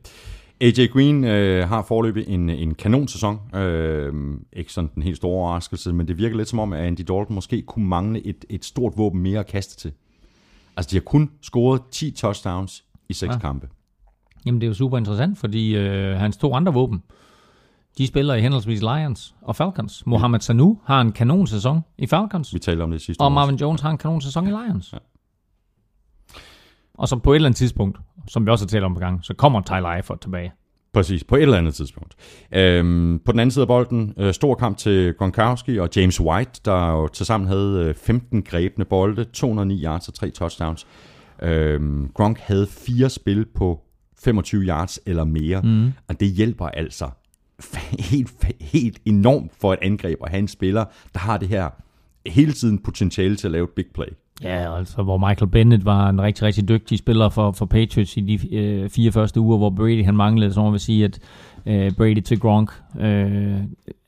AJ 0.60 0.86
Green 0.92 1.24
øh, 1.24 1.68
har 1.68 1.82
forløbet 1.82 2.24
en, 2.28 2.48
en 2.48 2.74
kanonsæson. 2.74 3.54
Øh, 3.56 4.14
ikke 4.52 4.72
sådan 4.72 4.90
den 4.94 5.02
helt 5.02 5.16
store 5.16 5.32
overraskelse, 5.32 5.92
men 5.92 6.08
det 6.08 6.18
virker 6.18 6.36
lidt 6.36 6.48
som 6.48 6.58
om, 6.58 6.72
at 6.72 6.80
Andy 6.80 6.98
Dalton 6.98 7.34
måske 7.34 7.62
kunne 7.62 7.86
mangle 7.86 8.26
et, 8.26 8.44
et 8.50 8.64
stort 8.64 8.92
våben 8.96 9.20
mere 9.22 9.40
at 9.40 9.46
kaste 9.46 9.76
til. 9.76 9.92
Altså, 10.76 10.90
de 10.90 10.96
har 10.96 11.00
kun 11.00 11.30
scoret 11.42 11.82
10 11.90 12.10
touchdowns 12.10 12.84
i 13.08 13.12
seks 13.12 13.28
Ja. 13.28 13.32
ja. 13.32 13.38
kampe. 13.38 13.68
Jamen, 14.46 14.60
det 14.60 14.66
er 14.66 14.68
jo 14.68 14.74
super 14.74 14.98
interessant, 14.98 15.38
fordi 15.38 15.76
øh, 15.76 16.16
hans 16.16 16.36
to 16.36 16.54
andre 16.54 16.72
våben, 16.72 17.02
de 17.98 18.06
spiller 18.06 18.34
i 18.34 18.40
henholdsvis 18.40 18.80
Lions 18.80 19.34
og 19.42 19.56
Falcons. 19.56 20.06
Mohamed 20.06 20.40
Sanu 20.40 20.78
har 20.84 21.00
en 21.00 21.12
kanon 21.12 21.46
sæson 21.46 21.80
i 21.98 22.06
Falcons, 22.06 22.54
Vi 22.54 22.58
talte 22.58 22.82
om 22.82 22.90
det 22.90 23.00
sidste 23.00 23.20
og. 23.20 23.32
Marvin 23.32 23.56
Jones 23.56 23.80
har 23.80 23.90
en 23.90 23.98
kanon 23.98 24.20
sæson 24.20 24.46
i 24.46 24.50
Lions. 24.50 24.92
Ja. 24.92 24.98
Og 26.94 27.08
så 27.08 27.16
på 27.16 27.32
et 27.32 27.36
eller 27.36 27.48
andet 27.48 27.56
tidspunkt, 27.56 27.98
som 28.28 28.46
vi 28.46 28.50
også 28.50 28.64
har 28.64 28.68
talt 28.68 28.84
om 28.84 28.94
på 28.94 29.00
gang, 29.00 29.24
så 29.24 29.34
kommer 29.34 29.60
Tyler 29.60 29.88
Eifert 29.88 30.20
tilbage. 30.20 30.52
Præcis, 30.92 31.24
på 31.24 31.36
et 31.36 31.42
eller 31.42 31.58
andet 31.58 31.74
tidspunkt. 31.74 32.14
Øhm, 32.54 33.20
på 33.24 33.32
den 33.32 33.40
anden 33.40 33.50
side 33.50 33.62
af 33.62 33.66
bolden, 33.68 34.14
øh, 34.16 34.34
stor 34.34 34.54
kamp 34.54 34.76
til 34.76 35.14
Gronkowski 35.14 35.78
og 35.78 35.88
James 35.96 36.20
White, 36.20 36.60
der 36.64 36.90
jo 36.90 37.08
tilsammen 37.08 37.48
havde 37.48 37.84
øh, 37.88 37.94
15 37.94 38.42
grebne 38.42 38.84
bolde, 38.84 39.24
209 39.24 39.84
yards 39.84 40.08
og 40.08 40.14
3 40.14 40.30
touchdowns. 40.30 40.86
Øhm, 41.42 42.10
Gronk 42.14 42.38
havde 42.38 42.66
fire 42.66 43.10
spil 43.10 43.46
på 43.54 43.80
25 44.24 44.62
yards 44.62 45.00
eller 45.06 45.24
mere, 45.24 45.60
mm. 45.62 45.92
og 46.08 46.20
det 46.20 46.28
hjælper 46.28 46.66
altså 46.66 47.10
helt, 47.98 48.30
helt 48.60 48.98
enormt 49.04 49.52
for 49.60 49.72
et 49.72 49.78
angreb 49.82 50.18
at 50.24 50.30
have 50.30 50.38
en 50.38 50.48
spiller, 50.48 50.84
der 51.14 51.20
har 51.20 51.38
det 51.38 51.48
her 51.48 51.70
hele 52.26 52.52
tiden 52.52 52.78
potentiale 52.78 53.36
til 53.36 53.46
at 53.46 53.50
lave 53.50 53.64
et 53.64 53.70
big 53.70 53.86
play. 53.94 54.06
Ja, 54.42 54.78
altså 54.78 55.02
hvor 55.02 55.28
Michael 55.28 55.50
Bennett 55.50 55.84
var 55.84 56.08
en 56.08 56.22
rigtig, 56.22 56.42
rigtig 56.42 56.68
dygtig 56.68 56.98
spiller 56.98 57.28
for, 57.28 57.52
for 57.52 57.66
Patriots 57.66 58.16
i 58.16 58.20
de 58.20 58.56
øh, 58.56 58.90
fire 58.90 59.12
første 59.12 59.40
uger, 59.40 59.58
hvor 59.58 59.70
Brady 59.70 60.04
han 60.04 60.16
manglede, 60.16 60.52
så 60.52 60.60
må 60.60 60.70
man 60.70 60.78
sige, 60.78 61.04
at 61.04 61.18
øh, 61.66 61.92
Brady 61.92 62.20
til 62.20 62.40
Gronk 62.40 62.70
øh, 63.00 63.56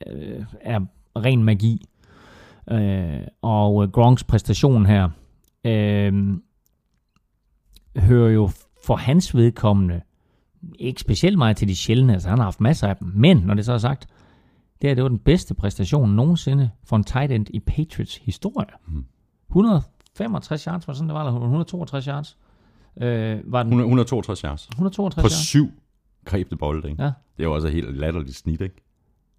øh, 0.07 0.45
er 0.61 0.81
ren 1.17 1.45
magi. 1.45 1.87
Øh, 2.71 3.21
og 3.43 3.93
Gronks 3.93 4.25
præstation 4.25 4.87
her 4.87 5.09
øh, 5.65 6.13
hører 7.97 8.31
jo 8.31 8.51
for 8.85 8.97
hans 8.97 9.37
vedkommende 9.37 10.01
ikke 10.79 11.01
specielt 11.01 11.39
meget 11.39 11.57
til 11.57 11.69
de 11.69 11.77
sjældne, 11.77 12.13
altså 12.13 12.29
han 12.29 12.39
har 12.39 12.45
haft 12.45 12.61
masser 12.61 12.89
af 12.89 12.97
dem, 12.97 13.13
men 13.15 13.37
når 13.37 13.55
det 13.55 13.65
så 13.65 13.73
er 13.73 13.79
sagt, 13.79 14.07
det 14.83 14.91
her 14.91 14.95
det 14.95 15.03
var 15.03 15.09
den 15.09 15.19
bedste 15.19 15.55
præstation 15.55 16.11
nogensinde 16.11 16.71
for 16.85 16.97
en 16.97 17.05
tight 17.05 17.33
end 17.33 17.47
i 17.51 17.61
Patriots 17.61 18.17
historie. 18.17 18.67
165 19.49 20.65
yards 20.65 20.89
var 20.89 20.95
sådan, 20.95 21.09
det 21.09 21.15
var, 21.15 21.21
eller 21.21 21.33
162 21.33 22.05
yards. 22.05 22.39
Øh, 23.03 23.53
var 23.53 23.63
den 23.63 23.73
100 23.73 23.87
162 23.87 24.41
yards. 24.41 24.69
162 24.69 25.23
På 25.23 25.27
yards? 25.27 25.47
syv 25.47 25.71
grebne 26.25 26.59
bolde, 26.59 26.91
ikke? 26.91 27.03
Ja. 27.03 27.13
Det 27.37 27.45
jo 27.45 27.55
også 27.55 27.67
et 27.67 27.75
helt 27.75 27.97
latterligt 27.97 28.37
snit, 28.37 28.61
ikke? 28.61 28.77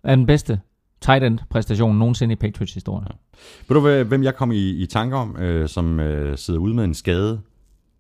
Er 0.04 0.16
den 0.16 0.26
bedste 0.26 0.60
tight 1.02 1.24
end 1.24 1.40
præstation 1.50 1.98
nogensinde 1.98 2.34
i 2.34 2.36
Patriots 2.36 2.74
historie. 2.74 3.08
Ja. 3.10 3.16
Ved 3.68 3.82
du, 3.82 4.04
hvem 4.04 4.24
jeg 4.24 4.36
kom 4.36 4.52
i, 4.52 4.70
i 4.70 4.86
tanke 4.86 5.16
om, 5.16 5.38
øh, 5.38 5.70
som 5.70 6.00
øh, 6.00 6.38
sidder 6.38 6.60
ude 6.60 6.74
med 6.74 6.84
en 6.84 6.94
skade, 6.94 7.42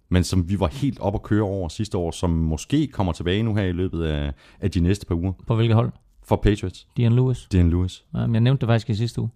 men 0.10 0.24
som 0.24 0.50
vi 0.50 0.60
var 0.60 0.68
helt 0.68 1.00
op 1.00 1.16
at 1.16 1.24
køre 1.24 1.42
over 1.44 1.70
sidste 1.70 1.98
år, 1.98 2.12
som 2.12 2.30
måske 2.30 2.88
kommer 2.88 3.14
tilbage 3.14 3.44
nu 3.44 3.56
her 3.56 3.64
i 3.64 3.72
løbet 3.72 4.04
af, 4.04 4.34
af 4.60 4.72
de 4.72 4.80
næste 4.80 5.06
par 5.06 5.16
uger 5.16 5.34
På 5.48 5.56
hvilket 5.56 5.76
hold? 5.76 5.92
for 6.24 6.36
Patriots. 6.36 6.88
Dion 6.98 7.14
Lewis. 7.14 7.48
En 7.56 7.70
Lewis. 7.70 8.06
Ja, 8.14 8.26
men 8.26 8.34
jeg 8.34 8.42
nævnte 8.42 8.62
det 8.62 8.68
faktisk 8.68 8.90
i 8.90 8.94
sidste 8.94 9.22
uge. 9.22 9.30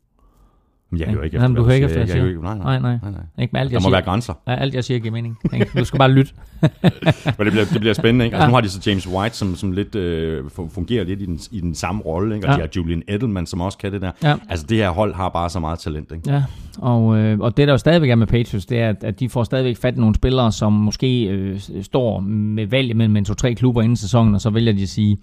Men 0.91 0.99
jeg 1.01 1.07
hører 1.09 1.23
ikke 1.23 1.37
Nej, 1.37 1.47
men 1.47 1.55
du 1.55 1.63
hører 1.63 1.75
ikke 1.75 1.85
efter, 1.85 1.99
jeg, 1.99 2.09
jeg, 2.09 2.17
jeg 2.17 2.25
jeg, 2.25 2.33
nej, 2.41 2.57
nej, 2.57 2.79
Nej, 2.79 2.97
nej. 3.01 3.11
nej. 3.11 3.21
Ikke 3.43 3.51
med 3.51 3.61
alt, 3.61 3.69
Der 3.69 3.75
jeg 3.75 3.79
må 3.79 3.81
siger. 3.81 3.91
være 3.91 4.01
grænser. 4.01 4.33
Ja, 4.47 4.55
alt, 4.55 4.73
jeg 4.75 4.83
siger, 4.83 4.99
giver 4.99 5.11
mening. 5.11 5.37
Ikke? 5.53 5.67
Du 5.79 5.85
skal 5.85 5.97
bare 5.97 6.11
lytte. 6.11 6.31
Men 6.61 7.45
det 7.45 7.51
bliver, 7.51 7.65
det 7.73 7.79
bliver 7.79 7.93
spændende, 7.93 8.25
ikke? 8.25 8.35
Altså, 8.37 8.43
Ja. 8.45 8.49
nu 8.49 8.53
har 8.53 8.61
de 8.61 8.69
så 8.69 8.81
James 8.89 9.07
White, 9.07 9.37
som, 9.37 9.55
som 9.55 9.71
lidt 9.71 9.95
øh, 9.95 10.45
fu- 10.45 10.69
fungerer 10.73 11.03
lidt 11.03 11.21
i 11.21 11.25
den, 11.25 11.39
i 11.51 11.61
den 11.61 11.75
samme 11.75 12.01
rolle, 12.01 12.35
ikke? 12.35 12.47
Og 12.47 12.51
Ja. 12.51 12.55
de 12.55 12.61
har 12.61 12.69
Julian 12.75 13.03
Edelman, 13.07 13.45
som 13.45 13.61
også 13.61 13.77
kan 13.77 13.91
det 13.91 14.01
der. 14.01 14.11
Ja. 14.23 14.35
Altså, 14.49 14.65
det 14.69 14.77
her 14.77 14.89
hold 14.89 15.13
har 15.15 15.29
bare 15.29 15.49
så 15.49 15.59
meget 15.59 15.79
talent, 15.79 16.11
ikke? 16.15 16.31
Ja, 16.31 16.43
og, 16.77 17.17
øh, 17.17 17.39
og 17.39 17.57
det 17.57 17.67
der 17.67 17.73
jo 17.73 17.77
stadigvæk 17.77 18.09
er 18.09 18.15
med 18.15 18.27
Patriots, 18.27 18.65
det 18.65 18.79
er, 18.79 18.93
at, 19.01 19.19
de 19.19 19.29
får 19.29 19.43
stadigvæk 19.43 19.77
fat 19.77 19.95
i 19.95 19.99
nogle 19.99 20.15
spillere, 20.15 20.51
som 20.51 20.73
måske 20.73 21.23
øh, 21.25 21.59
står 21.81 22.19
med 22.19 22.67
valg 22.67 22.95
mellem 22.95 23.15
en 23.15 23.25
to-tre 23.25 23.53
klubber 23.53 23.81
inden 23.81 23.95
sæsonen, 23.95 24.35
og 24.35 24.41
så 24.41 24.49
vælger 24.49 24.73
de 24.73 24.81
at 24.83 24.89
sige, 24.89 25.17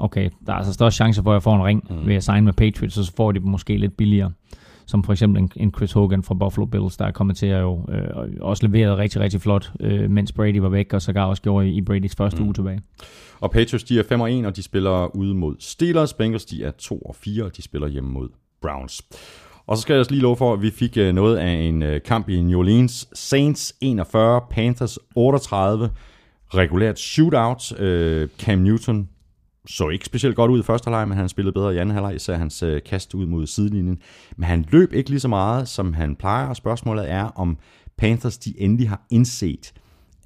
okay, 0.00 0.30
der 0.46 0.52
er 0.52 0.56
altså 0.56 0.72
størst 0.72 0.96
chance 0.96 1.22
for, 1.22 1.30
at 1.30 1.34
jeg 1.34 1.42
får 1.42 1.56
en 1.56 1.64
ring 1.64 1.84
mm. 1.90 2.06
ved 2.08 2.14
at 2.14 2.24
signe 2.24 2.40
med 2.40 2.52
Patriots, 2.52 2.98
og 2.98 3.04
så 3.04 3.12
får 3.16 3.32
de 3.32 3.38
dem 3.40 3.48
måske 3.48 3.76
lidt 3.76 3.96
billigere. 3.96 4.30
Som 4.86 5.04
for 5.04 5.12
eksempel 5.12 5.42
en, 5.42 5.50
en 5.56 5.72
Chris 5.76 5.92
Hogan 5.92 6.22
fra 6.22 6.34
Buffalo 6.34 6.66
Bills, 6.66 6.96
der 6.96 7.04
er 7.04 7.10
kommet 7.10 7.36
til 7.36 7.46
at 7.46 7.60
jo 7.60 7.86
øh, 7.88 8.26
også 8.40 8.66
leveret 8.66 8.98
rigtig, 8.98 9.20
rigtig 9.20 9.40
flot, 9.40 9.72
øh, 9.80 10.10
mens 10.10 10.32
Brady 10.32 10.56
var 10.58 10.68
væk, 10.68 10.92
og 10.92 11.02
sågar 11.02 11.24
også 11.24 11.42
gjorde 11.42 11.68
i, 11.68 11.72
i 11.72 11.80
Bradys 11.80 12.16
første 12.16 12.40
mm. 12.40 12.44
uge 12.44 12.54
tilbage. 12.54 12.80
Og 13.40 13.50
Patriots, 13.50 13.84
de 13.84 13.98
er 13.98 14.02
5 14.02 14.20
og 14.20 14.32
1, 14.32 14.46
og 14.46 14.56
de 14.56 14.62
spiller 14.62 15.16
ude 15.16 15.34
mod 15.34 15.56
Steelers. 15.58 16.12
Bengals, 16.14 16.44
de 16.44 16.64
er 16.64 16.70
2 16.70 16.98
og 16.98 17.16
4, 17.16 17.44
og 17.44 17.56
de 17.56 17.62
spiller 17.62 17.88
hjemme 17.88 18.10
mod 18.10 18.28
Browns. 18.62 19.02
Og 19.66 19.76
så 19.76 19.82
skal 19.82 19.94
jeg 19.94 20.00
også 20.00 20.10
lige 20.10 20.22
love 20.22 20.36
for, 20.36 20.52
at 20.52 20.62
vi 20.62 20.70
fik 20.70 20.96
øh, 20.96 21.14
noget 21.14 21.36
af 21.36 21.50
en 21.50 21.82
øh, 21.82 22.02
kamp 22.02 22.28
i 22.28 22.42
New 22.42 22.58
Orleans. 22.58 23.08
Saints 23.12 23.74
41, 23.80 24.40
Panthers 24.50 24.98
38. 25.14 25.90
Regulært 26.54 26.98
shootout. 26.98 27.80
Øh, 27.80 28.28
Cam 28.38 28.58
Newton 28.58 29.08
så 29.66 29.88
ikke 29.88 30.04
specielt 30.04 30.36
godt 30.36 30.50
ud 30.50 30.60
i 30.60 30.62
første 30.62 30.84
halvleg, 30.84 31.08
men 31.08 31.16
han 31.16 31.28
spillede 31.28 31.52
bedre 31.52 31.74
i 31.74 31.78
anden 31.78 31.94
halvleg, 31.94 32.14
især 32.14 32.36
hans 32.36 32.62
øh, 32.62 32.82
kast 32.86 33.14
ud 33.14 33.26
mod 33.26 33.46
sidelinjen. 33.46 33.98
Men 34.36 34.44
han 34.44 34.64
løb 34.70 34.92
ikke 34.92 35.10
lige 35.10 35.20
så 35.20 35.28
meget, 35.28 35.68
som 35.68 35.92
han 35.92 36.16
plejer, 36.16 36.46
og 36.46 36.56
spørgsmålet 36.56 37.10
er, 37.10 37.24
om 37.24 37.58
Panthers 37.96 38.38
de 38.38 38.60
endelig 38.60 38.88
har 38.88 39.06
indset, 39.10 39.72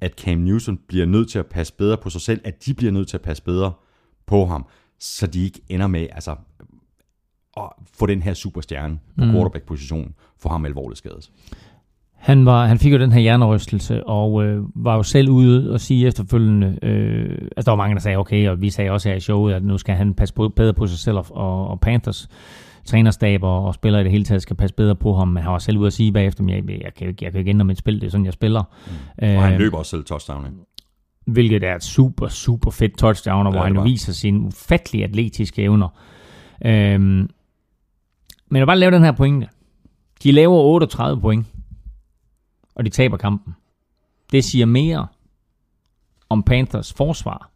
at 0.01 0.19
Cam 0.19 0.37
Newton 0.37 0.79
bliver 0.87 1.05
nødt 1.05 1.29
til 1.29 1.39
at 1.39 1.45
passe 1.45 1.73
bedre 1.73 1.97
på 1.97 2.09
sig 2.09 2.21
selv, 2.21 2.41
at 2.43 2.65
de 2.65 2.73
bliver 2.73 2.91
nødt 2.91 3.07
til 3.07 3.17
at 3.17 3.21
passe 3.21 3.43
bedre 3.43 3.73
på 4.25 4.45
ham, 4.45 4.65
så 4.99 5.27
de 5.27 5.43
ikke 5.43 5.61
ender 5.69 5.87
med 5.87 6.07
altså, 6.11 6.35
at 7.57 7.69
få 7.93 8.05
den 8.05 8.21
her 8.21 8.33
superstjerne 8.33 8.99
på 9.17 9.25
mm. 9.25 9.31
quarterback-positionen, 9.31 10.15
få 10.39 10.49
ham 10.49 10.65
alvorligt 10.65 10.97
skadet. 10.97 11.31
Han, 12.27 12.45
var, 12.45 12.65
han 12.65 12.79
fik 12.79 12.93
jo 12.93 12.97
den 12.97 13.11
her 13.11 13.19
hjernerystelse, 13.19 14.07
og 14.07 14.43
øh, 14.45 14.63
var 14.75 14.95
jo 14.95 15.03
selv 15.03 15.29
ude 15.29 15.73
og 15.73 15.79
sige 15.79 16.07
efterfølgende, 16.07 16.79
øh, 16.81 17.37
altså 17.57 17.65
der 17.65 17.71
var 17.71 17.75
mange, 17.75 17.95
der 17.95 18.01
sagde, 18.01 18.17
okay, 18.17 18.49
og 18.49 18.61
vi 18.61 18.69
sagde 18.69 18.91
også 18.91 19.09
her 19.09 19.15
i 19.15 19.19
showet, 19.19 19.53
at 19.53 19.63
nu 19.63 19.77
skal 19.77 19.95
han 19.95 20.13
passe 20.13 20.33
på, 20.33 20.49
bedre 20.49 20.73
på 20.73 20.87
sig 20.87 20.99
selv, 20.99 21.17
og, 21.17 21.67
og 21.67 21.79
Panthers 21.79 22.29
trænerstab 22.85 23.43
og, 23.43 23.65
og 23.65 23.73
spillere 23.73 24.01
i 24.01 24.03
det 24.03 24.11
hele 24.11 24.23
taget 24.23 24.41
skal 24.41 24.55
passe 24.55 24.75
bedre 24.75 24.95
på 24.95 25.13
ham, 25.13 25.27
men 25.27 25.43
han 25.43 25.51
var 25.51 25.59
selv 25.59 25.77
ude 25.77 25.87
at 25.87 25.93
sige 25.93 26.11
bagefter, 26.11 26.43
at 26.43 26.49
jeg, 26.49 26.63
jeg, 26.69 26.93
kan, 26.97 27.15
jeg 27.21 27.31
kan 27.31 27.39
ikke 27.39 27.49
ændre 27.49 27.65
mit 27.65 27.77
spil, 27.77 28.01
det 28.01 28.07
er 28.07 28.11
sådan, 28.11 28.25
jeg 28.25 28.33
spiller. 28.33 28.63
Mm. 29.21 29.35
Og 29.37 29.43
han 29.43 29.57
løber 29.57 29.77
også 29.77 29.89
selv 29.89 30.03
touchdown. 30.03 30.45
Ikke? 30.45 30.57
Hvilket 31.25 31.63
er 31.63 31.75
et 31.75 31.83
super, 31.83 32.27
super 32.27 32.71
fedt 32.71 32.97
touchdown, 32.97 33.47
og 33.47 33.53
Ja, 33.53 33.59
hvor 33.59 33.65
han 33.65 33.83
viser 33.83 34.13
sine 34.13 34.39
ufattelig 34.39 35.03
atletiske 35.03 35.61
evner. 35.61 35.87
Øhm, 36.65 37.01
men 37.03 37.29
jeg 38.51 38.59
vil 38.59 38.65
bare 38.65 38.79
lave 38.79 38.91
den 38.91 39.03
her 39.03 39.11
pointe. 39.11 39.47
De 40.23 40.31
laver 40.31 40.57
38 40.57 41.21
point, 41.21 41.45
og 42.77 42.85
de 42.85 42.89
taber 42.89 43.17
kampen. 43.17 43.55
Det 44.31 44.43
siger 44.43 44.65
mere 44.65 45.07
om 46.29 46.43
Panthers 46.43 46.93
forsvar, 46.93 47.51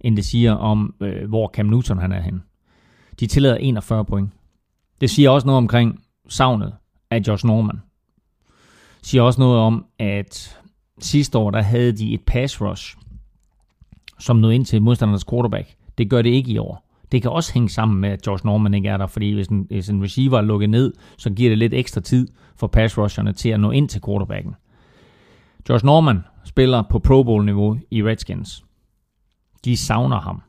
end 0.00 0.16
det 0.16 0.24
siger 0.24 0.52
om, 0.52 0.94
øh, 1.00 1.28
hvor 1.28 1.50
Cam 1.54 1.66
Newton 1.66 1.98
han 1.98 2.12
er 2.12 2.20
henne. 2.20 2.40
De 3.20 3.26
tillader 3.26 3.56
41 3.56 4.04
point. 4.04 4.30
Det 5.00 5.10
siger 5.10 5.30
også 5.30 5.46
noget 5.46 5.58
omkring 5.58 6.02
savnet 6.28 6.74
af 7.10 7.20
Josh 7.28 7.46
Norman. 7.46 7.80
Det 9.00 9.06
siger 9.06 9.22
også 9.22 9.40
noget 9.40 9.58
om, 9.58 9.86
at 9.98 10.60
sidste 10.98 11.38
år, 11.38 11.50
der 11.50 11.62
havde 11.62 11.92
de 11.92 12.14
et 12.14 12.20
pass 12.26 12.60
rush, 12.60 12.96
som 14.18 14.36
nåede 14.36 14.54
ind 14.54 14.64
til 14.64 14.82
modstandernes 14.82 15.24
quarterback. 15.24 15.74
Det 15.98 16.10
gør 16.10 16.22
det 16.22 16.30
ikke 16.30 16.52
i 16.52 16.58
år. 16.58 16.86
Det 17.12 17.22
kan 17.22 17.30
også 17.30 17.54
hænge 17.54 17.68
sammen 17.68 18.00
med, 18.00 18.08
at 18.10 18.26
Josh 18.26 18.44
Norman 18.44 18.74
ikke 18.74 18.88
er 18.88 18.96
der, 18.96 19.06
fordi 19.06 19.32
hvis 19.32 19.46
en, 19.46 19.66
hvis 19.70 19.88
en 19.88 20.02
receiver 20.02 20.38
er 20.38 20.42
lukket 20.42 20.70
ned, 20.70 20.92
så 21.18 21.30
giver 21.30 21.50
det 21.50 21.58
lidt 21.58 21.74
ekstra 21.74 22.00
tid 22.00 22.28
for 22.56 22.66
pass 22.66 22.98
rusherne 22.98 23.32
til 23.32 23.48
at 23.48 23.60
nå 23.60 23.70
ind 23.70 23.88
til 23.88 24.02
quarterbacken. 24.06 24.54
Josh 25.68 25.84
Norman 25.84 26.24
spiller 26.44 26.82
på 26.90 26.98
Pro 26.98 27.22
Bowl-niveau 27.22 27.78
i 27.90 28.02
Redskins. 28.04 28.64
De 29.64 29.76
savner 29.76 30.20
ham 30.20 30.42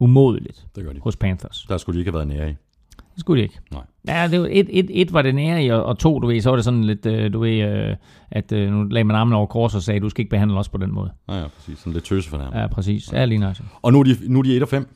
umådeligt 0.00 0.66
Det 0.76 0.84
gør 0.84 0.92
de. 0.92 1.00
hos 1.00 1.16
Panthers. 1.16 1.66
Der 1.68 1.76
skulle 1.76 1.94
de 1.94 2.00
ikke 2.00 2.10
have 2.10 2.18
været 2.18 2.28
nære 2.38 2.50
i. 2.50 2.54
Det 2.96 3.20
skulle 3.20 3.38
de 3.38 3.42
ikke. 3.42 3.58
Nej. 3.72 3.82
Ja, 4.08 4.28
det 4.30 4.40
var 4.40 4.48
et, 4.50 4.66
et, 4.70 5.00
et 5.00 5.12
var 5.12 5.22
det 5.22 5.34
nære 5.34 5.64
i, 5.64 5.68
og, 5.68 5.84
og 5.84 5.98
to, 5.98 6.18
du 6.20 6.26
ved, 6.26 6.40
så 6.40 6.50
var 6.50 6.56
det 6.56 6.64
sådan 6.64 6.84
lidt, 6.84 7.06
øh, 7.06 7.32
du 7.32 7.38
ved, 7.40 7.58
øh, 7.62 7.96
at 8.30 8.52
øh, 8.52 8.72
nu 8.72 8.82
lagde 8.82 9.04
man 9.04 9.16
armen 9.16 9.34
over 9.34 9.46
kors 9.46 9.74
og 9.74 9.82
sagde, 9.82 10.00
du 10.00 10.08
skal 10.08 10.20
ikke 10.22 10.30
behandle 10.30 10.58
os 10.58 10.68
på 10.68 10.78
den 10.78 10.92
måde. 10.92 11.10
Ja, 11.28 11.40
ja, 11.40 11.48
præcis. 11.48 11.78
Sådan 11.78 11.92
lidt 11.92 12.04
tøse 12.04 12.30
for 12.30 12.36
dem. 12.38 12.46
Ja. 12.52 12.60
Ja, 12.60 12.66
præcis. 12.66 13.12
Ja, 13.12 13.24
lige 13.24 13.38
nøjagtigt. 13.38 13.68
Og 13.82 13.92
nu 13.92 14.00
er, 14.00 14.04
de, 14.04 14.16
nu 14.28 14.38
er 14.38 14.42
de 14.42 14.56
1 14.56 14.62
og 14.62 14.68
5, 14.68 14.88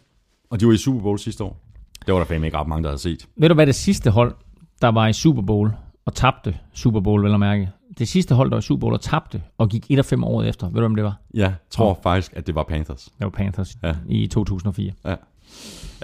og 0.51 0.61
de 0.61 0.67
var 0.67 0.73
i 0.73 0.77
Super 0.77 1.01
Bowl 1.03 1.19
sidste 1.19 1.45
år. 1.45 1.61
Det 2.07 2.15
var 2.15 2.21
der 2.21 2.27
fandme 2.27 2.47
ikke 2.47 2.59
ret 2.59 2.69
mange, 2.69 2.83
der 2.83 2.89
havde 2.89 3.01
set. 3.01 3.27
Ved 3.37 3.49
du, 3.49 3.55
hvad 3.55 3.67
det 3.67 3.75
sidste 3.75 4.11
hold, 4.11 4.35
der 4.83 4.89
var 4.89 5.07
i 5.09 5.13
Super 5.13 5.43
Bowl 5.43 5.71
og 6.07 6.15
tabte 6.15 6.57
Super 6.73 7.01
Bowl, 7.01 7.23
vel 7.25 7.35
at 7.35 7.41
mærke? 7.41 7.71
Det 7.99 8.09
sidste 8.09 8.35
hold, 8.35 8.51
der 8.51 8.57
var 8.57 8.61
i 8.61 8.63
Super 8.63 8.81
Bowl 8.81 8.95
og 8.95 9.01
tabte 9.01 9.43
og 9.59 9.69
gik 9.69 9.87
1 9.91 9.99
og 9.99 10.05
5 10.05 10.25
året 10.25 10.49
efter. 10.49 10.67
Ved 10.67 10.75
du, 10.75 10.81
hvem 10.81 10.95
det 10.95 11.05
var? 11.05 11.21
Jeg 11.35 11.55
tror 11.71 11.91
oh. 11.91 11.97
faktisk, 12.03 12.33
at 12.37 12.47
det 12.47 12.55
var 12.55 12.63
Panthers. 12.63 13.05
Det 13.05 13.25
var 13.25 13.31
Panthers 13.31 13.77
Ja. 13.83 13.89
ja. 13.89 13.95
i 14.09 14.27
2004. 14.27 14.93
Ja. 15.05 15.15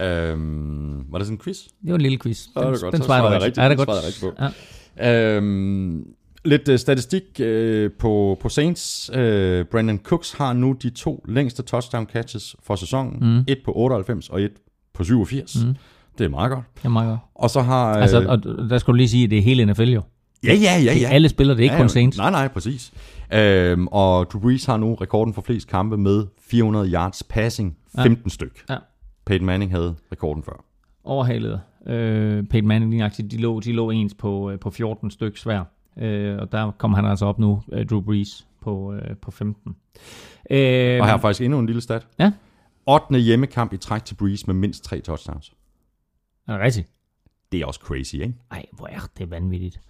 Øhm, 0.01 1.13
var 1.13 1.19
det 1.19 1.27
sådan 1.27 1.35
en 1.35 1.41
quiz? 1.45 1.59
Det 1.59 1.91
var 1.91 1.95
en 1.95 2.01
lille 2.01 2.19
quiz. 2.19 2.47
Ja, 2.57 2.61
det 2.61 2.67
er 2.67 2.81
godt. 2.81 2.95
den 2.95 3.03
svarede 3.03 3.33
jeg 3.33 3.43
rigtigt. 3.43 3.59
Ja, 3.59 3.69
det 3.69 3.81
er 3.81 3.85
godt. 3.85 4.07
rigtigt 4.07 4.55
Ja. 4.99 5.37
Øhm, 5.37 6.07
lidt 6.45 6.69
uh, 6.69 6.77
statistik 6.77 7.23
uh, 7.41 7.91
på, 7.99 8.39
på 8.41 8.49
Saints. 8.49 9.11
Uh, 9.11 9.19
Brandon 9.71 9.99
Cooks 9.99 10.33
har 10.33 10.53
nu 10.53 10.73
de 10.83 10.91
to 10.91 11.25
længste 11.29 11.63
touchdown 11.63 12.07
catches 12.07 12.57
for 12.63 12.77
sæsonen. 12.77 13.17
Mm. 13.21 13.45
Et 13.49 13.59
på 13.65 13.73
98 13.77 14.29
og 14.29 14.43
et 14.43 14.53
på 14.95 15.05
87. 15.05 15.65
Mm. 15.65 15.75
Det 16.19 16.25
er 16.25 16.29
meget 16.29 16.51
godt. 16.51 16.65
Det 16.77 16.85
er 16.85 16.89
meget 16.89 17.09
godt. 17.09 17.21
Og 17.35 17.51
så 17.51 17.61
har... 17.61 17.95
Altså, 17.95 18.21
øh, 18.21 18.29
og 18.29 18.45
der 18.45 18.79
skal 18.79 18.93
du 18.93 18.97
lige 18.97 19.09
sige, 19.09 19.25
at 19.25 19.31
det 19.31 19.39
er 19.39 19.43
hele 19.43 19.65
NFL 19.65 19.89
jo. 19.89 20.03
Ja, 20.47 20.55
ja, 20.55 20.79
ja, 20.79 20.95
ja. 20.95 21.09
alle 21.09 21.29
spillere, 21.29 21.57
det 21.57 21.61
er 21.61 21.65
ikke 21.65 21.75
ja, 21.75 21.81
kun 21.81 21.89
Saints. 21.89 22.19
Nej, 22.19 22.31
nej, 22.31 22.49
præcis. 22.49 22.93
Øhm, 23.33 23.87
og 23.87 24.31
Drew 24.31 24.41
Brees 24.43 24.65
har 24.65 24.77
nu 24.77 24.95
rekorden 24.95 25.35
for 25.35 25.43
flest 25.43 25.69
kampe 25.69 25.97
med 25.97 26.27
400 26.41 26.93
yards 26.93 27.23
passing. 27.23 27.77
15 27.97 28.23
ja. 28.25 28.29
styk. 28.29 28.65
Ja. 28.71 28.77
Peyton 29.27 29.47
Manning 29.47 29.71
havde 29.71 29.95
rekorden 30.13 30.43
før. 30.43 30.65
Overhalet. 31.05 31.61
Øh, 31.87 32.45
Peyton 32.45 32.69
Manning, 32.69 32.93
lige 32.93 33.09
de 33.09 33.37
lå, 33.37 33.61
de 33.61 33.73
lå 33.73 33.91
ens 33.91 34.15
på, 34.15 34.51
øh, 34.51 34.59
på 34.59 34.71
14 34.71 35.11
stykker 35.11 35.39
svær. 35.39 35.63
Øh, 35.99 36.39
og 36.39 36.53
der 36.53 36.71
kommer 36.71 36.97
han 36.97 37.07
altså 37.07 37.27
op 37.27 37.39
nu, 37.39 37.63
øh, 37.73 37.87
Drew 37.87 38.01
Brees, 38.01 38.47
på, 38.61 38.93
øh, 38.95 39.17
på 39.17 39.31
15. 39.31 39.77
Øh, 40.51 41.01
Og 41.01 41.07
her 41.07 41.15
er 41.15 41.19
faktisk 41.19 41.41
endnu 41.45 41.59
en 41.59 41.67
lille 41.67 41.81
stat. 41.81 42.07
Ja. 42.19 42.33
8. 42.87 43.19
hjemmekamp 43.19 43.73
i 43.73 43.77
træk 43.77 44.05
til 44.05 44.15
Brees 44.15 44.47
med 44.47 44.55
mindst 44.55 44.85
tre 44.85 45.01
touchdowns. 45.01 45.53
er 46.49 46.53
det 46.53 46.61
rigtigt? 46.61 46.89
Det 47.53 47.61
er 47.61 47.67
også 47.67 47.81
crazy, 47.81 48.15
ikke? 48.15 48.35
Ej, 48.51 48.65
hvor 48.73 48.87
er 48.87 49.01
det 49.19 49.31
vanvittigt. 49.31 49.81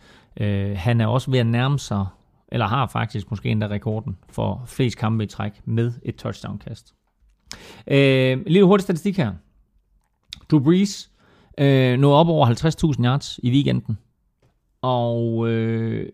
Øh, 0.41 0.76
han 0.76 1.01
er 1.01 1.07
også 1.07 1.30
ved 1.30 1.39
at 1.39 1.47
nærme 1.47 1.78
sig, 1.78 2.07
eller 2.49 2.66
har 2.66 2.87
faktisk 2.87 3.30
måske 3.30 3.49
endda 3.49 3.66
rekorden 3.66 4.16
for 4.30 4.62
flest 4.66 4.99
kampe 4.99 5.24
i 5.24 5.26
træk 5.26 5.53
med 5.64 5.93
et 6.03 6.16
touchdown-kast. 6.16 6.95
Øh, 7.87 8.32
en 8.32 8.43
lille 8.47 8.64
hurtig 8.64 8.82
statistik 8.82 9.16
her. 9.16 9.32
Drew 10.50 10.61
Brees 10.61 11.11
øh, 11.58 11.99
nåede 11.99 12.17
op 12.17 12.29
over 12.29 12.46
50.000 12.96 13.04
yards 13.04 13.41
i 13.42 13.50
weekenden, 13.50 13.99
og 14.83 15.49
øh, 15.49 16.13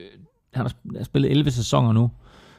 han 0.54 0.66
har 0.66 0.74
har 0.96 1.04
spillet 1.04 1.30
11 1.30 1.50
sæsoner 1.50 1.92
nu 1.92 2.10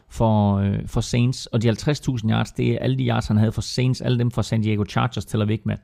for, 0.10 0.56
øh, 0.56 0.88
for 0.88 1.02
Saints, 1.02 1.46
og 1.46 1.62
de 1.62 1.70
50.000 1.70 2.30
yards, 2.30 2.52
det 2.52 2.72
er 2.72 2.80
alle 2.80 2.98
de 2.98 3.06
yards, 3.08 3.28
han 3.28 3.38
havde 3.38 3.52
for 3.52 3.62
Saints, 3.62 4.02
alle 4.02 4.20
dem 4.20 4.32
fra 4.32 4.44
San 4.44 4.62
Diego 4.62 4.86
Chargers 4.90 5.26
tæller 5.26 5.46
vi 5.46 5.54
ikke 5.54 5.68
med. 5.68 5.78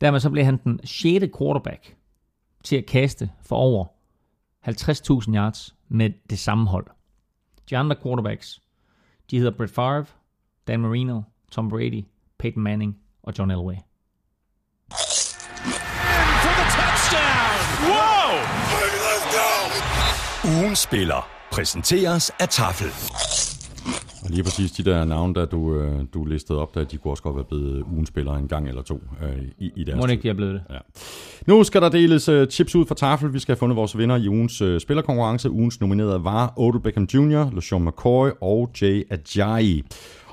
Dermed 0.00 0.20
så 0.20 0.30
blev 0.30 0.44
han 0.44 0.60
den 0.64 0.80
6. 0.84 1.24
quarterback 1.38 1.96
til 2.64 2.76
at 2.76 2.86
kaste 2.86 3.30
for 3.42 3.56
over 3.56 3.86
50.000 4.68 5.34
yards 5.34 5.74
med 5.88 6.10
det 6.30 6.38
samme 6.38 6.66
hold. 6.68 6.86
De 7.70 7.76
andre 7.76 7.96
quarterbacks, 8.02 8.60
de 9.30 9.38
hedder 9.38 9.56
Brett 9.56 9.74
Favre, 9.74 10.04
Dan 10.66 10.80
Marino, 10.80 11.22
Tom 11.52 11.68
Brady, 11.68 12.04
Peyton 12.38 12.62
Manning 12.62 12.98
og 13.22 13.34
John 13.38 13.50
Elway. 13.50 13.74
go! 19.32 20.48
Ugen 20.48 20.76
spiller 20.76 21.28
præsenteres 21.52 22.30
af 22.40 22.48
Tafel. 22.48 23.29
Og 24.24 24.30
lige 24.30 24.42
præcis 24.42 24.72
de 24.72 24.84
der 24.84 25.04
navne, 25.04 25.34
der 25.34 25.44
du, 25.44 25.74
øh, 25.74 26.04
du 26.14 26.24
listede 26.24 26.58
op, 26.58 26.74
der, 26.74 26.84
de 26.84 26.96
kunne 26.96 27.12
også 27.12 27.22
godt 27.22 27.36
være 27.36 27.44
blevet 27.44 27.82
ugens 27.92 28.08
spillere 28.08 28.38
en 28.38 28.48
gang 28.48 28.68
eller 28.68 28.82
to 28.82 29.02
øh, 29.22 29.42
i, 29.58 29.70
i 29.76 29.84
deres 29.84 29.96
Må 29.96 30.06
ikke, 30.06 30.22
de 30.22 30.28
er 30.28 30.34
blevet 30.34 30.54
det. 30.54 30.62
Ja. 30.70 30.78
Nu 31.46 31.64
skal 31.64 31.82
der 31.82 31.88
deles 31.88 32.28
uh, 32.28 32.46
chips 32.46 32.74
ud 32.76 32.86
fra 32.86 32.94
tafel. 32.94 33.32
Vi 33.32 33.38
skal 33.38 33.52
have 33.52 33.58
fundet 33.58 33.76
vores 33.76 33.98
vinder 33.98 34.16
i 34.16 34.28
ugens 34.28 34.62
uh, 34.62 34.78
spillerkonkurrence. 34.78 35.50
Ugens 35.50 35.80
nominerede 35.80 36.24
var 36.24 36.52
Odell 36.56 36.82
Beckham 36.82 37.04
Jr., 37.14 37.54
LeSean 37.54 37.84
McCoy 37.84 38.28
og 38.40 38.70
Jay 38.82 39.02
Ajayi. 39.10 39.82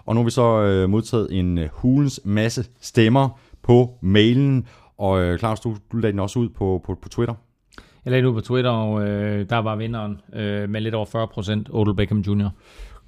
Og 0.06 0.16
nu 0.16 0.22
har 0.22 0.26
vi 0.26 0.32
så 0.32 0.84
uh, 0.84 0.90
modtaget 0.90 1.28
en 1.32 1.58
uh, 1.58 1.64
hulens 1.72 2.22
masse 2.24 2.66
stemmer 2.82 3.30
på 3.64 3.94
mailen. 4.02 4.68
Og 4.98 5.32
uh, 5.32 5.38
Claus, 5.38 5.60
du, 5.60 5.76
du 5.92 5.98
lagde 5.98 6.12
den 6.12 6.20
også 6.20 6.40
ud 6.40 6.50
på, 6.50 6.82
på, 6.86 6.98
på 7.02 7.10
Twitter. 7.10 7.34
Jeg 8.08 8.12
lagde 8.12 8.22
det 8.22 8.30
ud 8.30 8.34
på 8.34 8.42
Twitter, 8.42 8.72
og 8.72 9.08
øh, 9.08 9.50
der 9.50 9.58
var 9.58 9.76
vinderen 9.76 10.22
øh, 10.34 10.70
med 10.70 10.82
lidt 10.82 10.96
over 10.96 11.06
40 11.06 11.28
procent, 11.28 11.70
Odell 11.72 11.96
Beckham 11.96 12.20
Jr. 12.20 12.50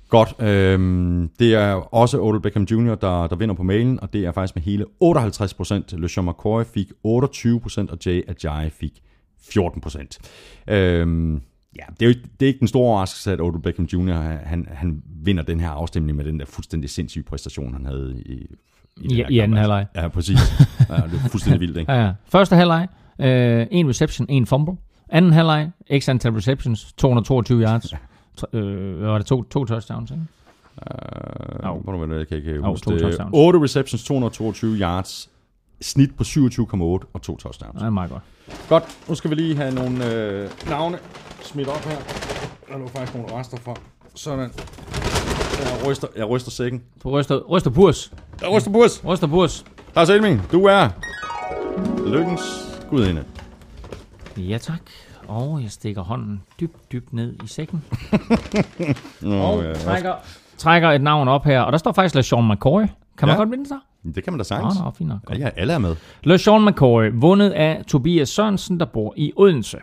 Godt. 0.09 0.35
Øhm, 0.39 1.29
det 1.39 1.53
er 1.55 1.73
også 1.73 2.21
Odell 2.21 2.41
Beckham 2.41 2.63
Jr., 2.63 2.95
der, 2.95 3.27
der 3.27 3.35
vinder 3.35 3.55
på 3.55 3.63
mailen, 3.63 3.99
og 3.99 4.13
det 4.13 4.25
er 4.25 4.31
faktisk 4.31 4.55
med 4.55 4.63
hele 4.63 4.85
58 4.99 5.53
procent. 5.53 5.93
LeSean 6.01 6.25
McCoy 6.25 6.63
fik 6.73 6.91
28 7.03 7.59
procent, 7.59 7.91
og 7.91 7.97
Jay 8.05 8.23
Ajayi 8.27 8.69
fik 8.69 9.01
14 9.41 9.81
procent. 9.81 10.17
Øhm, 10.67 11.33
ja, 11.77 11.83
det 11.89 12.01
er 12.01 12.05
jo 12.05 12.09
ikke, 12.09 12.21
det 12.39 12.45
er 12.45 12.47
ikke 12.47 12.59
den 12.59 12.67
store 12.67 12.87
overraskelse, 12.89 13.31
at 13.31 13.41
Odell 13.41 13.61
Beckham 13.61 13.85
Jr. 13.85 14.13
han, 14.43 14.67
han 14.71 15.01
vinder 15.23 15.43
den 15.43 15.59
her 15.59 15.69
afstemning 15.69 16.17
med 16.17 16.25
den 16.25 16.39
der 16.39 16.45
fuldstændig 16.45 16.89
sindssyge 16.89 17.23
præstation, 17.23 17.73
han 17.73 17.85
havde 17.85 18.23
i, 18.25 18.47
den 19.01 19.11
I, 19.11 19.15
her 19.15 19.27
i 19.27 19.33
kamp. 19.33 19.43
anden 19.43 19.57
halvleg. 19.57 19.85
Ja, 19.95 20.07
præcis. 20.07 20.39
Ja, 20.89 20.95
det 20.95 21.21
er 21.25 21.29
fuldstændig 21.29 21.59
vildt, 21.61 21.77
ikke? 21.77 21.91
Ja, 21.95 22.05
ja. 22.05 22.11
Første 22.25 22.55
halvleg, 22.55 22.87
øh, 23.19 23.67
en 23.71 23.89
reception, 23.89 24.25
en 24.29 24.45
fumble. 24.45 24.73
Anden 25.09 25.33
halvleg, 25.33 25.69
x 25.99 26.09
antal 26.09 26.31
receptions, 26.31 26.93
222 26.93 27.61
yards. 27.63 27.93
Øh, 28.53 29.01
var 29.01 29.17
det 29.17 29.27
to, 29.27 29.43
to 29.43 29.65
touchdowns, 29.65 30.11
ikke? 30.11 30.23
Uh, 30.77 31.69
Au. 31.69 31.79
Hvor 31.81 31.91
du 31.91 32.15
jeg 32.15 32.27
kan 32.27 32.37
ikke 32.37 32.59
huske 32.59 32.85
to 32.85 32.91
det. 32.91 33.01
touchdowns. 33.01 33.29
8 33.33 33.59
receptions, 33.63 34.03
222 34.03 34.75
yards, 34.75 35.29
snit 35.81 36.17
på 36.17 36.23
27,8 36.23 36.77
og 37.13 37.21
to 37.21 37.37
touchdowns. 37.37 37.75
Det 37.79 37.85
er 37.85 37.89
meget 37.89 38.11
godt. 38.11 38.23
Godt, 38.69 38.83
nu 39.09 39.15
skal 39.15 39.29
vi 39.29 39.35
lige 39.35 39.55
have 39.55 39.73
nogle 39.75 40.13
øh, 40.13 40.49
navne 40.69 40.99
smidt 41.41 41.67
op 41.67 41.85
her. 41.85 41.97
Der 42.71 42.77
lå 42.77 42.87
faktisk 42.87 43.15
nogle 43.17 43.35
rester 43.37 43.57
fra. 43.57 43.75
Sådan. 44.15 44.51
Jeg 45.59 45.87
ryster, 45.87 46.07
jeg 46.15 46.29
ryster 46.29 46.51
sækken. 46.51 46.83
På 47.01 47.09
ryster, 47.09 47.37
ryster 47.39 47.69
purs. 47.69 48.13
Jeg 48.41 48.49
ryster 48.51 48.71
burs. 48.71 49.05
Ryster 49.05 49.27
purs. 49.27 49.65
Lars 49.95 50.09
Elming, 50.09 50.41
du 50.51 50.65
er 50.65 50.89
lykkens 52.07 52.41
gudinde. 52.89 53.23
Ja, 54.37 54.57
tak. 54.57 54.81
Og 55.29 55.61
jeg 55.63 55.71
stikker 55.71 56.01
hånden 56.01 56.41
dybt, 56.59 56.91
dybt 56.91 57.13
ned 57.13 57.33
i 57.43 57.47
sækken. 57.47 57.83
Nå, 59.21 59.35
Og 59.35 59.63
ja, 59.63 59.73
trækker, 59.73 60.13
trækker 60.57 60.89
et 60.89 61.01
navn 61.01 61.27
op 61.27 61.45
her. 61.45 61.61
Og 61.61 61.71
der 61.71 61.77
står 61.77 61.91
faktisk 61.91 62.15
LeSean 62.15 62.47
McCoy. 62.47 62.81
Kan 63.17 63.27
man 63.27 63.29
Ja. 63.29 63.35
godt 63.37 63.51
vinde 63.51 63.67
sig? 63.67 63.77
det 64.15 64.23
kan 64.23 64.33
man 64.33 64.37
da 64.37 64.41
Nå, 64.41 64.43
sagtens. 64.43 64.79
nå, 64.79 64.91
fint 64.97 65.09
nok. 65.09 65.19
Ja, 65.29 65.37
ja, 65.37 65.49
alle 65.55 65.73
er 65.73 65.77
med. 65.77 65.95
LeSean 66.23 66.65
McCoy, 66.65 67.11
vundet 67.13 67.49
af 67.49 67.83
Tobias 67.87 68.29
Sørensen, 68.29 68.79
der 68.79 68.85
bor 68.85 69.13
i 69.17 69.33
Odense. 69.35 69.77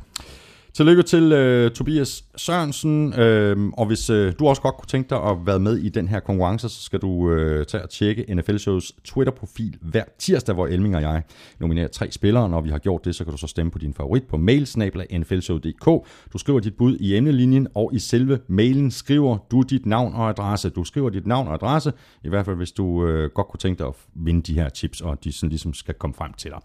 Tillykke 0.77 1.03
til 1.03 1.33
øh, 1.33 1.71
Tobias 1.71 2.25
Sørensen, 2.37 3.21
øh, 3.21 3.69
og 3.73 3.87
hvis 3.87 4.11
øh, 4.11 4.33
du 4.39 4.47
også 4.47 4.63
godt 4.63 4.77
kunne 4.77 4.87
tænke 4.87 5.11
dig 5.11 5.23
at 5.23 5.37
være 5.47 5.59
med 5.59 5.77
i 5.77 5.89
den 5.89 6.09
her 6.09 6.21
konkurrence, 6.21 6.69
så 6.69 6.83
skal 6.83 6.99
du 6.99 7.31
øh, 7.31 7.67
tage 7.67 7.83
og 7.83 7.91
tjekke 7.91 8.35
NFL 8.35 8.57
Shows 8.57 8.93
Twitter-profil 9.05 9.77
hver 9.81 10.05
tirsdag, 10.19 10.55
hvor 10.55 10.67
Elming 10.67 10.97
og 10.97 11.03
jeg 11.03 11.23
nominerer 11.61 11.89
tre 11.89 12.11
spillere. 12.11 12.49
Når 12.49 12.61
vi 12.61 12.71
har 12.71 12.79
gjort 12.79 13.05
det, 13.05 13.15
så 13.15 13.25
kan 13.25 13.31
du 13.31 13.39
så 13.39 13.47
stemme 13.47 13.73
på 13.73 13.79
din 13.79 13.95
favorit 13.95 14.23
på 14.25 14.37
mailsnabla.nflshow.dk. 14.37 16.07
Du 16.33 16.39
skriver 16.39 16.61
dit 16.61 16.77
bud 16.77 16.97
i 16.97 17.17
emnelinjen, 17.17 17.69
og 17.75 17.91
i 17.95 17.99
selve 17.99 18.39
mailen 18.49 18.91
skriver 18.91 19.39
du 19.51 19.63
dit 19.63 19.87
navn 19.87 20.15
og 20.15 20.29
adresse. 20.29 20.71
Du 20.71 20.85
skriver 20.85 21.11
dit 21.11 21.27
navn 21.27 21.49
og 21.49 21.55
adresse, 21.55 21.93
i 22.25 22.29
hvert 22.29 22.45
fald 22.45 22.57
hvis 22.57 22.73
du 22.73 23.07
øh, 23.07 23.31
godt 23.31 23.49
kunne 23.49 23.59
tænke 23.59 23.79
dig 23.79 23.87
at 23.87 23.95
vinde 24.15 24.43
de 24.43 24.55
her 24.55 24.69
tips, 24.69 25.01
og 25.01 25.25
de 25.25 25.33
sådan 25.33 25.49
ligesom 25.49 25.75
skal 25.75 25.95
komme 25.95 26.15
frem 26.15 26.33
til 26.33 26.51
dig. 26.51 26.61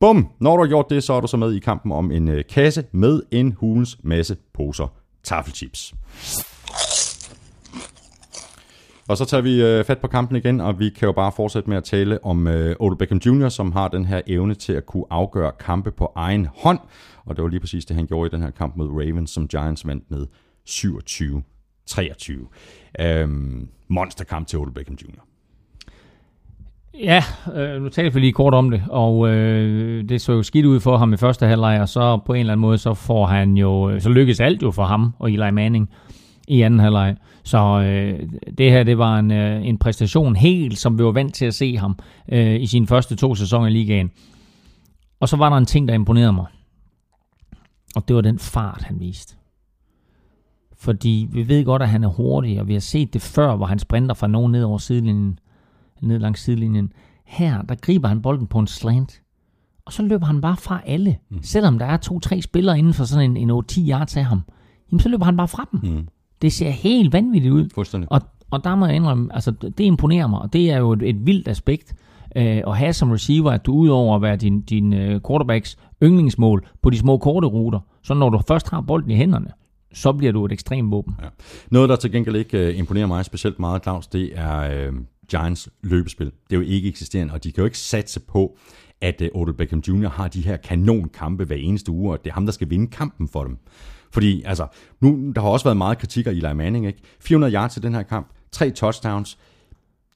Bum! 0.00 0.28
Når 0.40 0.56
du 0.56 0.62
har 0.62 0.68
gjort 0.68 0.90
det, 0.90 1.02
så 1.02 1.12
er 1.12 1.20
du 1.20 1.26
så 1.26 1.36
med 1.36 1.52
i 1.52 1.58
kampen 1.58 1.92
om 1.92 2.10
en 2.10 2.28
øh, 2.28 2.44
kasse 2.48 2.84
med 2.92 3.22
en 3.30 3.52
hulens 3.52 3.98
masse 4.02 4.36
poser 4.54 4.86
taffelchips. 5.24 5.94
Og 9.08 9.16
så 9.16 9.24
tager 9.24 9.40
vi 9.40 9.62
øh, 9.62 9.84
fat 9.84 9.98
på 9.98 10.08
kampen 10.08 10.36
igen, 10.36 10.60
og 10.60 10.78
vi 10.78 10.88
kan 10.88 11.06
jo 11.06 11.12
bare 11.12 11.32
fortsætte 11.32 11.68
med 11.68 11.76
at 11.76 11.84
tale 11.84 12.24
om 12.24 12.46
øh, 12.46 12.76
Odell 12.80 12.98
Beckham 12.98 13.20
Jr., 13.26 13.48
som 13.48 13.72
har 13.72 13.88
den 13.88 14.04
her 14.04 14.20
evne 14.26 14.54
til 14.54 14.72
at 14.72 14.86
kunne 14.86 15.04
afgøre 15.10 15.52
kampe 15.60 15.90
på 15.90 16.12
egen 16.16 16.48
hånd. 16.56 16.78
Og 17.24 17.36
det 17.36 17.42
var 17.42 17.48
lige 17.48 17.60
præcis 17.60 17.84
det, 17.84 17.96
han 17.96 18.06
gjorde 18.06 18.26
i 18.26 18.30
den 18.30 18.42
her 18.42 18.50
kamp 18.50 18.76
mod 18.76 18.88
Ravens, 18.88 19.30
som 19.30 19.48
Giants 19.48 19.86
vandt 19.86 20.10
med 20.10 20.26
27-23. 20.68 22.32
Øhm, 23.00 23.68
monsterkamp 23.88 24.46
til 24.46 24.58
Odell 24.58 24.74
Beckham 24.74 24.96
Jr. 25.02 25.29
Ja, 26.98 27.22
øh, 27.54 27.82
nu 27.82 27.88
talte 27.88 28.14
vi 28.14 28.20
lige 28.20 28.32
kort 28.32 28.54
om 28.54 28.70
det, 28.70 28.82
og 28.88 29.28
øh, 29.28 30.08
det 30.08 30.20
så 30.20 30.32
jo 30.32 30.42
skidt 30.42 30.66
ud 30.66 30.80
for 30.80 30.96
ham 30.96 31.12
i 31.12 31.16
første 31.16 31.46
halvleg, 31.46 31.80
og 31.80 31.88
så 31.88 32.18
på 32.26 32.32
en 32.32 32.40
eller 32.40 32.52
anden 32.52 32.60
måde, 32.60 32.78
så 32.78 32.94
får 32.94 33.26
han 33.26 33.56
jo, 33.56 33.90
øh, 33.90 34.00
så 34.00 34.08
lykkes 34.08 34.40
alt 34.40 34.62
jo 34.62 34.70
for 34.70 34.84
ham 34.84 35.14
og 35.18 35.30
Eli 35.30 35.50
Manning 35.50 35.90
i 36.48 36.62
anden 36.62 36.80
halvleg. 36.80 37.16
Så 37.44 37.58
øh, 37.58 38.28
det 38.58 38.70
her, 38.70 38.82
det 38.82 38.98
var 38.98 39.18
en, 39.18 39.30
øh, 39.30 39.66
en 39.66 39.78
præstation 39.78 40.36
helt, 40.36 40.78
som 40.78 40.98
vi 40.98 41.04
var 41.04 41.12
vant 41.12 41.34
til 41.34 41.44
at 41.44 41.54
se 41.54 41.76
ham 41.76 41.98
øh, 42.32 42.60
i 42.60 42.66
sine 42.66 42.86
første 42.86 43.16
to 43.16 43.34
sæsoner 43.34 43.66
i 43.66 43.70
ligaen. 43.70 44.10
Og 45.20 45.28
så 45.28 45.36
var 45.36 45.50
der 45.50 45.56
en 45.56 45.66
ting, 45.66 45.88
der 45.88 45.94
imponerede 45.94 46.32
mig. 46.32 46.46
Og 47.96 48.08
det 48.08 48.16
var 48.16 48.22
den 48.22 48.38
fart, 48.38 48.82
han 48.82 49.00
viste. 49.00 49.36
Fordi 50.78 51.28
vi 51.32 51.48
ved 51.48 51.64
godt, 51.64 51.82
at 51.82 51.88
han 51.88 52.04
er 52.04 52.08
hurtig, 52.08 52.60
og 52.60 52.68
vi 52.68 52.72
har 52.72 52.80
set 52.80 53.14
det 53.14 53.22
før, 53.22 53.56
hvor 53.56 53.66
han 53.66 53.78
sprinter 53.78 54.14
fra 54.14 54.26
nogen 54.26 54.52
ned 54.52 54.62
over 54.62 54.78
sidelinjen 54.78 55.38
ned 56.02 56.18
langs 56.18 56.40
sidelinjen. 56.40 56.92
Her, 57.24 57.62
der 57.62 57.74
griber 57.74 58.08
han 58.08 58.22
bolden 58.22 58.46
på 58.46 58.58
en 58.58 58.66
slant, 58.66 59.22
og 59.84 59.92
så 59.92 60.02
løber 60.02 60.26
han 60.26 60.40
bare 60.40 60.56
fra 60.56 60.80
alle. 60.86 61.16
Mm. 61.30 61.42
Selvom 61.42 61.78
der 61.78 61.86
er 61.86 61.96
to-tre 61.96 62.42
spillere 62.42 62.78
inden 62.78 62.94
for 62.94 63.04
sådan 63.04 63.36
en, 63.36 63.50
en 63.50 63.64
8-10 63.70 63.90
yards 63.90 64.16
af 64.16 64.24
ham, 64.24 64.40
jamen 64.90 65.00
så 65.00 65.08
løber 65.08 65.24
han 65.24 65.36
bare 65.36 65.48
fra 65.48 65.68
dem. 65.72 65.80
Mm. 65.82 66.08
Det 66.42 66.52
ser 66.52 66.70
helt 66.70 67.12
vanvittigt 67.12 67.52
ud. 67.52 67.68
Fuldstændig. 67.74 68.12
Og, 68.12 68.20
og 68.50 68.64
der 68.64 68.74
må 68.74 68.86
jeg 68.86 68.96
indrømme, 68.96 69.34
altså 69.34 69.50
det 69.50 69.80
imponerer 69.80 70.26
mig, 70.26 70.40
og 70.40 70.52
det 70.52 70.70
er 70.70 70.78
jo 70.78 70.92
et, 70.92 71.02
et 71.02 71.26
vildt 71.26 71.48
aspekt 71.48 71.94
øh, 72.36 72.62
at 72.66 72.76
have 72.76 72.92
som 72.92 73.10
receiver, 73.10 73.50
at 73.50 73.66
du 73.66 73.72
udover 73.72 74.16
at 74.16 74.22
være 74.22 74.36
din, 74.36 74.62
din 74.62 74.92
øh, 74.92 75.20
quarterbacks 75.26 75.78
yndlingsmål 76.02 76.66
på 76.82 76.90
de 76.90 76.98
små 76.98 77.18
korte 77.18 77.46
ruter, 77.46 77.80
så 78.02 78.14
når 78.14 78.30
du 78.30 78.40
først 78.48 78.70
har 78.70 78.80
bolden 78.80 79.10
i 79.10 79.14
hænderne, 79.14 79.48
så 79.92 80.12
bliver 80.12 80.32
du 80.32 80.44
et 80.44 80.52
ekstremt 80.52 80.90
våben. 80.90 81.16
Ja. 81.22 81.28
Noget, 81.70 81.88
der 81.88 81.96
til 81.96 82.12
gengæld 82.12 82.36
ikke 82.36 82.58
øh, 82.58 82.78
imponerer 82.78 83.06
mig 83.06 83.24
specielt 83.24 83.58
meget, 83.58 83.82
Claus, 83.82 84.06
det 84.06 84.30
er 84.34 84.86
øh, 84.86 84.92
Giants 85.30 85.68
løbespil. 85.82 86.26
Det 86.26 86.56
er 86.56 86.56
jo 86.56 86.60
ikke 86.60 86.88
eksisterende, 86.88 87.34
og 87.34 87.44
de 87.44 87.52
kan 87.52 87.62
jo 87.62 87.64
ikke 87.64 87.78
satse 87.78 88.20
på, 88.20 88.56
at 89.00 89.22
øh, 89.22 89.28
Odell 89.34 89.56
Beckham 89.56 89.82
Jr. 89.88 90.08
har 90.08 90.28
de 90.28 90.40
her 90.40 90.56
kanonkampe 90.56 91.44
hver 91.44 91.56
eneste 91.56 91.92
uge, 91.92 92.12
og 92.12 92.24
det 92.24 92.30
er 92.30 92.34
ham, 92.34 92.44
der 92.46 92.52
skal 92.52 92.70
vinde 92.70 92.86
kampen 92.86 93.28
for 93.28 93.44
dem. 93.44 93.58
Fordi, 94.12 94.42
altså, 94.42 94.66
nu, 95.00 95.32
der 95.34 95.40
har 95.40 95.48
også 95.48 95.64
været 95.64 95.76
meget 95.76 95.98
kritik 95.98 96.26
af 96.26 96.30
Eli 96.30 96.54
Manning, 96.54 96.86
ikke? 96.86 97.02
400 97.20 97.54
yards 97.54 97.72
til 97.72 97.82
den 97.82 97.94
her 97.94 98.02
kamp, 98.02 98.30
tre 98.52 98.70
touchdowns. 98.70 99.38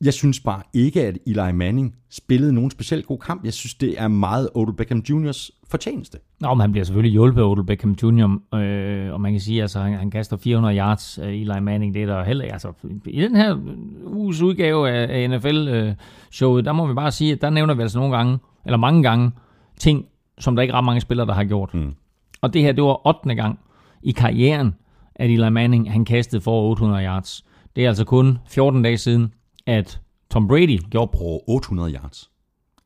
Jeg 0.01 0.15
synes 0.15 0.41
bare 0.41 0.63
ikke, 0.73 1.07
at 1.07 1.19
Eli 1.27 1.53
Manning 1.53 1.95
spillede 2.11 2.53
nogen 2.53 2.71
specielt 2.71 3.07
god 3.07 3.19
kamp. 3.19 3.45
Jeg 3.45 3.53
synes, 3.53 3.75
det 3.75 4.01
er 4.01 4.09
meget 4.09 4.49
Odell 4.55 4.77
Beckham 4.77 4.99
Jr.'s 4.99 5.51
fortjeneste. 5.69 6.19
Nå, 6.41 6.55
men 6.55 6.61
han 6.61 6.73
bliver 6.73 6.85
selvfølgelig 6.85 7.13
hjulpet 7.13 7.41
af 7.43 7.47
Odell 7.47 7.67
Beckham 7.67 7.97
Jr., 8.03 8.55
øh, 8.55 9.13
og 9.13 9.21
man 9.21 9.33
kan 9.33 9.41
sige, 9.41 9.59
at 9.59 9.63
altså, 9.63 9.81
han, 9.81 9.93
han 9.93 10.11
kaster 10.11 10.37
400 10.37 10.77
yards 10.77 11.19
af 11.19 11.29
Eli 11.29 11.61
Manning. 11.61 11.95
Det 11.95 12.03
er 12.03 12.07
der 12.07 12.25
heller 12.25 12.45
ikke. 12.45 12.53
Altså, 12.53 12.73
I 13.07 13.21
den 13.21 13.37
her 13.37 13.59
uges 14.07 14.43
udgave 14.43 14.91
af, 14.91 15.23
af 15.23 15.31
NFL-showet, 15.31 16.65
der 16.65 16.73
må 16.73 16.87
vi 16.87 16.95
bare 16.95 17.11
sige, 17.13 17.33
at 17.33 17.41
der 17.41 17.51
nævner 17.51 17.75
vi 17.75 17.83
altså 17.83 17.99
nogle 17.99 18.17
gange, 18.17 18.39
eller 18.65 18.77
mange 18.77 19.03
gange, 19.03 19.31
ting, 19.79 20.07
som 20.39 20.57
der 20.57 20.63
ikke 20.63 20.73
er 20.73 20.77
ret 20.79 20.85
mange 20.85 21.01
spillere, 21.01 21.27
der 21.27 21.35
har 21.35 21.45
gjort. 21.45 21.75
Mm. 21.75 21.95
Og 22.41 22.55
det 22.55 22.63
her, 22.63 22.73
det 22.73 22.85
var 22.85 23.07
8. 23.07 23.35
gang 23.35 23.59
i 24.03 24.13
karrieren, 24.13 24.75
at 25.15 25.31
Eli 25.31 25.51
Manning, 25.51 25.93
han 25.93 26.05
kastede 26.05 26.43
for 26.43 26.63
800 26.71 27.05
yards. 27.05 27.45
Det 27.77 27.85
er 27.85 27.89
altså 27.89 28.05
kun 28.05 28.39
14 28.49 28.83
dage 28.83 28.99
siden, 28.99 29.33
at 29.67 30.01
Tom 30.31 30.49
Brady 30.49 30.79
gjorde 30.91 31.11
På 31.19 31.43
800 31.49 31.93
yards. 31.93 32.31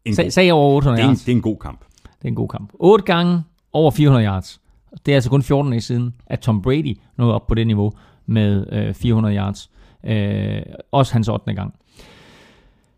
En 0.05 0.15
sag, 0.15 0.25
god, 0.25 0.31
sag 0.31 0.53
over 0.53 0.77
800 0.77 0.97
det, 0.97 1.03
er 1.03 1.09
en, 1.09 1.11
yards. 1.11 1.25
det 1.25 1.33
er 1.33 1.37
en 1.37 1.43
god 1.43 1.57
kamp. 1.57 1.85
Det 2.03 2.25
er 2.25 2.29
en 2.29 2.35
god 2.35 2.49
kamp. 2.49 2.73
8 2.75 3.05
gange 3.05 3.43
over 3.73 3.91
400 3.91 4.27
yards. 4.27 4.61
Det 5.07 5.13
er 5.13 5.17
altså 5.17 5.31
kun 5.31 5.43
14 5.43 5.73
dage 5.73 5.81
siden, 5.81 6.15
at 6.27 6.41
Tom 6.41 6.63
Brady 6.63 6.99
nåede 7.17 7.35
op 7.35 7.47
på 7.47 7.55
det 7.55 7.67
niveau 7.67 7.93
med 8.27 8.67
øh, 8.73 8.95
400 8.95 9.37
yards. 9.37 9.71
Øh, 10.05 10.63
også 10.93 11.13
hans 11.13 11.29
8. 11.29 11.55
gang. 11.55 11.75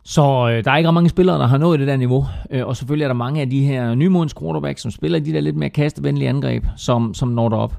Så 0.05 0.23
øh, 0.23 0.65
der 0.65 0.71
er 0.71 0.77
ikke 0.77 0.89
ret 0.89 0.95
mange 0.95 1.09
spillere, 1.11 1.39
der 1.39 1.47
har 1.47 1.59
nået 1.59 1.79
det 1.79 1.89
der 1.89 1.97
niveau. 1.97 2.27
Øh, 2.51 2.67
og 2.67 2.77
selvfølgelig 2.77 3.05
er 3.05 3.09
der 3.09 3.15
mange 3.15 3.41
af 3.41 3.51
de 3.51 3.65
her 3.65 3.95
nymodens 3.95 4.35
quarterbacks, 4.35 4.83
som 4.83 4.91
spiller 4.91 5.19
de 5.19 5.33
der 5.33 5.41
lidt 5.41 5.57
mere 5.57 5.71
kastevenlige 5.71 6.29
angreb, 6.29 6.65
som, 6.77 7.15
som 7.15 7.29
når 7.29 7.49
derop. 7.49 7.77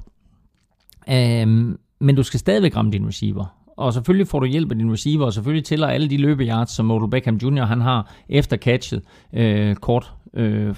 Øh, 1.08 1.76
men 2.00 2.16
du 2.16 2.22
skal 2.22 2.40
stadigvæk 2.40 2.76
ramme 2.76 2.90
din 2.90 3.06
receiver. 3.06 3.61
Og 3.82 3.92
selvfølgelig 3.92 4.28
får 4.28 4.40
du 4.40 4.46
hjælp 4.46 4.70
af 4.70 4.78
din 4.78 4.92
receiver, 4.92 5.26
og 5.26 5.32
selvfølgelig 5.32 5.64
tæller 5.64 5.86
alle 5.86 6.10
de 6.10 6.16
løbeyards, 6.16 6.70
som 6.70 6.90
Odell 6.90 7.10
Beckham 7.10 7.36
Jr. 7.36 7.64
han 7.64 7.80
har 7.80 8.12
efter 8.28 8.56
catchet. 8.56 9.02
Øh, 9.32 9.76
kort 9.76 10.14
øh, 10.34 10.76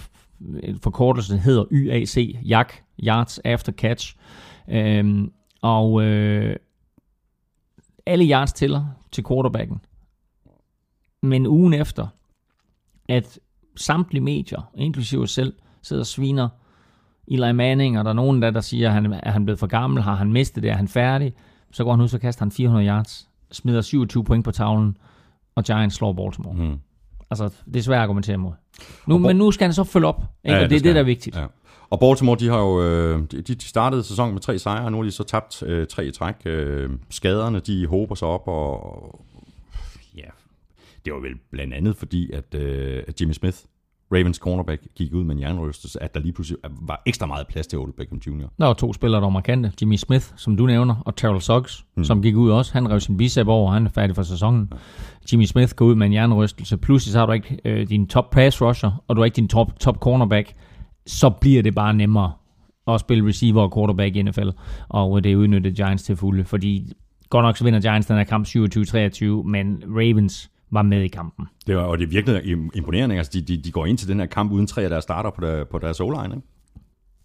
forkortelsen 0.83 1.39
hedder 1.39 1.65
YAC, 1.71 2.17
YAC, 2.51 2.69
Yards 3.03 3.39
After 3.39 3.73
Catch. 3.73 4.17
Øh, 4.69 5.29
og 5.63 6.03
øh, 6.03 6.57
alle 8.07 8.25
yards 8.25 8.53
tæller 8.53 8.85
til 9.13 9.25
quarterbacken. 9.29 9.81
Men 11.23 11.47
ugen 11.47 11.75
efter, 11.75 12.07
at 13.09 13.39
samtlige 13.77 14.23
medier, 14.23 14.71
inklusive 14.75 15.29
selv, 15.29 15.53
sidder 15.83 16.03
og 16.03 16.07
sviner 16.07 16.49
Eli 17.29 17.53
Manning, 17.53 17.99
og 17.99 18.05
der 18.05 18.11
er 18.11 18.15
nogen 18.15 18.43
der, 18.43 18.51
der 18.51 18.61
siger, 18.61 18.89
at 18.89 18.95
han 18.95 19.13
er 19.13 19.31
han 19.31 19.45
blevet 19.45 19.59
for 19.59 19.67
gammel, 19.67 20.03
har 20.03 20.15
han 20.15 20.33
mistet 20.33 20.63
det, 20.63 20.71
er 20.71 20.77
han 20.77 20.89
færdig, 20.89 21.35
så 21.75 21.85
går 21.85 21.91
han 21.91 22.01
ud, 22.01 22.09
så 22.09 22.19
kaster 22.19 22.45
han 22.45 22.51
400 22.53 22.87
yards, 22.89 23.29
smider 23.53 23.81
27 23.81 24.25
point 24.25 24.45
på 24.45 24.51
tavlen, 24.51 24.97
og 25.55 25.65
Giants 25.65 25.97
slår 25.97 26.13
Baltimore. 26.13 26.55
Mm. 26.57 26.79
Altså, 27.31 27.51
det 27.65 27.77
er 27.77 27.83
svært 27.83 27.97
at 27.97 28.03
argumentere 28.03 28.35
imod. 28.35 28.53
Nu, 29.07 29.19
Bo- 29.19 29.27
men 29.27 29.37
nu 29.37 29.51
skal 29.51 29.65
han 29.65 29.75
så 29.75 29.85
følge 29.85 30.07
op, 30.07 30.23
ikke? 30.45 30.57
Ja, 30.57 30.65
og 30.65 30.71
det 30.71 30.77
er 30.77 30.79
skal 30.79 30.89
det, 30.89 30.95
der 30.95 31.01
er 31.01 31.05
vigtigt. 31.05 31.37
Ja. 31.37 31.47
Og 31.91 32.01
Baltimore, 32.01 32.39
de 32.39 32.49
har 32.49 32.59
jo 32.59 32.83
øh, 32.83 33.23
de, 33.31 33.43
de 33.43 33.61
startede 33.63 34.03
sæsonen 34.03 34.33
med 34.35 34.41
tre 34.41 34.59
sejre, 34.59 34.85
og 34.85 34.93
nu 34.93 34.99
har 34.99 35.05
de 35.05 35.11
så 35.11 35.25
tabt 35.25 35.63
øh, 35.63 35.87
tre 35.87 36.07
i 36.07 36.11
træk. 36.11 36.35
Øh, 36.45 36.91
skaderne, 37.11 37.61
de 37.61 37.87
håber 37.87 38.15
sig 38.15 38.29
op, 38.29 38.49
og 38.49 39.25
ja, 40.17 40.29
det 41.05 41.13
var 41.13 41.21
vel 41.21 41.35
blandt 41.51 41.75
andet 41.75 41.97
fordi, 41.97 42.31
at, 42.33 42.55
øh, 42.55 43.03
at 43.09 43.21
Jimmy 43.21 43.33
Smith, 43.33 43.59
Ravens 44.15 44.37
cornerback, 44.37 44.83
gik 44.95 45.15
ud 45.15 45.25
med 45.25 45.35
en 45.35 45.41
jernrystelse, 45.41 46.03
at 46.03 46.15
der 46.15 46.21
lige 46.21 46.33
pludselig 46.33 46.59
var 46.81 47.03
ekstra 47.07 47.27
meget 47.27 47.47
plads 47.47 47.67
til 47.67 47.79
Odell 47.79 47.93
Beckham 47.93 48.21
Jr. 48.27 48.47
Der 48.59 48.67
var 48.67 48.73
to 48.73 48.93
spillere, 48.93 49.21
der 49.21 49.27
var 49.27 49.31
markante. 49.31 49.73
Jimmy 49.81 49.97
Smith, 49.97 50.27
som 50.37 50.57
du 50.57 50.67
nævner, 50.67 50.95
og 51.05 51.17
Terrell 51.17 51.41
Suggs, 51.41 51.85
mm. 51.97 52.05
som 52.05 52.23
gik 52.23 52.37
ud 52.37 52.51
også. 52.51 52.73
Han 52.73 52.91
rev 52.91 53.01
sin 53.01 53.17
bicep 53.17 53.49
over, 53.49 53.69
og 53.69 53.75
han 53.75 53.87
er 53.87 53.91
færdig 53.91 54.17
for 54.17 54.23
sæsonen. 54.23 54.69
Ja. 54.73 54.77
Jimmy 55.33 55.45
Smith 55.45 55.75
går 55.75 55.87
ud 55.87 55.95
med 55.95 56.07
en 56.07 56.13
jernrystelse. 56.13 56.77
Pludselig 56.77 57.13
så 57.13 57.19
har 57.19 57.27
du 57.27 57.33
ikke 57.33 57.59
øh, 57.65 57.89
din 57.89 58.07
top 58.07 58.31
pass 58.31 58.63
rusher, 58.63 59.03
og 59.09 59.17
du 59.17 59.21
har 59.21 59.25
ikke 59.25 59.37
din 59.37 59.49
top, 59.49 59.81
top 59.81 59.97
cornerback. 59.97 60.55
Så 61.07 61.31
bliver 61.31 61.63
det 61.63 61.75
bare 61.75 61.95
nemmere 61.95 62.33
at 62.89 63.01
spille 63.01 63.29
receiver 63.29 63.63
og 63.63 63.75
quarterback 63.77 64.17
i 64.17 64.23
NFL. 64.23 64.49
Og 64.89 65.25
det 65.25 65.35
udnyttede 65.35 65.75
Giants 65.75 66.03
til 66.03 66.17
fulde, 66.17 66.45
fordi 66.45 66.93
godt 67.31 67.45
nok 67.45 67.57
så 67.57 67.65
vinder 67.65 67.81
Giants 67.81 68.07
den 68.07 68.17
her 68.17 68.25
kamp 68.25 68.47
27-23, 68.47 69.49
men 69.49 69.83
Ravens 69.87 70.51
var 70.71 70.83
med 70.83 71.03
i 71.03 71.09
kampen. 71.09 71.47
Det 71.67 71.77
var, 71.77 71.83
og 71.83 71.99
det 71.99 72.11
virkede 72.11 72.41
im- 72.43 72.71
imponerende. 72.75 73.17
Altså, 73.17 73.33
de, 73.35 73.41
de, 73.41 73.57
de 73.63 73.71
går 73.71 73.87
ind 73.87 73.99
til 73.99 74.09
den 74.09 74.19
her 74.21 74.27
kamp 74.27 74.53
uden 74.53 74.67
tre 74.67 74.83
af 74.83 74.91
deres 74.91 75.03
starter 75.03 75.31
på, 75.31 75.41
der, 75.41 75.65
på 75.65 75.79
deres 75.79 76.01
o-line, 76.01 76.35
ikke? 76.35 76.47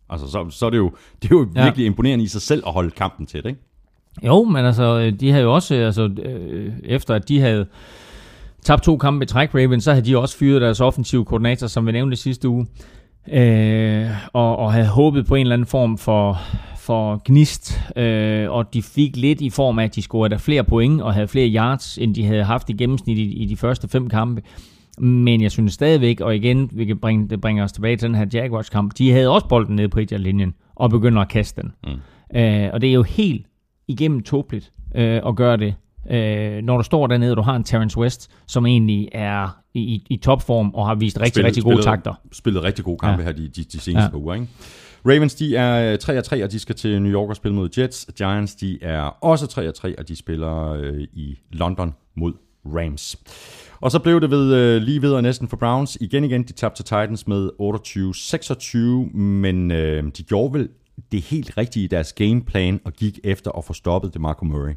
Altså, 0.10 0.28
så, 0.28 0.50
så 0.50 0.66
er 0.66 0.70
det 0.70 0.78
jo, 0.78 0.92
det 1.22 1.32
er 1.32 1.36
jo 1.36 1.48
Ja. 1.56 1.64
virkelig 1.64 1.86
imponerende 1.86 2.24
i 2.24 2.28
sig 2.28 2.42
selv 2.42 2.64
at 2.68 2.74
holde 2.74 2.92
kampen 2.92 3.26
tæt, 3.26 3.46
ikke? 3.46 3.60
Jo, 4.26 4.44
men 4.44 4.66
altså, 4.66 5.12
de 5.20 5.32
havde 5.32 5.44
jo 5.44 5.54
også, 5.54 5.76
altså, 5.76 6.04
øh, 6.26 6.74
efter 6.84 7.16
at 7.16 7.30
de 7.30 7.40
havde 7.40 7.66
tabt 8.64 8.84
to 8.84 8.98
kampe 8.98 9.24
i 9.24 9.26
træk 9.26 9.56
Ravens, 9.56 9.84
så 9.84 9.92
havde 9.94 10.06
de 10.06 10.18
også 10.18 10.38
fyret 10.38 10.62
deres 10.62 10.82
offensive 10.82 11.26
koordinator, 11.26 11.68
som 11.68 11.88
vi 11.88 11.92
nævnte 11.92 12.16
sidste 12.18 12.50
uge, 12.50 12.68
øh, 13.34 14.10
og, 14.34 14.56
og 14.58 14.74
havde 14.74 14.88
håbet 14.88 15.26
på 15.26 15.36
en 15.36 15.42
eller 15.42 15.54
anden 15.54 15.68
form 15.68 15.98
for, 15.98 16.38
for 16.78 17.22
gnist, 17.26 17.82
øh, 17.96 18.52
og 18.52 18.74
de 18.74 18.82
fik 18.84 19.18
lidt 19.18 19.42
i 19.42 19.50
form 19.50 19.80
af, 19.80 19.84
at 19.84 19.96
de 19.96 20.02
scorede 20.02 20.32
der 20.32 20.38
flere 20.38 20.64
point 20.64 21.02
og 21.02 21.14
havde 21.14 21.28
flere 21.28 21.50
yards, 21.50 21.98
end 21.98 22.16
de 22.16 22.26
havde 22.26 22.44
haft 22.44 22.70
i 22.70 22.74
gennemsnit 22.74 23.18
i, 23.18 23.34
i 23.34 23.46
de 23.46 23.58
første 23.58 23.88
fem 23.88 24.10
kampe. 24.10 24.42
Men 24.98 25.42
jeg 25.42 25.52
synes 25.52 25.74
stadigvæk, 25.74 26.22
og 26.22 26.36
igen, 26.36 26.70
vi 26.74 26.86
kan 26.86 26.98
bringe, 26.98 27.30
det 27.30 27.42
bringer 27.42 27.64
os 27.64 27.72
tilbage 27.72 27.98
til 27.98 28.08
den 28.08 28.16
her 28.16 28.26
Jaguars-kamp, 28.34 28.98
de 28.98 29.12
havde 29.12 29.30
også 29.30 29.48
bolden 29.48 29.76
nede 29.76 29.90
på 29.90 30.00
1 30.00 30.20
linjen 30.20 30.54
og 30.76 30.90
begynder 30.90 31.22
at 31.22 31.30
kaste 31.30 31.62
den. 31.62 31.72
Mm. 31.84 32.40
Øh, 32.40 32.70
og 32.74 32.82
det 32.82 32.90
er 32.90 32.94
jo 32.94 33.04
helt 33.04 33.46
igennem 33.88 34.24
tåbeligt 34.24 34.72
øh, 34.96 35.22
at 35.28 35.36
gøre 35.36 35.58
det. 35.58 35.76
Øh, 36.12 36.62
når 36.64 36.78
du 36.78 36.84
står 36.84 37.08
dernede, 37.08 37.32
og 37.32 37.38
du 37.38 37.42
har 37.42 37.56
en 37.56 37.64
Terrence 37.64 37.98
West, 37.98 38.32
som 38.48 38.66
egentlig 38.66 39.10
er 39.12 39.58
i, 39.74 39.80
i, 39.80 40.06
i 40.10 40.18
topform 40.18 40.70
og 40.74 40.88
har 40.88 40.96
vist 40.96 41.20
rigtig, 41.20 41.44
rigtig 41.44 41.64
gode 41.64 41.82
takter. 41.82 42.14
Spillet 42.32 42.64
rigtig 42.64 42.86
gode 42.86 42.98
kampe 42.98 43.22
Ja. 43.22 43.26
her 43.28 43.32
de, 43.36 43.48
de, 43.48 43.64
de 43.64 43.80
seneste 43.80 44.10
Ja. 44.14 44.18
uger, 44.18 44.34
ikke? 44.34 44.48
Ravens, 45.06 45.36
de 45.36 45.56
er 45.56 45.98
3 45.98 46.18
og 46.18 46.24
3, 46.24 46.44
og 46.44 46.52
de 46.52 46.60
skal 46.60 46.76
til 46.76 47.02
New 47.02 47.12
York 47.12 47.30
og 47.30 47.36
spille 47.36 47.56
mod 47.56 47.70
Jets. 47.78 48.08
Giants, 48.18 48.56
de 48.56 48.84
er 48.84 49.02
også 49.02 49.48
3 49.48 49.68
og 49.68 49.74
3, 49.76 50.00
og 50.00 50.08
de 50.08 50.16
spiller 50.16 50.70
øh, 50.70 51.02
i 51.14 51.38
London 51.52 51.94
mod 52.16 52.34
Rams. 52.66 53.16
Og 53.82 53.92
så 53.92 54.00
blev 54.00 54.22
det 54.22 54.30
ved, 54.32 54.54
øh, 54.56 54.82
lige 54.82 55.16
og 55.16 55.24
næsten 55.24 55.48
for 55.48 55.58
Browns. 55.58 55.98
Igen 56.02 56.24
igen, 56.24 56.44
de 56.44 56.54
tabte 56.54 56.78
til 56.78 56.86
Titans 56.86 57.28
med 57.28 57.50
28-26, 59.12 59.18
men 59.18 59.72
øh, 59.72 60.04
de 60.18 60.24
gjorde 60.24 60.54
vel 60.54 60.70
det 61.12 61.22
helt 61.22 61.58
rigtige 61.58 61.84
i 61.84 61.88
deres 61.88 62.14
gameplan 62.14 62.80
og 62.86 62.94
gik 62.94 63.20
efter 63.24 63.52
at 63.52 63.66
få 63.66 63.74
stoppet 63.74 64.14
DeMarco 64.14 64.46
Murray. 64.46 64.74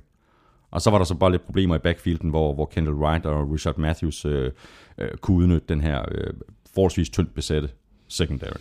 Og 0.73 0.81
så 0.81 0.91
var 0.91 0.99
der 0.99 1.05
så 1.05 1.15
bare 1.15 1.31
lidt 1.31 1.45
problemer 1.45 1.77
i 1.77 1.79
backfielden, 1.79 2.31
hvor, 2.31 2.55
hvor 2.55 2.65
Kendall 2.65 2.97
Wright 2.97 3.27
og 3.27 3.53
Richard 3.53 3.79
Matthews 3.79 4.25
øh, 4.25 4.51
øh, 4.99 5.09
kunne 5.21 5.37
udnytte 5.37 5.67
den 5.69 5.81
her 5.81 6.03
øh, 6.11 6.33
forholdsvis 6.75 7.11
tyndt 7.11 7.35
besatte 7.35 7.69
secondary. 8.09 8.57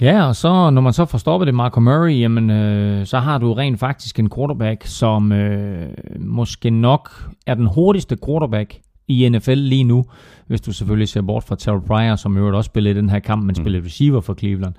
Ja, 0.00 0.26
og 0.26 0.36
så 0.36 0.70
når 0.70 0.80
man 0.80 0.92
så 0.92 1.04
får 1.04 1.18
stoppet 1.18 1.46
det 1.46 1.54
Marco 1.54 1.80
Murray, 1.80 2.20
jamen, 2.20 2.50
øh, 2.50 3.06
så 3.06 3.18
har 3.18 3.38
du 3.38 3.52
rent 3.52 3.78
faktisk 3.78 4.18
en 4.18 4.30
quarterback, 4.30 4.86
som 4.86 5.32
øh, 5.32 5.88
måske 6.18 6.70
nok 6.70 7.10
er 7.46 7.54
den 7.54 7.66
hurtigste 7.66 8.16
quarterback 8.26 8.80
i 9.08 9.28
NFL 9.28 9.54
lige 9.54 9.84
nu, 9.84 10.04
hvis 10.46 10.60
du 10.60 10.72
selvfølgelig 10.72 11.08
ser 11.08 11.22
bort 11.22 11.44
fra 11.44 11.56
Terrell 11.56 11.82
Pryor, 11.86 12.16
som 12.16 12.36
i 12.36 12.38
øvrigt 12.38 12.56
også 12.56 12.68
spillede 12.68 12.94
i 12.94 12.96
den 12.96 13.10
her 13.10 13.18
kamp, 13.18 13.42
men 13.42 13.48
mm. 13.48 13.54
spillede 13.54 13.84
receiver 13.84 14.20
for 14.20 14.34
Cleveland. 14.34 14.74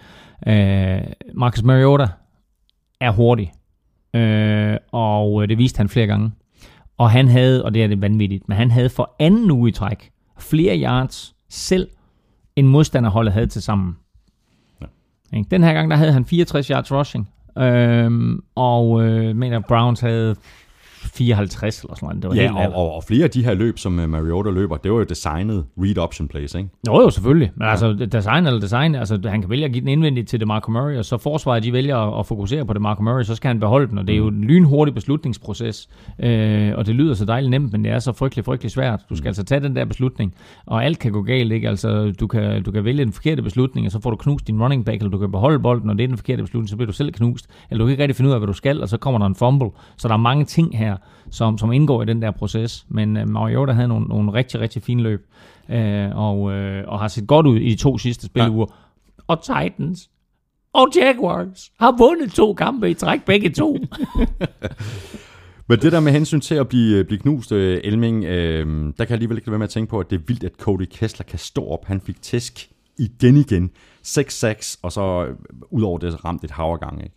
Øh, 0.48 1.14
Marcus 1.34 1.64
Mariota 1.64 2.07
er 3.02 3.11
hurtig, 3.11 3.52
øh, 4.14 4.77
og 4.91 5.49
det 5.49 5.57
viste 5.57 5.77
han 5.77 5.90
flere 5.90 6.07
gange. 6.07 6.31
Og 6.99 7.11
han 7.11 7.27
havde, 7.27 7.65
og 7.65 7.73
det 7.73 7.84
er 7.84 7.88
det 7.88 8.01
vanvittigt, 8.01 8.47
men 8.49 8.57
han 8.57 8.71
havde 8.71 8.89
for 8.89 9.15
anden 9.19 9.51
uge 9.51 9.69
i 9.69 9.71
træk 9.71 10.11
flere 10.39 10.81
yards 10.81 11.35
selv, 11.49 11.89
end 12.55 12.67
modstanderholdet 12.67 13.34
havde 13.34 13.47
til 13.47 13.61
sammen. 13.61 13.97
Ikke? 15.34 15.47
Den 15.51 15.63
her 15.63 15.73
gang, 15.73 15.91
der 15.91 15.97
havde 15.97 16.13
han 16.13 16.26
64 16.26 16.67
yards 16.67 16.91
rushing. 16.91 17.30
Øhm, 17.57 18.43
og 18.55 19.03
øh, 19.03 19.35
mener, 19.35 19.59
Browns 19.59 19.99
havde 19.99 20.35
54 20.99 21.81
eller 21.81 21.95
sådan 21.95 22.05
noget. 22.07 22.21
Det 22.23 22.30
var 22.30 22.35
Ja, 22.35 22.41
helt 22.41 22.73
og, 22.76 22.85
og, 22.85 22.95
og 22.95 23.03
flere 23.03 23.23
af 23.23 23.30
de 23.30 23.43
her 23.43 23.53
løb, 23.53 23.77
som 23.80 23.99
øh, 23.99 24.09
Mariota 24.09 24.49
løber, 24.49 24.77
det 24.77 24.91
var 24.91 24.97
jo 24.97 25.03
designet 25.03 25.65
read 25.77 25.97
option 25.97 26.27
plays, 26.27 26.55
ikke? 26.55 26.69
Jo, 26.88 27.01
jo, 27.01 27.09
selvfølgelig. 27.09 27.51
Men 27.55 27.67
altså, 27.67 27.93
design 28.11 28.47
eller 28.47 28.59
design, 28.59 28.95
altså, 28.95 29.19
han 29.26 29.41
kan 29.41 29.49
vælge 29.49 29.65
at 29.65 29.71
give 29.71 29.81
den 29.81 29.88
indvendigt 29.89 30.27
til 30.30 30.39
DeMarco 30.39 30.71
Murray, 30.71 30.97
og 30.97 31.05
så 31.05 31.17
forsvaret, 31.17 31.63
de 31.63 31.73
vælger 31.73 32.19
at- 32.19 32.26
fokusere 32.26 32.65
på 32.65 32.73
DeMarco 32.73 33.03
Murray, 33.03 33.23
så 33.23 33.35
skal 33.35 33.47
han 33.47 33.59
beholde 33.59 33.88
den, 33.88 33.97
og 33.97 34.07
det 34.07 34.13
er 34.13 34.17
jo 34.17 34.27
en 34.27 34.41
lynhurtig 34.43 34.93
beslutningsproces, 34.93 35.89
øh, 36.19 36.71
og 36.76 36.85
det 36.85 36.95
lyder 36.95 37.13
så 37.13 37.26
dejligt 37.26 37.51
nemt, 37.51 37.71
men 37.71 37.84
det 37.84 37.91
er 37.91 37.99
så 37.99 38.13
frygtelig, 38.13 38.45
frygtelig 38.45 38.71
svært. 38.71 38.99
Du 39.09 39.15
skal 39.15 39.27
altså 39.27 39.43
tage 39.43 39.61
den 39.61 39.76
der 39.76 39.85
beslutning, 39.85 40.34
og 40.65 40.85
alt 40.85 40.99
kan 40.99 41.11
gå 41.11 41.21
galt, 41.21 41.51
ikke? 41.51 41.69
Altså, 41.69 42.13
du 42.19 42.27
kan, 42.27 42.63
du 42.63 42.71
kan 42.71 42.84
vælge 42.85 43.03
den 43.05 43.13
forkerte 43.13 43.41
beslutning, 43.41 43.85
og 43.85 43.91
så 43.91 44.01
får 44.01 44.09
du 44.09 44.15
knust 44.15 44.47
din 44.47 44.61
running 44.61 44.85
back, 44.85 44.97
eller 45.01 45.11
du 45.11 45.17
kan 45.17 45.31
beholde 45.31 45.59
bolden, 45.59 45.89
og 45.89 45.97
det 45.97 46.03
er 46.03 46.07
den 46.07 46.17
forkerte 46.17 46.43
beslutning, 46.43 46.69
så 46.69 46.76
bliver 46.76 46.88
du 46.88 46.93
selv 46.93 47.11
knust, 47.11 47.47
eller 47.71 47.80
du 47.80 47.85
kan 47.85 47.91
ikke 47.91 48.03
rigtig 48.03 48.15
finde 48.15 48.27
ud 48.30 48.34
af, 48.34 48.39
hvad 48.39 48.47
du 48.47 48.53
skal, 48.53 48.81
og 48.81 48.89
så 48.89 48.97
kommer 48.97 49.19
der 49.19 49.26
en 49.26 49.35
fumble. 49.35 49.69
Så 49.97 50.07
der 50.07 50.13
er 50.13 50.17
mange 50.17 50.45
ting 50.45 50.77
her, 50.77 50.88
som, 51.31 51.57
som 51.57 51.71
indgår 51.71 52.01
i 52.01 52.05
den 52.05 52.21
der 52.21 52.31
proces, 52.31 52.85
men 52.89 53.17
øh, 53.17 53.29
Mariota 53.29 53.71
havde 53.71 53.87
nogle, 53.87 54.07
nogle 54.07 54.33
rigtig, 54.33 54.59
rigtig 54.59 54.83
fine 54.83 55.03
løb, 55.03 55.27
øh, 55.69 56.09
og, 56.15 56.51
øh, 56.51 56.83
og 56.87 56.99
har 56.99 57.07
set 57.07 57.27
godt 57.27 57.47
ud 57.47 57.57
i 57.57 57.69
de 57.69 57.75
to 57.75 57.97
sidste 57.97 58.25
spilleuger. 58.25 58.65
Ja. 58.69 59.23
Og 59.27 59.41
Titans 59.41 60.09
og 60.73 60.87
Jaguars 60.95 61.71
har 61.79 61.95
vundet 61.97 62.31
to 62.31 62.53
kampe 62.53 62.89
i 62.89 62.93
træk, 62.93 63.25
begge 63.25 63.49
to. 63.49 63.77
Men 65.69 65.79
det 65.79 65.91
der 65.91 65.99
med 65.99 66.11
hensyn 66.11 66.39
til 66.39 66.55
at 66.55 66.67
blive, 66.67 67.03
blive 67.03 67.19
knust, 67.19 67.51
øh, 67.51 67.81
Elming, 67.83 68.23
øh, 68.23 68.65
der 68.67 68.91
kan 68.91 68.95
jeg 68.99 69.11
alligevel 69.11 69.37
ikke 69.37 69.47
lade 69.47 69.51
være 69.51 69.59
med 69.59 69.67
at 69.67 69.69
tænke 69.69 69.89
på, 69.89 69.99
at 69.99 70.09
det 70.09 70.15
er 70.15 70.23
vildt, 70.27 70.43
at 70.43 70.51
Cody 70.59 70.85
Kessler 70.91 71.23
kan 71.23 71.39
stå 71.39 71.67
op. 71.67 71.85
Han 71.85 72.01
fik 72.01 72.21
tæsk 72.21 72.69
igen 72.99 73.37
igen. 73.37 73.71
6-6, 74.07 74.79
og 74.81 74.91
så 74.91 75.25
øh, 75.25 75.35
ud 75.69 75.81
over 75.81 75.97
det 75.97 76.25
ramt 76.25 76.43
et 76.43 76.51
hav 76.51 76.71
af 76.71 76.79
gange, 76.79 77.03
ikke? 77.03 77.15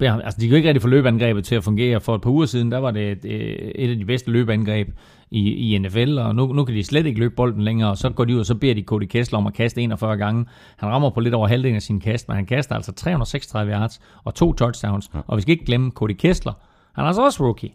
Ja, 0.00 0.20
altså, 0.20 0.40
de 0.40 0.46
kan 0.46 0.50
jo 0.50 0.56
ikke 0.56 0.68
rigtig 0.68 0.82
få 0.82 0.88
løbeangrebet 0.88 1.44
til 1.44 1.54
at 1.54 1.64
fungere. 1.64 2.00
For 2.00 2.14
et 2.14 2.20
par 2.20 2.30
uger 2.30 2.46
siden, 2.46 2.72
der 2.72 2.78
var 2.78 2.90
det 2.90 3.12
et, 3.12 3.24
et, 3.24 3.72
et 3.74 3.90
af 3.90 3.96
de 3.96 4.04
bedste 4.04 4.30
løbeangreb 4.30 4.88
i, 5.30 5.74
i 5.74 5.78
NFL, 5.78 6.18
og 6.18 6.34
nu, 6.34 6.46
nu 6.46 6.64
kan 6.64 6.74
de 6.74 6.84
slet 6.84 7.06
ikke 7.06 7.20
løbe 7.20 7.34
bolden 7.34 7.62
længere, 7.62 7.90
og 7.90 7.98
så 7.98 8.10
går 8.10 8.24
de 8.24 8.34
ud, 8.34 8.40
og 8.40 8.46
så 8.46 8.54
beder 8.54 8.74
de 8.74 8.82
Cody 8.82 9.04
Kessler 9.04 9.38
om 9.38 9.46
at 9.46 9.54
kaste 9.54 9.80
41 9.80 10.16
gange. 10.16 10.46
Han 10.76 10.88
rammer 10.88 11.10
på 11.10 11.20
lidt 11.20 11.34
over 11.34 11.48
halvdelen 11.48 11.76
af 11.76 11.82
sin 11.82 12.00
kast, 12.00 12.28
men 12.28 12.36
han 12.36 12.46
kaster 12.46 12.74
altså 12.74 12.92
336 12.92 13.72
yards 13.72 14.00
og 14.24 14.34
to 14.34 14.52
touchdowns. 14.52 15.10
Ja. 15.14 15.20
Og 15.26 15.36
vi 15.36 15.42
skal 15.42 15.52
ikke 15.52 15.64
glemme 15.64 15.90
Cody 15.90 16.12
Kessler. 16.18 16.52
Han 16.92 17.04
er 17.04 17.08
altså 17.08 17.24
også 17.24 17.44
rookie. 17.44 17.70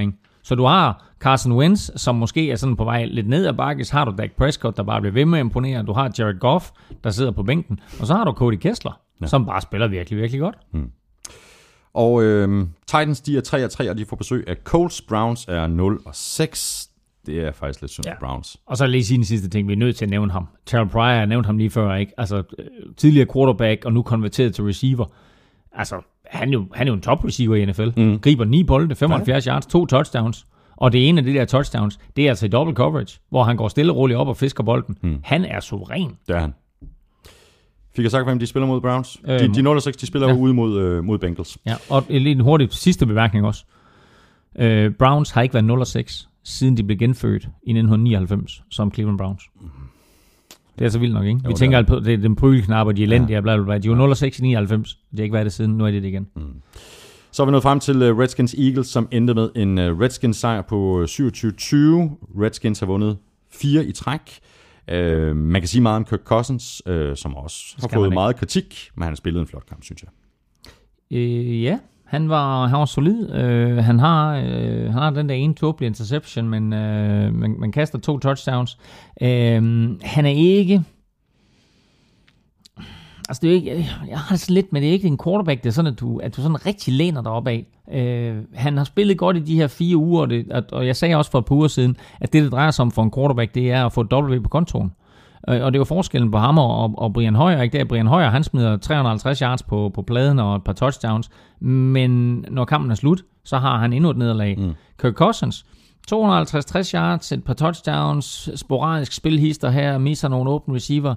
Ikke? 0.00 0.12
Så 0.42 0.54
du 0.54 0.64
har 0.64 1.04
Carson 1.20 1.52
Wentz, 1.52 1.90
som 1.96 2.14
måske 2.14 2.50
er 2.50 2.56
sådan 2.56 2.76
på 2.76 2.84
vej 2.84 3.04
lidt 3.04 3.28
ned 3.28 3.46
ad 3.46 3.52
bakke. 3.52 3.84
Så 3.84 3.92
har 3.96 4.04
du 4.04 4.14
Dak 4.18 4.30
Prescott, 4.32 4.76
der 4.76 4.82
bare 4.82 5.00
bliver 5.00 5.14
ved 5.14 5.24
med 5.24 5.38
at 5.38 5.44
imponere. 5.44 5.82
Du 5.82 5.92
har 5.92 6.12
Jared 6.18 6.38
Goff, 6.38 6.70
der 7.04 7.10
sidder 7.10 7.30
på 7.30 7.42
bænken. 7.42 7.80
Og 8.00 8.06
så 8.06 8.14
har 8.14 8.24
du 8.24 8.32
Cody 8.32 8.56
Kessler, 8.56 9.00
ja. 9.20 9.26
som 9.26 9.46
bare 9.46 9.60
spiller 9.60 9.88
virkelig, 9.88 10.18
virkelig 10.18 10.40
godt. 10.40 10.56
Og 11.94 12.22
øh, 12.22 12.66
Titans, 12.86 13.20
de 13.20 13.36
er 13.36 13.40
3 13.40 13.64
og 13.64 13.70
3, 13.70 13.90
og 13.90 13.98
de 13.98 14.04
får 14.04 14.16
besøg 14.16 14.44
af 14.48 14.56
Colts. 14.64 15.02
Browns 15.02 15.46
er 15.48 15.66
0 15.66 16.00
og 16.04 16.14
6. 16.14 16.90
Det 17.26 17.38
er 17.44 17.52
faktisk 17.52 17.80
lidt 17.80 17.92
synd 17.92 18.06
Ja. 18.06 18.12
Browns. 18.20 18.56
Og 18.66 18.76
så 18.76 18.86
lige 18.86 19.04
sige 19.04 19.16
den 19.16 19.24
sidste 19.24 19.48
ting, 19.48 19.68
vi 19.68 19.72
er 19.72 19.76
nødt 19.76 19.96
til 19.96 20.04
at 20.04 20.10
nævne 20.10 20.32
ham. 20.32 20.46
Terrell 20.66 20.90
Pryor, 20.90 21.04
jeg 21.04 21.26
nævnte 21.26 21.46
ham 21.46 21.58
lige 21.58 21.70
før, 21.70 21.94
ikke? 21.94 22.12
Altså, 22.18 22.36
øh, 22.58 22.64
tidligere 22.96 23.26
quarterback, 23.34 23.84
og 23.84 23.92
nu 23.92 24.02
konverteret 24.02 24.54
til 24.54 24.64
receiver. 24.64 25.04
Altså, 25.72 26.00
han 26.26 26.48
er 26.48 26.52
jo, 26.52 26.66
han 26.74 26.86
er 26.86 26.90
jo 26.90 26.94
en 26.94 27.00
top 27.00 27.24
receiver 27.24 27.56
i 27.56 27.64
NFL. 27.64 27.88
Mm. 27.96 28.18
Griber 28.18 28.44
9 28.44 28.64
bolde, 28.64 28.94
75 28.94 29.44
yards, 29.44 29.66
to 29.66 29.86
touchdowns. 29.86 30.46
Og 30.76 30.92
det 30.92 31.08
ene 31.08 31.18
af 31.20 31.24
de 31.24 31.34
der 31.34 31.44
touchdowns, 31.44 31.98
det 32.16 32.24
er 32.24 32.28
altså 32.28 32.46
i 32.46 32.48
double 32.48 32.74
coverage, 32.74 33.18
hvor 33.30 33.42
han 33.44 33.56
går 33.56 33.68
stille 33.68 33.92
og 33.92 33.96
roligt 33.96 34.18
op 34.18 34.28
og 34.28 34.36
fisker 34.36 34.64
bolden. 34.64 34.96
Mm. 35.02 35.20
Han 35.24 35.44
er 35.44 35.60
suveræn. 35.60 36.10
Det 36.28 36.36
er 36.36 36.40
han. 36.40 36.54
Fik 37.96 38.02
jeg 38.02 38.10
sagt, 38.10 38.24
hvem 38.24 38.38
de 38.38 38.46
spiller 38.46 38.66
mod 38.66 38.80
Browns? 38.80 39.20
Øhm, 39.28 39.38
de, 39.38 39.54
de 39.54 39.62
0 39.62 39.76
og 39.76 39.82
6, 39.82 39.96
de 39.96 40.06
spiller 40.06 40.28
ja. 40.28 40.34
ude 40.34 40.54
mod, 40.54 40.80
øh, 40.80 41.04
mod 41.04 41.18
Bengals. 41.18 41.58
Ja, 41.66 41.74
og 41.90 42.04
lige 42.08 42.30
en 42.30 42.40
hurtig 42.40 42.68
sidste 42.70 43.06
bemærkning 43.06 43.46
også. 43.46 43.64
Øh, 44.58 44.90
Browns 44.90 45.30
har 45.30 45.42
ikke 45.42 45.54
været 45.54 45.96
0-6, 45.96 46.28
siden 46.44 46.76
de 46.76 46.82
blev 46.82 46.98
genfødt 46.98 47.42
i 47.42 47.70
1999 47.70 48.62
som 48.70 48.92
Cleveland 48.92 49.18
Browns. 49.18 49.42
Det 50.78 50.84
er 50.84 50.88
så 50.88 50.98
vildt 50.98 51.14
nok, 51.14 51.24
ikke? 51.24 51.40
Vi 51.44 51.48
det 51.48 51.56
tænker 51.56 51.76
er 51.76 51.78
alt 51.78 51.88
på, 51.88 52.00
det 52.00 52.14
er 52.14 52.18
den 52.18 52.36
pryleknapper, 52.36 52.92
de 52.92 53.02
er 53.02 53.06
elendige, 53.06 53.34
ja. 53.34 53.40
bla, 53.40 53.56
bla, 53.56 53.64
bla. 53.64 53.78
De 53.78 53.90
var 53.90 54.14
0-6 54.14 54.24
i 54.24 54.42
99. 54.42 54.94
De 54.94 55.16
har 55.16 55.22
ikke 55.22 55.32
været 55.32 55.44
det 55.44 55.52
siden, 55.52 55.78
nu 55.78 55.86
er 55.86 55.90
det 55.90 56.02
det 56.02 56.08
igen. 56.08 56.26
Mm. 56.36 56.42
Så 57.30 57.42
er 57.42 57.46
vi 57.46 57.50
nået 57.50 57.62
frem 57.62 57.80
til 57.80 58.10
uh, 58.10 58.18
Redskins 58.18 58.54
Eagles, 58.54 58.86
som 58.86 59.08
endte 59.10 59.34
med 59.34 59.50
en 59.56 59.78
uh, 59.78 60.00
Redskins 60.00 60.36
sejr 60.36 60.62
på 60.62 61.00
øh, 61.00 61.04
27-20. 61.04 61.14
Redskins 62.42 62.80
har 62.80 62.86
vundet 62.86 63.16
fire 63.52 63.84
i 63.84 63.92
træk. 63.92 64.20
Uh, 64.92 65.36
man 65.36 65.60
kan 65.60 65.68
sige 65.68 65.80
meget 65.80 65.96
om 65.96 66.04
Kirk 66.04 66.20
Cousins, 66.24 66.82
uh, 66.86 67.14
som 67.14 67.34
også 67.34 67.74
har 67.76 67.88
Skal 67.88 67.96
man 67.96 68.04
fået 68.04 68.12
meget 68.12 68.36
kritik, 68.36 68.90
men 68.94 69.02
han 69.02 69.10
har 69.10 69.16
spillet 69.16 69.40
en 69.40 69.46
flot 69.46 69.66
kamp, 69.66 69.84
synes 69.84 70.02
jeg. 70.02 70.10
Øh, 71.18 71.62
ja, 71.62 71.78
han 72.04 72.28
var, 72.28 72.66
han 72.66 72.78
var 72.78 72.84
solid. 72.84 73.34
Øh, 73.34 73.76
han, 73.76 73.98
har, 73.98 74.36
øh, 74.36 74.84
han 74.84 74.92
har 74.92 75.10
den 75.10 75.28
der 75.28 75.34
ene 75.34 75.54
tåbelige 75.54 75.86
interception, 75.86 76.48
men 76.48 76.72
øh, 76.72 77.34
man, 77.34 77.56
man 77.58 77.72
kaster 77.72 77.98
to 77.98 78.18
touchdowns. 78.18 78.78
Øh, 79.22 79.62
han 80.02 80.26
er 80.26 80.34
ikke... 80.36 80.84
Altså, 83.28 83.40
det 83.42 83.50
er 83.50 83.54
ikke, 83.54 83.88
jeg 84.08 84.18
har 84.18 84.36
det 84.36 84.50
lidt, 84.50 84.72
men 84.72 84.82
det 84.82 84.88
er 84.88 84.92
ikke 84.92 85.08
en 85.08 85.18
quarterback, 85.24 85.62
det 85.62 85.68
er 85.68 85.72
sådan, 85.72 85.92
at 85.92 86.00
du, 86.00 86.18
at 86.18 86.36
du 86.36 86.42
sådan 86.42 86.66
rigtig 86.66 86.94
læner 86.94 87.22
dig 87.22 87.32
op 87.32 87.48
af. 87.48 87.66
Øh, 87.92 88.36
han 88.54 88.76
har 88.76 88.84
spillet 88.84 89.18
godt 89.18 89.36
i 89.36 89.40
de 89.40 89.56
her 89.56 89.66
fire 89.66 89.96
uger, 89.96 90.20
og, 90.20 90.30
det, 90.30 90.46
at, 90.50 90.72
og 90.72 90.86
jeg 90.86 90.96
sagde 90.96 91.16
også 91.16 91.30
for 91.30 91.38
et 91.38 91.44
par 91.44 91.54
uger 91.54 91.68
siden, 91.68 91.96
at 92.20 92.32
det, 92.32 92.42
det 92.42 92.52
drejer 92.52 92.70
sig 92.70 92.82
om 92.82 92.90
for 92.90 93.02
en 93.02 93.10
quarterback, 93.10 93.54
det 93.54 93.70
er 93.70 93.86
at 93.86 93.92
få 93.92 94.00
et 94.00 94.12
W 94.12 94.42
på 94.42 94.48
kontoen. 94.48 94.92
Øh, 95.48 95.64
Og 95.64 95.72
det 95.72 95.78
er 95.78 95.80
jo 95.80 95.84
forskellen 95.84 96.30
på 96.30 96.38
ham 96.38 96.58
og, 96.58 96.94
og 96.98 97.12
Brian 97.12 97.34
Højer. 97.34 97.62
Ikke? 97.62 97.72
Det 97.72 97.80
er, 97.80 97.84
Brian 97.84 98.06
Højer, 98.06 98.30
han 98.30 98.44
smider 98.44 98.76
350 98.76 99.38
yards 99.38 99.62
på, 99.62 99.90
på 99.94 100.02
pladen 100.02 100.38
og 100.38 100.56
et 100.56 100.64
par 100.64 100.72
touchdowns. 100.72 101.30
Men 101.60 102.44
når 102.50 102.64
kampen 102.64 102.90
er 102.90 102.94
slut, 102.94 103.22
så 103.44 103.58
har 103.58 103.78
han 103.78 103.92
endnu 103.92 104.10
et 104.10 104.16
nederlag. 104.16 104.58
Mm. 104.58 104.72
Kirk 105.00 105.14
Cousins, 105.14 105.64
250-60 106.12 106.14
yards, 106.94 107.32
et 107.32 107.44
par 107.44 107.54
touchdowns, 107.54 108.50
sporadisk 108.54 109.12
spilhister 109.12 109.70
her, 109.70 109.98
misser 109.98 110.28
nogle 110.28 110.50
open 110.50 110.74
receiver. 110.74 111.14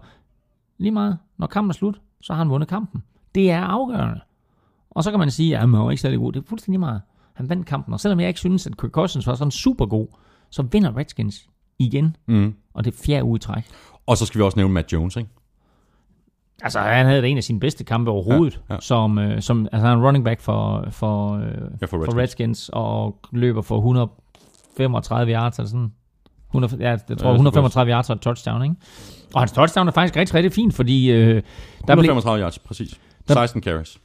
Lige 0.78 0.92
meget. 0.92 1.18
Når 1.38 1.48
kampen 1.48 1.70
er 1.70 1.74
slut, 1.74 2.02
så 2.22 2.34
har 2.34 2.38
han 2.38 2.50
vundet 2.50 2.70
kampen. 2.70 3.04
Det 3.36 3.52
er 3.52 3.62
afgørende. 3.62 4.20
Og 4.92 5.04
så 5.04 5.12
kan 5.12 5.20
man 5.20 5.32
sige, 5.32 5.54
at 5.56 5.60
han 5.62 5.72
var 5.74 5.92
ikke 5.92 6.02
særlig 6.02 6.20
god. 6.20 6.32
Det 6.34 6.40
er 6.44 6.48
fuldstændig 6.48 6.80
meget. 6.80 7.02
Han 7.34 7.50
vandt 7.50 7.66
kampen. 7.68 7.94
Og 7.94 8.00
selvom 8.00 8.20
jeg 8.20 8.28
ikke 8.28 8.40
synes, 8.40 8.68
at 8.68 8.78
Kirk 8.78 8.92
Cousins 8.92 9.28
var 9.28 9.36
sådan 9.36 9.52
super 9.52 9.86
god, 9.86 10.08
så 10.50 10.62
vinder 10.72 10.98
Redskins 10.98 11.50
igen. 11.80 12.16
Mm. 12.28 12.54
Og 12.74 12.86
det 12.86 12.94
er 12.94 12.98
fjerde 13.06 13.24
uge 13.24 13.40
træk. 13.40 13.64
Og 14.08 14.18
så 14.18 14.26
skal 14.26 14.40
vi 14.40 14.44
også 14.44 14.60
nævne 14.60 14.74
Matt 14.74 14.94
Jones, 14.94 15.16
ikke? 15.16 15.30
Altså, 16.62 16.80
han 16.80 17.06
havde 17.06 17.28
en 17.28 17.38
af 17.38 17.44
sine 17.44 17.60
bedste 17.60 17.84
kampe 17.84 18.12
overhovedet, 18.12 18.54
Ja, 18.54 18.60
ja, 18.60 18.66
ja. 18.70 18.74
ja. 18.74 18.80
som, 18.82 19.20
øh, 19.20 19.42
som 19.42 19.60
altså, 19.72 19.78
han 19.78 19.86
er 19.86 19.94
en 20.02 20.06
running 20.06 20.26
back 20.26 20.42
for, 20.42 20.88
for, 20.92 21.32
øh, 21.34 21.42
Ja, 21.82 21.86
for 21.86 21.88
for 21.88 21.98
Redskins. 21.98 22.18
Redskins, 22.18 22.70
og 22.74 23.20
løber 23.32 23.62
for 23.62 23.78
135 23.78 25.34
yards, 25.34 25.60
eller 25.60 25.70
sådan. 25.70 25.94
100, 26.50 26.78
ja, 26.80 26.98
jeg 27.10 27.18
tror, 27.18 27.30
er 27.30 27.34
135 27.34 27.92
yards 27.92 28.10
og 28.10 28.16
et 28.16 28.22
touchdown, 28.22 28.64
ikke? 28.64 28.76
Og 29.34 29.42
hans 29.42 29.52
touchdown 29.52 29.88
er 29.88 29.92
faktisk 29.92 30.16
rigtig, 30.16 30.36
rigtig 30.36 30.52
fint, 30.54 30.74
fordi 30.74 31.12
øh, 31.12 31.18
der 31.18 31.34
blev, 31.36 31.42
135 31.88 32.44
yards, 32.44 32.60
præcis. 32.60 33.00
Der- 33.28 33.34
16 33.34 33.62
carries. 33.64 33.98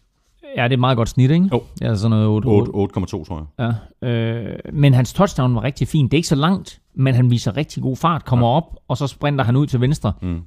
ja, 0.57 0.63
det 0.65 0.71
er 0.71 0.77
et 0.77 0.79
meget 0.81 0.97
godt 0.97 1.09
snit, 1.09 1.31
ikke? 1.31 1.49
Jo. 1.53 1.63
Ja, 1.81 1.95
sådan 1.95 2.11
noget 2.11 2.27
8, 2.27 2.47
8 2.47 2.73
8,2, 3.01 3.25
tror 3.25 3.47
jeg. 3.59 3.75
Ja, 4.03 4.09
øh, 4.09 4.59
men 4.73 4.95
hans 4.95 5.13
touchdown 5.13 5.55
var 5.55 5.63
rigtig 5.65 5.89
fint. 5.89 6.11
Det 6.13 6.17
er 6.17 6.19
ikke 6.19 6.29
så 6.29 6.35
langt, 6.35 6.81
men 6.95 7.15
han 7.15 7.31
viser 7.31 7.57
rigtig 7.57 7.83
god 7.83 7.97
fart, 7.97 8.25
kommer 8.25 8.47
ja. 8.49 8.53
op, 8.55 8.77
og 8.89 8.97
så 8.97 9.07
sprinter 9.07 9.45
han 9.45 9.57
ud 9.57 9.67
til 9.67 9.81
venstre, 9.81 10.13
Mm. 10.23 10.41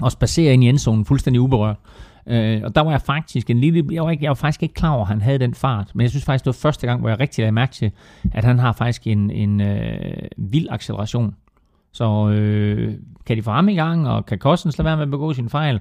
og 0.00 0.12
spacerer 0.12 0.52
ind 0.52 0.64
i 0.64 0.68
endzonen 0.68 1.04
fuldstændig 1.04 1.40
uberørt. 1.40 1.76
Øh, 2.26 2.60
og 2.64 2.74
der 2.74 2.80
var 2.80 2.90
jeg 2.90 3.00
faktisk 3.02 3.50
en 3.50 3.58
lille, 3.60 3.84
jeg 3.92 4.04
var, 4.04 4.10
ikke, 4.10 4.24
jeg 4.24 4.30
var 4.30 4.34
faktisk 4.34 4.62
ikke 4.62 4.74
klar 4.74 4.90
over, 4.90 5.02
at 5.02 5.08
han 5.08 5.20
havde 5.22 5.38
den 5.38 5.54
fart, 5.54 5.90
men 5.94 6.02
jeg 6.02 6.10
synes 6.10 6.24
faktisk, 6.24 6.44
det 6.44 6.46
var 6.46 6.52
første 6.68 6.86
gang, 6.86 7.00
hvor 7.00 7.08
jeg 7.08 7.20
rigtig 7.20 7.42
lagde 7.42 7.52
mærke 7.52 7.72
til, 7.72 7.90
at 8.32 8.44
han 8.44 8.58
har 8.58 8.72
faktisk 8.72 9.06
en, 9.06 9.30
en 9.30 9.60
øh, 9.60 10.16
vild 10.36 10.66
acceleration. 10.70 11.34
Så 11.92 12.28
øh, 12.28 12.94
kan 13.26 13.36
de 13.36 13.42
få 13.42 13.50
ham 13.50 13.68
i 13.68 13.74
gang, 13.74 14.08
og 14.08 14.26
kan 14.26 14.38
Kostens 14.38 14.78
lade 14.78 14.86
være 14.86 14.96
med 14.96 15.02
at 15.02 15.10
begå 15.10 15.32
sin 15.32 15.48
fejl, 15.48 15.80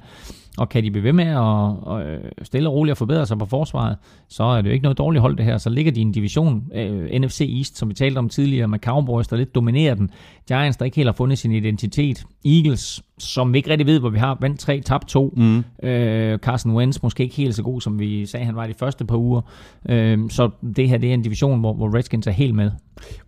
og 0.60 0.69
kan 0.69 0.84
de 0.84 0.91
blive 0.91 1.03
ved 1.03 1.14
med 1.14 1.26
at 1.26 1.38
og, 1.38 2.03
øh, 2.03 2.19
stille 2.44 2.69
og 2.69 2.76
roligt 2.76 2.91
og 2.91 2.98
forbedre 2.98 3.26
sig 3.26 3.38
på 3.38 3.45
forsvaret, 3.45 3.98
så 4.27 4.44
er 4.44 4.61
det 4.61 4.69
jo 4.69 4.73
ikke 4.73 4.84
noget 4.84 4.98
dårligt 4.98 5.22
hold 5.22 5.38
det 5.38 5.45
her. 5.45 5.57
Så 5.57 5.69
ligger 5.69 5.91
de 5.91 5.99
i 5.99 6.02
en 6.02 6.11
division, 6.11 6.64
øh, 6.76 7.19
NFC 7.22 7.41
East, 7.57 7.77
som 7.77 7.90
vi 7.90 7.94
talte 7.94 8.18
om 8.18 8.30
tidligere, 8.30 8.68
med 8.68 8.80
Cowboys, 8.80 9.27
der 9.27 9.38
lidt 9.38 9.56
dominerer 9.56 9.95
den. 9.95 10.10
Giants, 10.48 10.77
der 10.77 10.86
ikke 10.86 10.95
helt 10.95 11.07
har 11.07 11.14
fundet 11.14 11.38
sin 11.38 11.52
identitet. 11.52 12.26
Eagles, 12.45 13.03
som 13.18 13.53
vi 13.53 13.57
ikke 13.57 13.69
rigtig 13.69 13.88
ved, 13.88 13.99
hvor 13.99 14.10
vi 14.10 14.19
har 14.19 14.38
vandt 14.41 14.60
tre, 14.60 14.81
tabt 14.81 15.07
to. 15.07 15.34
Mm. 15.38 15.64
Øh, 15.84 16.38
Carson 16.38 16.72
Wentz, 16.76 17.03
måske 17.03 17.23
ikke 17.23 17.36
helt 17.36 17.56
så 17.56 17.64
god, 17.64 17.81
som 17.81 17.99
vi 17.99 18.26
sagde, 18.26 18.45
han 18.45 18.56
var 18.56 18.68
de 18.68 18.73
første 18.73 19.06
par 19.06 19.18
uger. 19.18 19.41
Øh, 19.90 20.30
så 20.30 20.49
det 20.76 20.90
her, 20.90 20.98
det 20.98 21.10
er 21.10 21.14
en 21.14 21.22
division, 21.22 21.60
hvor, 21.60 21.73
hvor 21.73 21.95
Redskins 21.95 22.27
er 22.27 22.31
helt 22.31 22.56
med. 22.56 22.72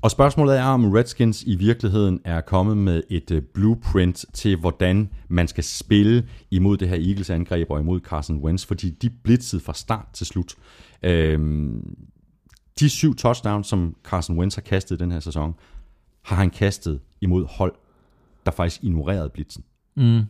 Og 0.02 0.12
spørgsmålet 0.12 0.58
er, 0.58 0.64
om 0.64 0.92
Redskins 0.92 1.44
i 1.44 1.56
virkeligheden 1.56 2.20
er 2.26 2.42
kommet 2.42 2.78
med 2.78 3.04
et 3.10 3.32
uh, 3.32 3.38
blueprint 3.54 4.26
til, 4.34 4.58
hvordan 4.58 5.10
man 5.28 5.48
skal 5.48 5.64
spille 5.64 6.24
imod 6.52 6.78
det 6.78 6.90
her 6.90 6.96
Eagles-angreb 7.22 7.72
og 7.72 7.80
imod 7.80 8.00
Carson 8.00 8.38
Wentz, 8.38 8.66
fordi 8.66 8.90
de 8.90 9.10
blitzede 9.10 9.62
fra 9.62 9.74
start 9.74 10.08
til 10.14 10.26
slut. 10.28 10.56
Øhm, 11.04 11.98
de 12.80 12.90
syv 12.90 13.16
touchdowns, 13.16 13.68
som 13.68 13.96
Carson 14.04 14.38
Wentz 14.38 14.56
har 14.56 14.62
kastet 14.62 14.96
i 14.96 15.00
den 15.00 15.12
her 15.12 15.20
sæson, 15.20 15.56
har 16.22 16.36
han 16.36 16.50
kastet 16.50 17.00
imod 17.22 17.46
hold, 17.46 17.74
der 18.46 18.52
faktisk 18.52 18.84
ignorerede 18.84 19.30
blitzen. 19.30 19.64
Mm. 19.96 20.22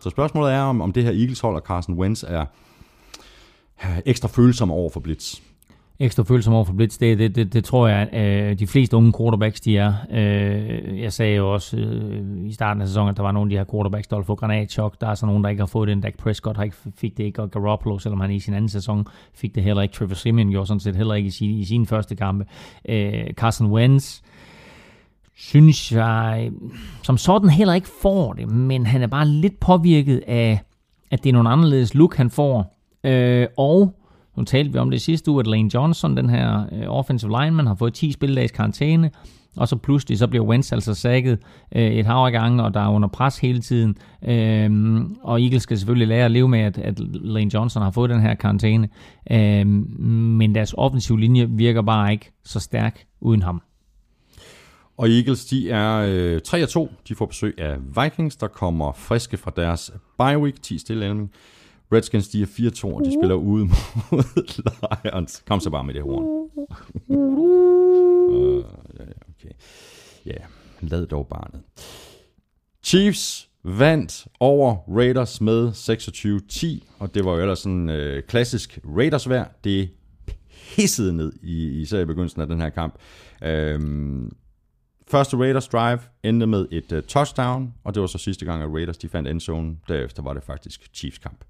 Så 0.00 0.10
spørgsmålet 0.10 0.52
er, 0.52 0.60
om, 0.60 0.80
om 0.80 0.92
det 0.92 1.04
her 1.04 1.10
Eagles-hold 1.10 1.56
og 1.56 1.62
Carson 1.62 1.94
Wentz 1.94 2.22
er 2.22 2.46
er 3.82 4.00
ekstra 4.06 4.28
følsomme 4.28 4.74
over 4.74 4.90
for 4.90 5.00
blitz 5.00 5.40
ekstra 6.02 6.22
følsom 6.22 6.54
over 6.54 6.64
for 6.64 6.72
blitz, 6.72 6.98
det, 6.98 7.18
det, 7.18 7.36
det, 7.36 7.52
det 7.52 7.64
tror 7.64 7.88
jeg, 7.88 8.08
at 8.12 8.50
øh, 8.50 8.58
de 8.58 8.66
fleste 8.66 8.96
unge 8.96 9.12
quarterbacks, 9.18 9.60
de 9.60 9.78
er. 9.78 9.94
Øh, 10.10 11.00
jeg 11.00 11.12
sagde 11.12 11.36
jo 11.36 11.52
også 11.52 11.76
øh, 11.76 12.46
i 12.46 12.52
starten 12.52 12.80
af 12.82 12.88
sæsonen, 12.88 13.10
at 13.10 13.16
der 13.16 13.22
var 13.22 13.32
nogle 13.32 13.46
af 13.46 13.50
de 13.50 13.56
her 13.56 13.64
quarterbacks, 13.72 14.08
der 14.08 14.16
ville 14.16 14.26
få 14.26 14.34
granatchok. 14.34 15.00
Der 15.00 15.06
er 15.06 15.14
så 15.14 15.26
nogen, 15.26 15.44
der 15.44 15.50
ikke 15.50 15.60
har 15.60 15.66
fået 15.66 15.88
den. 15.88 16.00
Dak 16.00 16.14
Prescott 16.18 16.56
har 16.56 16.64
ikke, 16.64 16.76
fik 16.96 17.16
det 17.16 17.24
ikke, 17.24 17.42
og 17.42 17.50
Garoppolo, 17.50 17.98
selvom 17.98 18.20
han 18.20 18.30
i 18.30 18.40
sin 18.40 18.54
anden 18.54 18.68
sæson 18.68 19.06
fik 19.34 19.54
det 19.54 19.62
heller 19.62 19.82
ikke. 19.82 19.94
Trevor 19.94 20.14
Simeon 20.14 20.50
gjorde 20.50 20.66
sådan 20.66 20.80
set 20.80 20.96
heller 20.96 21.14
ikke 21.14 21.26
i 21.26 21.30
sin, 21.30 21.50
i 21.50 21.64
sine 21.64 21.86
første 21.86 22.14
kampe. 22.14 22.44
Øh, 22.88 23.32
Carson 23.32 23.70
Wentz, 23.70 24.20
synes 25.36 25.92
jeg, 25.92 26.50
som 27.02 27.18
sådan 27.18 27.50
heller 27.50 27.74
ikke 27.74 27.88
får 28.02 28.32
det, 28.32 28.48
men 28.48 28.86
han 28.86 29.02
er 29.02 29.06
bare 29.06 29.28
lidt 29.28 29.60
påvirket 29.60 30.22
af, 30.26 30.60
at 31.10 31.24
det 31.24 31.28
er 31.28 31.32
nogle 31.32 31.50
anderledes 31.50 31.94
look, 31.94 32.16
han 32.16 32.30
får. 32.30 32.76
Øh, 33.04 33.46
og 33.56 33.94
nu 34.36 34.44
talte 34.44 34.72
vi 34.72 34.78
om 34.78 34.90
det 34.90 35.02
sidste 35.02 35.30
uge, 35.30 35.40
at 35.40 35.46
Lane 35.46 35.70
Johnson, 35.74 36.16
den 36.16 36.30
her 36.30 36.64
øh, 36.72 36.84
offensive 36.88 37.42
lineman, 37.42 37.66
har 37.66 37.74
fået 37.74 37.94
10 37.94 38.12
spilledags 38.12 38.52
karantæne, 38.52 39.10
og 39.56 39.68
så 39.68 39.76
pludselig 39.76 40.18
så 40.18 40.26
bliver 40.26 40.44
Wentz 40.44 40.72
altså 40.72 40.94
sækket 40.94 41.38
øh, 41.76 41.92
et 41.92 42.06
hav 42.06 42.16
af 42.16 42.32
gange, 42.32 42.64
og 42.64 42.74
der 42.74 42.80
er 42.80 42.88
under 42.88 43.08
pres 43.08 43.38
hele 43.38 43.60
tiden. 43.60 43.96
Øh, 44.28 45.00
og 45.22 45.42
Eagles 45.42 45.62
skal 45.62 45.78
selvfølgelig 45.78 46.08
lære 46.08 46.24
at 46.24 46.30
leve 46.30 46.48
med, 46.48 46.60
at, 46.60 46.78
at 46.78 47.00
Lane 47.14 47.50
Johnson 47.54 47.82
har 47.82 47.90
fået 47.90 48.10
den 48.10 48.20
her 48.20 48.34
karantæne. 48.34 48.88
Øh, 49.30 49.66
men 49.66 50.54
deres 50.54 50.74
offensive 50.78 51.20
linje 51.20 51.50
virker 51.50 51.82
bare 51.82 52.12
ikke 52.12 52.32
så 52.44 52.60
stærk 52.60 53.04
uden 53.20 53.42
ham. 53.42 53.62
Og 54.96 55.10
Eagles, 55.10 55.44
de 55.44 55.70
er 55.70 56.06
øh, 56.08 56.40
3-2. 56.48 56.88
De 57.08 57.14
får 57.14 57.26
besøg 57.26 57.54
af 57.58 57.76
Vikings, 58.02 58.36
der 58.36 58.46
kommer 58.46 58.92
friske 58.92 59.36
fra 59.36 59.52
deres 59.56 59.92
bye 60.18 60.38
week, 60.38 60.62
10 60.62 60.78
stille 60.78 61.28
Redskins, 61.92 62.28
de 62.28 62.42
er 62.42 62.46
4-2, 62.46 62.84
og 62.94 63.04
de 63.04 63.12
spiller 63.12 63.34
ude 63.34 63.64
mod 63.64 64.52
Lions. 65.04 65.42
Kom 65.48 65.60
så 65.60 65.70
bare 65.70 65.84
med 65.84 65.94
det 65.94 66.02
horn. 66.02 66.50
uh, 67.08 68.64
ja, 68.98 69.04
okay. 69.04 69.54
Ja, 70.26 70.44
lad 70.80 71.06
dog 71.06 71.26
barnet. 71.26 71.60
Chiefs 72.82 73.48
vandt 73.64 74.26
over 74.40 74.76
Raiders 74.96 75.40
med 75.40 75.68
26-10, 76.82 76.96
og 76.98 77.14
det 77.14 77.24
var 77.24 77.32
jo 77.32 77.40
ellers 77.40 77.58
sådan 77.58 77.88
øh, 77.88 78.22
klassisk 78.22 78.78
Raiders 78.96 79.28
vejr. 79.28 79.48
Det 79.64 79.90
pissede 80.74 81.16
ned, 81.16 81.32
i, 81.42 81.80
især 81.80 82.00
i 82.00 82.04
begyndelsen 82.04 82.40
af 82.40 82.46
den 82.46 82.60
her 82.60 82.68
kamp. 82.68 82.94
Øhm, 83.42 84.32
Første 85.08 85.36
Raiders 85.36 85.68
drive 85.68 85.98
endte 86.22 86.46
med 86.46 86.66
et 86.70 86.92
uh, 86.92 87.00
touchdown, 87.02 87.74
og 87.84 87.94
det 87.94 88.00
var 88.00 88.06
så 88.06 88.18
sidste 88.18 88.44
gang, 88.44 88.62
at 88.62 88.68
Raiders 88.68 88.98
de 88.98 89.08
fandt 89.08 89.28
endzone. 89.28 89.76
Derefter 89.88 90.22
var 90.22 90.34
det 90.34 90.42
faktisk 90.42 90.88
Chiefs 90.94 91.18
kamp. 91.18 91.44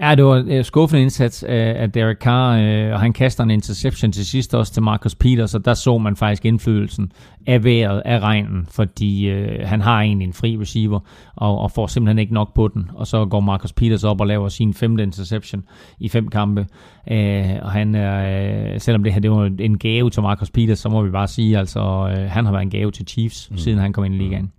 Ja, 0.00 0.14
det 0.14 0.24
var 0.24 0.36
en 0.36 0.50
øh, 0.50 0.64
skuffende 0.64 1.02
indsats 1.02 1.42
af, 1.42 1.92
Derek 1.92 2.18
Carr, 2.18 2.58
øh, 2.58 2.92
og 2.92 3.00
han 3.00 3.12
kaster 3.12 3.44
en 3.44 3.50
interception 3.50 4.12
til 4.12 4.26
sidst 4.26 4.54
også 4.54 4.72
til 4.72 4.82
Marcus 4.82 5.14
Peters, 5.14 5.54
og 5.54 5.64
der 5.64 5.74
så 5.74 5.98
man 5.98 6.16
faktisk 6.16 6.44
indflydelsen 6.44 7.12
af 7.46 7.64
vejret, 7.64 8.02
af 8.04 8.18
regnen, 8.18 8.66
fordi 8.70 9.28
øh, 9.28 9.68
han 9.68 9.80
har 9.80 10.00
egentlig 10.00 10.26
en 10.26 10.32
fri 10.32 10.58
receiver, 10.60 11.00
og, 11.36 11.58
og 11.58 11.70
får 11.70 11.86
simpelthen 11.86 12.18
ikke 12.18 12.34
nok 12.34 12.54
på 12.54 12.68
den, 12.68 12.90
og 12.94 13.06
så 13.06 13.26
går 13.26 13.40
Marcus 13.40 13.72
Peters 13.72 14.04
op 14.04 14.20
og 14.20 14.26
laver 14.26 14.48
sin 14.48 14.74
femte 14.74 15.02
interception 15.02 15.64
i 15.98 16.08
fem 16.08 16.28
kampe, 16.28 16.66
øh, 17.10 17.50
og 17.62 17.70
han 17.70 17.94
er, 17.94 18.74
øh, 18.74 18.80
selvom 18.80 19.02
det 19.02 19.12
her 19.12 19.20
det 19.20 19.30
var 19.30 19.50
en 19.58 19.78
gave 19.78 20.10
til 20.10 20.22
Marcus 20.22 20.50
Peters, 20.50 20.78
så 20.78 20.88
må 20.88 21.02
vi 21.02 21.10
bare 21.10 21.28
sige, 21.28 21.58
altså 21.58 21.80
øh, 21.80 22.30
han 22.30 22.44
har 22.44 22.52
været 22.52 22.62
en 22.62 22.70
gave 22.70 22.90
til 22.90 23.06
Chiefs, 23.08 23.50
mm. 23.50 23.56
siden 23.56 23.78
han 23.78 23.92
kom 23.92 24.04
ind 24.04 24.14
i 24.14 24.18
ligaen. 24.18 24.52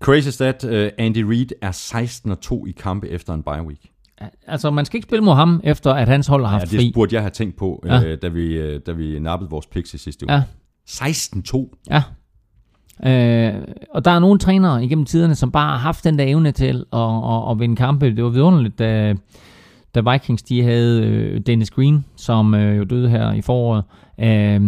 Crazy 0.00 0.28
stat, 0.28 0.64
uh, 0.64 0.88
Andy 0.98 1.18
Reid 1.18 1.46
er 1.62 1.72
16-2 2.62 2.68
i 2.68 2.72
kampe 2.72 3.08
efter 3.08 3.34
en 3.34 3.42
bye 3.42 3.62
week. 3.62 3.80
Altså, 4.46 4.70
man 4.70 4.84
skal 4.84 4.96
ikke 4.96 5.06
spille 5.06 5.24
mod 5.24 5.34
ham, 5.34 5.60
efter 5.64 5.92
at 5.94 6.08
hans 6.08 6.26
hold 6.26 6.44
har 6.44 6.52
Ja, 6.52 6.58
haft 6.58 6.70
det 6.70 6.78
fri. 6.80 6.92
burde 6.94 7.14
jeg 7.14 7.22
have 7.22 7.30
tænkt 7.30 7.56
på, 7.56 7.82
Ja. 7.86 7.94
ja. 7.96 8.04
øh, 8.04 8.18
da, 8.22 8.28
vi, 8.28 8.44
øh, 8.56 8.80
da 8.86 8.92
vi 8.92 9.18
nappede 9.18 9.50
vores 9.50 9.66
picks 9.66 9.94
i 9.94 9.98
sidste 9.98 10.26
uge. 10.26 10.34
Ja. 10.34 10.42
16-2. 10.90 11.90
Ja. 11.90 12.02
Øh, 13.06 13.54
og 13.94 14.04
der 14.04 14.10
er 14.10 14.18
nogle 14.18 14.38
trænere 14.38 14.84
igennem 14.84 15.04
tiderne, 15.04 15.34
som 15.34 15.50
bare 15.50 15.70
har 15.70 15.78
haft 15.78 16.04
den 16.04 16.18
der 16.18 16.24
evne 16.24 16.52
til 16.52 16.84
at, 16.92 17.00
at, 17.00 17.50
at 17.50 17.58
vinde 17.58 17.76
kampe. 17.76 18.16
Det 18.16 18.24
var 18.24 18.30
vidunderligt, 18.30 18.78
da, 18.78 19.14
da 19.94 20.12
Vikings 20.12 20.42
de 20.42 20.62
havde 20.62 21.02
øh, 21.06 21.40
Dennis 21.40 21.70
Green, 21.70 22.04
som 22.16 22.54
øh, 22.54 22.78
jo 22.78 22.84
døde 22.84 23.08
her 23.08 23.32
i 23.32 23.40
foråret. 23.42 23.84
Øh, 24.20 24.60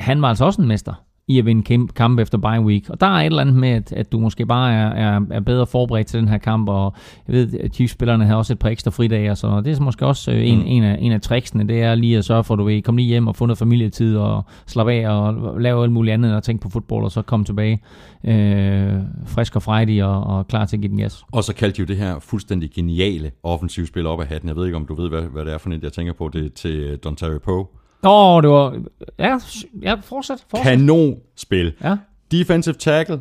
han 0.00 0.22
var 0.22 0.28
altså 0.28 0.44
også 0.44 0.62
en 0.62 0.68
mester 0.68 0.92
i 1.30 1.38
at 1.38 1.46
vinde 1.46 1.86
kampe 1.94 2.22
efter 2.22 2.38
bye 2.38 2.60
week. 2.66 2.90
Og 2.90 3.00
der 3.00 3.06
er 3.06 3.20
et 3.20 3.26
eller 3.26 3.40
andet 3.40 3.54
med, 3.56 3.68
at, 3.68 3.92
at 3.92 4.12
du 4.12 4.18
måske 4.18 4.46
bare 4.46 4.72
er, 4.72 4.88
er, 5.16 5.20
er 5.30 5.40
bedre 5.40 5.66
forberedt 5.66 6.06
til 6.06 6.20
den 6.20 6.28
her 6.28 6.38
kamp, 6.38 6.68
og 6.68 6.94
jeg 7.28 7.34
ved, 7.34 7.58
at 7.60 7.74
Chiefs-spillerne 7.74 8.24
har 8.26 8.34
også 8.36 8.52
et 8.52 8.58
par 8.58 8.68
ekstra 8.68 8.90
fridage 8.90 9.30
og 9.30 9.36
sådan 9.36 9.50
noget. 9.52 9.64
Det 9.64 9.78
er 9.78 9.82
måske 9.82 10.06
også 10.06 10.32
øh, 10.32 10.48
en, 10.48 10.58
Mm. 10.58 10.64
en, 10.66 10.82
af, 10.84 10.98
en 11.00 11.12
af 11.12 11.20
tricksene, 11.20 11.68
det 11.68 11.82
er 11.82 11.94
lige 11.94 12.18
at 12.18 12.24
sørge 12.24 12.44
for, 12.44 12.54
at 12.54 12.58
du 12.58 12.64
vil 12.64 12.82
komme 12.82 13.00
lige 13.00 13.08
hjem 13.08 13.28
og 13.28 13.36
få 13.36 13.46
noget 13.46 13.58
familietid 13.58 14.16
og 14.16 14.44
slappe 14.66 14.92
af 14.92 15.08
og 15.08 15.60
lave 15.60 15.82
alt 15.82 15.92
muligt 15.92 16.14
andet 16.14 16.34
og 16.36 16.42
tænke 16.42 16.62
på 16.62 16.68
fodbold, 16.68 17.04
og 17.04 17.10
så 17.10 17.22
komme 17.22 17.44
tilbage 17.44 17.80
øh, 18.24 18.92
frisk 19.26 19.56
og 19.56 19.62
frejdig 19.62 20.04
og, 20.04 20.24
og 20.24 20.48
klar 20.48 20.64
til 20.64 20.76
at 20.76 20.80
give 20.80 20.90
den 20.90 20.98
gas. 20.98 21.24
Og 21.32 21.44
så 21.44 21.54
kaldte 21.54 21.76
de 21.76 21.80
jo 21.80 21.86
det 21.86 21.96
her 21.96 22.18
fuldstændig 22.18 22.70
geniale 22.74 23.30
offensivspil 23.42 24.06
op 24.06 24.20
af 24.20 24.26
hatten. 24.26 24.48
Jeg 24.48 24.56
ved 24.56 24.64
ikke, 24.66 24.76
om 24.76 24.86
du 24.86 24.94
ved, 24.94 25.08
hvad, 25.08 25.22
hvad 25.22 25.44
det 25.44 25.52
er 25.54 25.58
for 25.58 25.70
en, 25.70 25.82
jeg 25.82 25.92
tænker 25.92 26.12
på. 26.12 26.30
Det 26.32 26.44
er 26.44 26.48
til 26.48 26.96
Don 27.04 27.16
Terry 27.16 27.38
Poe. 27.44 27.64
Åh, 28.04 28.34
oh, 28.36 28.42
det 28.42 28.50
var... 28.50 28.78
Ja, 29.18 29.38
ja 29.82 29.94
fortsæt, 30.02 30.44
fortsæt. 30.50 30.62
Kanonspil. 30.72 31.72
Ja, 31.84 31.96
Defensive 32.30 32.74
tackle. 32.74 33.20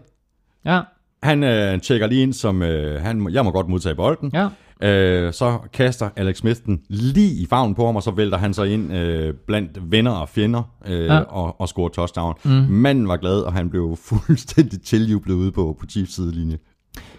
ja, 0.65 0.81
Han 1.23 1.43
øh, 1.43 1.81
tjekker 1.81 2.07
lige 2.07 2.21
ind 2.23 2.33
som, 2.33 2.61
øh, 2.61 3.01
han, 3.01 3.29
jeg 3.31 3.45
må 3.45 3.51
godt 3.51 3.69
modtage 3.69 3.95
bolden. 3.95 4.31
ja. 4.33 4.47
Øh, 4.83 5.33
så 5.33 5.57
kaster 5.73 6.09
Alex 6.15 6.37
Smith 6.37 6.59
den 6.65 6.79
lige 6.89 7.41
i 7.41 7.45
favnen 7.49 7.75
på 7.75 7.85
ham, 7.85 7.95
og 7.95 8.03
så 8.03 8.11
vælter 8.11 8.37
han 8.37 8.53
sig 8.53 8.73
ind 8.73 8.93
øh, 8.93 9.33
blandt 9.47 9.91
venner 9.91 10.11
og 10.11 10.29
fjender 10.29 10.63
øh, 10.87 11.05
Ja. 11.05 11.13
ja. 11.15 11.19
og, 11.19 11.61
og 11.61 11.67
scorer 11.67 11.89
touchdown. 11.89 12.33
Mm. 12.43 12.51
Manden 12.69 13.07
var 13.07 13.17
glad, 13.17 13.39
og 13.41 13.53
han 13.53 13.69
blev 13.69 13.95
fuldstændig 14.09 14.81
tiljublet 14.81 15.33
ude 15.35 15.51
på, 15.51 15.77
på 15.79 15.85
Chiefs 15.89 16.13
sidelinje. 16.15 16.57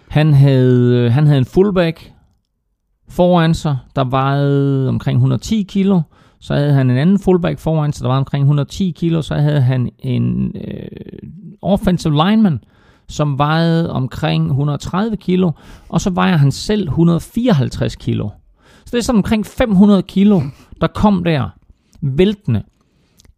Han 0.07 0.33
havde, 0.33 1.09
han 1.11 1.25
havde 1.25 1.37
en 1.39 1.45
fullback 1.45 2.11
foran 3.09 3.53
sig, 3.53 3.77
der 3.95 4.03
vejede 4.03 4.89
omkring 4.89 5.15
110 5.17 5.63
kilo. 5.69 6.01
Så 6.41 6.55
havde 6.55 6.73
han 6.73 6.89
en 6.89 6.97
anden 6.97 7.19
fullback 7.19 7.59
foran 7.59 7.93
så 7.93 8.03
der 8.03 8.09
var 8.09 8.17
omkring 8.17 8.41
110 8.41 8.93
kilo. 8.97 9.21
Så 9.21 9.35
havde 9.35 9.61
han 9.61 9.89
en 9.99 10.55
øh, 10.55 10.87
offensive 11.61 12.13
lineman, 12.13 12.63
som 13.07 13.37
vejede 13.37 13.91
omkring 13.91 14.45
130 14.45 15.17
kilo. 15.17 15.51
Og 15.89 16.01
så 16.01 16.09
vejer 16.09 16.37
han 16.37 16.51
selv 16.51 16.87
154 16.87 17.95
kilo. 17.95 18.29
Så 18.85 18.91
det 18.91 18.97
er 18.97 19.01
sådan 19.01 19.17
omkring 19.17 19.45
500 19.45 20.03
kilo, 20.03 20.41
der 20.81 20.87
kom 20.87 21.23
der 21.23 21.49
væltende 22.01 22.63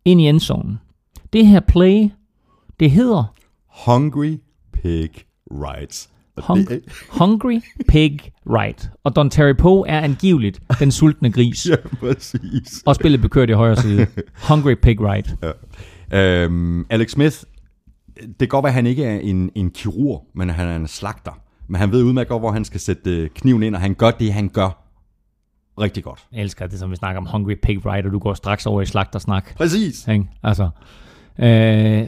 ind 0.06 0.22
i 0.22 0.28
endzonen. 0.28 0.80
Det 1.34 1.48
her 1.48 1.60
play, 1.60 2.10
det 2.80 2.92
hedder 2.92 3.24
Hungry 3.86 4.38
Pig 4.74 5.10
Rights. 5.52 6.12
Hung- 6.41 6.69
det, 6.69 6.81
Hungry 7.10 7.60
Pig 7.88 8.19
Right. 8.49 8.89
Og 9.03 9.15
Don 9.15 9.30
Terry 9.30 9.53
Poe 9.57 9.88
er 9.88 9.99
angiveligt 10.01 10.60
den 10.80 10.91
sultne 10.91 11.31
gris. 11.31 11.65
ja, 11.69 11.76
præcis. 11.99 12.84
Og 12.85 12.95
spillet 12.95 13.22
bekørt 13.22 13.49
i 13.49 13.53
højre 13.53 13.76
side. 13.76 14.07
Hungry 14.49 14.73
Pig 14.81 14.97
Right. 15.01 15.35
Øhm, 16.14 16.85
Alex 16.89 17.11
Smith, 17.11 17.38
det 18.15 18.38
kan 18.39 18.47
godt 18.47 18.64
være, 18.64 18.69
at 18.69 18.73
han 18.76 18.85
ikke 18.85 19.03
er 19.05 19.19
en, 19.19 19.49
en 19.55 19.72
kirurg, 19.72 20.27
men 20.35 20.49
han 20.49 20.68
er 20.68 20.76
en 20.76 20.88
slagter. 20.88 21.39
Men 21.68 21.80
han 21.80 21.91
ved 21.91 22.03
udmærket 22.03 22.30
godt, 22.30 22.41
hvor 22.41 22.51
han 22.51 22.65
skal 22.65 22.80
sætte 22.80 23.18
øh, 23.18 23.30
kniven 23.30 23.64
ind, 23.64 23.76
og 23.76 23.81
han 23.81 23.93
gør 23.93 24.11
det, 24.11 24.34
han 24.34 24.49
gør 24.49 24.84
rigtig 25.80 26.03
godt. 26.03 26.19
Jeg 26.31 26.41
elsker 26.41 26.68
det, 26.68 26.80
som 26.80 26.91
vi 26.91 26.95
snakker 26.95 27.22
om 27.22 27.27
Hungry 27.27 27.55
Pig 27.64 27.85
Right, 27.85 28.05
og 28.05 28.11
du 28.11 28.19
går 28.19 28.34
straks 28.34 28.65
over 28.65 28.81
i 28.81 28.85
slagtersnak. 28.85 29.55
Præcis. 29.55 30.07
Ikke? 30.07 30.26
Altså, 30.43 30.69
øh, 31.39 32.07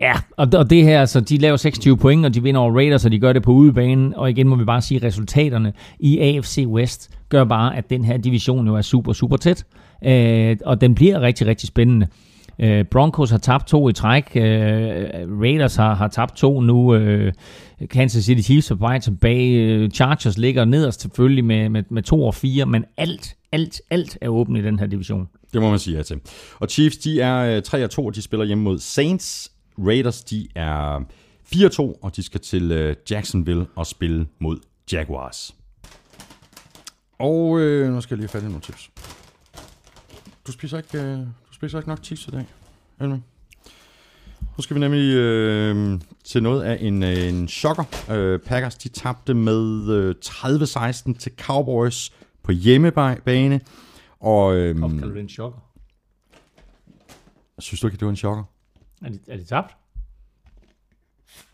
ja, 0.00 0.12
og, 0.36 0.48
og 0.54 0.70
det 0.70 0.84
her, 0.84 1.04
så 1.04 1.20
de 1.20 1.36
laver 1.38 1.56
26 1.56 1.96
point, 1.96 2.26
og 2.26 2.34
de 2.34 2.42
vinder 2.42 2.60
over 2.60 2.74
Raiders, 2.74 3.04
og 3.04 3.12
de 3.12 3.18
gør 3.18 3.32
det 3.32 3.42
på 3.42 3.52
udebane, 3.52 4.18
og 4.18 4.30
igen 4.30 4.48
må 4.48 4.56
vi 4.56 4.64
bare 4.64 4.82
sige, 4.82 4.98
at 4.98 5.04
resultaterne 5.04 5.72
i 5.98 6.18
AFC 6.18 6.64
West 6.66 7.10
gør 7.28 7.44
bare, 7.44 7.76
at 7.76 7.90
den 7.90 8.04
her 8.04 8.16
division 8.16 8.66
jo 8.66 8.74
er 8.74 8.82
super, 8.82 9.12
super 9.12 9.36
tæt, 9.36 9.64
øh, 10.04 10.56
og 10.64 10.80
den 10.80 10.94
bliver 10.94 11.20
rigtig, 11.20 11.46
rigtig 11.46 11.68
spændende. 11.68 12.06
Øh, 12.58 12.84
Broncos 12.84 13.30
har 13.30 13.38
tabt 13.38 13.66
to 13.66 13.88
i 13.88 13.92
træk, 13.92 14.36
øh, 14.36 14.42
Raiders 15.40 15.76
har, 15.76 15.94
har 15.94 16.08
tabt 16.08 16.36
to 16.36 16.60
nu, 16.60 16.94
øh, 16.94 17.32
Kansas 17.90 18.24
City 18.24 18.42
Chiefs 18.42 18.70
er 18.70 18.74
på 18.74 18.78
vej 18.78 18.98
tilbage, 18.98 19.52
øh, 19.52 19.90
Chargers 19.90 20.38
ligger 20.38 20.64
nederst 20.64 21.00
selvfølgelig 21.00 21.44
med, 21.44 21.68
med, 21.68 21.82
med 21.90 22.02
to 22.02 22.22
og 22.22 22.34
fire, 22.34 22.66
men 22.66 22.84
alt, 22.96 23.36
alt, 23.52 23.80
alt 23.90 24.18
er 24.20 24.28
åbent 24.28 24.58
i 24.58 24.62
den 24.62 24.78
her 24.78 24.86
division. 24.86 25.28
Det 25.52 25.62
må 25.62 25.70
man 25.70 25.78
sige 25.78 25.96
ja 25.96 26.02
til. 26.02 26.20
Og 26.60 26.68
Chiefs, 26.68 26.96
de 26.96 27.20
er 27.20 27.56
øh, 27.56 27.62
3 27.62 27.84
og 27.84 27.90
2, 27.90 28.06
og 28.06 28.14
de 28.14 28.22
spiller 28.22 28.46
hjemme 28.46 28.64
mod 28.64 28.78
Saints. 28.78 29.50
Raiders, 29.78 30.24
de 30.24 30.48
er 30.54 31.04
4 31.44 31.66
og 31.66 31.72
2, 31.72 31.92
og 31.92 32.16
de 32.16 32.22
skal 32.22 32.40
til 32.40 32.72
øh, 32.72 32.96
Jacksonville 33.10 33.66
og 33.76 33.86
spille 33.86 34.26
mod 34.38 34.58
Jaguars. 34.92 35.54
Og 37.18 37.60
øh, 37.60 37.92
nu 37.92 38.00
skal 38.00 38.14
jeg 38.14 38.18
lige 38.18 38.30
have 38.32 38.40
fat 38.40 38.42
i 38.42 38.46
nogle 38.46 38.60
tips. 38.60 38.90
Du 40.46 40.52
spiser 40.52 40.78
ikke, 40.78 40.98
øh, 40.98 41.18
du 41.18 41.52
spiser 41.52 41.78
ikke 41.78 41.88
nok 41.88 42.04
chips 42.04 42.28
i 42.28 42.30
dag, 42.30 42.46
Elming? 43.00 43.24
Nu 44.56 44.62
skal 44.62 44.74
vi 44.74 44.80
nemlig 44.80 45.14
øh, 45.14 46.00
til 46.24 46.42
noget 46.42 46.62
af 46.62 46.78
en, 46.80 47.02
øh, 47.02 47.28
en 47.28 47.48
chokker. 47.48 47.84
Øh, 48.10 48.40
Packers, 48.40 48.74
de 48.74 48.88
tabte 48.88 49.34
med 49.34 49.88
øh, 49.88 50.14
30-16 50.24 51.18
til 51.18 51.32
Cowboys 51.38 52.12
på 52.42 52.52
hjemmebane. 52.52 53.60
Og, 54.20 54.54
øh, 54.54 54.76
det 54.76 55.20
en 55.20 55.28
chokker? 55.28 55.58
synes 57.58 57.80
du 57.80 57.86
ikke, 57.86 57.96
det 57.96 58.04
var 58.04 58.10
en 58.10 58.16
chokker? 58.16 58.44
Er 59.04 59.08
de, 59.08 59.18
er 59.28 59.36
de 59.36 59.44
tabt? 59.44 59.76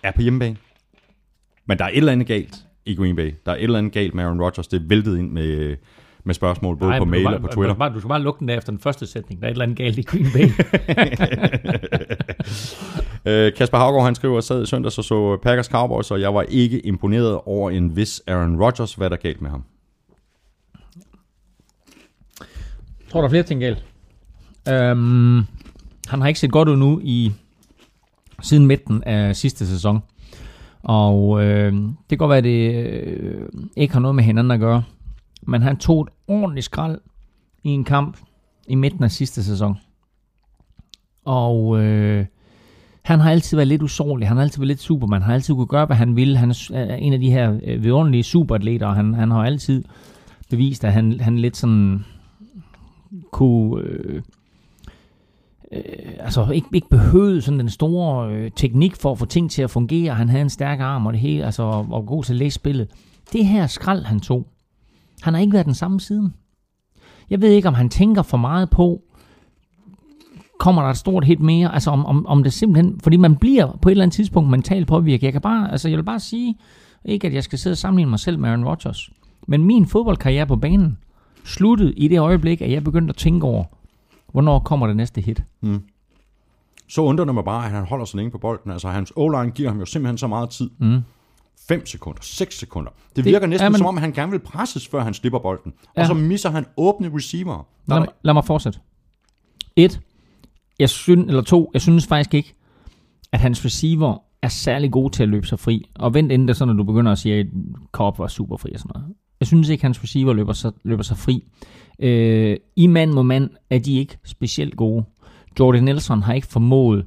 er 0.03 0.11
på 0.11 0.23
hjemmebane. 0.23 0.57
Men 1.67 1.79
der 1.79 1.85
er 1.85 1.89
et 1.89 1.97
eller 1.97 2.13
andet 2.13 2.27
galt 2.27 2.67
i 2.85 2.95
Green 2.95 3.17
Bay. 3.17 3.35
Der 3.47 3.53
er 3.53 3.57
et 3.57 3.63
eller 3.63 3.79
andet 3.79 3.93
galt 3.93 4.15
med 4.15 4.25
Aaron 4.25 4.41
Rodgers. 4.41 4.69
Det 4.69 4.83
er 4.83 4.89
væltet 4.89 5.19
ind 5.19 5.31
med, 5.31 5.77
med 6.25 6.35
spørgsmål, 6.35 6.77
både 6.77 6.91
Nej, 6.91 6.99
på 6.99 7.05
mail 7.05 7.25
du 7.25 7.29
og 7.29 7.41
på 7.41 7.47
bare, 7.47 7.55
Twitter. 7.55 7.75
Du, 7.75 7.79
bare, 7.79 7.93
du 7.93 8.01
skal 8.01 8.09
bare 8.09 8.23
lukke 8.23 8.39
den 8.41 8.49
der 8.49 8.57
efter 8.57 8.73
den 8.73 8.81
første 8.81 9.07
sætning. 9.07 9.41
Der 9.41 9.47
er 9.47 9.51
et 9.51 9.55
eller 9.55 9.63
andet 9.63 9.79
galt 9.79 9.99
i 9.99 10.03
Green 10.03 10.27
Bay. 10.35 10.49
Øh, 13.27 13.53
Kasper 13.57 13.79
Havgaard, 13.79 14.05
han 14.05 14.15
skriver, 14.15 14.41
sad 14.41 14.63
i 14.63 14.67
søndags 14.67 14.99
og 14.99 15.05
så 15.05 15.37
Packers 15.43 15.67
Cowboys, 15.67 16.11
og 16.11 16.21
jeg 16.21 16.35
var 16.35 16.43
ikke 16.43 16.81
imponeret 16.87 17.41
over 17.45 17.71
en 17.71 17.97
vis 17.97 18.23
Aaron 18.27 18.63
Rodgers. 18.63 18.95
Hvad 18.95 19.07
er 19.07 19.09
der 19.09 19.17
galt 19.17 19.41
med 19.41 19.51
ham? 19.51 19.65
Jeg 22.41 23.13
tror, 23.13 23.21
der 23.21 23.27
er 23.27 23.31
flere 23.31 23.43
ting 23.43 23.61
galt. 23.61 23.85
Øhm, 24.69 25.39
han 26.11 26.21
har 26.21 26.29
ikke 26.29 26.41
set 26.41 26.53
godt 26.53 26.69
ud 26.69 26.77
nu 26.77 27.01
i 27.03 27.33
siden 28.43 28.67
midten 28.67 29.05
af 29.05 29.37
sidste 29.37 29.67
sæson. 29.67 30.03
Og 30.83 31.45
øh, 31.45 31.73
det 31.73 32.09
kan 32.09 32.19
godt 32.19 32.29
være, 32.29 32.39
at 32.39 32.45
det 32.45 32.75
øh, 32.75 33.49
ikke 33.77 33.93
har 33.95 34.01
noget 34.01 34.15
med 34.15 34.25
hinanden 34.25 34.51
at 34.51 34.61
gøre. 34.61 34.83
Men 35.43 35.63
han 35.63 35.77
tog 35.77 36.03
et 36.03 36.09
ordentligt 36.29 36.65
skrald 36.65 37.01
i 37.65 37.69
en 37.69 37.85
kamp 37.85 38.17
i 38.69 38.75
midten 38.75 39.05
af 39.05 39.11
sidste 39.11 39.45
sæson. 39.45 39.77
Og 41.25 41.83
øh, 41.83 42.27
han 43.03 43.21
har 43.21 43.31
altid 43.31 43.57
været 43.57 43.69
lidt 43.69 43.83
usårlig. 43.83 44.29
Han 44.29 44.37
har 44.37 44.45
altid 44.45 44.61
været 44.61 44.69
lidt 44.69 44.81
superman. 44.81 45.23
Han 45.23 45.27
har 45.27 45.35
altid 45.35 45.55
kunne 45.55 45.67
gøre, 45.67 45.87
hvad 45.87 45.97
han 45.97 46.17
ville. 46.17 46.37
Han 46.37 46.55
er 46.73 46.95
en 46.95 47.13
af 47.13 47.21
de 47.21 47.31
her 47.31 47.59
øh, 47.65 47.83
vidunderlige 47.83 48.23
superatleter. 48.23 48.87
og 48.87 48.95
Han, 48.95 49.15
han 49.15 49.31
har 49.31 49.45
altid 49.45 49.85
bevist, 50.51 50.85
at 50.85 50.93
han, 50.93 51.21
han 51.21 51.39
lidt 51.39 51.57
sådan 51.57 52.05
kunne... 53.31 53.83
Øh, 53.85 54.23
øh, 55.73 55.83
altså 56.19 56.51
ikke, 56.51 56.69
ikke 56.73 56.89
behøvede 56.89 57.43
sådan 57.43 57.61
den 57.61 57.69
store 57.69 58.33
øh, 58.33 58.51
teknik 58.57 58.97
for 58.97 59.13
at 59.13 59.19
få 59.19 59.27
ting 59.27 59.51
til 59.51 59.63
at 59.63 59.71
fungere. 59.71 60.15
Han 60.15 60.29
havde 60.29 60.43
en 60.43 60.51
stærk 60.51 60.81
arm 60.81 61.07
og 61.07 61.13
det 61.13 61.21
hele, 61.21 61.45
altså 61.45 61.63
og 61.63 61.91
var 61.91 62.01
god 62.01 62.25
til 62.25 62.33
at 62.33 62.39
læse 62.39 62.55
spillet. 62.55 62.89
Det 63.33 63.47
her 63.47 63.67
skrald, 63.67 64.05
han 64.05 64.21
tog, 64.21 64.47
han 65.23 65.35
har 65.35 65.41
ikke 65.41 65.53
været 65.53 65.67
den 65.67 65.75
samme 65.75 66.01
siden. 66.01 66.35
Jeg 67.31 67.41
ved 67.41 67.51
ikke, 67.51 67.69
om 67.69 67.75
han 67.75 67.89
tænker 67.89 68.23
for 68.23 68.37
meget 68.37 68.71
på, 68.71 69.03
kommer 70.61 70.83
der 70.83 70.89
et 70.91 70.97
stort 70.97 71.25
hit 71.25 71.41
mere, 71.41 71.75
altså 71.75 71.91
om, 71.91 72.07
om, 72.07 72.27
om 72.27 72.43
det 72.43 72.53
simpelthen, 72.53 73.01
fordi 73.01 73.17
man 73.17 73.37
bliver 73.37 73.79
på 73.83 73.89
et 73.89 73.91
eller 73.91 74.05
andet 74.05 74.15
tidspunkt 74.15 74.51
mentalt 74.51 74.89
påvirket. 74.89 75.23
Jeg 75.23 75.33
kan 75.33 75.41
bare, 75.41 75.71
altså 75.71 75.89
jeg 75.89 75.97
vil 75.97 76.05
bare 76.05 76.21
sige, 76.21 76.55
ikke 77.05 77.27
at 77.27 77.35
jeg 77.35 77.45
skal 77.45 77.59
sidde 77.59 77.75
og 77.75 77.79
sammenligne 77.79 78.11
mig 78.11 78.19
selv 78.19 78.39
med 78.39 78.49
Aaron 78.49 78.65
Rodgers, 78.65 79.11
men 79.47 79.65
min 79.65 79.87
fodboldkarriere 79.87 80.47
på 80.47 80.57
banen 80.57 80.99
sluttede 81.45 81.93
i 81.93 82.09
det 82.09 82.19
øjeblik, 82.19 82.63
at 82.63 82.71
jeg 82.71 82.85
begyndte 82.85 83.11
at 83.11 83.17
tænke 83.17 83.47
over, 83.47 83.65
hvornår 84.33 84.59
kommer 84.59 84.87
det 84.87 84.97
næste 84.97 85.21
hit. 85.21 85.43
Så 86.89 87.03
undrer 87.03 87.25
det 87.25 87.35
mig 87.35 87.45
bare, 87.45 87.65
at 87.65 87.71
han 87.71 87.85
holder 87.85 88.05
sig 88.05 88.17
længe 88.17 88.31
på 88.31 88.39
bolden. 88.39 88.71
Altså, 88.73 88.89
hans 88.89 89.13
o 89.17 89.43
giver 89.55 89.69
ham 89.69 89.79
jo 89.79 89.85
simpelthen 89.87 90.19
så 90.19 90.27
meget 90.27 90.51
tid. 90.51 90.71
Mm. 90.79 91.01
5 91.69 91.87
sekunder, 91.87 92.19
6 92.23 92.59
sekunder. 92.59 92.91
Det 93.17 93.25
virker 93.25 93.47
næsten 93.47 93.65
ja, 93.65 93.69
men- 93.69 93.79
som 93.79 93.87
om, 93.87 93.97
at 93.97 94.01
han 94.01 94.13
gerne 94.13 94.31
vil 94.33 94.39
presses, 94.39 94.89
før 94.89 95.03
han 95.03 95.15
slipper 95.15 95.39
bolden. 95.39 95.73
Ja. 95.97 96.01
Og 96.01 96.07
så 96.07 96.15
misser 96.15 96.51
han 96.51 96.67
åbne 96.77 97.11
receiver. 97.15 97.53
Der 97.53 97.63
Lad, 97.95 97.99
mig- 98.01 98.09
lad 98.23 98.35
mig 98.35 98.45
fortsætte. 98.45 98.79
Et, 99.77 100.01
jeg 100.79 100.89
synes, 100.91 101.27
eller 101.29 101.43
to, 101.43 101.71
jeg 101.75 101.83
synes 101.83 102.07
faktisk 102.07 102.35
ikke, 102.35 102.55
at 103.33 103.41
hans 103.41 103.65
receiver 103.65 104.19
er 104.43 104.49
særlig 104.49 104.91
gode 104.93 105.11
til 105.13 105.23
at 105.23 105.29
løbe 105.29 105.47
sig 105.47 105.59
fri. 105.59 105.91
Og 105.95 106.15
vent 106.15 106.33
inden 106.33 106.49
det 106.49 106.57
sådan, 106.57 106.73
at 106.75 106.79
du 106.79 106.85
begynder 106.85 107.13
at 107.13 107.19
sige, 107.19 107.35
at 107.35 107.47
Cobb 107.93 108.19
var 108.19 108.27
super 108.29 108.57
fri 108.57 108.73
og 108.73 108.79
sådan 108.81 108.91
noget. 108.95 109.15
Jeg 109.41 109.47
synes 109.47 109.69
ikke, 109.69 109.85
hans 109.85 110.03
receiver 110.03 110.33
løber 110.33 110.53
sig, 110.53 110.73
løber 110.85 111.03
sig 111.03 111.17
fri. 111.17 111.45
Øh, 111.99 112.57
I 112.77 112.87
mand 112.87 113.13
mod 113.13 113.23
mand 113.23 113.51
er 113.71 113.79
de 113.79 113.99
ikke 113.99 114.19
specielt 114.25 114.77
gode. 114.77 115.05
Jordan 115.61 115.85
Nelson 115.85 116.23
har 116.23 116.33
ikke 116.33 116.47
formået 116.47 117.07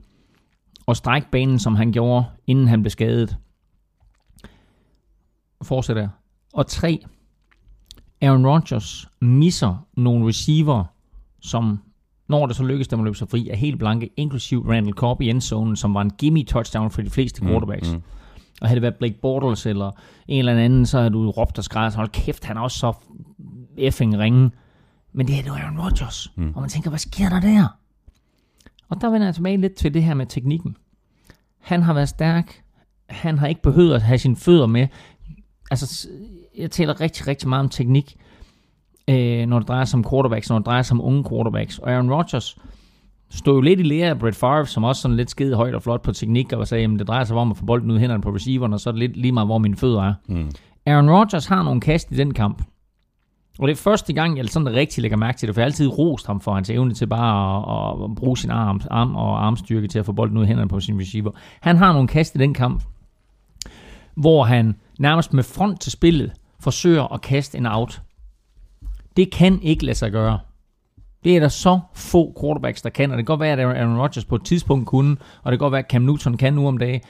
at 0.87 0.97
strække 0.97 1.27
banen, 1.31 1.59
som 1.59 1.75
han 1.75 1.91
gjorde, 1.91 2.25
inden 2.47 2.67
han 2.67 2.81
blev 2.81 2.89
skadet. 2.89 3.37
Fortsætter. 5.61 6.09
Og 6.53 6.67
tre, 6.67 6.99
Aaron 8.21 8.47
Rodgers 8.47 9.07
misser 9.21 9.87
nogle 9.97 10.27
receiver, 10.27 10.83
som 11.41 11.79
når 12.27 12.45
det 12.45 12.55
så 12.55 12.63
lykkes 12.63 12.87
dem 12.87 12.99
at 12.99 13.03
løbe 13.03 13.17
sig 13.17 13.29
fri, 13.29 13.49
er 13.49 13.55
helt 13.55 13.79
blanke, 13.79 14.09
inklusiv 14.17 14.67
Randall 14.69 14.93
Cobb 14.93 15.21
i 15.21 15.29
endzonen, 15.29 15.75
som 15.75 15.93
var 15.93 16.01
en 16.01 16.09
gimme 16.09 16.43
touchdown 16.43 16.91
for 16.91 17.01
de 17.01 17.09
fleste 17.09 17.41
quarterbacks. 17.41 17.89
Mm, 17.89 17.95
mm. 17.95 18.03
Og 18.61 18.67
havde 18.67 18.75
det 18.75 18.81
været 18.81 18.95
Blake 18.95 19.19
Bortles 19.21 19.65
eller 19.65 19.91
en 20.27 20.39
eller 20.39 20.63
anden, 20.63 20.85
så 20.85 20.97
havde 20.97 21.09
du 21.09 21.31
råbt 21.31 21.57
og 21.57 21.63
skrevet, 21.63 21.95
hold 21.95 22.09
kæft, 22.09 22.45
han 22.45 22.57
er 22.57 22.61
også 22.61 22.77
så 22.77 22.93
effing 23.77 24.17
ringe. 24.17 24.51
Men 25.13 25.27
det 25.27 25.39
er 25.39 25.43
jo 25.47 25.53
Aaron 25.53 25.79
Rodgers. 25.79 26.31
Mm. 26.35 26.51
Og 26.55 26.61
man 26.61 26.69
tænker, 26.69 26.89
hvad 26.89 26.99
sker 26.99 27.29
der 27.29 27.39
der? 27.39 27.67
Og 28.89 29.01
der 29.01 29.09
vender 29.09 29.27
jeg 29.27 29.35
tilbage 29.35 29.57
lidt 29.57 29.75
til 29.75 29.93
det 29.93 30.03
her 30.03 30.13
med 30.13 30.25
teknikken. 30.25 30.77
Han 31.59 31.81
har 31.81 31.93
været 31.93 32.09
stærk. 32.09 32.61
Han 33.09 33.37
har 33.37 33.47
ikke 33.47 33.61
behøvet 33.61 33.93
at 33.93 34.01
have 34.01 34.17
sine 34.17 34.35
fødder 34.35 34.67
med. 34.67 34.87
Altså, 35.71 36.07
jeg 36.57 36.71
taler 36.71 37.01
rigtig, 37.01 37.27
rigtig 37.27 37.49
meget 37.49 37.63
om 37.63 37.69
teknik, 37.69 38.15
øh, 39.07 39.45
når 39.45 39.59
det 39.59 39.67
drejer 39.67 39.85
sig 39.85 39.97
om 39.97 40.05
quarterbacks, 40.09 40.49
når 40.49 40.57
det 40.57 40.65
drejer 40.65 40.81
sig 40.81 40.95
om 40.95 41.01
unge 41.01 41.23
quarterbacks. 41.29 41.79
Og 41.79 41.91
Aaron 41.91 42.11
Rodgers 42.11 42.57
stod 43.29 43.53
jo 43.53 43.61
lidt 43.61 43.79
i 43.79 43.83
lære 43.83 44.09
af 44.09 44.19
Brett 44.19 44.35
Favre, 44.35 44.65
som 44.65 44.83
også 44.83 45.01
sådan 45.01 45.17
lidt 45.17 45.29
skide 45.29 45.55
højt 45.55 45.75
og 45.75 45.83
flot 45.83 46.01
på 46.01 46.11
teknik, 46.11 46.53
og 46.53 46.67
sagde, 46.67 46.83
at 46.83 46.89
det 46.89 47.07
drejer 47.07 47.23
sig 47.23 47.37
om 47.37 47.51
at 47.51 47.57
få 47.57 47.65
bolden 47.65 47.91
ud 47.91 47.95
i 47.95 47.99
hænderne 47.99 48.21
på 48.21 48.29
receiveren, 48.29 48.73
og 48.73 48.79
så 48.79 48.89
er 48.89 48.91
det 48.91 48.99
lidt 48.99 49.17
lige 49.17 49.31
meget, 49.31 49.47
hvor 49.47 49.57
mine 49.57 49.75
fødder 49.75 50.03
er. 50.03 50.13
Mm. 50.27 50.51
Aaron 50.85 51.09
Rodgers 51.09 51.45
har 51.45 51.63
nogle 51.63 51.81
kast 51.81 52.11
i 52.11 52.15
den 52.15 52.33
kamp. 52.33 52.63
Og 53.59 53.67
det 53.67 53.71
er 53.73 53.81
første 53.81 54.13
gang, 54.13 54.37
jeg 54.37 54.49
sådan 54.49 54.73
rigtig 54.73 55.01
lægger 55.01 55.17
mærke 55.17 55.37
til 55.37 55.47
det, 55.47 55.55
for 55.55 55.61
jeg 55.61 55.65
har 55.65 55.69
altid 55.69 55.87
rost 55.87 56.27
ham 56.27 56.41
for 56.41 56.53
hans 56.53 56.69
evne 56.69 56.93
til 56.93 57.07
bare 57.07 57.57
at, 57.57 58.03
at 58.03 58.15
bruge 58.15 58.37
sin 58.37 58.49
arm, 58.49 58.81
arm 58.91 59.15
og 59.15 59.45
armstyrke 59.45 59.87
til 59.87 59.99
at 59.99 60.05
få 60.05 60.11
bolden 60.11 60.37
ud 60.37 60.43
i 60.43 60.47
hænderne 60.47 60.69
på 60.69 60.79
sin 60.79 60.99
receiver. 60.99 61.31
Han 61.61 61.77
har 61.77 61.93
nogle 61.93 62.07
kast 62.07 62.35
i 62.35 62.37
den 62.37 62.53
kamp, 62.53 62.83
hvor 64.15 64.43
han 64.43 64.75
nærmest 64.99 65.33
med 65.33 65.43
front 65.43 65.81
til 65.81 65.91
spillet 65.91 66.31
forsøger 66.59 67.13
at 67.13 67.21
kaste 67.21 67.57
en 67.57 67.65
out. 67.65 68.01
Det 69.17 69.31
kan 69.31 69.61
ikke 69.61 69.85
lade 69.85 69.97
sig 69.97 70.11
gøre. 70.11 70.39
Det 71.23 71.35
er 71.35 71.39
der 71.39 71.47
så 71.47 71.79
få 71.93 72.33
quarterbacks, 72.41 72.81
der 72.81 72.89
kan, 72.89 73.11
og 73.11 73.17
det 73.17 73.25
kan 73.25 73.31
godt 73.31 73.39
være, 73.39 73.53
at 73.53 73.59
Aaron 73.59 73.99
Rodgers 73.99 74.25
på 74.25 74.35
et 74.35 74.43
tidspunkt 74.45 74.87
kunne, 74.87 75.17
og 75.43 75.51
det 75.51 75.59
kan 75.59 75.65
godt 75.65 75.71
være, 75.71 75.83
at 75.83 75.91
Cam 75.91 76.01
Newton 76.01 76.37
kan 76.37 76.53
nu 76.53 76.67
om 76.67 76.77
dagen. 76.77 77.01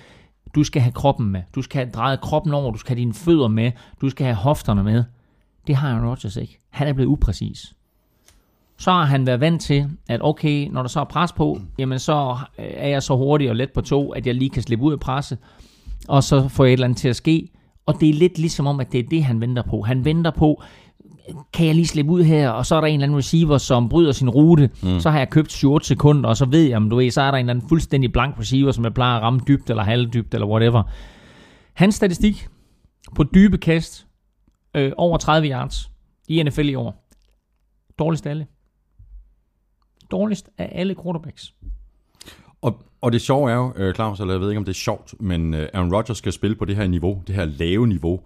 Du 0.56 0.64
skal 0.64 0.82
have 0.82 0.91
kroppen 0.91 1.32
med. 1.32 1.41
Du 1.56 1.61
skal 1.61 1.82
have 1.84 1.91
drejet 1.91 2.22
kroppen 2.22 2.53
over. 2.53 2.72
Du 2.72 2.78
skal 2.78 2.90
have 2.95 2.99
dine 2.99 3.14
fødder 3.14 3.48
med. 3.48 3.72
Du 4.02 4.10
skal 4.10 4.26
have 4.26 4.36
hofterne 4.36 4.84
med. 4.84 5.03
Det 5.68 5.76
har 5.76 5.90
Aaron 5.90 6.10
Rodgers 6.10 6.35
ikke. 6.35 6.60
Han 6.69 6.88
er 6.88 6.94
blevet 6.94 7.10
upræcis. 7.10 7.73
Så 8.77 8.91
har 8.91 9.06
han 9.06 9.26
været 9.26 9.40
vant 9.40 9.61
til, 9.61 9.90
at 10.10 10.19
okay, 10.23 10.68
når 10.68 10.81
der 10.81 10.90
så 10.90 10.99
er 10.99 11.03
pres 11.03 11.31
på, 11.31 11.61
jamen 11.77 11.99
så 11.99 12.38
er 12.57 12.88
jeg 12.88 13.03
så 13.03 13.15
hurtig 13.15 13.49
og 13.49 13.56
let 13.56 13.72
på 13.72 13.81
to, 13.81 14.11
at 14.11 14.27
jeg 14.27 14.35
lige 14.35 14.49
kan 14.49 14.64
slippe 14.64 14.85
ud 14.85 14.94
af 14.94 14.99
presset, 14.99 15.38
og 16.07 16.23
så 16.23 16.48
får 16.48 16.64
jeg 16.64 16.69
et 16.69 16.73
eller 16.73 16.85
andet 16.85 16.98
til 16.98 17.10
at 17.10 17.15
ske. 17.15 17.49
Og 17.85 17.99
det 17.99 18.10
er 18.10 18.14
lidt 18.14 18.38
ligesom 18.38 18.68
om, 18.68 18.80
at 18.80 18.91
det 18.91 18.99
er 18.99 19.03
det, 19.10 19.23
han 19.23 19.41
venter 19.41 19.64
på. 19.64 19.81
Han 19.81 20.06
venter 20.06 20.31
på, 20.31 20.64
kan 21.53 21.68
jeg 21.68 21.76
lige 21.76 21.88
slippe 21.88 22.11
ud 22.11 22.23
her, 22.23 22.49
og 22.49 22.65
så 22.65 22.76
er 22.76 22.81
der 22.81 22.88
en 22.88 22.94
eller 22.94 23.03
anden 23.06 23.18
receiver, 23.18 23.57
som 23.57 23.90
bryder 23.90 24.11
sin 24.11 24.30
rute, 24.30 24.69
mm. 24.84 24.99
så 24.99 25.10
har 25.10 25.18
jeg 25.18 25.30
købt 25.30 25.52
7 25.52 25.80
sekunder, 25.80 26.30
og 26.30 26.38
så 26.38 26.45
ved 26.45 26.64
jeg, 26.64 26.77
om 26.77 26.90
du 26.90 26.95
ved, 26.95 27.11
så 27.11 27.22
er 27.22 27.31
der 27.31 27.38
en 27.38 27.45
eller 27.45 27.53
anden 27.53 27.69
fuldstændig 27.69 28.11
blank 28.11 28.40
receiver, 28.40 28.72
som 28.72 28.84
jeg 28.84 28.94
plejer 28.94 29.18
at 29.18 29.22
ramme 29.23 29.40
dybt 29.48 29.69
eller 29.69 29.84
halvdybt, 29.84 30.34
eller 30.34 30.48
whatever. 30.48 30.84
Hans 31.73 31.95
statistik 31.95 32.48
på 33.15 33.23
dybe 33.23 33.57
kast, 33.57 34.07
øh, 34.74 34.91
over 34.98 35.18
30 35.18 35.48
yards 35.48 35.91
i 36.28 36.44
NFL 36.44 36.70
i 36.70 36.76
år. 36.76 37.10
Dårligst 38.00 38.26
af 38.26 38.30
alle. 38.30 38.48
Dårligst 40.12 40.50
af 40.58 40.70
alle 40.72 40.95
quarterbacks. 41.04 41.54
Og, 42.62 42.84
og 43.02 43.12
det 43.12 43.22
sjove 43.22 43.52
er 43.52 43.56
jo, 43.56 43.74
øh, 43.76 43.95
Claus, 43.95 44.20
eller 44.20 44.34
jeg 44.34 44.41
ved 44.41 44.50
ikke, 44.50 44.58
om 44.58 44.66
det 44.66 44.72
er 44.72 44.76
sjovt, 44.76 45.14
men 45.20 45.54
øh, 45.54 45.70
Aaron 45.74 45.94
Rodgers 45.95 46.18
skal 46.18 46.32
spille 46.34 46.56
på 46.56 46.66
det 46.66 46.76
her 46.76 46.88
niveau, 46.88 47.24
det 47.28 47.36
her 47.36 47.45
lave 47.45 47.88
niveau, 47.88 48.22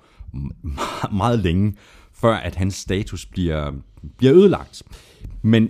meget 1.11 1.39
længe, 1.39 1.75
før 2.13 2.35
at 2.35 2.55
hans 2.55 2.75
status 2.75 3.25
bliver, 3.25 3.71
bliver 4.17 4.33
ødelagt. 4.33 4.83
Men 5.41 5.69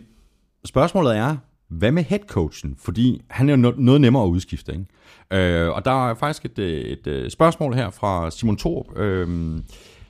spørgsmålet 0.66 1.18
er, 1.18 1.38
hvad 1.68 1.92
med 1.92 2.04
headcoachen? 2.04 2.76
Fordi 2.80 3.22
han 3.30 3.50
er 3.50 3.58
jo 3.58 3.74
noget 3.78 4.02
nemmere 4.02 4.24
at 4.24 4.28
udskifte. 4.28 4.72
Ikke? 4.72 4.86
Øh, 5.32 5.70
og 5.70 5.86
der 5.86 6.10
er 6.10 6.16
faktisk 6.16 6.46
et, 6.46 6.60
et, 6.60 6.92
et 6.92 7.08
øh, 7.08 7.30
spørgsmål 7.30 7.74
her 7.74 7.90
fra 7.90 8.32
Simon 8.32 8.58
Thorup. 8.58 8.98
Øh, 8.98 9.60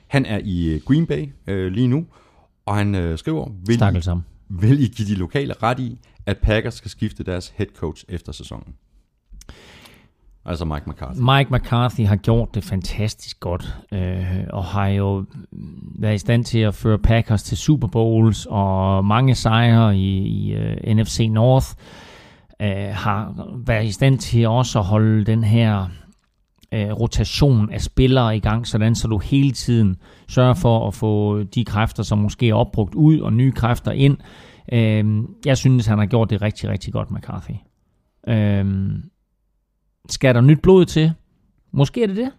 han 0.08 0.26
er 0.26 0.40
i 0.44 0.80
Green 0.86 1.06
Bay 1.06 1.28
øh, 1.46 1.72
lige 1.72 1.88
nu, 1.88 2.06
og 2.66 2.76
han 2.76 2.94
øh, 2.94 3.18
skriver, 3.18 3.48
vil 3.66 3.80
I, 3.82 4.20
vil 4.48 4.82
I 4.82 4.86
give 4.86 5.08
de 5.08 5.14
lokale 5.14 5.54
ret 5.62 5.80
i, 5.80 5.98
at 6.26 6.38
Packers 6.38 6.74
skal 6.74 6.90
skifte 6.90 7.24
deres 7.24 7.52
head 7.56 7.68
coach 7.76 8.04
efter 8.08 8.32
sæsonen? 8.32 8.74
Altså 10.44 10.64
Mike 10.64 10.90
McCarthy. 10.90 11.20
Mike 11.20 11.54
McCarthy 11.54 12.06
har 12.06 12.16
gjort 12.16 12.54
det 12.54 12.64
fantastisk 12.64 13.40
godt, 13.40 13.78
øh, 13.92 14.44
og 14.50 14.64
har 14.64 14.86
jo 14.86 15.24
været 15.98 16.14
i 16.14 16.18
stand 16.18 16.44
til 16.44 16.58
at 16.58 16.74
føre 16.74 16.98
Packers 16.98 17.42
til 17.42 17.56
Super 17.56 17.88
Bowls 17.88 18.46
og 18.50 19.04
mange 19.04 19.34
sejre 19.34 19.96
i, 19.96 20.18
i 20.18 20.56
uh, 20.56 20.62
øh, 20.62 20.96
NFC 20.96 21.28
North. 21.30 21.66
Øh, 22.62 22.88
har 22.92 23.48
været 23.66 23.84
i 23.84 23.92
stand 23.92 24.18
til 24.18 24.48
også 24.48 24.78
at 24.78 24.84
holde 24.84 25.24
den 25.24 25.44
her 25.44 25.86
øh, 26.72 26.92
rotation 26.92 27.70
af 27.70 27.80
spillere 27.80 28.36
i 28.36 28.40
gang, 28.40 28.66
sådan 28.66 28.94
så 28.94 29.08
du 29.08 29.18
hele 29.18 29.52
tiden 29.52 29.96
sørger 30.28 30.54
for 30.54 30.88
at 30.88 30.94
få 30.94 31.42
de 31.42 31.64
kræfter, 31.64 32.02
som 32.02 32.18
måske 32.18 32.48
er 32.48 32.54
opbrugt 32.54 32.94
ud, 32.94 33.20
og 33.20 33.32
nye 33.32 33.52
kræfter 33.52 33.92
ind. 33.92 34.16
Øh, 34.72 35.24
jeg 35.44 35.56
synes, 35.56 35.86
han 35.86 35.98
har 35.98 36.06
gjort 36.06 36.30
det 36.30 36.42
rigtig, 36.42 36.68
rigtig 36.68 36.92
godt, 36.92 37.10
McCarthy. 37.10 37.54
Øh, 38.28 38.90
skal 40.08 40.34
der 40.34 40.40
nyt 40.40 40.62
blod 40.62 40.84
til? 40.84 41.12
Måske 41.72 42.02
er 42.02 42.06
det 42.06 42.16
det. 42.16 42.30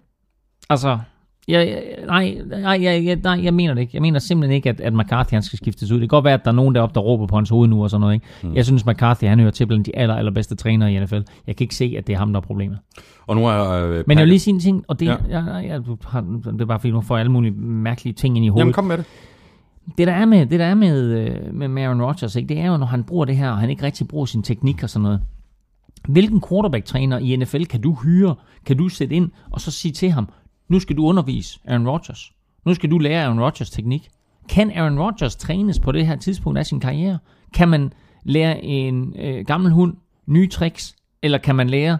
Altså, 0.69 0.99
jeg, 1.49 1.83
nej, 2.07 2.37
nej, 2.61 2.83
jeg, 2.83 3.15
nej, 3.15 3.39
jeg 3.43 3.53
mener 3.53 3.73
det 3.73 3.81
ikke. 3.81 3.91
Jeg 3.93 4.01
mener 4.01 4.19
simpelthen 4.19 4.55
ikke, 4.55 4.69
at, 4.69 4.81
at 4.81 4.93
McCarthy 4.93 5.33
han 5.33 5.43
skal 5.43 5.57
skiftes 5.57 5.91
ud. 5.91 5.99
Det 5.99 6.09
kan 6.09 6.17
godt 6.17 6.25
være, 6.25 6.33
at 6.33 6.45
der 6.45 6.51
er 6.51 6.55
nogen 6.55 6.75
deroppe, 6.75 6.93
der 6.93 7.01
råber 7.01 7.27
på 7.27 7.35
hans 7.35 7.49
hoved 7.49 7.67
nu 7.67 7.83
og 7.83 7.89
sådan 7.89 8.01
noget. 8.01 8.13
Ikke? 8.13 8.25
Mm. 8.43 8.55
Jeg 8.55 8.65
synes, 8.65 8.85
McCarthy 8.85 9.27
han 9.27 9.39
hører 9.39 9.51
til 9.51 9.65
blandt 9.65 9.85
de 9.85 9.95
aller, 9.95 10.15
allerbedste 10.15 10.55
trænere 10.55 10.93
i 10.93 10.99
NFL. 10.99 11.19
Jeg 11.47 11.55
kan 11.55 11.63
ikke 11.63 11.75
se, 11.75 11.95
at 11.97 12.07
det 12.07 12.13
er 12.13 12.17
ham, 12.17 12.33
der 12.33 12.39
er 12.39 12.45
problemet. 12.45 12.77
Og 13.27 13.35
nu 13.35 13.47
er, 13.47 13.71
øh, 13.71 14.03
Men 14.07 14.17
jeg 14.17 14.23
vil 14.23 14.29
lige 14.29 14.39
sige 14.39 14.53
en 14.53 14.59
ting, 14.59 14.83
og 14.87 14.99
det, 14.99 15.05
ja. 15.05 15.15
jeg, 15.29 15.63
jeg, 15.67 15.81
har, 16.05 16.21
det 16.21 16.61
er 16.61 16.65
bare 16.65 16.79
fordi, 16.79 16.91
nu 16.91 17.01
får 17.01 17.17
alle 17.17 17.31
mulige 17.31 17.51
mærkelige 17.51 18.13
ting 18.13 18.37
ind 18.37 18.45
i 18.45 18.49
hovedet. 18.49 18.59
Jamen 18.59 18.73
kom 18.73 18.83
med 18.83 18.97
det. 18.97 19.05
Det 19.97 20.07
der 20.07 20.13
er 20.13 20.25
med, 20.25 20.45
det 20.45 20.59
der 20.59 20.65
er 20.65 20.75
med, 20.75 21.03
øh, 21.03 21.69
med 21.69 21.83
Aaron 21.83 22.01
Rodgers, 22.01 22.35
ikke? 22.35 22.49
det 22.49 22.59
er 22.59 22.67
jo, 22.67 22.77
når 22.77 22.85
han 22.85 23.03
bruger 23.03 23.25
det 23.25 23.37
her, 23.37 23.51
og 23.51 23.57
han 23.57 23.69
ikke 23.69 23.83
rigtig 23.83 24.07
bruger 24.07 24.25
sin 24.25 24.43
teknik 24.43 24.83
og 24.83 24.89
sådan 24.89 25.03
noget. 25.03 25.21
Hvilken 26.07 26.41
quarterback-træner 26.49 27.17
i 27.17 27.35
NFL 27.35 27.63
kan 27.63 27.81
du 27.81 27.93
hyre, 27.93 28.35
kan 28.65 28.77
du 28.77 28.89
sætte 28.89 29.15
ind, 29.15 29.31
og 29.51 29.61
så 29.61 29.71
sige 29.71 29.91
til 29.91 30.11
ham, 30.11 30.29
nu 30.69 30.79
skal 30.79 30.97
du 30.97 31.05
undervise 31.05 31.59
Aaron 31.67 31.87
Rodgers. 31.87 32.31
Nu 32.65 32.73
skal 32.73 32.91
du 32.91 32.97
lære 32.97 33.23
Aaron 33.23 33.39
Rodgers 33.39 33.69
teknik. 33.69 34.09
Kan 34.49 34.71
Aaron 34.71 34.99
Rodgers 34.99 35.35
trænes 35.35 35.79
på 35.79 35.91
det 35.91 36.07
her 36.07 36.15
tidspunkt 36.15 36.59
af 36.59 36.65
sin 36.65 36.79
karriere? 36.79 37.17
Kan 37.53 37.69
man 37.69 37.93
lære 38.23 38.63
en 38.63 39.15
øh, 39.19 39.45
gammel 39.45 39.71
hund 39.71 39.93
nye 40.25 40.47
tricks? 40.47 40.95
Eller 41.21 41.37
kan 41.37 41.55
man 41.55 41.69
lære 41.69 41.97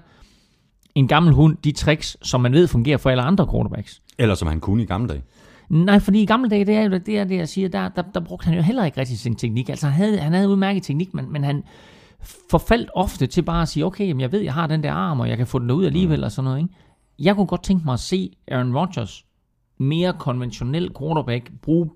en 0.95 1.07
gammel 1.07 1.33
hund 1.33 1.57
de 1.63 1.71
tricks, 1.71 2.17
som 2.21 2.41
man 2.41 2.53
ved 2.53 2.67
fungerer 2.67 2.97
for 2.97 3.09
alle 3.09 3.23
andre 3.23 3.47
quarterbacks? 3.51 4.01
Eller 4.17 4.35
som 4.35 4.47
han 4.47 4.59
kunne 4.59 4.83
i 4.83 4.85
gamle 4.85 5.07
dage. 5.07 5.23
Nej, 5.69 5.99
fordi 5.99 6.21
i 6.21 6.25
gamle 6.25 6.49
dage, 6.49 6.65
det 6.65 6.75
er 6.75 6.81
jo 6.83 6.89
det, 6.89 7.19
er 7.19 7.23
det 7.23 7.35
jeg 7.37 7.49
siger, 7.49 7.69
der, 7.69 7.89
der, 7.89 8.01
der 8.01 8.19
brugte 8.19 8.45
han 8.45 8.55
jo 8.55 8.61
heller 8.61 8.85
ikke 8.85 8.99
rigtig 8.99 9.19
sin 9.19 9.35
teknik. 9.35 9.69
Altså 9.69 9.87
han 9.87 9.95
havde, 9.95 10.19
han 10.19 10.33
havde 10.33 10.49
udmærket 10.49 10.83
teknik, 10.83 11.13
men, 11.13 11.31
men 11.31 11.43
han 11.43 11.63
forfaldt 12.49 12.89
ofte 12.95 13.27
til 13.27 13.41
bare 13.41 13.61
at 13.61 13.67
sige, 13.67 13.85
okay, 13.85 14.07
jamen, 14.07 14.21
jeg 14.21 14.31
ved, 14.31 14.39
jeg 14.39 14.53
har 14.53 14.67
den 14.67 14.83
der 14.83 14.91
arm, 14.91 15.19
og 15.19 15.29
jeg 15.29 15.37
kan 15.37 15.47
få 15.47 15.59
den 15.59 15.71
ud 15.71 15.85
alligevel, 15.85 16.17
mm. 16.17 16.23
og 16.23 16.31
sådan 16.31 16.43
noget. 16.43 16.57
Ikke? 16.57 16.73
Jeg 17.19 17.35
kunne 17.35 17.47
godt 17.47 17.63
tænke 17.63 17.85
mig 17.85 17.93
at 17.93 17.99
se 17.99 18.31
Aaron 18.47 18.77
Rodgers 18.77 19.25
mere 19.77 20.13
konventionel 20.19 20.91
quarterback, 20.99 21.51
bruge 21.61 21.89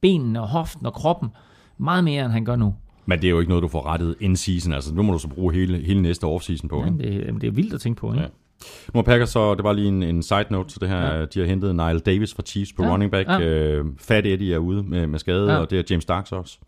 benene 0.00 0.40
og 0.40 0.48
hoften 0.48 0.86
og 0.86 0.92
kroppen 0.94 1.28
meget 1.78 2.04
mere, 2.04 2.24
end 2.24 2.32
han 2.32 2.44
gør 2.44 2.56
nu. 2.56 2.74
Men 3.06 3.18
det 3.18 3.26
er 3.26 3.30
jo 3.30 3.40
ikke 3.40 3.48
noget, 3.48 3.62
du 3.62 3.68
får 3.68 3.86
rettet 3.86 4.16
in 4.20 4.36
season. 4.36 4.72
Altså, 4.72 4.94
nu 4.94 5.02
må 5.02 5.12
du 5.12 5.18
så 5.18 5.28
bruge 5.28 5.54
hele, 5.54 5.78
hele 5.78 6.02
næste 6.02 6.24
offseason 6.24 6.68
på. 6.68 6.84
Ja, 6.84 6.90
det, 6.90 7.40
det 7.40 7.46
er 7.46 7.50
vildt 7.50 7.74
at 7.74 7.80
tænke 7.80 8.00
på. 8.00 8.12
Ikke? 8.12 8.22
Ja. 8.22 8.28
Nu 8.94 8.98
har 8.98 9.02
Packers 9.02 9.30
så, 9.30 9.54
det 9.54 9.64
var 9.64 9.72
lige 9.72 9.88
en, 9.88 10.02
en 10.02 10.22
side 10.22 10.46
note 10.50 10.68
til 10.68 10.80
det 10.80 10.88
her, 10.88 11.14
ja. 11.14 11.24
de 11.24 11.40
har 11.40 11.46
hentet 11.46 11.76
Nile 11.76 11.98
Davis 11.98 12.34
fra 12.34 12.42
Chiefs 12.42 12.72
på 12.72 12.84
ja. 12.84 12.90
running 12.90 13.10
back. 13.10 13.28
Ja. 13.28 13.40
Øh, 13.40 13.84
Fat 13.98 14.26
Eddie 14.26 14.54
er 14.54 14.58
ude 14.58 14.82
med, 14.82 15.06
med 15.06 15.18
skade, 15.18 15.52
ja. 15.52 15.58
og 15.58 15.70
det 15.70 15.78
er 15.78 15.82
James 15.90 16.02
Starks 16.02 16.32
også. 16.32 16.58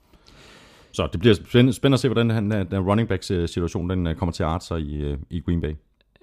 Så 0.93 1.09
det 1.13 1.21
bliver 1.21 1.35
spændende, 1.35 1.73
spændende 1.73 1.95
at 1.95 2.01
se, 2.01 2.09
hvordan 2.09 2.31
den, 2.31 2.51
den 2.51 2.81
running 2.81 3.09
back 3.09 3.23
situation 3.23 3.91
den 3.91 4.07
øh, 4.07 4.15
kommer 4.15 4.33
til 4.33 4.43
at 4.43 4.49
arte 4.49 4.67
sig 4.67 4.81
i, 4.81 4.97
øh, 4.97 5.19
i 5.31 5.41
Green 5.41 5.61
Bay. 5.61 5.75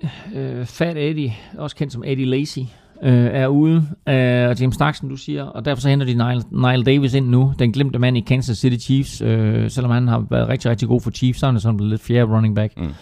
Uh, 0.04 0.66
Fat 0.66 0.98
Eddie, 0.98 1.34
også 1.58 1.76
kendt 1.76 1.94
som 1.94 2.04
Eddie 2.06 2.26
Lacy, 2.26 2.60
uh, 2.60 2.66
er 3.10 3.48
ude 3.48 3.78
uh, 3.78 4.62
James 4.62 4.76
Stark, 4.76 4.96
som 4.96 5.10
du 5.10 5.16
siger, 5.16 5.44
og 5.44 5.66
derfor 5.66 5.82
så 5.82 5.90
henter 5.90 6.06
de 6.06 6.14
Nile, 6.14 6.44
Nile 6.52 6.84
Davis 6.84 7.14
ind 7.14 7.28
nu, 7.30 7.54
den 7.60 7.72
glemte 7.72 8.00
mand 8.00 8.18
i 8.18 8.20
Kansas 8.20 8.58
City 8.58 8.86
Chiefs, 8.86 9.22
uh, 9.22 9.28
selvom 9.68 9.92
han 9.92 10.08
har 10.08 10.26
været 10.30 10.48
rigtig, 10.50 10.72
rigtig 10.72 10.88
god 10.88 11.02
for 11.02 11.12
Chiefs, 11.12 11.40
så 11.40 11.46
er 11.46 11.52
han 11.52 11.60
sådan 11.60 11.78
blevet 11.78 11.90
lidt 11.90 12.02
fjerde 12.02 12.36
running 12.36 12.56
back. 12.56 12.74
Mm. 12.78 12.94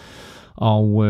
Og 0.56 0.90
uh, 0.90 1.08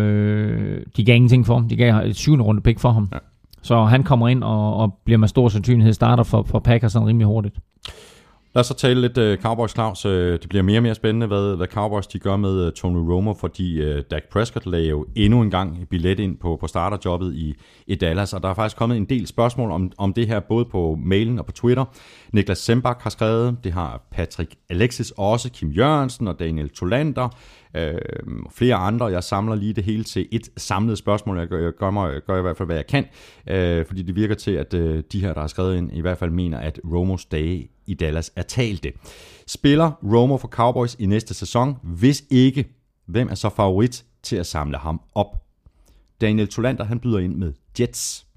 de 0.97 1.05
gav 1.05 1.15
ingenting 1.15 1.45
for 1.45 1.53
ham, 1.53 1.69
de 1.69 1.76
gav 1.76 1.95
et 2.05 2.15
syvende 2.15 2.45
runde 2.45 2.61
pick 2.61 2.80
for 2.80 2.91
ham. 2.91 3.10
Ja. 3.14 3.18
Så 3.61 3.84
han 3.84 4.03
kommer 4.03 4.27
ind 4.27 4.43
og, 4.43 4.76
og 4.76 4.99
bliver 5.05 5.18
med 5.18 5.27
stor 5.27 5.49
sandsynlighed 5.49 5.93
starter 5.93 6.23
for, 6.23 6.43
for 6.43 6.60
Packers 6.60 6.91
sådan 6.91 7.07
rimelig 7.07 7.27
hurtigt. 7.27 7.55
Lad 8.55 8.59
os 8.59 8.67
så 8.67 8.73
tale 8.73 9.01
lidt 9.01 9.17
uh, 9.17 9.43
Cowboys, 9.43 9.71
Claus. 9.71 10.05
Uh, 10.05 10.11
det 10.11 10.49
bliver 10.49 10.63
mere 10.63 10.80
og 10.80 10.84
mere 10.84 10.95
spændende, 10.95 11.27
hvad, 11.27 11.55
hvad 11.55 11.67
Cowboys 11.67 12.07
de 12.07 12.19
gør 12.19 12.38
med 12.38 12.67
uh, 12.67 12.73
Tony 12.73 13.11
Romo, 13.11 13.34
fordi 13.34 13.91
uh, 13.91 14.01
Dak 14.11 14.23
Prescott 14.31 14.65
lagde 14.65 14.89
jo 14.89 15.05
endnu 15.15 15.41
en 15.41 15.51
gang 15.51 15.88
billet 15.89 16.19
ind 16.19 16.38
på, 16.38 16.57
på 16.59 16.67
starterjobbet 16.67 17.35
i, 17.35 17.55
i 17.88 17.95
Dallas, 17.95 18.34
og 18.34 18.43
der 18.43 18.49
er 18.49 18.53
faktisk 18.53 18.77
kommet 18.77 18.97
en 18.97 19.05
del 19.05 19.27
spørgsmål 19.27 19.71
om, 19.71 19.91
om 19.97 20.13
det 20.13 20.27
her, 20.27 20.39
både 20.39 20.65
på 20.65 20.97
mailen 21.03 21.39
og 21.39 21.45
på 21.45 21.51
Twitter. 21.51 21.85
Niklas 22.34 22.57
Sembach 22.57 22.99
har 23.03 23.09
skrevet, 23.09 23.57
det 23.63 23.71
har 23.71 24.01
Patrick 24.11 24.55
Alexis 24.69 25.13
også, 25.17 25.51
Kim 25.51 25.69
Jørgensen 25.69 26.27
og 26.27 26.39
Daniel 26.39 26.69
Tolander, 26.69 27.30
øh, 27.76 27.98
flere 28.52 28.76
andre. 28.76 29.06
Jeg 29.06 29.24
samler 29.24 29.56
lige 29.56 29.74
det 29.74 29.84
hele 29.84 30.04
til 30.04 30.28
et 30.32 30.50
samlet 30.58 30.98
spørgsmål. 30.98 31.40
Jeg 31.40 31.48
gør, 31.48 31.64
jeg 31.64 31.74
gør, 31.74 31.91
mig, 31.91 32.22
gør 32.28 32.40
i 32.40 32.41
hvert 32.41 32.58
fald, 32.58 32.68
hvad 32.68 32.76
jeg 32.76 32.88
kan, 32.88 33.06
øh, 33.48 33.86
fordi 33.86 34.02
det 34.02 34.16
virker 34.16 34.36
til, 34.36 34.52
at 34.52 34.74
øh, 34.74 35.04
de 35.12 35.22
her, 35.22 35.34
der 35.34 35.41
har 35.41 35.48
skrevet 35.48 35.78
ind, 35.78 35.91
i 35.94 36.02
hvert 36.02 36.18
fald 36.18 36.32
mener, 36.32 36.58
at 36.58 36.80
Romos 36.94 37.26
dage 37.26 37.70
i 37.86 37.94
Dallas 37.94 38.32
er 38.36 38.41
talte. 38.41 38.91
Spiller 39.48 39.91
Romo 40.04 40.38
for 40.38 40.48
Cowboys 40.48 40.95
i 41.00 41.06
næste 41.06 41.34
sæson? 41.34 41.76
Hvis 41.84 42.24
ikke, 42.30 42.66
hvem 43.06 43.30
er 43.30 43.36
så 43.36 43.50
favorit 43.50 44.06
til 44.24 44.36
at 44.36 44.45
samle 44.45 44.78
ham 44.78 45.02
op? 45.16 45.28
Daniel 46.22 46.48
Tolander, 46.48 46.84
han 46.84 47.00
byder 47.00 47.20
ind 47.20 47.36
med 47.36 47.54
Jets, 47.80 48.28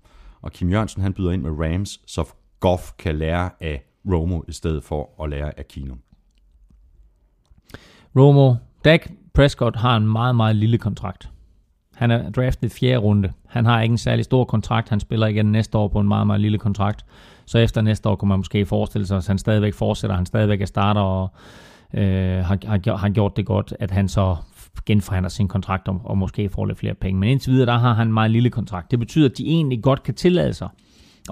og 0.43 0.53
Kim 0.53 0.71
Jørgensen, 0.71 1.03
han 1.03 1.13
byder 1.13 1.31
ind 1.31 1.43
med 1.43 1.51
Rams, 1.51 2.01
så 2.07 2.25
Goff 2.61 2.93
kan 2.99 3.17
lære 3.17 3.51
af 3.61 3.85
Romo 4.13 4.43
i 4.49 4.53
stedet 4.53 4.85
for 4.85 5.25
at 5.25 5.31
lære 5.31 5.59
af 5.59 5.69
Kino. 5.69 5.95
Romo, 8.17 8.55
Dak 8.85 9.11
Prescott 9.37 9.77
har 9.77 9.97
en 9.97 10.09
meget, 10.09 10.37
meget 10.37 10.57
lille 10.57 10.79
kontrakt. 10.79 11.31
Han 11.95 12.11
er 12.11 12.31
draftet 12.31 12.67
i 12.67 12.79
fjerde 12.79 12.97
runde. 12.97 13.33
Han 13.47 13.65
har 13.65 13.83
ikke 13.83 13.93
en 13.93 13.99
særlig 13.99 14.25
stor 14.25 14.45
kontrakt. 14.45 14.89
Han 14.89 15.01
spiller 15.01 15.27
igen 15.27 15.47
næste 15.47 15.79
år 15.79 15.89
på 15.89 16.01
en 16.01 16.09
meget, 16.09 16.27
meget 16.27 16.41
lille 16.41 16.59
kontrakt. 16.59 17.05
Så 17.47 17.59
efter 17.59 17.81
næste 17.81 18.09
år 18.09 18.17
kunne 18.17 18.29
man 18.29 18.39
måske 18.39 18.67
forestille 18.67 19.07
sig, 19.07 19.17
at 19.17 19.27
han 19.27 19.39
stadigvæk 19.39 19.75
fortsætter, 19.75 20.17
han 20.17 20.27
stadigvæk 20.27 20.61
er 20.61 20.67
starter 20.67 21.01
og 21.01 21.31
øh, 21.95 22.45
har, 22.45 22.59
har, 22.67 22.97
har 22.97 23.09
gjort 23.09 23.37
det 23.37 23.47
godt, 23.47 23.75
at 23.81 23.91
han 23.91 24.09
så 24.09 24.37
genforhandler 24.87 25.29
sin 25.29 25.49
kontrakt 25.49 25.89
og, 25.89 26.01
og 26.05 26.19
måske 26.19 26.49
får 26.49 26.65
lidt 26.65 26.79
flere 26.79 26.95
penge. 26.95 27.21
Men 27.21 27.29
indtil 27.29 27.53
videre, 27.53 27.67
der 27.67 27.79
har 27.79 27.95
han 27.95 28.07
en 28.07 28.13
meget 28.15 28.31
lille 28.31 28.51
kontrakt. 28.51 28.91
Det 28.91 28.99
betyder, 28.99 29.29
at 29.29 29.39
de 29.39 29.47
egentlig 29.47 29.83
godt 29.83 30.03
kan 30.03 30.15
tillade 30.15 30.55
sig 30.55 30.69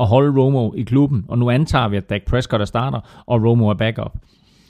at 0.00 0.06
holde 0.06 0.40
Romo 0.40 0.72
i 0.74 0.82
klubben. 0.82 1.24
Og 1.28 1.38
nu 1.38 1.50
antager 1.50 1.88
vi, 1.88 1.96
at 1.96 2.10
Dak 2.10 2.22
Prescott 2.22 2.60
er 2.60 2.64
starter, 2.64 3.00
og 3.26 3.44
Romo 3.44 3.68
er 3.68 3.74
backup 3.74 4.16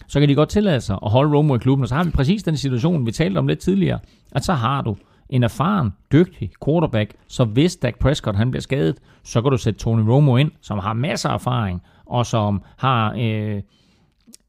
så 0.09 0.21
kan 0.21 0.29
de 0.29 0.35
godt 0.35 0.49
tillade 0.49 0.81
sig 0.81 0.99
at 1.05 1.11
holde 1.11 1.37
Romo 1.37 1.55
i 1.55 1.59
klubben, 1.59 1.83
og 1.83 1.89
så 1.89 1.95
har 1.95 2.05
vi 2.05 2.11
præcis 2.11 2.43
den 2.43 2.57
situation, 2.57 3.07
vi 3.07 3.13
talte 3.13 3.39
om 3.39 3.47
lidt 3.47 3.59
tidligere, 3.59 3.99
at 4.33 4.45
så 4.45 4.53
har 4.53 4.83
du 4.83 4.97
en 5.29 5.43
erfaren, 5.43 5.91
dygtig 6.13 6.51
quarterback, 6.65 7.15
så 7.29 7.45
hvis 7.45 7.77
Dak 7.77 7.99
Prescott 7.99 8.37
han 8.37 8.51
bliver 8.51 8.63
skadet, 8.63 8.97
så 9.23 9.43
kan 9.43 9.51
du 9.51 9.57
sætte 9.57 9.81
Tony 9.81 10.09
Romo 10.09 10.37
ind, 10.37 10.51
som 10.61 10.79
har 10.79 10.93
masser 10.93 11.29
af 11.29 11.35
erfaring, 11.35 11.83
og 12.07 12.27
som 12.27 12.63
har 12.77 13.15
øh, 13.19 13.63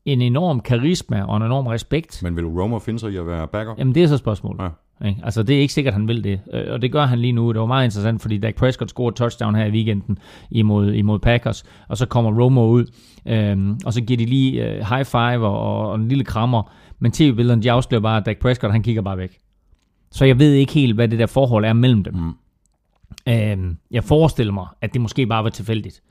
en 0.06 0.22
enorm 0.22 0.60
karisma 0.60 1.24
og 1.24 1.38
en 1.38 1.44
enorm 1.44 1.68
respekt. 1.68 2.24
Men 2.24 2.36
vil 2.36 2.46
Romo 2.46 2.80
finde 2.80 3.00
sig 3.00 3.12
i 3.12 3.18
at 3.18 3.28
være 3.28 3.48
backup? 3.48 3.78
Jamen 3.78 3.96
det 3.96 4.04
er 4.04 4.08
så 4.08 4.18
spørgsmålet. 4.18 4.64
Ja. 4.64 4.70
Ikke? 5.06 5.22
Altså, 5.24 5.44
det 5.44 5.56
er 5.56 5.60
ikke 5.60 5.74
sikkert, 5.74 5.94
han 5.94 6.08
vil 6.08 6.24
det. 6.24 6.40
Øh, 6.54 6.74
Og 6.74 6.82
det 6.82 6.92
gør 6.92 7.06
han 7.06 7.20
lige 7.20 7.32
nu. 7.32 7.52
Det 7.52 7.60
var 7.60 7.66
meget 7.66 7.86
interessant, 7.86 8.22
fordi 8.22 8.38
Dak 8.38 8.56
Prescott 8.56 8.90
scorede 8.90 9.16
touchdown 9.16 9.56
her 9.56 9.66
i 9.66 9.72
weekenden 9.72 10.18
imod, 10.52 10.94
imod 10.94 11.20
Packers, 11.20 11.64
og 11.88 11.98
så 11.98 12.06
kommer 12.06 12.44
Romo 12.44 12.68
ud, 12.68 12.86
øhm, 13.26 13.80
og 13.86 13.94
så 13.94 14.02
giver 14.02 14.18
de 14.18 14.26
lige 14.26 14.70
øh, 14.70 14.86
high 14.90 15.06
five 15.06 15.48
og, 15.48 15.90
og 15.90 15.96
en 15.96 16.08
lille 16.08 16.24
krammer, 16.24 16.72
men 17.00 17.12
tv-billederne, 17.12 17.64
de 17.64 17.72
afslører 17.72 18.02
bare, 18.02 18.18
at 18.18 18.26
Dak 18.26 18.38
Prescott, 18.38 18.72
han 18.72 18.84
kigger 18.84 19.02
bare 19.02 19.18
væk. 19.18 19.38
Så 20.12 20.26
jeg 20.26 20.40
ved 20.40 20.54
ikke 20.54 20.74
helt, 20.74 20.96
hvad 20.96 21.08
det 21.08 21.20
der 21.20 21.26
forhold 21.26 21.66
er 21.66 21.74
mellem 21.74 22.04
dem. 22.04 22.14
Mm. 22.16 22.34
Øhm, 23.34 23.78
jeg 23.92 24.04
forestiller 24.04 24.54
mig, 24.54 24.68
at 24.82 24.94
det 24.94 25.02
måske 25.02 25.28
bare 25.28 25.44
var 25.44 25.50
tilfældigt. 25.50 26.02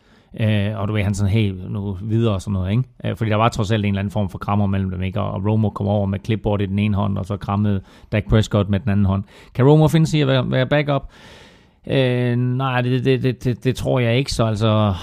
Øh, 0.41 0.79
og 0.79 0.89
du 0.89 0.93
ved, 0.93 1.03
han 1.03 1.15
sådan, 1.15 1.33
hey, 1.33 1.55
nu 1.69 1.99
videre 2.03 2.35
og 2.35 2.43
sådan 2.43 2.53
noget, 2.53 2.71
ikke? 2.71 2.83
Øh, 3.05 3.17
fordi 3.17 3.31
der 3.31 3.37
var 3.37 3.49
trods 3.49 3.71
alt 3.71 3.85
en 3.85 3.89
eller 3.89 3.99
anden 3.99 4.11
form 4.13 4.29
for 4.31 4.39
krammer 4.39 4.67
mellem 4.67 4.91
dem, 4.91 5.03
ikke? 5.03 5.21
Og, 5.21 5.31
og 5.31 5.45
Romo 5.47 5.71
kom 5.71 5.87
over 5.87 6.07
med 6.07 6.19
clipboard 6.25 6.61
i 6.61 6.67
den 6.67 6.79
ene 6.79 6.97
hånd, 6.97 7.19
og 7.19 7.27
så 7.27 7.37
krammede 7.37 7.81
Dak 8.13 8.25
Prescott 8.29 8.69
med 8.69 8.81
den 8.81 8.91
anden 8.91 9.07
hånd. 9.07 9.25
Kan 9.55 9.65
Romo 9.69 9.89
finde 9.89 10.07
sig 10.07 10.21
at 10.21 10.27
være, 10.27 10.51
være 10.51 10.67
backup? 10.67 11.03
Øh, 11.87 12.37
nej, 12.37 12.81
det, 12.81 13.05
det, 13.05 13.23
det, 13.23 13.45
det, 13.45 13.65
det, 13.65 13.77
tror 13.77 13.99
jeg 13.99 14.17
ikke, 14.19 14.33
så 14.33 14.45
altså... 14.45 14.95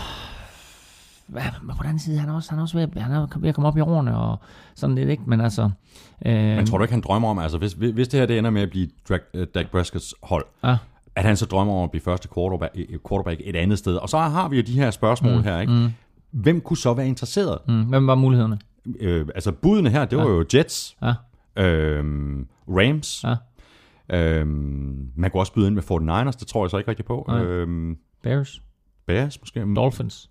Hvad, 1.28 1.42
men 1.62 1.76
på 1.76 1.84
den 1.84 1.90
anden 1.90 2.00
side, 2.00 2.20
han 2.20 2.30
er 2.30 2.34
også, 2.34 2.50
han 2.50 2.60
er 2.60 2.64
også 2.64 2.78
ved, 2.78 3.02
han 3.02 3.12
er 3.12 3.28
ved 3.40 3.50
at 3.50 3.56
komme 3.56 3.68
op 3.68 3.78
i 3.78 3.82
årene, 3.82 4.18
og 4.18 4.40
sådan 4.76 4.96
lidt, 4.96 5.10
ikke? 5.10 5.24
Men 5.26 5.42
altså... 5.42 5.70
Øh, 6.26 6.34
Men 6.34 6.66
tror 6.66 6.78
du 6.78 6.84
ikke, 6.84 6.94
han 6.94 7.02
drømmer 7.02 7.30
om, 7.30 7.40
altså 7.40 7.58
hvis, 7.58 7.74
hvis 7.74 8.08
det 8.08 8.20
her 8.20 8.28
det 8.28 8.38
ender 8.38 8.50
med 8.50 8.62
at 8.62 8.70
blive 8.70 8.88
Dak, 9.10 9.22
øh, 9.34 9.48
Dak 9.56 9.72
Prescotts 9.72 10.16
hold, 10.24 10.46
Ja. 10.64 10.78
At 11.16 11.24
han 11.24 11.38
så 11.38 11.46
drømmer 11.46 11.74
om 11.74 11.84
at 11.84 11.92
blive 11.92 12.02
første 12.02 12.30
quarterback, 12.36 12.74
øh, 12.76 13.00
quarterback 13.10 13.42
et 13.44 13.56
andet 13.56 13.78
sted. 13.78 13.96
Og 13.96 14.10
så 14.10 14.18
har 14.18 14.50
vi 14.50 14.56
jo 14.56 14.62
de 14.62 14.74
her 14.74 14.92
spørgsmål 14.92 15.36
mm, 15.36 15.44
her, 15.44 15.60
ikke? 15.60 15.74
Mm. 15.74 15.88
Hvem 16.32 16.62
kunne 16.62 16.78
så 16.78 16.94
være 16.94 17.08
interesseret? 17.08 17.60
mm, 17.68 17.84
hvem 17.84 18.08
var 18.08 18.16
mulighederne? 18.16 18.60
Øh, 19.00 19.28
altså 19.36 19.52
budene 19.52 19.90
her, 19.90 20.06
det 20.06 20.18
var 20.18 20.28
jo 20.28 20.46
Jets, 20.54 20.98
Ja, 21.02 21.14
øhm, 21.64 22.48
Rams, 22.68 23.24
ja. 23.24 23.36
øhm, 24.18 25.10
man 25.16 25.32
kunne 25.32 25.42
også 25.42 25.54
byde 25.54 25.68
ind 25.68 25.76
med 25.76 25.84
49ers, 25.84 26.40
det 26.40 26.48
tror 26.48 26.66
jeg 26.66 26.70
så 26.72 26.78
ikke 26.78 26.90
rigtig 26.90 27.06
på. 27.06 27.26
Nej. 27.28 27.44
Øhm, 27.44 27.98
Bears, 28.24 28.62
Bears 29.08 29.42
måske. 29.42 29.74
Dolphins. 29.76 30.30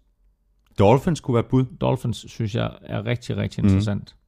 Dolphins 0.78 1.20
kunne 1.20 1.34
være 1.34 1.44
bud. 1.44 1.64
Dolphins 1.80 2.24
synes 2.30 2.54
jeg 2.54 2.70
er 2.82 3.06
rigtig, 3.06 3.36
rigtig 3.36 3.64
interessant. 3.64 4.14
Mm. 4.16 4.19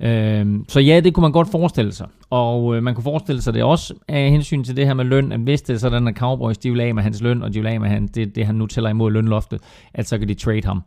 Øhm, 0.00 0.64
så 0.68 0.80
ja, 0.80 1.00
det 1.00 1.14
kunne 1.14 1.22
man 1.22 1.32
godt 1.32 1.48
forestille 1.50 1.92
sig. 1.92 2.06
Og 2.30 2.76
øh, 2.76 2.82
man 2.82 2.94
kunne 2.94 3.04
forestille 3.04 3.42
sig 3.42 3.54
det 3.54 3.62
også 3.62 3.94
af 4.08 4.30
hensyn 4.30 4.64
til 4.64 4.76
det 4.76 4.86
her 4.86 4.94
med 4.94 5.04
løn, 5.04 5.32
at 5.32 5.40
hvis 5.40 5.62
det 5.62 5.74
er 5.74 5.78
sådan, 5.78 6.08
at 6.08 6.16
Cowboys 6.16 6.58
de 6.58 6.70
vil 6.70 6.80
af 6.80 6.94
med 6.94 7.02
hans 7.02 7.22
løn, 7.22 7.42
og 7.42 7.54
de 7.54 7.60
vil 7.60 7.68
af 7.68 7.80
med 7.80 7.88
han, 7.88 8.06
det, 8.06 8.36
det, 8.36 8.46
han 8.46 8.54
nu 8.54 8.66
tæller 8.66 8.90
imod 8.90 9.12
lønloftet, 9.12 9.60
at 9.94 10.08
så 10.08 10.18
kan 10.18 10.28
de 10.28 10.34
trade 10.34 10.64
ham, 10.64 10.82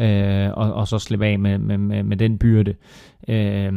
øh, 0.00 0.50
og, 0.54 0.72
og 0.72 0.88
så 0.88 0.98
slippe 0.98 1.26
af 1.26 1.38
med, 1.38 1.58
med, 1.58 1.78
med, 1.78 2.02
med 2.02 2.16
den 2.16 2.38
byrde. 2.38 2.74
Øh, 3.28 3.72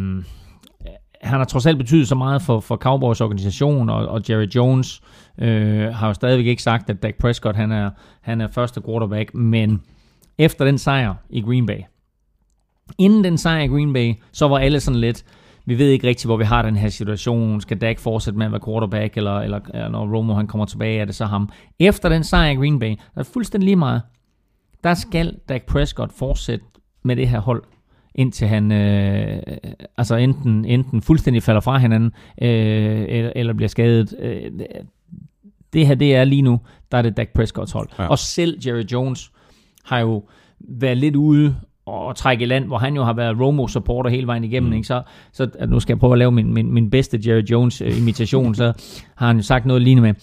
han 1.24 1.40
har 1.40 1.44
trods 1.44 1.66
alt 1.66 1.78
betydet 1.78 2.08
så 2.08 2.16
meget 2.16 2.42
for, 2.42 2.60
for 2.60 2.76
Cowboys 2.76 3.22
organisation, 3.22 3.90
og, 3.90 4.08
og 4.08 4.22
Jerry 4.30 4.48
Jones 4.56 5.02
øh, 5.38 5.94
har 5.94 6.08
jo 6.08 6.14
stadigvæk 6.14 6.46
ikke 6.46 6.64
sagt, 6.64 6.90
at 6.90 7.04
Dak 7.04 7.16
Prescott 7.16 7.56
han 7.56 7.72
er, 7.72 7.90
han 8.22 8.42
er 8.42 8.48
første 8.48 8.82
quarterback, 8.82 9.34
men 9.34 9.82
efter 10.38 10.66
den 10.66 10.78
sejr 10.78 11.14
i 11.30 11.42
Green 11.42 11.66
Bay, 11.66 11.80
inden 12.98 13.24
den 13.24 13.38
sejr 13.38 13.64
i 13.64 13.68
Green 13.68 13.94
Bay, 13.94 14.14
så 14.32 14.48
var 14.48 14.58
alle 14.58 14.80
sådan 14.80 15.00
lidt, 15.00 15.24
vi 15.66 15.78
ved 15.78 15.90
ikke 15.90 16.08
rigtigt, 16.08 16.26
hvor 16.26 16.38
vi 16.38 16.44
har 16.44 16.62
den 16.62 16.76
her 16.76 16.90
situation. 16.90 17.62
Skal 17.62 17.78
Dak 17.78 18.00
fortsætte 18.00 18.38
med 18.38 18.46
at 18.46 18.52
være 18.52 18.62
quarterback, 18.66 19.18
eller, 19.18 19.40
eller, 19.40 19.90
når 19.90 20.16
Romo 20.18 20.34
han 20.34 20.48
kommer 20.48 20.66
tilbage, 20.66 21.00
er 21.00 21.06
det 21.06 21.16
så 21.16 21.26
ham. 21.26 21.50
Efter 21.80 22.10
den 22.10 22.24
sejr 22.24 22.50
i 22.50 22.56
Green 22.56 22.80
Bay, 22.80 22.90
der 22.90 23.20
er 23.20 23.24
fuldstændig 23.24 23.66
lige 23.66 23.76
meget. 23.76 24.02
Der 24.84 24.94
skal 24.94 25.38
Dak 25.50 25.66
Prescott 25.66 26.14
fortsætte 26.14 26.66
med 27.04 27.16
det 27.16 27.28
her 27.28 27.40
hold, 27.40 27.64
indtil 28.16 28.48
han 28.48 28.72
øh, 28.72 29.42
altså 29.98 30.16
enten, 30.16 30.66
enten 30.66 31.02
fuldstændig 31.02 31.44
falder 31.44 31.62
fra 31.62 31.78
hinanden, 31.78 32.12
øh, 32.42 33.06
eller, 33.10 33.32
eller 33.36 33.54
bliver 33.54 33.70
skadet. 33.70 34.16
Øh, 34.20 34.52
det 35.74 35.88
her, 35.88 35.96
det 35.96 36.16
er 36.16 36.24
lige 36.24 36.42
nu, 36.42 36.60
der 36.92 36.98
er 36.98 37.02
det 37.02 37.18
Dak 37.18 37.30
Prescotts 37.36 37.72
hold. 37.72 37.90
Ja. 38.00 38.08
Og 38.08 38.20
selv 38.20 38.60
Jerry 38.66 38.84
Jones 38.92 39.32
har 39.84 40.00
jo 40.00 40.24
været 40.60 40.98
lidt 40.98 41.16
ude 41.16 41.56
og 41.86 42.16
trække 42.16 42.44
i 42.44 42.46
land, 42.46 42.66
hvor 42.66 42.78
han 42.78 42.96
jo 42.96 43.04
har 43.04 43.14
været 43.14 43.40
Romo-supporter 43.40 44.10
hele 44.10 44.28
vejen 44.28 44.44
igennem. 44.44 44.70
Mm. 44.70 44.76
Ikke? 44.76 44.88
Så, 44.88 45.02
så 45.34 45.48
nu 45.68 45.80
skal 45.80 45.94
jeg 45.94 46.00
prøve 46.00 46.14
at 46.14 46.20
lave 46.20 46.32
min, 46.32 46.54
min, 46.54 46.74
min 46.74 46.90
bedste 46.90 47.20
Jerry 47.28 47.42
Jones-imitation, 47.42 48.56
så 48.62 48.74
har 49.16 49.28
han 49.28 49.38
jo 49.38 49.44
sagt 49.44 49.66
noget 49.66 49.82
lignende 49.82 50.02
med, 50.02 50.16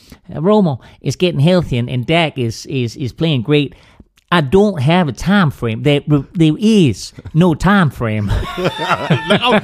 Romo 0.51 0.75
is 1.03 1.17
getting 1.17 1.43
healthy, 1.43 1.75
and, 1.75 1.91
and 1.91 2.05
Dak 2.05 2.33
is, 2.37 2.67
is, 2.71 2.97
is 2.97 3.13
playing 3.13 3.45
great. 3.45 3.73
I 4.33 4.41
don't 4.41 4.79
have 4.79 5.09
a 5.09 5.13
time 5.13 5.51
frame. 5.51 5.83
There, 5.83 6.01
there 6.39 6.57
is 6.61 7.15
no 7.35 7.55
time 7.55 7.91
frame. 7.91 8.31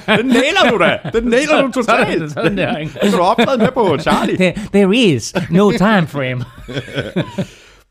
den 0.18 0.26
nailer 0.26 0.70
du 0.70 0.78
da! 0.78 0.98
Den 1.12 1.24
nailer 1.24 1.62
du 1.62 1.70
totalt! 1.82 2.32
Sådan 2.32 2.58
der, 2.58 2.76
ikke? 2.76 2.92
Du 3.04 3.10
kan 3.10 3.20
optræde 3.20 3.58
med 3.58 3.68
på 3.74 3.98
Charlie. 3.98 4.36
there, 4.36 4.54
there 4.72 4.96
is 4.96 5.34
no 5.50 5.70
time 5.70 6.06
frame. 6.06 6.44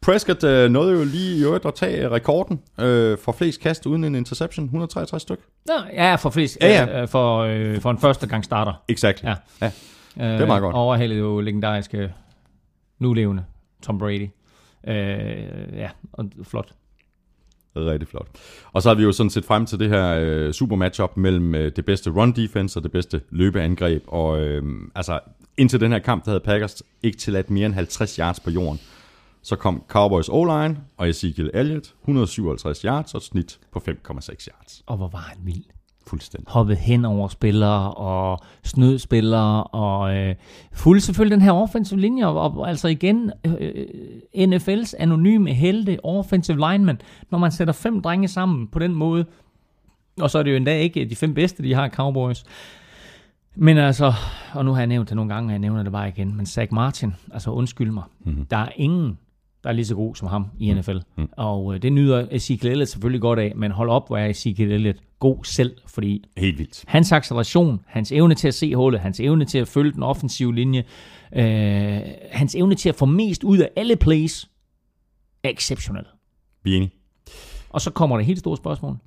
Prescott 0.06 0.44
øh, 0.44 0.70
nåede 0.70 0.98
jo 1.00 1.04
lige 1.04 1.38
i 1.38 1.44
øvrigt 1.44 1.66
at 1.66 1.74
tage 1.74 2.10
rekorden 2.10 2.62
øh, 2.80 3.18
for 3.18 3.32
flest 3.32 3.62
kast 3.62 3.86
uden 3.86 4.04
en 4.04 4.16
interception. 4.16 4.66
163 4.66 5.22
styk. 5.22 5.40
Nå, 5.66 5.74
ja, 5.94 6.16
for 6.16 6.30
flest. 6.30 6.58
Ja, 6.62 6.68
ja. 6.68 7.02
øh, 7.02 7.08
For, 7.08 7.40
øh, 7.40 7.82
for 7.82 7.92
en 7.92 7.98
første 7.98 8.28
gang 8.28 8.46
starter. 8.46 8.74
Exakt. 8.88 9.24
Ja. 9.24 9.36
ja. 9.62 9.72
Øh, 10.20 10.42
er 10.42 10.46
meget 10.46 10.62
godt. 10.62 10.76
Overhældet 10.76 11.20
jo 11.20 11.40
legendariske, 11.40 12.14
nulevende 13.00 13.44
Tom 13.84 13.98
Brady. 13.98 14.30
Øh, 14.88 14.96
ja, 15.78 15.90
og 16.14 16.26
flot. 16.44 16.72
Rigtig 17.76 18.08
flot. 18.08 18.28
Og 18.74 18.82
så 18.82 18.90
har 18.90 18.96
vi 18.96 19.04
jo 19.04 19.12
sådan 19.12 19.30
set 19.30 19.46
frem 19.46 19.66
til 19.66 19.80
det 19.80 19.90
her 19.90 20.16
øh, 20.22 20.54
super 20.54 20.76
matchup 20.76 21.18
mellem 21.18 21.56
øh, 21.56 21.72
det 21.76 21.86
bedste 21.86 22.10
run 22.10 22.32
defense 22.32 22.80
og 22.80 22.84
det 22.84 22.92
bedste 22.92 23.22
løbeangreb. 23.30 24.04
Og 24.08 24.40
øh, 24.40 24.64
altså, 24.96 25.20
indtil 25.58 25.80
den 25.80 25.92
her 25.92 26.00
kamp, 26.00 26.26
der 26.26 26.32
havde 26.32 26.44
Packers 26.44 26.84
ikke 27.04 27.18
tilladt 27.18 27.50
mere 27.50 27.66
end 27.66 27.74
50 27.74 28.16
yards 28.16 28.40
på 28.40 28.50
jorden. 28.50 28.80
Så 29.46 29.56
kom 29.56 29.84
Cowboys 29.88 30.30
O-line 30.30 30.78
og 30.98 31.10
Ezekiel 31.10 31.52
Elliott, 31.54 31.94
157 32.02 32.82
yards 32.82 33.14
og 33.14 33.18
et 33.18 33.24
snit 33.24 33.60
på 33.72 33.82
5,6 33.88 34.48
yards. 34.48 34.84
Og 34.86 34.98
hvor 34.98 35.08
var 35.08 35.20
han 35.20 35.38
vild. 35.44 35.64
Fuldstændig. 36.08 36.52
hoppet 36.52 36.78
hen 36.78 37.06
over 37.06 37.28
spillere 37.28 37.94
og 37.94 38.40
snød 38.64 39.00
spillere 39.00 39.64
og 39.64 40.16
øh, 40.16 40.36
fulgte 40.74 41.06
selvfølgelig 41.06 41.36
den 41.36 41.42
her 41.42 41.52
offensive 41.52 42.00
linje 42.00 42.26
og, 42.26 42.58
og 42.58 42.70
altså 42.70 42.88
igen 42.88 43.32
øh, 43.46 43.86
NFL's 44.36 44.94
anonyme 45.00 45.54
helte 45.54 45.98
offensive 46.04 46.58
lineman, 46.72 47.02
når 47.32 47.38
man 47.38 47.52
sætter 47.52 47.74
fem 47.74 48.02
drenge 48.02 48.28
sammen 48.28 48.68
på 48.68 48.80
den 48.80 48.94
måde, 48.94 49.26
og 50.22 50.30
så 50.30 50.40
er 50.40 50.44
det 50.44 50.52
jo 50.52 50.56
endda 50.56 50.78
ikke 50.78 51.06
de 51.06 51.16
fem 51.16 51.34
bedste, 51.34 51.64
de 51.64 51.74
har 51.74 51.90
Cowboys. 51.90 52.44
Men 53.56 53.78
altså, 53.78 54.14
og 54.54 54.66
nu 54.66 54.72
har 54.72 54.80
jeg 54.80 54.88
nævnt 54.88 55.10
det 55.10 55.16
nogle 55.16 55.34
gange, 55.34 55.48
og 55.48 55.52
jeg 55.52 55.60
nævner 55.60 55.84
det 55.84 55.92
bare 55.92 56.10
igen, 56.10 56.38
men 56.38 56.46
Zach 56.46 56.74
Martin, 56.74 57.14
altså 57.34 57.52
undskyld 57.52 57.92
mig, 57.92 58.04
mm-hmm. 58.26 58.46
der 58.46 58.58
er 58.58 58.70
ingen, 58.76 59.18
der 59.66 59.72
er 59.72 59.76
lige 59.76 59.86
så 59.86 59.96
god 59.96 60.16
som 60.16 60.28
ham 60.28 60.46
i 60.60 60.74
NFL. 60.74 60.98
Mm. 61.18 61.30
Og 61.38 61.74
øh, 61.76 61.82
det 61.82 61.94
nyder 61.94 62.28
Ezekiel 62.32 62.72
Elliott 62.72 62.90
selvfølgelig 62.90 63.22
godt 63.22 63.40
af, 63.40 63.54
men 63.56 63.72
hold 63.72 63.90
op, 63.90 64.08
hvor 64.08 64.18
er 64.18 64.26
Ezekiel 64.26 64.72
Elliott 64.72 64.98
god 65.20 65.44
selv, 65.44 65.78
fordi 65.88 66.24
Helt 66.38 66.58
vildt. 66.60 66.84
hans 66.88 67.12
acceleration, 67.12 67.80
hans 67.88 68.12
evne 68.12 68.36
til 68.36 68.48
at 68.48 68.54
se 68.54 68.76
hullet, 68.76 69.02
hans 69.02 69.20
evne 69.20 69.46
til 69.46 69.58
at 69.58 69.68
følge 69.68 69.92
den 69.92 70.04
offensive 70.04 70.56
linje, 70.56 70.84
øh, 71.36 72.02
hans 72.32 72.56
evne 72.56 72.76
til 72.76 72.90
at 72.90 72.96
få 72.96 73.06
mest 73.06 73.44
ud 73.44 73.58
af 73.58 73.70
alle 73.76 73.96
plays, 73.96 74.50
er 75.44 75.50
exceptionel. 75.50 76.06
Vi 76.64 76.72
er 76.72 76.78
enige. 76.78 76.92
Og 77.70 77.82
så 77.82 77.92
kommer 77.92 78.18
det 78.18 78.26
helt 78.26 78.40
store 78.40 78.58
spørgsmål. 78.58 78.98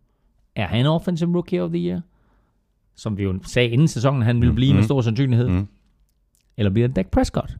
Er 0.56 0.66
han 0.66 0.86
Offensive 0.86 1.34
Rookie 1.34 1.62
of 1.62 1.70
the 1.70 1.78
Year? 1.78 2.00
Som 2.94 3.18
vi 3.18 3.22
jo 3.22 3.38
sagde 3.46 3.68
inden 3.68 3.88
sæsonen, 3.88 4.22
han 4.22 4.40
ville 4.40 4.54
blive 4.54 4.72
mm. 4.72 4.76
med 4.76 4.84
stor 4.84 5.00
sandsynlighed. 5.00 5.48
Mm. 5.48 5.68
Eller 6.56 6.70
bliver 6.70 6.88
det 6.88 6.96
Dak 6.96 7.06
Prescott? 7.10 7.56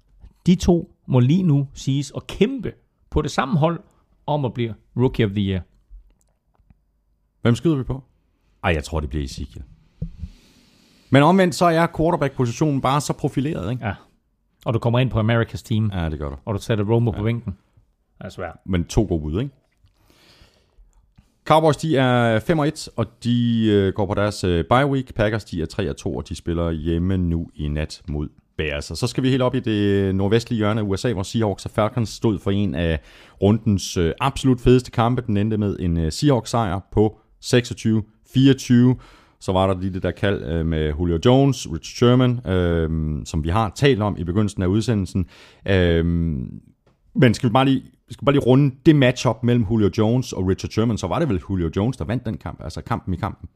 De 0.47 0.55
to 0.55 0.95
må 1.07 1.21
lige 1.21 1.43
nu 1.43 1.69
siges 1.75 2.13
at 2.17 2.27
kæmpe 2.27 2.73
på 3.19 3.23
det 3.23 3.31
samme 3.31 3.59
hold 3.59 3.81
om 4.27 4.45
at 4.45 4.55
blive 4.55 4.75
Rookie 4.97 5.25
of 5.27 5.31
the 5.31 5.41
Year. 5.43 5.61
Hvem 7.43 7.55
skyder 7.55 7.77
vi 7.77 7.83
på? 7.83 8.03
Ej, 8.65 8.73
jeg 8.73 8.85
tror, 8.85 9.01
det 9.01 9.09
bliver 9.11 9.25
Ezekiel. 9.25 9.65
Men 11.11 11.23
omvendt, 11.23 11.55
så 11.55 11.65
er 11.67 11.87
quarterback-positionen 11.97 12.81
bare 12.81 13.01
så 13.01 13.13
profileret, 13.13 13.71
ikke? 13.71 13.87
Ja. 13.87 13.95
Og 14.65 14.75
du 14.75 14.79
kommer 14.79 14.99
ind 14.99 15.11
på 15.11 15.19
Americas 15.19 15.63
team, 15.63 15.91
Ja, 15.95 16.09
det 16.09 16.19
gør 16.19 16.29
du. 16.29 16.37
og 16.45 16.55
du 16.55 16.59
sætter 16.61 16.85
Romo 16.85 17.11
ja. 17.11 17.17
på 17.17 17.23
bænken. 17.25 17.53
Det 18.19 18.25
er 18.25 18.29
svært. 18.29 18.57
Men 18.67 18.85
to 18.85 19.07
gode 19.09 19.21
bud, 19.21 19.41
ikke? 19.41 19.55
Cowboys, 21.45 21.77
de 21.77 21.97
er 21.97 22.41
5 22.41 22.59
og 22.59 22.69
1, 22.69 22.89
og 22.97 23.07
de 23.25 23.67
øh, 23.71 23.93
går 23.93 24.07
på 24.07 24.15
deres 24.15 24.45
øh, 24.45 24.65
bye 24.65 24.87
week. 24.87 25.15
Packers, 25.15 25.45
de 25.45 25.63
er 25.63 25.67
3 25.67 25.91
og 25.91 25.97
2, 25.97 26.17
og 26.17 26.29
de 26.29 26.35
spiller 26.35 26.71
hjemme 26.71 27.17
nu 27.19 27.51
i 27.55 27.69
nat 27.69 28.03
mod 28.09 28.29
Bears. 28.59 28.91
Og 28.91 28.97
så 28.97 29.07
skal 29.07 29.23
vi 29.23 29.31
helt 29.31 29.43
op 29.43 29.55
i 29.55 29.61
det 29.61 30.15
nordvestlige 30.15 30.57
hjørne 30.57 30.81
af 30.81 30.85
USA, 30.85 31.13
hvor 31.13 31.23
Seahawks 31.23 31.65
og 31.65 31.71
Falcons 31.71 32.09
stod 32.09 32.39
for 32.39 32.51
en 32.51 32.75
af 32.75 33.01
rundens 33.43 33.97
øh, 33.97 34.13
absolut 34.21 34.61
fedeste 34.61 34.91
kampe. 34.91 35.23
Den 35.27 35.37
endte 35.37 35.57
med 35.57 35.77
en 35.81 35.97
øh, 35.97 36.13
Seahawks-sejr 36.13 36.81
på 36.93 37.19
26-24. 37.45 37.55
Så 39.41 39.53
var 39.53 39.67
der 39.67 39.81
lige 39.81 39.93
det 39.93 40.03
der 40.03 40.11
kald 40.11 40.45
øh, 40.45 40.67
med 40.67 40.93
Julio 40.99 41.19
Jones, 41.25 41.73
Rich 41.73 41.97
Sherman, 41.97 42.47
øh, 42.47 43.17
som 43.25 43.45
vi 43.45 43.49
har 43.49 43.73
talt 43.75 44.03
om 44.03 44.17
i 44.19 44.25
begyndelsen 44.25 44.63
af 44.63 44.67
udsendelsen. 44.67 45.27
Øh, 45.69 46.05
men 47.15 47.35
skal 47.35 47.49
vi 47.49 47.53
bare 47.53 47.65
lige, 47.65 47.83
vi 48.09 48.15
skal 48.15 48.25
bare 48.25 48.35
lige 48.35 48.45
runde 48.45 48.75
det 48.87 48.97
matchup 48.97 49.43
mellem 49.43 49.67
Julio 49.71 49.91
Jones 49.99 50.33
og 50.33 50.49
Richard 50.49 50.71
Sherman, 50.71 50.99
så 50.99 51.07
var 51.07 51.19
det 51.19 51.29
vel 51.29 51.43
Julio 51.51 51.71
Jones, 51.77 51.97
der 51.97 52.05
vandt 52.05 52.27
den 52.27 52.37
kamp, 52.37 52.63
altså 52.63 52.83
kampen 52.83 53.15
i 53.15 53.17
kampen. 53.17 53.49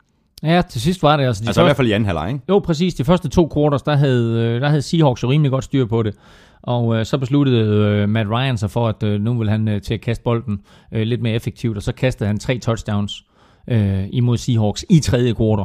Ja, 0.43 0.63
til 0.71 0.81
sidst 0.81 1.03
var 1.03 1.17
det 1.17 1.25
altså... 1.25 1.43
De 1.45 1.49
Altså 1.49 1.61
i 1.61 1.63
første- 1.63 1.67
hvert 1.67 1.77
fald 1.77 1.89
i 1.89 1.93
anden 1.93 2.07
halvleg, 2.07 2.29
ikke? 2.29 2.41
Jo, 2.49 2.59
præcis. 2.59 2.95
De 2.95 3.05
første 3.05 3.29
to 3.29 3.51
quarters, 3.55 3.83
der 3.83 3.97
havde, 3.97 4.43
øh, 4.55 4.61
der 4.61 4.69
havde 4.69 4.83
Seahawks 4.83 5.23
jo 5.23 5.31
rimelig 5.31 5.51
godt 5.51 5.65
styr 5.65 5.87
på 5.87 6.03
det. 6.03 6.15
Og 6.63 6.97
øh, 6.97 7.05
så 7.07 7.19
besluttede 7.19 7.67
øh, 8.03 8.09
Matt 8.09 8.29
Ryan 8.31 8.59
sig 8.59 8.71
for, 8.71 8.89
at 8.89 9.03
øh, 9.03 9.21
nu 9.21 9.35
vil 9.39 9.51
han 9.51 9.69
øh, 9.69 9.83
til 9.83 9.95
at 9.95 10.01
kaste 10.01 10.25
bolden 10.25 10.61
øh, 10.93 11.03
lidt 11.03 11.23
mere 11.23 11.35
effektivt, 11.35 11.77
og 11.77 11.83
så 11.83 11.93
kastede 11.93 12.27
han 12.27 12.39
tre 12.39 12.59
touchdowns 12.59 13.25
øh, 13.69 14.05
imod 14.13 14.37
Seahawks 14.37 14.85
i 14.91 15.01
tredje 15.01 15.35
quarter. 15.35 15.65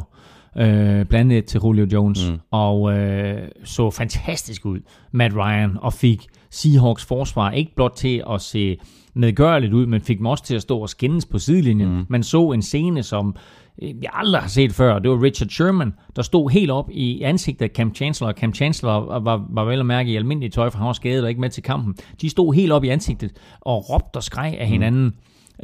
Øh, 0.58 1.04
blandt 1.06 1.14
andet 1.14 1.44
til 1.44 1.60
Julio 1.64 1.86
Jones. 1.92 2.30
Mm. 2.30 2.38
Og 2.50 2.92
øh, 2.98 3.48
så 3.64 3.90
fantastisk 3.90 4.66
ud, 4.66 4.78
Matt 5.12 5.34
Ryan, 5.36 5.76
og 5.82 5.92
fik 5.92 6.26
Seahawks 6.50 7.04
forsvar 7.04 7.50
ikke 7.50 7.72
blot 7.76 7.92
til 7.96 8.22
at 8.30 8.40
se 8.40 8.76
medgørligt 9.14 9.72
ud, 9.72 9.86
men 9.86 10.00
fik 10.00 10.18
dem 10.18 10.26
også 10.26 10.44
til 10.44 10.54
at 10.54 10.62
stå 10.62 10.78
og 10.78 10.88
skændes 10.88 11.26
på 11.26 11.38
sidelinjen. 11.38 11.88
Mm. 11.96 12.04
Man 12.08 12.22
så 12.22 12.50
en 12.50 12.62
scene, 12.62 13.02
som 13.02 13.36
jeg 13.82 14.10
aldrig 14.12 14.40
har 14.42 14.48
set 14.48 14.72
før. 14.72 14.98
Det 14.98 15.10
var 15.10 15.22
Richard 15.22 15.48
Sherman, 15.48 15.94
der 16.16 16.22
stod 16.22 16.50
helt 16.50 16.70
op 16.70 16.90
i 16.90 17.22
ansigtet 17.22 17.64
af 17.64 17.70
Cam 17.74 17.94
Chancellor. 17.94 18.32
Cam 18.32 18.54
Chancellor 18.54 18.92
var, 18.92 19.18
var, 19.18 19.46
var 19.50 19.64
vel 19.64 19.80
at 19.80 19.86
mærke 19.86 20.10
i 20.10 20.16
almindelig 20.16 20.52
tøj, 20.52 20.70
for 20.70 20.78
han 20.78 20.86
var 20.86 20.92
skadet 20.92 21.22
og 21.22 21.28
ikke 21.28 21.40
med 21.40 21.50
til 21.50 21.62
kampen. 21.62 21.94
De 22.20 22.30
stod 22.30 22.54
helt 22.54 22.72
op 22.72 22.84
i 22.84 22.88
ansigtet 22.88 23.32
og 23.60 23.90
råbte 23.90 24.16
og 24.16 24.22
skreg 24.22 24.56
af 24.58 24.66
hinanden. 24.66 25.04
Mm. 25.04 25.12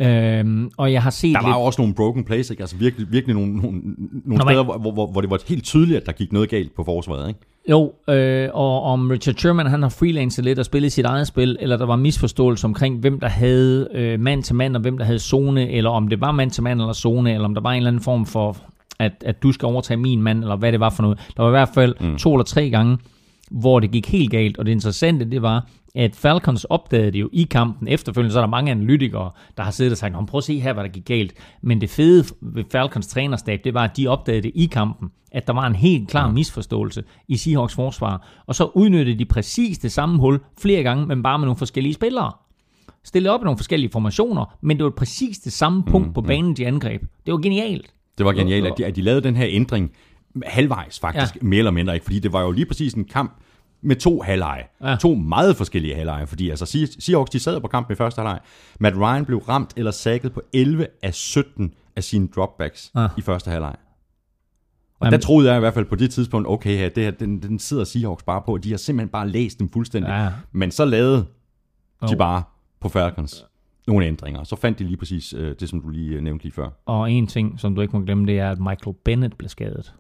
Øhm, 0.01 0.71
og 0.77 0.93
jeg 0.93 1.03
har 1.03 1.11
set 1.11 1.35
Der 1.35 1.41
var 1.41 1.49
lidt... 1.49 1.57
jo 1.57 1.62
også 1.62 1.81
nogle 1.81 1.95
broken 1.95 2.25
plays, 2.25 2.51
ikke? 2.51 2.62
Altså 2.62 2.77
virkelig, 2.77 3.12
virkelig 3.12 3.35
nogle, 3.35 3.57
nogle, 3.57 3.81
nogle 4.25 4.45
Nå, 4.45 4.51
steder, 4.51 4.62
hvor, 4.62 4.93
hvor, 4.93 5.07
hvor 5.07 5.21
det 5.21 5.31
var 5.31 5.39
helt 5.49 5.65
tydeligt, 5.65 5.97
at 5.97 6.07
der 6.07 6.12
gik 6.12 6.33
noget 6.33 6.49
galt 6.49 6.75
på 6.77 6.85
forsvaret, 6.85 7.29
ikke? 7.29 7.41
Jo, 7.71 7.93
øh, 8.09 8.49
og 8.53 8.83
om 8.83 9.11
Richard 9.11 9.35
Sherman 9.35 9.66
han 9.66 9.83
har 9.83 9.89
freelancet 9.89 10.45
lidt 10.45 10.59
og 10.59 10.65
spillet 10.65 10.93
sit 10.93 11.05
eget 11.05 11.27
spil, 11.27 11.57
eller 11.61 11.77
der 11.77 11.87
var 11.87 11.97
misforståelse 11.97 12.65
omkring, 12.65 12.99
hvem 12.99 13.21
der 13.21 13.29
havde 13.29 13.89
øh, 13.95 14.21
mand 14.21 14.43
til 14.43 14.55
mand, 14.55 14.77
og 14.77 14.83
hvem 14.83 14.99
der 14.99 15.05
havde 15.05 15.19
zone, 15.19 15.71
eller 15.71 15.91
om 15.91 16.09
det 16.09 16.21
var 16.21 16.33
mand 16.33 16.51
til 16.51 16.62
mand 16.62 16.81
eller 16.81 16.93
zone, 16.93 17.33
eller 17.33 17.45
om 17.45 17.55
der 17.55 17.62
var 17.62 17.71
en 17.71 17.77
eller 17.77 17.91
anden 17.91 18.03
form 18.03 18.27
for, 18.27 18.57
at, 18.99 19.12
at 19.25 19.43
du 19.43 19.53
skal 19.53 19.66
overtage 19.66 19.97
min 19.97 20.23
mand, 20.23 20.43
eller 20.43 20.57
hvad 20.57 20.73
det 20.73 20.81
var 20.81 20.91
for 20.91 21.03
noget. 21.03 21.19
Der 21.37 21.43
var 21.43 21.49
i 21.49 21.53
hvert 21.53 21.71
fald 21.75 21.95
mm. 22.01 22.16
to 22.16 22.35
eller 22.35 22.45
tre 22.45 22.71
gange, 22.71 22.99
hvor 23.51 23.81
det 23.81 23.91
gik 23.91 24.09
helt 24.09 24.31
galt, 24.31 24.59
og 24.59 24.66
det 24.66 24.73
interessante, 24.73 25.31
det 25.31 25.43
var, 25.43 25.66
at 25.95 26.16
Falcons 26.16 26.65
opdagede 26.65 27.12
det 27.12 27.21
jo 27.21 27.29
i 27.33 27.43
kampen. 27.43 27.89
Efterfølgende 27.89 28.33
så 28.33 28.39
er 28.39 28.43
der 28.43 28.51
mange 28.51 28.71
analytikere, 28.71 29.31
der 29.57 29.62
har 29.62 29.71
siddet 29.71 29.93
og 29.93 29.99
sagt, 29.99 30.12
"Nå, 30.12 30.25
prøv 30.25 30.39
at 30.39 30.45
se 30.45 30.61
her, 30.61 30.73
hvad 30.73 30.85
der 30.85 30.91
gik 30.91 31.05
galt. 31.05 31.35
Men 31.62 31.81
det 31.81 31.91
fede 31.91 32.25
ved 32.41 32.65
Falcons 32.73 33.07
trænerstab, 33.07 33.61
det 33.65 33.75
var, 33.75 33.85
at 33.85 33.97
de 33.97 34.09
opdagede 34.09 34.43
det 34.43 34.53
i 34.55 34.66
kampen, 34.66 35.11
at 35.33 35.47
der 35.47 35.53
var 35.53 35.66
en 35.66 35.75
helt 35.75 36.09
klar 36.09 36.31
misforståelse 36.31 37.05
i 37.29 37.37
Seahawks 37.37 37.75
forsvar. 37.75 38.29
Og 38.47 38.55
så 38.55 38.65
udnyttede 38.65 39.19
de 39.19 39.25
præcis 39.25 39.79
det 39.79 39.93
samme 39.93 40.19
hul 40.21 40.41
flere 40.59 40.83
gange, 40.83 41.07
men 41.07 41.23
bare 41.23 41.39
med 41.39 41.47
nogle 41.47 41.59
forskellige 41.59 41.95
spillere. 41.95 42.33
Stillet 43.05 43.33
op 43.33 43.41
i 43.41 43.45
nogle 43.45 43.59
forskellige 43.59 43.91
formationer, 43.93 44.57
men 44.61 44.77
det 44.77 44.85
var 44.85 44.91
præcis 44.91 45.39
det 45.39 45.53
samme 45.53 45.83
punkt 45.83 46.07
mm, 46.07 46.12
på 46.12 46.21
banen, 46.21 46.57
de 46.57 46.66
angreb. 46.66 47.03
Det 47.27 47.33
var 47.33 47.39
genialt. 47.39 47.95
Det 48.19 48.27
var 48.27 48.33
genialt, 48.33 48.66
at 48.66 48.73
de, 48.79 48.87
at 48.87 48.97
de 48.97 49.03
lavede 49.03 49.21
den 49.21 49.37
her 49.37 49.47
ændring 49.51 49.93
halvvejs 50.47 51.01
faktisk. 51.01 51.35
Ja. 51.35 51.41
mere 51.43 51.59
eller 51.59 51.71
mindre, 51.71 51.95
ikke? 51.95 52.05
Fordi 52.05 52.19
det 52.19 52.33
var 52.33 52.41
jo 52.41 52.51
lige 52.51 52.66
præcis 52.66 52.95
en 52.95 53.05
kamp 53.05 53.41
med 53.85 53.97
to 53.97 54.23
halvleje. 54.23 54.62
Ja. 54.82 54.97
To 55.01 55.15
meget 55.15 55.56
forskellige 55.56 55.94
halvleje, 55.94 56.27
fordi 56.27 56.51
altså 56.51 56.66
Se- 56.66 57.01
Seahawks, 57.02 57.31
de 57.31 57.39
sad 57.39 57.61
på 57.61 57.69
kampen 57.69 57.93
i 57.93 57.97
første 57.97 58.19
halvleg. 58.20 58.40
Matt 58.81 58.97
Ryan 58.97 59.24
blev 59.24 59.39
ramt 59.39 59.73
eller 59.77 59.90
sækket 59.90 60.32
på 60.32 60.43
11 60.52 60.86
af 61.02 61.15
17 61.15 61.74
af 61.97 62.05
sine 62.05 62.28
dropbacks 62.36 62.90
ja. 62.94 63.09
I 63.19 63.20
første 63.20 63.51
halvleg. 63.51 63.74
Og 65.01 65.06
Jamen- 65.06 65.12
der 65.20 65.27
troede 65.27 65.48
jeg 65.48 65.56
i 65.56 65.61
hvert 65.61 65.74
fald 65.74 65.85
på 65.85 65.94
det 65.97 66.11
tidspunkt, 66.11 66.48
okay, 66.48 66.77
her, 66.78 66.89
det 66.89 67.02
her, 67.05 67.11
den, 67.11 67.43
den 67.43 67.59
sidder 67.59 67.85
Seahawks 67.85 68.23
bare 68.23 68.43
på, 68.47 68.59
de 68.59 68.70
har 68.70 68.77
simpelthen 68.77 69.09
bare 69.09 69.28
læst 69.28 69.59
dem 69.59 69.69
fuldstændig. 69.69 70.09
Ja. 70.11 70.28
Men 70.52 70.70
så 70.70 70.85
lavede 70.85 71.19
de 72.02 72.12
Jo. 72.12 72.16
bare 72.19 72.43
på 72.81 72.89
Falcons 72.89 73.44
nogle 73.86 74.06
ændringer. 74.06 74.44
Så 74.44 74.56
fandt 74.56 74.78
de 74.78 74.85
lige 74.85 74.97
præcis 74.97 75.32
øh, 75.32 75.55
det, 75.61 75.69
som 75.69 75.81
du 75.81 75.89
lige 75.89 76.16
øh, 76.16 76.23
nævnte 76.23 76.44
lige 76.44 76.52
før. 76.52 76.69
Og 76.86 77.12
en 77.12 77.27
ting, 77.27 77.61
som 77.61 77.74
du 77.74 77.81
ikke 77.81 77.97
må 77.98 78.05
glemme, 78.05 78.27
det 78.27 78.39
er, 78.39 78.51
at 78.51 78.59
Michael 78.59 78.97
Bennett 79.05 79.39
blev 79.39 79.48
skadet. 79.48 79.94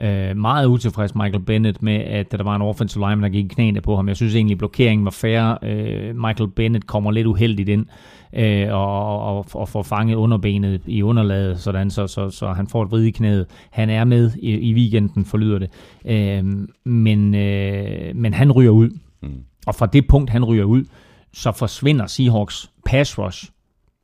Øh, 0.00 0.36
meget 0.36 0.66
utilfreds 0.66 1.14
Michael 1.14 1.44
Bennett 1.44 1.82
med, 1.82 1.94
at 1.94 2.32
der 2.32 2.42
var 2.42 2.56
en 2.56 2.62
offensive 2.62 3.04
lineman, 3.04 3.22
der 3.22 3.28
gik 3.28 3.44
i 3.44 3.54
knæene 3.54 3.80
på 3.80 3.96
ham. 3.96 4.08
Jeg 4.08 4.16
synes 4.16 4.34
egentlig, 4.34 4.58
blokeringen 4.58 5.04
var 5.04 5.10
fair. 5.10 5.58
Øh, 5.62 6.16
Michael 6.16 6.50
Bennett 6.50 6.86
kommer 6.86 7.10
lidt 7.10 7.26
uheldigt 7.26 7.68
ind 7.68 7.86
øh, 8.32 8.72
og, 8.72 9.20
og, 9.20 9.46
og 9.52 9.68
får 9.68 9.82
fanget 9.82 10.14
underbenet 10.14 10.82
i 10.86 11.02
underlaget, 11.02 11.60
sådan, 11.60 11.90
så, 11.90 12.06
så, 12.06 12.30
så 12.30 12.52
han 12.52 12.66
får 12.66 12.82
et 12.82 12.90
vrid 12.90 13.04
i 13.04 13.10
knæet. 13.10 13.46
Han 13.70 13.90
er 13.90 14.04
med 14.04 14.30
i, 14.38 14.50
i 14.50 14.74
weekenden, 14.74 15.24
forlyder 15.24 15.58
det. 15.58 15.70
Øh, 16.04 16.44
men, 16.84 17.34
øh, 17.34 18.16
men 18.16 18.34
han 18.34 18.52
ryger 18.52 18.70
ud. 18.70 18.90
Mm. 19.22 19.28
Og 19.66 19.74
fra 19.74 19.86
det 19.86 20.08
punkt, 20.08 20.30
han 20.30 20.44
ryger 20.44 20.64
ud, 20.64 20.84
så 21.32 21.52
forsvinder 21.52 22.06
Seahawks 22.06 22.70
pass 22.86 23.18
rush 23.18 23.50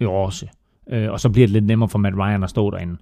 jo 0.00 0.12
også. 0.12 0.46
Øh, 0.90 1.10
og 1.10 1.20
så 1.20 1.28
bliver 1.28 1.46
det 1.46 1.52
lidt 1.52 1.66
nemmere 1.66 1.88
for 1.88 1.98
Matt 1.98 2.16
Ryan 2.16 2.44
at 2.44 2.50
stå 2.50 2.70
derinde. 2.70 2.96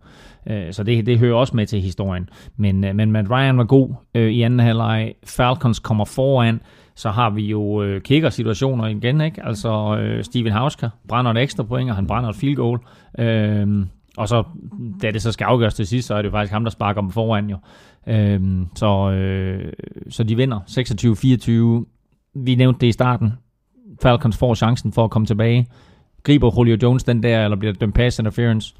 Øh, 0.46 0.72
så 0.72 0.82
det, 0.82 1.06
det 1.06 1.18
hører 1.18 1.36
også 1.36 1.56
med 1.56 1.66
til 1.66 1.80
historien. 1.80 2.28
Men, 2.56 2.84
øh, 2.84 2.96
men 2.96 3.12
Matt 3.12 3.30
Ryan 3.30 3.58
var 3.58 3.64
god 3.64 3.94
øh, 4.14 4.30
i 4.30 4.42
anden 4.42 4.60
halvleg. 4.60 5.14
Falcons 5.24 5.78
kommer 5.78 6.04
foran. 6.04 6.60
Så 6.94 7.10
har 7.10 7.30
vi 7.30 7.42
jo 7.46 7.82
øh, 7.82 8.00
kicker-situationer 8.00 8.86
igen, 8.86 9.20
ikke? 9.20 9.46
Altså 9.46 9.98
øh, 10.00 10.24
Steven 10.24 10.52
Hausker 10.52 10.90
brænder 11.08 11.30
et 11.30 11.38
ekstra 11.38 11.62
point, 11.62 11.90
og 11.90 11.96
han 11.96 12.06
brænder 12.06 12.30
et 12.30 12.36
field 12.36 12.56
goal. 12.56 12.78
Øh, 13.18 13.86
og 14.16 14.28
så, 14.28 14.44
da 15.02 15.10
det 15.10 15.22
så 15.22 15.32
skal 15.32 15.44
afgøres 15.44 15.74
til 15.74 15.86
sidst, 15.86 16.08
så 16.08 16.14
er 16.14 16.22
det 16.22 16.28
jo 16.28 16.30
faktisk 16.30 16.52
ham, 16.52 16.64
der 16.64 16.70
sparker 16.70 17.00
dem 17.00 17.10
foran 17.10 17.50
jo. 17.50 17.56
Øh, 18.06 18.40
så, 18.74 19.10
øh, 19.10 19.72
så 20.08 20.22
de 20.22 20.36
vinder 20.36 20.60
26-24. 21.86 22.40
Vi 22.44 22.54
nævnte 22.54 22.80
det 22.80 22.86
i 22.86 22.92
starten. 22.92 23.32
Falcons 24.02 24.36
får 24.36 24.54
chancen 24.54 24.92
for 24.92 25.04
at 25.04 25.10
komme 25.10 25.26
tilbage. 25.26 25.66
Griber 26.22 26.50
Julio 26.58 26.76
Jones 26.82 27.04
den 27.04 27.22
der, 27.22 27.44
eller 27.44 27.56
bliver 27.56 27.72
det 27.72 27.80
dømt 27.80 27.94
pass 27.94 28.18
interference, 28.18 28.74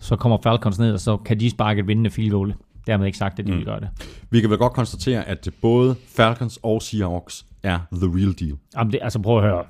så 0.00 0.16
kommer 0.16 0.38
Falcons 0.42 0.78
ned, 0.78 0.92
og 0.92 1.00
så 1.00 1.16
kan 1.16 1.40
de 1.40 1.50
sparke 1.50 1.80
et 1.80 1.88
vindende 1.88 2.10
field 2.10 2.30
goal 2.30 2.54
Dermed 2.86 3.06
ikke 3.06 3.18
sagt, 3.18 3.38
at 3.38 3.46
de 3.46 3.52
mm. 3.52 3.58
vil 3.58 3.66
gøre 3.66 3.80
det. 3.80 3.88
Vi 4.30 4.40
kan 4.40 4.50
vel 4.50 4.58
godt 4.58 4.72
konstatere, 4.72 5.24
at 5.24 5.48
både 5.62 5.96
Falcons 6.16 6.58
og 6.62 6.82
Seahawks 6.82 7.46
er 7.62 7.78
the 7.92 8.06
real 8.06 8.34
deal. 8.40 8.58
Jamen 8.76 8.92
det, 8.92 9.00
altså 9.02 9.22
prøv 9.22 9.36
at 9.38 9.44
høre. 9.44 9.64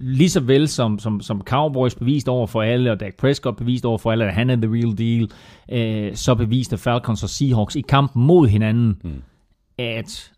Lige 0.00 0.30
så 0.30 0.40
vel 0.40 0.68
som, 0.68 0.98
som, 0.98 1.20
som 1.20 1.42
Cowboys 1.42 1.94
bevist 1.94 2.28
over 2.28 2.46
for 2.46 2.62
alle, 2.62 2.92
og 2.92 3.00
Dak 3.00 3.14
Prescott 3.16 3.56
bevist 3.56 3.84
over 3.84 3.98
for 3.98 4.12
alle, 4.12 4.24
at 4.24 4.34
han 4.34 4.50
er 4.50 4.56
the 4.56 4.68
real 4.72 4.98
deal, 4.98 5.30
øh, 5.72 6.16
så 6.16 6.34
beviste 6.34 6.78
Falcons 6.78 7.22
og 7.22 7.28
Seahawks 7.28 7.76
i 7.76 7.80
kampen 7.80 8.22
mod 8.22 8.48
hinanden, 8.48 9.00
mm. 9.04 9.22
at 9.78 10.32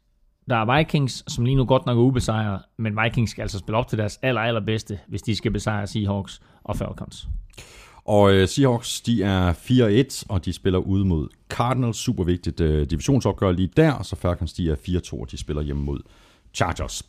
der 0.51 0.56
er 0.56 0.76
Vikings, 0.76 1.32
som 1.32 1.44
lige 1.44 1.56
nu 1.56 1.64
godt 1.64 1.86
nok 1.86 1.98
er 1.98 2.02
ubesejret, 2.02 2.60
men 2.78 2.98
Vikings 3.05 3.30
skal 3.30 3.43
altså 3.43 3.59
spille 3.59 3.78
op 3.78 3.89
til 3.89 3.98
deres 3.98 4.18
aller, 4.22 4.40
allerbedste, 4.40 4.98
hvis 5.09 5.22
de 5.22 5.36
skal 5.36 5.51
besejre 5.51 5.86
Seahawks 5.86 6.40
og 6.64 6.76
Falcons. 6.76 7.28
Og 8.04 8.32
øh, 8.32 8.48
Seahawks, 8.48 9.00
de 9.00 9.22
er 9.22 9.52
4-1, 9.52 10.24
og 10.28 10.44
de 10.44 10.52
spiller 10.52 10.78
ude 10.78 11.04
mod 11.04 11.28
Cardinals. 11.48 11.96
Super 11.96 12.24
vigtigt 12.24 12.60
øh, 12.60 12.90
divisionsopgør 12.90 13.52
lige 13.52 13.70
der. 13.76 13.92
Og 13.92 14.06
så 14.06 14.16
Falcons, 14.16 14.52
de 14.52 14.70
er 14.70 14.76
4-2, 14.76 15.20
og 15.20 15.30
de 15.30 15.38
spiller 15.38 15.62
hjemme 15.62 15.82
mod 15.82 16.00
Chargers. 16.54 17.02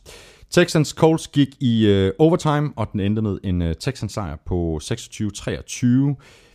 Texans 0.50 0.88
Colts 0.88 1.28
gik 1.28 1.48
i 1.60 1.86
øh, 1.86 2.12
overtime, 2.18 2.72
og 2.76 2.88
den 2.92 3.00
endte 3.00 3.22
med 3.22 3.38
en 3.44 3.62
øh, 3.62 3.74
Texans 3.74 4.12
sejr 4.12 4.36
på 4.46 4.80
26-23. 4.82 5.86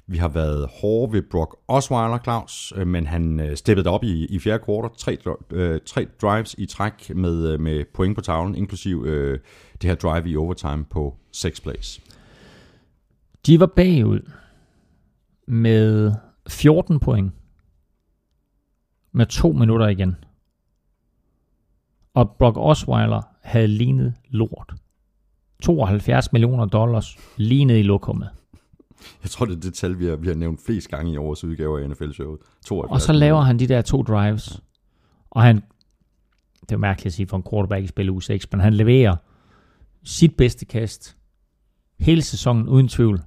Vi 0.07 0.17
har 0.17 0.27
været 0.27 0.69
hårde 0.81 1.13
ved 1.13 1.21
Brock 1.31 1.55
Osweiler, 1.67 2.19
Claus, 2.23 2.73
øh, 2.75 2.87
men 2.87 3.07
han 3.07 3.39
øh, 3.39 3.57
steppede 3.57 3.89
op 3.89 4.03
i, 4.03 4.25
i 4.25 4.39
fjerde 4.39 4.63
kvartal. 4.63 4.97
Tre, 4.97 5.17
øh, 5.51 5.79
tre 5.85 6.07
drives 6.21 6.55
i 6.57 6.65
træk 6.65 7.15
med, 7.15 7.53
øh, 7.53 7.59
med 7.59 7.85
point 7.93 8.15
på 8.15 8.21
tavlen, 8.21 8.55
inklusiv 8.55 9.05
øh, 9.05 9.39
det 9.81 9.89
her 9.89 9.95
drive 9.95 10.29
i 10.29 10.37
overtime 10.37 10.85
på 10.85 11.15
6 11.31 11.59
plays. 11.59 12.01
De 13.45 13.59
var 13.59 13.65
bagud 13.65 14.31
med 15.47 16.13
14 16.47 16.99
point 16.99 17.33
med 19.11 19.25
to 19.25 19.51
minutter 19.51 19.87
igen. 19.87 20.15
Og 22.13 22.35
Brock 22.39 22.57
Osweiler 22.57 23.21
havde 23.41 23.67
lignet 23.67 24.13
lort. 24.29 24.73
72 25.63 26.31
millioner 26.31 26.65
dollars 26.65 27.17
lignede 27.37 27.79
i 27.79 27.83
lokummet. 27.83 28.29
Jeg 29.23 29.31
tror, 29.31 29.45
det 29.45 29.55
er 29.55 29.59
det 29.59 29.73
tal, 29.73 29.99
vi 29.99 30.05
har, 30.05 30.15
vi 30.15 30.27
har 30.27 30.35
nævnt 30.35 30.61
flest 30.65 30.89
gange 30.89 31.11
i 31.13 31.17
årets 31.17 31.43
udgave 31.43 31.83
af 31.83 31.89
NFL-showet. 31.89 32.39
Og 32.71 33.01
så 33.01 33.13
laver 33.13 33.41
han 33.41 33.59
de 33.59 33.67
der 33.67 33.81
to 33.81 34.03
drives. 34.03 34.61
Og 35.29 35.41
han, 35.41 35.63
det 36.61 36.71
er 36.71 36.77
mærkeligt 36.77 37.05
at 37.05 37.13
sige 37.13 37.27
for 37.27 37.37
en 37.37 37.43
quarterback 37.51 37.83
i 37.83 37.87
spil 37.87 38.09
u 38.09 38.19
6, 38.19 38.51
men 38.51 38.61
han 38.61 38.73
leverer 38.73 39.15
sit 40.03 40.35
bedste 40.35 40.65
kast 40.65 41.17
hele 41.99 42.21
sæsonen 42.21 42.69
uden 42.69 42.87
tvivl, 42.87 43.21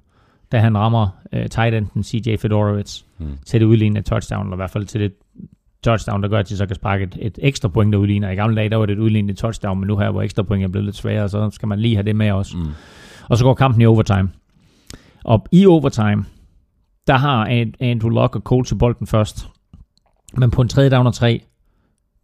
da 0.53 0.59
han 0.59 0.77
rammer 0.77 1.07
uh, 1.35 1.45
tight 1.51 1.75
enden 1.75 2.03
CJ 2.03 2.37
Fedorovitz 2.37 3.01
hmm. 3.17 3.37
til 3.45 3.59
det 3.59 3.65
udlignende 3.65 4.01
touchdown, 4.01 4.45
eller 4.45 4.55
i 4.55 4.61
hvert 4.61 4.69
fald 4.69 4.85
til 4.85 5.01
det 5.01 5.13
touchdown, 5.83 6.23
der 6.23 6.29
gør, 6.29 6.39
at 6.39 6.49
de 6.49 6.57
så 6.57 6.65
kan 6.65 6.75
sparke 6.75 7.03
et, 7.03 7.17
et 7.21 7.39
ekstra 7.41 7.69
point, 7.69 7.93
der 7.93 7.99
udligner. 7.99 8.29
I 8.29 8.35
gamle 8.35 8.55
dage, 8.55 8.69
der 8.69 8.77
var 8.77 8.85
det 8.85 8.93
et 8.93 8.99
udlignende 8.99 9.33
touchdown, 9.33 9.79
men 9.79 9.87
nu 9.87 9.97
her, 9.97 10.11
hvor 10.11 10.21
ekstra 10.21 10.43
point 10.43 10.63
er 10.63 10.67
blevet 10.67 10.85
lidt 10.85 10.95
sværere, 10.95 11.29
så 11.29 11.49
skal 11.49 11.67
man 11.67 11.79
lige 11.79 11.95
have 11.95 12.05
det 12.05 12.15
med 12.15 12.31
også. 12.31 12.57
Mm. 12.57 12.71
Og 13.29 13.37
så 13.37 13.43
går 13.43 13.53
kampen 13.53 13.81
i 13.81 13.85
overtime. 13.85 14.29
Og 15.23 15.45
i 15.51 15.65
overtime, 15.65 16.25
der 17.07 17.17
har 17.17 17.65
Andrew 17.79 18.09
Luck 18.09 18.35
og 18.35 18.41
Cole 18.41 18.65
til 18.65 18.75
bolden 18.75 19.07
først. 19.07 19.47
Men 20.37 20.51
på 20.51 20.61
en 20.61 20.67
tredje 20.67 20.89
down 20.89 21.07
og 21.07 21.13
tre, 21.13 21.43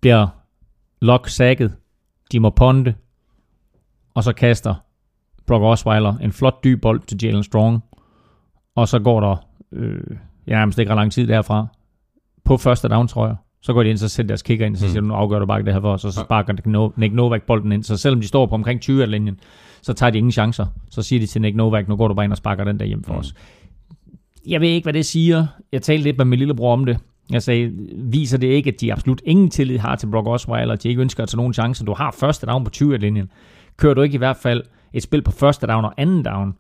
bliver 0.02 0.28
Luck 1.02 1.28
sækket. 1.28 1.74
De 2.32 2.40
må 2.40 2.50
ponde. 2.50 2.94
Og 4.14 4.24
så 4.24 4.34
kaster 4.34 4.76
Brock 5.48 5.64
Osweiler 5.64 6.18
en 6.18 6.32
flot 6.32 6.64
dyb 6.64 6.82
bold 6.82 7.02
til 7.02 7.18
Jalen 7.24 7.44
Strong. 7.44 7.84
Og 8.76 8.88
så 8.88 9.00
går 9.00 9.20
der 9.22 9.36
øh, 9.72 10.18
ja, 10.48 10.54
nærmest 10.54 10.80
ikke 10.80 10.92
ret 10.92 10.98
lang 10.98 11.12
tid 11.12 11.28
derfra. 11.28 11.68
På 12.46 12.58
første 12.58 12.88
down, 12.88 13.08
tror 13.08 13.28
jeg. 13.28 13.36
Så 13.62 13.74
går 13.74 13.84
de 13.84 13.90
ind, 13.90 13.98
så 13.98 14.10
sætter 14.10 14.28
deres 14.28 14.42
kicker 14.42 14.66
ind, 14.66 14.76
så 14.76 14.90
siger 14.90 15.02
mm. 15.02 15.08
nu 15.08 15.14
afgør 15.14 15.40
du 15.40 15.46
bare 15.46 15.64
det 15.64 15.74
her 15.74 15.82
for 15.82 15.94
os, 15.94 16.06
og 16.06 16.14
så 16.14 16.20
sparker 16.20 16.90
Nick 16.98 17.14
Novak 17.14 17.44
bolden 17.44 17.72
ind. 17.72 17.84
Så 17.84 17.98
selvom 17.98 18.22
de 18.22 18.28
står 18.28 18.46
på 18.46 18.56
omkring 18.56 18.82
20 18.82 19.06
linjen, 19.06 19.40
så 19.82 19.94
tager 19.94 20.10
de 20.10 20.18
ingen 20.18 20.32
chancer. 20.32 20.66
Så 20.90 21.02
siger 21.02 21.20
de 21.20 21.26
til 21.26 21.42
Nick 21.42 21.56
Novak, 21.56 21.88
nu 21.88 21.96
går 21.96 22.08
du 22.08 22.14
bare 22.14 22.24
ind 22.24 22.32
og 22.32 22.38
sparker 22.38 22.64
den 22.64 22.80
der 22.80 22.86
hjem 22.86 23.04
for 23.04 23.14
mm. 23.14 23.20
os. 23.20 23.34
Jeg 24.48 24.62
ved 24.62 24.68
ikke, 24.68 24.86
hvad 24.86 24.94
det 24.94 25.06
siger. 25.06 25.48
Jeg 25.72 25.82
talte 25.82 26.04
lidt 26.04 26.18
med 26.18 26.26
min 26.26 26.40
lillebror 26.40 26.74
om 26.74 26.86
det. 26.86 26.98
Jeg 27.32 27.44
sagde, 27.44 27.72
viser 27.96 28.38
det 28.38 28.48
ikke, 28.48 28.68
at 28.68 28.82
de 28.82 28.94
absolut 28.94 29.22
ingen 29.26 29.50
tillid 29.50 29.78
har 29.78 29.96
til 29.96 30.08
Brock 30.08 30.28
Osweiler, 30.28 30.74
at 30.74 30.84
de 30.84 30.90
ikke 30.90 31.02
ønsker 31.02 31.24
at 31.24 31.30
tage 31.30 31.38
nogen 31.38 31.54
chancer. 31.54 31.86
Du 31.86 31.94
har 31.94 32.12
første 32.12 32.48
down 32.48 32.64
på 32.64 32.72
20-linjen. 32.76 33.32
Kører 33.78 33.94
du 33.94 34.02
ikke 34.02 34.16
i 34.16 34.18
hvert 34.18 34.38
fald 34.38 34.64
et 34.94 35.04
spil 35.04 35.22
på 35.22 35.32
første 35.32 35.68
down 35.68 35.86
og 35.86 35.94
anden 35.98 36.24
down, 36.24 36.56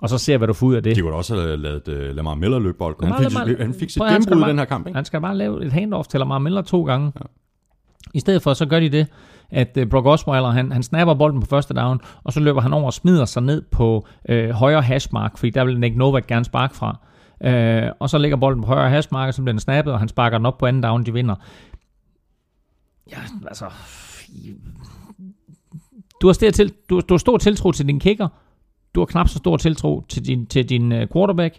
og 0.00 0.08
så 0.08 0.18
ser, 0.18 0.38
hvad 0.38 0.48
du 0.48 0.52
får 0.52 0.66
ud 0.66 0.74
af 0.74 0.82
det. 0.82 0.96
De 0.96 1.00
kunne 1.00 1.14
også 1.14 1.34
have 1.34 1.56
lavet 1.56 1.88
uh, 1.88 2.16
Lamar 2.16 2.34
Miller 2.34 2.58
løbe 2.58 2.78
bolden. 2.78 3.06
Han 3.06 3.24
fik, 3.24 3.32
Lamar, 3.32 3.62
han 3.62 3.74
fik 3.74 3.90
sit 3.90 4.02
gennembrud 4.02 4.46
i 4.46 4.48
den 4.48 4.58
her 4.58 4.64
kamp. 4.64 4.86
Ikke? 4.86 4.96
Han 4.96 5.04
skal 5.04 5.20
bare 5.20 5.36
lave 5.36 5.64
et 5.66 5.72
handoff 5.72 6.08
til 6.08 6.20
Lamar 6.20 6.38
Miller 6.38 6.62
to 6.62 6.84
gange. 6.84 7.12
Ja. 7.20 7.24
I 8.14 8.20
stedet 8.20 8.42
for, 8.42 8.54
så 8.54 8.66
gør 8.66 8.80
de 8.80 8.88
det, 8.88 9.06
at 9.50 9.78
uh, 9.80 9.88
Brock 9.88 10.06
Osweiler, 10.06 10.50
han, 10.50 10.72
han 10.72 10.82
snapper 10.82 11.14
bolden 11.14 11.40
på 11.40 11.46
første 11.46 11.74
down, 11.74 12.00
og 12.24 12.32
så 12.32 12.40
løber 12.40 12.60
han 12.60 12.72
over 12.72 12.86
og 12.86 12.92
smider 12.92 13.24
sig 13.24 13.42
ned 13.42 13.62
på 13.70 14.06
uh, 14.28 14.48
højre 14.48 14.82
hashmark, 14.82 15.38
fordi 15.38 15.50
der 15.50 15.64
vil 15.64 15.80
Nick 15.80 15.96
Novak 15.96 16.26
gerne 16.26 16.44
sparke 16.44 16.76
fra. 16.76 16.98
Uh, 17.46 17.90
og 18.00 18.10
så 18.10 18.18
ligger 18.18 18.36
bolden 18.36 18.62
på 18.62 18.66
højre 18.66 18.90
hashmark, 18.90 19.28
og 19.28 19.34
så 19.34 19.42
bliver 19.42 19.52
den 19.52 19.60
snappet, 19.60 19.92
og 19.92 19.98
han 19.98 20.08
sparker 20.08 20.38
den 20.38 20.46
op 20.46 20.58
på 20.58 20.66
anden 20.66 20.82
down, 20.82 21.06
de 21.06 21.12
vinder. 21.12 21.34
Ja, 23.10 23.18
altså... 23.46 23.64
Du 26.22 26.26
har, 26.26 26.32
til, 26.34 26.72
du, 26.90 27.00
du 27.08 27.14
har 27.14 27.18
stor 27.18 27.38
tiltro 27.38 27.72
til 27.72 27.86
din 27.86 28.00
kicker, 28.00 28.28
du 28.94 29.00
har 29.00 29.06
knap 29.06 29.28
så 29.28 29.38
stor 29.38 29.56
tiltro 29.56 30.04
til 30.08 30.26
din, 30.26 30.46
til 30.46 30.68
din 30.68 30.92
uh, 30.92 30.98
quarterback. 31.12 31.54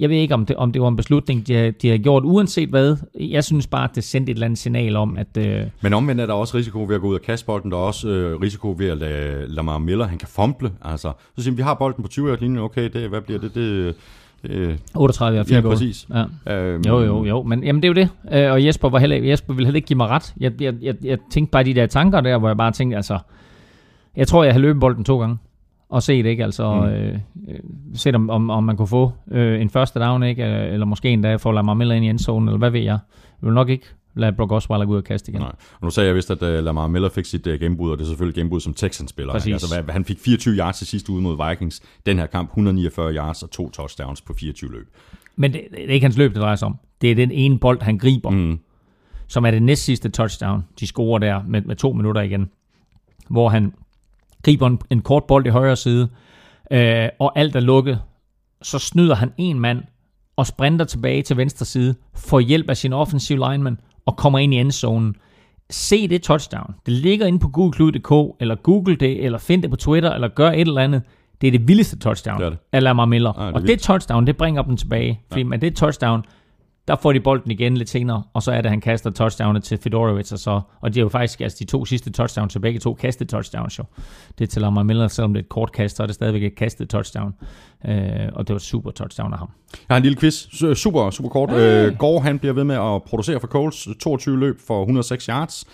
Jeg 0.00 0.10
ved 0.10 0.16
ikke, 0.16 0.34
om 0.34 0.46
det, 0.46 0.56
om 0.56 0.72
det 0.72 0.82
var 0.82 0.88
en 0.88 0.96
beslutning, 0.96 1.46
de 1.46 1.54
har, 1.54 1.70
de 1.70 1.88
har 1.88 1.98
gjort 1.98 2.24
uanset 2.24 2.68
hvad. 2.68 2.96
Jeg 3.20 3.44
synes 3.44 3.66
bare, 3.66 3.84
at 3.84 3.90
det 3.94 4.04
sendte 4.04 4.32
et 4.32 4.34
eller 4.34 4.46
andet 4.46 4.58
signal 4.58 4.96
om, 4.96 5.16
at... 5.16 5.36
Uh... 5.38 5.68
Men 5.82 5.94
omvendt 5.94 6.20
er 6.20 6.26
der 6.26 6.34
også 6.34 6.56
risiko 6.56 6.84
ved 6.84 6.94
at 6.94 7.00
gå 7.00 7.08
ud 7.08 7.14
og 7.14 7.22
kaste 7.22 7.46
bolden. 7.46 7.70
Der 7.70 7.76
er 7.76 7.82
også 7.82 8.08
uh, 8.08 8.42
risiko 8.42 8.74
ved 8.78 8.88
at 8.88 8.98
lade 8.98 9.46
Lamar 9.48 9.78
Miller, 9.78 10.06
han 10.06 10.18
kan 10.18 10.28
fumble. 10.28 10.72
Altså, 10.82 11.12
så 11.36 11.42
siger 11.42 11.54
vi, 11.54 11.62
har 11.62 11.74
bolden 11.74 12.02
på 12.02 12.08
20 12.08 12.36
linjen 12.36 12.58
okay, 12.58 12.90
det, 12.90 13.08
hvad 13.08 13.20
bliver 13.20 13.40
det? 13.40 13.54
det 13.54 13.94
Øh, 14.44 14.76
38 14.94 15.38
er 15.38 15.44
Ja, 15.50 15.60
præcis. 15.60 16.08
Ja. 16.46 16.54
Øhm, 16.54 16.82
jo, 16.86 17.00
jo, 17.00 17.24
jo. 17.24 17.42
Men 17.42 17.64
jamen, 17.64 17.82
det 17.82 17.88
er 17.88 18.02
jo 18.02 18.06
det. 18.06 18.38
Øh, 18.44 18.52
og 18.52 18.64
Jesper, 18.64 18.88
var 18.88 18.98
heller, 18.98 19.16
Jesper 19.16 19.54
ville 19.54 19.66
heller 19.66 19.76
ikke 19.76 19.86
give 19.86 19.96
mig 19.96 20.08
ret. 20.08 20.34
Jeg, 20.40 20.62
jeg, 20.62 20.74
jeg, 20.82 20.94
jeg 21.04 21.18
tænkte 21.30 21.50
bare 21.50 21.64
de 21.64 21.74
der 21.74 21.86
tanker 21.86 22.20
der, 22.20 22.38
hvor 22.38 22.48
jeg 22.48 22.56
bare 22.56 22.72
tænkte, 22.72 22.96
altså... 22.96 23.18
Jeg 24.16 24.28
tror, 24.28 24.44
jeg 24.44 24.52
har 24.52 24.60
løbet 24.60 24.80
bolden 24.80 25.04
to 25.04 25.20
gange 25.20 25.38
og 25.90 26.02
set, 26.02 26.26
ikke? 26.26 26.44
Altså, 26.44 26.74
mm. 26.74 26.88
øh, 26.88 27.18
set 27.94 28.14
om, 28.14 28.30
om, 28.30 28.50
om 28.50 28.64
man 28.64 28.76
kunne 28.76 28.88
få 28.88 29.12
øh, 29.30 29.60
en 29.60 29.70
første 29.70 30.00
down, 30.00 30.22
ikke? 30.22 30.42
Eller 30.44 30.86
måske 30.86 31.08
en 31.08 31.22
dag 31.22 31.40
få 31.40 31.52
Lamar 31.52 31.74
Miller 31.74 31.94
ind 31.94 32.04
i 32.04 32.08
endzone, 32.08 32.50
eller 32.50 32.58
hvad 32.58 32.70
ved 32.70 32.80
jeg. 32.80 32.98
Jeg 33.42 33.46
vil 33.46 33.52
nok 33.52 33.68
ikke 33.68 33.86
lade 34.14 34.32
Brock 34.32 34.52
Osweiler 34.52 34.86
gå 34.86 34.92
ud 34.92 34.96
og 34.96 35.04
kaste 35.04 35.30
igen. 35.30 35.40
Nej. 35.40 35.52
Og 35.74 35.82
nu 35.82 35.90
sagde 35.90 36.06
jeg 36.06 36.16
vist, 36.16 36.30
at 36.30 36.42
uh, 36.42 36.64
Lamar 36.64 36.86
Miller 36.86 37.08
fik 37.08 37.24
sit 37.24 37.46
uh, 37.46 37.52
gennembrud, 37.52 37.90
og 37.90 37.98
det 37.98 38.04
er 38.04 38.08
selvfølgelig 38.08 38.34
gennembrud 38.34 38.60
som 38.60 38.74
Texans-spiller. 38.74 39.32
Altså, 39.32 39.82
hvad, 39.82 39.92
han 39.92 40.04
fik 40.04 40.18
24 40.18 40.54
yards 40.54 40.78
til 40.78 40.86
sidste 40.86 41.12
ude 41.12 41.22
mod 41.22 41.48
Vikings. 41.48 41.82
Den 42.06 42.18
her 42.18 42.26
kamp, 42.26 42.48
149 42.48 43.14
yards 43.14 43.42
og 43.42 43.50
to 43.50 43.70
touchdowns 43.70 44.20
på 44.20 44.32
24 44.32 44.70
løb. 44.70 44.88
Men 45.36 45.52
det, 45.52 45.60
det 45.70 45.84
er 45.84 45.92
ikke 45.94 46.04
hans 46.04 46.16
løb, 46.16 46.30
det 46.30 46.40
drejer 46.40 46.56
sig 46.56 46.66
om. 46.66 46.76
Det 47.00 47.10
er 47.10 47.14
den 47.14 47.30
ene 47.30 47.58
bold, 47.58 47.82
han 47.82 47.98
griber, 47.98 48.30
mm. 48.30 48.58
som 49.26 49.44
er 49.44 49.50
det 49.50 49.62
næst 49.62 49.84
sidste 49.84 50.08
touchdown. 50.08 50.64
De 50.80 50.86
scorer 50.86 51.18
der 51.18 51.42
med, 51.48 51.62
med 51.62 51.76
to 51.76 51.92
minutter 51.92 52.20
igen, 52.20 52.50
hvor 53.28 53.48
han 53.48 53.72
griber 54.42 54.66
en, 54.66 54.78
en 54.90 55.00
kort 55.00 55.24
bold 55.24 55.46
i 55.46 55.48
højre 55.48 55.76
side, 55.76 56.08
øh, 56.72 57.08
og 57.18 57.38
alt 57.38 57.56
er 57.56 57.60
lukket, 57.60 58.00
så 58.62 58.78
snyder 58.78 59.14
han 59.14 59.32
en 59.36 59.60
mand 59.60 59.82
og 60.36 60.46
sprinter 60.46 60.84
tilbage 60.84 61.22
til 61.22 61.36
venstre 61.36 61.66
side, 61.66 61.94
får 62.14 62.40
hjælp 62.40 62.70
af 62.70 62.76
sin 62.76 62.92
offensive 62.92 63.50
lineman 63.50 63.78
og 64.06 64.16
kommer 64.16 64.38
ind 64.38 64.54
i 64.54 64.56
endzonen. 64.56 65.14
Se 65.70 66.08
det 66.08 66.22
touchdown. 66.22 66.74
Det 66.86 66.94
ligger 66.94 67.26
inde 67.26 67.38
på 67.38 67.48
google.dk, 67.48 68.36
eller 68.40 68.54
google 68.54 68.96
det, 68.96 69.24
eller 69.24 69.38
find 69.38 69.62
det 69.62 69.70
på 69.70 69.76
Twitter, 69.76 70.12
eller 70.12 70.28
gør 70.28 70.50
et 70.50 70.60
eller 70.60 70.80
andet. 70.80 71.02
Det 71.40 71.46
er 71.46 71.50
det 71.50 71.68
vildeste 71.68 71.98
touchdown 71.98 72.40
det 72.40 72.52
det. 72.52 72.58
af 72.72 72.82
Lamar 72.82 73.04
Miller. 73.04 73.32
Ej, 73.32 73.46
det 73.46 73.54
og 73.54 73.62
vildt. 73.62 73.72
det 73.72 73.80
touchdown, 73.80 74.26
det 74.26 74.36
bringer 74.36 74.62
dem 74.62 74.76
tilbage. 74.76 75.20
Fordi 75.28 75.40
ja. 75.40 75.46
med 75.48 75.58
det 75.58 75.76
touchdown, 75.76 76.24
der 76.88 76.96
får 76.96 77.12
de 77.12 77.20
bolden 77.20 77.50
igen 77.50 77.76
lidt 77.76 77.88
senere, 77.88 78.22
og 78.34 78.42
så 78.42 78.52
er 78.52 78.60
det, 78.60 78.70
han 78.70 78.80
kaster 78.80 79.10
touchdownet 79.10 79.64
til 79.64 79.78
Fedorovic, 79.78 80.32
og, 80.32 80.38
så, 80.38 80.60
og 80.80 80.94
det 80.94 81.00
er 81.00 81.02
jo 81.02 81.08
faktisk 81.08 81.40
altså, 81.40 81.56
de 81.60 81.64
to 81.64 81.84
sidste 81.84 82.12
touchdowns, 82.12 82.52
så 82.52 82.60
begge 82.60 82.80
to 82.80 82.94
kastet 82.94 83.28
touchdowns 83.28 83.78
jo. 83.78 83.84
Det 84.38 84.50
til 84.50 84.62
Lamar 84.62 84.82
Miller, 84.82 85.08
selvom 85.08 85.34
det 85.34 85.40
er 85.40 85.44
et 85.44 85.48
kort 85.48 85.72
kast, 85.72 85.96
så 85.96 86.02
er 86.02 86.06
det 86.06 86.14
stadigvæk 86.14 86.42
et 86.42 86.56
kastet 86.56 86.88
touchdown, 86.88 87.34
øh, 87.88 88.28
og 88.32 88.48
det 88.48 88.54
var 88.54 88.58
super 88.58 88.90
touchdown 88.90 89.32
af 89.32 89.38
ham. 89.38 89.50
Jeg 89.72 89.94
har 89.94 89.96
en 89.96 90.02
lille 90.02 90.18
quiz, 90.18 90.34
super, 90.74 91.10
super 91.10 91.30
kort. 91.30 91.50
Hey. 91.50 91.86
Øh, 91.86 91.96
Gore, 91.96 92.20
han 92.20 92.38
bliver 92.38 92.52
ved 92.52 92.64
med 92.64 92.76
at 92.76 93.02
producere 93.02 93.40
for 93.40 93.46
Coles, 93.46 93.88
22 94.00 94.38
løb 94.38 94.60
for 94.66 94.80
106 94.80 95.24
yards. 95.24 95.64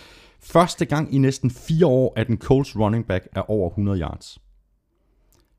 Første 0.41 0.85
gang 0.85 1.15
i 1.15 1.19
næsten 1.19 1.51
fire 1.51 1.87
år, 1.87 2.13
at 2.17 2.29
en 2.29 2.39
Coles 2.39 2.77
running 2.77 3.07
back 3.07 3.29
er 3.33 3.51
over 3.51 3.69
100 3.69 4.01
yards. 4.01 4.39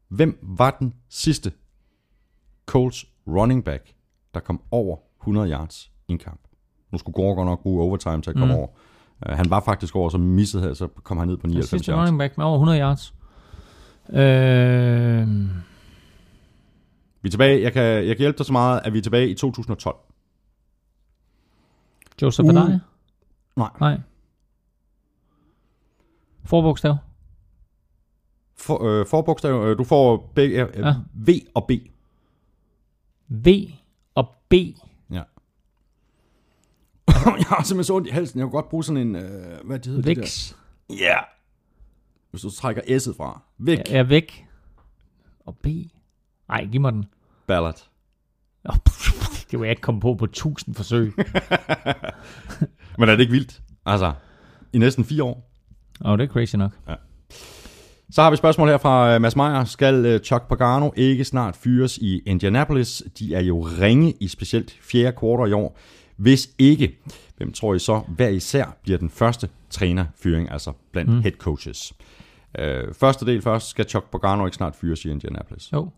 Hvem 0.09 0.39
var 0.41 0.77
den 0.79 0.93
sidste 1.09 1.51
Coles 2.65 3.05
running 3.27 3.63
back, 3.63 3.93
der 4.33 4.39
kom 4.39 4.61
over 4.71 4.97
100 5.27 5.49
yards 5.51 5.91
i 6.07 6.11
en 6.11 6.17
kamp. 6.17 6.39
Nu 6.91 6.97
skulle 6.97 7.13
Gore 7.13 7.35
godt 7.35 7.45
nok 7.45 7.63
bruge 7.63 7.83
overtime 7.83 8.21
til 8.21 8.29
at 8.29 8.35
komme 8.35 8.53
mm. 8.53 8.59
over. 8.59 8.67
Uh, 9.29 9.37
han 9.37 9.49
var 9.49 9.59
faktisk 9.59 9.95
over, 9.95 10.09
så 10.09 10.17
missede 10.17 10.75
så 10.75 10.87
kom 11.03 11.17
han 11.17 11.27
ned 11.27 11.37
på 11.37 11.47
99 11.47 11.85
yards. 11.85 11.99
running 11.99 12.17
back 12.17 12.37
med 12.37 12.45
over 12.45 12.55
100 12.55 12.79
yards. 12.79 13.13
Øh... 14.09 15.27
Vi 17.21 17.27
er 17.27 17.31
tilbage. 17.31 17.61
Jeg 17.61 17.73
kan, 17.73 17.83
jeg 17.83 18.07
kan 18.07 18.17
hjælpe 18.17 18.37
dig 18.37 18.45
så 18.45 18.51
meget, 18.51 18.81
at 18.83 18.93
vi 18.93 18.97
er 18.97 19.01
tilbage 19.01 19.29
i 19.29 19.35
2012. 19.35 19.95
Joseph 22.21 22.49
Uh. 22.49 22.55
Adai? 22.55 22.77
Nej. 23.55 23.69
Nej. 23.79 23.99
Forbogstav? 26.43 26.97
For, 28.57 28.83
øh, 28.83 29.05
forbogstav, 29.05 29.63
øh, 29.63 29.77
du 29.77 29.83
får 29.83 30.31
begge, 30.35 30.67
øh, 30.67 30.69
ja. 30.77 30.95
V 31.13 31.29
og 31.55 31.67
B. 31.67 31.71
V 33.29 33.47
og 34.15 34.35
B. 34.49 34.53
Ja. 37.07 37.13
jeg 37.38 37.45
har 37.47 37.63
simpelthen 37.63 37.84
så 37.84 37.93
ondt 37.93 38.07
i 38.07 38.11
halsen. 38.11 38.39
Jeg 38.39 38.43
kunne 38.43 38.51
godt 38.51 38.69
bruge 38.69 38.84
sådan 38.84 39.07
en, 39.07 39.15
øh, 39.15 39.65
hvad 39.65 39.79
det 39.79 39.85
hedder 39.85 40.01
det 40.01 40.17
Vix. 40.17 40.49
der? 40.49 40.95
Ja. 40.95 41.03
Yeah. 41.03 41.23
Hvis 42.31 42.41
du 42.41 42.49
trækker 42.49 42.81
S'et 42.81 43.17
fra. 43.17 43.41
Væk. 43.57 43.79
Er 43.89 44.03
væk. 44.03 44.45
Og 45.45 45.57
B. 45.63 45.67
Nej, 46.47 46.65
giv 46.71 46.81
mig 46.81 46.93
den. 46.93 47.05
Ballad. 47.47 47.73
Oh, 48.65 48.75
pff, 48.85 49.11
det 49.51 49.59
var 49.59 49.65
jeg 49.65 49.71
ikke 49.71 49.81
komme 49.81 50.01
på 50.01 50.13
på 50.13 50.25
1000 50.25 50.75
forsøg. 50.75 51.13
Men 52.99 53.09
er 53.09 53.15
det 53.15 53.19
ikke 53.19 53.31
vildt? 53.31 53.61
Altså, 53.85 54.13
i 54.73 54.77
næsten 54.77 55.03
fire 55.05 55.23
år. 55.23 55.51
Åh, 56.05 56.11
oh, 56.11 56.17
det 56.17 56.23
er 56.23 56.34
crazy 56.34 56.55
nok. 56.55 56.71
Så 58.11 58.21
har 58.21 58.29
vi 58.29 58.34
et 58.34 58.38
spørgsmål 58.38 58.67
her 58.67 58.77
fra 58.77 59.15
øh, 59.15 59.21
Mads 59.21 59.35
Meyer. 59.35 59.63
Skal 59.63 60.05
øh, 60.05 60.19
Chuck 60.19 60.47
Pagano 60.47 60.91
ikke 60.95 61.25
snart 61.25 61.55
fyres 61.55 61.97
i 61.97 62.19
Indianapolis? 62.25 63.03
De 63.19 63.35
er 63.35 63.39
jo 63.41 63.59
ringe 63.59 64.13
i 64.19 64.27
specielt 64.27 64.77
fjerde 64.81 65.17
kvartal 65.17 65.49
i 65.49 65.53
år. 65.53 65.77
Hvis 66.18 66.49
ikke, 66.57 66.98
hvem 67.38 67.52
tror 67.52 67.73
I 67.73 67.80
så 67.80 68.02
hver 68.07 68.30
især 68.30 68.77
bliver 68.84 68.98
den 68.98 69.10
første 69.10 69.49
trænerfyring, 69.69 70.52
altså 70.52 70.73
blandt 70.91 71.11
mm. 71.11 71.22
head 71.22 71.31
coaches? 71.31 71.94
Øh, 72.60 72.94
første 72.94 73.26
del 73.26 73.41
først, 73.41 73.69
skal 73.69 73.89
Chuck 73.89 74.11
Pagano 74.11 74.45
ikke 74.45 74.56
snart 74.56 74.76
fyres 74.76 75.06
i 75.06 75.10
Indianapolis? 75.10 75.73
Jo. 75.73 75.89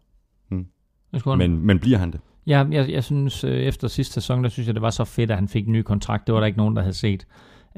Skulle 1.17 1.37
Men, 1.37 1.65
men 1.65 1.79
bliver 1.79 1.97
han 1.97 2.11
det? 2.11 2.19
Ja, 2.47 2.65
jeg, 2.71 2.89
jeg 2.89 3.03
synes, 3.03 3.43
øh, 3.43 3.51
efter 3.51 3.87
sidste 3.87 4.13
sæson, 4.13 4.43
der 4.43 4.49
synes 4.49 4.67
jeg, 4.67 4.75
det 4.75 4.81
var 4.81 4.89
så 4.89 5.05
fedt, 5.05 5.31
at 5.31 5.37
han 5.37 5.47
fik 5.47 5.67
en 5.67 5.73
ny 5.73 5.81
kontrakt. 5.81 6.27
Det 6.27 6.33
var 6.33 6.39
der 6.39 6.47
ikke 6.47 6.57
nogen, 6.57 6.75
der 6.75 6.81
havde 6.81 6.93
set. 6.93 7.27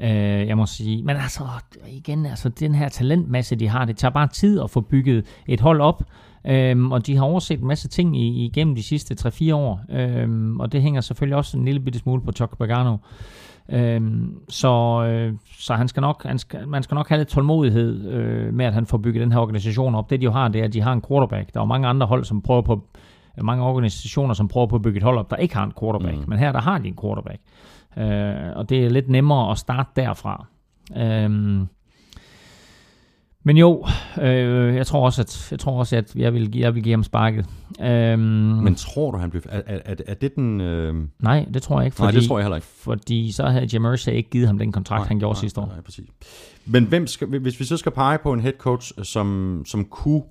Øh, 0.00 0.08
jeg 0.48 0.56
må 0.56 0.66
sige. 0.66 1.02
Men 1.02 1.16
altså, 1.16 1.44
igen, 1.88 2.26
altså, 2.26 2.48
den 2.48 2.74
her 2.74 2.88
talentmasse, 2.88 3.56
de 3.56 3.68
har, 3.68 3.84
det 3.84 3.96
tager 3.96 4.12
bare 4.12 4.28
tid 4.28 4.60
at 4.60 4.70
få 4.70 4.80
bygget 4.80 5.26
et 5.46 5.60
hold 5.60 5.80
op. 5.80 6.02
Øhm, 6.44 6.92
og 6.92 7.06
de 7.06 7.16
har 7.16 7.24
overset 7.24 7.60
en 7.60 7.66
masse 7.66 7.88
ting 7.88 8.16
i, 8.16 8.44
igennem 8.44 8.74
de 8.74 8.82
sidste 8.82 9.28
3-4 9.28 9.54
år. 9.54 9.80
Øhm, 9.90 10.60
og 10.60 10.72
det 10.72 10.82
hænger 10.82 11.00
selvfølgelig 11.00 11.36
også 11.36 11.58
en 11.58 11.64
lille 11.64 11.80
bitte 11.80 11.98
smule 11.98 12.22
på 12.22 12.32
Chuck 12.32 12.58
Pagano. 12.58 12.96
Øhm, 13.68 14.38
så 14.48 15.04
øh, 15.04 15.32
så 15.58 15.74
han 15.74 15.88
skal 15.88 16.00
nok, 16.00 16.24
han 16.24 16.38
skal, 16.38 16.68
man 16.68 16.82
skal 16.82 16.94
nok 16.94 17.08
have 17.08 17.18
lidt 17.18 17.28
tålmodighed 17.28 18.08
øh, 18.10 18.54
med, 18.54 18.66
at 18.66 18.72
han 18.72 18.86
får 18.86 18.98
bygget 18.98 19.22
den 19.22 19.32
her 19.32 19.38
organisation 19.38 19.94
op. 19.94 20.10
Det 20.10 20.20
de 20.20 20.24
jo 20.24 20.30
har, 20.30 20.48
det 20.48 20.60
er, 20.60 20.64
at 20.64 20.72
de 20.72 20.80
har 20.80 20.92
en 20.92 21.02
quarterback. 21.08 21.54
Der 21.54 21.60
er 21.60 21.64
jo 21.64 21.68
mange 21.68 21.88
andre 21.88 22.06
hold, 22.06 22.24
som 22.24 22.42
prøver 22.42 22.62
på 22.62 22.84
mange 23.42 23.64
organisationer, 23.64 24.34
som 24.34 24.48
prøver 24.48 24.66
på 24.66 24.76
at 24.76 24.82
bygge 24.82 24.96
et 24.96 25.02
hold 25.02 25.18
op, 25.18 25.30
der 25.30 25.36
ikke 25.36 25.56
har 25.56 25.64
en 25.64 25.72
quarterback. 25.80 26.18
Mm. 26.18 26.24
Men 26.28 26.38
her, 26.38 26.52
der 26.52 26.60
har 26.60 26.78
de 26.78 26.88
en 26.88 26.98
quarterback. 27.02 27.40
Øh, 27.96 28.56
og 28.56 28.68
det 28.68 28.84
er 28.84 28.90
lidt 28.90 29.08
nemmere 29.08 29.50
at 29.50 29.58
starte 29.58 29.90
derfra. 29.96 30.46
Øhm, 30.96 31.66
men 33.44 33.56
jo, 33.56 33.86
øh, 34.22 34.74
jeg 34.74 34.86
tror 34.86 35.04
også, 35.04 35.22
at 35.22 35.48
jeg 35.50 35.58
tror 35.58 35.78
også, 35.78 35.96
at 35.96 36.16
jeg 36.16 36.34
vil, 36.34 36.56
jeg 36.56 36.74
vil 36.74 36.82
give 36.82 36.92
ham 36.92 37.02
sparket. 37.02 37.46
Øhm, 37.80 38.20
Men 38.20 38.74
tror 38.74 39.10
du, 39.10 39.18
han 39.18 39.30
bliver... 39.30 39.42
Er, 39.48 39.62
er, 39.66 39.94
er, 40.06 40.14
det 40.14 40.36
den... 40.36 40.60
Øh... 40.60 40.94
nej, 41.18 41.46
det 41.54 41.62
tror 41.62 41.80
jeg 41.80 41.86
ikke. 41.86 42.00
Nej, 42.00 42.06
Fordi, 42.08 42.20
det 42.20 42.28
tror 42.28 42.38
jeg 42.38 42.44
heller 42.44 42.56
ikke. 42.56 42.66
Fordi 42.66 43.32
så 43.32 43.46
havde 43.46 43.68
Jim 43.72 43.84
Irsay 43.84 44.12
ikke 44.12 44.30
givet 44.30 44.46
ham 44.46 44.58
den 44.58 44.72
kontrakt, 44.72 45.00
nej, 45.00 45.08
han 45.08 45.18
gjorde 45.18 45.34
nej, 45.34 45.40
sidste 45.40 45.60
år. 45.60 45.66
Nej, 45.66 45.80
præcis. 45.80 46.08
Men 46.66 46.84
hvem 46.84 47.06
skal, 47.06 47.38
hvis 47.38 47.60
vi 47.60 47.64
så 47.64 47.76
skal 47.76 47.92
pege 47.92 48.18
på 48.18 48.32
en 48.32 48.40
head 48.40 48.52
coach, 48.58 48.92
som, 49.02 49.62
som 49.66 49.84
kunne 49.84 50.22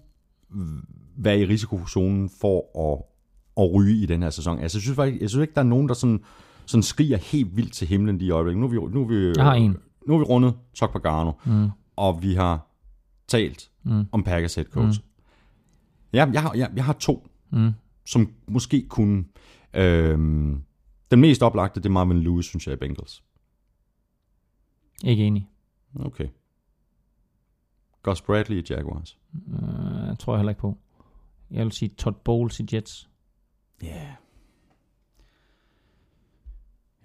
være 1.18 1.40
i 1.40 1.46
risikozonen 1.46 2.30
for 2.42 2.92
at, 2.92 3.04
at 3.64 3.74
ryge 3.74 4.04
i 4.04 4.06
den 4.06 4.24
her 4.24 4.30
sæson. 4.30 4.60
Altså, 4.60 4.78
jeg 4.78 4.82
synes, 4.82 4.96
faktisk, 4.96 5.22
jeg 5.22 5.30
synes 5.30 5.42
ikke, 5.42 5.54
der 5.54 5.62
er 5.62 5.66
nogen, 5.66 5.88
der 5.88 5.94
sådan, 5.94 6.20
sådan 6.66 6.84
skriger 6.84 7.18
helt 7.18 7.58
vildt 7.58 7.74
til 7.74 7.88
himlen 7.88 8.18
lige 8.18 8.28
i 8.28 8.32
øjeblikket. 8.32 8.60
Nu 8.62 8.66
er 8.66 8.70
vi, 8.70 8.94
nu 8.94 9.02
er 9.02 9.08
vi, 9.08 9.34
Jeg 9.36 9.44
har 9.44 9.54
en. 9.54 9.78
Nu 10.08 10.14
er 10.14 10.18
vi 10.18 10.24
rundet 10.24 10.54
Chuck 10.76 10.92
Pagano, 10.92 11.32
mm. 11.46 11.70
og 11.96 12.24
vi 12.24 12.34
har 12.34 12.71
talt 13.32 13.72
mm. 13.84 14.06
om 14.12 14.24
Packers 14.24 14.56
head 14.56 14.66
coach. 14.66 15.00
Mm. 15.00 15.06
Ja, 16.14 16.30
jeg, 16.34 16.42
har, 16.42 16.54
jeg, 16.54 16.72
jeg 16.76 16.86
har 16.86 16.94
to, 16.94 17.28
Mm. 17.54 17.72
som 18.06 18.34
måske 18.48 18.86
kunne... 18.90 19.26
Øhm, 19.74 20.64
den 21.12 21.20
mest 21.22 21.44
oplagte, 21.44 21.80
det 21.80 21.86
er 21.86 21.94
Marvin 21.94 22.20
Lewis, 22.24 22.46
synes 22.46 22.68
jeg, 22.68 22.74
i 22.74 22.78
Bengals. 22.78 23.24
Ikke 25.04 25.24
enig. 25.24 25.50
Okay. 25.96 26.28
Gus 28.04 28.22
Bradley 28.22 28.58
i 28.58 28.66
Jaguars. 28.70 29.18
Uh, 29.34 30.08
jeg 30.08 30.16
tror 30.20 30.34
jeg 30.34 30.40
heller 30.40 30.50
ikke 30.52 30.62
på. 30.62 30.78
Jeg 31.52 31.64
vil 31.64 31.72
sige 31.72 31.90
Todd 31.90 32.16
Bowles 32.24 32.60
i 32.60 32.66
Jets. 32.74 33.10
Ja. 33.84 33.88
Yeah. 33.88 34.16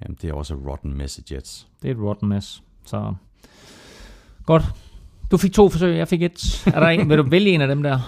Jamen, 0.03 0.19
det 0.23 0.31
er 0.31 0.35
også 0.35 0.55
rotten 0.55 0.95
mess 0.97 1.19
i 1.19 1.35
Jets. 1.35 1.69
Det 1.83 1.91
er 1.91 1.95
et 1.95 2.01
rotten 2.01 2.29
mess. 2.29 2.63
Så 2.85 3.15
godt. 4.45 4.63
Du 5.31 5.37
fik 5.37 5.53
to 5.53 5.69
forsøg, 5.69 5.97
jeg 5.97 6.09
fik 6.09 6.23
et. 6.23 6.63
Er 6.75 6.81
der 6.81 6.87
en? 6.89 7.09
Vil 7.09 7.19
du 7.19 7.23
vælge 7.31 7.51
en 7.51 7.61
af 7.61 7.69
dem 7.69 7.83
der? 7.83 7.99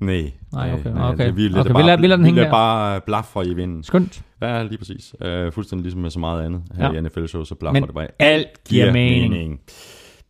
Nej. 0.00 0.32
Nej, 0.52 0.72
okay, 0.72 0.90
nej, 0.92 1.08
okay. 1.12 1.26
Det, 1.26 1.36
vi 1.36 1.48
lader 1.48 1.60
Okay, 1.60 1.68
vi 1.68 1.72
bare, 1.72 1.86
lader- 1.86 2.00
vi 2.00 2.06
lader 2.06 2.16
den 2.16 2.24
vi 2.34 2.40
hænge 2.40 2.50
bare 2.50 3.00
blaffer 3.00 3.42
i 3.42 3.54
vinden. 3.54 3.82
Skønt. 3.82 4.22
Ja, 4.42 4.62
lige 4.62 4.78
præcis. 4.78 5.14
Uh, 5.24 5.52
fuldstændig 5.52 5.82
ligesom 5.82 6.00
med 6.00 6.10
så 6.10 6.18
meget 6.18 6.44
andet 6.46 6.62
her 6.76 6.92
Ja. 6.92 6.98
i 6.98 7.02
NFL-show, 7.02 7.44
så 7.44 7.54
blaffer 7.54 7.80
Men 7.80 7.86
det 7.86 7.94
bare. 7.94 8.06
alt 8.18 8.48
giver 8.68 8.92
mening. 8.92 9.60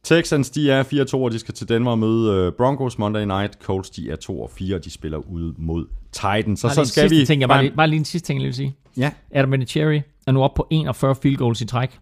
Texans, 0.04 0.50
de 0.50 0.70
er 0.70 0.82
4-2, 1.14 1.14
og 1.16 1.30
de 1.30 1.38
skal 1.38 1.54
til 1.54 1.68
Denver 1.68 1.94
møde 1.94 2.46
uh, 2.48 2.52
Broncos 2.56 2.98
Monday 2.98 3.24
Night. 3.24 3.58
Colts, 3.62 3.90
de 3.90 4.10
er 4.10 4.16
2 4.16 4.42
og 4.42 4.50
4, 4.50 4.76
og 4.76 4.84
de 4.84 4.90
spiller 4.90 5.18
ud 5.18 5.52
mod 5.58 5.86
Titans. 6.12 6.60
Så, 6.60 6.68
så 6.68 6.84
skal 6.84 7.10
vi... 7.10 7.26
Ting, 7.26 7.40
jeg 7.40 7.48
bare, 7.48 7.62
lige, 7.62 7.76
bare 7.76 7.86
lige 7.88 7.98
en 7.98 8.04
sidste 8.04 8.26
ting, 8.26 8.40
jeg 8.40 8.46
vil 8.46 8.54
sige. 8.54 8.74
Ja, 8.96 9.10
Adam 9.32 9.52
Vinatieri 9.52 10.00
er 10.26 10.32
nu 10.32 10.42
oppe 10.42 10.56
på 10.56 10.66
41 10.70 11.14
field 11.22 11.36
goals 11.36 11.60
i 11.60 11.66
træk. 11.66 11.98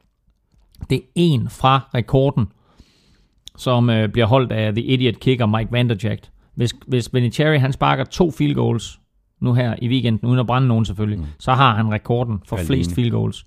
Det 0.90 0.96
er 0.96 1.02
en 1.14 1.48
fra 1.50 1.88
rekorden, 1.94 2.46
som 3.58 3.90
øh, 3.90 4.08
bliver 4.08 4.26
holdt 4.26 4.52
af 4.52 4.72
The 4.72 4.82
Idiot 4.82 5.20
Kicker 5.20 5.46
Mike 5.46 5.72
Vanderjagt. 5.72 6.30
Hvis, 6.54 6.74
hvis 6.86 7.14
Vinatieri 7.14 7.58
han 7.58 7.72
sparker 7.72 8.04
to 8.04 8.30
field 8.30 8.54
goals 8.54 9.00
nu 9.40 9.52
her 9.52 9.74
i 9.82 9.88
weekenden, 9.88 10.28
uden 10.28 10.38
at 10.38 10.46
brænde 10.46 10.68
nogen 10.68 10.84
selvfølgelig, 10.84 11.18
mm. 11.18 11.26
så 11.38 11.52
har 11.52 11.74
han 11.74 11.92
rekorden 11.92 12.38
for 12.48 12.56
Alene. 12.56 12.66
flest 12.66 12.94
field 12.94 13.10
goals 13.10 13.46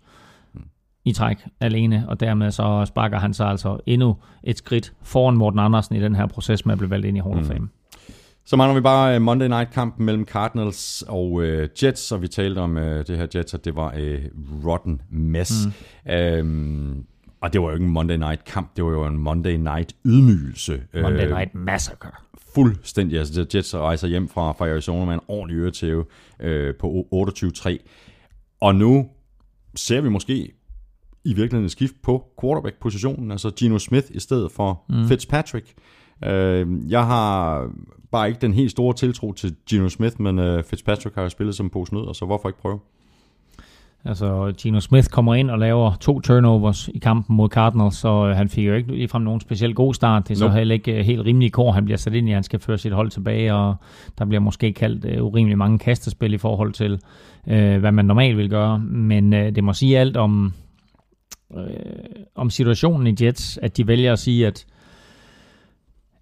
i 1.05 1.13
træk 1.13 1.37
alene, 1.59 2.05
og 2.07 2.19
dermed 2.19 2.51
så 2.51 2.85
sparker 2.87 3.19
han 3.19 3.33
sig 3.33 3.47
altså 3.47 3.77
endnu 3.85 4.17
et 4.43 4.57
skridt 4.57 4.93
foran 5.03 5.37
Morten 5.37 5.59
Andersen 5.59 5.95
i 5.95 6.01
den 6.01 6.15
her 6.15 6.27
proces 6.27 6.65
med 6.65 6.73
at 6.73 6.77
blive 6.77 6.89
valgt 6.89 7.05
ind 7.05 7.17
i 7.17 7.19
Hall 7.19 7.39
of 7.39 7.45
Fame. 7.45 7.69
Så 8.45 8.55
mangler 8.55 8.75
vi 8.75 8.81
bare 8.81 9.15
øh, 9.15 9.21
Monday 9.21 9.47
Night-kampen 9.47 10.05
mellem 10.05 10.25
Cardinals 10.25 11.03
og 11.07 11.43
øh, 11.43 11.69
Jets, 11.83 12.11
og 12.11 12.21
vi 12.21 12.27
talte 12.27 12.59
om 12.59 12.77
øh, 12.77 13.07
det 13.07 13.17
her 13.17 13.27
Jets, 13.35 13.53
at 13.53 13.65
det 13.65 13.75
var 13.75 13.93
øh, 13.97 14.19
rotten 14.65 15.01
mess. 15.09 15.53
Mm. 16.05 16.11
Øhm, 16.11 17.05
og 17.41 17.53
det 17.53 17.61
var 17.61 17.67
jo 17.67 17.73
ikke 17.73 17.85
en 17.85 17.91
Monday 17.91 18.15
Night-kamp, 18.15 18.75
det 18.75 18.83
var 18.83 18.91
jo 18.91 19.05
en 19.05 19.17
Monday 19.17 19.55
Night-ydmygelse. 19.55 20.83
Monday 20.93 21.25
Øh, 21.25 21.29
Night 21.29 21.55
Massacre. 21.55 22.11
Fuldstændig. 22.55 23.19
Altså, 23.19 23.45
Jets 23.55 23.75
rejser 23.75 24.07
hjem 24.07 24.27
fra, 24.27 24.51
fra 24.51 24.69
Arizona 24.69 25.05
med 25.05 25.13
en 25.13 25.19
ordentlig 25.27 25.57
øretæve 25.57 26.05
øh, 26.39 26.75
på 26.75 27.07
28-3. 27.13 27.77
Og 28.61 28.75
nu 28.75 29.09
ser 29.75 30.01
vi 30.01 30.09
måske 30.09 30.51
i 31.23 31.33
virkeligheden 31.33 31.65
et 31.65 31.71
skift 31.71 31.93
på 32.03 32.25
quarterback-positionen, 32.41 33.31
altså 33.31 33.51
Geno 33.59 33.79
Smith 33.79 34.07
i 34.09 34.19
stedet 34.19 34.51
for 34.51 34.83
mm. 34.89 35.07
Fitzpatrick. 35.07 35.73
Øh, 36.23 36.67
jeg 36.91 37.05
har 37.05 37.67
bare 38.11 38.27
ikke 38.27 38.41
den 38.41 38.53
helt 38.53 38.71
store 38.71 38.93
tiltro 38.93 39.33
til 39.33 39.55
Geno 39.69 39.89
Smith, 39.89 40.21
men 40.21 40.39
øh, 40.39 40.63
Fitzpatrick 40.63 41.15
har 41.15 41.23
jo 41.23 41.29
spillet 41.29 41.55
som 41.55 41.69
pose 41.69 41.93
nødder, 41.93 42.13
så 42.13 42.25
hvorfor 42.25 42.49
ikke 42.49 42.59
prøve? 42.59 42.79
Altså, 44.05 44.53
Gino 44.57 44.79
Smith 44.79 45.07
kommer 45.09 45.35
ind 45.35 45.51
og 45.51 45.59
laver 45.59 45.95
to 45.99 46.19
turnovers 46.19 46.87
i 46.87 46.97
kampen 46.99 47.35
mod 47.35 47.49
Cardinals, 47.49 47.95
så 47.95 48.27
øh, 48.27 48.35
han 48.35 48.49
fik 48.49 48.67
jo 48.67 48.73
ikke 48.73 48.95
ligefrem 48.95 49.21
nogen 49.21 49.41
specielt 49.41 49.75
god 49.75 49.93
start. 49.93 50.27
Det 50.27 50.33
er 50.33 50.37
så 50.37 50.45
Nope. 50.45 50.57
heller 50.57 50.73
ikke 50.73 50.97
øh, 50.99 51.05
helt 51.05 51.25
rimelig 51.25 51.51
kår, 51.51 51.71
han 51.71 51.85
bliver 51.85 51.97
sat 51.97 52.13
ind 52.13 52.29
i. 52.29 52.31
Han 52.31 52.43
skal 52.43 52.59
føre 52.59 52.77
sit 52.77 52.93
hold 52.93 53.09
tilbage, 53.09 53.53
og 53.53 53.75
der 54.17 54.25
bliver 54.25 54.41
måske 54.41 54.73
kaldt 54.73 55.05
øh, 55.05 55.23
urimelig 55.23 55.57
mange 55.57 55.79
kastespil 55.79 56.33
i 56.33 56.37
forhold 56.37 56.73
til, 56.73 56.99
øh, 57.47 57.77
hvad 57.79 57.91
man 57.91 58.05
normalt 58.05 58.37
vil 58.37 58.49
gøre. 58.49 58.79
Men 58.79 59.33
øh, 59.33 59.55
det 59.55 59.63
må 59.63 59.73
sige 59.73 59.99
alt 59.99 60.17
om, 60.17 60.53
øh, 61.57 61.63
om 62.35 62.49
situationen 62.49 63.07
i 63.07 63.25
Jets, 63.25 63.57
at 63.61 63.77
de 63.77 63.87
vælger 63.87 64.13
at 64.13 64.19
sige, 64.19 64.47
at 64.47 64.65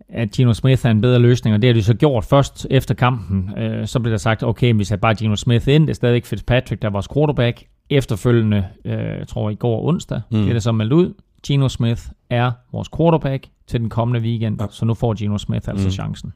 at 0.10 0.32
Gino 0.32 0.54
Smith 0.54 0.86
er 0.86 0.92
en 0.92 1.02
bedre 1.02 1.20
løsning, 1.20 1.54
og 1.54 1.62
det 1.62 1.68
har 1.68 1.74
de 1.74 1.84
så 1.84 1.94
gjort 1.94 2.26
først 2.26 2.68
efter 2.70 2.96
kampen. 2.96 3.58
Øh, 3.58 3.88
så 3.88 4.00
blev 4.00 4.12
der 4.12 4.18
sagt, 4.18 4.44
okay, 4.44 4.74
vi 4.76 4.84
satte 4.84 5.02
bare 5.02 5.16
Gino 5.16 5.36
Smith 5.36 5.68
ind, 5.68 5.88
det 5.88 5.90
er 5.90 5.96
stadigvæk 5.96 6.26
Fitzpatrick, 6.26 6.82
der 6.82 6.88
var 6.88 6.92
vores 6.92 7.08
quarterback. 7.14 7.64
Efterfølgende, 7.90 8.68
øh, 8.86 8.94
jeg 8.94 9.28
tror 9.28 9.50
i 9.50 9.56
går 9.56 9.88
onsdag, 9.88 10.22
mm. 10.32 10.38
bliver 10.38 10.54
det 10.54 10.64
så 10.64 10.72
meldt 10.72 10.94
ud, 10.94 11.14
Gino 11.48 11.68
Smith 11.68 12.02
er 12.30 12.52
vores 12.72 12.90
quarterback 12.98 13.48
til 13.68 13.80
den 13.80 13.90
kommende 13.90 14.20
weekend, 14.20 14.62
ja. 14.62 14.68
så 14.70 14.86
nu 14.86 14.94
får 14.94 15.14
Gino 15.14 15.38
Smith 15.38 15.70
altså 15.70 15.88
mm. 15.88 15.92
chancen. 15.92 16.34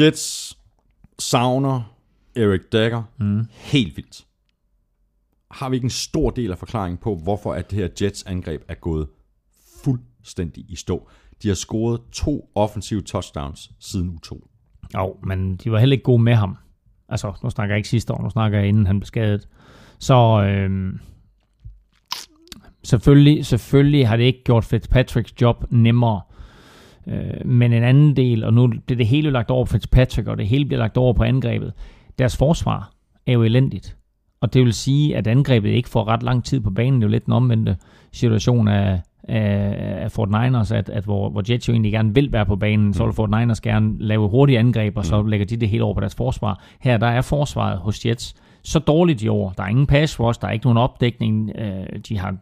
Jets 0.00 0.58
savner 1.18 1.94
Eric 2.36 2.60
Dagger 2.72 3.02
mm. 3.18 3.46
helt 3.50 3.96
vildt. 3.96 4.24
Har 5.50 5.68
vi 5.68 5.76
ikke 5.76 5.84
en 5.84 5.90
stor 5.90 6.30
del 6.30 6.50
af 6.50 6.58
forklaringen 6.58 6.98
på, 6.98 7.14
hvorfor 7.16 7.52
at 7.52 7.70
det 7.70 7.78
her 7.78 7.88
Jets 8.02 8.22
angreb 8.22 8.62
er 8.68 8.74
gået 8.74 9.06
fuldstændig 9.84 10.64
i 10.68 10.76
stå? 10.76 11.08
De 11.42 11.48
har 11.48 11.54
scoret 11.54 12.00
to 12.12 12.50
offensive 12.54 13.02
touchdowns 13.02 13.70
siden 13.78 14.18
U2. 14.18 14.50
Jo, 14.94 15.16
men 15.24 15.56
de 15.56 15.72
var 15.72 15.78
heller 15.78 15.94
ikke 15.94 16.04
gode 16.04 16.22
med 16.22 16.34
ham. 16.34 16.56
Altså, 17.08 17.32
nu 17.42 17.50
snakker 17.50 17.74
jeg 17.74 17.78
ikke 17.78 17.88
sidste 17.88 18.14
år, 18.14 18.22
nu 18.22 18.30
snakker 18.30 18.58
jeg 18.58 18.68
inden 18.68 18.86
han 18.86 19.00
blev 19.00 19.06
skadet. 19.06 19.48
Så, 19.98 20.42
øh, 20.42 20.94
selvfølgelig, 22.82 23.46
selvfølgelig 23.46 24.08
har 24.08 24.16
det 24.16 24.24
ikke 24.24 24.44
gjort 24.44 24.64
Fitzpatricks 24.64 25.40
job 25.40 25.64
nemmere. 25.70 26.20
Øh, 27.06 27.46
men 27.46 27.72
en 27.72 27.82
anden 27.82 28.16
del, 28.16 28.44
og 28.44 28.54
nu 28.54 28.72
bliver 28.86 28.96
det 28.96 29.06
hele 29.06 29.30
lagt 29.30 29.50
over 29.50 29.64
på 29.64 29.72
Fitzpatrick, 29.72 30.28
og 30.28 30.38
det 30.38 30.48
hele 30.48 30.64
bliver 30.64 30.78
lagt 30.78 30.96
over 30.96 31.12
på 31.12 31.22
angrebet. 31.22 31.72
Deres 32.18 32.36
forsvar 32.36 32.92
er 33.26 33.32
jo 33.32 33.42
elendigt. 33.42 33.96
Og 34.40 34.54
det 34.54 34.64
vil 34.64 34.72
sige, 34.72 35.16
at 35.16 35.26
angrebet 35.26 35.70
ikke 35.70 35.88
får 35.88 36.08
ret 36.08 36.22
lang 36.22 36.44
tid 36.44 36.60
på 36.60 36.70
banen. 36.70 37.00
Det 37.00 37.06
er 37.06 37.08
jo 37.08 37.10
lidt 37.10 37.24
den 37.24 37.32
omvendte 37.32 37.76
situation 38.12 38.68
af, 38.68 39.00
af, 39.24 40.04
af 40.04 40.12
Fort 40.12 40.28
Niners, 40.28 40.72
at, 40.72 40.88
at 40.88 41.04
hvor, 41.04 41.30
hvor 41.30 41.42
Jets 41.50 41.68
jo 41.68 41.72
egentlig 41.72 41.92
gerne 41.92 42.14
vil 42.14 42.32
være 42.32 42.46
på 42.46 42.56
banen, 42.56 42.94
så 42.94 43.04
vil 43.04 43.14
Fort 43.14 43.30
Niners 43.30 43.60
gerne 43.60 43.94
lave 43.98 44.28
hurtige 44.28 44.58
angreb, 44.58 44.96
og 44.96 45.06
så 45.06 45.22
lægger 45.22 45.46
de 45.46 45.56
det 45.56 45.68
hele 45.68 45.84
over 45.84 45.94
på 45.94 46.00
deres 46.00 46.14
forsvar. 46.14 46.62
Her 46.80 46.96
der 46.96 47.06
er 47.06 47.20
forsvaret 47.20 47.78
hos 47.78 48.06
Jets 48.06 48.34
så 48.62 48.78
dårligt 48.78 49.22
i 49.22 49.28
år. 49.28 49.52
Der 49.56 49.62
er 49.62 49.68
ingen 49.68 49.86
pass 49.86 50.20
rush, 50.20 50.40
der 50.40 50.48
er 50.48 50.52
ikke 50.52 50.66
nogen 50.66 50.78
opdækning. 50.78 51.50
Øh, 51.58 51.86
de 52.08 52.18
har 52.18 52.36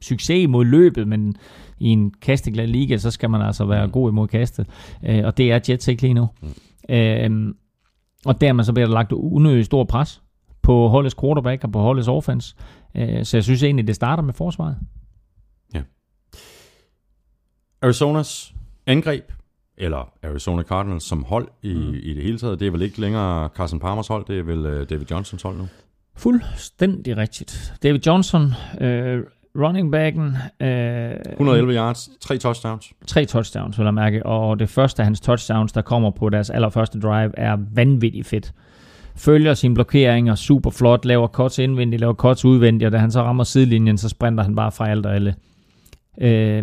succes 0.00 0.42
imod 0.42 0.64
løbet, 0.64 1.08
men 1.08 1.34
i 1.78 1.88
en 1.88 2.12
kasteglad 2.22 2.66
liga, 2.66 2.96
så 2.96 3.10
skal 3.10 3.30
man 3.30 3.42
altså 3.42 3.64
være 3.64 3.88
god 3.88 4.10
imod 4.10 4.28
kastet. 4.28 4.66
Øh, 5.04 5.24
og 5.24 5.36
det 5.36 5.52
er 5.52 5.60
Jets 5.68 5.88
ikke 5.88 6.02
lige 6.02 6.14
nu. 6.14 6.28
Øh, 6.88 7.54
og 8.26 8.40
dermed 8.40 8.64
så 8.64 8.72
bliver 8.72 8.86
der 8.86 8.94
lagt 8.94 9.12
unødigt 9.12 9.66
stor 9.66 9.84
pres 9.84 10.22
på 10.62 10.88
holdets 10.88 11.16
quarterback 11.20 11.64
og 11.64 11.72
på 11.72 11.80
holdets 11.80 12.08
offense. 12.08 12.56
Øh, 12.94 13.24
så 13.24 13.36
jeg 13.36 13.44
synes 13.44 13.62
egentlig, 13.62 13.86
det 13.86 13.94
starter 13.94 14.22
med 14.22 14.32
forsvaret. 14.32 14.76
Arizonas 17.82 18.54
angreb, 18.86 19.32
eller 19.76 20.12
Arizona 20.22 20.62
Cardinals 20.62 21.04
som 21.04 21.24
hold 21.24 21.48
i, 21.62 21.74
mm. 21.74 21.94
i 21.94 22.14
det 22.14 22.22
hele 22.22 22.38
taget, 22.38 22.60
det 22.60 22.66
er 22.66 22.70
vel 22.70 22.82
ikke 22.82 23.00
længere 23.00 23.48
Carson 23.48 23.80
Palmers 23.80 24.08
hold, 24.08 24.24
det 24.26 24.38
er 24.38 24.42
vel 24.42 24.58
uh, 24.58 24.88
David 24.90 25.06
Johnsons 25.10 25.42
hold 25.42 25.56
nu? 25.56 25.68
Fuldstændig 26.16 27.16
rigtigt. 27.16 27.74
David 27.82 28.00
Johnson, 28.06 28.52
øh, 28.80 29.22
running 29.56 29.92
backen, 29.92 30.36
øh, 30.60 31.14
111 31.30 31.74
yards, 31.74 32.10
tre 32.20 32.38
touchdowns. 32.38 32.92
tre 33.06 33.24
touchdowns, 33.24 33.78
vil 33.78 33.84
jeg 33.84 33.94
mærke, 33.94 34.26
og 34.26 34.58
det 34.58 34.68
første 34.68 35.02
af 35.02 35.06
hans 35.06 35.20
touchdowns, 35.20 35.72
der 35.72 35.82
kommer 35.82 36.10
på 36.10 36.28
deres 36.28 36.50
allerførste 36.50 37.00
drive, 37.00 37.38
er 37.38 37.56
vanvittigt 37.74 38.26
fedt. 38.26 38.52
Følger 39.16 39.54
sine 39.54 39.74
blokeringer 39.74 40.34
super 40.34 40.70
flot, 40.70 41.04
laver 41.04 41.28
cuts 41.28 41.58
indvendigt, 41.58 42.00
laver 42.00 42.14
cuts 42.14 42.44
udvendigt, 42.44 42.86
og 42.86 42.92
da 42.92 42.98
han 42.98 43.10
så 43.10 43.22
rammer 43.22 43.44
sidelinjen, 43.44 43.98
så 43.98 44.08
sprinter 44.08 44.44
han 44.44 44.54
bare 44.54 44.72
fra 44.72 44.88
alt 44.88 45.06
og 45.06 45.14
alle. 45.14 45.34
Øh, 46.20 46.62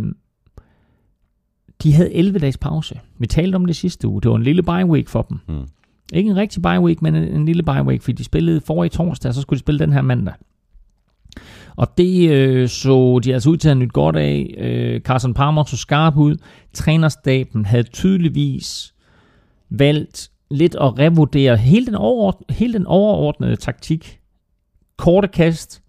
de 1.84 1.93
havde 1.93 2.14
11 2.14 2.39
dages 2.39 2.57
pause. 2.57 2.99
Vi 3.19 3.27
talte 3.27 3.56
om 3.56 3.65
det 3.65 3.76
sidste 3.76 4.07
uge. 4.07 4.22
Det 4.22 4.31
var 4.31 4.38
en 4.38 4.43
lille 4.43 4.64
bye 4.64 4.85
week 4.85 5.07
for 5.07 5.22
dem. 5.22 5.38
Mm. 5.47 5.68
Ikke 6.14 6.30
en 6.30 6.35
rigtig 6.35 6.61
bye 6.61 6.80
week, 6.80 7.01
men 7.01 7.15
en, 7.15 7.23
en 7.23 7.45
lille 7.45 7.64
bye 7.64 7.84
week, 7.84 8.01
fordi 8.01 8.18
de 8.18 8.23
spillede 8.23 8.61
forrige 8.61 8.89
torsdag, 8.89 9.30
og 9.30 9.35
så 9.35 9.41
skulle 9.41 9.57
de 9.57 9.60
spille 9.64 9.80
den 9.80 9.93
her 9.93 10.01
mandag. 10.01 10.34
Og 11.76 11.97
det 11.97 12.30
øh, 12.31 12.69
så 12.69 13.19
de 13.23 13.34
altså 13.34 13.49
ud 13.49 13.57
til 13.57 13.69
at 13.69 13.77
nytte 13.77 13.91
godt 13.93 14.15
af. 14.15 14.56
Øh, 14.57 15.01
Carson 15.01 15.34
Palmer 15.34 15.64
så 15.64 15.77
skarp 15.77 16.18
ud. 16.18 16.35
Trænerstaben 16.73 17.65
havde 17.65 17.84
tydeligvis 17.84 18.93
valgt 19.69 20.31
lidt 20.51 20.76
at 20.76 20.99
revurdere 20.99 21.57
hele 21.57 21.85
den, 21.85 21.95
overord- 21.95 22.43
hele 22.53 22.73
den 22.73 22.85
overordnede 22.85 23.56
taktik. 23.56 24.19
Korte 24.97 25.27
kast 25.27 25.81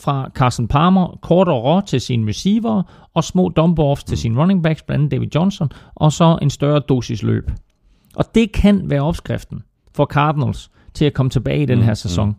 fra 0.00 0.30
Carson 0.34 0.68
Palmer, 0.68 1.18
kort 1.22 1.48
og 1.48 1.64
rå 1.64 1.80
til 1.80 2.00
sine 2.00 2.28
receiver, 2.28 2.82
og 3.14 3.24
små 3.24 3.52
dump-offs 3.56 4.04
til 4.04 4.18
sine 4.18 4.40
running 4.40 4.62
backs, 4.62 4.82
blandt 4.82 5.00
andet 5.00 5.10
David 5.10 5.28
Johnson, 5.34 5.68
og 5.94 6.12
så 6.12 6.38
en 6.42 6.50
større 6.50 6.80
dosis 6.80 7.22
løb. 7.22 7.50
Og 8.16 8.24
det 8.34 8.52
kan 8.52 8.90
være 8.90 9.02
opskriften 9.02 9.62
for 9.94 10.04
Cardinals 10.04 10.70
til 10.94 11.04
at 11.04 11.14
komme 11.14 11.30
tilbage 11.30 11.62
i 11.62 11.66
den 11.66 11.82
her 11.82 11.94
sæson. 11.94 12.36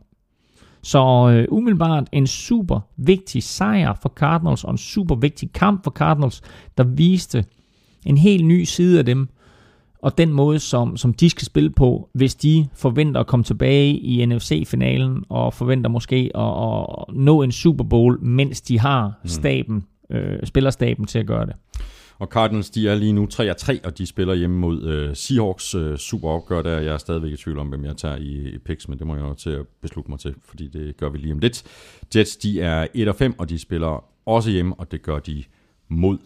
Så 0.81 1.29
øh, 1.29 1.47
umiddelbart 1.51 2.09
en 2.11 2.27
super 2.27 2.79
vigtig 2.97 3.43
sejr 3.43 3.97
for 4.01 4.09
Cardinals, 4.09 4.63
og 4.63 4.71
en 4.71 4.77
super 4.77 5.15
vigtig 5.15 5.53
kamp 5.53 5.83
for 5.83 5.91
Cardinals, 5.91 6.41
der 6.77 6.83
viste 6.83 7.45
en 8.05 8.17
helt 8.17 8.45
ny 8.45 8.63
side 8.63 8.99
af 8.99 9.05
dem, 9.05 9.29
og 10.01 10.17
den 10.17 10.33
måde, 10.33 10.59
som, 10.59 10.97
som 10.97 11.13
de 11.13 11.29
skal 11.29 11.45
spille 11.45 11.69
på, 11.69 12.09
hvis 12.13 12.35
de 12.35 12.67
forventer 12.75 13.19
at 13.21 13.27
komme 13.27 13.43
tilbage 13.43 13.97
i 13.97 14.25
NFC-finalen, 14.25 15.23
og 15.29 15.53
forventer 15.53 15.89
måske 15.89 16.31
at, 16.35 16.63
at 16.63 17.15
nå 17.15 17.41
en 17.41 17.51
Super 17.51 17.83
Bowl, 17.83 18.19
mens 18.21 18.61
de 18.61 18.79
har 18.79 19.19
staben, 19.25 19.85
øh, 20.11 20.39
spillerstaben 20.43 21.05
til 21.05 21.19
at 21.19 21.27
gøre 21.27 21.45
det. 21.45 21.53
Og 22.19 22.27
Cardinals, 22.27 22.69
de 22.69 22.89
er 22.89 22.95
lige 22.95 23.13
nu 23.13 23.27
3-3, 23.33 23.77
og 23.83 23.97
de 23.97 24.05
spiller 24.05 24.33
hjemme 24.33 24.57
mod 24.57 24.83
øh, 24.83 25.15
Seahawks 25.15 25.75
øh, 25.75 25.97
super 25.97 26.29
opgør 26.29 26.61
der. 26.61 26.79
Jeg 26.79 26.93
er 26.93 26.97
stadigvæk 26.97 27.31
i 27.31 27.37
tvivl 27.37 27.59
om, 27.59 27.67
hvem 27.67 27.85
jeg 27.85 27.97
tager 27.97 28.15
i, 28.15 28.49
i 28.49 28.57
picks, 28.57 28.87
men 28.87 28.99
det 28.99 29.07
må 29.07 29.15
jeg 29.15 29.23
jo 29.23 29.33
til 29.33 29.49
at 29.49 29.65
beslutte 29.81 30.11
mig 30.11 30.19
til, 30.19 30.35
fordi 30.43 30.67
det 30.67 30.97
gør 30.97 31.09
vi 31.09 31.17
lige 31.17 31.33
om 31.33 31.39
lidt. 31.39 31.63
Jets, 32.15 32.37
de 32.37 32.61
er 32.61 32.87
1-5, 33.31 33.33
og 33.37 33.49
de 33.49 33.59
spiller 33.59 34.03
også 34.25 34.49
hjemme, 34.49 34.75
og 34.77 34.91
det 34.91 35.01
gør 35.01 35.19
de 35.19 35.43
mod 35.89 36.17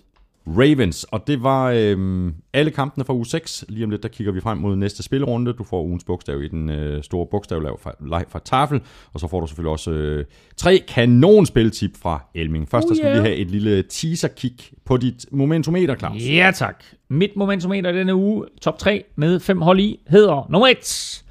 Ravens. 0.47 1.03
Og 1.03 1.27
det 1.27 1.43
var 1.43 1.71
øh, 1.75 2.31
alle 2.53 2.71
kampene 2.71 3.05
fra 3.05 3.13
uge 3.13 3.25
6. 3.25 3.65
Lige 3.69 3.83
om 3.83 3.89
lidt, 3.89 4.03
der 4.03 4.09
kigger 4.09 4.33
vi 4.33 4.41
frem 4.41 4.57
mod 4.57 4.75
næste 4.75 5.03
spillerunde. 5.03 5.53
Du 5.53 5.63
får 5.63 5.83
ugens 5.83 6.03
bogstav 6.03 6.43
i 6.43 6.47
den 6.47 6.69
øh, 6.69 7.03
store 7.03 7.27
bogstavlag 7.31 7.79
fra, 7.79 7.91
leg 8.07 8.25
fra 8.29 8.39
Tafel, 8.45 8.81
og 9.13 9.19
så 9.19 9.27
får 9.27 9.39
du 9.39 9.47
selvfølgelig 9.47 9.71
også 9.71 9.91
øh, 9.91 10.25
tre 10.57 10.83
kanonspiltip 10.87 11.97
fra 12.01 12.25
Elming. 12.35 12.69
Først 12.69 12.87
der 12.87 12.95
skal 12.95 13.05
yeah. 13.05 13.23
vi 13.23 13.27
have 13.27 13.35
et 13.35 13.51
lille 13.51 13.83
teaser-kig 13.83 14.57
på 14.85 14.97
dit 14.97 15.25
momentometer, 15.31 15.95
Claus. 15.95 16.21
Ja 16.21 16.51
tak. 16.55 16.83
Mit 17.09 17.35
momentometer 17.35 17.91
denne 17.91 18.15
uge, 18.15 18.45
top 18.61 18.79
3 18.79 19.03
med 19.15 19.39
fem 19.39 19.61
hold 19.61 19.79
i, 19.79 19.99
hedder 20.07 20.47
nummer 20.49 20.67
1. 20.67 21.23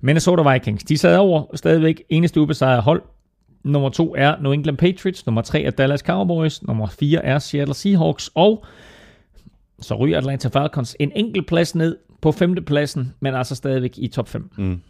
Minnesota 0.00 0.52
Vikings. 0.52 0.84
De 0.84 0.98
sad 0.98 1.16
over 1.16 1.44
stadigvæk 1.54 2.02
eneste 2.08 2.40
ubesejrede 2.40 2.82
hold. 2.82 3.02
Nummer 3.64 3.88
2 3.88 4.14
er 4.18 4.40
New 4.40 4.52
England 4.52 4.76
Patriots. 4.78 5.26
Nummer 5.26 5.42
3 5.42 5.62
er 5.62 5.70
Dallas 5.70 6.00
Cowboys. 6.00 6.62
Nummer 6.62 6.86
4 6.86 7.24
er 7.24 7.38
Seattle 7.38 7.74
Seahawks. 7.74 8.30
Og 8.34 8.64
så 9.80 9.94
ryger 9.94 10.18
Atlanta 10.18 10.48
Falcons 10.48 10.96
en 11.00 11.12
enkelt 11.14 11.46
plads 11.46 11.74
ned 11.74 11.96
på 12.20 12.32
femtepladsen, 12.32 13.14
men 13.20 13.34
altså 13.34 13.54
stadigvæk 13.54 13.98
i 13.98 14.08
top 14.08 14.28
5. 14.28 14.50
Mm. 14.58 14.80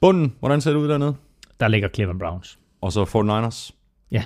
Bunden, 0.00 0.34
hvordan 0.40 0.60
ser 0.60 0.70
det 0.70 0.78
ud 0.78 0.88
dernede? 0.88 1.14
Der 1.60 1.68
ligger 1.68 1.88
Cleveland 1.94 2.18
Browns. 2.20 2.58
Og 2.80 2.92
så 2.92 3.04
49ers. 3.04 3.70
Ja. 4.10 4.22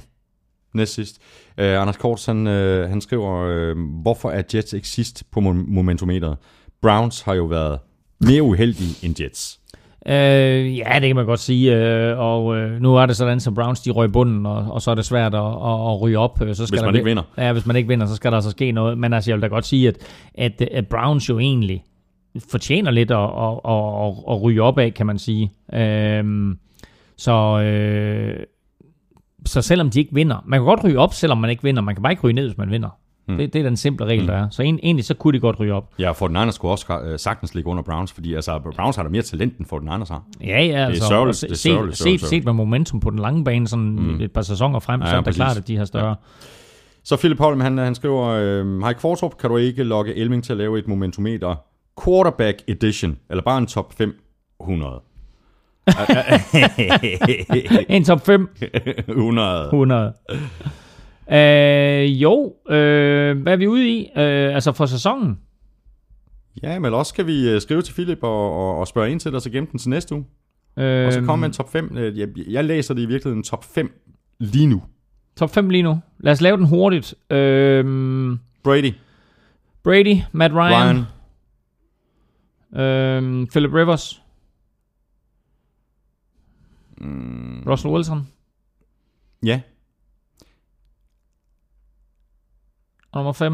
Næst 0.74 0.94
sidst. 0.94 1.18
Uh, 1.58 1.64
Anders 1.64 1.96
Korts, 1.96 2.26
han, 2.26 2.46
uh, 2.46 2.88
han 2.90 3.00
skriver, 3.00 3.70
uh, 3.72 3.78
hvorfor 4.02 4.30
er 4.30 4.42
Jets 4.54 4.72
ikke 4.72 4.88
sidst 4.88 5.24
på 5.30 5.40
mo- 5.40 5.72
momentometeret? 5.74 6.36
Browns 6.82 7.20
har 7.20 7.34
jo 7.34 7.44
været 7.44 7.78
mere 8.20 8.42
uheldige 8.42 9.06
end 9.06 9.20
Jets. 9.20 9.60
Øh, 10.08 10.78
ja, 10.78 10.92
det 10.94 11.02
kan 11.02 11.16
man 11.16 11.26
godt 11.26 11.40
sige. 11.40 11.76
Øh, 11.76 12.18
og 12.18 12.56
øh, 12.56 12.80
nu 12.80 12.96
er 12.96 13.06
det 13.06 13.16
sådan, 13.16 13.40
så 13.40 13.50
Browns 13.50 13.80
de 13.80 13.90
røg 13.90 14.12
bunden, 14.12 14.46
og, 14.46 14.56
og 14.72 14.82
så 14.82 14.90
er 14.90 14.94
det 14.94 15.04
svært 15.04 15.34
at, 15.34 15.40
at, 15.40 15.90
at 15.90 16.00
ryge 16.00 16.18
op. 16.18 16.42
Øh, 16.42 16.54
Så 16.54 16.66
skal 16.66 16.74
Hvis 16.74 16.80
der 16.80 16.86
man 16.86 16.94
ikke 16.94 17.04
vinder. 17.04 17.22
Ja, 17.38 17.52
hvis 17.52 17.66
man 17.66 17.76
ikke 17.76 17.88
vinder, 17.88 18.06
så 18.06 18.16
skal 18.16 18.30
der 18.30 18.36
altså 18.36 18.50
ske 18.50 18.72
noget. 18.72 18.98
Men 18.98 19.12
altså, 19.12 19.30
jeg 19.30 19.36
vil 19.36 19.42
da 19.42 19.46
godt 19.46 19.66
sige, 19.66 19.88
at, 19.88 19.96
at, 20.34 20.60
at 20.72 20.86
Browns 20.86 21.28
jo 21.28 21.38
egentlig 21.38 21.84
fortjener 22.50 22.90
lidt 22.90 23.10
at, 23.10 23.18
at, 23.18 23.60
at, 23.64 24.06
at, 24.06 24.34
at 24.36 24.42
ryge 24.42 24.62
op 24.62 24.78
af, 24.78 24.94
kan 24.94 25.06
man 25.06 25.18
sige. 25.18 25.52
Øhm, 25.74 26.58
så, 27.16 27.60
øh, 27.60 28.36
så 29.46 29.62
selvom 29.62 29.90
de 29.90 29.98
ikke 29.98 30.14
vinder, 30.14 30.44
man 30.46 30.60
kan 30.60 30.64
godt 30.64 30.84
ryge 30.84 30.98
op, 30.98 31.14
selvom 31.14 31.38
man 31.38 31.50
ikke 31.50 31.62
vinder. 31.62 31.82
Man 31.82 31.94
kan 31.94 32.02
bare 32.02 32.12
ikke 32.12 32.22
ryge 32.22 32.34
ned, 32.34 32.46
hvis 32.46 32.58
man 32.58 32.70
vinder. 32.70 32.98
Hmm. 33.26 33.36
Det, 33.36 33.52
det 33.52 33.58
er 33.58 33.62
den 33.62 33.76
simple 33.76 34.06
regel, 34.06 34.26
der 34.28 34.34
er. 34.34 34.48
Så 34.50 34.62
en- 34.62 34.80
egentlig 34.82 35.04
så 35.04 35.14
kunne 35.14 35.32
de 35.32 35.40
godt 35.40 35.60
ryge 35.60 35.74
op. 35.74 35.90
Ja, 35.98 36.12
49ers 36.12 36.50
skulle 36.50 36.72
også 36.72 37.00
uh, 37.12 37.16
sagtens 37.16 37.54
ligge 37.54 37.70
under 37.70 37.82
Browns, 37.82 38.12
fordi 38.12 38.34
altså, 38.34 38.58
Browns 38.76 38.96
har 38.96 39.02
da 39.02 39.08
mere 39.08 39.22
talent 39.22 39.58
end 39.58 39.66
49ers 39.72 40.12
har. 40.12 40.22
Ja, 40.40 40.62
ja, 40.62 40.86
altså, 40.86 41.08
sørgeligt, 41.08 41.28
og 41.30 41.34
se- 41.36 41.46
det 41.46 41.52
er 41.52 41.56
sørgeligt, 41.56 41.96
set, 41.96 42.02
sørgeligt, 42.04 42.26
set 42.26 42.44
med 42.44 42.52
momentum 42.52 43.00
på 43.00 43.10
den 43.10 43.18
lange 43.18 43.44
bane, 43.44 43.68
sådan 43.68 43.84
mm. 43.84 44.20
et 44.20 44.32
par 44.32 44.42
sæsoner 44.42 44.78
frem, 44.78 45.00
Ja, 45.02 45.10
så 45.10 45.16
er 45.16 45.20
det 45.20 45.34
klart, 45.34 45.56
at 45.56 45.68
de 45.68 45.76
har 45.76 45.84
større. 45.84 46.16
Så 47.04 47.16
Philip 47.16 47.38
Holm, 47.38 47.60
han, 47.60 47.78
han 47.78 47.94
skriver, 47.94 48.22
øh, 48.28 48.80
Hej 48.80 48.92
Kvartrup, 48.92 49.36
kan 49.40 49.50
du 49.50 49.56
ikke 49.56 49.82
logge 49.84 50.14
Elming 50.14 50.44
til 50.44 50.52
at 50.52 50.56
lave 50.56 50.78
et 50.78 50.88
momentometer 50.88 51.54
quarterback 52.04 52.56
edition, 52.68 53.16
eller 53.30 53.42
bare 53.42 53.58
en 53.58 53.66
top 53.66 53.92
500? 53.94 55.00
En 57.88 58.04
top 58.04 58.26
5, 58.26 58.48
100. 59.08 59.64
100. 59.64 60.12
Øh, 61.32 62.22
jo, 62.22 62.54
øh, 62.70 63.38
hvad 63.42 63.52
er 63.52 63.56
vi 63.56 63.66
ude 63.66 63.88
i? 63.88 64.00
Øh, 64.16 64.54
altså 64.54 64.72
for 64.72 64.86
sæsonen? 64.86 65.38
Ja, 66.62 66.78
men 66.78 66.94
også 66.94 67.14
kan 67.14 67.26
vi 67.26 67.50
øh, 67.50 67.60
skrive 67.60 67.82
til 67.82 67.92
Philip 67.92 68.18
og, 68.22 68.52
og, 68.56 68.78
og 68.78 68.88
spørge 68.88 69.10
ind 69.10 69.20
til 69.20 69.32
dig, 69.32 69.42
så 69.42 69.50
gemme 69.50 69.68
den 69.72 69.78
til 69.78 69.90
næste 69.90 70.14
uge. 70.14 70.24
Øh, 70.76 71.06
Og 71.06 71.12
så 71.12 71.20
komme 71.22 71.40
med 71.40 71.48
en 71.48 71.52
top 71.52 71.72
5. 71.72 71.96
Øh, 71.98 72.18
Jeg, 72.18 72.28
jeg 72.48 72.64
læser 72.64 72.94
det 72.94 73.02
i 73.02 73.06
virkeligheden 73.06 73.42
top 73.42 73.64
5 73.64 74.00
lige 74.38 74.66
nu. 74.66 74.82
Top 75.36 75.50
5 75.50 75.70
lige 75.70 75.82
nu. 75.82 76.00
Lad 76.18 76.32
os 76.32 76.40
lave 76.40 76.56
den 76.56 76.66
hurtigt. 76.66 77.14
Øh, 77.30 77.84
Brady, 78.64 78.92
Brady, 79.84 80.16
Matt 80.32 80.54
Ryan, 80.54 80.96
Ryan, 80.96 81.04
Øh, 83.42 83.46
Philip 83.46 83.72
Rivers, 83.74 84.22
mm. 86.98 87.62
Russell 87.66 87.94
Wilson, 87.94 88.28
ja, 89.42 89.60
og 93.14 93.18
nummer 93.18 93.32
5. 93.32 93.52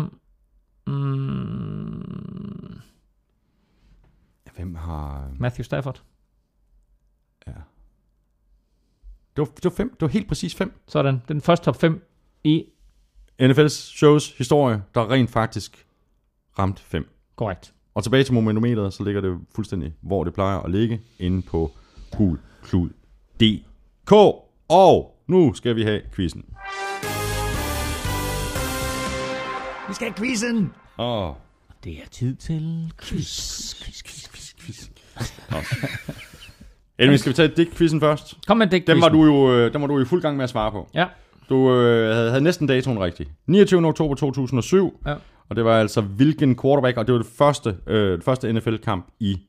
Mm, 0.86 2.80
hvem 4.56 4.74
har... 4.74 5.30
Matthew 5.38 5.62
Stafford. 5.62 6.02
Ja. 7.46 7.52
Det 9.36 9.38
var, 9.42 9.44
det 9.44 9.64
var 9.64 9.70
fem. 9.70 9.90
Det 9.90 10.00
var 10.00 10.08
helt 10.08 10.28
præcis 10.28 10.54
fem. 10.54 10.80
Sådan. 10.88 11.14
Det 11.14 11.22
er 11.22 11.26
den 11.34 11.40
første 11.40 11.64
top 11.64 11.76
5 11.76 12.06
i... 12.44 12.64
NFL's 13.42 13.96
shows 13.96 14.38
historie, 14.38 14.82
der 14.94 15.10
rent 15.10 15.30
faktisk 15.30 15.86
ramt 16.58 16.80
fem. 16.80 17.08
Korrekt. 17.36 17.74
Og 17.94 18.02
tilbage 18.02 18.24
til 18.24 18.34
momentometeret, 18.34 18.92
så 18.92 19.04
ligger 19.04 19.20
det 19.20 19.38
fuldstændig, 19.54 19.94
hvor 20.00 20.24
det 20.24 20.34
plejer 20.34 20.58
at 20.58 20.70
ligge, 20.70 21.00
inde 21.18 21.42
på 21.42 21.70
gulklud.dk. 22.16 24.12
Og 24.68 25.22
nu 25.26 25.54
skal 25.54 25.76
vi 25.76 25.82
have 25.82 26.00
quizzen. 26.14 26.44
Vi 29.90 29.94
skal 29.94 30.06
have 30.08 30.14
quizzen! 30.14 30.72
Åh, 30.98 31.30
Det 31.84 31.92
er 31.92 32.08
tid 32.10 32.34
til 32.36 32.92
quiz. 33.02 33.74
quiz, 33.84 34.02
quiz, 34.02 34.28
quiz, 34.28 34.54
quiz. 34.58 34.90
Elvin, 36.98 37.18
skal 37.18 37.30
vi 37.30 37.34
tage 37.34 37.48
digtquizzen 37.56 38.00
først? 38.00 38.34
Kom 38.46 38.56
med 38.56 38.66
det 38.66 38.86
Den 38.86 39.00
var, 39.00 39.08
du 39.08 39.24
jo, 39.24 39.52
øh, 39.52 39.72
den 39.72 39.80
var 39.80 39.86
du 39.86 40.00
i 40.00 40.04
fuld 40.04 40.22
gang 40.22 40.36
med 40.36 40.44
at 40.44 40.50
svare 40.50 40.70
på. 40.72 40.88
Ja. 40.94 41.06
Du 41.48 41.72
øh, 41.74 42.14
havde, 42.14 42.30
havde 42.30 42.44
næsten 42.44 42.66
datoen 42.66 43.00
rigtig. 43.00 43.28
29. 43.46 43.86
oktober 43.86 44.14
2007. 44.14 45.00
Ja. 45.06 45.14
Og 45.48 45.56
det 45.56 45.64
var 45.64 45.80
altså 45.80 46.00
hvilken 46.00 46.58
quarterback, 46.62 46.96
og 46.96 47.06
det 47.06 47.12
var 47.12 47.18
det 47.18 47.30
første, 47.38 47.76
øh, 47.86 48.16
det 48.16 48.24
første 48.24 48.52
NFL-kamp 48.52 49.06
i, 49.20 49.40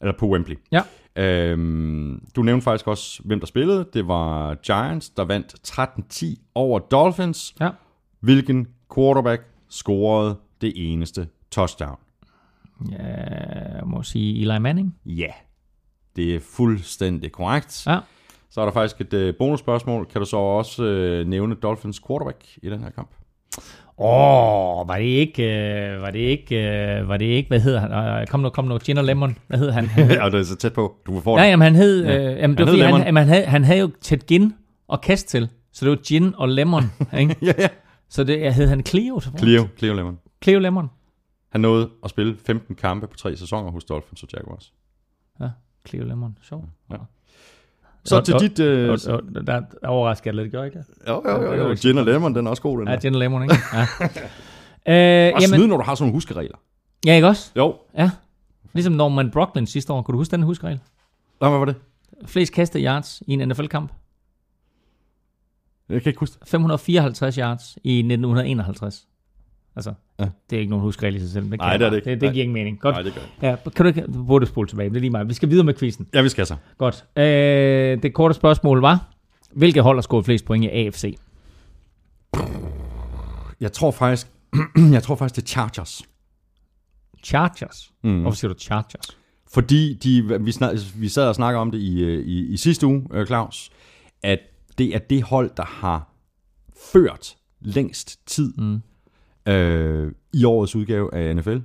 eller 0.00 0.14
på 0.18 0.26
Wembley. 0.28 0.56
Ja. 0.72 0.82
Øhm, 1.16 2.22
du 2.36 2.42
nævnte 2.42 2.64
faktisk 2.64 2.86
også, 2.86 3.22
hvem 3.24 3.40
der 3.40 3.46
spillede. 3.46 3.86
Det 3.94 4.08
var 4.08 4.54
Giants, 4.54 5.10
der 5.10 5.24
vandt 5.24 5.54
13-10 5.68 6.50
over 6.54 6.78
Dolphins. 6.78 7.54
Ja. 7.60 7.68
Hvilken 8.20 8.66
quarterback 8.94 9.42
scorede 9.70 10.36
det 10.60 10.72
eneste 10.76 11.28
touchdown? 11.50 11.96
ja. 12.90 12.96
Jeg 13.76 13.82
må 13.86 14.02
sige 14.02 14.40
Eli 14.40 14.58
Manning. 14.58 14.96
Ja, 15.06 15.30
det 16.16 16.34
er 16.34 16.40
fuldstændig 16.56 17.32
korrekt. 17.32 17.86
Ja. 17.86 17.98
Så 18.50 18.60
er 18.60 18.64
der 18.64 18.72
faktisk 18.72 19.00
et 19.00 19.12
øh, 19.12 19.34
bonusspørgsmål. 19.38 20.06
Kan 20.06 20.20
du 20.20 20.26
så 20.26 20.36
også 20.36 20.84
øh, 20.84 21.26
nævne 21.26 21.54
Dolphins 21.54 22.00
quarterback 22.06 22.36
i 22.62 22.70
den 22.70 22.82
her 22.82 22.90
kamp? 22.90 23.08
Åh, 23.98 24.80
oh, 24.80 24.88
var 24.88 24.96
det 24.98 25.04
ikke, 25.04 25.42
øh, 25.42 26.02
var 26.02 26.10
det 26.10 26.18
ikke, 26.18 26.56
øh, 27.00 27.08
var 27.08 27.16
det 27.16 27.24
ikke, 27.24 27.48
hvad 27.48 27.60
hedder 27.60 27.80
han? 27.80 28.20
Øh, 28.20 28.26
kom 28.26 28.40
nu, 28.40 28.48
kom 28.48 28.64
nu, 28.64 28.78
Gin 28.78 28.98
og 28.98 29.04
Lemon. 29.04 29.38
Hvad 29.46 29.58
hed 29.58 29.70
han? 29.70 29.84
ja, 29.98 30.24
det 30.30 30.34
er 30.34 30.42
så 30.42 30.56
tæt 30.56 30.72
på. 30.72 30.94
Du 31.06 31.20
får 31.20 31.36
Nej, 31.36 31.44
det. 31.44 31.50
jamen 31.50 31.62
han 31.64 31.74
hed, 31.74 32.04
Ja. 32.04 32.16
øh, 32.32 32.38
jamen, 32.38 32.58
det 32.58 32.66
Han 32.68 32.74
hed 32.76 32.84
han, 32.84 33.02
jamen, 33.04 33.16
han, 33.16 33.28
havde, 33.28 33.44
han 33.46 33.64
havde 33.64 33.80
jo 33.80 33.90
tæt 34.00 34.26
gin 34.26 34.52
og 34.88 35.00
kast 35.00 35.28
til. 35.28 35.48
Så 35.72 35.84
det 35.84 35.90
var 35.90 35.96
gin 35.96 36.34
og 36.36 36.48
lemon, 36.48 36.82
ikke? 37.20 37.36
ja, 37.42 37.52
ja. 37.58 37.68
Så 38.10 38.24
det 38.24 38.54
hed 38.54 38.66
han 38.68 38.86
Cleo. 38.86 39.20
Cleo, 39.38 39.66
Cleo 39.78 39.94
Lemon. 39.94 40.18
Cleo 40.44 40.58
Lemon. 40.58 40.90
Han 41.52 41.60
nåede 41.60 41.90
at 42.04 42.10
spille 42.10 42.36
15 42.46 42.74
kampe 42.74 43.06
på 43.06 43.16
tre 43.16 43.36
sæsoner 43.36 43.70
hos 43.70 43.84
Dolphins 43.84 44.22
og 44.22 44.28
Jaguars. 44.32 44.72
Ja, 45.40 45.48
Cleo 45.88 46.04
Lemon. 46.04 46.38
Sjov. 46.42 46.68
Ja. 46.90 46.96
Så 48.04 48.20
til 48.20 48.34
dit... 48.40 48.58
Øh, 48.60 48.90
Og, 48.90 48.98
og, 49.14 49.22
der, 49.34 49.42
der 49.82 49.88
overrasker 49.88 50.30
jeg 50.30 50.34
lidt, 50.42 50.52
gør 50.52 50.64
ikke 50.64 50.78
det? 50.78 50.86
jo, 51.08 51.22
jo, 51.26 51.42
jo, 51.54 51.68
jo. 51.68 51.76
Gin 51.82 51.98
og 51.98 52.04
Lemon, 52.04 52.34
den 52.34 52.46
er 52.46 52.50
også 52.50 52.62
god, 52.62 52.78
den 52.80 52.88
Ja, 52.88 52.96
gin 52.96 53.14
og 53.14 53.18
lemon, 53.20 53.42
ikke? 53.42 53.54
Ja. 54.86 55.28
øh, 55.28 55.32
Og 55.36 55.42
snyde, 55.42 55.68
når 55.68 55.76
du 55.76 55.82
har 55.82 55.94
sådan 55.94 56.02
nogle 56.04 56.12
huskeregler. 56.16 56.56
ja, 57.06 57.14
ikke 57.14 57.28
også? 57.28 57.52
Jo. 57.56 57.76
Ja. 57.98 58.10
Ligesom 58.72 58.92
Norman 58.92 59.30
Brocklin 59.30 59.66
sidste 59.66 59.92
år. 59.92 60.02
Kunne 60.02 60.12
du 60.12 60.18
huske 60.18 60.32
den 60.32 60.42
huskeregel? 60.42 60.80
Hvad 61.38 61.48
var 61.50 61.64
det? 61.64 61.74
Flest 62.26 62.52
kastede 62.52 62.84
yards 62.84 63.22
i 63.26 63.32
en 63.32 63.48
NFL-kamp. 63.48 63.92
Jeg 65.90 66.02
kan 66.02 66.10
ikke 66.10 66.20
huske 66.20 66.36
det. 66.40 66.48
554 66.48 67.34
yards 67.36 67.78
i 67.84 67.98
1951. 67.98 69.06
Altså, 69.76 69.94
Ja. 70.18 70.24
det 70.50 70.56
er 70.56 70.60
ikke 70.60 70.70
nogen 70.70 70.82
huskeregel 70.82 71.16
i 71.16 71.20
sig 71.20 71.30
selv. 71.30 71.50
Det 71.50 71.58
Nej, 71.58 71.76
det 71.76 71.86
er 71.86 71.90
det 71.90 71.96
ikke. 71.96 72.10
Det, 72.10 72.20
det 72.20 72.32
giver 72.32 72.42
ingen 72.42 72.54
mening. 72.54 72.80
Godt. 72.80 72.94
Nej, 72.94 73.02
det 73.02 73.14
gør 73.14 73.20
jeg. 73.42 73.58
Ja, 73.64 73.70
kan 73.70 73.84
du 73.84 73.88
ikke 73.88 74.04
burde 74.26 74.46
spole 74.46 74.68
tilbage, 74.68 74.90
det 74.90 74.96
er 74.96 75.00
lige 75.00 75.10
meget. 75.10 75.28
Vi 75.28 75.34
skal 75.34 75.50
videre 75.50 75.64
med 75.64 75.74
quizzen. 75.74 76.06
Ja, 76.14 76.22
vi 76.22 76.28
skal 76.28 76.46
så. 76.46 76.56
Godt. 76.78 77.04
Øh, 77.16 78.02
det 78.02 78.14
korte 78.14 78.34
spørgsmål 78.34 78.80
var, 78.80 79.08
hvilke 79.52 79.82
hold 79.82 79.96
har 79.96 80.02
scoret 80.02 80.24
flest 80.24 80.44
point 80.44 80.64
i 80.64 80.68
AFC? 80.68 81.16
Jeg 83.60 83.72
tror 83.72 83.90
faktisk... 83.90 84.26
jeg 84.92 85.02
tror 85.02 85.14
faktisk, 85.14 85.36
det 85.36 85.42
er 85.42 85.46
Chargers. 85.46 86.02
Chargers. 87.24 87.92
Mm. 88.04 88.10
Mm. 88.10 88.20
Hvorfor 88.20 88.36
siger 88.36 88.52
du 88.52 88.58
Chargers? 88.58 89.16
Fordi 89.52 89.94
de, 89.94 90.40
vi, 90.44 90.52
snak, 90.52 90.76
vi 90.96 91.08
sad 91.08 91.28
og 91.28 91.34
snakkede 91.34 91.60
om 91.60 91.70
det 91.70 91.78
i, 91.78 92.00
øh, 92.04 92.24
i, 92.26 92.52
i 92.52 92.56
sidste 92.56 92.86
uge, 92.86 93.06
øh, 93.12 93.26
Claus, 93.26 93.70
at 94.22 94.38
det 94.80 94.94
er 94.94 94.98
det 94.98 95.22
hold, 95.22 95.50
der 95.56 95.64
har 95.64 96.08
ført 96.92 97.36
længst 97.60 98.26
tid 98.26 98.52
Mm. 98.58 98.80
øh, 99.52 100.12
i 100.32 100.44
årets 100.44 100.76
udgave 100.76 101.14
af 101.14 101.36
NFL. 101.36 101.58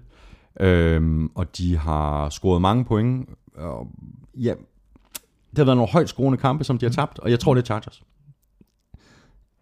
Øh, 0.59 1.29
og 1.35 1.57
de 1.57 1.77
har 1.77 2.29
scoret 2.29 2.61
mange 2.61 2.85
point. 2.85 3.29
Og, 3.57 3.87
ja, 4.35 4.53
det 5.49 5.57
har 5.57 5.63
været 5.65 5.77
nogle 5.77 5.91
højt 5.91 6.09
scorende 6.09 6.37
kampe, 6.37 6.63
som 6.63 6.77
de 6.77 6.85
har 6.85 6.91
tabt, 6.93 7.19
og 7.19 7.31
jeg 7.31 7.39
tror, 7.39 7.53
det 7.53 7.61
er 7.61 7.65
Chargers. 7.65 8.03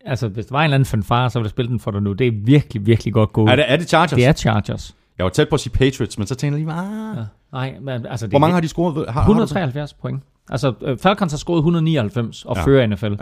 Altså, 0.05 0.27
hvis 0.27 0.45
der 0.45 0.55
var 0.55 0.59
en 0.59 0.63
eller 0.63 0.75
anden 0.75 0.85
fanfare, 0.85 1.29
så 1.29 1.39
ville 1.39 1.45
jeg 1.45 1.49
spille 1.49 1.69
den 1.69 1.79
for 1.79 1.91
dig 1.91 2.01
nu. 2.01 2.13
Det 2.13 2.27
er 2.27 2.31
virkelig, 2.43 2.85
virkelig 2.85 3.13
godt 3.13 3.33
gået. 3.33 3.51
Er 3.51 3.55
det, 3.55 3.71
er 3.71 3.75
det 3.77 3.89
Chargers? 3.89 4.11
det 4.11 4.25
er 4.25 4.33
Chargers. 4.33 4.95
Jeg 5.17 5.23
var 5.23 5.29
tæt 5.29 5.49
på 5.49 5.55
at 5.55 5.59
sige 5.59 5.73
Patriots, 5.73 6.17
men 6.17 6.27
så 6.27 6.35
tænkte 6.35 6.59
jeg 6.59 6.65
lige, 6.65 6.75
ah, 6.77 7.17
Ja. 7.17 7.25
Nej, 7.51 7.79
men 7.81 8.05
altså... 8.05 8.25
Det 8.25 8.31
hvor 8.31 8.39
mange 8.39 8.53
har 8.53 8.61
de 8.61 8.67
scoret? 8.67 8.93
Har, 8.95 9.21
har 9.21 9.27
du 9.27 9.33
det? 9.33 9.43
173 9.43 9.93
point. 9.93 10.23
Altså, 10.49 10.73
øh, 10.81 10.97
Falcons 10.97 11.31
har 11.31 11.37
scoret 11.37 11.57
199 11.59 12.45
og 12.45 12.55
Ja. 12.55 12.63
fører 12.65 12.87
NFL. 12.87 13.13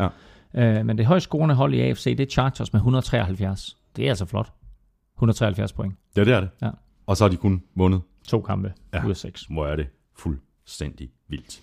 Ja. 0.55 0.79
Øh, 0.79 0.85
men 0.85 0.97
det 0.97 1.05
højst 1.05 1.23
scorende 1.23 1.55
hold 1.55 1.73
i 1.73 1.79
AFC, 1.81 2.03
det 2.17 2.19
er 2.19 2.31
Chargers 2.31 2.73
med 2.73 2.79
173. 2.79 3.77
Det 3.95 4.05
er 4.05 4.09
altså 4.09 4.25
flot. 4.25 4.51
173 5.15 5.73
point. 5.73 5.95
Ja, 6.17 6.23
det 6.23 6.33
er 6.33 6.39
det. 6.39 6.49
Ja. 6.61 6.69
Og 7.07 7.17
så 7.17 7.23
har 7.23 7.29
de 7.29 7.37
kun 7.37 7.63
vundet. 7.75 8.01
To 8.27 8.41
kampe 8.41 8.73
ja. 8.93 9.05
ud 9.05 9.09
af 9.09 9.17
seks. 9.17 9.41
Hvor 9.49 9.67
er 9.67 9.75
det 9.75 9.87
fuldstændig 10.17 11.09
vildt. 11.29 11.61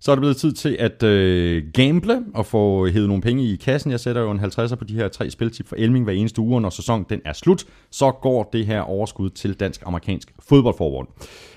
Så 0.00 0.10
er 0.10 0.14
det 0.14 0.20
blevet 0.20 0.36
tid 0.36 0.52
til 0.52 0.76
at 0.78 1.02
øh, 1.02 1.62
gamble 1.72 2.22
og 2.34 2.46
få 2.46 2.88
hævet 2.88 3.08
nogle 3.08 3.22
penge 3.22 3.44
i 3.44 3.56
kassen. 3.56 3.90
Jeg 3.90 4.00
sætter 4.00 4.22
jo 4.22 4.30
en 4.30 4.40
50'er 4.40 4.74
på 4.74 4.84
de 4.84 4.94
her 4.94 5.08
tre 5.08 5.30
spiltip 5.30 5.68
for 5.68 5.76
Elming 5.78 6.04
hver 6.04 6.12
eneste 6.14 6.40
uge, 6.40 6.54
og 6.54 6.62
når 6.62 6.70
sæsonen 6.70 7.06
den 7.08 7.20
er 7.24 7.32
slut, 7.32 7.64
så 7.90 8.10
går 8.10 8.50
det 8.52 8.66
her 8.66 8.80
overskud 8.80 9.30
til 9.30 9.54
Dansk-Amerikansk 9.54 10.34
Fodboldforbund. 10.48 11.08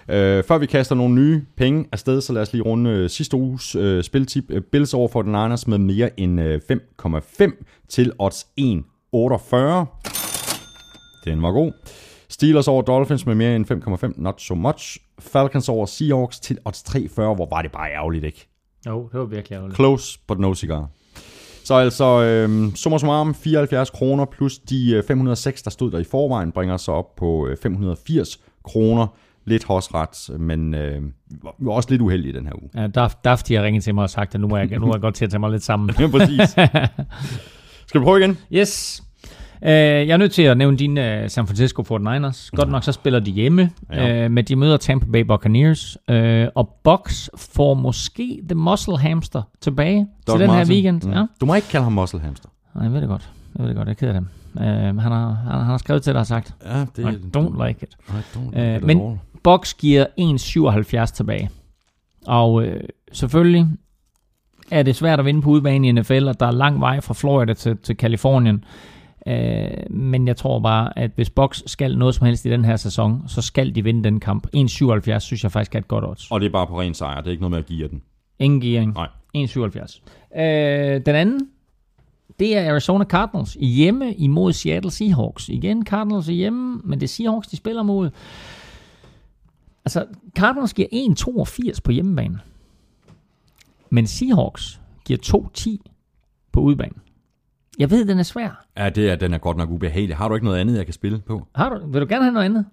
Øh, 0.09 0.43
før 0.43 0.57
vi 0.57 0.65
kaster 0.65 0.95
nogle 0.95 1.15
nye 1.15 1.41
penge 1.57 1.85
afsted, 1.91 2.21
så 2.21 2.33
lad 2.33 2.41
os 2.41 2.53
lige 2.53 2.63
runde 2.63 2.89
øh, 2.89 3.09
sidste 3.09 3.37
uges 3.37 3.75
øh, 3.75 4.03
spiltip. 4.03 4.45
Øh, 4.49 4.61
Bills 4.61 4.93
over 4.93 5.07
for 5.07 5.21
den 5.21 5.31
Niners 5.31 5.67
med 5.67 5.77
mere 5.77 6.19
end 6.19 6.41
øh, 6.41 6.61
5,5 7.05 7.85
til 7.89 8.11
odds 8.19 8.47
1,48. 8.59 8.65
Den 11.25 11.41
var 11.41 11.51
god. 11.51 11.71
Steelers 12.33 12.67
over 12.67 12.81
Dolphins 12.81 13.25
med 13.25 13.35
mere 13.35 13.55
end 13.55 13.71
5,5, 13.71 14.13
not 14.15 14.41
so 14.41 14.55
much. 14.55 14.97
Falcons 15.19 15.69
over 15.69 15.85
Seahawks 15.85 16.39
til 16.39 16.57
odds 16.65 16.83
3,40, 16.89 17.13
hvor 17.15 17.47
var 17.49 17.61
det 17.61 17.71
bare 17.71 17.91
ærgerligt, 17.91 18.25
ikke? 18.25 18.47
Jo, 18.87 19.09
det 19.11 19.19
var 19.19 19.25
virkelig 19.25 19.55
ærgerligt. 19.55 19.75
Close, 19.75 20.19
but 20.27 20.39
no 20.39 20.53
cigar. 20.53 20.89
Så 21.63 21.73
altså, 21.75 22.21
øhm, 22.23 22.75
summa 22.75 22.97
summarum, 22.97 23.35
74 23.35 23.89
kroner 23.89 24.25
plus 24.25 24.57
de 24.57 24.91
øh, 24.91 25.03
506, 25.03 25.63
der 25.63 25.69
stod 25.69 25.91
der 25.91 25.99
i 25.99 26.03
forvejen, 26.03 26.51
bringer 26.51 26.77
sig 26.77 26.93
op 26.93 27.15
på 27.15 27.47
øh, 27.47 27.57
580 27.57 28.39
kroner. 28.63 29.07
Lidt 29.45 29.63
hosret, 29.63 30.39
men 30.39 30.73
øh, 30.73 31.01
også 31.67 31.89
lidt 31.89 32.01
uheldige 32.01 32.33
i 32.33 32.35
den 32.35 32.45
her 32.45 32.53
uge. 32.61 32.69
Ja, 32.75 32.87
Daft, 32.87 33.17
Daft 33.23 33.49
har 33.49 33.63
ringet 33.63 33.83
til 33.83 33.95
mig 33.95 34.03
og 34.03 34.09
sagt, 34.09 34.35
at 34.35 34.41
nu 34.41 34.47
må 34.47 34.57
jeg, 34.57 34.67
nu 34.67 34.87
er 34.87 34.93
jeg 34.93 35.01
godt 35.01 35.15
til 35.15 35.25
at 35.25 35.31
tage 35.31 35.39
mig 35.39 35.51
lidt 35.51 35.63
sammen. 35.63 35.89
Ja, 35.99 36.07
præcis. 36.07 36.49
Skal 37.87 38.01
vi 38.01 38.03
prøve 38.03 38.19
igen? 38.19 38.37
Yes. 38.53 39.02
Uh, 39.65 39.69
jeg 39.69 40.09
er 40.09 40.17
nødt 40.17 40.31
til 40.31 40.41
at 40.41 40.57
nævne 40.57 40.77
dine 40.77 41.21
uh, 41.23 41.29
San 41.29 41.47
Francisco 41.47 41.81
49ers. 41.81 42.49
Godt 42.55 42.69
nok 42.69 42.83
så 42.83 42.91
spiller 42.91 43.19
de 43.19 43.31
hjemme, 43.31 43.69
Ja. 43.93 44.25
uh, 44.25 44.31
men 44.31 44.45
de 44.45 44.55
møder 44.55 44.77
Tampa 44.77 45.05
Bay 45.11 45.19
Buccaneers. 45.21 45.97
Uh, 46.11 46.15
og 46.55 46.69
Bucks 46.83 47.29
får 47.37 47.73
måske 47.73 48.39
The 48.49 48.55
Muscle 48.55 48.97
Hamster 48.97 49.41
tilbage 49.61 50.07
Doug 50.27 50.33
til 50.37 50.41
den 50.41 50.49
her 50.49 50.57
Martin. 50.57 50.73
weekend. 50.73 51.01
Mm. 51.03 51.11
Ja. 51.13 51.25
Du 51.41 51.45
må 51.45 51.53
ikke 51.55 51.67
kalde 51.67 51.83
ham 51.83 51.93
muscle 51.93 52.19
hamster. 52.19 52.49
Nej, 52.75 52.83
jeg 52.83 52.93
ved 52.93 53.01
det 53.01 53.09
godt. 53.09 53.29
Jeg 53.55 53.61
ved 53.63 53.67
det 53.69 53.75
godt. 53.77 53.87
Jeg 53.87 53.91
er 53.93 53.95
ked 53.95 54.07
af 54.07 54.13
dem. 54.13 54.27
Uh, 54.55 54.61
han, 54.63 54.99
har, 54.99 55.27
han, 55.33 55.51
han 55.51 55.65
har 55.65 55.77
skrevet 55.77 56.03
til 56.03 56.13
dig 56.13 56.19
og 56.19 56.27
sagt, 56.27 56.53
Ja, 56.65 56.79
det 56.95 57.13
I 57.13 57.37
don't 57.37 57.67
like 57.67 57.79
it. 57.83 57.97
I 58.09 58.11
don't 58.11 58.39
like 58.57 58.69
Øh, 58.71 58.77
it 58.77 58.83
men-. 58.83 59.19
Bucks 59.43 59.73
giver 59.73 60.05
1,77 61.09 61.13
tilbage. 61.15 61.49
Og 62.27 62.63
øh, 62.65 62.79
selvfølgelig 63.11 63.67
er 64.71 64.83
det 64.83 64.95
svært 64.95 65.19
at 65.19 65.25
vinde 65.25 65.41
på 65.41 65.49
udebane 65.49 65.87
i 65.87 65.91
NFL, 65.91 66.27
og 66.27 66.39
der 66.39 66.45
er 66.47 66.51
lang 66.51 66.79
vej 66.81 67.01
fra 67.01 67.13
Florida 67.13 67.53
til, 67.53 67.77
til 67.77 67.97
Kalifornien. 67.97 68.63
Øh, 69.27 69.89
men 69.89 70.27
jeg 70.27 70.37
tror 70.37 70.59
bare, 70.59 70.99
at 70.99 71.11
hvis 71.15 71.29
Bucks 71.29 71.63
skal 71.65 71.97
noget 71.97 72.15
som 72.15 72.25
helst 72.25 72.45
i 72.45 72.49
den 72.49 72.65
her 72.65 72.75
sæson, 72.75 73.23
så 73.27 73.41
skal 73.41 73.75
de 73.75 73.83
vinde 73.83 74.03
den 74.03 74.19
kamp. 74.19 74.47
1,77 74.55 75.19
synes 75.19 75.43
jeg 75.43 75.51
faktisk 75.51 75.75
er 75.75 75.79
et 75.79 75.87
godt 75.87 76.05
odds. 76.05 76.31
Og 76.31 76.39
det 76.39 76.45
er 76.45 76.51
bare 76.51 76.67
på 76.67 76.79
ren 76.79 76.93
sejr, 76.93 77.17
det 77.21 77.27
er 77.27 77.31
ikke 77.31 77.41
noget 77.41 77.51
med 77.51 77.59
at 77.59 77.65
give 77.65 77.87
den. 77.87 78.01
Ingen 78.39 78.61
gearing. 78.61 78.93
Nej. 78.93 79.07
1,77. 79.37 80.39
Øh, 80.41 81.01
den 81.05 81.15
anden, 81.15 81.49
det 82.39 82.57
er 82.57 82.71
Arizona 82.71 83.05
Cardinals 83.05 83.53
hjemme 83.53 84.13
imod 84.13 84.53
Seattle 84.53 84.91
Seahawks. 84.91 85.49
Igen, 85.49 85.85
Cardinals 85.85 86.29
er 86.29 86.33
hjemme, 86.33 86.81
men 86.83 86.99
det 86.99 87.03
er 87.03 87.09
Seahawks, 87.09 87.47
de 87.47 87.57
spiller 87.57 87.83
mod. 87.83 88.09
Altså, 89.85 90.05
Cardinals 90.35 90.73
giver 90.73 90.87
1,82 91.73 91.79
på 91.83 91.91
hjemmebane. 91.91 92.39
Men 93.89 94.07
Seahawks 94.07 94.81
giver 95.05 95.19
2,10 95.57 95.77
på 96.51 96.59
udebane. 96.59 97.02
Jeg 97.79 97.91
ved, 97.91 98.05
den 98.05 98.19
er 98.19 98.23
svær. 98.23 98.65
Ja, 98.77 98.89
det 98.89 99.09
er, 99.09 99.15
den 99.15 99.33
er 99.33 99.37
godt 99.37 99.57
nok 99.57 99.69
ubehagelig. 99.71 100.15
Har 100.15 100.27
du 100.27 100.35
ikke 100.35 100.45
noget 100.45 100.59
andet, 100.59 100.77
jeg 100.77 100.85
kan 100.85 100.93
spille 100.93 101.19
på? 101.27 101.47
Har 101.55 101.69
du, 101.69 101.91
vil 101.91 102.01
du 102.01 102.05
gerne 102.09 102.23
have 102.23 102.33
noget 102.33 102.45
andet? 102.45 102.65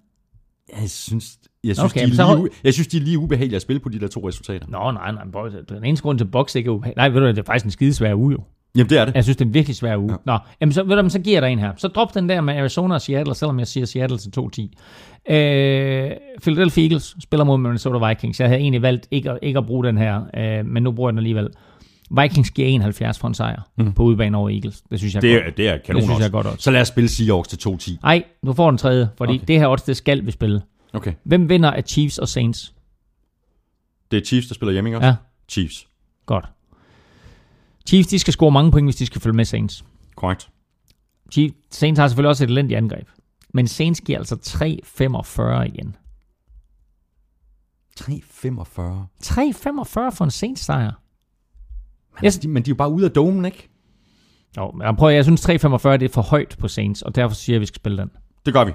Jeg 0.80 0.90
synes, 0.90 1.38
Jeg 1.64 1.76
synes, 1.76 1.92
Okay, 1.92 2.00
de 2.00 2.04
er 2.04 2.08
lige, 2.08 2.22
hold- 2.22 2.50
jeg 2.64 2.72
synes, 2.74 2.86
de 2.88 2.96
er 2.96 3.00
lige 3.00 3.18
ubehagelige 3.18 3.56
at 3.56 3.62
spille 3.62 3.80
på 3.80 3.88
de 3.88 4.00
der 4.00 4.08
to 4.08 4.28
resultater. 4.28 4.66
Nå, 4.68 4.90
nej, 4.90 5.12
nej, 5.12 5.22
boy, 5.32 5.48
den 5.68 5.84
eneste 5.84 6.02
grund 6.02 6.18
til 6.18 6.24
boks 6.24 6.54
ikke 6.54 6.68
er 6.70 6.74
ubehag- 6.74 6.92
Nej, 6.96 7.08
ved 7.08 7.20
du 7.20 7.26
det 7.26 7.38
er 7.38 7.42
faktisk 7.42 7.64
en 7.64 7.70
skidesvær 7.70 8.14
uge, 8.14 8.32
jo. 8.32 8.38
Jamen, 8.76 8.90
det 8.90 8.98
er 8.98 9.04
det. 9.04 9.14
Jeg 9.14 9.24
synes, 9.24 9.36
det 9.36 9.44
er 9.44 9.48
en 9.48 9.54
virkelig 9.54 9.76
svær 9.76 9.96
uge. 9.96 10.12
Ja. 10.12 10.16
Nå, 10.32 10.38
jamen, 10.60 10.72
så, 10.72 10.82
ved 10.82 11.02
du, 11.02 11.08
så 11.08 11.18
giver 11.20 11.36
jeg 11.36 11.42
dig 11.42 11.50
en 11.52 11.58
her. 11.58 11.72
Så 11.76 11.88
drop 11.88 12.14
den 12.14 12.28
der 12.28 12.40
med 12.40 12.54
Arizona 12.56 12.94
og 12.94 13.00
Seattle, 13.00 13.34
selvom 13.34 13.58
jeg 13.58 13.66
siger 13.66 13.86
Seattle 13.86 14.18
til 14.18 14.30
2-10. 14.30 15.32
Øh, 15.34 16.10
Philadelphia 16.42 16.84
Eagles 16.84 17.16
spiller 17.22 17.44
mod 17.44 17.58
Minnesota 17.58 18.08
Vikings. 18.08 18.40
Jeg 18.40 18.48
havde 18.48 18.60
egentlig 18.60 18.82
valgt 18.82 19.08
ikke 19.10 19.30
at, 19.30 19.38
ikke 19.42 19.58
at 19.58 19.66
bruge 19.66 19.84
den 19.84 19.98
her, 19.98 20.22
øh, 20.36 20.66
men 20.66 20.82
nu 20.82 20.92
bruger 20.92 21.08
jeg 21.10 21.12
den 21.12 21.18
alligevel. 21.18 21.48
Vikings 22.10 22.50
giver 22.50 22.68
71 22.68 23.18
for 23.18 23.28
en 23.28 23.34
sejr 23.34 23.62
mm. 23.78 23.92
på 23.92 24.02
udebane 24.02 24.36
over 24.36 24.50
Eagles. 24.50 24.82
Det 24.90 24.98
synes 24.98 25.14
jeg 25.14 25.22
Det 25.22 25.34
er 25.34 25.44
godt. 25.44 25.56
det 25.56 25.68
er 25.68 25.78
kanon 25.78 25.96
Det 25.96 26.04
synes 26.08 26.18
jeg 26.18 26.24
også. 26.24 26.30
godt 26.30 26.46
også. 26.46 26.62
Så 26.62 26.70
lad 26.70 26.80
os 26.80 26.88
spille 26.88 27.08
Seahawks 27.08 27.48
til 27.48 27.68
2-10. 27.68 27.96
Nej, 28.02 28.24
du 28.46 28.52
får 28.52 28.70
den 28.70 28.78
tredje, 28.78 29.08
fordi. 29.16 29.34
Okay. 29.34 29.44
det 29.48 29.58
her 29.58 29.68
odds, 29.68 29.82
det 29.82 29.96
skal 29.96 30.26
vi 30.26 30.30
spille. 30.30 30.62
Okay. 30.92 31.12
Hvem 31.24 31.48
vinder 31.48 31.70
af 31.70 31.82
Chiefs 31.86 32.18
og 32.18 32.28
Saints? 32.28 32.74
Det 34.10 34.16
er 34.16 34.24
Chiefs, 34.24 34.46
der 34.48 34.54
spiller 34.54 34.72
hjemme, 34.72 34.88
ikke 34.90 34.98
også? 34.98 35.06
Ja. 35.06 35.14
Chiefs. 35.48 35.86
Godt. 36.26 36.44
Chiefs, 37.86 38.08
de 38.08 38.18
skal 38.18 38.32
score 38.32 38.50
mange 38.50 38.70
point, 38.72 38.86
hvis 38.86 38.96
de 38.96 39.06
skal 39.06 39.20
følge 39.20 39.36
med 39.36 39.44
Saints. 39.44 39.84
Korrekt. 40.16 40.48
Chiefs, 41.32 41.54
Saints 41.70 41.98
har 41.98 42.08
selvfølgelig 42.08 42.28
også 42.28 42.44
et 42.44 42.50
elendigt 42.50 42.78
angreb. 42.78 43.08
Men 43.54 43.66
Saints 43.68 44.00
giver 44.00 44.18
altså 44.18 44.36
3,45 44.36 45.62
igen. 45.62 45.96
3-45. 48.00 48.10
3,45 49.24 50.10
for 50.10 50.24
en 50.24 50.30
Saints 50.30 50.62
sejr. 50.62 50.92
Yes. 52.24 52.38
de, 52.38 52.48
men 52.48 52.62
de 52.62 52.70
er 52.70 52.72
jo 52.72 52.76
bare 52.76 52.92
ude 52.92 53.04
af 53.04 53.10
domen, 53.10 53.44
ikke? 53.44 53.68
Jo, 54.56 54.70
men 54.70 54.86
jeg 54.86 54.96
prøver, 54.96 55.12
jeg 55.12 55.24
synes 55.24 55.48
3,45 55.48 55.52
det 55.52 56.02
er 56.02 56.08
for 56.12 56.22
højt 56.22 56.56
på 56.58 56.68
Saints, 56.68 57.02
og 57.02 57.14
derfor 57.14 57.34
siger 57.34 57.54
jeg, 57.54 57.58
at 57.58 57.60
vi 57.60 57.66
skal 57.66 57.76
spille 57.76 57.98
den. 57.98 58.10
Det 58.46 58.54
gør 58.54 58.64
vi. 58.64 58.72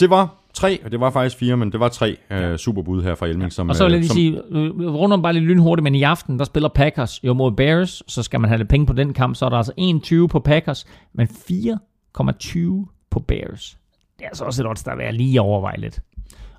Det 0.00 0.10
var 0.10 0.34
tre, 0.54 0.84
og 0.84 0.92
det 0.92 1.00
var 1.00 1.10
faktisk 1.10 1.36
fire, 1.36 1.56
men 1.56 1.72
det 1.72 1.80
var 1.80 1.88
tre 1.88 2.16
ja. 2.30 2.52
uh, 2.52 2.56
superbud 2.56 3.02
her 3.02 3.14
fra 3.14 3.26
Elming. 3.26 3.42
Ja. 3.42 3.50
Som, 3.50 3.68
Og 3.68 3.76
så 3.76 3.84
vil 3.84 3.92
jeg 3.92 3.96
øh, 3.96 4.00
lige 4.00 4.08
som, 4.08 4.16
sige, 4.16 4.42
øh, 4.50 4.94
runder 4.94 5.16
om 5.16 5.22
bare 5.22 5.32
lidt 5.32 5.44
lynhurtigt, 5.44 5.82
men 5.82 5.94
i 5.94 6.02
aften, 6.02 6.38
der 6.38 6.44
spiller 6.44 6.68
Packers 6.68 7.24
jo 7.24 7.34
mod 7.34 7.52
Bears, 7.52 8.02
så 8.06 8.22
skal 8.22 8.40
man 8.40 8.50
have 8.50 8.58
lidt 8.58 8.68
penge 8.68 8.86
på 8.86 8.92
den 8.92 9.12
kamp, 9.12 9.36
så 9.36 9.44
er 9.44 9.48
der 9.48 9.56
altså 9.56 9.72
21 9.76 10.28
på 10.28 10.40
Packers, 10.40 10.86
men 11.12 11.28
4,20 11.28 13.08
på 13.10 13.20
Bears. 13.20 13.78
Det 14.18 14.24
er 14.24 14.28
altså 14.28 14.44
også 14.44 14.62
et 14.62 14.68
odds, 14.68 14.82
der 14.82 14.90
er 14.92 14.96
værd 14.96 15.14
lige 15.14 15.34
at 15.34 15.40
overveje 15.40 15.80
lidt. 15.80 16.00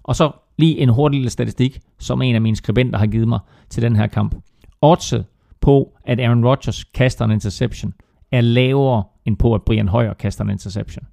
Og 0.03 0.15
så 0.15 0.31
lige 0.57 0.77
en 0.77 0.89
hurtig 0.89 1.19
lille 1.19 1.29
statistik, 1.29 1.79
som 1.99 2.21
en 2.21 2.35
af 2.35 2.41
mine 2.41 2.55
skribenter 2.55 2.99
har 2.99 3.07
givet 3.07 3.27
mig 3.27 3.39
til 3.69 3.83
den 3.83 3.95
her 3.95 4.07
kamp. 4.07 4.35
Oddset 4.81 5.25
på, 5.61 5.91
at 6.05 6.19
Aaron 6.19 6.45
Rodgers 6.45 6.83
kaster 6.83 7.25
en 7.25 7.31
interception, 7.31 7.93
er 8.31 8.41
lavere 8.41 9.03
end 9.25 9.37
på, 9.37 9.53
at 9.53 9.61
Brian 9.65 9.87
Hoyer 9.87 10.13
kaster 10.13 10.43
en 10.43 10.49
interception. 10.49 11.05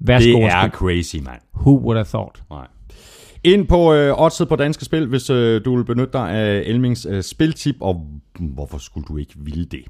Værsgo, 0.00 0.38
det 0.38 0.44
er 0.44 0.68
crazy, 0.68 1.16
mand. 1.16 1.40
Who 1.54 1.78
would 1.78 1.96
have 1.96 2.04
thought? 2.04 2.42
Nej. 2.50 2.66
Ind 3.44 3.66
på 3.66 3.94
øh, 3.94 4.22
oddset 4.22 4.48
på 4.48 4.56
Danske 4.56 4.84
Spil, 4.84 5.06
hvis 5.06 5.30
øh, 5.30 5.64
du 5.64 5.76
vil 5.76 5.84
benytte 5.84 6.12
dig 6.12 6.30
af 6.30 6.62
Elmings 6.66 7.06
øh, 7.10 7.22
spiltip, 7.22 7.76
og 7.80 8.06
hvorfor 8.38 8.78
skulle 8.78 9.04
du 9.08 9.16
ikke 9.16 9.34
ville 9.36 9.64
det? 9.64 9.84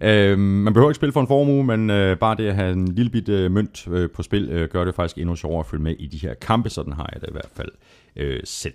Øh, 0.00 0.38
man 0.38 0.72
behøver 0.72 0.90
ikke 0.90 0.96
spille 0.96 1.12
for 1.12 1.20
en 1.20 1.26
formue, 1.26 1.64
men 1.64 1.90
øh, 1.90 2.18
bare 2.18 2.36
det 2.36 2.46
at 2.46 2.54
have 2.54 2.72
en 2.72 2.88
lille 2.88 3.10
bit 3.10 3.28
øh, 3.28 3.50
mønt 3.50 3.88
øh, 3.88 4.10
på 4.10 4.22
spil, 4.22 4.48
øh, 4.50 4.68
gør 4.68 4.84
det 4.84 4.94
faktisk 4.94 5.18
endnu 5.18 5.36
sjovere 5.36 5.60
at 5.60 5.66
følge 5.66 5.82
med 5.82 5.94
i 5.98 6.06
de 6.06 6.18
her 6.18 6.34
kampe, 6.34 6.70
sådan 6.70 6.92
har 6.92 7.10
jeg 7.12 7.20
det 7.20 7.28
i 7.28 7.32
hvert 7.32 7.50
fald 7.56 7.70
øh, 8.16 8.40
selv. 8.44 8.74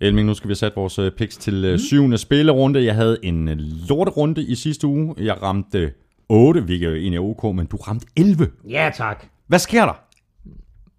Elming, 0.00 0.26
nu 0.26 0.34
skal 0.34 0.48
vi 0.48 0.50
have 0.50 0.56
sat 0.56 0.72
vores 0.76 0.98
øh, 0.98 1.12
picks 1.12 1.36
til 1.36 1.64
øh, 1.64 1.78
syvende 1.78 2.18
spillerunde. 2.18 2.84
Jeg 2.84 2.94
havde 2.94 3.18
en 3.22 3.48
øh, 3.48 3.56
lorterunde 3.88 4.42
i 4.42 4.54
sidste 4.54 4.86
uge. 4.86 5.14
Jeg 5.18 5.42
ramte 5.42 5.92
8, 6.28 6.60
hvilket 6.60 6.96
egentlig 6.96 7.16
er 7.16 7.22
ok, 7.22 7.56
men 7.56 7.66
du 7.66 7.76
ramte 7.76 8.06
11. 8.16 8.48
Ja, 8.68 8.90
tak. 8.96 9.24
Hvad 9.46 9.58
sker 9.58 9.84
der? 9.84 10.00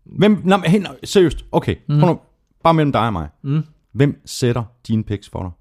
Hvem, 0.05 0.41
nej, 0.43 0.59
hey, 0.65 0.79
nej, 0.79 0.95
seriøst, 1.03 1.45
okay, 1.51 1.75
mm. 1.89 1.95
nu, 1.95 2.19
bare 2.63 2.73
mellem 2.73 2.91
dig 2.91 3.01
og 3.05 3.13
mig. 3.13 3.27
Mm. 3.43 3.63
Hvem 3.93 4.21
sætter 4.25 4.63
dine 4.87 5.03
picks 5.03 5.29
for 5.29 5.41
dig? 5.41 5.51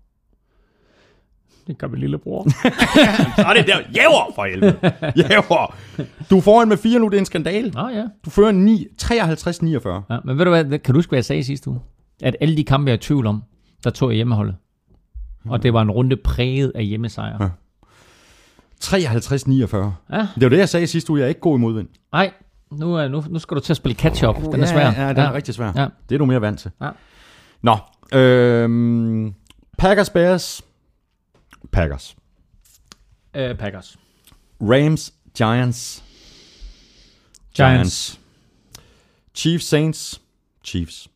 Det 1.67 1.79
gør 1.79 1.87
min 1.87 2.01
lillebror. 2.01 2.47
Så 3.43 3.47
er 3.49 3.55
det 3.55 3.67
der, 3.67 3.79
jæver 3.97 4.33
for 4.35 4.45
helvede. 4.45 4.79
Jæver. 5.31 5.77
Du 6.31 6.37
er 6.37 6.41
foran 6.41 6.69
med 6.69 6.77
4 6.77 6.99
nu, 6.99 7.09
det 7.09 7.15
er 7.15 7.19
en 7.19 7.25
skandal. 7.27 7.73
Nå 7.75 7.89
ja. 7.89 8.05
Du 8.25 8.31
fører 8.31 8.53
9, 8.53 8.87
53-49. 9.03 10.13
ja. 10.15 10.19
Men 10.25 10.39
ved 10.39 10.45
du 10.45 10.51
hvad, 10.51 10.79
kan 10.79 10.95
du 10.95 10.99
huske, 10.99 11.11
hvad 11.11 11.17
jeg 11.17 11.25
sagde 11.25 11.45
sidste 11.45 11.71
uge? 11.71 11.81
At 12.23 12.37
alle 12.41 12.57
de 12.57 12.65
kampe, 12.65 12.89
jeg 12.89 12.93
er 12.93 12.99
i 12.99 13.01
tvivl 13.01 13.27
om, 13.27 13.43
der 13.85 13.91
tog 13.91 14.11
jeg 14.11 14.17
hjemmeholdet. 14.17 14.57
Og 15.49 15.63
det 15.63 15.73
var 15.73 15.83
en 15.83 15.91
runde 15.91 16.17
præget 16.17 16.73
af 16.75 16.85
hjemmesejre. 16.85 17.43
Ja. 17.45 17.49
53-49. 18.85 19.77
Ja. 20.13 20.29
Det 20.35 20.43
var 20.43 20.49
det, 20.49 20.59
jeg 20.59 20.69
sagde 20.69 20.87
sidste 20.87 21.11
uge. 21.11 21.19
Jeg 21.19 21.25
er 21.25 21.29
ikke 21.29 21.41
god 21.41 21.59
i 21.59 21.61
modvind. 21.61 21.89
Nej, 22.13 22.33
nu, 22.71 22.95
er, 22.95 23.09
nu, 23.09 23.25
nu 23.29 23.39
skal 23.39 23.55
du 23.55 23.61
til 23.61 23.73
at 23.73 23.77
spille 23.77 23.95
catch-up. 23.95 24.37
Den 24.37 24.55
er 24.55 24.59
ja, 24.59 24.67
svær. 24.67 25.03
Ja, 25.03 25.09
den 25.09 25.19
er 25.19 25.33
rigtig 25.33 25.55
svær. 25.55 25.73
Ja. 25.77 25.87
Det 26.09 26.15
er 26.15 26.19
du 26.19 26.25
mere 26.25 26.41
vant 26.41 26.61
til. 26.61 26.71
Ja. 26.81 26.91
Nå, 27.63 27.77
øhm, 28.19 29.35
Packers 29.79 30.11
Bears. 30.11 30.63
Packers. 31.73 32.17
Øh, 33.35 33.55
Packers. 33.55 33.99
Rams 34.61 35.15
Giants. 35.37 36.05
Giants. 37.57 38.21
Chiefs 39.35 39.65
Saints. 39.65 40.21
Chiefs. 40.65 41.09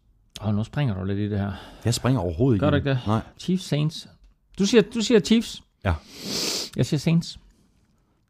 Oh, 0.44 0.54
nu 0.54 0.64
springer 0.64 0.94
du 0.94 1.04
lidt 1.04 1.18
i 1.18 1.28
det 1.30 1.38
her. 1.38 1.52
Jeg 1.84 1.94
springer 1.94 2.20
overhovedet 2.20 2.56
ikke. 2.56 2.64
Gør 2.64 2.70
du 2.70 2.76
ikke 2.76 2.90
det? 2.90 2.98
Nej. 3.06 3.20
Chiefs, 3.38 3.64
Saints. 3.64 4.08
Du 4.58 4.66
siger, 4.66 4.82
du 4.94 5.00
siger 5.00 5.20
Chiefs. 5.20 5.62
Ja, 5.84 5.94
Jeg 6.76 6.86
siger 6.86 6.98
Saints. 7.00 7.38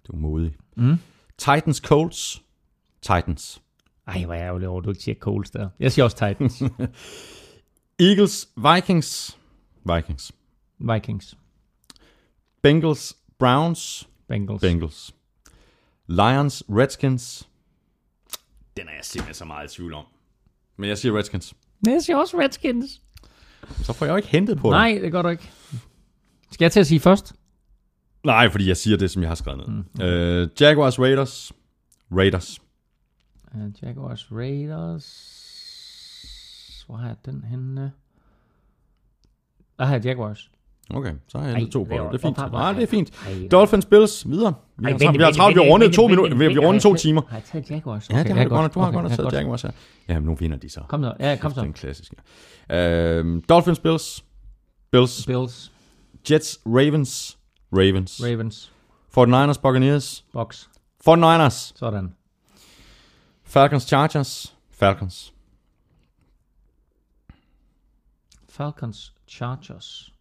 du 0.06 0.12
er 0.12 0.16
modig. 0.16 0.54
Mm. 0.76 0.96
Titans 1.38 1.76
Colts. 1.78 2.42
Titans. 3.02 3.62
Ej, 4.06 4.24
hvor 4.24 4.34
er 4.34 4.38
jeg 4.38 4.46
ærgerlig 4.46 4.68
over, 4.68 4.78
at 4.80 4.84
du 4.84 4.90
ikke 4.90 5.02
siger 5.02 5.14
Coles 5.14 5.50
der. 5.50 5.68
Jeg 5.80 5.92
siger 5.92 6.04
også 6.04 6.16
Titans. 6.28 6.62
Eagles 8.08 8.48
Vikings. 8.56 9.38
Vikings. 9.84 10.32
Vikings. 10.78 11.36
Bengals 12.62 13.16
Browns. 13.38 14.08
Bengals. 14.28 14.60
Bengals. 14.60 15.14
Lions 16.06 16.62
Redskins. 16.68 17.48
Den 18.76 18.88
er 18.88 18.92
jeg 18.92 19.04
simpelthen 19.04 19.34
så 19.34 19.44
meget 19.44 19.72
i 19.72 19.76
tvivl 19.76 19.94
om. 19.94 20.04
Men 20.76 20.88
jeg 20.88 20.98
siger 20.98 21.18
Redskins. 21.18 21.54
Nej, 21.82 21.94
Jeg 21.94 22.02
siger 22.02 22.16
også 22.16 22.38
Redskins. 22.38 23.00
Så 23.82 23.92
får 23.92 24.06
jeg 24.06 24.12
jo 24.12 24.16
ikke 24.16 24.28
hentet 24.28 24.58
på 24.58 24.68
det. 24.68 24.74
Nej, 24.74 24.98
det 25.02 25.12
gør 25.12 25.22
du 25.22 25.28
ikke. 25.28 25.50
Skal 26.50 26.64
jeg 26.64 26.72
til 26.72 26.80
at 26.80 26.86
sige 26.86 27.00
først? 27.00 27.34
Nej, 28.24 28.50
fordi 28.50 28.68
jeg 28.68 28.76
siger 28.76 28.96
det, 28.96 29.10
som 29.10 29.22
jeg 29.22 29.30
har 29.30 29.34
skrevet 29.34 29.68
ned. 29.68 29.82
Mm. 29.94 30.02
Øh, 30.02 30.48
Jaguars 30.60 30.98
Raiders. 30.98 31.52
Raiders. 32.12 32.58
Uh, 33.54 33.82
Jaguars 33.82 34.32
Raiders. 34.32 35.06
Hvor 36.86 36.96
har 36.96 37.06
jeg 37.06 37.16
den 37.24 37.44
henne? 37.44 37.92
Der 39.78 39.84
har 39.84 39.94
jeg 39.94 40.04
Jaguars. 40.04 40.50
Okay, 40.94 41.12
så 41.28 41.38
har 41.38 41.46
jeg 41.46 41.54
Ej, 41.62 41.70
to 41.70 41.84
på 41.84 41.90
det 41.90 41.98
er 41.98 42.18
fint. 42.18 42.36
Nej, 42.52 42.72
det 42.72 42.82
er 42.82 42.86
fint. 42.86 43.12
Ej, 43.26 43.48
Dolphins 43.50 43.86
Bills, 43.86 44.30
videre. 44.30 44.54
Vi 44.76 44.90
har, 44.90 45.12
vi 45.12 45.22
har 45.22 45.32
travlt. 45.32 45.56
Vi 45.56 45.62
har 45.62 45.70
rundet 45.70 45.94
to 45.94 46.06
minutter. 46.08 46.36
Vi 46.36 46.44
har 46.44 46.60
rundet 46.60 46.82
to 46.82 46.94
timer. 46.94 47.22
Har 47.28 47.36
jeg 47.36 47.44
taget 47.44 47.70
Jaguars? 47.70 48.10
Ja, 48.10 48.22
det 48.22 48.32
har 48.32 48.44
du 48.44 48.48
godt. 48.48 48.74
Du 48.74 48.80
har 48.80 48.88
Okay, 48.88 49.02
godt 49.02 49.12
taget 49.12 49.32
Jaguars 49.32 49.62
her. 49.62 49.70
Ja, 50.08 50.14
men 50.14 50.24
nu 50.24 50.34
vinder 50.34 50.56
de 50.56 50.68
så. 50.68 50.80
Kom 50.88 51.02
så. 51.02 51.14
Ja, 51.20 51.36
kom 51.40 51.50
Det 51.50 51.58
er 51.58 51.62
så. 51.62 51.66
en 51.66 51.72
klassisk. 51.72 52.12
Øh, 52.70 53.42
Dolphins 53.48 53.78
Bills. 53.78 54.24
Bills. 54.92 55.26
Bills, 55.26 55.72
Jets 56.30 56.60
Ravens. 56.66 57.38
Ravens. 57.72 58.20
Ravens, 58.24 58.72
49ers 59.18 59.60
Buccaneers. 59.60 60.24
Bucks. 60.32 60.70
49ers. 61.08 61.72
Sådan. 61.76 62.14
Falcons 63.44 63.82
Chargers. 63.82 64.54
Falcons. 64.70 65.32
Falcons, 68.48 69.12
Chargers. 69.28 70.11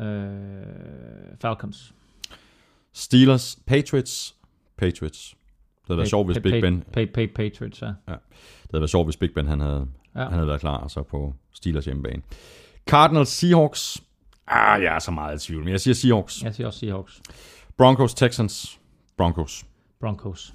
Øh, 0.00 0.06
Falcons. 1.40 1.94
Steelers 2.92 3.58
Patriots. 3.66 4.34
Patriots. 4.76 5.30
Det 5.80 5.86
havde 5.86 5.98
været 5.98 6.08
sjovt, 6.08 6.26
hvis 6.28 6.38
Big 6.42 6.62
Ben, 6.62 6.84
Pa- 6.96 7.00
pa- 7.18 7.32
Patriots, 7.34 7.82
ja. 7.82 7.86
det 7.86 7.94
havde 8.70 8.80
været 8.80 8.90
sjovt, 8.90 9.06
hvis 9.06 9.16
Big 9.16 9.34
Ben 9.34 9.46
han 9.46 9.60
havde, 9.60 9.86
Ja. 10.14 10.22
han 10.22 10.32
havde 10.32 10.46
været 10.46 10.60
klar 10.60 10.88
så 10.88 11.02
på 11.02 11.34
Steelers 11.52 11.84
hjemmebane. 11.84 12.22
Cardinals 12.86 13.28
Seahawks. 13.28 14.02
Ah, 14.46 14.82
jeg 14.82 14.94
er 14.94 14.98
så 14.98 15.10
meget 15.10 15.42
i 15.42 15.46
tvivl, 15.46 15.64
men 15.64 15.72
jeg 15.72 15.80
siger 15.80 15.94
Seahawks. 15.94 16.42
Jeg 16.42 16.54
siger 16.54 16.66
også 16.66 16.78
Seahawks. 16.78 17.20
Broncos 17.76 18.14
Texans. 18.14 18.80
Broncos. 19.16 19.64
Broncos. 20.00 20.54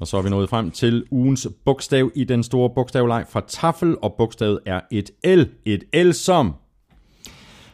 Og 0.00 0.06
så 0.06 0.16
er 0.16 0.22
vi 0.22 0.30
nået 0.30 0.48
frem 0.48 0.70
til 0.70 1.04
ugens 1.10 1.48
bogstav 1.64 2.10
i 2.14 2.24
den 2.24 2.42
store 2.42 2.70
bogstavleg 2.74 3.24
fra 3.30 3.42
Tafel, 3.48 3.96
og 4.02 4.14
bogstavet 4.18 4.58
er 4.66 4.80
et 4.90 5.10
L. 5.24 5.42
Et 5.64 6.06
L 6.06 6.12
som... 6.12 6.54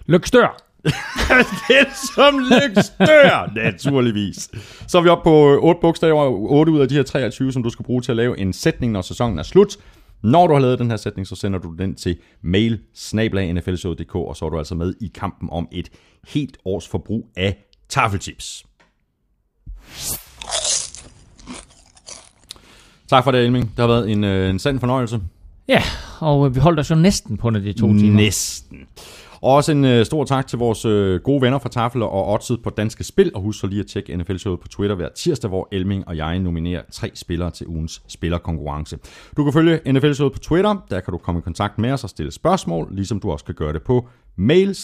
Lykstør. 0.07 0.63
L 1.85 1.91
som 2.17 2.39
lykstør, 2.39 3.55
naturligvis. 3.55 4.51
Så 4.89 4.99
er 4.99 5.03
vi 5.03 5.09
oppe 5.09 5.25
på 5.25 5.61
8 5.63 5.81
bogstaver, 5.81 6.25
8 6.31 6.73
ud 6.73 6.81
af 6.81 6.89
de 6.89 6.95
her 6.95 7.03
23, 7.03 7.53
som 7.53 7.63
du 7.63 7.71
skal 7.71 7.85
bruge 7.85 8.03
til 8.03 8.13
at 8.13 8.17
lave 8.17 8.39
en 8.39 8.53
sætning, 8.53 8.93
når 8.93 9.03
sæsonen 9.03 9.39
er 9.39 9.43
slut. 9.43 9.77
Når 10.23 10.47
du 10.47 10.53
har 10.53 10.61
lavet 10.61 10.79
den 10.79 10.91
her 10.91 10.97
sætning, 10.97 11.27
så 11.27 11.37
sender 11.37 11.59
du 11.59 11.75
den 11.79 11.95
til 11.95 12.19
mail 12.43 12.81
og 14.13 14.37
så 14.37 14.45
er 14.45 14.51
du 14.51 14.59
altså 14.59 14.75
med 14.75 14.95
i 15.01 15.11
kampen 15.15 15.49
om 15.53 15.69
et 15.73 15.89
helt 16.29 16.59
års 16.65 16.89
forbrug 16.89 17.29
af 17.37 17.57
Tafelchips. 17.89 18.67
Tak 23.09 23.25
for 23.25 23.31
det, 23.31 23.45
Elming. 23.45 23.65
Det 23.65 23.79
har 23.79 23.87
været 23.87 24.11
en, 24.11 24.25
øh, 24.25 24.51
en 24.51 24.59
sand 24.59 24.81
fornøjelse. 24.81 25.21
Ja, 25.69 25.83
og 26.21 26.47
øh, 26.47 26.55
vi 26.55 26.61
holdt 26.61 26.81
os 26.81 26.91
jo 26.91 26.95
næsten 26.95 27.37
på 27.37 27.51
de 27.51 27.73
to 27.73 27.87
timer. 27.87 28.17
Næsten. 28.17 28.79
Og 29.41 29.55
også 29.55 29.73
en 29.73 29.85
øh, 29.85 30.07
stor 30.07 30.25
tak 30.25 30.47
til 30.47 30.59
vores 30.59 30.85
øh, 30.85 31.21
gode 31.21 31.43
venner 31.43 31.59
fra 31.59 31.69
Tafel 31.69 32.03
og 32.03 32.33
Odset 32.33 32.63
på 32.63 32.71
Danske 32.71 33.05
Spil. 33.05 33.31
Og 33.35 33.43
husk 33.43 33.61
så 33.61 33.67
lige 33.67 33.81
at 33.81 33.87
tjekke 33.87 34.17
NFL-showet 34.17 34.61
på 34.61 34.69
Twitter 34.69 34.97
hver 34.97 35.09
tirsdag, 35.09 35.49
hvor 35.49 35.69
Elming 35.73 36.09
og 36.09 36.17
jeg 36.17 36.39
nominerer 36.39 36.83
tre 36.93 37.11
spillere 37.15 37.51
til 37.51 37.67
ugens 37.67 38.03
spillerkonkurrence. 38.09 38.99
Du 39.37 39.45
kan 39.45 39.53
følge 39.53 39.81
NFL-showet 39.93 40.33
på 40.33 40.39
Twitter. 40.39 40.77
Der 40.91 41.01
kan 41.01 41.13
du 41.13 41.19
komme 41.19 41.39
i 41.39 41.43
kontakt 41.43 41.79
med 41.79 41.93
os 41.93 42.05
og 42.05 42.11
stille 42.11 42.33
spørgsmål, 42.33 42.89
ligesom 42.91 43.21
du 43.21 43.31
også 43.31 43.45
kan 43.45 43.55
gøre 43.55 43.73
det 43.73 43.83
på 43.83 44.09
mail 44.37 44.77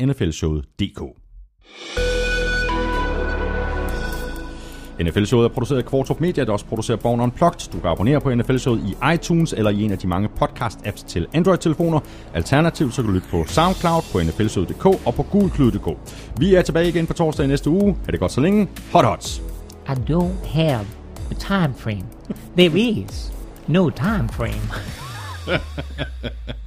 nflshowet.dk. 0.00 1.02
NFL-showet 5.00 5.44
er 5.44 5.48
produceret 5.48 5.78
af 5.78 5.84
Kvartrup 5.84 6.20
Media, 6.20 6.44
der 6.44 6.52
også 6.52 6.64
producerer 6.64 6.96
Born 6.98 7.20
Unplugged. 7.20 7.72
Du 7.72 7.78
kan 7.80 7.90
abonnere 7.90 8.20
på 8.20 8.34
NFL-showet 8.34 8.80
i 8.80 9.14
iTunes 9.14 9.52
eller 9.52 9.70
i 9.70 9.82
en 9.82 9.92
af 9.92 9.98
de 9.98 10.06
mange 10.06 10.28
podcast-apps 10.40 11.06
til 11.06 11.26
Android-telefoner. 11.34 12.00
Alternativt 12.34 12.94
så 12.94 13.02
kan 13.02 13.08
du 13.08 13.14
lytte 13.14 13.28
på 13.30 13.44
SoundCloud, 13.46 14.02
på 14.12 14.20
nflshowet.dk 14.22 14.86
og 14.86 15.14
på 15.14 15.22
gulklud.dk. 15.22 15.98
Vi 16.38 16.54
er 16.54 16.62
tilbage 16.62 16.88
igen 16.88 17.06
på 17.06 17.12
torsdag 17.12 17.44
i 17.44 17.48
næste 17.48 17.70
uge. 17.70 17.96
Ha' 18.04 18.12
det 18.12 18.20
godt 18.20 18.32
så 18.32 18.40
længe. 18.40 18.68
Hot 18.92 19.04
hots! 19.04 19.42
I 19.88 19.92
don't 20.10 20.46
have 20.48 20.86
a 21.30 21.34
time 21.34 21.74
frame. 21.76 22.04
There 22.56 22.78
is 22.78 23.32
no 23.66 23.90
time 23.90 24.28
frame. 24.28 24.62